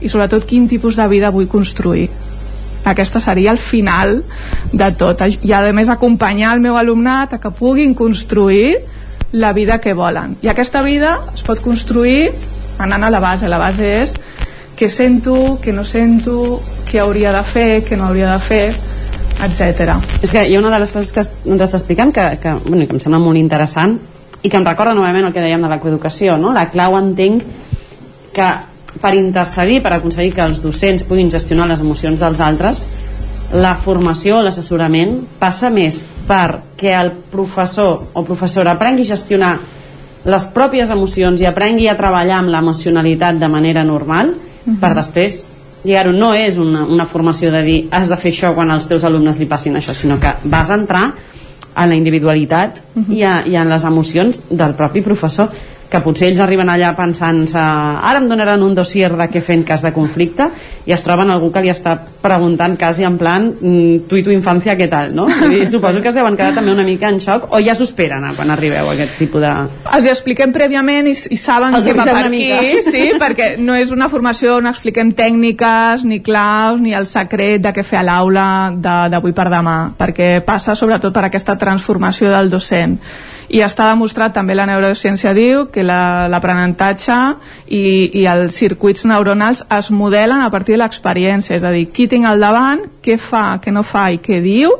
i 0.01 0.11
sobretot 0.11 0.47
quin 0.47 0.69
tipus 0.69 0.99
de 1.01 1.07
vida 1.09 1.33
vull 1.35 1.49
construir. 1.49 2.09
Aquesta 2.85 3.21
seria 3.21 3.51
el 3.51 3.59
final 3.59 4.19
de 4.73 4.89
tot. 4.99 5.23
I 5.25 5.53
a 5.57 5.63
més 5.73 5.89
acompanyar 5.89 6.53
el 6.55 6.61
meu 6.61 6.77
alumnat 6.77 7.33
a 7.33 7.41
que 7.41 7.51
puguin 7.51 7.95
construir 7.95 8.77
la 9.33 9.53
vida 9.53 9.81
que 9.81 9.95
volen. 9.95 10.37
I 10.43 10.53
aquesta 10.53 10.83
vida 10.83 11.17
es 11.33 11.43
pot 11.43 11.63
construir 11.65 12.31
anant 12.79 13.05
a 13.05 13.11
la 13.11 13.21
base, 13.23 13.49
la 13.49 13.59
base 13.59 13.89
és 14.03 14.15
què 14.77 14.91
sento, 14.91 15.59
què 15.63 15.73
no 15.73 15.85
sento 15.87 16.61
què 16.91 17.01
hauria 17.01 17.33
de 17.33 17.43
fer, 17.47 17.71
què 17.87 17.97
no 17.97 18.11
hauria 18.11 18.35
de 18.35 18.41
fer 18.43 18.65
etc. 19.45 19.97
És 20.23 20.31
que 20.31 20.45
hi 20.47 20.55
ha 20.55 20.61
una 20.61 20.73
de 20.73 20.81
les 20.83 20.93
coses 20.95 21.13
que 21.15 21.25
ens 21.25 21.65
està 21.65 21.79
explicant 21.81 22.13
que, 22.15 22.27
que, 22.43 22.55
bueno, 22.67 22.87
que 22.87 22.97
em 22.97 23.03
sembla 23.03 23.23
molt 23.23 23.41
interessant 23.41 23.97
i 24.45 24.51
que 24.53 24.61
em 24.61 24.67
recorda 24.67 24.95
novament 24.95 25.25
el 25.27 25.33
que 25.33 25.43
dèiem 25.43 25.65
de 25.65 25.73
l'ecoeducació 25.73 26.37
no? 26.39 26.53
la 26.53 26.69
clau 26.71 26.99
entenc 27.01 27.43
que 28.35 28.49
per 29.01 29.15
intercedir, 29.19 29.81
per 29.83 29.97
aconseguir 29.97 30.35
que 30.37 30.45
els 30.45 30.61
docents 30.63 31.03
puguin 31.09 31.33
gestionar 31.33 31.67
les 31.71 31.83
emocions 31.83 32.21
dels 32.21 32.43
altres 32.45 32.85
la 33.55 33.75
formació, 33.79 34.41
l'assessorament 34.43 35.19
passa 35.39 35.71
més 35.71 36.03
per 36.27 36.75
que 36.79 36.93
el 36.97 37.13
professor 37.31 38.11
o 38.13 38.25
professora 38.27 38.75
aprengui 38.75 39.05
a 39.05 39.13
gestionar 39.13 39.55
les 40.25 40.47
pròpies 40.55 40.91
emocions 40.91 41.43
i 41.43 41.47
aprengui 41.47 41.89
a 41.89 41.97
treballar 41.99 42.41
amb 42.41 42.53
l'emocionalitat 42.55 43.39
de 43.41 43.49
manera 43.49 43.85
normal 43.85 44.31
uh 44.31 44.37
-huh. 44.37 44.79
per 44.81 44.95
després 44.95 45.45
lligar-ho 45.85 46.13
no 46.13 46.33
és 46.35 46.57
una, 46.57 46.85
una 46.85 47.07
formació 47.07 47.51
de 47.53 47.63
dir 47.63 47.89
has 47.91 48.09
de 48.09 48.17
fer 48.17 48.33
això 48.33 48.55
quan 48.55 48.71
als 48.71 48.89
teus 48.89 49.05
alumnes 49.05 49.39
li 49.39 49.47
passin 49.47 49.77
això 49.77 49.95
sinó 49.95 50.19
que 50.19 50.33
vas 50.45 50.71
entrar 50.71 51.13
en 51.77 51.89
la 51.89 51.95
individualitat 51.95 52.83
uh 52.95 53.03
-huh. 53.03 53.15
i, 53.15 53.23
a, 53.25 53.43
i 53.47 53.57
en 53.57 53.69
les 53.69 53.85
emocions 53.85 54.43
del 54.51 54.75
propi 54.75 55.01
professor 55.03 55.49
que 55.91 56.01
potser 56.03 56.31
ells 56.31 56.41
arriben 56.43 56.71
allà 56.71 56.93
pensant-se 56.97 57.61
ara 57.61 58.21
em 58.21 58.29
donaran 58.29 58.63
un 58.63 58.75
dossier 58.75 59.13
de 59.15 59.27
què 59.31 59.43
fer 59.45 59.59
en 59.59 59.65
cas 59.67 59.83
de 59.85 59.93
conflicte 59.95 60.49
i 60.87 60.95
es 60.95 61.05
troben 61.07 61.31
algú 61.31 61.51
que 61.53 61.63
li 61.65 61.71
està 61.73 61.95
preguntant 62.25 62.77
quasi 62.81 63.05
en 63.07 63.19
plan 63.21 63.47
mm, 63.53 64.07
tu 64.09 64.19
i 64.19 64.25
tu 64.27 64.33
infància 64.35 64.77
què 64.79 64.89
tal, 64.91 65.13
no? 65.15 65.29
I 65.55 65.67
suposo 65.71 66.03
que 66.03 66.13
s'han 66.13 66.39
quedat 66.39 66.59
també 66.59 66.73
una 66.73 66.87
mica 66.87 67.11
en 67.13 67.21
xoc 67.23 67.51
o 67.53 67.61
ja 67.65 67.77
s'ho 67.77 67.87
esperen 67.89 68.25
quan 68.37 68.51
arribeu 68.51 68.89
a 68.89 68.95
aquest 68.97 69.19
tipus 69.21 69.45
de... 69.45 69.53
Els 69.99 70.09
expliquem 70.11 70.55
prèviament 70.55 71.11
i, 71.11 71.15
i 71.15 71.39
saben 71.41 71.77
Els 71.77 71.87
què 71.89 71.97
va 71.99 72.09
per 72.09 72.25
aquí, 72.27 72.49
sí, 72.95 73.05
perquè 73.21 73.55
no 73.61 73.77
és 73.79 73.93
una 73.95 74.09
formació 74.13 74.59
on 74.61 74.71
expliquem 74.71 75.13
tècniques, 75.17 76.07
ni 76.09 76.21
claus, 76.25 76.81
ni 76.81 76.95
el 76.97 77.07
secret 77.11 77.63
de 77.65 77.75
què 77.77 77.85
fer 77.87 78.01
a 78.01 78.07
l'aula 78.09 78.47
d'avui 78.75 79.35
per 79.37 79.49
demà, 79.53 79.79
perquè 79.99 80.39
passa 80.47 80.75
sobretot 80.79 81.15
per 81.15 81.29
aquesta 81.29 81.59
transformació 81.61 82.33
del 82.33 82.51
docent 82.53 82.99
i 83.49 83.61
està 83.61 83.89
demostrat 83.91 84.33
també 84.35 84.55
la 84.55 84.67
neurociència 84.67 85.35
diu 85.37 85.67
que 85.73 85.83
la- 85.85 86.29
l'aprenentatge 86.29 87.17
i, 87.69 88.11
i 88.21 88.25
els 88.31 88.55
circuits 88.57 89.05
neuronals 89.05 89.65
es 89.79 89.91
modelen 89.91 90.41
a 90.41 90.51
partir 90.51 90.75
de 90.75 90.83
l'experiència, 90.85 91.57
és 91.57 91.65
a 91.65 91.71
dir, 91.75 91.87
qui 91.93 92.09
tinc 92.09 92.27
al 92.27 92.41
davant, 92.41 92.87
què 93.05 93.19
fa, 93.19 93.59
què 93.61 93.73
no 93.73 93.83
fa 93.83 94.11
i 94.13 94.19
què 94.19 94.41
diu 94.43 94.73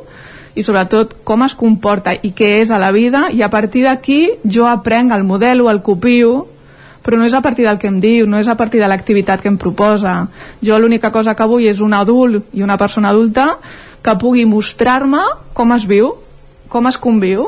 i 0.55 0.63
sobretot 0.63 1.17
com 1.27 1.43
es 1.43 1.55
comporta 1.59 2.13
i 2.15 2.31
què 2.33 2.61
és 2.63 2.71
a 2.71 2.79
la 2.79 2.93
vida 2.95 3.27
i 3.35 3.43
a 3.43 3.51
partir 3.51 3.83
d'aquí 3.85 4.31
jo 4.47 4.69
aprenc 4.71 5.11
el 5.13 5.25
model 5.27 5.61
o 5.65 5.71
el 5.71 5.83
copio 5.83 6.47
però 7.05 7.19
no 7.21 7.27
és 7.27 7.35
a 7.35 7.43
partir 7.45 7.67
del 7.67 7.77
que 7.77 7.89
em 7.91 7.99
diu, 8.01 8.25
no 8.27 8.39
és 8.41 8.47
a 8.49 8.55
partir 8.57 8.81
de 8.81 8.87
l'activitat 8.89 9.43
que 9.43 9.49
em 9.51 9.59
proposa. 9.61 10.29
Jo 10.65 10.79
l'única 10.81 11.11
cosa 11.13 11.35
que 11.37 11.45
vull 11.45 11.67
és 11.69 11.83
un 11.85 11.93
adult 11.93 12.47
i 12.57 12.63
una 12.65 12.79
persona 12.81 13.11
adulta 13.11 13.59
que 14.01 14.15
pugui 14.17 14.47
mostrar-me 14.49 15.21
com 15.53 15.75
es 15.77 15.85
viu, 15.85 16.15
com 16.73 16.89
es 16.89 16.97
conviu, 16.97 17.45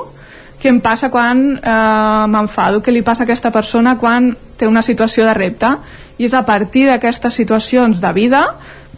què 0.66 0.72
em 0.74 0.80
passa 0.82 1.12
quan 1.14 1.44
eh, 1.54 2.24
m'enfado, 2.32 2.80
què 2.82 2.90
li 2.90 3.04
passa 3.06 3.22
a 3.22 3.26
aquesta 3.28 3.52
persona 3.54 3.94
quan 4.00 4.32
té 4.58 4.66
una 4.66 4.82
situació 4.82 5.26
de 5.28 5.34
repte. 5.36 5.70
I 6.18 6.26
és 6.26 6.34
a 6.34 6.42
partir 6.48 6.88
d'aquestes 6.88 7.38
situacions 7.38 8.00
de 8.02 8.10
vida 8.16 8.42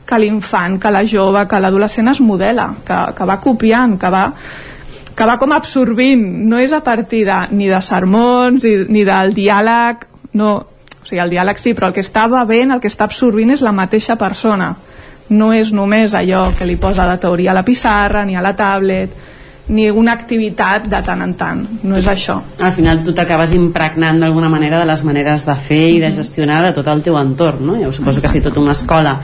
que 0.08 0.16
l'infant, 0.16 0.78
que 0.80 0.92
la 0.94 1.04
jove, 1.04 1.44
que 1.50 1.60
l'adolescent 1.60 2.08
es 2.08 2.22
modela, 2.24 2.70
que, 2.86 2.96
que 3.12 3.28
va 3.28 3.36
copiant, 3.44 3.98
que 4.00 4.14
va 4.14 4.24
que 5.18 5.26
va 5.26 5.34
com 5.36 5.50
absorbint, 5.50 6.22
no 6.46 6.60
és 6.62 6.72
a 6.72 6.78
partir 6.86 7.24
de, 7.26 7.36
ni 7.50 7.66
de 7.66 7.80
sermons 7.82 8.62
ni, 8.62 8.74
ni 8.86 9.00
del 9.04 9.32
diàleg, 9.34 10.04
no, 10.38 10.52
o 10.62 11.02
sigui, 11.02 11.18
el 11.24 11.32
diàleg 11.34 11.58
sí, 11.58 11.74
però 11.74 11.90
el 11.90 11.96
que 11.96 12.04
està 12.06 12.28
bevent, 12.30 12.70
el 12.70 12.80
que 12.80 12.88
està 12.88 13.08
absorbint 13.10 13.50
és 13.50 13.64
la 13.66 13.74
mateixa 13.74 14.14
persona. 14.16 14.70
No 15.34 15.50
és 15.52 15.74
només 15.74 16.14
allò 16.14 16.46
que 16.56 16.68
li 16.70 16.78
posa 16.80 17.08
de 17.10 17.18
teoria 17.20 17.50
a 17.50 17.58
la 17.58 17.66
pissarra, 17.66 18.22
ni 18.24 18.38
a 18.38 18.44
la 18.46 18.54
tablet, 18.56 19.26
ni 19.68 19.90
una 19.90 20.14
activitat 20.16 20.88
de 20.88 21.00
tant 21.04 21.22
en 21.22 21.34
tant. 21.36 21.60
No 21.82 21.98
és 21.98 22.06
això. 22.08 22.38
al 22.58 22.72
final 22.72 23.02
tu 23.04 23.12
t'acabes 23.12 23.52
impregnant 23.52 24.20
d'alguna 24.20 24.48
manera 24.48 24.80
de 24.80 24.86
les 24.88 25.02
maneres 25.04 25.44
de 25.44 25.54
fer 25.54 25.84
i 25.96 26.00
de 26.00 26.12
gestionar 26.12 26.62
de 26.64 26.72
tot 26.72 26.88
el 26.88 27.02
teu 27.02 27.18
entorn 27.20 27.66
no? 27.66 27.76
jo 27.76 27.92
suposo 27.92 28.20
que 28.20 28.28
si 28.28 28.40
tota 28.40 28.60
una 28.60 28.72
escola 28.72 29.16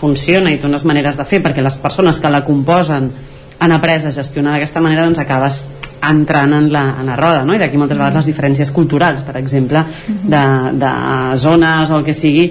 funciona 0.00 0.50
i 0.50 0.58
té 0.58 0.66
unes 0.66 0.84
maneres 0.88 1.16
de 1.20 1.24
fer 1.28 1.42
perquè 1.44 1.62
les 1.62 1.78
persones 1.78 2.20
que 2.20 2.30
la 2.30 2.42
composen 2.44 3.10
han 3.58 3.72
après 3.72 4.06
a 4.06 4.10
gestionar 4.10 4.56
d'aquesta 4.56 4.80
manera 4.80 5.04
doncs 5.04 5.20
acabes 5.22 5.68
entrant 6.02 6.52
en 6.56 6.72
la, 6.72 6.82
en 7.00 7.06
la 7.06 7.16
roda 7.16 7.44
no? 7.44 7.54
i 7.54 7.60
d'aquí 7.60 7.78
moltes 7.78 7.98
vegades 7.98 8.22
les 8.22 8.30
diferències 8.32 8.72
culturals 8.74 9.22
per 9.22 9.36
exemple 9.38 9.84
de, 10.08 10.44
de 10.72 10.92
zones 11.36 11.90
o 11.90 12.00
el 12.00 12.04
que 12.04 12.16
sigui 12.16 12.48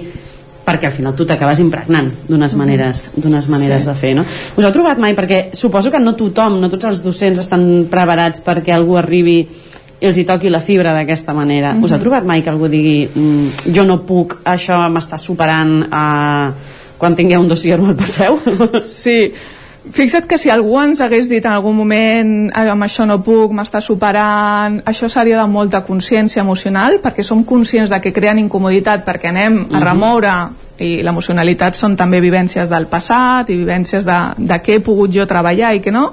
perquè 0.72 0.88
al 0.88 0.92
final 0.96 1.14
tu 1.14 1.26
t'acabes 1.28 1.60
impregnant 1.60 2.08
d'unes 2.28 2.54
maneres, 2.56 3.10
d'unes 3.16 3.48
maneres 3.52 3.84
Sí. 3.84 3.88
de 3.90 3.94
fer 3.94 4.14
no? 4.16 4.24
us 4.56 4.64
heu 4.64 4.72
trobat 4.72 4.98
mai? 4.98 5.12
perquè 5.14 5.50
suposo 5.52 5.90
que 5.92 6.00
no 6.00 6.16
tothom 6.16 6.58
no 6.60 6.68
tots 6.72 6.84
els 6.88 7.02
docents 7.04 7.38
estan 7.44 7.86
preparats 7.92 8.40
perquè 8.42 8.72
algú 8.72 8.96
arribi 8.96 9.38
i 10.02 10.06
els 10.08 10.16
hi 10.18 10.24
toqui 10.26 10.50
la 10.50 10.58
fibra 10.60 10.90
d'aquesta 10.96 11.32
manera 11.36 11.76
us 11.78 11.92
heu 11.92 11.96
Mhm. 11.98 12.02
trobat 12.02 12.24
mai 12.24 12.42
que 12.42 12.50
algú 12.50 12.66
digui 12.68 13.06
mm, 13.14 13.72
jo 13.74 13.84
no 13.84 14.00
puc, 14.02 14.38
això 14.44 14.80
m'està 14.90 15.18
superant 15.18 15.82
uh, 15.86 16.50
quan 16.98 17.14
tingueu 17.14 17.40
un 17.42 17.48
dossier 17.48 17.78
no 17.78 17.90
el 17.90 17.96
passeu? 17.96 18.38
Sí, 18.82 19.32
Fixa't 19.90 20.28
que 20.30 20.38
si 20.38 20.48
algú 20.48 20.76
ens 20.78 21.00
hagués 21.02 21.26
dit 21.28 21.44
en 21.44 21.50
algun 21.52 21.74
moment 21.74 22.50
"Ai, 22.54 22.68
amb 22.70 22.84
això 22.84 23.02
no 23.06 23.18
puc, 23.22 23.50
m'està 23.50 23.80
superant 23.82 24.80
això 24.86 25.08
seria 25.10 25.40
de 25.40 25.46
molta 25.50 25.80
consciència 25.82 26.40
emocional 26.40 27.00
perquè 27.02 27.24
som 27.24 27.42
conscients 27.44 27.90
de 27.90 28.00
que 28.00 28.12
creen 28.12 28.38
incomoditat 28.38 29.04
perquè 29.04 29.28
anem 29.30 29.66
a 29.72 29.78
Mhm. 29.78 29.82
remoure 29.82 30.34
i 30.78 31.02
l'emocionalitat 31.02 31.74
són 31.74 31.96
també 31.96 32.20
vivències 32.20 32.68
del 32.68 32.86
passat 32.86 33.50
i 33.50 33.56
vivències 33.56 34.04
de, 34.04 34.20
de 34.38 34.54
què 34.62 34.74
he 34.76 34.80
pogut 34.80 35.10
jo 35.10 35.26
treballar 35.26 35.74
i 35.74 35.80
què 35.80 35.90
no 35.90 36.12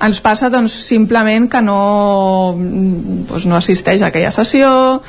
ens 0.00 0.20
passa 0.20 0.48
doncs 0.50 0.72
simplement 0.72 1.48
que 1.50 1.60
no 1.62 2.54
doncs, 2.56 3.46
no 3.46 3.56
assisteix 3.56 4.02
a 4.02 4.06
aquella 4.06 4.30
sessió 4.30 5.00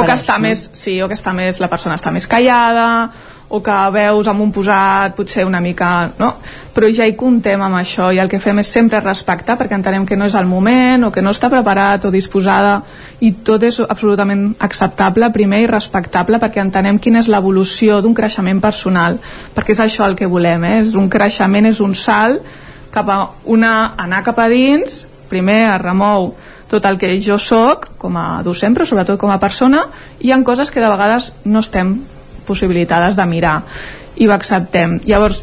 o 0.00 0.02
que 0.04 0.12
està 0.12 0.38
més 0.38 0.70
sí, 0.72 1.00
o 1.02 1.08
que 1.08 1.14
està 1.14 1.32
més, 1.34 1.60
la 1.60 1.68
persona 1.68 1.94
està 1.96 2.10
més 2.10 2.26
callada 2.26 3.10
o 3.48 3.60
que 3.62 3.74
veus 3.92 4.28
amb 4.28 4.40
un 4.40 4.50
posat 4.52 5.14
potser 5.16 5.44
una 5.44 5.60
mica, 5.60 6.10
no? 6.18 6.30
Però 6.74 6.88
ja 6.90 7.06
hi 7.06 7.14
comptem 7.14 7.60
amb 7.62 7.76
això 7.78 8.08
i 8.14 8.18
el 8.18 8.30
que 8.30 8.40
fem 8.42 8.58
és 8.62 8.70
sempre 8.72 9.00
respectar 9.04 9.58
perquè 9.60 9.76
entenem 9.76 10.06
que 10.08 10.16
no 10.16 10.26
és 10.26 10.34
el 10.34 10.48
moment 10.50 11.04
o 11.06 11.10
que 11.12 11.22
no 11.22 11.30
està 11.34 11.50
preparat 11.52 12.08
o 12.08 12.10
disposada 12.10 12.80
i 13.20 13.30
tot 13.46 13.62
és 13.62 13.78
absolutament 13.84 14.54
acceptable 14.64 15.30
primer 15.34 15.62
i 15.64 15.70
respectable 15.70 16.40
perquè 16.42 16.64
entenem 16.64 16.98
quina 16.98 17.20
és 17.22 17.28
l'evolució 17.30 18.00
d'un 18.02 18.16
creixement 18.16 18.62
personal 18.64 19.20
perquè 19.54 19.76
és 19.76 19.84
això 19.84 20.08
el 20.08 20.16
que 20.16 20.26
volem, 20.30 20.64
eh? 20.64 20.80
és 20.80 20.96
un 20.98 21.10
creixement, 21.12 21.68
és 21.68 21.80
un 21.84 21.94
salt 21.94 22.42
cap 22.94 23.08
a 23.10 23.20
una, 23.50 23.94
anar 23.98 24.24
cap 24.26 24.40
a 24.40 24.48
dins 24.48 25.04
primer 25.28 25.60
es 25.68 25.80
remou 25.82 26.32
tot 26.70 26.84
el 26.88 26.98
que 26.98 27.12
jo 27.22 27.38
sóc 27.38 27.90
com 28.00 28.16
a 28.18 28.42
docent 28.42 28.74
però 28.74 28.86
sobretot 28.88 29.20
com 29.20 29.30
a 29.30 29.38
persona 29.38 29.84
i 30.18 30.28
hi 30.28 30.34
ha 30.34 30.42
coses 30.42 30.70
que 30.70 30.82
de 30.82 30.90
vegades 30.90 31.32
no 31.44 31.62
estem 31.62 31.96
possibilitades 32.46 33.16
de 33.16 33.26
mirar. 33.26 33.60
I 34.16 34.28
ho 34.28 34.34
acceptem. 34.34 35.00
Llavors 35.08 35.42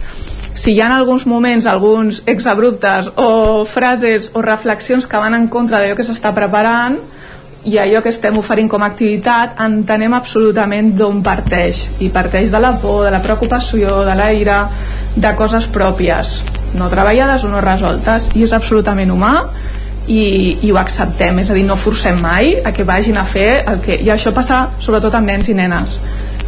si 0.53 0.73
hi 0.73 0.81
ha 0.81 0.88
en 0.89 0.97
alguns 0.97 1.25
moments 1.27 1.65
alguns 1.65 2.23
exabruptes 2.27 3.09
o 3.15 3.63
frases 3.65 4.31
o 4.33 4.41
reflexions 4.43 5.07
que 5.07 5.17
van 5.17 5.35
en 5.38 5.47
contra 5.47 5.80
d'allò 5.80 5.95
que 5.95 6.05
s'està 6.05 6.33
preparant 6.35 6.99
i 7.63 7.77
allò 7.77 8.01
que 8.01 8.09
estem 8.09 8.38
oferint 8.38 8.67
com 8.69 8.81
a 8.81 8.89
activitat 8.89 9.59
entenem 9.61 10.15
absolutament 10.17 10.91
d'on 10.97 11.21
parteix. 11.23 11.83
I 12.01 12.09
parteix 12.09 12.49
de 12.51 12.59
la 12.59 12.73
por, 12.81 13.05
de 13.05 13.11
la 13.13 13.21
preocupació 13.21 14.01
de 14.07 14.15
la 14.17 14.31
ira, 14.33 14.63
de 15.15 15.33
coses 15.38 15.67
pròpies. 15.69 16.39
No 16.77 16.89
treballades 16.89 17.45
o 17.45 17.51
no 17.51 17.61
resoltes. 17.61 18.31
I 18.35 18.47
és 18.47 18.55
absolutament 18.57 19.11
humà 19.13 19.35
i, 20.07 20.57
i 20.65 20.71
ho 20.71 20.80
acceptem, 20.81 21.39
és 21.43 21.51
a 21.51 21.57
dir, 21.57 21.67
no 21.67 21.77
forcem 21.77 22.17
mai 22.21 22.55
a 22.65 22.73
que 22.73 22.88
vagin 22.88 23.21
a 23.21 23.27
fer 23.30 23.61
el 23.69 23.80
que... 23.85 23.99
I 24.01 24.09
això 24.09 24.33
passa 24.33 24.63
sobretot 24.81 25.15
amb 25.15 25.30
nens 25.30 25.51
i 25.51 25.55
nenes. 25.57 25.95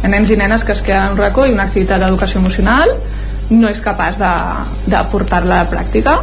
Nens 0.04 0.30
i 0.30 0.36
nenes 0.36 0.64
que 0.64 0.74
es 0.74 0.82
queden 0.84 1.06
en 1.06 1.14
un 1.14 1.20
racó 1.22 1.46
i 1.46 1.52
una 1.54 1.64
activitat 1.64 2.02
d'educació 2.02 2.40
emocional 2.42 2.90
no 3.50 3.68
és 3.68 3.80
capaç 3.84 4.18
de, 4.20 4.32
de 4.88 5.00
portar-la 5.12 5.62
a 5.62 5.68
pràctica 5.68 6.18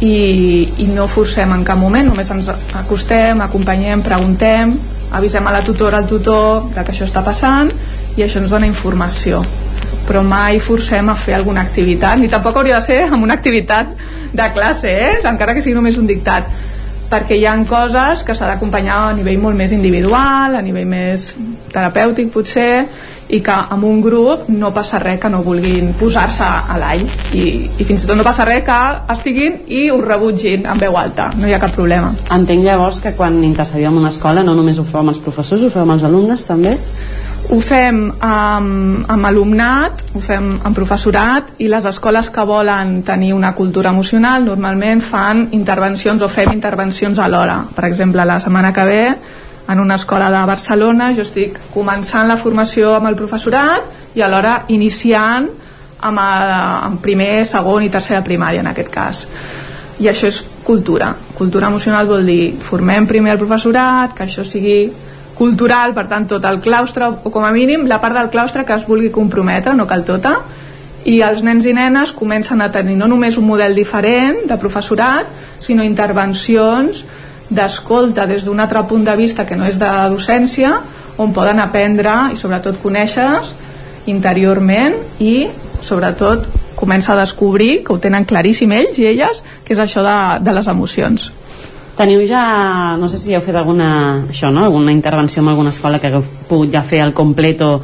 i, 0.00 0.16
i 0.84 0.88
no 0.92 1.06
forcem 1.08 1.52
en 1.56 1.64
cap 1.64 1.78
moment, 1.80 2.08
només 2.10 2.30
ens 2.32 2.50
acostem, 2.76 3.40
acompanyem, 3.40 4.02
preguntem, 4.04 4.74
avisem 5.16 5.46
a 5.46 5.54
la 5.54 5.62
tutora, 5.64 6.02
al 6.02 6.08
tutor 6.08 6.68
de 6.74 6.84
que 6.84 6.92
això 6.92 7.08
està 7.08 7.24
passant 7.24 7.72
i 8.16 8.24
això 8.24 8.42
ens 8.42 8.52
dona 8.52 8.68
informació 8.68 9.42
però 10.06 10.22
mai 10.22 10.60
forcem 10.62 11.08
a 11.10 11.16
fer 11.18 11.34
alguna 11.34 11.64
activitat 11.66 12.20
ni 12.20 12.30
tampoc 12.30 12.56
hauria 12.56 12.78
de 12.78 12.86
ser 12.86 13.00
amb 13.08 13.24
una 13.26 13.34
activitat 13.34 13.90
de 14.36 14.46
classe, 14.54 14.90
eh? 14.90 15.12
encara 15.24 15.54
que 15.54 15.62
sigui 15.64 15.74
només 15.74 15.98
un 15.98 16.06
dictat 16.06 16.46
perquè 17.10 17.38
hi 17.38 17.44
han 17.46 17.64
coses 17.68 18.24
que 18.26 18.34
s'ha 18.34 18.48
d'acompanyar 18.50 18.96
a 19.08 19.12
nivell 19.16 19.38
molt 19.42 19.58
més 19.58 19.74
individual, 19.76 20.56
a 20.56 20.62
nivell 20.64 20.88
més 20.90 21.32
terapèutic 21.72 22.32
potser, 22.34 22.86
i 23.28 23.40
que 23.42 23.54
amb 23.74 23.84
un 23.84 24.00
grup 24.02 24.46
no 24.48 24.70
passa 24.74 25.00
res 25.02 25.18
que 25.22 25.30
no 25.32 25.42
vulguin 25.42 25.92
posar-se 25.98 26.46
a 26.46 26.76
l'all 26.78 27.02
i, 27.34 27.46
i 27.66 27.86
fins 27.86 28.04
i 28.04 28.08
tot 28.08 28.18
no 28.18 28.26
passa 28.26 28.46
res 28.46 28.62
que 28.66 28.78
estiguin 29.16 29.58
i 29.66 29.88
ho 29.90 29.98
rebutgin 30.02 30.66
en 30.70 30.82
veu 30.82 30.96
alta, 30.98 31.32
no 31.34 31.48
hi 31.48 31.56
ha 31.56 31.62
cap 31.62 31.74
problema. 31.74 32.12
Entenc 32.36 32.62
llavors 32.66 33.00
que 33.02 33.16
quan 33.18 33.42
intercediu 33.44 33.90
en 33.90 33.98
una 34.02 34.14
escola 34.14 34.46
no 34.46 34.54
només 34.54 34.78
ho 34.78 34.86
feu 34.86 35.02
amb 35.02 35.14
els 35.14 35.22
professors, 35.22 35.66
ho 35.66 35.72
feu 35.74 35.82
amb 35.82 35.96
els 35.96 36.06
alumnes 36.06 36.46
també? 36.46 36.76
Ho 37.46 37.60
fem 37.62 37.98
amb, 38.26 39.06
amb 39.06 39.26
alumnat, 39.28 40.02
ho 40.14 40.20
fem 40.24 40.48
amb 40.66 40.74
professorat 40.74 41.52
i 41.62 41.68
les 41.70 41.84
escoles 41.86 42.28
que 42.34 42.44
volen 42.48 43.02
tenir 43.06 43.32
una 43.36 43.52
cultura 43.54 43.92
emocional 43.94 44.44
normalment 44.44 45.04
fan 45.04 45.46
intervencions 45.54 46.24
o 46.26 46.28
fem 46.28 46.50
intervencions 46.52 47.20
alhora. 47.22 47.60
Per 47.76 47.84
exemple, 47.86 48.24
la 48.26 48.40
setmana 48.42 48.72
que 48.74 48.86
ve 48.88 49.04
en 49.68 49.80
una 49.80 49.94
escola 49.94 50.30
de 50.30 50.42
Barcelona 50.46 51.12
jo 51.14 51.22
estic 51.22 51.60
començant 51.74 52.26
la 52.28 52.38
formació 52.40 52.96
amb 52.96 53.10
el 53.10 53.18
professorat 53.18 54.18
i 54.18 54.22
alhora 54.26 54.64
iniciant 54.74 55.46
amb, 56.00 56.18
el, 56.18 56.52
amb 56.90 57.00
primer, 57.02 57.44
segon 57.46 57.86
i 57.86 57.90
tercer 57.90 58.18
de 58.18 58.26
primària 58.26 58.62
en 58.62 58.70
aquest 58.72 58.92
cas 58.92 59.24
i 60.02 60.10
això 60.10 60.28
és 60.28 60.42
cultura 60.66 61.14
cultura 61.38 61.70
emocional 61.70 62.08
vol 62.08 62.26
dir 62.28 62.56
formem 62.60 63.06
primer 63.08 63.32
el 63.34 63.40
professorat 63.40 64.14
que 64.16 64.26
això 64.26 64.44
sigui 64.44 64.90
cultural, 65.36 65.92
per 65.94 66.06
tant 66.08 66.26
tot 66.28 66.44
el 66.48 66.60
claustre 66.64 67.10
o 67.10 67.32
com 67.32 67.44
a 67.44 67.52
mínim 67.52 67.86
la 67.86 68.00
part 68.00 68.16
del 68.16 68.30
claustre 68.32 68.64
que 68.64 68.74
es 68.74 68.86
vulgui 68.88 69.10
comprometre, 69.12 69.74
no 69.76 69.86
cal 69.86 70.04
tota. 70.04 70.38
I 71.06 71.20
els 71.22 71.44
nens 71.46 71.66
i 71.68 71.74
nenes 71.76 72.12
comencen 72.16 72.62
a 72.64 72.70
tenir 72.72 72.96
no 72.98 73.06
només 73.06 73.36
un 73.38 73.46
model 73.46 73.76
diferent 73.76 74.46
de 74.48 74.58
professorat, 74.58 75.28
sinó 75.62 75.84
intervencions 75.86 77.04
d'escolta 77.48 78.26
des 78.26 78.44
d'un 78.44 78.60
altre 78.60 78.82
punt 78.88 79.04
de 79.06 79.14
vista 79.16 79.46
que 79.46 79.56
no 79.56 79.68
és 79.68 79.78
de 79.78 79.90
docència 80.10 80.72
on 81.22 81.32
poden 81.32 81.60
aprendre 81.62 82.32
i 82.32 82.36
sobretot 82.36 82.80
conèixer 82.82 83.28
interiorment 84.10 84.96
i 85.22 85.46
sobretot 85.80 86.48
comença 86.76 87.14
a 87.14 87.20
descobrir 87.20 87.84
que 87.84 87.94
ho 87.94 88.00
tenen 88.02 88.26
claríssim 88.28 88.72
ells 88.72 88.98
i 88.98 89.06
elles 89.08 89.42
que 89.64 89.74
és 89.74 89.80
això 89.80 90.02
de, 90.04 90.18
de 90.44 90.56
les 90.58 90.66
emocions 90.66 91.30
Teniu 91.96 92.26
ja, 92.28 92.96
no 93.00 93.08
sé 93.08 93.16
si 93.16 93.32
heu 93.32 93.40
fet 93.40 93.56
alguna, 93.56 94.26
això, 94.28 94.50
no? 94.52 94.64
alguna 94.64 94.92
intervenció 94.92 95.40
en 95.42 95.48
alguna 95.48 95.70
escola 95.72 95.98
que 95.98 96.10
hagueu 96.10 96.24
pogut 96.48 96.72
ja 96.72 96.82
fer 96.84 97.00
el 97.00 97.14
completo 97.16 97.80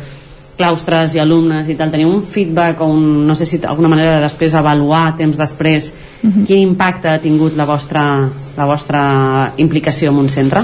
claustres 0.59 1.15
i 1.17 1.19
alumnes 1.19 1.67
i 1.73 1.75
tal, 1.79 1.91
teniu 1.91 2.11
un 2.13 2.23
feedback 2.29 2.83
o 2.85 2.91
un, 2.93 3.27
no 3.27 3.35
sé 3.35 3.47
si 3.49 3.59
alguna 3.65 3.89
manera 3.89 4.19
de 4.19 4.27
després 4.27 4.55
avaluar 4.55 5.17
temps 5.17 5.39
després 5.41 5.93
Mhm. 6.23 6.45
quin 6.47 6.59
impacte 6.59 7.09
ha 7.09 7.19
tingut 7.19 7.57
la 7.57 7.65
vostra, 7.65 8.29
la 8.57 8.65
vostra 8.65 9.53
implicació 9.57 10.11
en 10.11 10.19
un 10.19 10.29
centre? 10.29 10.61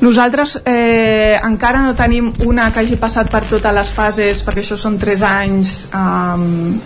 Nosaltres 0.00 0.62
eh, 0.64 1.38
encara 1.44 1.82
no 1.82 1.94
tenim 1.94 2.32
una 2.46 2.70
que 2.72 2.80
hagi 2.80 2.96
passat 2.96 3.28
per 3.30 3.42
totes 3.44 3.74
les 3.74 3.90
fases, 3.92 4.40
perquè 4.46 4.62
això 4.62 4.78
són 4.80 4.96
3 4.96 5.20
anys 5.22 5.74
um, 5.92 6.80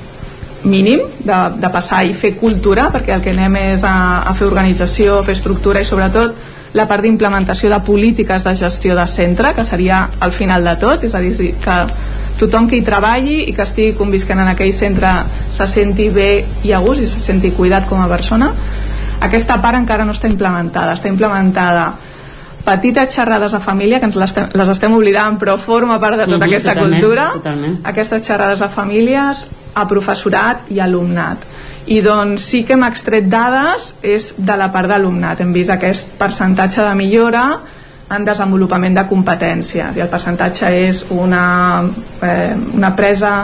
mínim 0.65 1.01
de, 1.25 1.39
de 1.60 1.68
passar 1.70 2.05
i 2.07 2.12
fer 2.15 2.34
cultura, 2.41 2.89
perquè 2.93 3.15
el 3.17 3.23
que 3.23 3.31
anem 3.34 3.57
és 3.75 3.84
a, 3.84 4.23
a 4.26 4.34
fer 4.34 4.47
organització, 4.49 5.23
fer 5.26 5.34
estructura 5.36 5.81
i 5.81 5.84
sobretot 5.89 6.34
la 6.75 6.89
part 6.91 7.02
d'implementació 7.07 7.70
de 7.70 7.78
polítiques 7.86 8.43
de 8.44 8.55
gestió 8.59 8.97
de 8.99 9.07
centre, 9.07 9.52
que 9.55 9.65
seria 9.65 10.09
al 10.20 10.33
final 10.33 10.65
de 10.65 10.75
tot, 10.81 11.05
és 11.07 11.15
a 11.15 11.20
dir, 11.23 11.36
que 11.62 11.76
tothom 12.41 12.67
que 12.67 12.76
hi 12.76 12.83
treballi 12.83 13.44
i 13.49 13.52
que 13.55 13.62
estigui 13.62 13.93
convisquent 13.94 14.41
en 14.43 14.49
aquell 14.51 14.73
centre 14.75 15.12
se 15.55 15.68
senti 15.70 16.09
bé 16.10 16.44
i 16.67 16.73
a 16.75 16.81
gust 16.83 17.01
i 17.05 17.07
se 17.07 17.20
senti 17.23 17.52
cuidat 17.55 17.86
com 17.86 18.01
a 18.02 18.09
persona. 18.10 18.51
Aquesta 19.23 19.60
part 19.62 19.78
encara 19.78 20.05
no 20.05 20.12
està 20.12 20.26
implementada. 20.28 20.97
Està 20.99 21.09
implementada 21.09 21.93
petites 22.65 23.12
xerrades 23.15 23.55
a 23.55 23.60
família 23.60 24.01
que 24.01 24.07
ens 24.09 24.17
les 24.17 24.33
les 24.57 24.68
estem 24.73 24.93
oblidant 24.97 25.36
però 25.39 25.55
forma 25.60 26.01
part 26.01 26.17
de 26.17 26.25
tota 26.26 26.39
Mhm, 26.47 26.49
aquesta 26.49 26.73
totalment, 26.75 27.01
cultura. 27.01 27.31
totalment. 27.34 27.78
aquestes 27.84 28.25
xerrades 28.26 28.62
a 28.62 28.68
famílies 28.68 29.47
a 29.75 29.86
professorat 29.91 30.70
i 30.70 30.81
alumnat. 30.81 31.44
I 31.86 32.01
doncs 32.01 32.47
sí 32.49 32.62
que 32.65 32.78
hem 32.78 32.86
extret 32.86 33.27
dades 33.28 33.91
és 34.03 34.33
de 34.39 34.57
la 34.57 34.70
part 34.73 34.89
d'alumnat. 34.89 35.43
Hem 35.43 35.53
vist 35.53 35.73
aquest 35.75 36.15
percentatge 36.19 36.81
de 36.81 36.94
millora 36.97 37.44
en 38.15 38.25
desenvolupament 38.25 38.97
de 38.97 39.05
competències 39.09 39.97
i 39.97 40.03
el 40.05 40.11
percentatge 40.12 40.70
és 40.86 41.05
una, 41.11 41.85
eh, 42.23 42.55
una 42.77 42.94
presa 42.97 43.35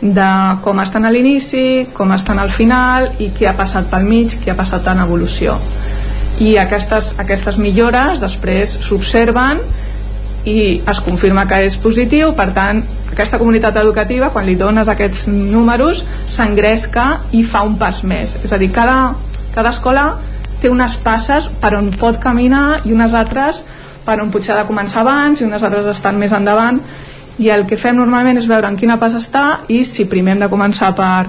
de 0.00 0.30
com 0.64 0.80
estan 0.80 1.04
a 1.04 1.10
l'inici, 1.12 1.88
com 1.92 2.12
estan 2.12 2.38
al 2.38 2.50
final 2.50 3.10
i 3.20 3.30
què 3.36 3.50
ha 3.50 3.56
passat 3.56 3.90
pel 3.90 4.06
mig, 4.08 4.38
què 4.40 4.52
ha 4.52 4.56
passat 4.56 4.86
en 4.88 5.02
evolució. 5.04 5.58
I 6.40 6.56
aquestes, 6.56 7.12
aquestes 7.20 7.58
millores 7.60 8.20
després 8.22 8.78
s'observen 8.80 9.60
i 10.48 10.80
es 10.88 11.00
confirma 11.04 11.44
que 11.46 11.58
és 11.66 11.76
positiu 11.76 12.32
per 12.32 12.48
tant 12.56 12.80
aquesta 13.20 13.38
comunitat 13.38 13.76
educativa 13.76 14.30
quan 14.32 14.46
li 14.48 14.54
dones 14.56 14.88
aquests 14.88 15.26
números 15.28 16.00
s'engresca 16.24 17.20
i 17.36 17.42
fa 17.44 17.60
un 17.68 17.76
pas 17.76 18.00
més. 18.00 18.32
És 18.40 18.54
a 18.56 18.58
dir, 18.58 18.70
cada, 18.72 19.12
cada 19.52 19.74
escola 19.74 20.06
té 20.60 20.70
unes 20.72 20.96
passes 21.04 21.50
per 21.60 21.74
on 21.76 21.90
pot 22.00 22.16
caminar 22.22 22.80
i 22.88 22.94
unes 22.96 23.12
altres 23.16 23.60
per 24.06 24.16
on 24.22 24.32
potser 24.32 24.54
ha 24.54 24.62
de 24.62 24.68
començar 24.68 25.02
abans 25.04 25.40
i 25.40 25.44
unes 25.44 25.62
altres 25.62 25.90
estan 25.92 26.16
més 26.16 26.32
endavant. 26.32 26.80
I 27.40 27.52
el 27.52 27.66
que 27.68 27.76
fem 27.80 27.96
normalment 27.96 28.40
és 28.40 28.48
veure 28.48 28.68
en 28.68 28.80
quina 28.80 28.96
pas 29.00 29.12
està 29.16 29.66
i 29.68 29.82
si 29.84 30.08
primer 30.08 30.38
hem 30.38 30.42
de 30.46 30.50
començar 30.52 30.94
per 30.96 31.28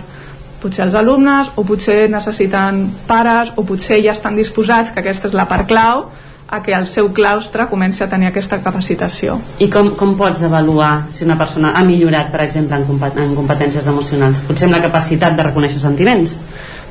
potser 0.62 0.86
els 0.86 0.96
alumnes 0.96 1.52
o 1.58 1.66
potser 1.68 2.06
necessiten 2.12 2.86
pares 3.08 3.52
o 3.58 3.66
potser 3.68 4.00
ja 4.06 4.16
estan 4.16 4.40
disposats, 4.40 4.94
que 4.94 5.04
aquesta 5.04 5.28
és 5.28 5.36
la 5.36 5.48
part 5.50 5.68
clau, 5.68 6.06
a 6.52 6.62
que 6.62 6.74
el 6.76 6.86
seu 6.86 7.10
claustre 7.16 7.66
comenci 7.72 8.04
a 8.04 8.10
tenir 8.12 8.28
aquesta 8.30 8.60
capacitació. 8.62 9.38
I 9.64 9.70
com, 9.72 9.94
com 9.98 10.18
pots 10.20 10.44
avaluar 10.44 11.08
si 11.16 11.24
una 11.24 11.38
persona 11.40 11.72
ha 11.80 11.84
millorat, 11.88 12.30
per 12.34 12.44
exemple, 12.46 12.78
en, 12.78 12.86
compet 12.90 13.18
en 13.24 13.34
competències 13.38 13.88
emocionals? 13.88 14.44
Potser 14.48 14.68
amb 14.68 14.76
la 14.76 14.84
capacitat 14.84 15.38
de 15.38 15.48
reconèixer 15.48 15.80
sentiments? 15.80 16.36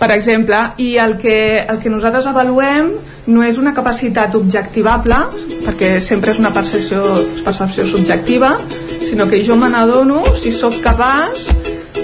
Per 0.01 0.09
exemple, 0.17 0.59
i 0.81 0.95
el 0.97 1.19
que, 1.21 1.37
el 1.69 1.79
que 1.83 1.93
nosaltres 1.93 2.27
avaluem 2.31 2.95
no 3.31 3.45
és 3.45 3.61
una 3.61 3.75
capacitat 3.77 4.35
objectivable, 4.35 5.21
perquè 5.67 5.99
sempre 6.01 6.33
és 6.33 6.41
una 6.41 6.55
percepció, 6.57 7.05
percepció 7.45 7.85
subjectiva, 7.87 8.57
sinó 9.05 9.29
que 9.29 9.45
jo 9.45 9.61
me 9.61 9.69
n'adono 9.69 10.25
si 10.41 10.55
sóc 10.57 10.81
capaç 10.81 11.51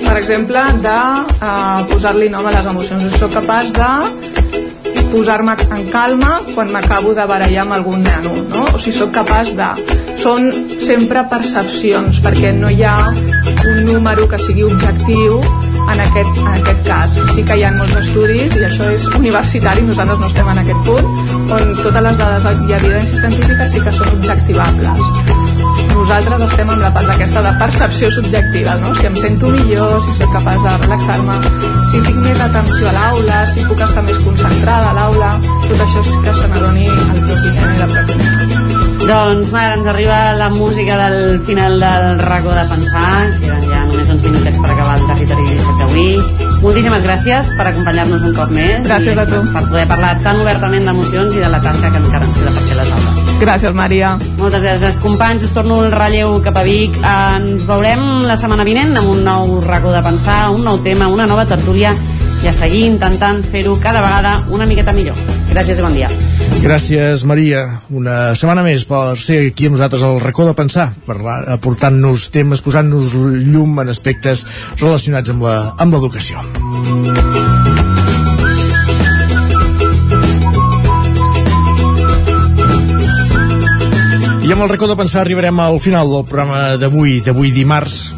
per 0.07 0.19
exemple, 0.19 0.61
de 0.85 0.99
uh, 1.43 1.83
posar-li 1.91 2.29
nom 2.31 2.47
a 2.47 2.53
les 2.55 2.69
emocions. 2.71 3.03
Si 3.11 3.19
sóc 3.19 3.33
capaç 3.35 3.73
de 3.75 4.36
posar-me 5.13 5.57
en 5.77 5.87
calma 5.93 6.41
quan 6.55 6.73
m'acabo 6.73 7.15
de 7.15 7.27
barallar 7.29 7.65
amb 7.65 7.77
algun 7.79 8.03
nano, 8.03 8.35
no? 8.51 8.67
O 8.75 8.81
si 8.83 8.93
sóc 8.93 9.13
capaç 9.15 9.55
de... 9.59 9.71
Són 10.17 10.49
sempre 10.83 11.23
percepcions, 11.31 12.19
perquè 12.25 12.51
no 12.57 12.71
hi 12.73 12.83
ha 12.83 12.97
un 13.13 13.83
número 13.85 14.27
que 14.31 14.41
sigui 14.43 14.65
objectiu 14.67 15.39
en 15.93 16.01
aquest, 16.03 16.41
en 16.41 16.53
aquest 16.55 16.83
cas. 16.89 17.19
Sí 17.35 17.45
que 17.47 17.59
hi 17.61 17.67
ha 17.67 17.73
molts 17.77 18.01
estudis, 18.01 18.57
i 18.57 18.65
això 18.67 18.91
és 18.95 19.07
universitari, 19.21 19.85
nosaltres 19.87 20.23
no 20.25 20.31
estem 20.33 20.53
en 20.55 20.63
aquest 20.65 20.89
punt, 20.89 21.13
on 21.47 21.75
totes 21.83 22.03
les 22.09 22.23
dades 22.23 22.63
i 22.67 22.79
evidències 22.81 23.21
científiques 23.27 23.77
sí 23.77 23.85
que 23.87 23.99
són 24.01 24.17
objectivables 24.17 25.46
nosaltres 26.07 26.43
estem 26.47 26.69
amb 26.71 26.83
la 26.85 26.89
part 26.95 27.09
d'aquesta 27.11 27.41
de 27.43 27.51
percepció 27.59 28.09
subjectiva, 28.15 28.77
no? 28.79 28.93
si 28.95 29.09
em 29.09 29.17
sento 29.19 29.49
millor, 29.51 29.97
si 30.05 30.13
soc 30.21 30.31
capaç 30.37 30.61
de 30.63 30.75
relaxar-me, 30.85 31.39
si 31.91 32.03
tinc 32.07 32.21
més 32.23 32.43
atenció 32.45 32.87
a 32.87 32.93
l'aula, 32.95 33.41
si 33.51 33.65
puc 33.67 33.83
estar 33.89 34.05
més 34.07 34.21
concentrada 34.23 34.93
a 34.93 34.95
l'aula, 35.01 35.33
tot 35.65 35.83
això 35.83 36.05
és 36.05 36.13
que 36.29 36.37
se 36.39 36.53
n'adoni 36.53 36.87
el 36.93 37.25
propi 37.27 37.53
nen 37.57 37.75
i 37.75 37.81
la 37.81 37.89
pròpia 37.91 38.21
nena. 38.21 38.63
Doncs, 39.07 39.51
Mar, 39.57 39.67
ens 39.81 39.91
arriba 39.91 40.21
la 40.39 40.49
música 40.55 41.01
del 41.03 41.41
final 41.49 41.83
del 41.83 42.23
racó 42.23 42.55
de 42.55 42.67
pensar, 42.71 43.11
només 43.43 43.66
uns 44.17 44.25
minutets 44.25 44.59
per 44.59 44.71
acabar 44.73 44.97
el 44.97 45.07
territori 45.11 45.45
17 45.51 45.77
d'avui. 45.81 46.07
Moltíssimes 46.63 47.05
gràcies 47.05 47.53
per 47.59 47.67
acompanyar-nos 47.71 48.25
un 48.25 48.35
cop 48.37 48.51
més. 48.55 48.83
Gràcies 48.89 49.21
a 49.21 49.27
tu. 49.29 49.43
Per 49.53 49.63
poder 49.69 49.85
parlar 49.91 50.17
tan 50.25 50.41
obertament 50.41 50.89
d'emocions 50.89 51.37
i 51.37 51.45
de 51.45 51.53
la 51.53 51.61
tasca 51.65 51.93
que 51.93 52.01
encara 52.01 52.25
ens 52.25 52.41
queda 52.41 52.55
per 52.57 52.65
fer 52.71 52.79
les 52.81 52.93
aules. 52.97 53.23
Gràcies, 53.37 53.77
Maria. 53.77 54.17
Moltes 54.41 54.65
gràcies, 54.65 55.01
companys. 55.05 55.45
Us 55.45 55.55
torno 55.57 55.83
el 55.85 55.93
relleu 55.93 56.39
cap 56.45 56.57
a 56.57 56.65
Vic. 56.67 56.97
Ens 57.05 57.67
veurem 57.69 58.07
la 58.25 58.39
setmana 58.41 58.65
vinent 58.69 58.97
amb 58.97 59.13
un 59.13 59.25
nou 59.27 59.59
racó 59.67 59.93
de 59.93 60.03
pensar, 60.07 60.47
un 60.57 60.65
nou 60.65 60.81
tema, 60.87 61.13
una 61.13 61.29
nova 61.29 61.45
tertúlia 61.49 61.93
i 62.47 62.49
a 62.49 62.53
seguir 62.55 62.85
intentant 62.87 63.41
fer-ho 63.51 63.73
cada 63.83 63.99
vegada 64.05 64.37
una 64.55 64.69
miqueta 64.71 64.93
millor. 64.95 65.17
Gràcies 65.51 65.81
i 65.81 65.83
bon 65.83 65.97
dia. 65.97 66.07
Gràcies, 66.63 67.25
Maria. 67.27 67.65
Una 67.91 68.37
setmana 68.39 68.63
més 68.63 68.85
per 68.87 69.17
ser 69.19 69.41
aquí 69.49 69.67
amb 69.67 69.75
nosaltres 69.75 70.05
al 70.07 70.21
racó 70.23 70.47
de 70.47 70.55
pensar, 70.55 70.93
aportant-nos 71.57 72.29
temes, 72.31 72.63
posant-nos 72.63 73.17
llum 73.51 73.83
en 73.83 73.91
aspectes 73.91 74.45
relacionats 74.79 75.35
amb 75.35 75.99
l'educació. 75.99 76.39
I 84.47 84.55
amb 84.55 84.63
el 84.63 84.71
racó 84.71 84.87
de 84.87 84.95
pensar 84.95 85.25
arribarem 85.25 85.59
al 85.59 85.81
final 85.83 86.15
del 86.15 86.29
programa 86.31 86.77
d'avui, 86.79 87.19
d'avui 87.27 87.51
dimarts, 87.51 88.15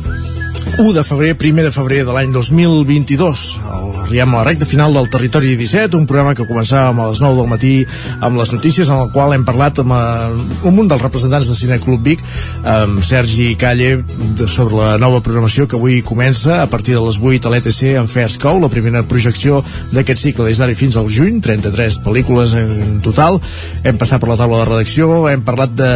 1 0.76 0.92
de 0.92 1.02
febrer, 1.02 1.36
1 1.40 1.62
de 1.62 1.70
febrer 1.72 2.04
de 2.04 2.12
l'any 2.12 2.32
2022. 2.32 3.44
El, 3.64 3.88
arribem 4.04 4.34
a 4.34 4.38
la 4.38 4.44
recta 4.44 4.66
final 4.68 4.92
del 4.94 5.08
Territori 5.10 5.54
17, 5.56 5.96
un 5.96 6.06
programa 6.08 6.34
que 6.36 6.46
començàvem 6.48 7.00
a 7.00 7.08
les 7.10 7.20
9 7.24 7.36
del 7.40 7.48
matí 7.50 7.72
amb 8.20 8.38
les 8.38 8.52
notícies, 8.52 8.88
en 8.88 9.02
el 9.02 9.10
qual 9.12 9.34
hem 9.34 9.44
parlat 9.48 9.80
amb 9.82 9.94
uh, 9.96 10.68
un 10.68 10.88
dels 10.88 11.02
representants 11.02 11.48
de 11.50 11.56
Cine 11.58 11.80
Club 11.82 12.04
Vic, 12.04 12.22
amb 12.68 13.02
Sergi 13.04 13.54
Calle, 13.60 14.02
de, 14.38 14.48
sobre 14.48 14.76
la 14.78 14.98
nova 15.02 15.22
programació 15.24 15.66
que 15.68 15.78
avui 15.78 16.02
comença 16.06 16.62
a 16.62 16.68
partir 16.70 16.96
de 16.96 17.02
les 17.04 17.18
8 17.20 17.48
a 17.48 17.54
l'ETC 17.54 17.82
en 17.98 18.08
Fair 18.10 18.30
Cou, 18.40 18.60
la 18.62 18.70
primera 18.72 19.02
projecció 19.08 19.62
d'aquest 19.92 20.28
cicle 20.28 20.46
des 20.48 20.60
d'ara 20.60 20.76
fins 20.78 20.98
al 21.00 21.10
juny, 21.10 21.40
33 21.44 22.00
pel·lícules 22.04 22.54
en 22.58 23.00
total. 23.04 23.40
Hem 23.84 23.98
passat 24.00 24.22
per 24.22 24.30
la 24.32 24.38
taula 24.40 24.62
de 24.62 24.70
redacció, 24.70 25.26
hem 25.30 25.42
parlat 25.46 25.74
de, 25.78 25.92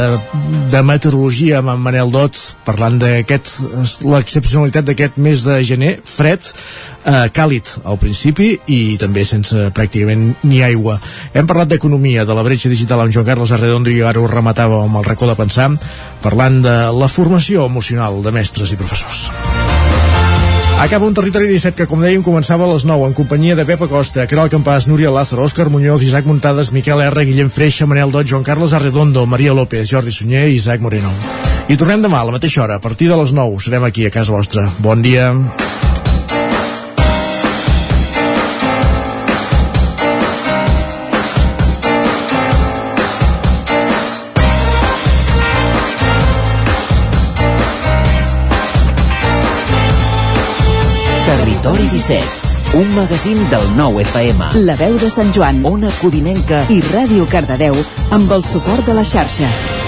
de 0.73 0.83
meteorologia 0.87 1.61
amb 1.61 1.75
en 1.77 1.83
Manel 1.87 2.13
Dot, 2.15 2.39
parlant 2.67 2.99
d'aquest 3.03 3.53
l'excepcionalitat 4.09 4.62
qualitat 4.63 4.87
d'aquest 4.87 5.19
mes 5.23 5.43
de 5.45 5.59
gener, 5.67 5.93
fred, 6.07 6.47
eh, 7.05 7.27
càlid 7.35 7.69
al 7.85 7.99
principi 7.99 8.53
i 8.71 8.97
també 9.01 9.27
sense 9.27 9.69
pràcticament 9.75 10.37
ni 10.47 10.63
aigua. 10.63 11.01
Hem 11.35 11.49
parlat 11.51 11.73
d'economia, 11.73 12.25
de 12.25 12.37
la 12.37 12.47
bretxa 12.47 12.71
digital 12.73 13.03
amb 13.03 13.13
Joan 13.13 13.27
Carles 13.27 13.53
Arredondo 13.53 13.91
i 13.91 14.01
ara 14.03 14.23
ho 14.23 14.31
rematava 14.31 14.83
amb 14.85 15.01
el 15.01 15.09
racó 15.09 15.27
de 15.27 15.39
pensar, 15.39 15.71
parlant 16.23 16.63
de 16.63 16.77
la 16.95 17.11
formació 17.11 17.67
emocional 17.67 18.23
de 18.23 18.33
mestres 18.33 18.73
i 18.73 18.79
professors. 18.79 19.29
Acaba 20.83 21.07
un 21.07 21.15
territori 21.15 21.47
17 21.47 21.77
que, 21.79 21.87
com 21.87 22.01
dèiem, 22.03 22.25
començava 22.27 22.67
a 22.67 22.73
les 22.73 22.83
9 22.89 23.07
en 23.07 23.15
companyia 23.15 23.55
de 23.55 23.67
Pepa 23.69 23.87
Costa, 23.87 24.27
Caral 24.27 24.51
Campàs, 24.51 24.89
Núria 24.91 25.13
Lázaro, 25.15 25.45
Òscar 25.47 25.69
Muñoz, 25.71 26.03
Isaac 26.03 26.27
Muntades, 26.27 26.73
Miquel 26.75 27.03
R, 27.07 27.27
Guillem 27.29 27.51
Freixa, 27.55 27.87
Manel 27.87 28.11
Dot, 28.11 28.27
Joan 28.27 28.43
Carles 28.43 28.75
Arredondo, 28.75 29.27
Maria 29.27 29.55
López, 29.55 29.87
Jordi 29.87 30.11
Sunyer 30.11 30.49
i 30.49 30.59
Isaac 30.59 30.83
Moreno. 30.83 31.15
I 31.71 31.77
tornem 31.79 32.03
demà 32.03 32.19
a 32.21 32.27
la 32.27 32.33
mateixa 32.35 32.65
hora, 32.65 32.77
a 32.77 32.83
partir 32.83 33.07
de 33.09 33.17
les 33.17 33.33
9. 33.33 33.61
Serem 33.63 33.85
aquí 33.87 34.07
a 34.07 34.11
casa 34.11 34.35
vostra. 34.35 34.67
Bon 34.83 35.03
dia. 35.03 35.31
Territori 51.29 51.87
17, 51.93 52.75
un 52.81 52.91
magazín 52.97 53.39
del 53.55 53.69
nou 53.79 54.01
FM. 54.03 54.51
La 54.67 54.75
veu 54.81 54.99
de 54.99 55.13
Sant 55.15 55.31
Joan, 55.31 55.63
Ona 55.63 55.95
Codinenca 56.01 56.67
i 56.75 56.83
Ràdio 56.91 57.29
Cardedeu 57.31 57.79
amb 58.11 58.35
el 58.35 58.43
suport 58.43 58.85
de 58.91 58.99
la 58.99 59.07
xarxa. 59.07 59.82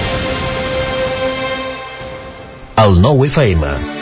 El 2.76 2.98
nou 2.98 3.22
FM. 3.22 3.93